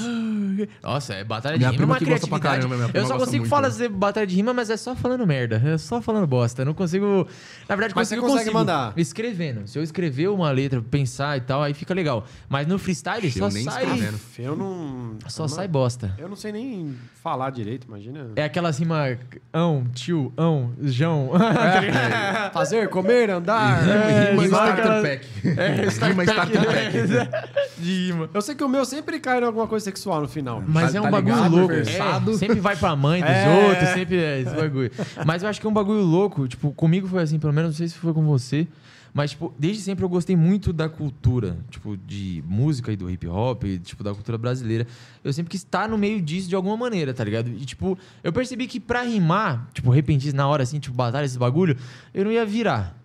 Nossa, 0.83 1.15
é 1.15 1.25
batalha 1.25 1.55
de 1.55 1.61
Minha 1.61 1.71
rima, 1.71 1.75
é 1.75 1.77
prima 1.79 1.93
uma 1.95 1.99
que 1.99 2.05
gosta 2.05 2.27
pra 2.27 2.39
caramba, 2.41 2.77
minha 2.77 2.89
prima 2.89 3.05
eu 3.05 3.09
só 3.09 3.17
consigo 3.17 3.47
falar 3.47 3.71
batalha 3.91 4.27
de 4.27 4.35
rima, 4.37 4.53
mas 4.53 4.69
é 4.71 4.77
só 4.77 4.95
falando 4.95 5.27
merda. 5.27 5.63
É 5.65 5.79
só 5.79 6.03
falando 6.03 6.27
bosta. 6.27 6.63
Eu 6.63 6.67
não 6.67 6.75
consigo. 6.75 7.27
Na 7.69 7.77
verdade, 7.77 7.95
Mas 7.97 8.09
você 8.09 8.17
consigo, 8.17 8.21
consegue 8.33 8.51
consigo. 8.51 8.59
mandar. 8.59 8.93
Escrevendo. 8.97 9.67
Se 9.67 9.79
eu 9.79 9.83
escrever 9.83 10.29
uma 10.29 10.51
letra, 10.51 10.83
pensar 10.83 11.37
e 11.39 11.41
tal, 11.41 11.63
aí 11.63 11.73
fica 11.73 11.95
legal. 11.95 12.27
Mas 12.49 12.67
no 12.67 12.79
freestyle 12.79 13.25
Eu 13.25 13.31
só 13.33 13.49
nem 13.49 13.65
sai. 13.65 13.85
escrevendo. 13.85 14.21
Eu 14.39 14.57
não. 14.57 15.17
Só 15.29 15.45
eu 15.45 15.49
sai 15.49 15.67
não, 15.67 15.73
bosta. 15.73 16.15
Eu 16.19 16.29
não 16.29 16.37
sei 16.37 16.51
nem 16.53 16.95
falar 17.23 17.51
direito, 17.51 17.87
imagina. 17.87 18.31
É 18.37 18.45
aquelas 18.45 18.79
rimas 18.79 19.17
ão, 19.53 19.87
tio, 19.95 20.33
ão, 20.37 20.73
jão. 20.83 21.31
Fazer, 22.53 22.89
comer, 22.89 23.31
andar. 23.31 23.81
É, 23.91 24.31
Rima 24.31 24.49
só 24.49 24.57
Starter 24.67 24.85
aquela- 24.85 25.03
Pack. 25.03 25.29
É, 25.57 25.87
Rima 26.09 26.25
Starter 26.25 26.65
Pack. 26.65 27.71
de 27.79 28.07
rima. 28.09 28.31
Eu 28.33 28.43
sei 28.43 28.55
que 28.55 28.65
o 28.65 28.69
meu 28.69 28.85
sempre 28.85 29.19
cai 29.21 29.41
em 29.41 29.45
alguma 29.45 29.67
coisa 29.67 29.85
sexual 29.85 30.21
no 30.23 30.29
final. 30.29 30.63
Mas 30.67 30.93
Tá- 30.93 30.99
é 30.99 31.01
um 31.01 31.05
tá 31.05 31.11
bagulho 31.11 31.35
ligado, 31.37 31.57
louco. 31.57 31.75
É, 31.75 32.37
sempre 32.37 32.61
vai 32.61 32.77
pra 32.77 32.95
mãe 32.97 33.21
dos 33.21 33.31
É. 33.31 33.67
outros, 33.69 33.89
sempre 33.91 34.17
é 34.17 34.41
esse 34.41 34.55
bagulho. 34.55 34.91
Mas 35.27 35.43
eu 35.43 35.49
acho 35.49 35.61
que 35.61 35.67
é 35.67 35.71
um 35.71 35.73
bagulho 35.73 36.03
louco. 36.03 36.47
Tipo, 36.49 36.73
comigo 36.73 37.07
foi 37.09 37.23
assim, 37.23 37.39
pelo 37.39 37.53
menos, 37.53 37.71
não 37.73 37.77
sei 37.77 37.89
se 37.89 37.95
foi 37.95 38.13
com 38.13 38.25
você. 38.25 38.67
Mas, 39.13 39.31
tipo, 39.33 39.53
desde 39.59 39.83
sempre 39.83 40.05
eu 40.05 40.09
gostei 40.09 40.37
muito 40.37 40.73
da 40.73 40.89
cultura, 40.89 41.57
tipo, 41.69 41.97
de 41.97 42.45
música 42.47 42.93
e 42.93 42.97
do 42.97 43.11
hip 43.11 43.27
hop, 43.27 43.65
e, 43.65 43.77
tipo, 43.81 44.05
da 44.05 44.15
cultura 44.15 44.39
brasileira. 44.39 44.87
Eu 45.25 45.33
sempre 45.33 45.51
quis 45.51 45.63
estar 45.63 45.89
no 45.89 45.99
meio 45.99 46.23
disso 46.23 46.49
de 46.49 46.55
alguma 46.55 46.77
maneira, 46.77 47.13
tá 47.13 47.25
ligado? 47.25 47.49
E, 47.49 47.65
tipo, 47.65 47.99
eu 48.23 48.33
percebi 48.33 48.69
que 48.69 48.79
pra 48.79 49.03
rimar, 49.03 49.69
tipo, 49.75 49.91
repentista 49.91 50.37
na 50.37 50.47
hora, 50.47 50.63
assim, 50.63 50.79
tipo, 50.79 50.95
batalha, 50.95 51.25
esse 51.25 51.37
bagulho, 51.37 51.77
eu 52.15 52.25
não 52.25 52.31
ia 52.31 52.47
virar. 52.47 52.97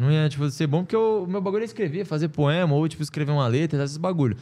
Não 0.00 0.10
ia, 0.10 0.28
tipo, 0.28 0.48
ser 0.50 0.66
bom, 0.66 0.82
porque 0.82 0.96
eu- 0.96 1.24
o 1.24 1.26
meu 1.26 1.40
bagulho 1.40 1.62
é 1.62 1.64
escrever, 1.66 2.04
fazer 2.04 2.28
poema, 2.28 2.74
ou, 2.74 2.88
tipo, 2.88 3.02
escrever 3.02 3.32
uma 3.32 3.46
letra, 3.46 3.84
esses 3.84 3.96
bagulho. 3.96 4.36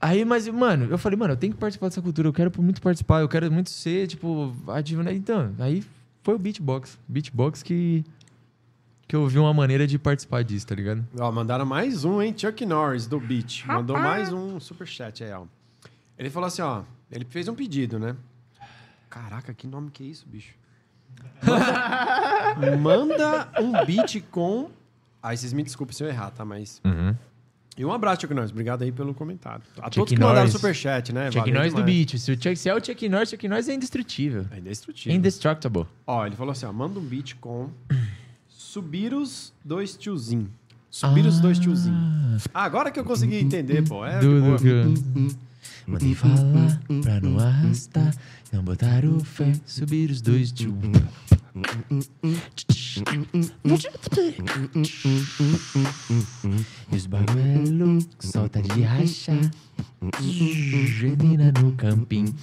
Aí, 0.00 0.24
mas, 0.24 0.48
mano, 0.48 0.86
eu 0.90 0.96
falei, 0.98 1.18
mano, 1.18 1.32
eu 1.34 1.36
tenho 1.36 1.52
que 1.52 1.58
participar 1.58 1.88
dessa 1.88 2.00
cultura, 2.00 2.28
eu 2.28 2.32
quero 2.32 2.50
muito 2.62 2.80
participar, 2.80 3.20
eu 3.20 3.28
quero 3.28 3.50
muito 3.52 3.70
ser, 3.70 4.06
tipo, 4.06 4.54
ativo, 4.68 5.02
né? 5.02 5.12
Então, 5.12 5.54
aí 5.58 5.84
foi 6.22 6.34
o 6.34 6.38
beatbox. 6.38 6.98
Beatbox 7.08 7.62
que. 7.62 8.04
Que 9.06 9.16
eu 9.16 9.26
vi 9.26 9.40
uma 9.40 9.52
maneira 9.52 9.88
de 9.88 9.98
participar 9.98 10.44
disso, 10.44 10.64
tá 10.68 10.74
ligado? 10.74 11.04
Ó, 11.18 11.32
mandaram 11.32 11.66
mais 11.66 12.04
um, 12.04 12.22
hein? 12.22 12.32
Chuck 12.36 12.64
Norris, 12.64 13.08
do 13.08 13.18
Beat. 13.18 13.64
Mandou 13.66 13.98
mais 13.98 14.32
um 14.32 14.60
superchat 14.60 15.24
aí, 15.24 15.32
ó. 15.32 15.46
Ele 16.16 16.30
falou 16.30 16.46
assim, 16.46 16.62
ó. 16.62 16.82
Ele 17.10 17.24
fez 17.24 17.48
um 17.48 17.54
pedido, 17.56 17.98
né? 17.98 18.14
Caraca, 19.08 19.52
que 19.52 19.66
nome 19.66 19.90
que 19.90 20.04
é 20.04 20.06
isso, 20.06 20.24
bicho? 20.28 20.54
Manda, 21.42 22.76
manda 22.78 23.48
um 23.60 23.72
beat 23.84 24.22
com... 24.30 24.70
Aí 25.22 25.36
vocês 25.36 25.52
me 25.52 25.62
desculpem 25.62 25.94
se 25.94 26.02
eu 26.02 26.08
errar, 26.08 26.30
tá? 26.30 26.44
Mas... 26.44 26.80
E 27.76 27.84
um 27.84 27.92
abraço, 27.92 28.22
Chuck 28.22 28.34
Norris. 28.34 28.50
Obrigado 28.50 28.82
aí 28.82 28.92
pelo 28.92 29.14
comentário. 29.14 29.62
A 29.78 29.84
Chuck 29.84 29.94
todos 29.94 30.12
que 30.12 30.18
mandaram 30.18 30.40
Norris. 30.40 30.52
superchat, 30.52 31.12
né? 31.12 31.30
Chuck 31.30 31.50
Norris 31.50 31.72
do 31.72 31.82
beat. 31.82 32.18
Se, 32.18 32.32
o 32.32 32.34
Chuck, 32.34 32.56
se 32.56 32.68
é 32.68 32.74
o 32.74 32.84
Chuck 32.84 33.08
Norris, 33.08 33.30
Chuck 33.30 33.48
Norris 33.48 33.68
é 33.68 33.74
indestrutível. 33.74 34.46
É 34.50 34.58
indestrutível. 34.58 35.16
Indestructible. 35.16 35.86
Ó, 36.06 36.26
ele 36.26 36.36
falou 36.36 36.52
assim, 36.52 36.66
ó. 36.66 36.72
Manda 36.72 36.98
um 36.98 37.02
beat 37.02 37.36
com... 37.36 37.70
Subir 38.48 39.14
os 39.14 39.52
dois 39.64 39.96
tiozinho. 39.96 40.50
Subir 40.90 41.24
os 41.24 41.40
dois 41.40 41.58
tiozinho. 41.58 41.96
Ah, 42.52 42.64
agora 42.64 42.90
que 42.90 42.98
eu 43.00 43.04
consegui 43.04 43.36
entender, 43.36 43.82
pô. 43.88 44.04
É 44.04 44.20
Mandei 45.86 46.14
falar 46.14 46.36
pra 47.02 47.20
não 47.20 47.38
arrastar, 47.38 48.14
não 48.52 48.62
botar 48.62 49.04
o 49.04 49.24
fé, 49.24 49.52
subir 49.64 50.10
os 50.10 50.20
dois 50.20 50.52
tio. 50.52 50.76
E 56.92 56.96
os 56.96 57.06
bagulho 57.06 57.98
é 57.98 58.26
solta 58.26 58.62
de 58.62 58.82
rachar. 58.82 59.50
Gemina 60.20 61.52
no 61.60 61.72
camping. 61.72 62.34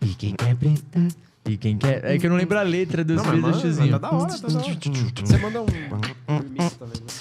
E 0.00 0.14
quem 0.14 0.34
quer 0.34 0.56
preta? 0.56 1.29
E 1.46 1.56
quem 1.56 1.78
quer. 1.78 2.04
É 2.04 2.18
que 2.18 2.26
eu 2.26 2.30
não 2.30 2.36
lembro 2.36 2.58
a 2.58 2.62
letra 2.62 3.02
dos 3.02 3.22
três 3.22 3.40
mas 3.40 3.56
vídeos 3.62 3.78
Tá 3.90 3.98
da 3.98 4.10
hora, 4.12 4.38
tá 4.38 4.48
da 4.48 4.58
hora. 4.58 4.78
Você 5.24 5.38
manda 5.38 5.62
um. 5.62 5.64
um 5.64 6.70
também, 6.76 7.00
né? 7.00 7.20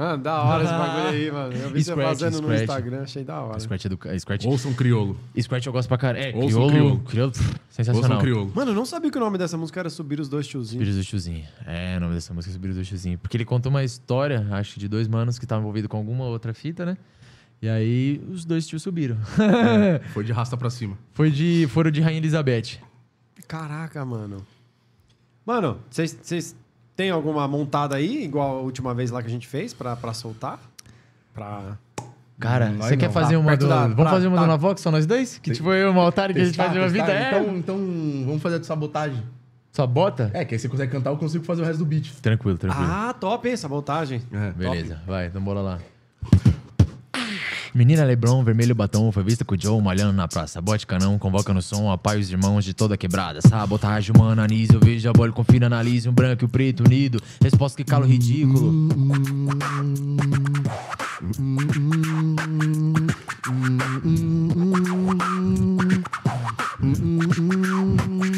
Ah, 0.00 0.16
da 0.16 0.42
hora 0.42 0.62
esse 0.64 0.72
bagulho 0.72 1.08
aí, 1.08 1.30
mano. 1.32 1.52
Eu 1.54 1.70
vi 1.70 1.82
você 1.82 1.90
Scratch, 1.90 2.08
fazendo 2.08 2.34
no 2.40 2.48
scratch. 2.48 2.62
Instagram, 2.62 3.02
achei 3.02 3.24
da 3.24 3.40
hora. 3.40 3.58
Scratch 3.60 3.84
é 3.84 3.88
do... 3.88 3.98
é, 4.04 4.18
Scratch, 4.18 4.44
Ouçam 4.46 4.72
criolo. 4.74 5.18
Scratch 5.40 5.66
eu 5.66 5.72
gosto 5.72 5.88
pra 5.88 5.98
caralho. 5.98 6.24
É, 6.24 6.28
Ouçam 6.34 6.48
criolo, 6.48 6.70
criolo. 6.70 7.00
criolo, 7.00 7.32
pff, 7.32 7.44
Ouçam 7.44 7.60
sensacional. 7.70 8.18
criolo. 8.20 8.52
Mano, 8.54 8.70
eu 8.70 8.74
não 8.74 8.86
sabia 8.86 9.10
que 9.10 9.16
o 9.16 9.20
nome 9.20 9.36
dessa 9.38 9.56
música 9.56 9.80
era 9.80 9.90
Subir 9.90 10.20
os 10.20 10.28
Dois 10.28 10.46
Tiozinhos. 10.46 10.86
Subiros 10.86 10.96
do 10.96 11.08
Tiozinho. 11.08 11.44
É, 11.66 11.96
o 11.96 12.00
nome 12.00 12.14
dessa 12.14 12.32
música 12.32 12.52
é 12.52 12.54
Subiros 12.54 12.76
do 12.76 12.84
Tiozinho. 12.84 13.18
Porque 13.18 13.36
ele 13.36 13.44
contou 13.44 13.70
uma 13.70 13.82
história, 13.82 14.46
acho 14.52 14.74
que 14.74 14.80
de 14.80 14.88
dois 14.88 15.08
manos 15.08 15.38
que 15.38 15.44
estavam 15.44 15.62
envolvidos 15.62 15.88
com 15.88 15.96
alguma 15.96 16.24
outra 16.26 16.54
fita, 16.54 16.86
né? 16.86 16.96
E 17.60 17.68
aí 17.68 18.20
os 18.30 18.44
dois 18.44 18.66
tios 18.68 18.82
subiram. 18.82 19.16
Foi 20.14 20.22
de 20.22 20.30
rasta 20.30 20.56
pra 20.56 20.70
cima. 20.70 20.96
Foi 21.12 21.28
de, 21.28 21.66
foram 21.70 21.90
de 21.90 22.00
Rainha 22.00 22.18
Elizabeth. 22.18 22.78
Caraca, 23.48 24.04
mano. 24.04 24.46
Mano, 25.44 25.78
vocês- 25.90 26.54
têm 26.98 27.10
alguma 27.10 27.46
montada 27.46 27.94
aí, 27.94 28.24
igual 28.24 28.58
a 28.58 28.60
última 28.60 28.92
vez 28.92 29.12
lá 29.12 29.22
que 29.22 29.28
a 29.28 29.30
gente 29.30 29.46
fez, 29.46 29.72
pra, 29.72 29.94
pra 29.94 30.12
soltar? 30.12 30.58
Pra... 31.32 31.78
Cara, 32.40 32.72
você 32.72 32.96
quer 32.96 33.08
fazer 33.10 33.34
Tá 33.34 33.38
uma 33.40 33.48
perto 33.50 33.60
do... 33.62 33.68
da- 33.68 33.80
Vamos 33.82 33.94
pra- 33.96 34.10
fazer 34.10 34.26
uma 34.26 34.36
tá. 34.36 34.42
do 34.42 34.48
Navox, 34.48 34.80
só 34.80 34.90
nós 34.90 35.06
dois? 35.06 35.38
Que 35.38 35.52
tipo 35.52 35.72
eu 35.72 35.86
e 35.86 35.90
o 35.90 35.94
Maltari 35.94 36.34
que 36.34 36.40
a 36.40 36.44
gente 36.44 36.52
Testar, 36.56 36.64
fazia 36.66 36.80
uma 36.82 36.88
vida. 36.88 37.04
testar? 37.06 37.36
É, 37.36 37.40
Então, 37.40 37.56
então, 37.56 37.76
vamos 38.26 38.42
fazer 38.42 38.58
de 38.58 38.66
sabotagem. 38.66 39.22
só 39.72 39.86
bota? 39.86 40.30
É, 40.34 40.44
que 40.44 40.54
aí 40.54 40.58
você 40.58 40.68
consegue 40.68 40.90
cantar, 40.90 41.10
eu 41.10 41.16
consigo 41.16 41.44
fazer 41.44 41.62
o 41.62 41.64
resto 41.64 41.78
do 41.78 41.86
beat. 41.86 42.12
Tranquilo, 42.20 42.58
tranquilo. 42.58 42.84
Ah, 42.90 43.14
top, 43.18 43.46
hein, 43.46 43.54
essa 43.54 43.68
montagem. 43.68 44.20
É. 44.32 44.50
Beleza, 44.52 45.00
vai, 45.06 45.26
então 45.26 45.40
bora 45.40 45.60
lá. 45.60 45.78
Menina 47.74 48.04
Lebron, 48.04 48.42
vermelho 48.42 48.74
batom, 48.74 49.12
foi 49.12 49.22
vista 49.22 49.44
com 49.44 49.54
o 49.54 49.60
Joe 49.60 49.80
malhando 49.80 50.12
na 50.12 50.26
praça. 50.26 50.60
Bote 50.60 50.86
canão, 50.86 51.18
convoca 51.18 51.52
no 51.52 51.62
som, 51.62 51.90
apai 51.90 52.18
os 52.18 52.30
irmãos 52.30 52.64
de 52.64 52.74
toda 52.74 52.96
quebrada. 52.96 53.40
Sabotagem 53.40 54.14
humana, 54.14 54.44
anise, 54.44 54.74
eu 54.74 54.80
vejo 54.80 55.08
a 55.08 55.12
bola, 55.12 55.32
confira, 55.32 55.66
analise, 55.66 56.08
um 56.08 56.12
branco 56.12 56.44
e 56.44 56.46
o 56.46 56.48
preto 56.48 56.84
unido. 56.84 57.20
Resposta 57.42 57.76
que 57.76 57.84
cala 57.84 58.04
o 58.04 58.08
ridículo. 58.08 58.88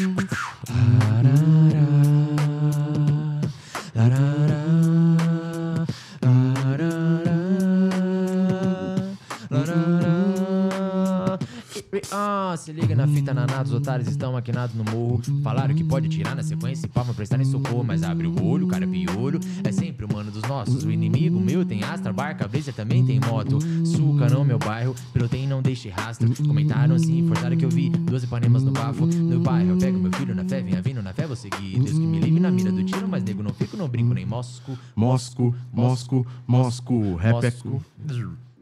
Ah, 12.11 12.55
se 12.57 12.71
liga 12.71 12.95
na 12.95 13.07
fita 13.07 13.33
nanada, 13.33 13.63
os 13.63 13.73
otários 13.73 14.07
estão 14.07 14.33
maquinados 14.33 14.75
no 14.75 14.83
morro. 14.83 15.21
Falaram 15.43 15.73
que 15.75 15.83
pode 15.83 16.09
tirar 16.09 16.35
na 16.35 16.43
sequência 16.43 16.85
e 16.85 16.89
pá, 16.89 17.03
pra 17.03 17.13
prestar 17.13 17.39
em 17.39 17.45
socorro. 17.45 17.83
Mas 17.83 18.03
abre 18.03 18.27
o 18.27 18.43
olho, 18.43 18.67
cara 18.67 18.87
piolho. 18.87 19.39
É 19.63 19.71
sempre 19.71 20.05
o 20.05 20.13
mano 20.13 20.31
dos 20.31 20.43
nossos. 20.43 20.83
O 20.83 20.91
inimigo 20.91 21.39
meu 21.39 21.65
tem 21.65 21.83
astra, 21.83 22.11
barca, 22.11 22.47
Blazer 22.47 22.73
também 22.73 23.05
tem 23.05 23.19
moto. 23.19 23.59
Suca 23.85 24.29
não, 24.29 24.43
meu 24.43 24.57
bairro, 24.57 24.95
pilotei 25.13 25.43
e 25.43 25.47
não 25.47 25.61
deixe 25.61 25.89
rastro. 25.89 26.31
Comentaram 26.45 26.95
assim, 26.95 27.27
forçaram 27.27 27.55
que 27.57 27.65
eu 27.65 27.69
vi. 27.69 27.89
Duas 27.89 28.23
epanemas 28.23 28.63
no 28.63 28.71
bafo, 28.71 29.05
no 29.05 29.39
bairro. 29.39 29.71
Eu 29.71 29.77
pego 29.77 29.99
meu 29.99 30.11
filho 30.13 30.35
na 30.35 30.43
fé, 30.45 30.61
venha 30.61 30.81
vindo 30.81 31.01
na 31.01 31.13
fé, 31.13 31.27
vou 31.27 31.35
seguir. 31.35 31.79
Deus 31.79 31.91
que 31.91 31.99
me 31.99 32.19
livre 32.19 32.39
na 32.39 32.51
mira 32.51 32.71
do 32.71 32.83
tiro, 32.83 33.07
mas 33.07 33.23
nego 33.23 33.43
não 33.43 33.53
fico, 33.53 33.77
não 33.77 33.87
brinco 33.87 34.13
nem 34.13 34.25
mosco. 34.25 34.77
Mosco, 34.95 35.55
Mosco, 35.71 36.25
Mosco. 36.47 37.19
É... 37.21 37.31
Mosco. 37.31 37.81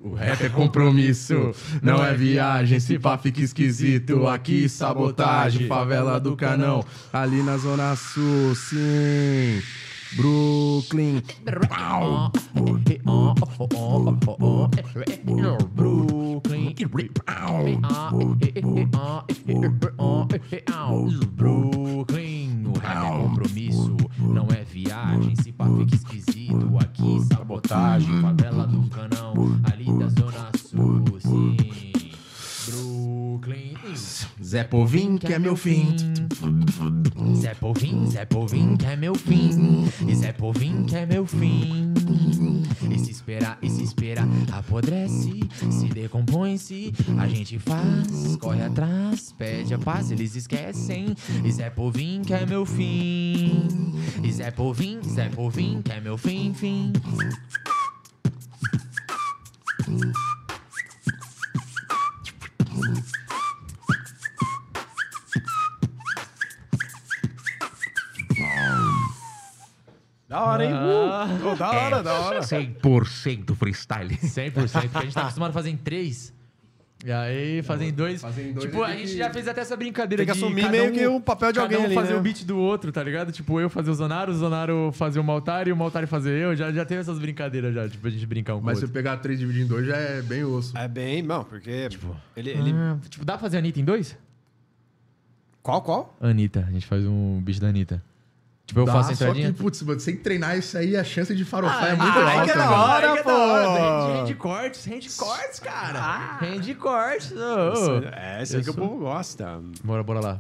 O 0.02 0.14
rap 0.14 0.42
é 0.42 0.50
compromisso, 0.50 1.54
não 1.82 2.04
é 2.04 2.14
viagem. 2.14 2.80
Se 2.80 2.98
pá, 2.98 3.18
fica 3.18 3.42
esquisito. 3.42 4.28
Aqui, 4.28 4.70
sabotagem, 4.70 5.68
favela 5.68 6.20
do 6.20 6.38
canão. 6.38 6.86
Ali 7.12 7.44
na 7.44 7.58
Zona 7.58 7.96
Sul, 7.98 8.56
sim. 8.56 9.62
Brooklyn. 10.16 11.22
Brooklyn. 15.76 16.74
Brooklyn. 21.36 22.64
O 22.66 22.80
rap 22.80 22.96
é 22.96 23.18
compromisso, 23.22 23.98
não 24.22 24.48
é 24.52 24.64
viagem. 24.64 25.36
Se 25.36 25.52
pá, 25.52 25.66
fica 25.66 25.96
esquisito. 25.96 26.78
Aqui, 26.80 27.20
sabotagem, 27.26 28.22
favela 28.22 28.68
do 28.68 28.90
canão. 28.90 29.34
Ali 29.72 29.86
da 29.98 30.08
Zona 30.08 30.52
Sul, 30.58 31.20
sim. 31.20 31.89
Brooklyn. 32.70 33.76
Zé 34.44 34.64
Povim, 34.64 35.18
que 35.18 35.34
é 35.34 35.40
meu 35.40 35.56
fim. 35.56 35.96
Zé 37.36 37.54
Povim, 37.54 38.06
Zé 38.10 38.26
Povim, 38.26 38.78
que 38.78 38.86
é 38.86 38.96
meu 38.96 39.16
fim. 39.16 39.86
E 40.08 40.16
Zé 40.16 40.32
Povim, 40.32 40.86
que 40.86 40.96
é 40.96 41.06
meu 41.06 41.26
fim. 41.26 41.94
E 42.90 43.00
se 43.00 43.12
esperar, 43.12 43.58
e 43.62 43.70
se 43.70 43.84
esperar, 43.84 44.28
apodrece, 44.52 45.40
se 45.72 45.88
decompõe-se. 45.88 46.94
A 47.18 47.28
gente 47.28 47.60
faz, 47.60 48.36
corre 48.38 48.64
atrás, 48.64 49.34
pede 49.38 49.74
a 49.74 49.78
paz, 49.78 50.12
eles 50.12 50.36
esquecem. 50.36 51.16
E 51.44 51.52
Zé 51.52 51.70
Povim, 51.70 52.22
que 52.22 52.34
é 52.34 52.46
meu 52.46 52.66
fim. 52.66 53.70
E 54.24 54.32
Zé 54.32 54.52
Povim, 54.52 55.02
Zé 55.04 55.30
Povim, 55.30 55.82
que 55.82 55.92
é 55.92 56.00
meu 56.00 56.18
fim, 56.18 56.54
fim. 56.54 56.94
Da 70.30 70.44
hora, 70.44 70.64
hein? 70.64 70.72
Uh, 70.74 71.50
oh, 71.52 71.56
da 71.56 71.70
hora, 71.72 72.04
da 72.04 72.14
hora. 72.20 72.40
100% 72.42 73.56
freestyle. 73.56 74.16
100%, 74.16 74.52
porque 74.84 74.98
a 74.98 75.02
gente 75.02 75.14
tá 75.16 75.22
acostumado 75.22 75.50
a 75.50 75.54
fazer 75.54 75.72
em 75.72 75.78
três. 75.78 76.32
E 77.04 77.12
aí, 77.12 77.64
fazer 77.64 77.86
em 77.86 77.94
dois. 77.94 78.22
fazer 78.22 78.50
em 78.50 78.54
dois 78.54 78.66
tipo, 78.66 78.84
é 78.84 78.92
a 78.92 78.96
gente 78.96 79.12
que- 79.14 79.18
já 79.18 79.30
fez 79.32 79.48
até 79.48 79.62
essa 79.62 79.76
brincadeira 79.76 80.24
Tem 80.26 80.32
que 80.34 80.38
de 80.38 80.46
assumir 80.46 80.64
cada 80.64 80.72
meio 80.74 80.90
um- 80.90 80.94
que 80.94 81.08
o 81.08 81.22
papel 81.22 81.54
de 81.54 81.60
alguém 81.60 81.78
um 81.80 81.86
ali, 81.86 81.96
fazer 81.96 82.12
né? 82.14 82.20
o 82.20 82.22
beat 82.22 82.44
do 82.44 82.58
outro, 82.58 82.92
tá 82.92 83.02
ligado? 83.02 83.32
Tipo, 83.32 83.58
eu 83.60 83.70
fazer 83.70 83.90
o 83.90 83.94
Zonaro, 83.94 84.32
o 84.34 84.36
Zonaro 84.36 84.92
fazer 84.94 85.18
o 85.18 85.24
Maltari 85.24 85.70
e 85.70 85.74
o 85.74 85.78
Maltari 85.78 86.06
fazer 86.08 86.32
eu. 86.38 86.54
Já, 86.58 86.72
já 86.74 86.84
teve 86.86 87.00
essas 87.00 87.18
brincadeiras 87.18 87.74
já, 87.74 87.88
tipo, 87.88 88.06
a 88.06 88.10
gente 88.12 88.26
brincar 88.28 88.54
um 88.56 88.58
com 88.58 88.64
o 88.64 88.66
Mas 88.66 88.80
se 88.80 88.84
outro. 88.84 89.00
eu 89.00 89.02
pegar 89.02 89.16
três 89.18 89.40
e 89.40 89.44
dividir 89.44 89.64
em 89.64 89.68
dois, 89.68 89.88
já 89.88 89.96
é 89.96 90.22
bem 90.22 90.44
osso. 90.44 90.78
É 90.78 90.88
bem, 90.90 91.22
não, 91.24 91.46
porque 91.46 91.88
ele, 92.36 92.50
ele... 92.50 92.74
Ah, 92.76 92.98
tipo, 93.10 93.24
dá 93.24 93.34
pra 93.34 93.42
fazer 93.44 93.56
a 93.56 93.60
Anitta 93.60 93.80
em 93.80 93.86
dois? 93.86 94.18
Qual, 95.64 95.82
qual? 95.82 96.18
Anitta, 96.20 96.66
a 96.68 96.72
gente 96.72 96.86
faz 96.86 97.06
um 97.06 97.40
beat 97.42 97.60
da 97.62 97.68
Anitta. 97.70 98.04
Tipo, 98.70 98.82
eu 98.82 98.86
Dá, 98.86 98.92
faço 98.94 99.12
a 99.14 99.16
só 99.16 99.24
entradinha. 99.26 99.52
que, 99.52 99.60
putz, 99.60 99.82
mano, 99.82 100.00
sem 100.00 100.16
treinar 100.16 100.56
isso 100.56 100.78
aí, 100.78 100.96
a 100.96 101.04
chance 101.04 101.34
de 101.34 101.44
farofar 101.44 101.88
é 101.88 101.96
muito 101.96 102.20
ai, 102.20 102.38
alta. 102.38 102.52
que 102.52 102.58
da 102.60 102.68
velho. 102.68 102.80
hora, 102.80 103.24
pô! 103.24 103.30
da 103.32 103.38
hora. 103.38 104.06
Rende, 104.06 104.18
rende 104.20 104.34
cortes, 104.36 104.86
rende 104.86 105.10
cortes, 105.10 105.60
cara. 105.60 106.38
Rende 106.40 106.76
cortes. 106.76 107.32
ô, 107.32 107.36
ô. 107.36 108.04
É, 108.14 108.44
esse 108.44 108.58
aí 108.58 108.64
que 108.64 108.70
o 108.70 108.74
povo 108.76 109.00
gosta. 109.00 109.60
Bora, 109.84 110.04
bora 110.04 110.20
lá. 110.20 110.40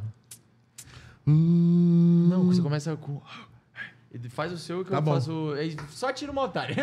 Não, 1.26 2.46
você 2.46 2.62
começa 2.62 2.96
com. 2.98 3.20
Faz 4.30 4.52
o 4.54 4.58
seu 4.60 4.86
que 4.86 4.92
Tá 4.92 4.98
eu 4.98 5.02
bom. 5.02 5.16
faço. 5.16 5.54
Só 5.90 6.14
tira 6.14 6.32
o 6.32 6.38
otário. 6.38 6.76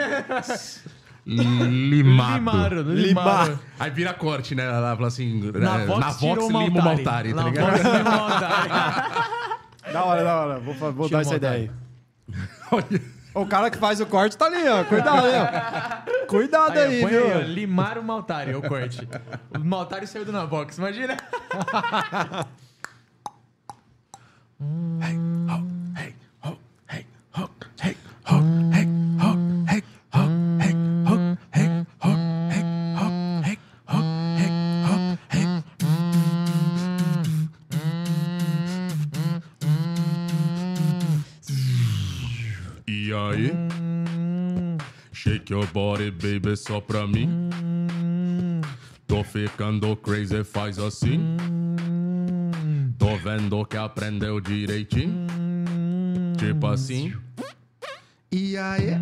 Limado. 1.24 2.39
Limaram, 2.39 2.82
limaram. 2.82 3.59
Aí 3.78 3.90
vira 3.93 4.12
corte, 4.14 4.55
né? 4.56 4.64
Ela 4.64 4.97
fala 4.97 5.09
assim, 5.09 5.48
Na 5.52 5.78
é, 5.81 5.86
Vox, 5.86 6.01
na 6.01 6.10
Vox 6.10 6.44
o 6.44 6.48
lima 6.48 6.81
o 6.81 6.85
Maltari, 6.85 7.35
tá 7.35 7.43
Na 7.43 7.48
ligado? 7.51 7.70
Vox, 7.70 7.82
lima 7.85 7.98
o 8.01 8.18
Maltari. 8.18 8.70
Da 9.93 10.05
hora, 10.05 10.25
da 10.25 10.41
hora. 10.41 10.59
Vou, 10.61 10.93
vou 10.93 11.09
dar 11.09 11.21
essa 11.23 11.37
ideia 11.37 11.53
aí. 11.53 11.71
O 13.37 13.45
cara 13.45 13.71
que 13.71 13.77
faz 13.77 14.01
o 14.01 14.07
corte 14.07 14.35
tá 14.35 14.47
ali, 14.47 14.67
ó. 14.67 14.83
Cuidado 14.85 15.27
aí, 15.27 15.35
ó. 15.35 16.27
Cuidado 16.27 16.79
aí, 16.79 16.95
Aí, 16.95 17.01
põe 17.03 17.11
viu? 17.11 17.25
aí, 17.27 17.33
ó, 17.35 17.41
limar 17.41 17.99
o 17.99 18.03
Maltari, 18.03 18.55
o 18.55 18.63
corte. 18.63 19.07
O 19.55 19.59
Maltari 19.59 20.07
saiu 20.07 20.25
do 20.25 20.33
Navox, 20.33 20.79
imagina. 20.79 21.19
E 27.79 28.65
Shake 45.47 45.52
your 45.52 45.66
body, 45.68 46.10
baby, 46.10 46.56
só 46.56 46.81
pra 46.81 47.06
mim. 47.06 47.51
Tô 49.06 49.23
ficando 49.23 49.94
crazy, 49.97 50.43
faz 50.43 50.77
assim. 50.77 51.36
Tô 52.98 53.16
vendo 53.16 53.64
que 53.64 53.77
aprendeu 53.77 54.40
direitinho. 54.40 55.24
Tipo 56.36 56.66
assim. 56.66 57.14
E 58.32 58.56
aí? 58.56 58.98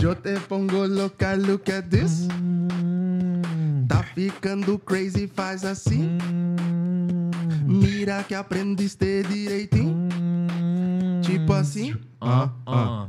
Eu 0.00 0.14
te 0.14 0.40
pongo 0.48 0.86
louca, 0.86 1.34
look 1.34 1.70
at 1.70 1.84
this. 1.90 2.28
Tá 3.86 4.02
ficando 4.02 4.78
crazy, 4.78 5.28
faz 5.28 5.66
assim. 5.66 6.16
Mira 7.66 8.24
que 8.24 8.34
aprendiste 8.34 9.22
direitinho. 9.24 10.08
Tipo 11.20 11.52
assim. 11.52 11.94
Ah, 12.18 12.48
ah. 12.66 13.08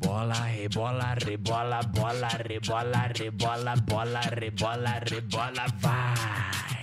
Bola, 0.00 0.44
rebola, 0.50 1.14
rebola, 1.14 1.80
bola, 1.92 2.28
rebola, 2.36 3.08
rebola, 3.12 3.76
bola, 3.86 4.20
rebola, 4.30 4.98
rebola, 5.04 5.66
vai. 5.80 6.81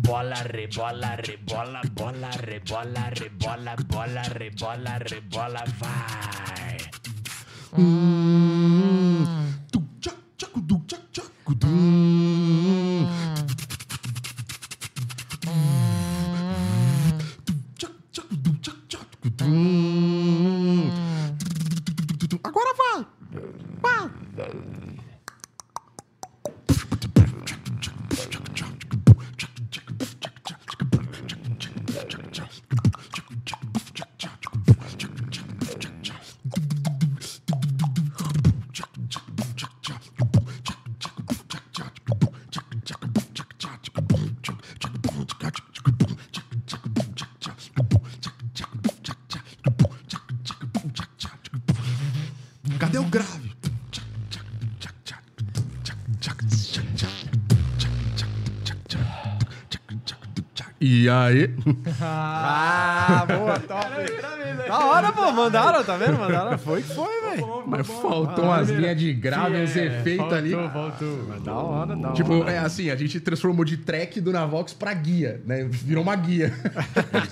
Bola, 0.00 0.42
rebola, 0.42 1.16
rebola, 1.16 1.80
bola, 1.92 2.30
rebola, 2.30 3.10
rebola, 3.10 3.74
bola, 3.86 4.22
rebola, 4.28 4.98
rebola, 4.98 5.64
vai. 5.78 6.78
Tu, 9.70 9.82
tchac, 10.00 10.16
tchac, 10.36 10.52
du, 10.66 10.78
Cadê 52.78 52.98
o 52.98 53.04
grave? 53.04 53.47
E 60.80 61.08
aí? 61.08 61.50
Ah, 62.00 63.26
boa, 63.26 63.58
top. 63.66 64.68
Da 64.68 64.86
hora, 64.86 65.12
pô, 65.12 65.32
mandaram, 65.32 65.82
tá 65.82 65.96
vendo? 65.96 66.18
Mandaram, 66.18 66.56
foi 66.56 66.82
que 66.82 66.94
foi, 66.94 67.20
velho. 67.22 67.64
Mas 67.66 67.86
faltou 67.86 68.44
umas 68.44 68.68
linhas 68.68 68.96
de 68.96 69.12
grave, 69.12 69.56
uns 69.56 69.74
efeitos 69.74 70.32
ali. 70.32 70.54
Mas 70.54 71.42
da 71.42 71.54
hora, 71.54 71.96
da 71.96 72.08
hora. 72.08 72.14
Tipo, 72.14 72.44
é 72.44 72.58
assim, 72.58 72.90
a 72.90 72.96
gente 72.96 73.18
transformou 73.18 73.64
de 73.64 73.78
track 73.78 74.20
do 74.20 74.32
Navox 74.32 74.72
pra 74.72 74.94
guia, 74.94 75.42
né? 75.44 75.64
Virou 75.68 76.02
uma 76.02 76.14
guia. 76.14 76.52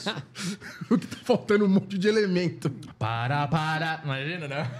o 0.91 0.99
que 0.99 1.07
tá 1.07 1.17
faltando 1.23 1.67
um 1.67 1.69
monte 1.69 1.97
de 1.97 2.09
elemento. 2.09 2.69
Para, 2.99 3.47
para. 3.47 4.01
Imagina, 4.03 4.49
né? 4.49 4.71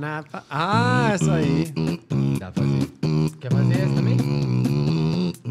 Na, 0.00 0.22
pá. 0.22 0.42
Ah, 0.50 1.10
essa 1.14 1.32
aí. 1.34 1.72
Dá 2.38 2.50
pra 2.50 2.62
fazer. 2.62 2.90
Quer 3.40 3.52
fazer 3.52 3.74
essa 3.74 3.94
também? 3.94 4.65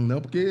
Não, 0.06 0.22
porque. 0.22 0.46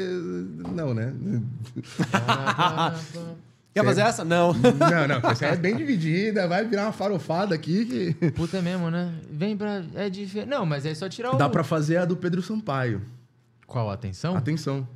Não, 0.74 0.92
né? 0.92 1.14
Quer 3.74 3.84
fazer 3.84 4.02
essa? 4.02 4.24
Não. 4.24 4.52
Não, 4.52 5.08
não, 5.08 5.30
essa 5.30 5.46
é 5.46 5.56
bem 5.56 5.76
dividida, 5.76 6.46
vai 6.46 6.64
virar 6.64 6.84
uma 6.84 6.92
farofada 6.92 7.56
aqui 7.56 8.14
que. 8.14 8.30
Puta 8.30 8.62
mesmo, 8.62 8.88
né? 8.88 9.12
Vem 9.28 9.56
pra. 9.56 9.82
É 9.96 10.08
diferente. 10.08 10.48
Não, 10.48 10.64
mas 10.64 10.86
é 10.86 10.94
só 10.94 11.08
tirar 11.08 11.34
o. 11.34 11.36
Dá 11.36 11.48
pra 11.48 11.64
fazer 11.64 11.96
a 11.96 12.04
do 12.04 12.16
Pedro 12.16 12.40
Sampaio. 12.40 13.02
Qual? 13.66 13.90
Atenção? 13.90 14.36
Atenção. 14.36 14.86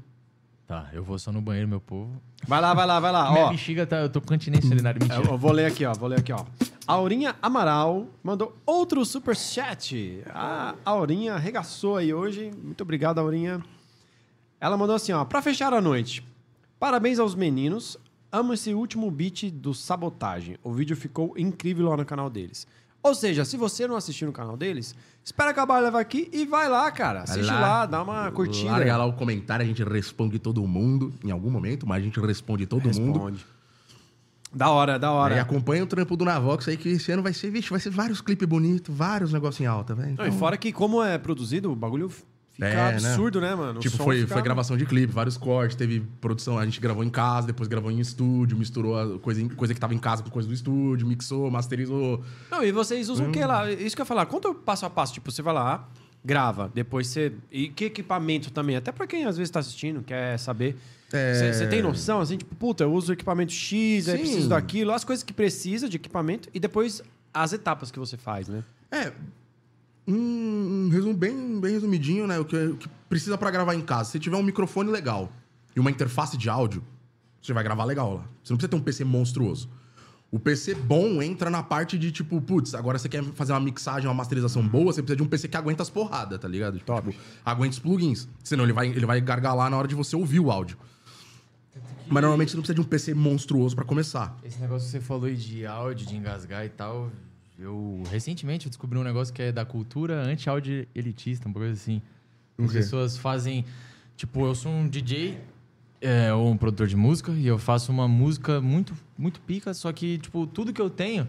Tá, 0.64 0.86
eu 0.93 1.02
vou 1.02 1.18
só 1.18 1.32
no 1.32 1.40
banheiro, 1.40 1.66
meu 1.66 1.80
povo. 1.80 2.20
Vai 2.47 2.60
lá, 2.60 2.72
vai 2.74 2.86
lá, 2.86 3.01
vai 3.01 3.10
lá. 3.10 3.32
Minha 3.32 3.47
Ó, 3.47 3.51
bexiga 3.51 3.86
tá. 3.86 3.97
Eu 3.97 4.10
tô 4.10 4.20
com 4.20 4.28
continência 4.28 4.70
urinária, 4.70 4.98
mentira. 5.01 5.32
eu 5.32 5.39
vou 5.39 5.51
ler 5.51 5.64
aqui, 5.66 5.85
ó. 5.85 5.93
Vou 5.94 6.09
ler 6.09 6.20
aqui, 6.20 6.32
ó. 6.32 6.44
Aurinha 6.86 7.35
Amaral 7.43 8.06
mandou 8.22 8.56
outro 8.64 9.05
superchat. 9.05 10.22
A 10.32 10.74
Aurinha 10.85 11.35
arregaçou 11.35 11.97
aí 11.97 12.14
hoje. 12.14 12.52
Muito 12.62 12.82
obrigado, 12.82 13.18
Aurinha. 13.18 13.60
Ela 14.60 14.76
mandou 14.76 14.97
assim, 14.97 15.12
ó. 15.12 15.24
Pra 15.24 15.43
fechar 15.43 15.72
a 15.72 15.80
noite. 15.80 16.26
Parabéns 16.78 17.18
aos 17.18 17.35
meninos. 17.35 17.97
Amo 18.30 18.52
esse 18.52 18.74
último 18.74 19.10
beat 19.10 19.51
do 19.51 19.72
Sabotagem. 19.72 20.56
O 20.62 20.72
vídeo 20.72 20.97
ficou 20.97 21.35
incrível 21.36 21.89
lá 21.89 21.97
no 21.97 22.05
canal 22.05 22.28
deles. 22.28 22.66
Ou 23.02 23.14
seja, 23.14 23.44
se 23.44 23.56
você 23.56 23.86
não 23.86 23.97
assistiu 23.97 24.26
no 24.26 24.32
canal 24.32 24.56
deles, 24.56 24.94
espera 25.24 25.51
acabar 25.51 25.76
a 25.76 25.80
live 25.80 25.97
aqui 25.97 26.28
e 26.32 26.44
vai 26.44 26.68
lá, 26.68 26.90
cara. 26.90 27.22
Assiste 27.22 27.47
lá. 27.47 27.60
lá, 27.60 27.86
dá 27.86 28.02
uma 28.02 28.30
curtida. 28.32 28.72
Larga 28.72 28.97
lá 28.97 29.06
o 29.06 29.12
comentário, 29.12 29.64
a 29.64 29.66
gente 29.66 29.82
responde 29.85 30.39
todo 30.39 30.66
mundo 30.66 31.14
em 31.24 31.30
algum 31.30 31.51
momento, 31.51 31.86
mas 31.86 32.02
a 32.02 32.05
gente 32.05 32.20
responde 32.20 32.66
todo 32.66 32.85
mundo. 32.86 33.12
Responde. 33.12 33.47
Da 34.52 34.70
hora, 34.70 34.98
da 34.98 35.12
hora. 35.12 35.36
E 35.36 35.39
acompanha 35.39 35.85
o 35.85 35.86
trampo 35.86 36.16
do 36.16 36.24
Navox 36.24 36.66
aí, 36.68 36.76
que 36.76 36.89
esse 36.89 37.12
ano 37.12 37.22
vai 37.22 37.32
ser, 37.32 37.51
vixe, 37.51 37.70
vai 37.70 37.78
ser 37.78 37.90
vários 37.90 38.20
clipes 38.20 38.48
bonitos, 38.48 38.94
vários 38.94 39.32
negócios 39.32 39.60
em 39.60 39.66
alta, 39.66 39.94
velho. 39.94 40.16
Não, 40.18 40.26
e 40.26 40.32
fora 40.32 40.56
que, 40.56 40.72
como 40.72 41.02
é 41.02 41.18
produzido, 41.18 41.70
o 41.70 41.76
bagulho 41.76 42.10
fica 42.66 42.66
É, 42.80 43.01
né? 43.01 43.09
absurdo, 43.10 43.40
né, 43.40 43.55
mano? 43.55 43.78
O 43.78 43.82
Tipo, 43.82 43.97
foi, 43.98 44.26
foi 44.26 44.43
gravação 44.43 44.76
de 44.76 44.85
clipe, 44.85 45.12
vários 45.12 45.36
cortes, 45.36 45.76
teve 45.76 46.01
produção, 46.20 46.59
a 46.59 46.64
gente 46.64 46.80
gravou 46.80 47.05
em 47.05 47.09
casa, 47.10 47.47
depois 47.47 47.68
gravou 47.68 47.90
em 47.90 48.01
estúdio, 48.01 48.56
misturou 48.59 49.18
coisa, 49.20 49.40
em- 49.40 49.48
coisa 49.48 49.72
que 49.72 49.80
tava 49.80 49.94
em 49.94 49.98
casa 49.98 50.22
com 50.22 50.30
coisa 50.30 50.48
do 50.48 50.55
estúdio, 50.55 51.06
mixou, 51.06 51.51
masterizou. 51.51 52.22
Não, 52.51 52.62
e 52.64 52.72
vocês 52.72 53.09
usam 53.09 53.26
o 53.26 53.28
Hum. 53.28 53.32
que 53.32 53.44
lá? 53.44 53.70
Isso 53.70 53.94
que 53.94 54.02
eu 54.02 54.05
ia 54.05 54.06
falar. 54.09 54.26
Conta 54.26 54.48
o 54.48 54.55
passo 54.55 54.85
a 54.86 54.90
passo. 54.90 55.12
Tipo, 55.14 55.30
você 55.30 55.40
vai 55.43 55.55
lá, 55.55 55.89
grava, 56.24 56.70
depois 56.74 57.06
você. 57.06 57.32
E 57.51 57.68
que 57.68 57.85
equipamento 57.86 58.51
também? 58.51 58.76
Até 58.76 58.90
pra 58.93 59.06
quem 59.06 59.24
às 59.24 59.36
vezes 59.36 59.51
tá 59.51 59.60
assistindo, 59.60 60.02
quer 60.02 60.36
saber. 60.39 60.76
É. 61.12 61.35
Você 61.35 61.52
você 61.55 61.66
tem 61.68 61.80
noção, 61.80 62.20
assim, 62.20 62.36
tipo, 62.36 62.55
puta, 62.56 62.85
eu 62.85 62.93
uso 62.93 63.12
equipamento 63.12 63.52
X, 63.52 64.09
aí 64.09 64.16
Sim. 64.18 64.22
preciso 64.24 64.48
daquilo, 64.48 64.93
as 64.93 65.05
coisas 65.05 65.22
que 65.22 65.32
precisa 65.32 65.89
de 65.89 65.97
equipamento 65.97 66.48
e 66.52 66.60
depois 66.60 67.02
as 67.32 67.52
etapas 67.52 67.90
que 67.90 67.98
você 67.98 68.16
faz, 68.16 68.47
né? 68.48 68.62
É. 68.90 69.12
Um, 70.09 70.86
um 70.86 70.89
resumo 70.89 71.12
bem, 71.14 71.60
bem 71.60 71.72
resumidinho, 71.72 72.26
né? 72.26 72.39
O 72.39 72.44
que, 72.44 72.56
o 72.56 72.76
que 72.76 72.89
precisa 73.09 73.36
pra 73.36 73.51
gravar 73.51 73.74
em 73.74 73.80
casa. 73.82 74.10
Se 74.10 74.18
tiver 74.18 74.36
um 74.36 74.43
microfone 74.43 74.90
legal 74.90 75.30
e 75.76 75.80
uma 75.80 75.90
interface 75.90 76.36
de 76.36 76.48
áudio, 76.48 76.82
você 77.40 77.52
vai 77.52 77.62
gravar 77.62 77.85
legal 77.85 78.14
lá. 78.14 78.24
Você 78.43 78.52
não 78.52 78.56
precisa 78.56 78.68
ter 78.68 78.76
um 78.76 78.80
PC 78.80 79.05
monstruoso. 79.05 79.68
O 80.30 80.39
PC 80.39 80.74
bom 80.74 81.22
entra 81.22 81.48
na 81.48 81.62
parte 81.62 81.98
de 81.98 82.12
tipo, 82.12 82.39
putz, 82.40 82.74
agora 82.74 82.98
você 82.98 83.09
quer 83.09 83.24
fazer 83.32 83.52
uma 83.52 83.60
mixagem, 83.60 84.06
uma 84.06 84.14
masterização 84.14 84.66
boa, 84.66 84.93
você 84.93 85.01
precisa 85.01 85.16
de 85.16 85.22
um 85.22 85.26
PC 85.26 85.48
que 85.48 85.56
aguenta 85.56 85.82
as 85.82 85.89
porradas, 85.89 86.39
tá 86.39 86.47
ligado? 86.47 86.76
Tipo, 86.76 87.01
tipo, 87.01 87.14
aguenta 87.44 87.72
os 87.72 87.78
plugins. 87.78 88.28
Senão 88.44 88.64
ele 88.64 88.74
vai, 88.74 88.89
ele 88.89 89.06
vai 89.06 89.20
gargalar 89.22 89.70
na 89.70 89.78
hora 89.78 89.89
de 89.89 89.94
você 89.94 90.14
ouvir 90.14 90.40
o 90.40 90.51
áudio. 90.51 90.76
Mas 92.06 92.22
normalmente 92.22 92.51
você 92.51 92.56
não 92.56 92.62
precisa 92.62 92.74
de 92.74 92.80
um 92.80 92.85
PC 92.85 93.14
monstruoso 93.14 93.74
pra 93.74 93.85
começar. 93.85 94.36
Esse 94.43 94.59
negócio 94.60 94.86
que 94.86 94.93
você 94.93 95.01
falou 95.01 95.24
aí 95.24 95.36
de 95.36 95.64
áudio, 95.64 96.06
de 96.06 96.16
engasgar 96.16 96.64
e 96.64 96.70
tal. 96.70 97.10
Eu 97.59 98.02
recentemente 98.10 98.66
eu 98.66 98.70
descobri 98.70 98.98
um 98.98 99.02
negócio 99.02 99.35
que 99.35 99.43
é 99.43 99.51
da 99.51 99.64
cultura 99.64 100.22
anti-áudio 100.22 100.86
elitista, 100.94 101.48
uma 101.48 101.55
coisa 101.55 101.72
assim. 101.72 102.01
As 102.56 102.72
pessoas 102.72 103.16
fazem. 103.16 103.64
Tipo, 104.16 104.47
eu 104.47 104.55
sou 104.55 104.70
um 104.70 104.89
DJ 104.89 105.39
é, 106.01 106.32
ou 106.32 106.51
um 106.51 106.56
produtor 106.56 106.86
de 106.86 106.97
música 106.97 107.32
e 107.32 107.47
eu 107.47 107.59
faço 107.59 107.90
uma 107.90 108.06
música 108.06 108.60
muito, 108.60 108.94
muito 109.16 109.40
pica, 109.40 109.74
só 109.74 109.93
que, 109.93 110.18
tipo, 110.18 110.47
tudo 110.47 110.72
que 110.72 110.80
eu 110.80 110.90
tenho 110.90 111.26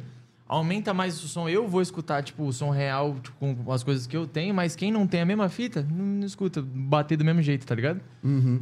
aumenta 0.48 0.94
mais 0.94 1.24
o 1.24 1.28
som. 1.28 1.48
Eu 1.48 1.68
vou 1.68 1.82
escutar, 1.82 2.24
tipo, 2.24 2.44
o 2.44 2.52
som 2.54 2.70
real 2.72 3.16
tipo, 3.20 3.38
com 3.38 3.72
as 3.72 3.84
coisas 3.84 4.08
que 4.08 4.18
eu 4.18 4.26
tenho, 4.28 4.54
mas 4.54 4.76
quem 4.76 4.92
não 4.92 5.06
tem 5.06 5.22
a 5.22 5.26
mesma 5.26 5.50
fita, 5.50 5.84
não, 5.84 6.26
escuta, 6.26 6.62
bater 6.62 7.18
do 7.18 7.26
mesmo 7.26 7.42
jeito, 7.42 7.66
tá 7.66 7.76
ligado? 7.76 8.02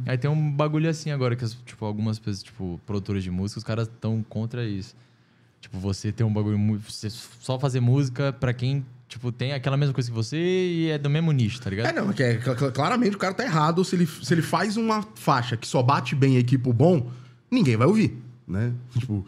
Aí 0.06 0.16
tem 0.18 0.30
um 0.30 0.52
bagulho 0.52 0.88
assim 0.88 1.10
agora, 1.10 1.34
que 1.36 1.46
tipo, 1.64 1.84
algumas 1.84 2.18
pessoas, 2.18 2.42
tipo, 2.42 2.80
produtores 2.86 3.22
de 3.22 3.30
música, 3.30 3.58
os 3.58 3.64
caras 3.64 3.88
estão 3.88 4.22
contra 4.22 4.66
isso. 4.66 4.94
Tipo, 5.60 5.78
você 5.78 6.12
ter 6.12 6.24
um 6.24 6.32
bagulho. 6.32 6.58
Você 6.88 7.10
só 7.10 7.58
fazer 7.58 7.80
música 7.80 8.32
pra 8.32 8.52
quem, 8.54 8.84
tipo, 9.08 9.32
tem 9.32 9.52
aquela 9.52 9.76
mesma 9.76 9.92
coisa 9.92 10.08
que 10.08 10.14
você 10.14 10.36
e 10.36 10.88
é 10.90 10.98
do 10.98 11.10
mesmo 11.10 11.32
nicho, 11.32 11.60
tá 11.60 11.68
ligado? 11.70 11.86
É, 11.88 11.92
não, 11.92 12.12
que 12.12 12.22
é, 12.22 12.38
cl- 12.40 12.70
claramente 12.72 13.16
o 13.16 13.18
cara 13.18 13.34
tá 13.34 13.44
errado. 13.44 13.84
Se 13.84 13.96
ele, 13.96 14.06
se 14.06 14.32
ele 14.32 14.42
faz 14.42 14.76
uma 14.76 15.02
faixa 15.14 15.56
que 15.56 15.66
só 15.66 15.82
bate 15.82 16.14
bem 16.14 16.34
em 16.36 16.38
equipo 16.38 16.72
bom, 16.72 17.10
ninguém 17.50 17.76
vai 17.76 17.86
ouvir, 17.86 18.16
né? 18.46 18.72
Tipo, 18.98 19.26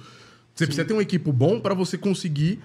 você 0.54 0.66
precisa 0.66 0.86
ter 0.86 0.94
um 0.94 1.00
equipo 1.00 1.32
bom 1.32 1.58
pra 1.58 1.74
você 1.74 1.96
conseguir 1.98 2.60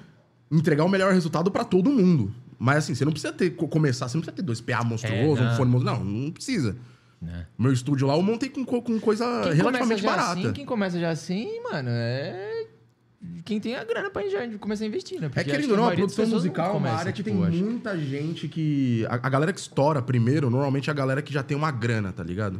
entregar 0.51 0.83
o 0.83 0.89
melhor 0.89 1.11
resultado 1.13 1.49
pra 1.49 1.63
todo 1.63 1.89
mundo. 1.89 2.33
Mas 2.59 2.77
assim, 2.79 2.93
você 2.95 3.03
não 3.03 3.11
precisa 3.11 3.33
ter 3.33 3.49
co- 3.51 3.67
começar, 3.67 4.07
você 4.07 4.15
não 4.17 4.21
precisa 4.21 4.35
ter 4.35 4.41
dois 4.43 4.61
PA 4.61 4.83
monstruoso, 4.83 5.41
É, 5.41 5.47
um 5.51 5.55
fone 5.57 5.71
monstruoso. 5.71 6.03
Não, 6.03 6.05
não 6.05 6.31
precisa. 6.31 6.75
Né? 7.21 7.47
Meu 7.57 7.73
estúdio 7.73 8.05
lá 8.07 8.15
eu 8.15 8.21
montei 8.21 8.49
com, 8.49 8.63
co- 8.63 8.81
com 8.81 8.99
coisa 8.99 9.25
Quem 9.25 9.41
começa 9.41 9.55
relativamente 9.55 10.01
já 10.03 10.09
barata. 10.09 10.39
assim, 10.39 10.53
quem 10.53 10.65
começa 10.65 10.99
já 10.99 11.09
assim, 11.09 11.61
mano, 11.63 11.89
é. 11.89 12.54
Quem 13.43 13.59
tem 13.59 13.75
a 13.75 13.83
grana 13.83 14.09
pra 14.09 14.27
já 14.27 14.39
começar 14.57 14.83
a 14.83 14.87
investir, 14.87 15.19
né? 15.19 15.27
É 15.27 15.29
Porque 15.29 15.43
que, 15.43 15.51
acho 15.51 15.59
querendo 15.59 15.71
ou 15.71 15.77
não, 15.77 15.87
a 15.89 15.95
produção 15.95 16.27
musical 16.27 16.73
é 16.73 16.77
uma 16.77 16.89
área 16.89 17.11
que 17.11 17.21
tipo, 17.23 17.37
tem 17.37 17.45
acho. 17.47 17.57
muita 17.63 17.97
gente 17.97 18.47
que. 18.47 19.05
A, 19.07 19.15
a 19.15 19.29
galera 19.29 19.53
que 19.53 19.59
estoura 19.59 20.01
primeiro, 20.01 20.49
normalmente 20.49 20.89
é 20.89 20.91
a 20.91 20.95
galera 20.95 21.21
que 21.21 21.31
já 21.33 21.43
tem 21.43 21.55
uma 21.55 21.69
grana, 21.71 22.11
tá 22.11 22.23
ligado? 22.23 22.59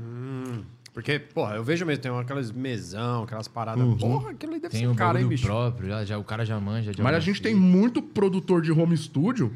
Porque, 0.93 1.19
porra, 1.19 1.55
eu 1.55 1.63
vejo 1.63 1.85
mesmo, 1.85 2.01
tem 2.01 2.11
aquelas 2.19 2.53
mesão, 2.53 3.23
aquelas 3.23 3.49
paradas. 3.49 3.83
Uhum. 3.83 3.97
Porra, 3.97 4.31
aquilo 4.31 4.53
ali 4.53 4.61
deve 4.61 4.71
Tem 4.71 4.81
ser 4.81 4.87
um 4.87 4.95
cara, 4.95 5.19
hein, 5.19 5.27
bicho? 5.27 5.45
próprio, 5.45 5.89
já, 5.89 6.05
já, 6.05 6.17
o 6.17 6.23
cara 6.23 6.45
já 6.45 6.57
manja. 6.57 6.93
de 6.93 7.01
Mas 7.01 7.13
a 7.15 7.19
gente 7.19 7.41
tem 7.41 7.53
muito 7.53 8.01
produtor 8.01 8.61
de 8.61 8.71
home 8.71 8.95
studio 8.95 9.51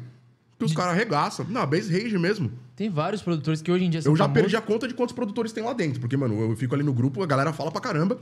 que 0.58 0.66
os 0.66 0.74
caras 0.74 0.92
arregaçam. 0.92 1.46
Não, 1.48 1.62
a 1.62 1.66
Base 1.66 1.90
Rage 1.90 2.18
mesmo. 2.18 2.52
Tem 2.76 2.90
vários 2.90 3.22
produtores 3.22 3.62
que 3.62 3.72
hoje 3.72 3.86
em 3.86 3.90
dia 3.90 4.02
são 4.02 4.12
Eu 4.12 4.16
já 4.16 4.24
famosos. 4.24 4.42
perdi 4.42 4.56
a 4.56 4.60
conta 4.60 4.86
de 4.86 4.92
quantos 4.92 5.14
produtores 5.14 5.50
tem 5.50 5.64
lá 5.64 5.72
dentro. 5.72 5.98
Porque, 5.98 6.14
mano, 6.14 6.38
eu 6.38 6.54
fico 6.56 6.74
ali 6.74 6.84
no 6.84 6.92
grupo, 6.92 7.22
a 7.22 7.26
galera 7.26 7.54
fala 7.54 7.70
pra 7.70 7.80
caramba. 7.80 8.18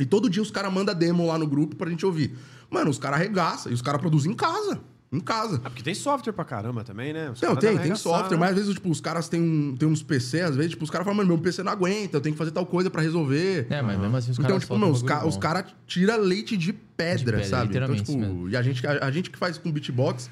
E 0.00 0.06
todo 0.06 0.28
dia 0.30 0.42
os 0.42 0.50
caras 0.50 0.72
mandam 0.72 0.94
demo 0.94 1.26
lá 1.26 1.38
no 1.38 1.46
grupo 1.46 1.76
pra 1.76 1.88
gente 1.90 2.04
ouvir. 2.06 2.34
Mano, 2.70 2.90
os 2.90 2.98
caras 2.98 3.20
arregaçam. 3.20 3.70
E 3.70 3.74
os 3.74 3.82
caras 3.82 4.00
produzem 4.00 4.32
em 4.32 4.34
casa. 4.34 4.80
Em 5.12 5.18
casa. 5.18 5.56
Ah, 5.64 5.68
porque 5.68 5.82
tem 5.82 5.92
software 5.92 6.32
pra 6.32 6.44
caramba 6.44 6.84
também, 6.84 7.12
né? 7.12 7.30
Os 7.30 7.40
Não, 7.40 7.56
tem, 7.56 7.76
tem 7.76 7.94
software, 7.96 8.36
né? 8.36 8.40
mas 8.40 8.50
às 8.50 8.56
vezes, 8.58 8.74
tipo, 8.74 8.88
os 8.88 9.00
caras 9.00 9.28
têm, 9.28 9.42
um, 9.42 9.74
têm 9.76 9.88
uns 9.88 10.04
PC, 10.04 10.40
às 10.40 10.54
vezes, 10.54 10.70
tipo, 10.70 10.84
os 10.84 10.90
caras 10.90 11.04
falam, 11.04 11.16
mano, 11.16 11.28
meu 11.28 11.38
PC 11.38 11.64
não 11.64 11.72
aguenta, 11.72 12.16
eu 12.16 12.20
tenho 12.20 12.32
que 12.32 12.38
fazer 12.38 12.52
tal 12.52 12.64
coisa 12.64 12.88
pra 12.88 13.02
resolver. 13.02 13.66
É, 13.68 13.82
mas 13.82 13.98
mesmo 13.98 14.16
assim 14.16 14.30
os 14.30 14.38
Então, 14.38 14.48
caras 14.50 14.62
tipo, 14.62 14.74
soltam 14.74 14.88
meu, 14.88 14.94
os, 14.96 15.02
ca 15.02 15.26
os 15.26 15.36
caras 15.36 15.64
tiram 15.84 16.16
leite 16.20 16.56
de 16.56 16.72
pedra, 16.72 17.38
De 17.38 17.42
pedra, 17.42 17.44
sabe? 17.44 17.76
Então, 17.76 17.94
tipo, 17.96 18.16
mesmo. 18.16 18.48
e 18.50 18.56
a 18.56 18.62
gente, 18.62 18.86
a, 18.86 19.04
a 19.06 19.10
gente 19.10 19.30
que 19.30 19.36
faz 19.36 19.58
com 19.58 19.72
beatbox 19.72 20.30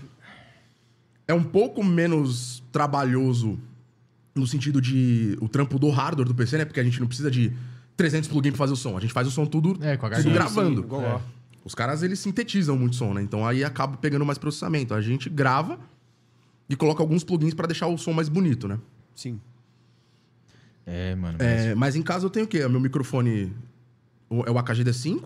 é 1.27 1.35
um 1.35 1.43
pouco 1.43 1.83
menos 1.83 2.63
trabalhoso 2.71 3.59
no 4.33 4.47
sentido 4.47 4.81
de 4.81 5.37
o 5.41 5.49
trampo 5.49 5.77
do 5.77 5.91
hardware 5.91 6.29
do 6.29 6.35
PC, 6.37 6.57
né? 6.59 6.65
Porque 6.65 6.79
a 6.79 6.85
gente 6.85 7.01
não 7.01 7.09
precisa 7.09 7.29
de 7.31 7.53
300 7.99 8.29
plugins 8.31 8.53
pra 8.53 8.59
fazer 8.59 8.73
o 8.73 8.77
som. 8.77 8.97
A 8.97 9.01
gente 9.01 9.13
faz 9.13 9.27
o 9.27 9.31
som 9.31 9.45
tudo, 9.45 9.77
É, 9.85 9.97
com 9.99 10.07
a 10.07 10.11
tudo 10.11 10.31
gravando. 10.31 10.81
Sim, 10.83 10.89
gogó. 10.89 11.21
Os 11.65 11.75
caras, 11.75 12.03
eles 12.03 12.19
sintetizam 12.21 12.79
muito 12.79 12.97
som, 12.97 13.13
né? 13.13 13.21
Então 13.21 13.47
aí 13.47 13.63
acaba 13.63 13.97
pegando 13.99 14.25
mais 14.25 14.39
processamento. 14.39 14.95
A 14.95 15.01
gente 15.03 15.29
grava 15.29 15.79
e 16.71 16.75
coloca 16.77 17.03
alguns 17.03 17.23
plugins 17.25 17.53
pra 17.53 17.67
deixar 17.67 17.89
o 17.89 17.99
som 17.99 18.13
mais 18.15 18.29
bonito, 18.29 18.67
né? 18.69 18.79
Sim. 19.15 19.39
É, 20.87 21.15
mano. 21.15 21.37
mas- 21.39 21.47
É, 21.67 21.75
mas 21.75 21.97
em 21.97 22.03
casa 22.03 22.25
eu 22.25 22.31
tenho 22.31 22.47
o 22.47 22.49
quê? 22.49 22.65
O 22.65 22.71
meu 22.71 22.81
microfone 22.81 23.53
o- 24.31 24.45
é 24.47 24.51
o 24.51 24.59
AKG-D5, 24.59 25.25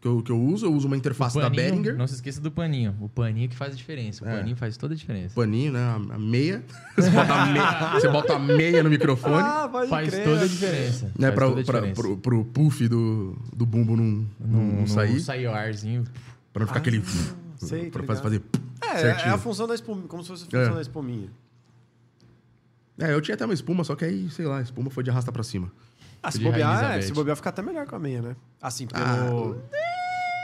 que 0.00 0.08
eu, 0.08 0.22
que 0.22 0.32
eu 0.32 0.40
uso. 0.40 0.66
Eu 0.66 0.72
uso 0.72 0.86
uma 0.86 0.96
interface 0.96 1.36
da 1.36 1.42
paninho, 1.50 1.62
Behringer. 1.70 1.96
Não 1.96 2.06
se 2.06 2.14
esqueça 2.14 2.40
do 2.40 2.50
paninho. 2.50 2.96
O 3.00 3.08
paninho 3.08 3.48
que 3.48 3.54
faz 3.56 3.72
a 3.74 3.76
diferença. 3.76 4.24
O 4.24 4.28
É. 4.28 4.36
paninho 4.38 4.56
faz 4.56 4.76
toda 4.76 4.94
a 4.94 4.96
diferença. 4.96 5.34
Paninho, 5.34 5.72
né? 5.72 5.80
A 6.10 6.18
meia. 6.18 6.64
Você 6.96 7.10
bota 7.10 7.32
a 7.34 7.46
meia, 7.46 7.92
você 8.00 8.08
bota 8.08 8.34
a 8.34 8.38
meia 8.38 8.82
no 8.82 8.90
microfone. 8.90 9.34
Ah, 9.42 9.68
Faz 9.88 10.08
crer. 10.10 10.24
toda 10.24 10.44
a 10.44 10.46
diferença. 10.48 11.06
né, 11.18 11.26
Faz 11.28 11.34
pra, 11.34 11.46
toda 11.48 11.60
a 11.60 11.64
pra, 11.64 11.74
diferença. 11.80 12.02
pro, 12.02 12.16
pro 12.18 12.44
puff 12.46 12.88
do, 12.88 13.36
do 13.54 13.64
bumbo 13.66 13.96
não, 13.96 14.26
não, 14.40 14.62
não 14.80 14.86
sair. 14.86 15.20
sair 15.20 15.46
o 15.46 15.52
arzinho. 15.54 16.04
Pra 16.52 16.60
não 16.60 16.66
ficar 16.66 16.80
aquele. 16.80 17.02
sei, 17.58 17.90
tá 17.90 17.98
pra 18.02 18.14
fazer, 18.16 18.28
ligado. 18.30 18.42
fazer 18.82 18.96
É, 18.96 18.98
certinho. 18.98 19.30
é 19.30 19.34
a 19.34 19.38
função 19.38 19.66
da 19.66 19.74
espuminha, 19.74 20.08
como 20.08 20.22
se 20.22 20.28
fosse 20.30 20.42
a 20.44 20.46
função 20.46 20.72
É. 20.72 20.74
da 20.74 20.80
espuminha. 20.80 21.28
É, 22.98 23.12
eu 23.14 23.20
tinha 23.20 23.34
até 23.34 23.44
uma 23.44 23.54
espuma, 23.54 23.82
só 23.84 23.94
que 23.96 24.04
aí, 24.04 24.28
sei 24.30 24.44
lá, 24.46 24.58
a 24.58 24.62
espuma 24.62 24.90
foi 24.90 25.02
de 25.02 25.10
arrasta 25.10 25.32
pra 25.32 25.42
cima. 25.42 25.70
Ah, 26.22 26.30
se 26.30 26.38
bobear, 26.38 26.98
é, 26.98 27.00
se 27.00 27.12
bobear 27.14 27.34
fica 27.34 27.48
até 27.48 27.62
melhor 27.62 27.86
com 27.86 27.96
a 27.96 27.98
meia, 27.98 28.20
né? 28.20 28.36
Assim, 28.60 28.86
pelo... 28.86 29.02
Ah. 29.02 29.56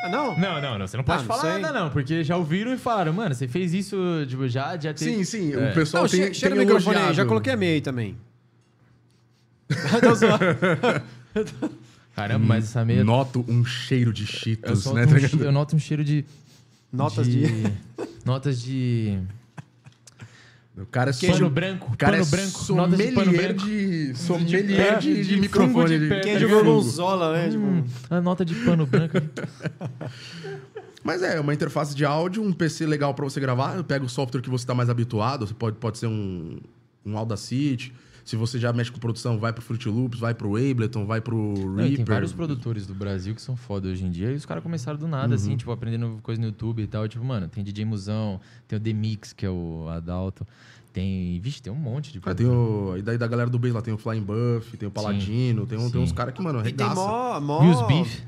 Ah, 0.07 0.09
não? 0.09 0.39
Não, 0.39 0.61
não, 0.61 0.79
não. 0.79 0.87
Você 0.87 0.97
não 0.97 1.05
pode 1.05 1.19
Ah, 1.19 1.23
não 1.23 1.29
falar 1.29 1.53
sei. 1.53 1.61
nada, 1.63 1.81
não. 1.81 1.91
Porque 1.91 2.23
já 2.25 2.37
ouviram 2.37 2.73
e 2.73 2.79
falaram, 2.79 3.13
mano, 3.13 3.35
você 3.35 3.47
fez 3.49 3.75
isso 3.75 3.97
tipo, 4.29 4.47
já, 4.49 4.77
já 4.77 4.93
teve... 4.95 5.17
Sim, 5.17 5.25
sim, 5.25 5.53
É. 5.55 5.71
o 5.71 5.75
pessoal 5.75 6.03
Não, 6.05 6.11
tem, 6.11 6.21
che- 6.29 6.35
chega 6.35 6.55
tem 6.55 6.65
no 6.65 6.67
microfone 6.67 6.97
aí, 6.99 7.15
já 7.15 7.25
coloquei 7.27 7.53
a 7.53 7.57
meia 7.57 7.75
aí 7.75 7.81
também. 7.81 8.17
Tô 10.01 10.15
zoando. 10.15 10.45
Caramba, 12.15 12.47
mas 12.47 12.65
essa 12.65 12.85
meia... 12.85 13.05
Noto 13.05 13.45
um 13.49 13.65
cheiro 13.65 14.13
de 14.13 14.23
Eu, 14.23 14.27
cheetos, 14.29 14.83
solto 14.83 14.97
né? 14.97 15.03
um 15.05 15.09
tá 15.09 15.15
che- 15.19 15.27
ligado? 15.27 15.45
eu 15.45 15.53
noto 15.53 15.77
um 15.77 15.79
cheiro 15.79 16.03
de... 16.05 16.25
Notas 16.93 17.29
de... 17.29 17.47
Notas 18.25 18.63
de... 18.63 19.19
O 20.79 20.85
cara 20.85 21.11
é 21.11 21.15
Pano 21.15 21.35
som- 21.39 21.49
branco, 21.49 21.93
o 21.93 21.97
cara 21.97 22.13
pano 22.19 22.25
é 22.25 22.31
branco, 22.31 22.61
de 22.61 22.67
pano 22.67 22.97
sommelier 22.97 23.55
branco. 23.55 23.65
de, 23.67 24.15
sommelier 24.15 24.81
É, 24.81 24.99
de, 24.99 25.15
de, 25.15 25.25
de 25.25 25.37
microfone. 25.41 25.99
de 25.99 26.09
pé, 26.09 26.21
Quem 26.21 26.33
tá 26.35 26.39
jogou 26.39 26.59
ligado? 26.59 26.75
Gonzola, 26.75 27.33
né? 27.33 27.49
Tipo, 27.49 27.65
Hum, 27.65 27.85
a 28.11 28.21
nota 28.21 28.45
de 28.45 28.55
pano 28.57 28.85
branco. 28.85 29.15
Mas 31.03 31.23
é, 31.23 31.39
uma 31.41 31.55
interface 31.55 31.95
de 31.95 32.05
áudio, 32.05 32.43
um 32.43 32.53
PC 32.53 32.85
legal 32.85 33.15
pra 33.15 33.25
você 33.25 33.39
gravar. 33.41 33.83
Pega 33.85 34.05
o 34.05 34.09
software 34.09 34.43
que 34.43 34.51
você 34.51 34.67
tá 34.67 34.75
mais 34.75 34.91
habituado. 34.91 35.47
Você 35.47 35.55
pode, 35.55 35.77
pode 35.77 35.99
ser 35.99 36.09
um, 36.09 36.59
um 37.05 37.17
Audacity. 37.17 37.93
Se 38.27 38.35
você 38.35 38.59
já 38.59 38.73
mexe 38.73 38.91
com 38.91 38.99
produção, 38.99 39.39
vai 39.39 39.53
pro 39.53 39.63
Fruit 39.63 39.89
Loops, 39.89 40.19
vai 40.19 40.35
pro 40.35 40.57
Ableton, 40.57 41.07
vai 41.07 41.21
pro 41.21 41.37
Não, 41.37 41.79
e 41.79 41.91
Reaper. 41.91 41.97
tem 41.97 42.05
vários 42.05 42.33
produtores 42.33 42.85
do 42.85 42.93
Brasil 42.93 43.33
que 43.37 43.41
são 43.41 43.55
foda 43.57 43.87
hoje 43.89 44.05
em 44.05 44.11
dia. 44.11 44.33
E 44.33 44.35
os 44.35 44.45
caras 44.45 44.65
começaram 44.65 44.99
do 44.99 45.07
nada, 45.07 45.29
Uhum. 45.29 45.35
assim, 45.35 45.57
tipo, 45.57 45.71
aprendendo 45.71 46.19
coisa 46.25 46.41
no 46.41 46.49
YouTube 46.49 46.83
e 46.83 46.87
tal. 46.89 47.07
Tipo, 47.07 47.25
mano, 47.25 47.47
tem 47.47 47.63
DJ 47.63 47.85
Musão, 47.85 48.41
tem 48.67 48.77
o 48.77 48.81
Demix, 48.81 49.33
que 49.33 49.47
é 49.47 49.51
o 49.51 49.87
Adalto. 49.89 50.45
Tem. 50.93 51.39
Vixe, 51.41 51.63
tem 51.63 51.73
um 51.73 51.77
monte 51.77 52.13
de 52.13 52.21
Ah, 52.25 52.35
tem 52.35 52.47
o, 52.47 52.97
e 52.97 53.03
daí 53.03 53.17
da 53.17 53.29
galera 53.29 53.49
do 53.49 53.61
Bass 53.61 53.73
lá, 53.73 53.81
tem 53.81 53.95
o 53.95 53.99
Flying 53.99 54.23
Buff, 54.25 54.77
tem 54.77 54.89
o 54.89 54.91
Paladino, 54.91 55.65
tem, 55.65 55.79
um, 55.79 55.83
tem 55.83 55.91
Sim. 55.93 55.99
uns 55.99 56.11
caras 56.11 56.35
que, 56.35 56.43
mano, 56.43 56.67
e 56.67 56.73
tem 56.73 56.87
mó... 56.95 57.39
mó... 57.41 57.63
E 57.65 57.69
os 57.69 57.87
Beef. 57.87 58.23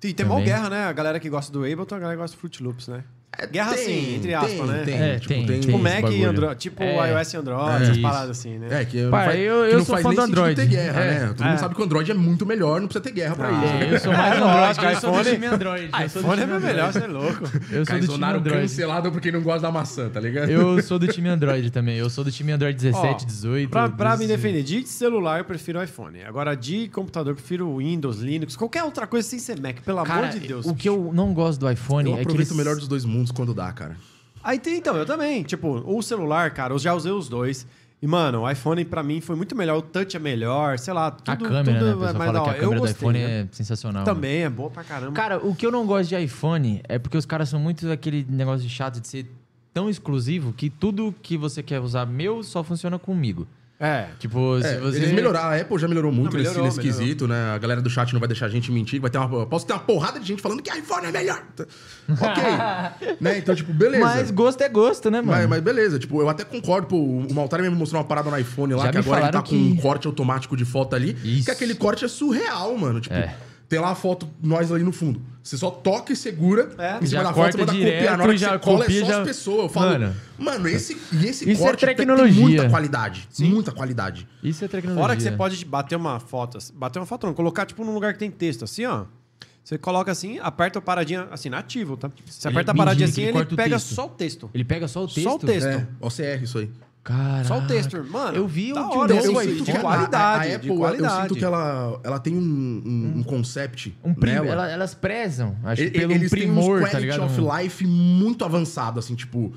Tem, 0.00 0.14
tem 0.14 0.24
mó 0.24 0.40
guerra, 0.40 0.70
né? 0.70 0.84
A 0.84 0.92
galera 0.94 1.20
que 1.20 1.28
gosta 1.28 1.52
do 1.52 1.58
Ableton, 1.60 1.94
a 1.94 1.98
galera 1.98 2.16
que 2.16 2.22
gosta 2.22 2.36
do 2.36 2.40
Fruit 2.40 2.62
Loops, 2.62 2.88
né? 2.88 3.04
Guerra 3.50 3.72
É, 3.72 3.74
Tem, 3.76 3.84
sim, 3.86 4.14
entre 4.16 4.34
aspas, 4.34 4.52
tem, 4.52 4.66
né? 4.66 4.82
Tem, 4.84 4.94
É, 5.00 5.14
tipo, 5.18 5.28
tem, 5.28 5.46
tem, 5.46 5.60
Tipo 5.60 5.72
tem. 5.72 5.82
Mac 5.82 6.12
e. 6.12 6.24
Android, 6.24 6.56
tipo 6.60 6.82
É. 6.82 7.10
iOS 7.18 7.32
e 7.32 7.36
Android, 7.36 7.70
É, 7.70 7.82
essas 7.84 7.98
paradas 7.98 8.30
assim, 8.30 8.58
né? 8.58 8.68
É, 8.80 8.84
que 8.84 9.08
Pai, 9.08 9.26
faz, 9.26 9.40
eu- 9.40 9.44
que 9.44 9.72
eu 9.74 9.78
não 9.78 9.84
sou 9.84 9.94
faz 9.94 10.02
fã 10.02 10.08
nem 10.10 10.16
do 10.16 10.22
Android. 10.22 10.56
ter 10.56 10.66
guerra, 10.66 11.00
É, 11.00 11.10
né? 11.20 11.26
Todo 11.36 11.44
é. 11.46 11.48
mundo 11.50 11.58
sabe 11.58 11.74
que 11.74 11.80
o 11.80 11.84
Android 11.84 12.10
é 12.10 12.14
muito 12.14 12.46
melhor, 12.46 12.80
não 12.80 12.86
precisa 12.88 13.02
ter 13.04 13.12
guerra 13.12 13.34
pra 13.36 13.50
isso. 13.52 13.64
É, 13.64 13.94
eu 13.94 14.00
sou 14.00 14.12
É, 14.12 14.16
mais 14.16 14.38
Android, 14.78 14.94
eu 14.94 15.00
sou 15.00 15.12
do 15.12 15.30
time 15.30 15.46
Android. 15.46 15.90
eu 15.92 16.08
sou 16.08 16.22
do 16.22 16.26
iPhone 16.28 16.32
é 16.32 16.36
time 16.36 16.46
meu 16.46 16.56
Android. 16.56 16.74
melhor, 16.74 16.92
você 16.92 16.98
é 16.98 17.06
louco. 17.06 17.44
Eu 17.70 17.86
sou 17.86 17.98
do 18.00 18.08
time 18.08 18.24
Android. 18.26 18.60
cancelado 18.62 19.12
porque 19.12 19.32
não 19.32 19.40
gosta 19.42 19.60
da 19.62 19.70
maçã, 19.72 20.08
tá 20.08 20.20
ligado? 20.20 20.48
Eu 20.50 20.82
sou 20.82 20.98
do 20.98 21.06
time 21.08 21.28
Android 21.28 21.70
também. 21.70 21.96
Eu 21.96 22.08
sou 22.10 22.24
do 22.24 22.30
time 22.30 22.52
Android 22.52 22.76
17, 22.80 23.24
Ó, 23.24 23.26
18. 23.26 23.70
Pra, 23.70 23.88
pra 23.88 24.10
me 24.12 24.26
12. 24.26 24.28
defender, 24.28 24.62
de 24.62 24.86
celular 24.88 25.38
eu 25.38 25.44
prefiro 25.44 25.82
iPhone. 25.82 26.22
Agora, 26.24 26.54
de 26.54 26.88
computador 26.88 27.32
eu 27.32 27.36
prefiro 27.36 27.76
Windows, 27.78 28.18
Linux, 28.20 28.56
qualquer 28.56 28.84
outra 28.84 29.06
coisa 29.06 29.28
sem 29.28 29.38
ser 29.38 29.60
Mac, 29.60 29.80
pelo 29.84 29.98
amor 29.98 30.28
de 30.28 30.40
Deus. 30.40 30.66
o 30.66 30.74
que 30.74 30.88
eu 30.88 31.10
não 31.14 31.32
gosto 31.34 31.60
do 31.60 31.70
iPhone 31.70 32.08
Eu 32.10 32.14
é 32.14 32.16
que 32.18 32.22
aproveito 32.22 32.48
eles... 32.48 32.50
o 32.52 32.56
melhor 32.56 32.76
dos 32.76 32.88
dois 32.88 33.04
mundos 33.04 33.23
quando 33.30 33.54
dá, 33.54 33.72
cara. 33.72 33.96
Aí 34.42 34.58
tem, 34.58 34.76
então, 34.76 34.96
eu 34.96 35.06
também. 35.06 35.42
Tipo, 35.42 35.82
o 35.86 36.02
celular, 36.02 36.50
cara, 36.50 36.74
eu 36.74 36.78
já 36.78 36.92
usei 36.92 37.12
os 37.12 37.28
dois. 37.28 37.66
E, 38.02 38.06
mano, 38.06 38.42
o 38.42 38.50
iPhone 38.50 38.84
pra 38.84 39.02
mim 39.02 39.22
foi 39.22 39.34
muito 39.34 39.56
melhor, 39.56 39.78
o 39.78 39.82
touch 39.82 40.14
é 40.14 40.20
melhor, 40.20 40.78
sei 40.78 40.92
lá, 40.92 41.10
tudo, 41.10 41.30
A 41.30 41.36
câmera, 41.36 41.64
tudo 41.64 41.84
né? 41.86 41.90
A 41.90 41.94
é 41.94 41.94
pessoa 41.94 42.12
mais 42.12 42.16
fala 42.18 42.32
da 42.32 42.44
que 42.44 42.50
a 42.50 42.54
câmera 42.60 42.76
do 42.76 42.80
gostei, 42.80 43.08
iPhone 43.08 43.18
né? 43.18 43.40
é 43.40 43.48
sensacional. 43.50 44.04
Também 44.04 44.42
é 44.42 44.50
boa 44.50 44.68
pra 44.68 44.84
caramba. 44.84 45.12
Cara, 45.12 45.38
o 45.38 45.54
que 45.54 45.64
eu 45.64 45.72
não 45.72 45.86
gosto 45.86 46.10
de 46.10 46.16
iPhone 46.22 46.82
é 46.86 46.98
porque 46.98 47.16
os 47.16 47.24
caras 47.24 47.48
são 47.48 47.58
muito 47.58 47.90
aquele 47.90 48.26
negócio 48.28 48.66
de 48.66 48.68
chato 48.68 49.00
de 49.00 49.08
ser 49.08 49.26
tão 49.72 49.88
exclusivo 49.88 50.52
que 50.52 50.68
tudo 50.68 51.14
que 51.22 51.38
você 51.38 51.62
quer 51.62 51.80
usar 51.80 52.04
meu 52.04 52.42
só 52.42 52.62
funciona 52.62 52.98
comigo. 52.98 53.48
É. 53.80 54.06
Tipo, 54.18 54.60
se 54.60 54.66
É, 54.68 54.78
você. 54.78 54.96
Eles 54.98 55.12
melhoraram, 55.12 55.48
a 55.48 55.56
Apple 55.60 55.78
já 55.78 55.88
melhorou 55.88 56.10
muito 56.12 56.32
Não, 56.32 56.38
nesse, 56.38 56.50
melhorou, 56.56 56.66
nesse 56.76 56.80
quesito, 56.80 57.26
né? 57.28 57.52
A 57.54 57.58
galera 57.58 57.82
do 57.82 57.90
chat 57.90 58.12
não 58.12 58.20
vai 58.20 58.28
deixar 58.28 58.46
a 58.46 58.48
gente 58.48 58.70
mentir. 58.72 59.00
Vai 59.00 59.10
ter 59.10 59.18
uma, 59.18 59.46
posso 59.46 59.66
ter 59.66 59.72
uma 59.72 59.80
porrada 59.80 60.18
de 60.20 60.26
gente 60.26 60.40
falando 60.40 60.62
que 60.62 60.70
iPhone 60.70 61.06
é 61.06 61.12
melhor. 61.12 61.42
ok. 62.08 63.16
né? 63.20 63.38
Então, 63.38 63.54
tipo, 63.54 63.72
beleza. 63.72 64.04
Mas 64.04 64.30
gosto 64.30 64.60
é 64.62 64.68
gosto, 64.68 65.10
né, 65.10 65.20
mano? 65.20 65.32
Mas, 65.38 65.48
mas 65.48 65.60
beleza, 65.60 65.98
tipo, 65.98 66.20
eu 66.20 66.28
até 66.28 66.44
concordo, 66.44 66.86
pô, 66.86 66.96
o 66.96 67.34
Maltari 67.34 67.62
me 67.64 67.70
mostrou 67.70 68.00
uma 68.00 68.06
parada 68.08 68.30
no 68.30 68.38
iPhone 68.38 68.74
lá, 68.74 68.84
Já 68.86 68.92
que 68.92 68.98
agora 68.98 69.20
ele 69.22 69.26
tá 69.32 69.32
falaram 69.42 69.50
com 69.50 69.56
um 69.56 69.76
que- 69.76 69.82
corte 69.82 70.06
automático 70.06 70.56
de 70.56 70.64
foto 70.64 70.94
ali, 70.94 71.16
Isso. 71.24 71.44
que 71.46 71.50
aquele 71.50 71.74
corte 71.74 72.04
é 72.04 72.08
surreal, 72.08 72.76
mano. 72.78 73.00
Tipo, 73.00 73.14
É. 73.14 73.36
tem 73.74 73.80
lá 73.80 73.90
a 73.90 73.94
foto, 73.94 74.28
nós 74.42 74.70
ali 74.72 74.84
no 74.84 74.92
fundo. 74.92 75.20
Você 75.42 75.58
só 75.58 75.70
toca 75.70 76.12
e 76.12 76.16
segura 76.16 76.70
É. 76.78 76.92
em 77.02 77.06
cima 77.06 77.06
Já 77.06 77.22
da 77.22 77.34
foto, 77.34 77.58
manda 77.58 77.72
direto, 77.72 77.94
copiar. 77.96 78.16
Na 78.18 78.24
hora 78.24 78.32
que 78.32 78.38
já 78.38 78.50
você 78.52 78.58
cola, 78.60 78.78
copia, 78.84 78.96
é 78.96 79.00
só 79.04 79.06
já- 79.10 79.18
as 79.20 79.26
pessoas. 79.26 79.58
Eu 79.64 79.68
falo, 79.68 79.90
mano, 79.90 80.14
Mano. 80.38 80.68
esse, 80.68 80.96
e 81.12 81.26
esse 81.26 81.50
Isso 81.50 81.62
é 81.62 81.66
corte 81.66 81.80
tem- 81.80 81.88
tem 81.88 81.96
tecnologia. 81.96 82.40
muita 82.42 82.70
qualidade. 82.70 83.28
Muita 83.40 83.72
qualidade. 83.72 84.28
Isso 84.42 84.64
é 84.64 84.68
tecnologia. 84.68 85.02
Fora 85.02 85.16
que 85.16 85.22
você 85.22 85.32
pode 85.32 85.62
bater 85.64 85.96
uma 85.96 86.18
foto, 86.18 86.58
bater 86.74 86.98
uma 86.98 87.06
foto 87.06 87.26
não, 87.26 87.34
colocar 87.34 87.66
tipo 87.66 87.84
num 87.84 87.92
lugar 87.92 88.12
que 88.14 88.18
tem 88.20 88.30
texto, 88.30 88.64
assim, 88.64 88.86
ó. 88.86 89.04
Você 89.62 89.76
coloca 89.78 90.10
assim, 90.12 90.38
aperta 90.42 90.78
a 90.78 90.82
paradinha, 90.82 91.26
assim, 91.30 91.48
nativo, 91.50 91.96
tá? 91.96 92.10
Você 92.26 92.48
Ele- 92.48 92.54
aperta 92.54 92.70
a 92.70 92.74
mentira 92.74 92.84
paradinha 92.86 93.08
assim, 93.08 93.22
ele 93.22 93.38
ele, 93.38 93.52
o 93.52 93.56
pega 93.56 93.76
texto. 93.76 93.94
só 93.94 94.06
o 94.06 94.08
texto. 94.10 94.50
Ele 94.54 94.64
pega 94.64 94.88
só 94.88 95.04
o 95.04 95.06
texto? 95.08 95.22
Só 95.28 95.36
o 95.36 95.38
texto. 95.38 95.66
É, 95.66 95.86
OCR 96.00 96.42
isso 96.44 96.58
aí. 96.58 96.70
Caraca. 97.04 97.44
Só 97.44 97.58
o 97.58 97.66
texto, 97.66 98.02
mano. 98.10 98.34
Eu 98.36 98.48
vi 98.48 98.72
um 98.72 98.74
que 98.74 98.80
hora, 98.98 99.14
um 99.14 99.38
aí, 99.38 99.50
iPhone- 99.52 99.62
de 99.62 99.70
a- 99.72 99.80
qualidade, 99.80 100.16
a, 100.16 100.40
a 100.40 100.46
de 100.48 100.54
Apple, 100.54 100.68
eu 100.70 100.76
qualidade. 100.76 101.22
sinto 101.22 101.34
que 101.36 101.44
ela, 101.44 102.00
ela 102.02 102.18
tem 102.18 102.34
um, 102.34 102.40
um, 102.40 103.12
um 103.18 103.22
concept 103.22 103.94
Um 104.02 104.14
prim... 104.14 104.32
nela. 104.32 104.46
ela- 104.48 104.70
elas 104.70 104.94
prezam, 104.94 105.54
acho 105.64 105.82
que 105.82 105.88
E- 105.88 105.90
pelo 105.90 106.12
eles 106.12 106.30
primor, 106.30 106.54
têm 106.56 106.64
uns 106.64 106.74
tá 106.80 106.90
quality 106.98 107.00
ligado? 107.00 107.24
of 107.24 107.62
life 107.62 107.86
muito 107.86 108.44
avançado, 108.44 108.98
assim, 108.98 109.14
tipo... 109.14 109.52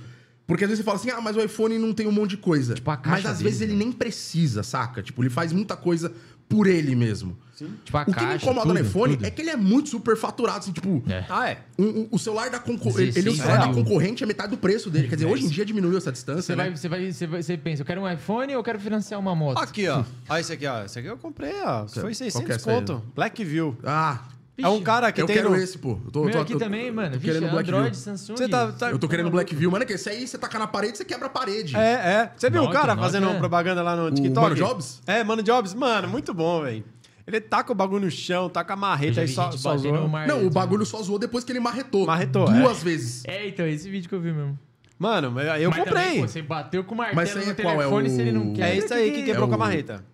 Porque 0.45 0.63
às 0.63 0.69
vezes 0.69 0.83
você 0.83 0.85
fala 0.85 0.97
assim, 0.97 1.09
ah, 1.09 1.19
mas 1.21 1.35
o 1.35 1.41
iPhone 1.41 1.77
não 1.77 1.93
tem 1.93 2.05
um 2.07 2.11
monte 2.11 2.31
de 2.31 2.37
coisa. 2.37 2.73
Tipo, 2.73 2.89
a 2.91 2.95
mas 2.95 3.03
caixa 3.03 3.29
às 3.31 3.37
dele, 3.37 3.49
vezes 3.49 3.61
ele 3.61 3.73
né? 3.73 3.79
nem 3.79 3.91
precisa, 3.91 4.61
saca? 4.63 5.01
Tipo, 5.01 5.21
ele 5.23 5.29
faz 5.29 5.51
muita 5.51 5.75
coisa 5.75 6.11
por 6.47 6.67
ele 6.67 6.95
mesmo. 6.95 7.37
Tipo, 7.83 7.97
a 7.97 8.01
o 8.01 8.05
que 8.05 8.11
me 8.11 8.15
caixa, 8.15 8.35
incomoda 8.45 8.67
no 8.67 8.75
tudo, 8.75 8.85
iPhone 8.87 9.15
tudo. 9.15 9.25
é 9.25 9.31
que 9.31 9.41
ele 9.41 9.49
é 9.49 9.55
muito 9.55 9.89
super 9.89 10.15
faturado, 10.15 10.59
assim, 10.59 10.71
tipo... 10.71 11.03
É. 11.09 11.25
Ah, 11.29 11.49
é. 11.49 11.57
um- 11.79 11.85
um- 12.01 12.07
o 12.11 12.19
celular 12.19 12.49
da 12.49 12.59
concorrente. 12.59 13.17
Ele, 13.19 13.29
o 13.29 13.33
16 13.33 13.37
celular 13.37 13.57
da 13.59 13.67
mil. 13.73 13.83
concorrente 13.83 14.23
é 14.23 14.27
metade 14.27 14.51
do 14.51 14.57
preço 14.57 14.89
dele. 14.89 15.07
Quer 15.07 15.15
dizer, 15.15 15.27
hoje 15.27 15.45
em 15.45 15.49
dia 15.49 15.65
diminuiu 15.65 15.97
essa 15.97 16.11
distância, 16.11 16.41
Você, 16.41 16.55
né? 16.55 16.63
vai, 16.65 16.75
você, 16.75 16.87
vai, 16.89 17.11
você, 17.11 17.27
vai, 17.27 17.41
você 17.43 17.57
pensa, 17.57 17.81
eu 17.81 17.85
quero 17.85 18.01
um 18.01 18.11
iPhone 18.11 18.53
ou 18.53 18.59
eu 18.59 18.63
quero 18.63 18.79
financiar 18.79 19.19
uma 19.19 19.33
moto? 19.35 19.57
Aqui, 19.57 19.87
ó. 19.87 20.03
Olha 20.29 20.39
esse 20.41 20.53
aqui, 20.53 20.67
ó. 20.67 20.83
Esse 20.83 20.99
aqui 20.99 21.07
eu 21.07 21.17
comprei, 21.17 21.53
ó. 21.63 21.87
Foi 21.87 22.01
Qual 22.01 22.05
que 22.07 22.11
é 22.11 22.13
600 22.15 22.49
essa 22.55 22.69
aí? 22.71 22.75
conto. 22.77 23.03
Blackview. 23.15 23.77
Ah, 23.83 24.19
É 24.59 24.67
um 24.67 24.81
cara 24.81 25.11
que 25.11 25.21
eu 25.21 25.27
tem 25.27 25.35
quero 25.35 25.51
no... 25.51 25.55
esse, 25.55 25.77
pô. 25.77 25.99
Eu 26.03 26.11
tô, 26.11 26.23
Meu 26.23 26.31
tô- 26.33 26.39
aqui 26.41 26.53
eu- 26.53 26.57
também, 26.59 26.89
mano. 26.91 27.11
tô 27.11 27.19
Vixe, 27.19 27.31
querendo 27.33 27.51
Blackview. 27.51 27.77
Android, 27.77 27.95
Samsung. 27.97 28.35
Você 28.37 28.47
tá, 28.49 28.71
tá- 28.71 28.89
Eu 28.89 28.97
tô 28.97 29.07
querendo 29.07 29.29
Blackview, 29.29 29.69
mano, 29.69 29.83
é 29.83 29.85
que 29.85 29.93
esse 29.93 30.09
aí 30.09 30.27
você 30.27 30.35
taca 30.35 30.57
na 30.57 30.65
parede, 30.65 30.97
você 30.97 31.05
quebra 31.05 31.27
a 31.27 31.29
parede. 31.29 31.75
É, 31.75 31.79
é. 31.91 32.31
Você 32.35 32.49
viu 32.49 32.61
o 32.61 32.65
Nokia, 32.65 32.79
cara 32.79 32.95
Nokia 32.95 33.07
fazendo 33.11 33.29
é. 33.29 33.37
propaganda 33.37 33.83
lá 33.83 33.95
no 33.95 34.05
O 34.07 34.11
TikTok? 34.11 34.41
Mano 34.41 34.55
Jobs? 34.55 35.01
É, 35.05 35.23
Mano 35.23 35.43
Jobs. 35.43 35.73
Mano, 35.75 36.07
muito 36.07 36.33
bom, 36.33 36.63
velho. 36.63 36.83
Ele 37.27 37.41
taca 37.41 37.73
o 37.73 37.75
bagulho 37.75 38.05
no 38.05 38.09
chão, 38.11 38.49
taca 38.49 38.73
a 38.73 38.75
Eu 38.75 38.79
marreta 38.79 39.19
aí 39.21 39.27
só, 39.27 39.51
só 39.51 39.75
mar- 40.07 40.25
Não, 40.27 40.45
o 40.45 40.49
bagulho 40.49 40.85
só 40.85 41.01
zoou 41.03 41.19
depois 41.19 41.43
que 41.43 41.51
ele 41.51 41.59
marretou. 41.59 42.05
Marretou, 42.07 42.45
Duas 42.49 42.81
vezes. 42.81 43.23
É, 43.25 43.47
então, 43.49 43.67
esse 43.67 43.89
vídeo 43.89 44.07
que 44.07 44.15
eu 44.15 44.21
vi 44.21 44.31
mesmo. 44.31 44.57
Mano, 44.97 45.37
eu 45.39 45.55
eu 45.61 45.69
Mas 45.69 45.79
comprei. 45.79 46.03
também, 46.05 46.21
pô, 46.21 46.27
você 46.27 46.41
bateu 46.41 46.83
com 46.85 46.95
o 46.95 46.97
martelo 46.97 47.15
Mas 47.17 47.35
no 47.35 47.51
é 47.51 47.53
qual? 47.55 47.73
É 47.73 47.77
telefone 47.79 48.07
o- 48.07 48.11
se 48.11 48.21
ele 48.21 48.31
não 48.31 48.53
quer. 48.53 48.69
é 48.71 48.77
isso 48.77 48.93
aí 48.93 49.11
que 49.11 49.23
quebrou 49.23 49.45
É 49.45 49.47
com 49.47 49.53
a 49.53 49.57
o- 49.57 49.59
marreta. 49.59 50.05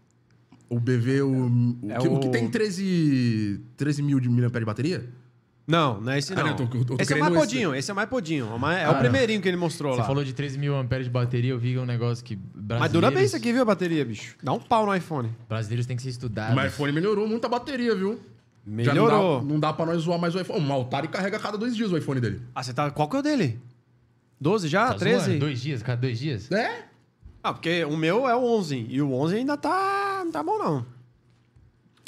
O 0.70 0.80
BV, 0.80 1.22
o, 1.22 1.30
o, 1.84 1.92
É 1.92 1.98
que, 2.00 2.08
o 2.08 2.14
o- 2.16 2.20
que 2.20 2.30
tem 2.30 2.50
13, 2.50 3.62
13 3.78 4.02
mil 4.02 4.20
de 4.20 4.28
miliampere 4.28 4.62
de 4.62 4.66
bateria? 4.66 5.08
Não, 5.66 6.02
não 6.02 6.12
é 6.12 6.20
esse 6.20 6.34
Ah, 6.34 6.36
não. 6.36 6.44
não, 6.44 6.50
eu 6.52 6.56
tô- 6.68 6.78
eu 6.78 6.86
tô 6.86 6.96
esse 7.00 7.14
é 7.14 7.16
mais 7.18 7.34
podinho, 7.34 7.74
esse 7.74 7.90
é 7.90 7.94
o 7.94 7.96
mais 7.96 8.10
podinho. 8.10 8.48
É 8.52 8.54
o 8.54 8.60
mais- 8.60 8.80
É 8.80 8.84
Ah, 8.86 8.90
o 8.90 8.94
não. 8.94 9.00
primeirinho 9.00 9.42
que 9.42 9.48
ele 9.48 9.56
mostrou 9.56 9.94
Você 9.94 10.02
lá. 10.02 10.06
falou 10.08 10.24
de 10.24 10.34
13 10.34 10.58
mil 10.58 10.76
amperes 10.76 11.06
de 11.06 11.10
bateria, 11.12 11.52
eu 11.52 11.58
vi 11.60 11.78
um 11.80 11.86
negócio 11.86 12.24
que 12.24 12.38
Mas 12.80 12.92
dura 12.92 13.10
bem 13.10 13.24
isso 13.24 13.36
aqui, 13.36 13.54
viu, 13.54 13.62
a 13.62 13.66
bateria, 13.66 14.04
bicho? 14.04 14.36
Dá 14.44 14.52
um 14.52 14.60
pau 14.60 14.86
no 14.86 14.94
iPhone. 14.94 15.30
Brasileiros 15.48 15.86
têm 15.86 15.96
que 15.96 16.04
ser 16.04 16.10
estudados. 16.10 16.54
Mas 16.54 16.66
o 16.66 16.76
iPhone 16.76 16.92
melhorou 16.92 17.26
muito 17.28 17.46
a 17.46 17.50
bateria, 17.50 17.96
viu? 17.96 18.20
Já 18.78 18.94
Melhorou. 18.94 19.40
não 19.40 19.48
dá, 19.48 19.54
não 19.54 19.60
dá 19.60 19.74
pra 19.74 19.86
nós 19.86 20.02
zoar 20.02 20.20
mais 20.20 20.36
o 20.36 20.40
iPhone. 20.42 20.60
Um 20.66 20.72
Altari 20.74 21.08
carrega 21.08 21.38
a 21.38 21.40
cada 21.40 21.58
dois 21.58 21.76
dias 21.76 21.92
o 21.92 21.98
iPhone 21.98 22.20
dele. 22.20 22.42
Ah, 22.56 22.62
você 22.64 22.74
tá... 22.74 22.92
Qual 22.92 23.10
que 23.10 23.16
é 23.16 23.20
o 23.20 23.22
dele? 23.22 23.60
12 24.40 24.68
já? 24.68 24.88
Tá 24.88 24.96
13? 24.96 25.26
zoando? 25.26 25.40
Dois 25.40 25.62
dias, 25.62 25.82
cada 25.84 26.02
dois 26.02 26.20
dias? 26.20 26.52
É? 26.52 26.86
Ah, 27.42 27.54
porque 27.54 27.84
o 27.86 27.96
meu 27.98 28.28
é 28.28 28.36
o 28.36 28.42
11. 28.44 28.86
E 28.90 29.02
o 29.02 29.14
11 29.14 29.36
ainda 29.38 29.56
tá... 29.58 30.22
Não 30.26 30.32
tá 30.32 30.42
bom, 30.44 30.58
não. 30.58 30.86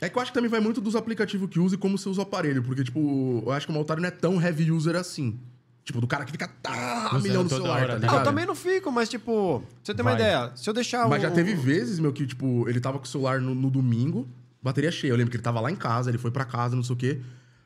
É 0.01 0.09
que 0.09 0.17
eu 0.17 0.21
acho 0.21 0.31
que 0.31 0.35
também 0.35 0.49
vai 0.49 0.59
muito 0.59 0.81
dos 0.81 0.95
aplicativos 0.95 1.49
que 1.49 1.59
usa 1.59 1.75
e 1.75 1.77
como 1.77 1.97
você 1.97 2.09
usa 2.09 2.19
o 2.19 2.23
aparelho. 2.23 2.61
Porque, 2.61 2.83
tipo, 2.83 3.43
eu 3.45 3.51
acho 3.51 3.65
que 3.65 3.71
o 3.73 3.77
Altari 3.77 4.01
não 4.01 4.07
é 4.07 4.11
tão 4.11 4.41
heavy 4.41 4.71
user 4.71 4.95
assim. 4.95 5.39
Tipo, 5.85 6.01
do 6.01 6.07
cara 6.07 6.25
que 6.25 6.31
fica 6.31 6.47
tá, 6.61 7.09
Usando 7.11 7.23
milhão 7.23 7.43
no 7.43 7.49
celular, 7.49 7.83
hora, 7.83 7.99
tá 7.99 8.11
né? 8.11 8.19
Eu 8.19 8.23
também 8.23 8.45
não 8.45 8.55
fico, 8.55 8.91
mas 8.91 9.07
tipo... 9.07 9.63
Você 9.83 9.93
ter 9.93 10.01
uma 10.01 10.11
Vai. 10.11 10.19
ideia, 10.19 10.51
se 10.55 10.67
eu 10.67 10.73
deixar 10.73 11.07
Mas 11.07 11.19
o... 11.19 11.21
já 11.21 11.31
teve 11.31 11.53
vezes, 11.53 11.99
meu, 11.99 12.11
que, 12.11 12.25
tipo, 12.25 12.67
ele 12.67 12.79
tava 12.79 12.97
com 12.97 13.05
o 13.05 13.07
celular 13.07 13.39
no, 13.39 13.53
no 13.53 13.69
domingo, 13.69 14.27
bateria 14.63 14.91
cheia. 14.91 15.11
Eu 15.11 15.15
lembro 15.15 15.29
que 15.29 15.37
ele 15.37 15.43
tava 15.43 15.59
lá 15.61 15.71
em 15.71 15.75
casa, 15.75 16.09
ele 16.09 16.17
foi 16.17 16.31
pra 16.31 16.43
casa, 16.43 16.75
não 16.75 16.83
sei 16.83 16.93
o 16.93 16.97
quê. 16.97 17.21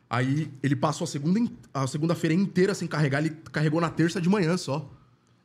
Aí 0.10 0.52
ele 0.62 0.76
passou 0.76 1.06
a 1.06 1.08
segunda 1.08 1.40
in- 1.40 1.56
a 1.74 1.88
segunda-feira 1.88 2.34
inteira 2.34 2.74
sem 2.76 2.88
carregar, 2.88 3.20
ele 3.20 3.30
carregou 3.52 3.80
na 3.80 3.90
terça 3.90 4.20
de 4.20 4.28
manhã 4.28 4.58
só. 4.58 4.92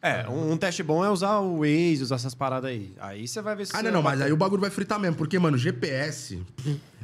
É, 0.07 0.29
um, 0.29 0.53
um 0.53 0.57
teste 0.59 0.83
bom 0.83 1.03
é 1.03 1.09
usar 1.11 1.39
o 1.39 1.61
Waze, 1.61 2.03
usar 2.03 2.17
essas 2.17 2.35
paradas 2.35 2.71
aí. 2.71 2.93
Aí 3.01 3.27
você 3.27 3.41
vai 3.41 3.57
ver 3.57 3.67
se... 3.67 3.75
Ah, 3.75 3.83
não, 3.83 3.91
não, 3.91 4.03
mas 4.03 4.21
aí 4.21 4.31
o 4.31 4.37
bagulho 4.37 4.61
vai 4.61 4.69
fritar 4.71 4.99
mesmo, 5.01 5.17
porque, 5.17 5.39
mano, 5.39 5.57
GPS. 5.57 6.43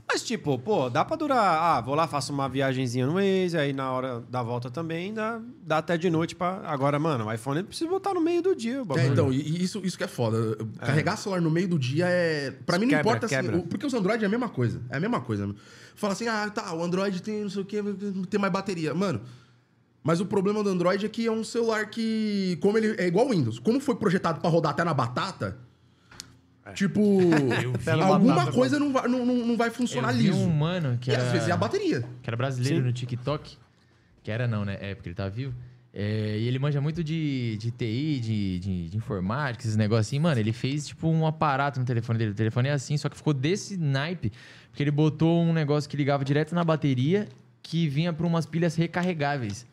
Mas, 0.06 0.22
tipo, 0.22 0.58
pô, 0.58 0.90
dá 0.90 1.04
pra 1.04 1.16
durar. 1.16 1.38
Ah, 1.62 1.80
vou 1.80 1.94
lá, 1.94 2.06
faço 2.08 2.32
uma 2.32 2.48
viagenzinha 2.48 3.06
no 3.06 3.14
Waze, 3.14 3.56
aí 3.56 3.72
na 3.72 3.90
hora 3.92 4.20
da 4.28 4.42
volta 4.42 4.68
também 4.68 5.14
dá, 5.14 5.40
dá 5.62 5.78
até 5.78 5.96
de 5.96 6.10
noite 6.10 6.34
pra. 6.34 6.60
Agora, 6.64 6.98
mano, 6.98 7.26
o 7.26 7.32
iPhone 7.32 7.62
precisa 7.62 7.88
botar 7.88 8.12
no 8.12 8.20
meio 8.20 8.42
do 8.42 8.54
dia. 8.54 8.82
O 8.82 8.98
É, 8.98 9.06
então, 9.06 9.32
isso, 9.32 9.80
isso 9.84 9.96
que 9.96 10.02
é 10.02 10.08
foda. 10.08 10.58
Carregar 10.80 11.16
celular 11.16 11.40
no 11.40 11.48
meio 11.50 11.68
do 11.68 11.78
dia 11.78 12.06
é. 12.08 12.50
Pra 12.66 12.76
mim 12.76 12.86
não 12.86 12.90
Quebra, 12.90 13.02
importa 13.02 13.26
assim. 13.26 13.36
quebra. 13.36 13.56
o- 13.58 13.62
Porque 13.62 13.86
os 13.86 13.94
Android 13.94 14.22
é 14.22 14.26
a 14.26 14.30
mesma 14.30 14.48
coisa. 14.48 14.82
É 14.90 14.96
a 14.96 15.00
mesma 15.00 15.20
coisa. 15.20 15.54
Fala 15.94 16.12
assim, 16.12 16.26
ah, 16.26 16.50
tá, 16.52 16.74
o 16.74 16.82
Android 16.82 17.22
tem 17.22 17.42
não 17.42 17.50
sei 17.50 17.62
o 17.62 17.64
quê, 17.64 17.80
tem 18.28 18.40
mais 18.40 18.52
bateria. 18.52 18.92
Mano. 18.92 19.20
Mas 20.02 20.20
o 20.20 20.26
problema 20.26 20.62
do 20.62 20.70
Android 20.70 21.04
é 21.04 21.08
que 21.08 21.26
é 21.26 21.32
um 21.32 21.44
celular 21.44 21.88
que. 21.90 22.58
Como 22.62 22.78
ele. 22.78 22.94
É 22.98 23.06
igual 23.06 23.26
o 23.26 23.30
Windows. 23.30 23.58
Como 23.58 23.78
foi 23.80 23.96
projetado 23.96 24.40
pra 24.40 24.48
rodar 24.48 24.72
até 24.72 24.82
na 24.84 24.94
batata. 24.94 25.58
Tipo, 26.74 27.18
Até 27.74 27.96
na 27.96 28.06
alguma 28.06 28.52
coisa 28.52 28.78
não 28.78 28.92
vai, 28.92 29.08
não, 29.08 29.24
não 29.26 29.56
vai 29.56 29.70
funcionar 29.70 30.12
eu 30.12 30.18
vi 30.18 30.22
liso. 30.28 30.38
um 30.38 30.50
mano 30.50 30.96
que 31.00 31.10
E 31.10 31.14
era... 31.14 31.24
às 31.24 31.32
vezes 31.32 31.48
é 31.48 31.52
a 31.52 31.56
bateria. 31.56 32.04
que 32.22 32.30
era 32.30 32.36
brasileiro 32.36 32.84
no 32.84 32.92
TikTok. 32.92 33.56
Que 34.22 34.30
era 34.30 34.46
não, 34.46 34.64
né? 34.64 34.76
É, 34.80 34.94
porque 34.94 35.08
ele 35.08 35.16
tá 35.16 35.28
vivo. 35.28 35.52
É, 35.92 36.38
e 36.38 36.46
ele 36.46 36.58
manja 36.60 36.80
muito 36.80 37.02
de, 37.02 37.56
de 37.58 37.72
TI, 37.72 38.20
de, 38.20 38.58
de, 38.60 38.88
de 38.90 38.96
informática, 38.96 39.64
esses 39.64 39.76
negócios 39.76 40.06
assim. 40.06 40.20
Mano, 40.20 40.38
ele 40.38 40.52
fez 40.52 40.86
tipo 40.86 41.08
um 41.08 41.26
aparato 41.26 41.80
no 41.80 41.86
telefone 41.86 42.18
dele. 42.18 42.30
O 42.30 42.34
telefone 42.34 42.68
é 42.68 42.72
assim, 42.72 42.96
só 42.96 43.08
que 43.08 43.16
ficou 43.16 43.34
desse 43.34 43.76
naipe. 43.76 44.30
Porque 44.70 44.82
ele 44.82 44.92
botou 44.92 45.42
um 45.42 45.52
negócio 45.52 45.90
que 45.90 45.96
ligava 45.96 46.24
direto 46.24 46.54
na 46.54 46.62
bateria 46.62 47.26
que 47.62 47.88
vinha 47.88 48.12
por 48.12 48.24
umas 48.24 48.46
pilhas 48.46 48.76
recarregáveis. 48.76 49.66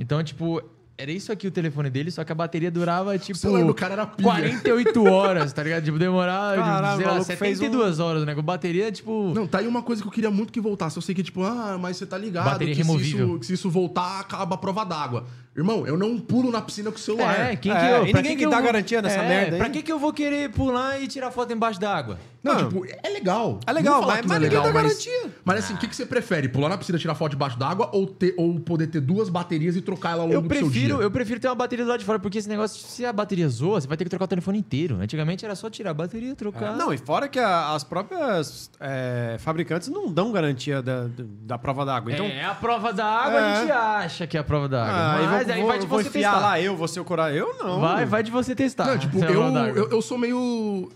Então, 0.00 0.24
tipo, 0.24 0.62
era 0.98 1.12
isso 1.12 1.30
aqui 1.30 1.46
o 1.46 1.50
telefone 1.50 1.88
dele, 1.90 2.10
só 2.10 2.24
que 2.24 2.32
a 2.32 2.34
bateria 2.34 2.70
durava 2.70 3.16
tipo. 3.18 3.38
celular 3.38 3.64
do 3.64 3.74
cara 3.74 3.92
era 3.92 4.06
pilha. 4.06 4.28
48 4.30 5.04
horas, 5.04 5.52
tá 5.52 5.62
ligado? 5.62 5.84
Tipo, 5.84 5.98
demorava, 5.98 6.56
Caralho, 6.56 6.96
sei 6.96 7.04
o 7.04 7.08
lá, 7.08 7.14
maluco 7.14 7.24
fez 7.36 7.58
72 7.58 8.00
horas, 8.00 8.24
né? 8.24 8.34
Com 8.34 8.42
bateria, 8.42 8.90
tipo. 8.90 9.32
Não, 9.34 9.46
tá 9.46 9.58
aí 9.58 9.66
uma 9.66 9.82
coisa 9.82 10.02
que 10.02 10.08
eu 10.08 10.12
queria 10.12 10.30
muito 10.30 10.52
que 10.52 10.60
voltasse. 10.60 10.96
Eu 10.96 11.02
sei 11.02 11.14
que, 11.14 11.22
tipo, 11.22 11.42
ah, 11.44 11.78
mas 11.80 11.96
você 11.98 12.06
tá 12.06 12.16
ligado 12.18 12.44
Bateria 12.46 12.74
que 12.74 12.82
se 12.82 12.86
removível. 12.86 13.26
isso, 13.28 13.38
que 13.40 13.46
se 13.46 13.52
isso 13.54 13.70
voltar, 13.70 14.20
acaba 14.20 14.54
a 14.54 14.58
prova 14.58 14.84
d'água. 14.84 15.26
Irmão, 15.56 15.84
eu 15.86 15.98
não 15.98 16.18
pulo 16.18 16.50
na 16.50 16.62
piscina 16.62 16.90
com 16.90 16.96
o 16.96 17.00
celular. 17.00 17.38
É, 17.38 17.56
quem 17.56 17.72
É, 17.72 17.74
que 17.74 17.86
eu, 17.86 18.06
e 18.06 18.12
pra 18.12 18.22
ninguém 18.22 18.36
que 18.38 18.44
que 18.44 18.50
dá 18.50 18.56
vou- 18.56 18.66
garantia 18.66 19.02
nessa 19.02 19.18
é, 19.20 19.28
merda 19.28 19.56
aí. 19.56 19.58
Pra 19.58 19.68
que, 19.68 19.82
que 19.82 19.92
eu 19.92 19.98
vou 19.98 20.12
querer 20.12 20.50
pular 20.50 21.02
e 21.02 21.08
tirar 21.08 21.30
foto 21.32 21.52
embaixo 21.52 21.78
da 21.80 21.94
água? 21.94 22.18
Não, 22.42 22.54
Não. 22.54 22.68
tipo, 22.68 22.86
é 23.02 23.08
legal. 23.10 23.60
É 23.66 23.72
legal, 23.72 24.00
mas- 24.02 24.24
mas 24.24 24.36
é 24.36 24.40
ninguém 24.40 24.48
legal, 24.48 24.62
dá 24.62 24.72
mas, 24.72 24.82
garantia. 24.82 25.30
mas 25.44 25.58
assim, 25.58 25.74
o 25.74 25.76
que, 25.76 25.86
que 25.86 25.94
você 25.94 26.06
prefere? 26.06 26.48
Pular 26.48 26.70
na 26.70 26.78
piscina, 26.78 26.98
tirar 26.98 27.14
foto 27.14 27.32
debaixo 27.32 27.58
d'água 27.58 27.90
ou, 27.92 28.06
ter, 28.06 28.34
ou 28.38 28.58
poder 28.60 28.86
ter 28.86 29.00
duas 29.00 29.28
baterias 29.28 29.76
e 29.76 29.82
trocar 29.82 30.12
ela 30.12 30.22
ao 30.22 30.26
longo 30.28 30.38
Eu 30.38 30.40
do 30.42 30.48
seu 30.54 30.66
prefiro, 30.70 30.96
dia? 30.96 31.04
eu 31.04 31.10
prefiro 31.10 31.38
ter 31.38 31.48
uma 31.48 31.54
bateria 31.54 31.84
do 31.84 31.88
lado 31.90 32.00
de 32.00 32.06
fora, 32.06 32.18
porque 32.18 32.38
esse 32.38 32.48
negócio, 32.48 32.80
se 32.88 33.04
a 33.04 33.12
bateria 33.12 33.46
zoa, 33.48 33.80
você 33.80 33.86
vai 33.86 33.96
ter 33.96 34.04
que 34.04 34.10
trocar 34.10 34.24
o 34.24 34.28
telefone 34.28 34.58
inteiro. 34.58 34.96
Antigamente 35.00 35.44
era 35.44 35.54
só 35.54 35.68
tirar 35.68 35.90
a 35.90 35.94
bateria, 35.94 36.34
trocar. 36.34 36.74
Não, 36.76 36.94
e 36.94 36.98
fora 36.98 37.28
que 37.28 37.38
a- 37.38 37.74
as 37.74 37.84
próprias 37.84 38.70
é, 38.80 39.36
fabricantes 39.38 39.88
não 39.88 40.10
dão 40.10 40.32
garantia 40.32 40.80
da, 40.80 41.08
da 41.42 41.58
prova 41.58 41.84
d'água. 41.84 42.10
Então, 42.12 42.24
é 42.24 42.44
a 42.44 42.54
prova 42.54 42.92
da 42.92 43.04
água, 43.04 43.38
É. 43.38 43.52
a 43.52 43.60
gente 43.60 43.72
acha 43.72 44.26
que 44.26 44.36
é 44.36 44.40
a 44.40 44.44
prova 44.44 44.66
da 44.68 44.82
água. 44.82 44.94
ah, 44.94 45.12
mas 45.32 45.46
vou, 45.46 45.54
aí 45.54 45.62
vai 45.64 45.78
de 45.78 45.86
vou 45.86 46.02
você 46.02 46.10
testar. 46.10 46.40
lá 46.40 46.60
eu, 46.60 46.74
você 46.76 46.98
o 46.98 47.04
corar. 47.04 47.34
Eu 47.34 47.54
não. 47.62 47.80
Vai, 47.80 48.06
vai 48.06 48.22
de 48.22 48.30
você 48.30 48.54
testar. 48.54 48.86
Não, 48.86 48.98
tipo, 48.98 49.22
é 49.22 49.28
eu, 49.34 49.52
d'água. 49.52 49.68
eu, 49.78 49.90
eu 49.90 50.00
sou 50.02 50.16
meio. 50.16 50.90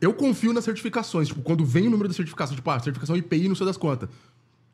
Eu 0.00 0.12
confio 0.12 0.52
nas 0.52 0.64
certificações. 0.64 1.28
Tipo, 1.28 1.42
quando 1.42 1.64
vem 1.64 1.86
o 1.86 1.90
número 1.90 2.08
da 2.08 2.14
certificação, 2.14 2.54
tipo, 2.54 2.70
ah, 2.70 2.78
certificação 2.78 3.16
IPI, 3.16 3.48
não 3.48 3.54
sei 3.54 3.66
das 3.66 3.76
quantas. 3.76 4.08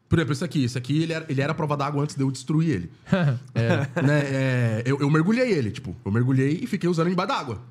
Por 0.08 0.18
exemplo, 0.18 0.32
esse 0.32 0.44
aqui. 0.44 0.64
Esse 0.64 0.78
aqui, 0.78 1.02
ele 1.02 1.12
era, 1.12 1.26
ele 1.28 1.40
era 1.40 1.52
a 1.52 1.54
prova 1.54 1.76
d'água 1.76 2.02
antes 2.02 2.16
de 2.16 2.22
eu 2.22 2.30
destruir 2.30 2.70
ele. 2.70 2.90
Né, 4.02 4.20
é, 4.26 4.82
eu, 4.84 4.98
eu 5.00 5.10
mergulhei 5.10 5.52
ele, 5.52 5.70
tipo. 5.70 5.96
Eu 6.04 6.12
mergulhei 6.12 6.60
e 6.62 6.66
fiquei 6.66 6.88
usando 6.88 7.08
embaixo 7.08 7.28
d'água. 7.28 7.62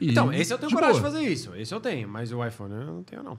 E, 0.00 0.10
Então, 0.10 0.32
esse 0.32 0.52
eu 0.52 0.58
tenho 0.58 0.68
de 0.68 0.74
coragem 0.74 0.96
de 0.96 1.02
fazer 1.02 1.20
isso. 1.22 1.54
Esse 1.54 1.74
eu 1.74 1.80
tenho, 1.80 2.08
mas 2.08 2.32
o 2.32 2.44
iPhone 2.44 2.74
eu 2.74 2.84
não 2.84 3.02
tenho, 3.02 3.22
não. 3.22 3.38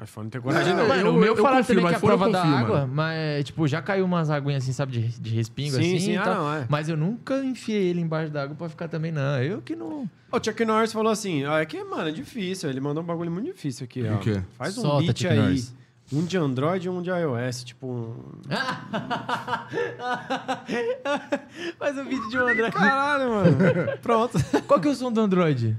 O 0.00 0.04
iPhone 0.04 0.24
não 0.24 0.30
tem 0.30 0.40
coragem, 0.40 0.74
não. 0.74 0.88
Mano, 0.88 1.00
eu- 1.02 1.14
o 1.14 1.18
meu 1.18 1.36
eu 1.36 1.42
falaram 1.42 1.62
também 1.62 1.86
que 1.86 1.92
é 1.92 1.96
a 1.96 2.00
prova 2.00 2.30
da 2.30 2.40
confio, 2.40 2.56
água, 2.56 2.80
mano. 2.80 2.92
mas, 2.94 3.44
tipo, 3.44 3.68
já 3.68 3.82
caiu 3.82 4.06
umas 4.06 4.30
aguinhas 4.30 4.62
assim, 4.62 4.72
sabe, 4.72 4.92
de, 4.92 5.20
de 5.20 5.34
respingo 5.34 5.72
Sim, 5.72 5.80
assim 5.80 5.98
sim, 6.00 6.12
e 6.12 6.16
ah, 6.16 6.24
não, 6.24 6.54
é. 6.54 6.66
Mas 6.68 6.88
eu 6.88 6.96
nunca 6.96 7.44
enfiei 7.44 7.90
ele 7.90 8.00
embaixo 8.00 8.32
d'água 8.32 8.56
pra 8.56 8.68
ficar 8.70 8.88
também, 8.88 9.12
não. 9.12 9.42
Eu 9.42 9.60
que 9.60 9.76
não... 9.76 10.08
O 10.32 10.42
Chuck 10.42 10.64
Norris 10.64 10.92
falou 10.92 11.12
assim: 11.12 11.44
ó, 11.44 11.58
é 11.58 11.66
que, 11.66 11.82
mano, 11.84 12.08
é 12.08 12.12
difícil. 12.12 12.70
Ele 12.70 12.80
mandou 12.80 13.02
um 13.02 13.06
bagulho 13.06 13.30
muito 13.30 13.44
difícil 13.46 13.84
aqui, 13.84 14.02
ó. 14.08 14.14
O 14.14 14.18
quê? 14.20 14.40
Faz 14.56 14.78
um 14.78 14.82
Solta, 14.82 15.02
beat 15.02 15.18
Chuck 15.18 15.32
aí. 15.32 15.38
Norris. 15.38 15.74
Um 16.12 16.24
de 16.24 16.36
Android 16.38 16.86
e 16.86 16.90
um 16.90 17.02
de 17.02 17.10
iOS. 17.10 17.62
Tipo, 17.64 17.86
um... 17.86 18.14
Faz 21.78 21.96
um 21.98 22.04
vídeo 22.04 22.28
de 22.28 22.36
um 22.38 22.46
Android. 22.48 22.72
Caralho, 22.72 23.30
mano. 23.30 23.56
Pronto. 24.02 24.38
Qual 24.66 24.80
que 24.80 24.88
é 24.88 24.90
o 24.90 24.94
som 24.94 25.12
do 25.12 25.20
Android? 25.20 25.76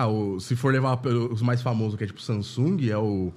Ah, 0.00 0.06
o, 0.06 0.38
se 0.38 0.54
for 0.54 0.72
levar 0.72 0.96
os 1.04 1.42
mais 1.42 1.60
famosos, 1.60 1.96
que 1.98 2.04
é 2.04 2.06
tipo 2.06 2.22
Samsung, 2.22 2.88
é 2.88 2.96
o. 2.96 3.32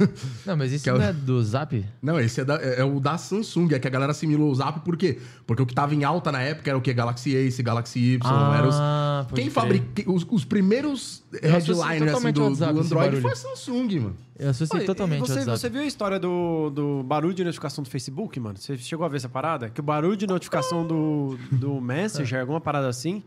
Não, 0.46 0.56
mas 0.56 0.72
isso 0.72 0.82
Que 0.82 0.90
é 0.90 0.94
o- 0.94 0.98
não 0.98 1.04
é 1.04 1.12
do 1.12 1.42
Zap? 1.44 1.84
Não, 2.02 2.18
esse 2.18 2.40
é, 2.40 2.44
da- 2.44 2.56
é- 2.56 2.80
é 2.80 2.84
o 2.84 2.98
da 2.98 3.18
Samsung, 3.18 3.68
é 3.74 3.78
que 3.78 3.86
a 3.86 3.90
galera 3.90 4.12
assimilou 4.12 4.50
o 4.50 4.54
Zap, 4.54 4.80
por 4.80 4.96
quê? 4.96 5.18
Porque 5.46 5.62
o 5.62 5.66
que 5.66 5.74
tava 5.74 5.94
em 5.94 6.04
alta 6.04 6.32
na 6.32 6.40
época 6.40 6.70
era 6.70 6.78
o 6.78 6.80
quê? 6.80 6.94
Galaxy 6.94 7.36
Ace, 7.36 7.62
Galaxy 7.62 8.14
Y, 8.14 8.54
era 8.56 8.66
os... 8.66 8.74
Ah, 8.78 9.26
Quem 9.34 9.50
fabrica... 9.50 10.10
Os, 10.10 10.26
os 10.30 10.44
primeiros 10.44 11.22
headliners 11.42 12.14
assim, 12.14 12.32
do, 12.32 12.50
do 12.50 12.80
Android 12.80 13.20
foi 13.20 13.32
a 13.32 13.36
Samsung, 13.36 14.00
mano. 14.00 14.16
Eu 14.38 14.50
associei 14.50 14.82
e 14.82 14.86
totalmente 14.86 15.20
você, 15.20 15.34
WhatsApp. 15.34 15.58
você 15.58 15.68
viu 15.68 15.82
a 15.82 15.86
história 15.86 16.18
do, 16.18 16.70
do 16.70 17.02
barulho 17.02 17.34
de 17.34 17.44
notificação 17.44 17.84
do 17.84 17.90
Facebook, 17.90 18.40
mano? 18.40 18.56
Você 18.58 18.78
chegou 18.78 19.04
a 19.04 19.08
ver 19.08 19.18
essa 19.18 19.28
parada? 19.28 19.68
Que 19.68 19.80
o 19.80 19.82
barulho 19.84 20.16
de 20.16 20.26
notificação 20.26 20.86
do, 20.86 21.38
do 21.52 21.78
Messenger, 21.80 22.40
alguma 22.40 22.60
parada 22.60 22.88
assim, 22.88 23.22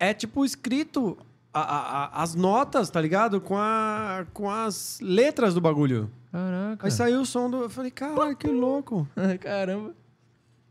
é 0.00 0.12
tipo 0.14 0.44
escrito 0.44 1.16
a- 1.52 1.60
a- 1.60 2.04
a- 2.04 2.22
as 2.22 2.34
notas, 2.34 2.90
tá 2.90 3.00
ligado? 3.00 3.40
Com, 3.40 3.56
a, 3.56 4.24
com 4.32 4.50
as 4.50 4.98
letras 5.02 5.54
do 5.54 5.60
bagulho. 5.60 6.10
Caraca. 6.30 6.86
Aí 6.86 6.90
saiu 6.90 7.20
o 7.22 7.26
som 7.26 7.50
do. 7.50 7.62
Eu 7.62 7.70
falei, 7.70 7.90
caralho, 7.90 8.36
que 8.36 8.46
louco. 8.48 9.08
Caramba. 9.40 9.94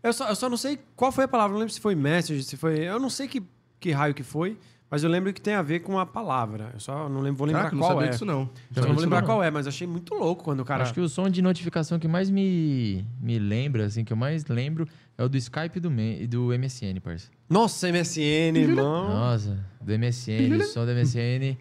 Eu 0.04 0.14
só, 0.14 0.30
eu 0.30 0.36
só 0.36 0.48
não 0.50 0.56
sei 0.58 0.80
qual 0.96 1.12
foi 1.12 1.26
a 1.26 1.28
palavra, 1.28 1.54
não 1.54 1.60
lembro 1.60 1.74
se 1.74 1.82
foi 1.82 1.96
message, 1.96 2.44
se 2.44 2.56
foi. 2.56 2.80
Eu 2.80 3.00
não 3.00 3.10
sei 3.10 3.28
que, 3.28 3.44
que 3.80 3.92
raio 3.92 4.14
que 4.14 4.22
foi, 4.24 4.58
mas 4.90 5.04
eu 5.04 5.10
lembro 5.10 5.34
que 5.34 5.42
tem 5.42 5.56
a 5.56 5.62
ver 5.64 5.80
com 5.80 5.98
a 6.00 6.06
palavra. 6.06 6.70
Eu 6.76 6.80
só 6.80 7.10
não 7.10 7.20
lembro, 7.20 7.40
vou 7.40 7.48
lembrar 7.48 7.64
Caraca, 7.64 7.76
não 7.76 7.82
qual 7.84 7.92
sabia 7.94 8.08
é. 8.08 8.10
disso 8.12 8.24
não. 8.24 8.50
Só 8.72 8.82
não 8.82 8.94
vou 8.94 9.02
lembrar 9.02 9.24
qual 9.24 9.44
é, 9.44 9.50
mas 9.52 9.68
achei 9.68 9.88
muito 9.88 10.14
louco 10.14 10.44
quando 10.44 10.60
o 10.62 10.66
cara. 10.66 10.84
Acho 10.84 10.94
que 10.94 11.02
o 11.02 11.10
som 11.10 11.28
de 11.28 11.42
notificação 11.42 11.98
que 12.00 12.08
mais 12.08 12.30
me, 12.30 13.04
me 13.20 13.40
lembra, 13.40 13.86
assim, 13.86 14.06
que 14.06 14.14
eu 14.14 14.18
mais 14.18 14.46
lembro, 14.46 14.88
é 15.18 15.24
o 15.24 15.30
do 15.30 15.38
Skype 15.38 15.78
e 15.78 16.28
do, 16.28 16.54
e 16.54 16.58
MSN, 16.58 17.00
parça. 17.04 17.30
Nossa, 17.50 17.88
MSN, 17.92 18.58
irmão. 18.58 19.08
Nossa, 19.10 19.58
do 19.82 19.98
MSN, 19.98 20.56
o 20.58 20.64
som 20.66 20.86
do 20.86 20.92
MSN. 20.92 21.58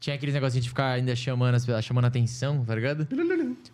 Tinha 0.00 0.16
aqueles 0.16 0.34
negocinhos 0.34 0.64
de 0.64 0.68
ficar 0.68 0.90
ainda 0.90 1.14
chamando, 1.14 1.54
as- 1.54 1.84
chamando 1.84 2.06
a 2.06 2.08
atenção, 2.08 2.64
tá 2.64 2.74
ligado? 2.74 3.06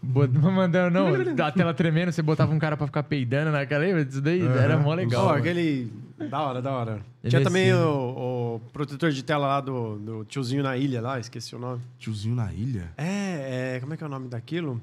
Bot- 0.03 0.31
Mandando, 0.31 0.91
não, 0.91 1.35
da 1.35 1.51
tela 1.51 1.73
tremendo, 1.73 2.13
você 2.13 2.21
botava 2.21 2.53
um 2.53 2.59
cara 2.59 2.77
pra 2.77 2.87
ficar 2.87 3.03
peidando 3.05 3.51
naquela, 3.51 3.83
lembra 3.83 4.05
disso 4.05 4.21
daí? 4.21 4.43
Era 4.43 4.77
mó 4.77 4.93
legal. 4.93 5.25
Mano. 5.25 5.39
aquele. 5.39 5.91
Da 6.29 6.43
hora, 6.43 6.61
da 6.61 6.71
hora. 6.73 7.01
Ele 7.25 7.31
Tinha 7.31 7.41
é 7.41 7.45
também 7.45 7.71
assim. 7.71 7.81
o, 7.83 7.89
o 7.89 8.39
o 8.57 8.61
protetor 8.73 9.11
de 9.13 9.23
tela 9.23 9.47
lá 9.47 9.61
do, 9.61 9.99
do 9.99 10.25
tiozinho 10.25 10.63
na 10.63 10.77
ilha 10.77 11.01
lá, 11.01 11.19
esqueci 11.21 11.55
o 11.55 11.59
nome. 11.59 11.81
Tiozinho 11.99 12.35
na 12.35 12.53
ilha? 12.53 12.91
É, 12.97 13.77
é, 13.77 13.81
como 13.81 13.95
é 13.95 13.97
que 13.97 14.03
é 14.03 14.07
o 14.07 14.11
nome 14.11 14.29
daquilo? 14.29 14.81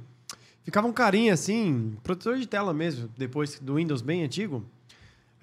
Ficava 0.66 0.88
um 0.88 0.92
carinha 0.92 1.34
assim, 1.34 1.94
protetor 2.04 2.38
de 2.38 2.48
tela 2.48 2.74
mesmo, 2.74 3.08
depois 3.18 3.58
do 3.62 3.76
Windows 3.76 4.02
bem 4.02 4.24
antigo. 4.24 4.66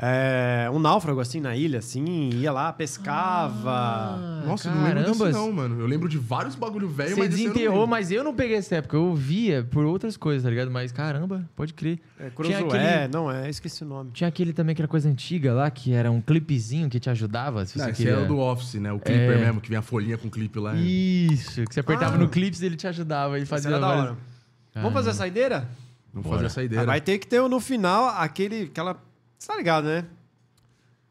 É, 0.04 0.68
um 0.72 0.80
náufrago 0.80 1.20
assim 1.20 1.38
na 1.38 1.54
ilha, 1.54 1.78
assim, 1.78 2.30
ia 2.30 2.50
lá, 2.50 2.72
pescava. 2.72 3.70
Ah, 3.70 4.42
Nossa, 4.44 4.68
eu 4.68 4.74
não 4.74 4.82
lembro 4.82 5.02
carambas. 5.04 5.32
não, 5.34 5.52
mano. 5.52 5.78
Eu 5.80 5.86
lembro 5.86 6.08
de 6.08 6.18
vários 6.18 6.56
bagulho 6.56 6.88
velho, 6.88 7.10
Você 7.14 7.20
mas 7.20 7.34
esse 7.34 7.42
eu 7.42 7.46
não 7.48 7.52
desenterrou, 7.54 7.86
mas 7.86 8.10
eu 8.10 8.24
não 8.24 8.34
peguei 8.34 8.56
essa 8.56 8.76
época. 8.76 8.96
Eu 8.96 9.14
via 9.14 9.62
por 9.70 9.84
outras 9.84 10.16
coisas, 10.16 10.42
tá 10.42 10.50
ligado? 10.50 10.72
Mas 10.72 10.90
caramba, 10.90 11.48
pode 11.54 11.72
crer. 11.74 12.00
É, 12.18 12.30
Cruzoé, 12.30 12.56
aquele- 12.58 13.08
não 13.12 13.30
é, 13.30 13.48
esqueci 13.48 13.84
o 13.84 13.86
nome. 13.86 14.10
Tinha 14.12 14.26
aquele 14.26 14.52
também 14.52 14.74
que 14.74 14.82
era 14.82 14.88
coisa 14.88 15.08
antiga 15.08 15.52
lá, 15.52 15.70
que 15.70 15.92
era 15.92 16.10
um 16.10 16.20
clipezinho 16.20 16.88
que 16.88 16.98
te 16.98 17.08
ajudava. 17.08 17.64
Se 17.64 17.78
Não, 17.78 17.84
você 17.84 17.90
esse 17.92 18.02
queria... 18.02 18.18
é 18.18 18.24
o 18.24 18.26
do 18.26 18.38
Office, 18.40 18.74
né? 18.80 18.90
O 18.92 18.98
Clipper 18.98 19.38
É. 19.38 19.44
mesmo, 19.44 19.60
que 19.60 19.68
vem 19.68 19.78
a 19.78 19.82
folhinha 19.82 20.18
com 20.18 20.28
clipe 20.28 20.58
lá. 20.58 20.74
Isso, 20.74 21.62
que 21.64 21.72
você 21.74 21.78
apertava 21.80 22.16
Ah. 22.16 22.18
no 22.18 22.28
clips 22.28 22.60
e 22.60 22.66
ele 22.66 22.76
te 22.76 22.88
ajudava 22.88 23.38
e 23.38 23.42
Esse 23.42 23.50
fazia 23.50 23.70
era 23.70 23.78
da 23.78 23.86
várias- 23.86 24.04
hora. 24.06 24.31
Vamos 24.74 24.92
fazer 24.92 25.10
a 25.10 25.14
saideira? 25.14 25.68
Vamos 26.12 26.26
Bora. 26.28 26.36
fazer 26.36 26.46
essa 26.46 26.60
Ah, 26.60 26.64
ideia. 26.64 26.84
vai 26.84 27.00
ter 27.00 27.18
que 27.18 27.26
ter 27.26 27.40
no 27.48 27.60
final 27.60 28.08
aquele. 28.08 28.64
aquela. 28.64 29.00
Você 29.38 29.48
tá 29.48 29.56
ligado, 29.56 29.84
né? 29.84 30.04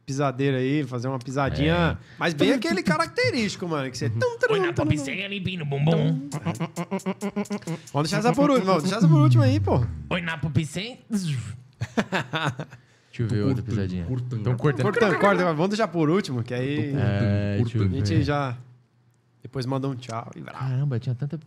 Pisadeira 0.06 0.58
aí, 0.58 0.84
fazer 0.84 1.08
uma 1.08 1.20
pisadinha. 1.20 1.98
Mas 2.18 2.34
bem 2.34 2.52
aquele 2.54 2.82
característico, 2.84 3.68
mano. 3.68 3.90
Que 3.90 3.98
você. 3.98 4.10
tum, 4.10 4.20
tum, 4.40 4.48
Põe 4.48 4.60
na 4.60 4.68
tum, 4.68 4.74
tum. 4.74 4.84
popicega, 4.90 5.28
limpinho 5.28 5.60
no 5.60 5.66
bumbum. 5.66 6.28
Vamos 7.94 8.10
deixar 8.10 8.18
essa 8.20 8.34
por 8.34 8.50
último. 8.50 8.66
Vamos 8.68 8.84
deixar 8.84 8.98
essa 8.98 9.08
por 9.08 9.22
último 9.22 9.44
aí, 9.44 9.60
pô. 9.60 9.86
Põe 10.10 10.22
na 10.22 10.38
popicega. 10.38 10.98
Deixa 13.12 13.24
eu 13.24 13.28
ver 13.28 13.44
outra 13.44 13.64
pisadinha. 13.64 14.06
curtando. 14.06 14.42
Então 14.42 14.56
cortando. 14.56 14.84
Cortando, 14.84 15.20
corta. 15.20 15.44
Vamos 15.46 15.70
deixar 15.70 15.88
por 15.88 16.10
último, 16.10 16.44
que 16.44 16.54
aí 16.54 16.94
É, 16.96 17.60
a 17.62 18.06
gente 18.06 18.24
já. 18.24 18.58
Depois 19.42 19.66
manda 19.66 19.88
um 19.88 19.96
tchau 19.96 20.32
e. 20.36 20.42
Caramba, 20.42 21.00
tinha 21.00 21.16
tanta. 21.16 21.40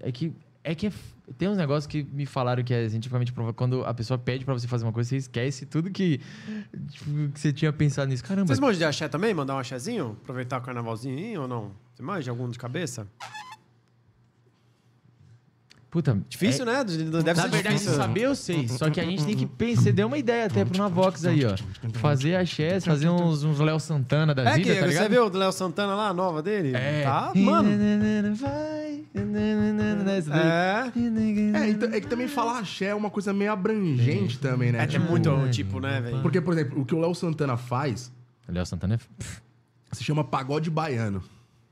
É 0.00 0.12
que. 0.12 0.32
É 0.66 0.74
que 0.74 0.88
é 0.88 0.92
tem 1.38 1.48
uns 1.48 1.56
negócios 1.56 1.86
que 1.86 2.02
me 2.02 2.26
falaram 2.26 2.62
que 2.62 2.74
é 2.74 2.88
cientificamente 2.88 3.32
provado. 3.32 3.54
Quando 3.54 3.84
a 3.84 3.94
pessoa 3.94 4.18
pede 4.18 4.44
pra 4.44 4.52
você 4.52 4.66
fazer 4.66 4.84
uma 4.84 4.92
coisa, 4.92 5.08
você 5.08 5.16
esquece 5.16 5.64
tudo 5.64 5.90
que, 5.90 6.20
tipo, 6.90 7.28
que 7.32 7.40
você 7.40 7.52
tinha 7.52 7.72
pensado 7.72 8.08
nisso. 8.08 8.24
Caramba. 8.24 8.48
Vocês 8.48 8.58
manjam 8.58 8.78
de 8.78 8.84
axé 8.84 9.08
também? 9.08 9.32
Mandar 9.32 9.54
um 9.54 9.58
axézinho? 9.58 10.16
Aproveitar 10.22 10.58
o 10.58 10.62
carnavalzinho 10.62 11.16
aí 11.16 11.38
ou 11.38 11.46
não? 11.46 11.72
Você 11.94 12.02
manja 12.02 12.30
algum 12.32 12.48
de 12.48 12.58
cabeça? 12.58 13.06
Puta. 15.96 16.18
Difícil, 16.28 16.66
né? 16.66 16.84
Deve 16.84 17.04
Na 17.04 17.34
ser 17.34 17.48
verdade, 17.48 17.62
difícil. 17.62 17.94
saber 17.94 18.20
eu 18.20 18.34
sei. 18.34 18.68
Só 18.68 18.90
que 18.90 19.00
a 19.00 19.04
gente 19.04 19.24
tem 19.24 19.34
que 19.34 19.46
pensar. 19.46 19.80
Você 19.84 19.92
deu 19.92 20.08
uma 20.08 20.18
ideia 20.18 20.44
até 20.44 20.62
pro 20.62 20.76
Navox 20.76 21.24
aí, 21.24 21.42
ó. 21.46 21.54
Fazer 21.94 22.36
axés, 22.36 22.84
fazer 22.84 23.08
uns, 23.08 23.42
uns 23.44 23.58
Léo 23.58 23.80
Santana 23.80 24.34
da 24.34 24.42
É 24.42 24.56
vida, 24.56 24.74
que 24.74 24.78
tá 24.78 24.80
você 24.82 24.88
ligado? 24.88 25.08
viu 25.10 25.24
o 25.24 25.28
Léo 25.34 25.52
Santana 25.52 25.94
lá, 25.94 26.08
a 26.10 26.12
nova 26.12 26.42
dele? 26.42 26.76
É. 26.76 27.02
Tá, 27.04 27.32
mano. 27.34 27.70
Vai. 28.34 29.04
É. 30.34 30.92
É, 31.64 31.68
então, 31.70 31.88
é 31.90 31.98
que 31.98 32.06
também 32.08 32.28
falar 32.28 32.58
axé 32.58 32.88
é 32.88 32.94
uma 32.94 33.08
coisa 33.08 33.32
meio 33.32 33.50
abrangente 33.52 34.38
também, 34.38 34.72
né? 34.72 34.82
É 34.82 34.86
que 34.86 34.96
é 34.96 34.98
Tipo, 34.98 35.10
muito, 35.10 35.30
tipo, 35.50 35.80
né, 35.80 35.98
velho? 36.02 36.20
Porque, 36.20 36.42
por 36.42 36.52
exemplo, 36.52 36.78
o 36.78 36.84
que 36.84 36.94
o 36.94 37.00
Léo 37.00 37.14
Santana 37.14 37.56
faz 37.56 38.12
Léo 38.46 38.66
Santana 38.66 38.96
é. 38.96 38.98
se 39.92 40.04
chama 40.04 40.22
pagode 40.22 40.68
baiano. 40.68 41.22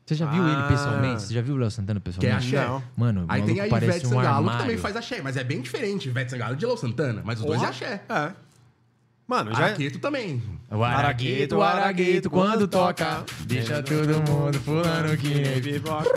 Você 0.07 0.15
já 0.15 0.27
viu 0.27 0.43
Ah. 0.43 0.53
ele 0.53 0.69
pessoalmente? 0.69 1.23
Você 1.23 1.35
já 1.35 1.41
viu 1.41 1.55
o 1.55 1.59
Léo 1.59 1.71
Santana 1.71 1.99
Que 2.01 2.09
é 2.09 2.13
pessoalmente? 2.13 2.57
axé. 2.57 2.69
Não. 2.69 2.83
Mano, 2.97 3.23
o 3.23 3.27
Aí 3.29 3.43
tem 3.43 3.61
a 3.61 3.67
Ivete 3.67 4.07
um 4.07 4.11
Sangalo, 4.11 4.21
que 4.23 4.27
armário. 4.37 4.61
também 4.61 4.77
faz 4.79 4.97
axé, 4.97 5.21
mas 5.23 5.37
é 5.37 5.45
bem 5.45 5.61
diferente. 5.63 6.09
Ivete 6.09 6.31
Sangalo 6.31 6.57
de 6.57 6.67
Léo 6.67 6.77
Santana, 6.77 7.23
mas 7.25 7.41
os 7.41 7.47
dois 7.47 7.63
é 7.63 7.67
axé. 7.67 8.03
É. 8.09 8.33
Mano, 9.27 9.51
já. 9.53 9.65
Araqueto 9.65 9.99
também. 9.99 10.43
O 10.71 10.85
aragueto, 10.85 11.57
o 11.57 11.63
aragueto, 11.63 12.29
quando 12.29 12.69
toca, 12.69 13.25
deixa 13.47 13.83
todo 13.83 14.21
mundo 14.31 14.61
pulando 14.61 15.17
que 15.17 15.29
nem 15.35 15.63
Pipoca. 15.63 16.11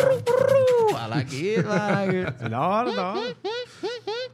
O 0.91 0.95
aragueto, 0.97 1.69
o 1.69 1.72
aragueto. 1.72 2.49
Da 2.49 2.59
hora, 2.68 2.93
da 2.93 3.14
hora. 3.14 3.35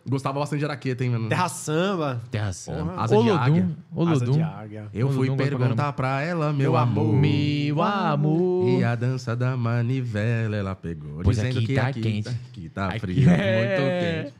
Gostava 0.07 0.39
bastante 0.39 0.59
de 0.59 0.65
araqueta, 0.65 1.03
hein, 1.03 1.11
mano? 1.11 1.29
Terra 1.29 1.47
samba. 1.47 2.21
Terra 2.29 2.51
Samba. 2.51 2.93
Asa 2.97 3.15
de 3.21 3.29
águia. 3.29 3.69
Olodum. 3.95 4.11
Asa 4.11 4.25
de 4.25 4.31
Olodum. 4.31 4.45
águia. 4.45 4.85
Eu 4.93 5.07
fui 5.09 5.29
Olodum 5.29 5.37
pra 5.37 5.45
perguntar 5.57 5.93
pra 5.93 6.21
ela, 6.21 6.47
meu 6.47 6.71
Meu 6.71 6.77
amor. 6.77 7.09
amor. 7.09 7.15
Meu 7.21 7.81
amor. 7.81 8.69
E 8.69 8.83
a 8.83 8.95
dança 8.95 9.33
da 9.33 9.55
manivela 9.55 10.57
ela 10.57 10.75
pegou. 10.75 11.21
Pois 11.23 11.37
dizendo 11.37 11.57
aqui 11.59 11.67
que 11.67 11.75
tá 11.75 11.87
aqui 11.87 12.01
quente. 12.01 12.23
Tá, 12.25 12.31
aqui 12.31 12.69
tá 12.69 12.87
Aqui 12.87 12.99
frio, 12.99 13.29
é. 13.29 14.23
muito 14.23 14.31
quente. 14.31 14.33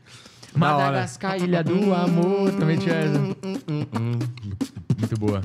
Madagascar, 0.54 1.40
Ilha 1.42 1.64
do 1.64 1.92
Amor. 1.94 2.52
Também 2.52 2.76
tinha 2.78 2.94
essa. 2.94 3.18
Muito 3.18 5.18
boa. 5.18 5.40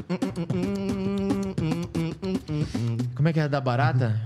Como 3.15 3.27
é 3.27 3.33
que 3.33 3.39
é 3.39 3.47
da 3.47 3.61
barata? 3.61 4.19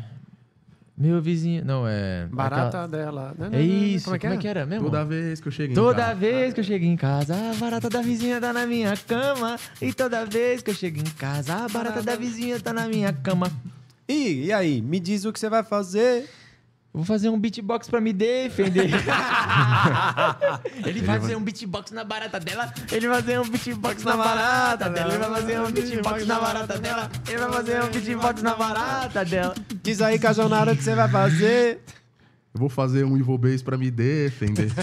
Meu 1.04 1.22
vizinho. 1.22 1.66
Não, 1.66 1.86
é. 1.86 2.28
Barata 2.32 2.88
dela. 2.88 3.32
aquela- 3.32 3.56
É 3.58 3.62
isso. 3.62 4.06
Como 4.06 4.16
é 4.16 4.38
que, 4.38 4.48
era? 4.48 4.66
mesmo? 4.66 4.86
Toda 4.86 5.04
vez 5.04 5.42
que 5.42 5.48
eu 5.50 5.52
chego 5.52 5.74
em 5.74 5.76
Toda 5.76 6.02
casa. 6.02 6.16
vez 6.16 6.54
que 6.54 6.60
eu 6.62 6.64
chego 6.64 6.86
em 6.86 6.96
casa, 6.96 7.36
a 7.36 7.54
barata 7.56 7.90
da 7.90 8.02
vizinha 8.02 8.40
tá 8.40 8.54
na 8.54 8.66
minha 8.66 8.96
cama. 8.96 9.60
E 9.82 9.92
toda 9.94 10.26
vez 10.26 10.62
que 10.62 10.70
eu 10.72 10.74
chego 10.76 11.00
em 11.00 11.04
casa, 11.04 11.56
a 11.56 11.68
barata 11.68 12.02
da 12.02 12.16
vizinha 12.16 12.58
tá 12.58 12.72
na 12.72 12.88
minha 12.88 13.12
cama. 13.12 13.52
E, 14.08 14.46
e 14.46 14.54
aí? 14.54 14.82
Me 14.82 14.98
diz 15.00 15.26
o 15.26 15.34
que 15.34 15.40
você 15.40 15.50
vai 15.50 15.62
fazer. 15.64 16.30
Vou 16.94 17.04
fazer 17.04 17.30
um 17.30 17.40
beatbox 17.40 17.90
pra 17.90 18.00
me 18.00 18.14
defender. 18.14 18.86
ele 20.86 21.02
vai 21.02 21.20
fazer 21.20 21.36
um 21.36 21.42
beatbox 21.42 21.90
na 21.90 22.04
barata 22.04 22.40
dela. 22.40 22.72
Ele 22.92 23.08
vai 23.08 23.20
fazer 23.20 23.40
um 23.40 23.50
beatbox 23.50 24.04
na 24.04 24.16
barata 24.16 24.90
dela. 24.92 25.12
Ele 25.12 25.18
vai 25.18 25.42
fazer 25.42 25.60
um 25.60 25.72
beatbox 25.72 26.28
na 26.28 26.40
barata 26.40 26.78
dela. 26.78 27.12
Ele 27.28 27.38
vai 27.38 27.52
fazer 27.52 27.84
um 27.84 27.90
beatbox 27.90 28.44
na 28.44 28.56
barata 28.56 29.26
dela. 29.26 29.56
Diz 29.82 30.02
aí, 30.04 30.20
Cajonara, 30.20 30.74
o 30.74 30.78
que 30.78 30.84
você 30.84 30.94
vai 30.94 31.10
fazer. 31.10 31.82
Eu 32.54 32.60
vou 32.60 32.70
fazer 32.70 33.04
um 33.04 33.18
Evil 33.18 33.36
Base 33.38 33.64
pra 33.64 33.76
me 33.78 33.90
defender. 33.90 34.70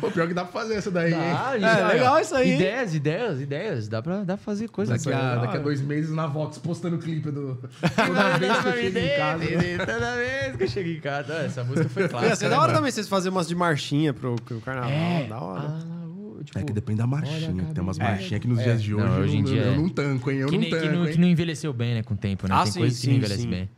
Pô, 0.00 0.10
pior 0.10 0.26
que 0.26 0.34
dá 0.34 0.44
pra 0.44 0.60
fazer 0.62 0.74
essa 0.76 0.90
daí, 0.90 1.12
hein? 1.12 1.18
Ah, 1.20 1.52
É, 1.54 1.92
legal 1.94 2.18
isso 2.18 2.34
aí, 2.34 2.50
hein? 2.50 2.56
Ideias, 2.56 2.94
ideias, 2.94 3.40
ideias. 3.42 3.88
Dá 3.88 4.00
pra, 4.02 4.18
dá 4.18 4.36
pra 4.36 4.44
fazer 4.44 4.68
coisas. 4.68 5.02
Daqui 5.04 5.14
a, 5.14 5.36
daqui 5.36 5.56
a 5.58 5.60
dois 5.60 5.80
meses 5.82 6.10
na 6.14 6.26
Vox 6.26 6.56
postando 6.58 6.96
o 6.96 6.98
clipe 6.98 7.30
do. 7.30 7.56
Toda 7.56 8.38
vez 8.38 8.56
que 8.58 8.68
eu 8.68 8.72
chego 8.72 8.98
em 8.98 9.16
casa. 9.16 9.44
Toda 9.86 10.16
vez 10.16 10.56
que 10.56 10.62
eu 10.62 10.68
chego 10.68 10.88
em 10.88 11.00
casa. 11.00 11.34
Essa 11.34 11.62
música 11.64 11.88
foi 11.88 12.08
clássica. 12.08 12.30
Ia 12.32 12.36
ser 12.36 12.48
da 12.48 12.60
hora 12.60 12.72
também 12.72 12.90
vocês 12.90 13.06
fazerem 13.08 13.36
umas 13.36 13.46
de 13.48 13.54
marchinha 13.54 14.14
pro, 14.14 14.34
pro 14.36 14.60
carnaval. 14.62 14.90
É. 14.90 15.26
Da 15.28 15.40
hora. 15.40 15.62
Ah, 15.68 16.06
o- 16.06 16.42
tipo, 16.42 16.58
É 16.58 16.62
que 16.62 16.72
depende 16.72 16.98
da 16.98 17.06
marchinha. 17.06 17.64
Tem 17.74 17.82
umas 17.82 17.98
É. 17.98 18.02
marchinhas 18.02 18.40
que 18.40 18.48
nos 18.48 18.60
É. 18.60 18.62
dias 18.64 18.82
de 18.82 18.94
hoje, 18.94 19.04
Não, 19.06 19.20
hoje 19.20 19.36
em 19.36 19.40
eu, 19.40 19.44
dia 19.44 19.62
eu 19.62 19.72
é. 19.72 19.76
não 19.76 19.88
tanco, 19.90 20.30
hein? 20.30 20.38
Eu 20.38 20.48
que, 20.48 20.54
não 20.54 20.60
nem- 20.62 20.70
que 20.70 20.76
tanco, 20.80 20.92
não, 20.94 21.06
hein? 21.06 21.12
que 21.12 21.20
não 21.20 21.28
envelheceu 21.28 21.72
bem, 21.74 21.94
né? 21.96 22.02
Com 22.02 22.14
o 22.14 22.16
tempo, 22.16 22.48
né? 22.48 22.54
Ah, 22.56 22.62
Tem 22.62 22.72
sim, 22.72 22.78
coisas 22.80 22.98
que 23.00 23.06
não 23.08 23.14
envelhecem 23.16 23.44
sim. 23.44 23.50
bem. 23.50 23.68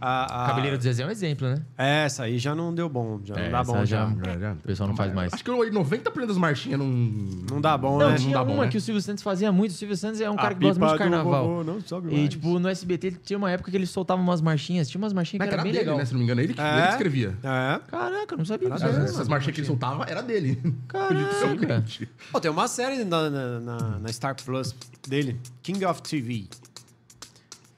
A, 0.00 0.44
a... 0.44 0.46
Cabeleira 0.48 0.76
do 0.78 0.82
Zezé 0.82 1.02
é 1.02 1.06
um 1.06 1.10
exemplo, 1.10 1.46
né? 1.48 1.62
É, 1.76 2.04
essa 2.04 2.22
aí 2.24 2.38
já 2.38 2.54
não 2.54 2.74
deu 2.74 2.88
bom. 2.88 3.20
Já 3.24 3.34
É, 3.34 3.44
não 3.44 3.50
dá 3.52 3.62
bom 3.64 3.74
já- 3.84 3.84
já. 3.84 4.12
Já, 4.24 4.38
já. 4.38 4.52
O 4.52 4.56
pessoal 4.56 4.88
não 4.88 4.96
faz 4.96 5.12
mais. 5.12 5.32
Acho 5.34 5.44
que 5.44 5.50
90% 5.50 6.26
das 6.26 6.36
marchinhas 6.38 6.78
não. 6.78 6.86
Não 6.86 7.60
dá 7.60 7.76
bom, 7.76 7.98
Não, 7.98 8.10
né? 8.10 8.16
tinha 8.16 8.36
dá 8.36 8.44
bom, 8.44 8.54
uma 8.54 8.64
né? 8.64 8.70
que 8.70 8.76
o 8.76 8.80
Silvio 8.80 9.02
Santos 9.02 9.22
fazia 9.22 9.52
muito. 9.52 9.72
O 9.72 9.74
Silvio 9.74 9.96
Santos 9.96 10.20
é 10.20 10.30
um 10.30 10.36
cara 10.36 10.48
A 10.48 10.54
que 10.54 10.60
gosta 10.64 10.80
muito 10.80 10.92
de 10.92 10.98
carnaval. 10.98 11.46
vovô 11.48 11.64
não 11.64 11.80
sobe 11.80 12.08
E, 12.14 12.16
mais. 12.18 12.28
tipo, 12.30 12.58
no 12.58 12.68
SBT 12.68 13.12
tinha 13.24 13.36
uma 13.36 13.50
época 13.50 13.70
que 13.70 13.76
ele 13.76 13.86
soltava 13.86 14.20
umas 14.22 14.40
marchinhas. 14.40 14.88
Tinha 14.88 15.00
umas 15.00 15.12
marchinhas 15.12 15.38
Mas 15.40 15.48
que 15.48 15.54
era 15.54 15.60
era 15.60 15.62
bem 15.64 15.72
dele, 15.72 15.84
legal. 15.84 15.98
né? 15.98 16.04
Se 16.04 16.12
não 16.12 16.18
me 16.18 16.24
engano, 16.24 16.40
ele 16.40 16.54
que, 16.54 16.60
É? 16.60 16.72
ele 16.72 16.82
que 16.82 16.88
escrevia. 16.92 17.36
É. 17.42 17.80
Caraca, 17.90 18.34
eu 18.34 18.38
não 18.38 18.44
sabia 18.44 18.70
disso. 18.70 18.86
Essas, 18.86 19.28
marchinhas 19.28 19.54
que 19.54 19.60
ele 19.60 19.66
soltava 19.66 20.04
era 20.08 20.22
dele. 20.22 20.60
Caraca. 20.88 21.84
Pô, 22.32 22.40
tem 22.40 22.50
uma 22.50 22.68
série 22.68 23.04
na, 23.04 23.28
na, 23.30 23.60
na- 23.60 23.98
na 23.98 24.08
Star 24.12 24.34
Plus 24.42 24.74
dele, 25.08 25.38
King 25.62 25.84
of 25.84 26.02
TV. 26.02 26.48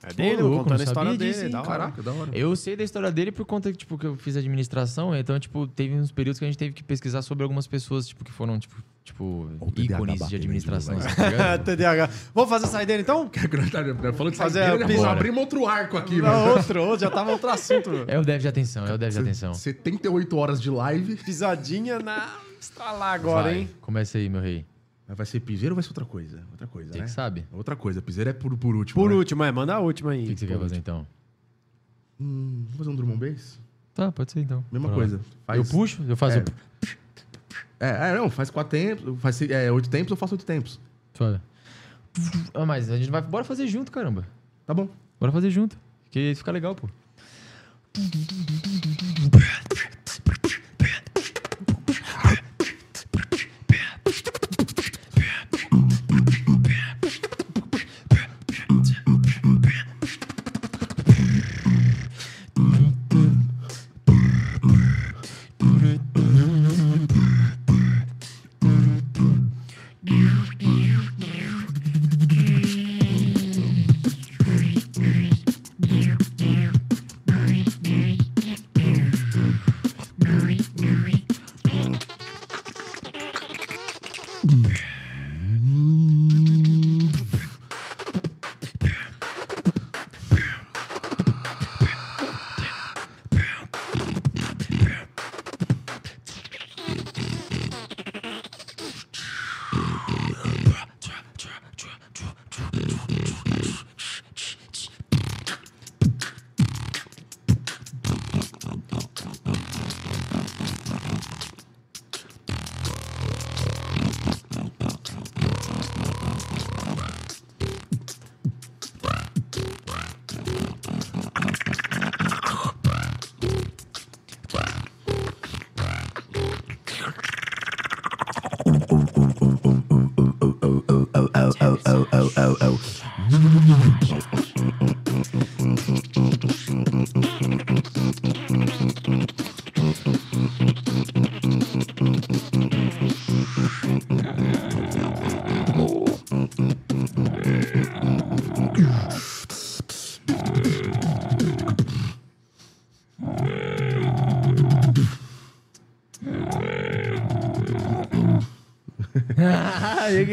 É 0.05 0.13
dele, 0.13 0.43
Ô, 0.43 0.49
louco, 0.49 0.65
contando 0.65 0.81
a 0.81 0.85
história 0.85 1.17
dele. 1.17 1.33
disso, 1.33 1.49
da 1.49 1.61
hora. 1.61 1.69
Caraca, 1.69 2.03
da 2.03 2.13
hora. 2.13 2.31
Eu 2.33 2.57
sei 2.57 2.75
da 2.75 2.83
história 2.83 3.11
dele 3.11 3.31
por 3.31 3.47
conta, 3.47 3.73
tipo, 3.73 3.97
que 3.97 4.07
eu 4.07 4.17
fiz 4.17 4.37
administração, 4.37 5.15
então, 5.15 5.39
tipo, 5.39 5.67
teve 5.67 5.95
uns 5.95 6.11
períodos 6.11 6.39
que 6.39 6.45
a 6.45 6.49
gente 6.49 6.59
teve 6.59 6.73
que 6.73 6.83
pesquisar 6.83 7.23
sobre 7.23 7.45
algumas 7.45 7.67
pessoas, 7.67 8.09
tipo, 8.09 8.25
que 8.25 8.33
foram, 8.33 8.59
tipo, 8.59 8.75
tipo 9.05 9.49
ícones 9.77 10.29
de 10.29 10.37
administração, 10.37 10.97
assim, 10.99 11.09
tá? 11.37 11.59
TDAH. 11.65 12.11
Vamos 12.35 12.51
fazer 12.51 12.67
saideira 12.67 13.03
então? 13.03 13.31
Falando 14.17 14.35
de 14.35 14.43
a 14.43 14.49
já 14.49 14.87
pista. 14.87 15.11
abrimos 15.11 15.41
outro 15.41 15.67
arco 15.67 15.97
aqui, 15.97 16.21
Não, 16.21 16.57
outro, 16.57 16.83
outro, 16.83 17.01
já 17.01 17.11
tava 17.11 17.31
outro 17.31 17.49
assunto. 17.49 17.91
É 18.09 18.19
o 18.19 18.23
déficit 18.23 18.43
de 18.43 18.49
atenção, 18.49 18.87
é 18.87 18.93
o 18.93 18.99
déficit 18.99 19.23
de 19.23 19.29
atenção. 19.31 19.55
78 19.55 20.37
horas 20.37 20.61
de 20.61 20.71
live. 20.71 21.17
Pisadinha 21.17 21.99
na. 21.99 22.37
Estralar 22.61 23.15
agora, 23.15 23.45
Vai, 23.45 23.59
hein? 23.59 23.71
Começa 23.81 24.19
aí, 24.19 24.29
meu 24.29 24.41
rei. 24.41 24.65
Vai 25.15 25.27
ser 25.27 25.41
piseiro 25.41 25.75
ou 25.75 25.77
vai 25.77 25.83
ser 25.83 25.91
outra 25.91 26.05
coisa? 26.05 26.43
Outra 26.51 26.67
coisa, 26.67 26.93
Você 26.93 26.99
né? 26.99 27.05
que 27.05 27.11
sabe. 27.11 27.47
Outra 27.53 27.77
coisa. 27.77 28.01
Piseiro 28.01 28.31
é 28.31 28.33
por, 28.33 28.57
por 28.57 28.75
último. 28.75 29.01
Por 29.01 29.11
né? 29.11 29.17
último, 29.17 29.45
é, 29.45 29.53
manda 29.53 29.75
a 29.75 29.81
última 29.81 30.13
aí. 30.13 30.25
O 30.25 30.27
que, 30.29 30.35
que 30.35 30.41
você 30.41 30.47
quer 30.47 30.59
fazer, 30.59 30.77
então? 30.77 31.07
Hum, 32.21 32.63
vamos 32.65 32.77
fazer 32.79 32.91
um 32.91 32.97
Drummond 32.97 33.19
Bass? 33.19 33.61
Tá, 33.95 34.11
pode 34.11 34.33
ser, 34.33 34.41
então. 34.41 34.65
Mesma 34.73 34.89
Bora 34.89 35.01
coisa. 35.01 35.21
Eu 35.55 35.65
puxo? 35.65 36.03
Eu 36.09 36.17
faço... 36.17 36.39
É. 36.39 36.45
É, 37.79 38.11
é, 38.11 38.17
não, 38.17 38.31
faz 38.31 38.49
quatro 38.49 38.71
tempos, 38.71 39.21
faz 39.21 39.43
é, 39.43 39.71
oito 39.71 39.91
tempos, 39.91 40.11
eu 40.13 40.17
faço 40.17 40.35
oito 40.35 40.47
tempos. 40.47 40.81
Foda. 41.13 41.43
Ah, 42.55 42.65
mas 42.65 42.89
a 42.91 42.97
gente 42.97 43.11
vai... 43.11 43.21
Bora 43.21 43.45
fazer 43.45 43.67
junto, 43.67 43.91
caramba. 43.91 44.27
Tá 44.65 44.73
bom. 44.73 44.89
Bora 45.19 45.33
fazer 45.33 45.51
junto. 45.51 45.77
Que 46.11 46.35
fica 46.35 46.53
legal, 46.53 46.75
pô. 46.75 46.89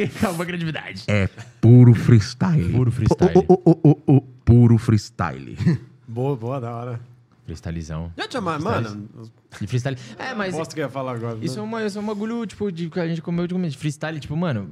Acabou 0.04 0.42
a 0.44 0.46
credibilidade. 0.46 1.04
É 1.08 1.28
puro 1.60 1.94
freestyle. 1.94 2.72
Puro 2.72 2.92
freestyle. 2.92 3.34
O, 3.36 3.54
o, 3.54 3.72
o, 3.72 3.90
o, 4.08 4.16
o, 4.18 4.22
puro 4.22 4.78
freestyle. 4.78 5.58
Boa, 6.08 6.36
boa, 6.36 6.60
da 6.60 6.76
hora. 6.76 7.00
Freestylezão. 7.46 8.12
Já 8.18 8.28
te 8.28 8.34
chamar, 8.34 8.60
mano. 8.60 9.08
De 9.62 9.68
freestyle. 9.68 9.98
É, 10.18 10.34
mas 10.34 10.56
Bosta 10.56 10.74
que 10.74 10.82
eu 10.82 10.86
ia 10.86 10.90
falar 10.90 11.14
agora. 11.14 11.38
isso 11.42 11.56
é, 11.56 11.62
né? 11.62 11.68
uma, 11.68 11.84
isso 11.84 11.98
é 12.00 12.02
um 12.02 12.06
bagulho, 12.06 12.46
tipo, 12.48 12.72
de, 12.72 12.90
que 12.90 13.00
a 13.00 13.08
gente 13.08 13.22
comeu 13.22 13.46
de 13.46 13.54
comer. 13.54 13.70
De 13.70 13.78
freestyle, 13.78 14.20
tipo, 14.20 14.36
mano, 14.36 14.72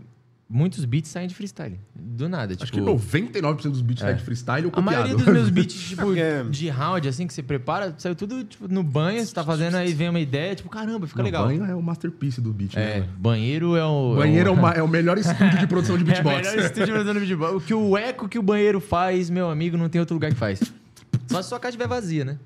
muitos 0.49 0.85
beats 0.85 1.09
saem 1.09 1.27
de 1.27 1.35
freestyle. 1.35 1.77
Do 1.93 2.29
nada, 2.29 2.55
tipo... 2.55 2.63
Acho 2.63 2.71
que 2.71 2.79
99% 2.79 3.69
dos 3.69 3.81
beats 3.81 4.03
é. 4.03 4.13
de 4.13 4.23
freestyle 4.23 4.65
ou 4.67 4.71
A 4.75 4.81
maioria 4.81 5.13
dos 5.13 5.23
copiado. 5.23 5.39
meus 5.39 5.49
beats, 5.49 5.73
tipo, 5.89 6.01
porque- 6.03 6.21
de 6.49 6.69
round, 6.69 7.07
assim, 7.07 7.27
que 7.27 7.33
você 7.33 7.43
prepara, 7.43 7.93
saiu 7.97 8.15
tudo, 8.15 8.43
tipo, 8.43 8.67
no 8.67 8.81
banho, 8.83 9.25
você 9.25 9.33
tá 9.33 9.43
fazendo, 9.43 9.75
aí 9.75 9.93
vem 9.93 10.09
uma 10.09 10.19
ideia, 10.19 10.55
tipo, 10.55 10.69
caramba, 10.69 11.05
fica 11.07 11.19
Não, 11.19 11.25
legal. 11.25 11.45
Banho 11.47 11.65
é 11.65 11.75
o 11.75 11.81
masterpiece 11.81 12.39
do 12.41 12.53
beat, 12.53 12.75
É, 12.75 13.01
né? 13.01 13.07
banheiro 13.17 13.75
é 13.75 13.83
o... 13.85 14.15
Banheiro 14.15 14.49
é, 14.49 14.53
o, 14.53 14.67
é 14.69 14.83
o 14.83 14.87
melhor 14.87 15.17
estúdio 15.17 15.59
de 15.59 15.67
produção 15.67 15.97
de 15.97 16.03
É 16.09 16.19
o 16.19 16.23
beatbox. 16.23 16.49
melhor 16.49 16.65
estúdio 16.65 16.95
fazendo 16.95 17.19
beatbox. 17.19 17.53
O 17.55 17.59
que 17.61 17.73
o 17.73 17.97
eco 17.97 18.27
que 18.29 18.39
o 18.39 18.43
banheiro 18.43 18.79
faz, 18.79 19.29
meu 19.29 19.49
amigo, 19.49 19.75
não 19.77 19.89
tem 19.89 19.99
outro 19.99 20.13
lugar 20.15 20.31
que 20.31 20.37
faz. 20.37 20.61
Só 21.27 21.41
se 21.41 21.49
sua 21.49 21.59
casa 21.59 21.71
estiver 21.71 21.87
vazia, 21.87 22.23
né? 22.23 22.37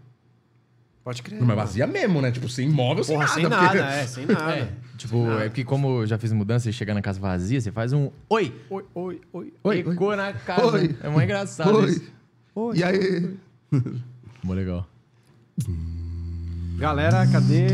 Pode 1.04 1.24
crer. 1.24 1.40
Não, 1.40 1.48
Mas 1.48 1.56
vazia 1.56 1.88
mesmo, 1.88 2.22
né? 2.22 2.32
Tipo, 2.32 2.48
sem 2.48 2.70
móvel, 2.70 3.04
sem 3.04 3.16
Porra, 3.18 3.28
nada. 3.28 3.36
sem 3.42 3.50
porque- 3.50 3.78
nada, 3.80 3.94
é, 3.96 4.06
sem 4.08 4.26
nada. 4.28 4.52
É, 4.56 4.72
tipo, 4.98 5.32
é 5.32 5.50
porque 5.50 5.64
como 5.64 6.02
eu 6.02 6.08
já 6.08 6.18
fiz 6.18 6.32
mudança 6.32 6.70
e 6.70 6.74
chegar 6.74 6.94
na 6.94 7.02
casa 7.02 7.20
vazia, 7.20 7.60
você 7.60 7.72
faz 7.72 7.92
um 7.92 8.12
oi, 8.30 8.54
Oi, 8.70 8.86
oi, 8.94 9.22
oi. 9.34 9.54
Oi, 9.64 9.80
ecou 9.80 10.16
na 10.16 10.32
casa. 10.34 10.66
Oi. 10.68 10.96
É 11.02 11.10
muito 11.10 11.24
engraçado 11.24 11.76
Oi. 11.78 11.90
isso. 11.90 12.04
oi. 12.56 12.78
E 12.78 12.84
aí? 12.84 13.36
Mó 14.44 14.54
legal. 14.54 14.88
Galera, 16.78 17.28
cadê? 17.28 17.68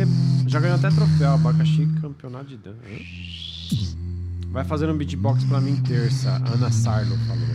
Já 0.47 0.59
ganhou 0.59 0.75
até 0.77 0.89
troféu, 0.89 1.31
abacaxi, 1.31 1.87
campeonato 2.01 2.45
de 2.45 2.57
dan. 2.57 2.71
Hã? 2.71 3.87
Vai 4.51 4.63
fazer 4.65 4.89
um 4.89 4.97
beatbox 4.97 5.43
pra 5.45 5.59
mim 5.61 5.75
terça. 5.83 6.29
Ana 6.53 6.71
Sarlo 6.71 7.15
falou. 7.27 7.47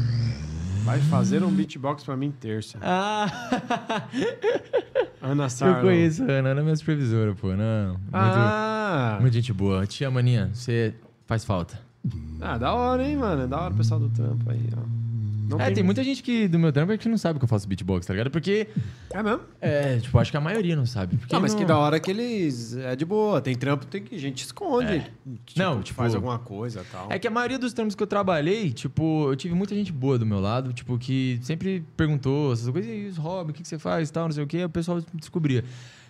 Vai 0.84 0.98
fazer 1.02 1.42
um 1.44 1.50
beatbox 1.50 2.02
pra 2.04 2.16
mim 2.16 2.30
terça. 2.32 2.78
Ah, 2.82 3.26
Ana 5.22 5.48
Sarlo. 5.48 5.76
eu 5.76 5.82
conheço 5.82 6.22
a 6.22 6.26
Ana, 6.26 6.50
Ana 6.50 6.60
é 6.60 6.64
minha 6.64 6.76
supervisora, 6.76 7.34
pô. 7.34 7.54
Não, 7.54 7.88
muito, 7.94 8.08
Ah, 8.12 9.18
muito 9.20 9.32
gente 9.34 9.52
boa. 9.52 9.86
Tia 9.86 10.10
Maninha, 10.10 10.50
você 10.52 10.94
faz 11.26 11.44
falta. 11.44 11.78
ah, 12.40 12.58
da 12.58 12.72
hora, 12.74 13.06
hein, 13.06 13.16
mano? 13.16 13.46
Da 13.46 13.60
hora 13.60 13.72
o 13.72 13.76
pessoal 13.76 14.00
do 14.00 14.08
trampo 14.08 14.50
aí, 14.50 14.68
ó. 14.76 15.01
Não 15.48 15.60
é, 15.60 15.70
tem... 15.70 15.82
muita 15.82 16.04
gente 16.04 16.22
que 16.22 16.46
do 16.46 16.58
meu 16.58 16.72
trampo 16.72 16.92
é 16.92 16.98
que 16.98 17.08
não 17.08 17.18
sabe 17.18 17.38
que 17.38 17.44
eu 17.44 17.48
faço 17.48 17.66
beatbox, 17.66 18.06
tá 18.06 18.12
ligado? 18.12 18.30
Porque, 18.30 18.68
É 19.12 19.22
mesmo? 19.22 19.40
é, 19.60 19.98
tipo, 19.98 20.18
acho 20.18 20.30
que 20.30 20.36
a 20.36 20.40
maioria 20.40 20.76
não 20.76 20.86
sabe. 20.86 21.18
Não, 21.30 21.40
mas 21.40 21.54
que 21.54 21.64
da 21.64 21.76
hora 21.76 21.98
que 21.98 22.10
eles. 22.10 22.76
É 22.76 22.94
de 22.94 23.04
boa. 23.04 23.40
Tem 23.40 23.54
trampo, 23.54 23.86
tem 23.86 24.02
que. 24.02 24.18
Gente 24.18 24.44
esconde. 24.44 25.00
Tipo, 25.44 25.58
Não, 25.58 25.82
te 25.82 25.92
faz 25.92 26.12
tipo, 26.12 26.24
alguma 26.24 26.38
coisa 26.38 26.80
e 26.80 26.84
tal. 26.92 27.10
É 27.10 27.18
que 27.18 27.26
a 27.26 27.30
maioria 27.30 27.58
dos 27.58 27.72
trampos 27.72 27.94
que 27.94 28.02
eu 28.02 28.06
trabalhei, 28.06 28.72
tipo, 28.72 29.28
eu 29.28 29.36
tive 29.36 29.54
muita 29.54 29.74
gente 29.74 29.92
boa 29.92 30.18
do 30.18 30.24
meu 30.24 30.40
lado, 30.40 30.72
tipo, 30.72 30.96
que 30.98 31.38
sempre 31.42 31.84
perguntou 31.96 32.52
essas 32.52 32.68
coisas, 32.68 32.90
e 32.90 33.06
os 33.06 33.16
hobby, 33.16 33.50
o 33.50 33.54
que, 33.54 33.62
que 33.62 33.68
você 33.68 33.78
faz 33.78 34.08
e 34.08 34.12
tal, 34.12 34.24
não 34.24 34.32
sei 34.32 34.44
o 34.44 34.46
que, 34.46 34.64
o 34.64 34.70
pessoal 34.70 35.02
descobria. 35.14 35.64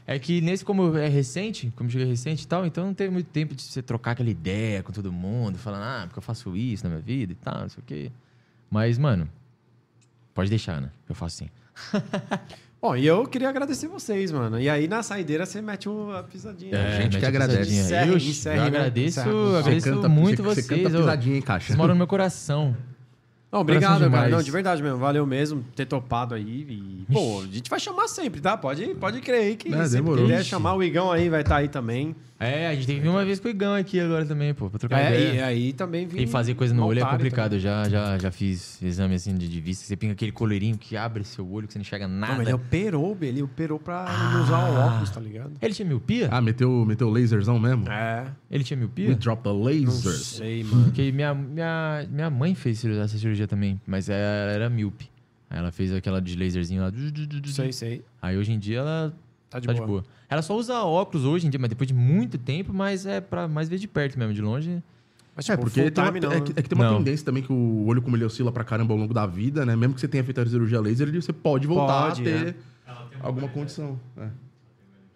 É 0.07 0.19
que 0.19 0.41
nesse, 0.41 0.65
como 0.65 0.97
é 0.97 1.09
recente, 1.09 1.73
como 1.77 1.89
chega 1.89 2.05
recente 2.05 2.43
e 2.43 2.47
tal, 2.47 2.67
então 2.67 2.85
não 2.85 2.95
teve 2.95 3.13
muito 3.13 3.29
tempo 3.29 3.55
de 3.55 3.63
você 3.63 3.81
trocar 3.81 4.13
aquela 4.13 4.31
ideia 4.31 4.83
com 4.83 4.93
todo 4.93 5.13
mundo, 5.13 5.59
falando, 5.59 5.85
ah, 5.85 6.03
porque 6.07 6.19
eu 6.19 6.23
faço 6.23 6.57
isso 6.57 6.83
na 6.85 6.91
minha 6.91 7.03
vida 7.03 7.33
e 7.33 7.37
tal, 7.37 7.61
não 7.61 7.69
sei 7.69 7.81
o 7.81 7.87
quê. 7.87 8.13
Mas, 8.73 8.97
mano, 8.97 9.29
pode 10.35 10.49
deixar, 10.49 10.81
né? 10.81 10.89
Eu 11.09 11.15
faço 11.15 11.45
assim. 11.45 11.51
Bom, 12.81 12.97
e 12.97 13.07
eu 13.07 13.27
queria 13.29 13.49
agradecer 13.49 13.87
vocês, 13.87 14.33
mano. 14.33 14.59
E 14.59 14.69
aí 14.69 14.89
na 14.89 15.03
saideira 15.05 15.47
você 15.47 15.63
mete 15.63 15.89
uma 15.89 16.23
pisadinha. 16.25 16.75
É, 16.77 17.03
gente 17.03 17.13
mete 17.13 17.19
que 17.21 17.25
a 17.25 17.29
agradece. 17.29 17.71
Encerre, 17.73 18.11
eu, 18.11 18.17
encerre, 18.17 18.57
eu 18.57 18.61
né? 18.63 18.67
agradeço, 18.67 19.21
Você 19.23 19.59
agradeço 19.59 19.91
canta- 19.93 20.09
muito 20.09 20.43
você- 20.43 20.63
vocês. 20.63 20.67
Você 20.81 20.83
canta 20.85 20.99
pisadinha, 20.99 21.37
hein, 21.37 21.43
Caixa? 21.43 21.67
Vocês 21.67 21.77
moram 21.77 21.95
no 21.95 21.99
meu 21.99 22.07
coração. 22.09 22.77
Não, 23.53 23.61
obrigado, 23.61 23.99
Coração 23.99 24.11
cara. 24.11 24.29
Não, 24.31 24.43
de 24.43 24.51
verdade 24.51 24.83
mesmo. 24.83 24.97
Valeu 24.99 25.27
mesmo 25.27 25.63
ter 25.77 25.85
topado 25.87 26.35
aí. 26.35 26.67
E, 26.69 27.13
pô, 27.13 27.43
a 27.43 27.47
gente 27.47 27.69
vai 27.71 27.79
chamar 27.79 28.09
sempre, 28.09 28.41
tá? 28.41 28.57
Pode, 28.57 28.95
pode 28.95 29.21
crer 29.21 29.43
aí 29.43 29.57
que 29.57 29.69
É, 29.69 29.77
sempre 29.85 29.91
demorou. 29.99 30.25
que 30.27 30.31
quiser 30.33 30.43
chamar 30.45 30.75
o 30.75 30.83
Igão 30.83 31.13
aí, 31.13 31.29
vai 31.29 31.43
estar 31.43 31.57
aí 31.57 31.69
também. 31.69 32.17
É, 32.43 32.69
a 32.69 32.75
gente 32.75 32.87
tem 32.87 32.97
que 32.97 33.03
vir 33.03 33.09
uma 33.09 33.25
vez 33.25 33.39
com 33.39 33.49
o 33.49 33.51
Igão 33.51 33.75
aqui 33.75 34.01
agora 34.01 34.25
também, 34.27 34.53
pô, 34.53 34.69
pra 34.69 34.79
trocar 34.79 34.99
É, 35.01 35.09
ideia. 35.15 35.33
e 35.35 35.43
aí 35.43 35.73
também 35.73 36.07
vim 36.07 36.23
E 36.23 36.27
fazer 36.27 36.55
coisa 36.55 36.75
no 36.75 36.85
olho 36.85 37.01
é 37.01 37.05
complicado. 37.09 37.59
Já, 37.59 37.89
já, 37.89 38.19
já 38.19 38.31
fiz 38.31 38.83
exame 38.83 39.15
assim 39.15 39.37
de, 39.37 39.47
de 39.49 39.61
vista. 39.61 39.85
Você 39.85 39.97
pinga 39.97 40.13
aquele 40.13 40.33
coleirinho 40.33 40.77
que 40.77 40.97
abre 40.97 41.23
seu 41.25 41.49
olho, 41.51 41.67
que 41.67 41.73
você 41.73 41.79
não 41.79 41.83
enxerga 41.83 42.09
nada. 42.09 42.35
Não, 42.35 42.43
ele 42.43 42.53
operou, 42.53 43.17
ele 43.21 43.43
operou 43.43 43.79
pra 43.79 44.05
não 44.33 44.43
usar 44.43 44.69
o 44.71 44.75
óculos, 44.87 45.11
tá 45.11 45.21
ligado? 45.21 45.53
Ele 45.63 45.73
tinha 45.75 45.87
miopia? 45.87 46.29
Ah, 46.33 46.41
meteu, 46.41 46.85
meteu 46.85 47.09
laserzão 47.11 47.59
mesmo? 47.59 47.89
É, 47.89 48.27
Ele 48.51 48.65
tinha 48.65 48.77
We 48.77 48.85
miopia? 48.87 49.15
drop 49.15 49.43
the 49.43 49.49
não 49.51 49.63
lasers. 49.63 50.27
sei, 50.27 50.65
mano. 50.65 50.85
Porque 50.85 51.13
minha, 51.13 51.33
minha, 51.35 52.07
minha 52.11 52.31
mãe 52.31 52.55
fez 52.55 52.79
cirurgia- 52.81 53.05
essa 53.05 53.17
cirurgia 53.19 53.47
também, 53.47 53.81
mas 53.87 54.09
ela 54.09 54.51
era 54.53 54.69
míope. 54.69 55.09
Aí 55.49 55.59
ela 55.59 55.71
fez 55.71 55.93
aquela 55.93 56.21
de 56.21 56.35
laserzinho 56.37 56.83
lá. 56.83 56.91
Sei, 57.47 57.73
sei. 57.73 58.03
Aí 58.21 58.37
hoje 58.37 58.53
em 58.53 58.59
dia 58.59 58.79
ela 58.79 59.15
Tá 59.51 59.59
de 59.61 59.67
tá 59.67 59.73
boa. 59.75 59.85
de 59.85 59.91
boa. 59.93 60.05
Ela 60.33 60.41
só 60.41 60.57
usa 60.57 60.83
óculos 60.83 61.27
hoje 61.27 61.47
em 61.47 61.51
dia, 61.51 61.61
mas 61.61 61.69
depois 61.69 61.87
de 61.87 61.93
muito 61.93 62.39
tempo, 62.39 62.73
mas 62.73 63.05
é 63.05 63.21
pra 63.21 63.47
mais 63.47 63.69
ver 63.69 63.77
de 63.79 63.87
perto 63.87 64.19
mesmo, 64.19 64.33
de 64.33 64.41
longe. 64.41 64.83
Mas, 65.37 65.47
É, 65.47 65.53
tipo, 65.53 65.65
porque 65.65 65.83
full 65.83 65.91
tem 65.91 66.03
uma, 66.05 66.11
time 66.13 66.21
não, 66.27 66.33
é, 66.33 66.41
que, 66.41 66.53
é 66.53 66.63
que 66.63 66.69
tem 66.71 66.79
uma 66.79 66.91
Não. 66.91 66.97
tendência 66.99 67.25
também 67.27 67.43
que 67.43 67.53
o 67.53 67.85
olho, 67.87 68.01
como 68.01 68.17
ele 68.17 68.25
oscila 68.25 68.51
pra 68.51 68.65
caramba 68.65 68.95
ao 68.95 68.99
longo 68.99 69.13
da 69.13 69.27
vida, 69.27 69.67
né? 69.67 69.77
Mesmo 69.77 69.95
que 69.95 70.01
você 70.01 70.09
tenha 70.09 70.25
feito 70.25 70.41
a 70.41 70.47
cirurgia 70.47 70.81
laser, 70.81 71.07
ele- 71.09 71.21
você 71.21 71.35
pode 71.35 71.67
voltar 71.67 72.09
Pode, 72.09 72.23
a 72.23 72.25
ter 72.25 72.57
alguma 73.21 73.47
condição. 73.49 74.01
É. 74.17 74.29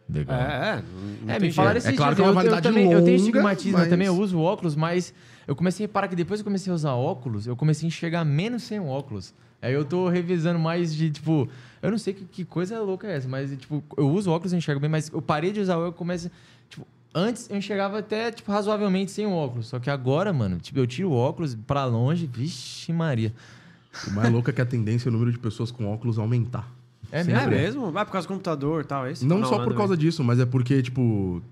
Legal. 0.08 0.38
É, 0.38 0.82
é. 1.28 1.34
É, 1.34 1.38
me 1.40 1.50
falaram 1.50 1.78
esses 1.78 1.90
É 1.90 1.96
claro 1.96 2.14
dias, 2.14 2.22
que 2.24 2.28
é 2.28 2.30
uma 2.32 2.42
eu- 2.42 2.46
eu, 2.46 2.50
validade 2.50 2.62
também, 2.62 2.84
eu 2.92 3.02
tenho 3.02 3.16
longa, 3.18 3.28
estigmatismo 3.28 3.78
mas- 3.78 3.88
também, 3.88 4.06
eu 4.06 4.16
uso 4.18 4.38
óculos, 4.38 4.76
mas 4.76 5.14
eu 5.48 5.56
comecei 5.56 5.84
a 5.84 5.88
reparar 5.88 6.08
que 6.08 6.14
depois 6.16 6.40
que 6.40 6.42
eu 6.42 6.50
comecei 6.50 6.70
a 6.70 6.74
usar 6.76 6.92
óculos, 6.92 7.46
eu 7.46 7.56
comecei 7.56 7.86
a 7.86 7.88
enxergar 7.88 8.24
menos 8.24 8.62
sem 8.64 8.78
o 8.78 8.86
óculos. 8.86 9.34
Aí 9.66 9.74
eu 9.74 9.84
tô 9.84 10.08
revisando 10.08 10.58
mais 10.58 10.94
de, 10.94 11.10
tipo, 11.10 11.48
eu 11.82 11.90
não 11.90 11.98
sei 11.98 12.14
que, 12.14 12.24
que 12.24 12.44
coisa 12.44 12.80
louca 12.80 13.08
é 13.08 13.16
essa, 13.16 13.28
mas, 13.28 13.50
tipo, 13.50 13.82
eu 13.96 14.08
uso 14.08 14.30
óculos 14.30 14.52
e 14.52 14.56
enxergo 14.56 14.80
bem, 14.80 14.88
mas 14.88 15.08
eu 15.12 15.20
parei 15.20 15.50
de 15.52 15.58
usar 15.60 15.74
o 15.76 15.80
óculos, 15.80 15.92
eu 15.92 15.98
comecei, 15.98 16.30
tipo, 16.68 16.86
antes 17.12 17.50
eu 17.50 17.56
enxergava 17.56 17.98
até, 17.98 18.30
tipo, 18.30 18.50
razoavelmente 18.52 19.10
sem 19.10 19.26
o 19.26 19.32
óculos, 19.32 19.66
só 19.66 19.80
que 19.80 19.90
agora, 19.90 20.32
mano, 20.32 20.58
tipo, 20.58 20.78
eu 20.78 20.86
tiro 20.86 21.10
o 21.10 21.14
óculos 21.14 21.54
pra 21.54 21.84
longe, 21.84 22.30
vixe 22.32 22.92
Maria. 22.92 23.34
O 24.06 24.10
mais 24.12 24.30
louco 24.30 24.48
é 24.50 24.52
que 24.52 24.60
a 24.60 24.66
tendência 24.66 25.08
é 25.08 25.10
o 25.10 25.12
número 25.12 25.32
de 25.32 25.38
pessoas 25.38 25.70
com 25.72 25.92
óculos 25.92 26.18
aumentar. 26.18 26.70
É 27.10 27.24
Sempre. 27.24 27.34
mesmo? 27.34 27.52
É 27.52 27.56
mesmo? 27.56 27.92
Vai 27.92 28.04
por 28.04 28.12
causa 28.12 28.26
do 28.26 28.30
computador 28.30 28.82
e 28.82 28.84
tal, 28.84 29.06
é 29.06 29.12
isso? 29.12 29.26
Não, 29.26 29.38
Ou 29.38 29.44
só 29.44 29.52
nada 29.52 29.64
por 29.64 29.72
a 29.72 29.76
causa 29.76 29.96
ver? 29.96 30.00
disso, 30.00 30.22
mas 30.22 30.38
é 30.38 30.46
porque, 30.46 30.82
tipo. 30.82 31.42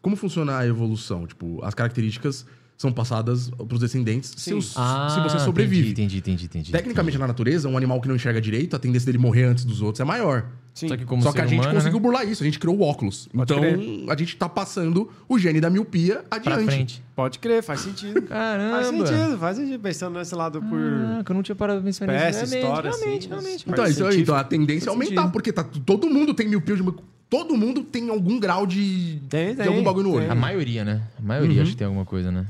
Como 0.00 0.16
funciona 0.16 0.58
a 0.58 0.66
evolução? 0.66 1.26
Tipo, 1.26 1.64
as 1.64 1.74
características 1.74 2.46
são 2.76 2.92
passadas 2.92 3.48
pros 3.68 3.78
descendentes 3.80 4.32
se, 4.36 4.52
os- 4.54 4.74
Ah, 4.76 5.08
se 5.14 5.20
você 5.20 5.38
sobrevive. 5.38 5.90
Entendi, 5.90 6.18
entendi, 6.18 6.44
entendi. 6.46 6.72
Tecnicamente, 6.72 7.16
na 7.16 7.26
natureza, 7.28 7.68
um 7.68 7.76
animal 7.76 8.00
que 8.00 8.08
não 8.08 8.16
enxerga 8.16 8.40
direito, 8.40 8.74
a 8.74 8.78
tendência 8.78 9.06
dele 9.06 9.18
morrer 9.18 9.44
antes 9.44 9.64
dos 9.64 9.80
outros 9.80 10.00
é 10.00 10.04
maior. 10.04 10.46
Sim. 10.74 10.88
Só 10.88 10.96
que 10.96 11.04
como 11.04 11.22
Só 11.22 11.30
ser 11.30 11.36
que 11.36 11.42
a 11.42 11.46
gente 11.46 11.60
humano, 11.60 11.74
conseguiu 11.74 11.98
né? 11.98 12.02
burlar 12.02 12.26
isso, 12.26 12.42
a 12.42 12.46
gente 12.46 12.58
criou 12.58 12.76
o 12.76 12.82
óculos. 12.82 13.28
então, 13.34 13.60
crer. 13.60 13.78
a 14.08 14.16
gente 14.16 14.36
tá 14.36 14.48
passando 14.48 15.08
o 15.28 15.38
gene 15.38 15.60
da 15.60 15.68
miopia 15.70 16.24
pra 16.28 16.38
adiante. 16.38 16.64
frente. 16.64 17.04
Pode 17.14 17.38
crer, 17.38 17.62
faz 17.62 17.80
sentido. 17.80 18.22
Caramba. 18.26 18.76
Faz 18.82 18.86
sentido, 18.88 19.38
faz 19.38 19.56
sentido. 19.58 19.80
Pensando 19.80 20.18
nesse 20.18 20.34
lado 20.34 20.60
por 20.62 20.78
Ah, 20.80 21.22
que 21.24 21.30
eu 21.30 21.34
não 21.34 21.42
tinha 21.42 21.54
parado 21.54 21.80
pra 21.80 21.86
pensar 21.86 22.06
nisso. 22.06 22.18
Realmente, 22.18 22.56
história, 22.56 22.90
realmente, 22.90 23.18
assim. 23.18 23.28
realmente. 23.28 23.64
Então, 23.68 23.86
isso, 23.86 24.10
então 24.18 24.34
a 24.34 24.42
tendência 24.42 24.88
é 24.88 24.90
aumentar, 24.90 25.14
sentido. 25.14 25.30
porque 25.32 25.52
tá, 25.52 25.62
todo 25.62 26.08
mundo 26.08 26.32
tem 26.34 26.48
miopia. 26.48 26.74
de- 26.74 26.82
Todo 27.28 27.56
mundo 27.56 27.82
tem 27.82 28.10
algum 28.10 28.38
grau 28.38 28.66
de, 28.66 29.18
Tem, 29.28 29.50
de 29.52 29.56
tem, 29.56 29.66
algum 29.66 29.82
bagulho 29.82 30.04
no 30.08 30.14
olho. 30.16 30.22
tem. 30.24 30.30
A 30.30 30.34
maioria, 30.34 30.84
né? 30.84 31.02
A 31.18 31.22
maioria 31.22 31.62
acho 31.62 31.70
que 31.70 31.76
tem 31.78 31.86
alguma 31.86 32.04
coisa, 32.04 32.30
né? 32.30 32.44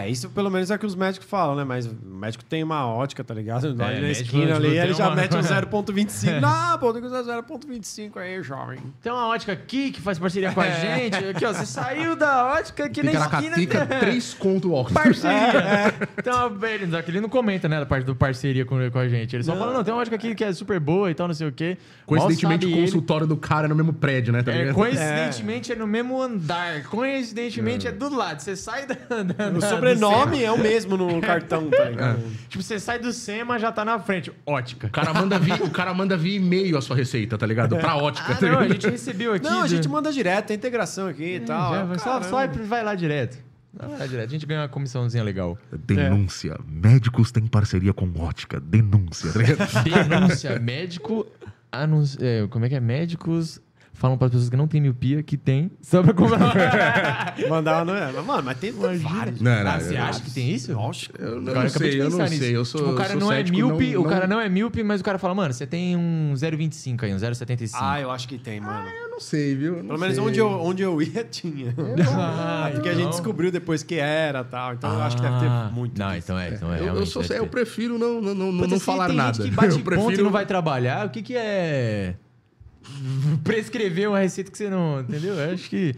É, 0.00 0.08
isso 0.08 0.28
pelo 0.30 0.50
menos 0.50 0.70
é 0.70 0.74
o 0.74 0.78
que 0.78 0.86
os 0.86 0.94
médicos 0.94 1.28
falam, 1.28 1.54
né? 1.56 1.64
Mas 1.64 1.86
o 1.86 1.94
médico 2.04 2.44
tem 2.44 2.62
uma 2.62 2.86
ótica, 2.86 3.22
tá 3.22 3.34
ligado? 3.34 3.74
Lá 3.76 3.92
É, 3.92 4.00
na 4.00 4.10
esquina 4.10 4.56
ali, 4.56 4.70
tem 4.70 4.78
ele 4.78 4.94
já 4.94 5.08
uma- 5.08 5.16
mete 5.16 5.36
um 5.36 5.40
0.25. 5.42 6.40
Não, 6.40 6.78
pô, 6.78 6.92
tem 6.92 7.00
que 7.02 7.08
usar 7.08 7.22
0.25 7.22 8.16
aí, 8.18 8.42
jovem. 8.42 8.78
Tem 9.02 9.12
uma 9.12 9.28
ótica 9.28 9.52
aqui 9.52 9.90
que 9.90 10.00
faz 10.00 10.18
parceria 10.18 10.52
com 10.52 10.60
a 10.60 10.70
gente. 10.70 11.16
Aqui, 11.16 11.44
ó, 11.44 11.52
você 11.52 11.66
saiu 11.66 12.16
da 12.16 12.46
ótica 12.54 12.84
aqui 12.84 13.00
Fica 13.02 13.12
na 13.12 13.28
na 13.28 13.38
esquina. 13.40 13.50
catica, 13.68 13.86
três 14.00 14.34
conto 14.34 14.70
o 14.70 14.74
óculos. 14.74 14.92
Parceria. 14.92 15.94
Então, 16.18 16.56
ele, 16.62 16.96
aqui 16.96 17.10
ele 17.10 17.20
não 17.20 17.28
comenta, 17.28 17.68
né, 17.68 17.78
da 17.80 17.86
parte 17.86 18.04
do 18.04 18.14
parceria 18.14 18.64
com, 18.64 18.90
com 18.90 18.98
a 18.98 19.08
gente. 19.08 19.34
Ele 19.36 19.42
só 19.44 19.56
fala, 19.56 19.72
não, 19.72 19.82
tem 19.84 19.92
uma 19.92 20.00
ótica 20.00 20.16
aqui 20.16 20.34
que 20.34 20.44
é 20.44 20.52
super 20.52 20.78
boa 20.80 21.10
e 21.10 21.14
tal, 21.14 21.26
não 21.26 21.34
sei 21.34 21.48
o 21.48 21.52
quê. 21.52 21.76
Coincidentemente, 22.06 22.66
o 22.66 22.70
consultório 22.70 23.26
do 23.26 23.36
cara 23.36 23.66
é 23.66 23.68
no 23.68 23.74
mesmo 23.74 23.92
prédio, 23.92 24.32
né? 24.32 24.42
Tá 24.42 24.52
ele. 24.52 24.70
É, 24.70 24.72
coincidentemente 24.72 25.72
é. 25.72 25.76
no 25.76 25.86
mesmo 25.86 26.20
andar. 26.20 26.82
Coincidentemente 26.84 27.86
é. 27.88 27.92
do 27.92 28.14
lado. 28.14 28.40
Você 28.40 28.56
sai 28.56 28.86
da. 28.86 28.94
da- 29.08 29.22
da- 29.22 29.50
sobrenome 29.90 30.42
é 30.42 30.50
o 30.52 30.58
mesmo 30.58 30.96
no 30.96 31.20
cartão, 31.20 31.68
tá 31.70 31.84
ligado? 31.84 32.18
SEMA. 32.20 32.32
Tipo, 32.48 32.62
você 32.62 32.78
sai 32.80 32.98
do 32.98 33.12
SEMA, 33.12 33.58
já 33.58 33.70
tá 33.72 33.84
na 33.84 33.98
frente. 33.98 34.32
Ótica. 34.46 34.86
O 34.86 34.90
cara 34.90 35.12
manda 35.14 35.38
vir, 35.38 35.62
o 35.62 35.70
cara 35.70 35.92
manda 35.94 36.16
vir 36.16 36.36
e-mail 36.36 36.76
a 36.76 36.82
sua 36.82 36.96
receita, 36.96 37.36
tá 37.36 37.46
ligado? 37.46 37.76
Pra 37.76 37.96
ótica. 37.96 38.32
Ah, 38.32 38.36
tá 38.36 38.46
não, 38.46 38.58
a 38.60 38.68
gente 38.68 38.88
recebeu 38.88 39.32
aqui. 39.34 39.44
Não, 39.44 39.60
a 39.60 39.62
do- 39.62 39.68
gente 39.68 39.88
manda 39.88 40.12
direto, 40.12 40.46
tem 40.46 40.56
integração 40.56 41.06
aqui 41.08 41.36
e 41.36 41.40
tal. 41.40 41.72
Já, 41.74 41.98
só, 41.98 42.22
só 42.22 42.46
vai 42.46 42.82
lá 42.82 42.94
direto. 42.94 43.38
Vai 43.74 43.98
lá 43.98 44.06
direto. 44.06 44.28
A 44.28 44.32
gente 44.32 44.44
ganha 44.46 44.60
uma 44.62 44.68
comissãozinha 44.68 45.24
legal. 45.24 45.56
Denúncia. 45.72 46.58
Médicos 46.68 47.32
têm 47.32 47.46
parceria 47.46 47.92
com 47.92 48.10
ótica. 48.20 48.60
Denúncia. 48.60 49.32
tá 49.32 49.38
ligado? 49.38 49.84
Denúncia. 50.08 50.58
Médico. 50.58 51.26
Anunci... 51.70 52.18
é, 52.20 52.46
como 52.48 52.66
é 52.66 52.68
que 52.68 52.74
é? 52.74 52.80
Médicos 52.80 53.60
falam 54.02 54.18
para 54.18 54.26
as 54.26 54.32
pessoas 54.32 54.50
que 54.50 54.56
não 54.56 54.66
têm 54.66 54.80
miopia 54.80 55.22
que 55.22 55.36
tem. 55.36 55.70
Só 55.80 56.02
pra 56.02 56.12
comprar. 56.12 57.36
Mandar, 57.48 57.84
não 57.84 57.94
é? 57.94 58.10
Mas, 58.12 58.26
Mano, 58.26 58.42
mas 58.42 58.58
tem 58.58 58.72
vários. 58.72 59.40
Não, 59.40 59.62
não, 59.62 59.70
Ah, 59.70 59.78
você 59.78 59.96
eu- 59.96 60.02
acha 60.02 60.20
que 60.20 60.30
tem 60.32 60.50
isso? 60.50 60.72
Lógico. 60.72 61.14
Eu, 61.22 61.36
eu 61.38 61.44
Cara, 61.44 61.62
não 61.62 61.68
sei, 61.68 62.00
eu 62.00 62.10
não 62.10 62.18
nisso. 62.18 62.36
sei. 62.38 62.56
Eu 62.56 62.64
sou, 62.64 62.80
tipo, 62.80 62.92
o 62.92 62.96
cara 62.96 63.10
sou 63.12 63.20
não 63.20 63.32
é 63.32 63.44
míope, 63.44 63.92
não- 63.92 64.00
o 64.00 64.02
não- 64.02 64.10
cara 64.10 64.26
não 64.26 64.40
é 64.40 64.48
míope, 64.48 64.82
mas 64.82 65.00
o 65.00 65.04
cara 65.04 65.18
fala, 65.18 65.34
mano, 65.36 65.54
você 65.54 65.66
tem 65.66 65.96
um 65.96 66.32
0,25 66.34 67.04
aí, 67.04 67.14
um 67.14 67.18
0,75. 67.18 67.78
Ah, 67.80 68.00
eu 68.00 68.10
acho 68.10 68.26
que 68.26 68.36
tem, 68.38 68.60
mano. 68.60 68.88
Eu 68.88 69.10
não 69.10 69.20
sei, 69.20 69.54
viu? 69.54 69.76
Eu 69.76 69.82
não 69.82 69.86
Pelo 69.90 70.00
menos 70.00 70.16
sei. 70.16 70.24
onde 70.24 70.38
eu, 70.40 70.48
onde 70.48 70.82
eu 70.82 71.00
ia, 71.00 71.22
tinha. 71.30 71.72
Ah, 72.12 72.70
Porque 72.74 72.88
a 72.88 72.94
gente 72.94 73.10
descobriu 73.10 73.52
depois 73.52 73.82
que 73.84 73.94
era 73.94 74.40
e 74.40 74.44
tal. 74.44 74.74
Então 74.74 74.92
eu 74.92 75.02
acho 75.02 75.16
que 75.16 75.22
deve 75.22 75.38
ter 75.38 75.46
Ah, 75.46 75.70
muito. 75.72 75.96
Não, 75.98 76.14
então 76.16 76.38
é. 76.38 76.48
Então 76.50 76.72
é 76.72 76.76
Eu, 76.76 76.78
eu, 76.78 76.84
realmente 76.86 77.10
sou, 77.10 77.22
eu 77.22 77.46
prefiro 77.46 77.98
não, 77.98 78.20
não, 78.20 78.34
não, 78.34 78.52
não 78.52 78.80
falar 78.80 79.06
tem 79.08 79.16
nada. 79.16 79.34
Gente 79.36 79.50
que 79.50 79.56
bate 79.56 79.68
eu 79.68 79.74
ponto 79.78 79.84
prefiro 79.84 80.20
e 80.20 80.24
não 80.24 80.30
vai 80.30 80.44
trabalhar. 80.44 81.06
O 81.06 81.10
que, 81.10 81.22
que 81.22 81.36
é 81.36 82.14
prescrever 83.44 84.08
uma 84.08 84.18
receita 84.18 84.50
que 84.50 84.58
você 84.58 84.68
não. 84.70 85.00
Entendeu? 85.00 85.34
Eu 85.34 85.52
acho 85.54 85.68
que. 85.68 85.94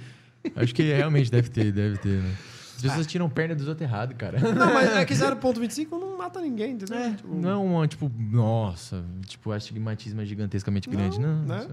Acho 0.56 0.74
que 0.74 0.82
realmente 0.82 1.30
deve 1.30 1.48
ter, 1.48 1.72
deve 1.72 1.96
ter, 1.98 2.20
né? 2.22 2.34
As 2.76 2.82
pessoas 2.82 3.06
tiram 3.06 3.30
perna 3.30 3.54
dos 3.54 3.66
outros 3.66 3.88
errado, 3.88 4.14
cara. 4.14 4.38
Não, 4.52 4.74
mas 4.74 4.94
é 4.94 5.04
que 5.06 5.14
0.25 5.14 5.86
não 5.92 6.18
mata 6.18 6.38
ninguém, 6.40 6.72
entendeu? 6.72 6.98
É, 6.98 7.10
Tipo, 7.14 7.34
não 7.34 7.48
é 7.50 7.56
uma, 7.56 7.88
tipo, 7.88 8.12
nossa, 8.30 9.02
tipo, 9.26 9.52
astigmatismo 9.52 10.20
é 10.20 10.26
gigantescamente 10.26 10.90
grande, 10.90 11.18
não. 11.18 11.42
né? 11.44 11.60
Isso- 11.60 11.70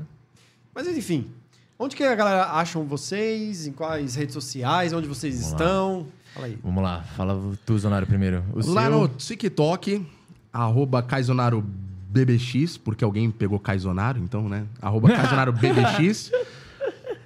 Mas 0.73 0.87
enfim, 0.87 1.29
onde 1.77 1.97
que 1.97 2.03
a 2.03 2.15
galera 2.15 2.45
acham 2.51 2.85
vocês? 2.85 3.67
Em 3.67 3.73
quais 3.73 4.15
redes 4.15 4.33
sociais? 4.33 4.93
Onde 4.93 5.07
vocês 5.07 5.35
Vamos 5.41 5.51
lá. 5.51 5.57
estão? 5.57 6.07
Fala 6.33 6.45
aí. 6.45 6.57
Vamos 6.63 6.81
lá, 6.83 7.03
fala 7.17 7.57
tu, 7.65 7.77
Zonário, 7.77 8.07
primeiro. 8.07 8.45
O 8.53 8.65
Lá 8.71 8.83
seu... 8.83 8.91
no 8.91 9.07
TikTok, 9.09 10.05
arroba 10.53 11.03
Kaizonaro 11.03 11.65
BBX, 12.11 12.77
porque 12.77 13.03
alguém 13.03 13.31
pegou 13.31 13.57
Kaizonaro, 13.59 14.19
então, 14.19 14.47
né? 14.49 14.65
Arroba 14.81 15.09
Kaizonaro 15.15 15.53
BBX. 15.53 16.31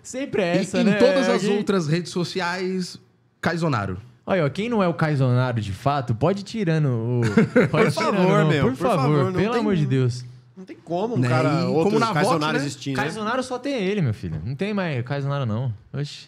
Sempre 0.03 0.41
é 0.43 0.57
e 0.57 0.59
essa, 0.59 0.81
em 0.81 0.83
né? 0.83 0.93
todas 0.95 1.27
as 1.27 1.43
Alguém- 1.43 1.57
outras 1.57 1.87
redes 1.87 2.11
sociais, 2.11 2.99
Kaizonaro. 3.41 3.97
Olha, 4.27 4.45
ó, 4.45 4.49
quem 4.49 4.69
não 4.69 4.81
é 4.83 4.87
o 4.87 4.93
Kaizonaro 4.93 5.59
de 5.61 5.71
fato, 5.73 6.13
pode 6.15 6.41
ir 6.41 6.43
tirando 6.43 6.87
o. 6.87 7.21
Pode 7.69 7.91
favor, 7.91 8.11
tirando, 8.13 8.27
não, 8.27 8.47
meu, 8.47 8.63
Por, 8.65 8.71
por 8.71 8.77
favor, 8.77 8.97
favor, 9.01 9.25
não 9.25 9.33
pelo 9.33 9.51
tem- 9.51 9.61
amor 9.61 9.75
de 9.75 9.85
Deus. 9.85 10.25
Não 10.57 10.63
tem 10.65 10.77
como 10.83 11.15
um 11.15 11.19
Né? 11.19 11.27
cara, 11.27 11.61
E 11.61 11.65
outro 11.65 11.83
como 11.85 11.99
na 11.99 12.13
Kaizonaro 12.13 12.39
Vox, 12.39 12.53
né? 12.53 12.59
existir, 12.59 12.89
né? 12.91 12.95
Kaizonaro 12.95 13.43
só 13.43 13.59
tem 13.59 13.73
ele, 13.83 14.01
meu 14.01 14.13
filho. 14.13 14.41
Não 14.43 14.55
tem 14.55 14.73
mais 14.73 15.03
Kaizonaro, 15.03 15.45
não. 15.45 15.73
Oxi. 15.93 16.27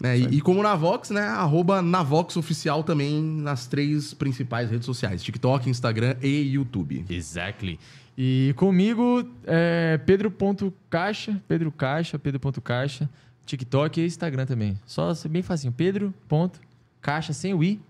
Né? 0.00 0.18
E, 0.18 0.36
e 0.36 0.40
como 0.40 0.62
na 0.62 0.74
Vox, 0.74 1.10
né? 1.10 1.22
Arroba 1.22 1.82
Navox 1.82 2.36
Oficial 2.36 2.82
também 2.84 3.22
nas 3.22 3.66
três 3.66 4.14
principais 4.14 4.70
redes 4.70 4.86
sociais: 4.86 5.22
TikTok, 5.22 5.68
Instagram 5.68 6.16
e 6.22 6.52
YouTube. 6.52 7.04
Exactly. 7.08 7.78
E 8.16 8.52
comigo, 8.56 9.28
é 9.46 9.98
Pedro.caixa, 9.98 11.40
Pedro 11.46 11.70
Caixa, 11.70 12.18
Pedro.caixa, 12.18 13.08
TikTok 13.46 14.00
e 14.00 14.06
Instagram 14.06 14.44
também. 14.44 14.78
Só 14.84 15.14
ser 15.14 15.28
bem 15.28 15.42
facinho. 15.42 15.72
Pedro.caixa, 15.72 17.32
sem 17.32 17.54
o 17.54 17.62
I, 17.62 17.80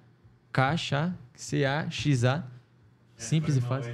caixa, 0.52 1.14
C-A-X-A. 1.34 2.44
Simples 3.16 3.56
e 3.56 3.60
fácil. 3.60 3.92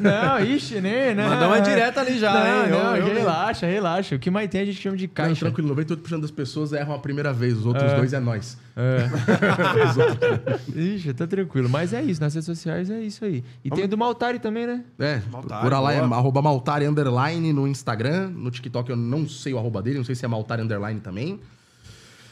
Não, 0.00 0.40
ixi, 0.44 0.80
né? 0.80 1.14
né? 1.14 1.28
Mandou 1.28 1.48
uma 1.48 1.60
direta 1.60 2.00
ali 2.00 2.18
já, 2.18 2.32
não, 2.32 2.64
hein? 2.64 2.70
Não, 2.70 2.96
Eu- 2.96 3.06
eu- 3.08 3.14
relaxa, 3.14 3.66
relaxa. 3.66 4.16
O 4.16 4.18
que 4.18 4.30
mais 4.30 4.48
tem 4.48 4.62
a 4.62 4.64
gente 4.64 4.80
chama 4.80 4.96
de 4.96 5.06
Não, 5.06 5.14
caixa. 5.14 5.40
tranquilo, 5.40 5.68
98% 5.74 6.20
das 6.20 6.30
pessoas 6.30 6.72
erram 6.72 6.94
a 6.94 6.98
primeira 6.98 7.32
vez, 7.32 7.58
os 7.58 7.66
outros 7.66 7.92
dois 7.92 8.12
é 8.12 8.20
nós. 8.20 8.56
Ixi, 10.74 11.12
tá 11.14 11.26
tranquilo. 11.26 11.68
Mas 11.68 11.92
é 11.92 12.02
isso, 12.02 12.20
nas 12.20 12.34
redes 12.34 12.46
sociais 12.46 12.90
é 12.90 13.00
isso 13.00 13.24
aí. 13.24 13.44
E 13.64 13.70
tem 13.70 13.84
o 13.84 13.88
do 13.88 13.96
Maltari 13.96 14.38
também, 14.38 14.66
né? 14.66 14.82
É, 14.98 15.20
Maltari, 15.30 15.60
procura 15.60 15.80
lá, 15.80 15.92
é 15.92 16.00
arroba 16.00 16.42
Maltari 16.42 16.86
Underline 16.86 17.52
no 17.52 17.66
Instagram. 17.66 18.28
No 18.30 18.50
TikTok 18.50 18.90
eu 18.90 18.96
não 18.96 19.28
sei 19.28 19.54
o 19.54 19.58
arroba 19.58 19.82
dele, 19.82 19.98
não 19.98 20.04
sei 20.04 20.14
se 20.14 20.24
é 20.24 20.28
Maltari 20.28 20.62
Underline 20.62 21.00
também. 21.00 21.40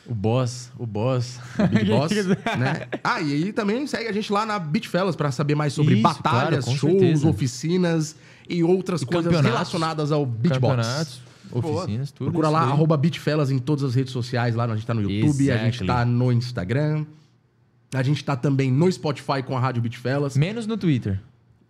O 0.06 0.14
boss, 0.14 0.70
o 0.78 0.84
boss. 0.86 1.38
Big 1.70 1.84
Boss, 1.90 2.10
né? 2.58 2.88
Ah, 3.04 3.20
e 3.20 3.32
aí 3.32 3.52
também 3.52 3.86
segue 3.86 4.08
a 4.08 4.12
gente 4.12 4.32
lá 4.32 4.44
na 4.44 4.58
Beat 4.58 4.86
Fellas 4.88 5.14
pra 5.14 5.30
saber 5.30 5.54
mais 5.54 5.72
sobre 5.72 5.94
Isso, 5.94 6.02
batalhas, 6.02 6.64
claro, 6.64 6.78
shows, 6.78 6.92
certeza. 7.00 7.28
oficinas 7.28 8.16
e 8.48 8.64
outras 8.64 9.02
E 9.02 9.06
coisas 9.06 9.40
relacionadas 9.40 10.10
ao 10.10 10.26
beatbox. 10.26 10.60
Campeonatos, 10.76 11.20
oficinas, 11.52 12.10
tudo. 12.10 12.30
Procura 12.30 12.48
lá, 12.48 12.60
daí. 12.64 12.70
arroba 12.72 12.96
Beat 12.96 13.18
Fellas 13.18 13.50
em 13.50 13.58
todas 13.58 13.84
as 13.84 13.94
redes 13.94 14.12
sociais. 14.12 14.54
Lá 14.56 14.64
a 14.64 14.74
gente 14.74 14.86
tá 14.86 14.92
no 14.94 15.02
YouTube, 15.02 15.50
a 15.50 15.56
gente 15.58 15.82
Exactly. 15.82 15.86
tá 15.86 16.04
no 16.04 16.32
Instagram. 16.32 17.04
A 17.94 18.02
gente 18.02 18.24
tá 18.24 18.34
também 18.34 18.72
no 18.72 18.90
Spotify 18.90 19.42
com 19.46 19.56
a 19.56 19.60
Rádio 19.60 19.82
Beat 19.82 19.96
Fellas. 19.98 20.36
Menos 20.36 20.66
no 20.66 20.76
Twitter. 20.76 21.20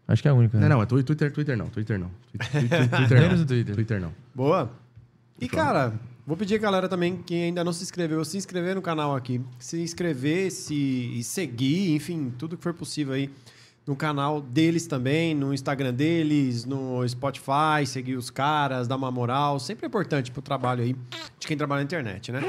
Acho 0.08 0.22
que 0.22 0.28
é 0.28 0.30
a 0.30 0.34
única. 0.34 0.56
Não, 0.56 0.62
né? 0.68 0.74
não, 0.74 0.82
é 0.82 0.86
Twi- 0.86 1.02
Twitter, 1.02 1.32
Twitter 1.32 1.56
não, 1.56 1.66
Twitter 1.66 1.98
não. 1.98 2.10
Twitter, 2.50 2.88
Twitter 2.88 2.90
não. 3.20 3.22
Menos 3.28 3.40
no 3.40 3.46
Twitter. 3.46 3.74
Twitter 3.74 4.00
não. 4.00 4.12
Boa. 4.34 4.70
E, 5.40 5.48
cara, 5.48 5.92
vou 6.26 6.36
pedir 6.36 6.54
a 6.54 6.58
galera 6.58 6.88
também 6.88 7.16
que 7.16 7.34
ainda 7.34 7.64
não 7.64 7.72
se 7.72 7.82
inscreveu, 7.82 8.24
se 8.24 8.36
inscrever 8.36 8.74
no 8.74 8.82
canal 8.82 9.14
aqui. 9.14 9.40
Se 9.58 9.80
inscrever, 9.80 10.50
se 10.50 10.74
e 10.74 11.22
seguir, 11.22 11.94
enfim, 11.94 12.32
tudo 12.38 12.56
que 12.56 12.62
for 12.62 12.74
possível 12.74 13.14
aí 13.14 13.30
no 13.86 13.96
canal 13.96 14.40
deles 14.40 14.86
também, 14.86 15.34
no 15.34 15.52
Instagram 15.52 15.92
deles, 15.92 16.64
no 16.64 17.06
Spotify, 17.08 17.84
seguir 17.86 18.14
os 18.14 18.30
caras, 18.30 18.86
dar 18.86 18.96
uma 18.96 19.10
moral. 19.10 19.58
Sempre 19.58 19.86
é 19.86 19.88
importante 19.88 20.30
pro 20.30 20.40
trabalho 20.40 20.82
aí 20.82 20.94
de 21.38 21.46
quem 21.46 21.56
trabalha 21.56 21.80
na 21.80 21.84
internet, 21.84 22.30
né? 22.30 22.40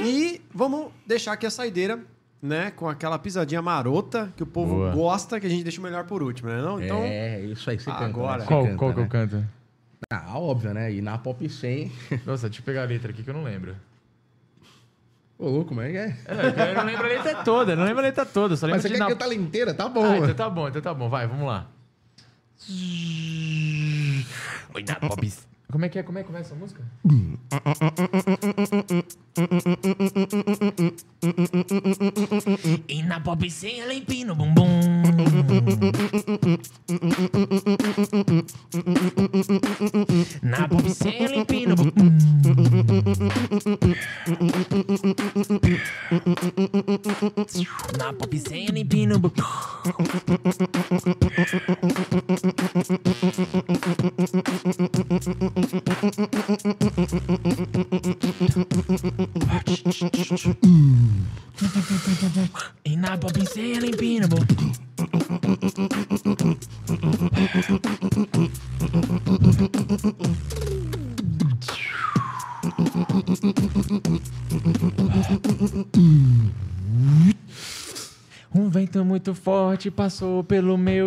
E 0.00 0.40
vamos 0.54 0.92
deixar 1.06 1.32
aqui 1.32 1.46
a 1.46 1.50
saideira, 1.50 1.98
né? 2.40 2.70
Com 2.70 2.88
aquela 2.88 3.18
pisadinha 3.18 3.60
marota 3.60 4.32
que 4.36 4.42
o 4.42 4.46
povo 4.46 4.76
Boa. 4.76 4.92
gosta, 4.92 5.40
que 5.40 5.46
a 5.46 5.50
gente 5.50 5.64
deixa 5.64 5.80
o 5.80 5.82
melhor 5.82 6.04
por 6.04 6.22
último, 6.22 6.50
né? 6.50 6.62
Não? 6.62 6.80
Então, 6.80 6.98
é, 7.02 7.40
isso 7.40 7.68
aí, 7.68 7.78
você 7.78 7.90
canta, 7.90 8.04
agora. 8.04 8.38
né? 8.38 8.44
Você 8.44 8.46
Qual, 8.46 8.64
canta, 8.64 8.76
qual 8.76 8.92
que 8.92 8.98
eu 9.00 9.02
né? 9.04 9.08
canto? 9.08 9.46
Ah, 10.10 10.38
óbvio, 10.38 10.72
né? 10.74 10.92
E 10.92 11.00
na 11.00 11.18
Pop 11.18 11.48
100... 11.48 11.92
Nossa, 12.24 12.48
deixa 12.48 12.60
eu 12.60 12.64
pegar 12.64 12.82
a 12.82 12.86
letra 12.86 13.10
aqui 13.10 13.22
que 13.22 13.30
eu 13.30 13.34
não 13.34 13.42
lembro. 13.42 13.76
Ô, 15.38 15.50
louco, 15.50 15.68
como 15.68 15.82
é 15.82 15.90
que 15.90 15.96
é? 15.98 16.16
Eu 16.28 16.74
não 16.74 16.84
lembro 16.84 17.04
a 17.04 17.08
letra 17.08 17.44
toda, 17.44 17.72
eu 17.72 17.76
não 17.76 17.84
lembro 17.84 18.00
a 18.00 18.06
letra 18.06 18.24
toda, 18.24 18.56
só 18.56 18.66
lembro 18.66 18.76
Mas 18.76 18.82
você 18.82 18.88
de 18.88 18.94
quer 18.94 19.00
na... 19.00 19.08
cantar 19.08 19.24
ela 19.26 19.34
inteira? 19.34 19.74
Tá 19.74 19.88
bom. 19.88 20.04
Ah, 20.04 20.16
então 20.18 20.34
tá 20.34 20.48
bom, 20.48 20.68
então 20.68 20.80
tá 20.80 20.94
bom. 20.94 21.08
Vai, 21.10 21.26
vamos 21.26 21.46
lá. 21.46 21.68
Oi, 24.74 24.82
na 24.82 24.98
Bob. 24.98 25.32
Como 25.70 25.84
é 25.84 25.88
que 25.88 25.98
é? 25.98 26.02
Como 26.02 26.18
é 26.18 26.22
que 26.22 26.26
começa 26.28 26.54
a 26.54 26.56
música? 26.56 26.80
E 32.88 33.02
na 33.02 33.18
Bob 33.18 33.50
sem 33.50 33.80
ela 33.80 33.92
empina 33.92 34.32
o 34.32 34.36
bumbum. 34.36 34.80
Na 47.98 48.12
pop 48.12 48.38
sem 48.38 48.66
limpino. 48.66 49.20
E 50.62 50.65
passou 80.06 80.44
pelo 80.44 80.78
meu 80.78 81.05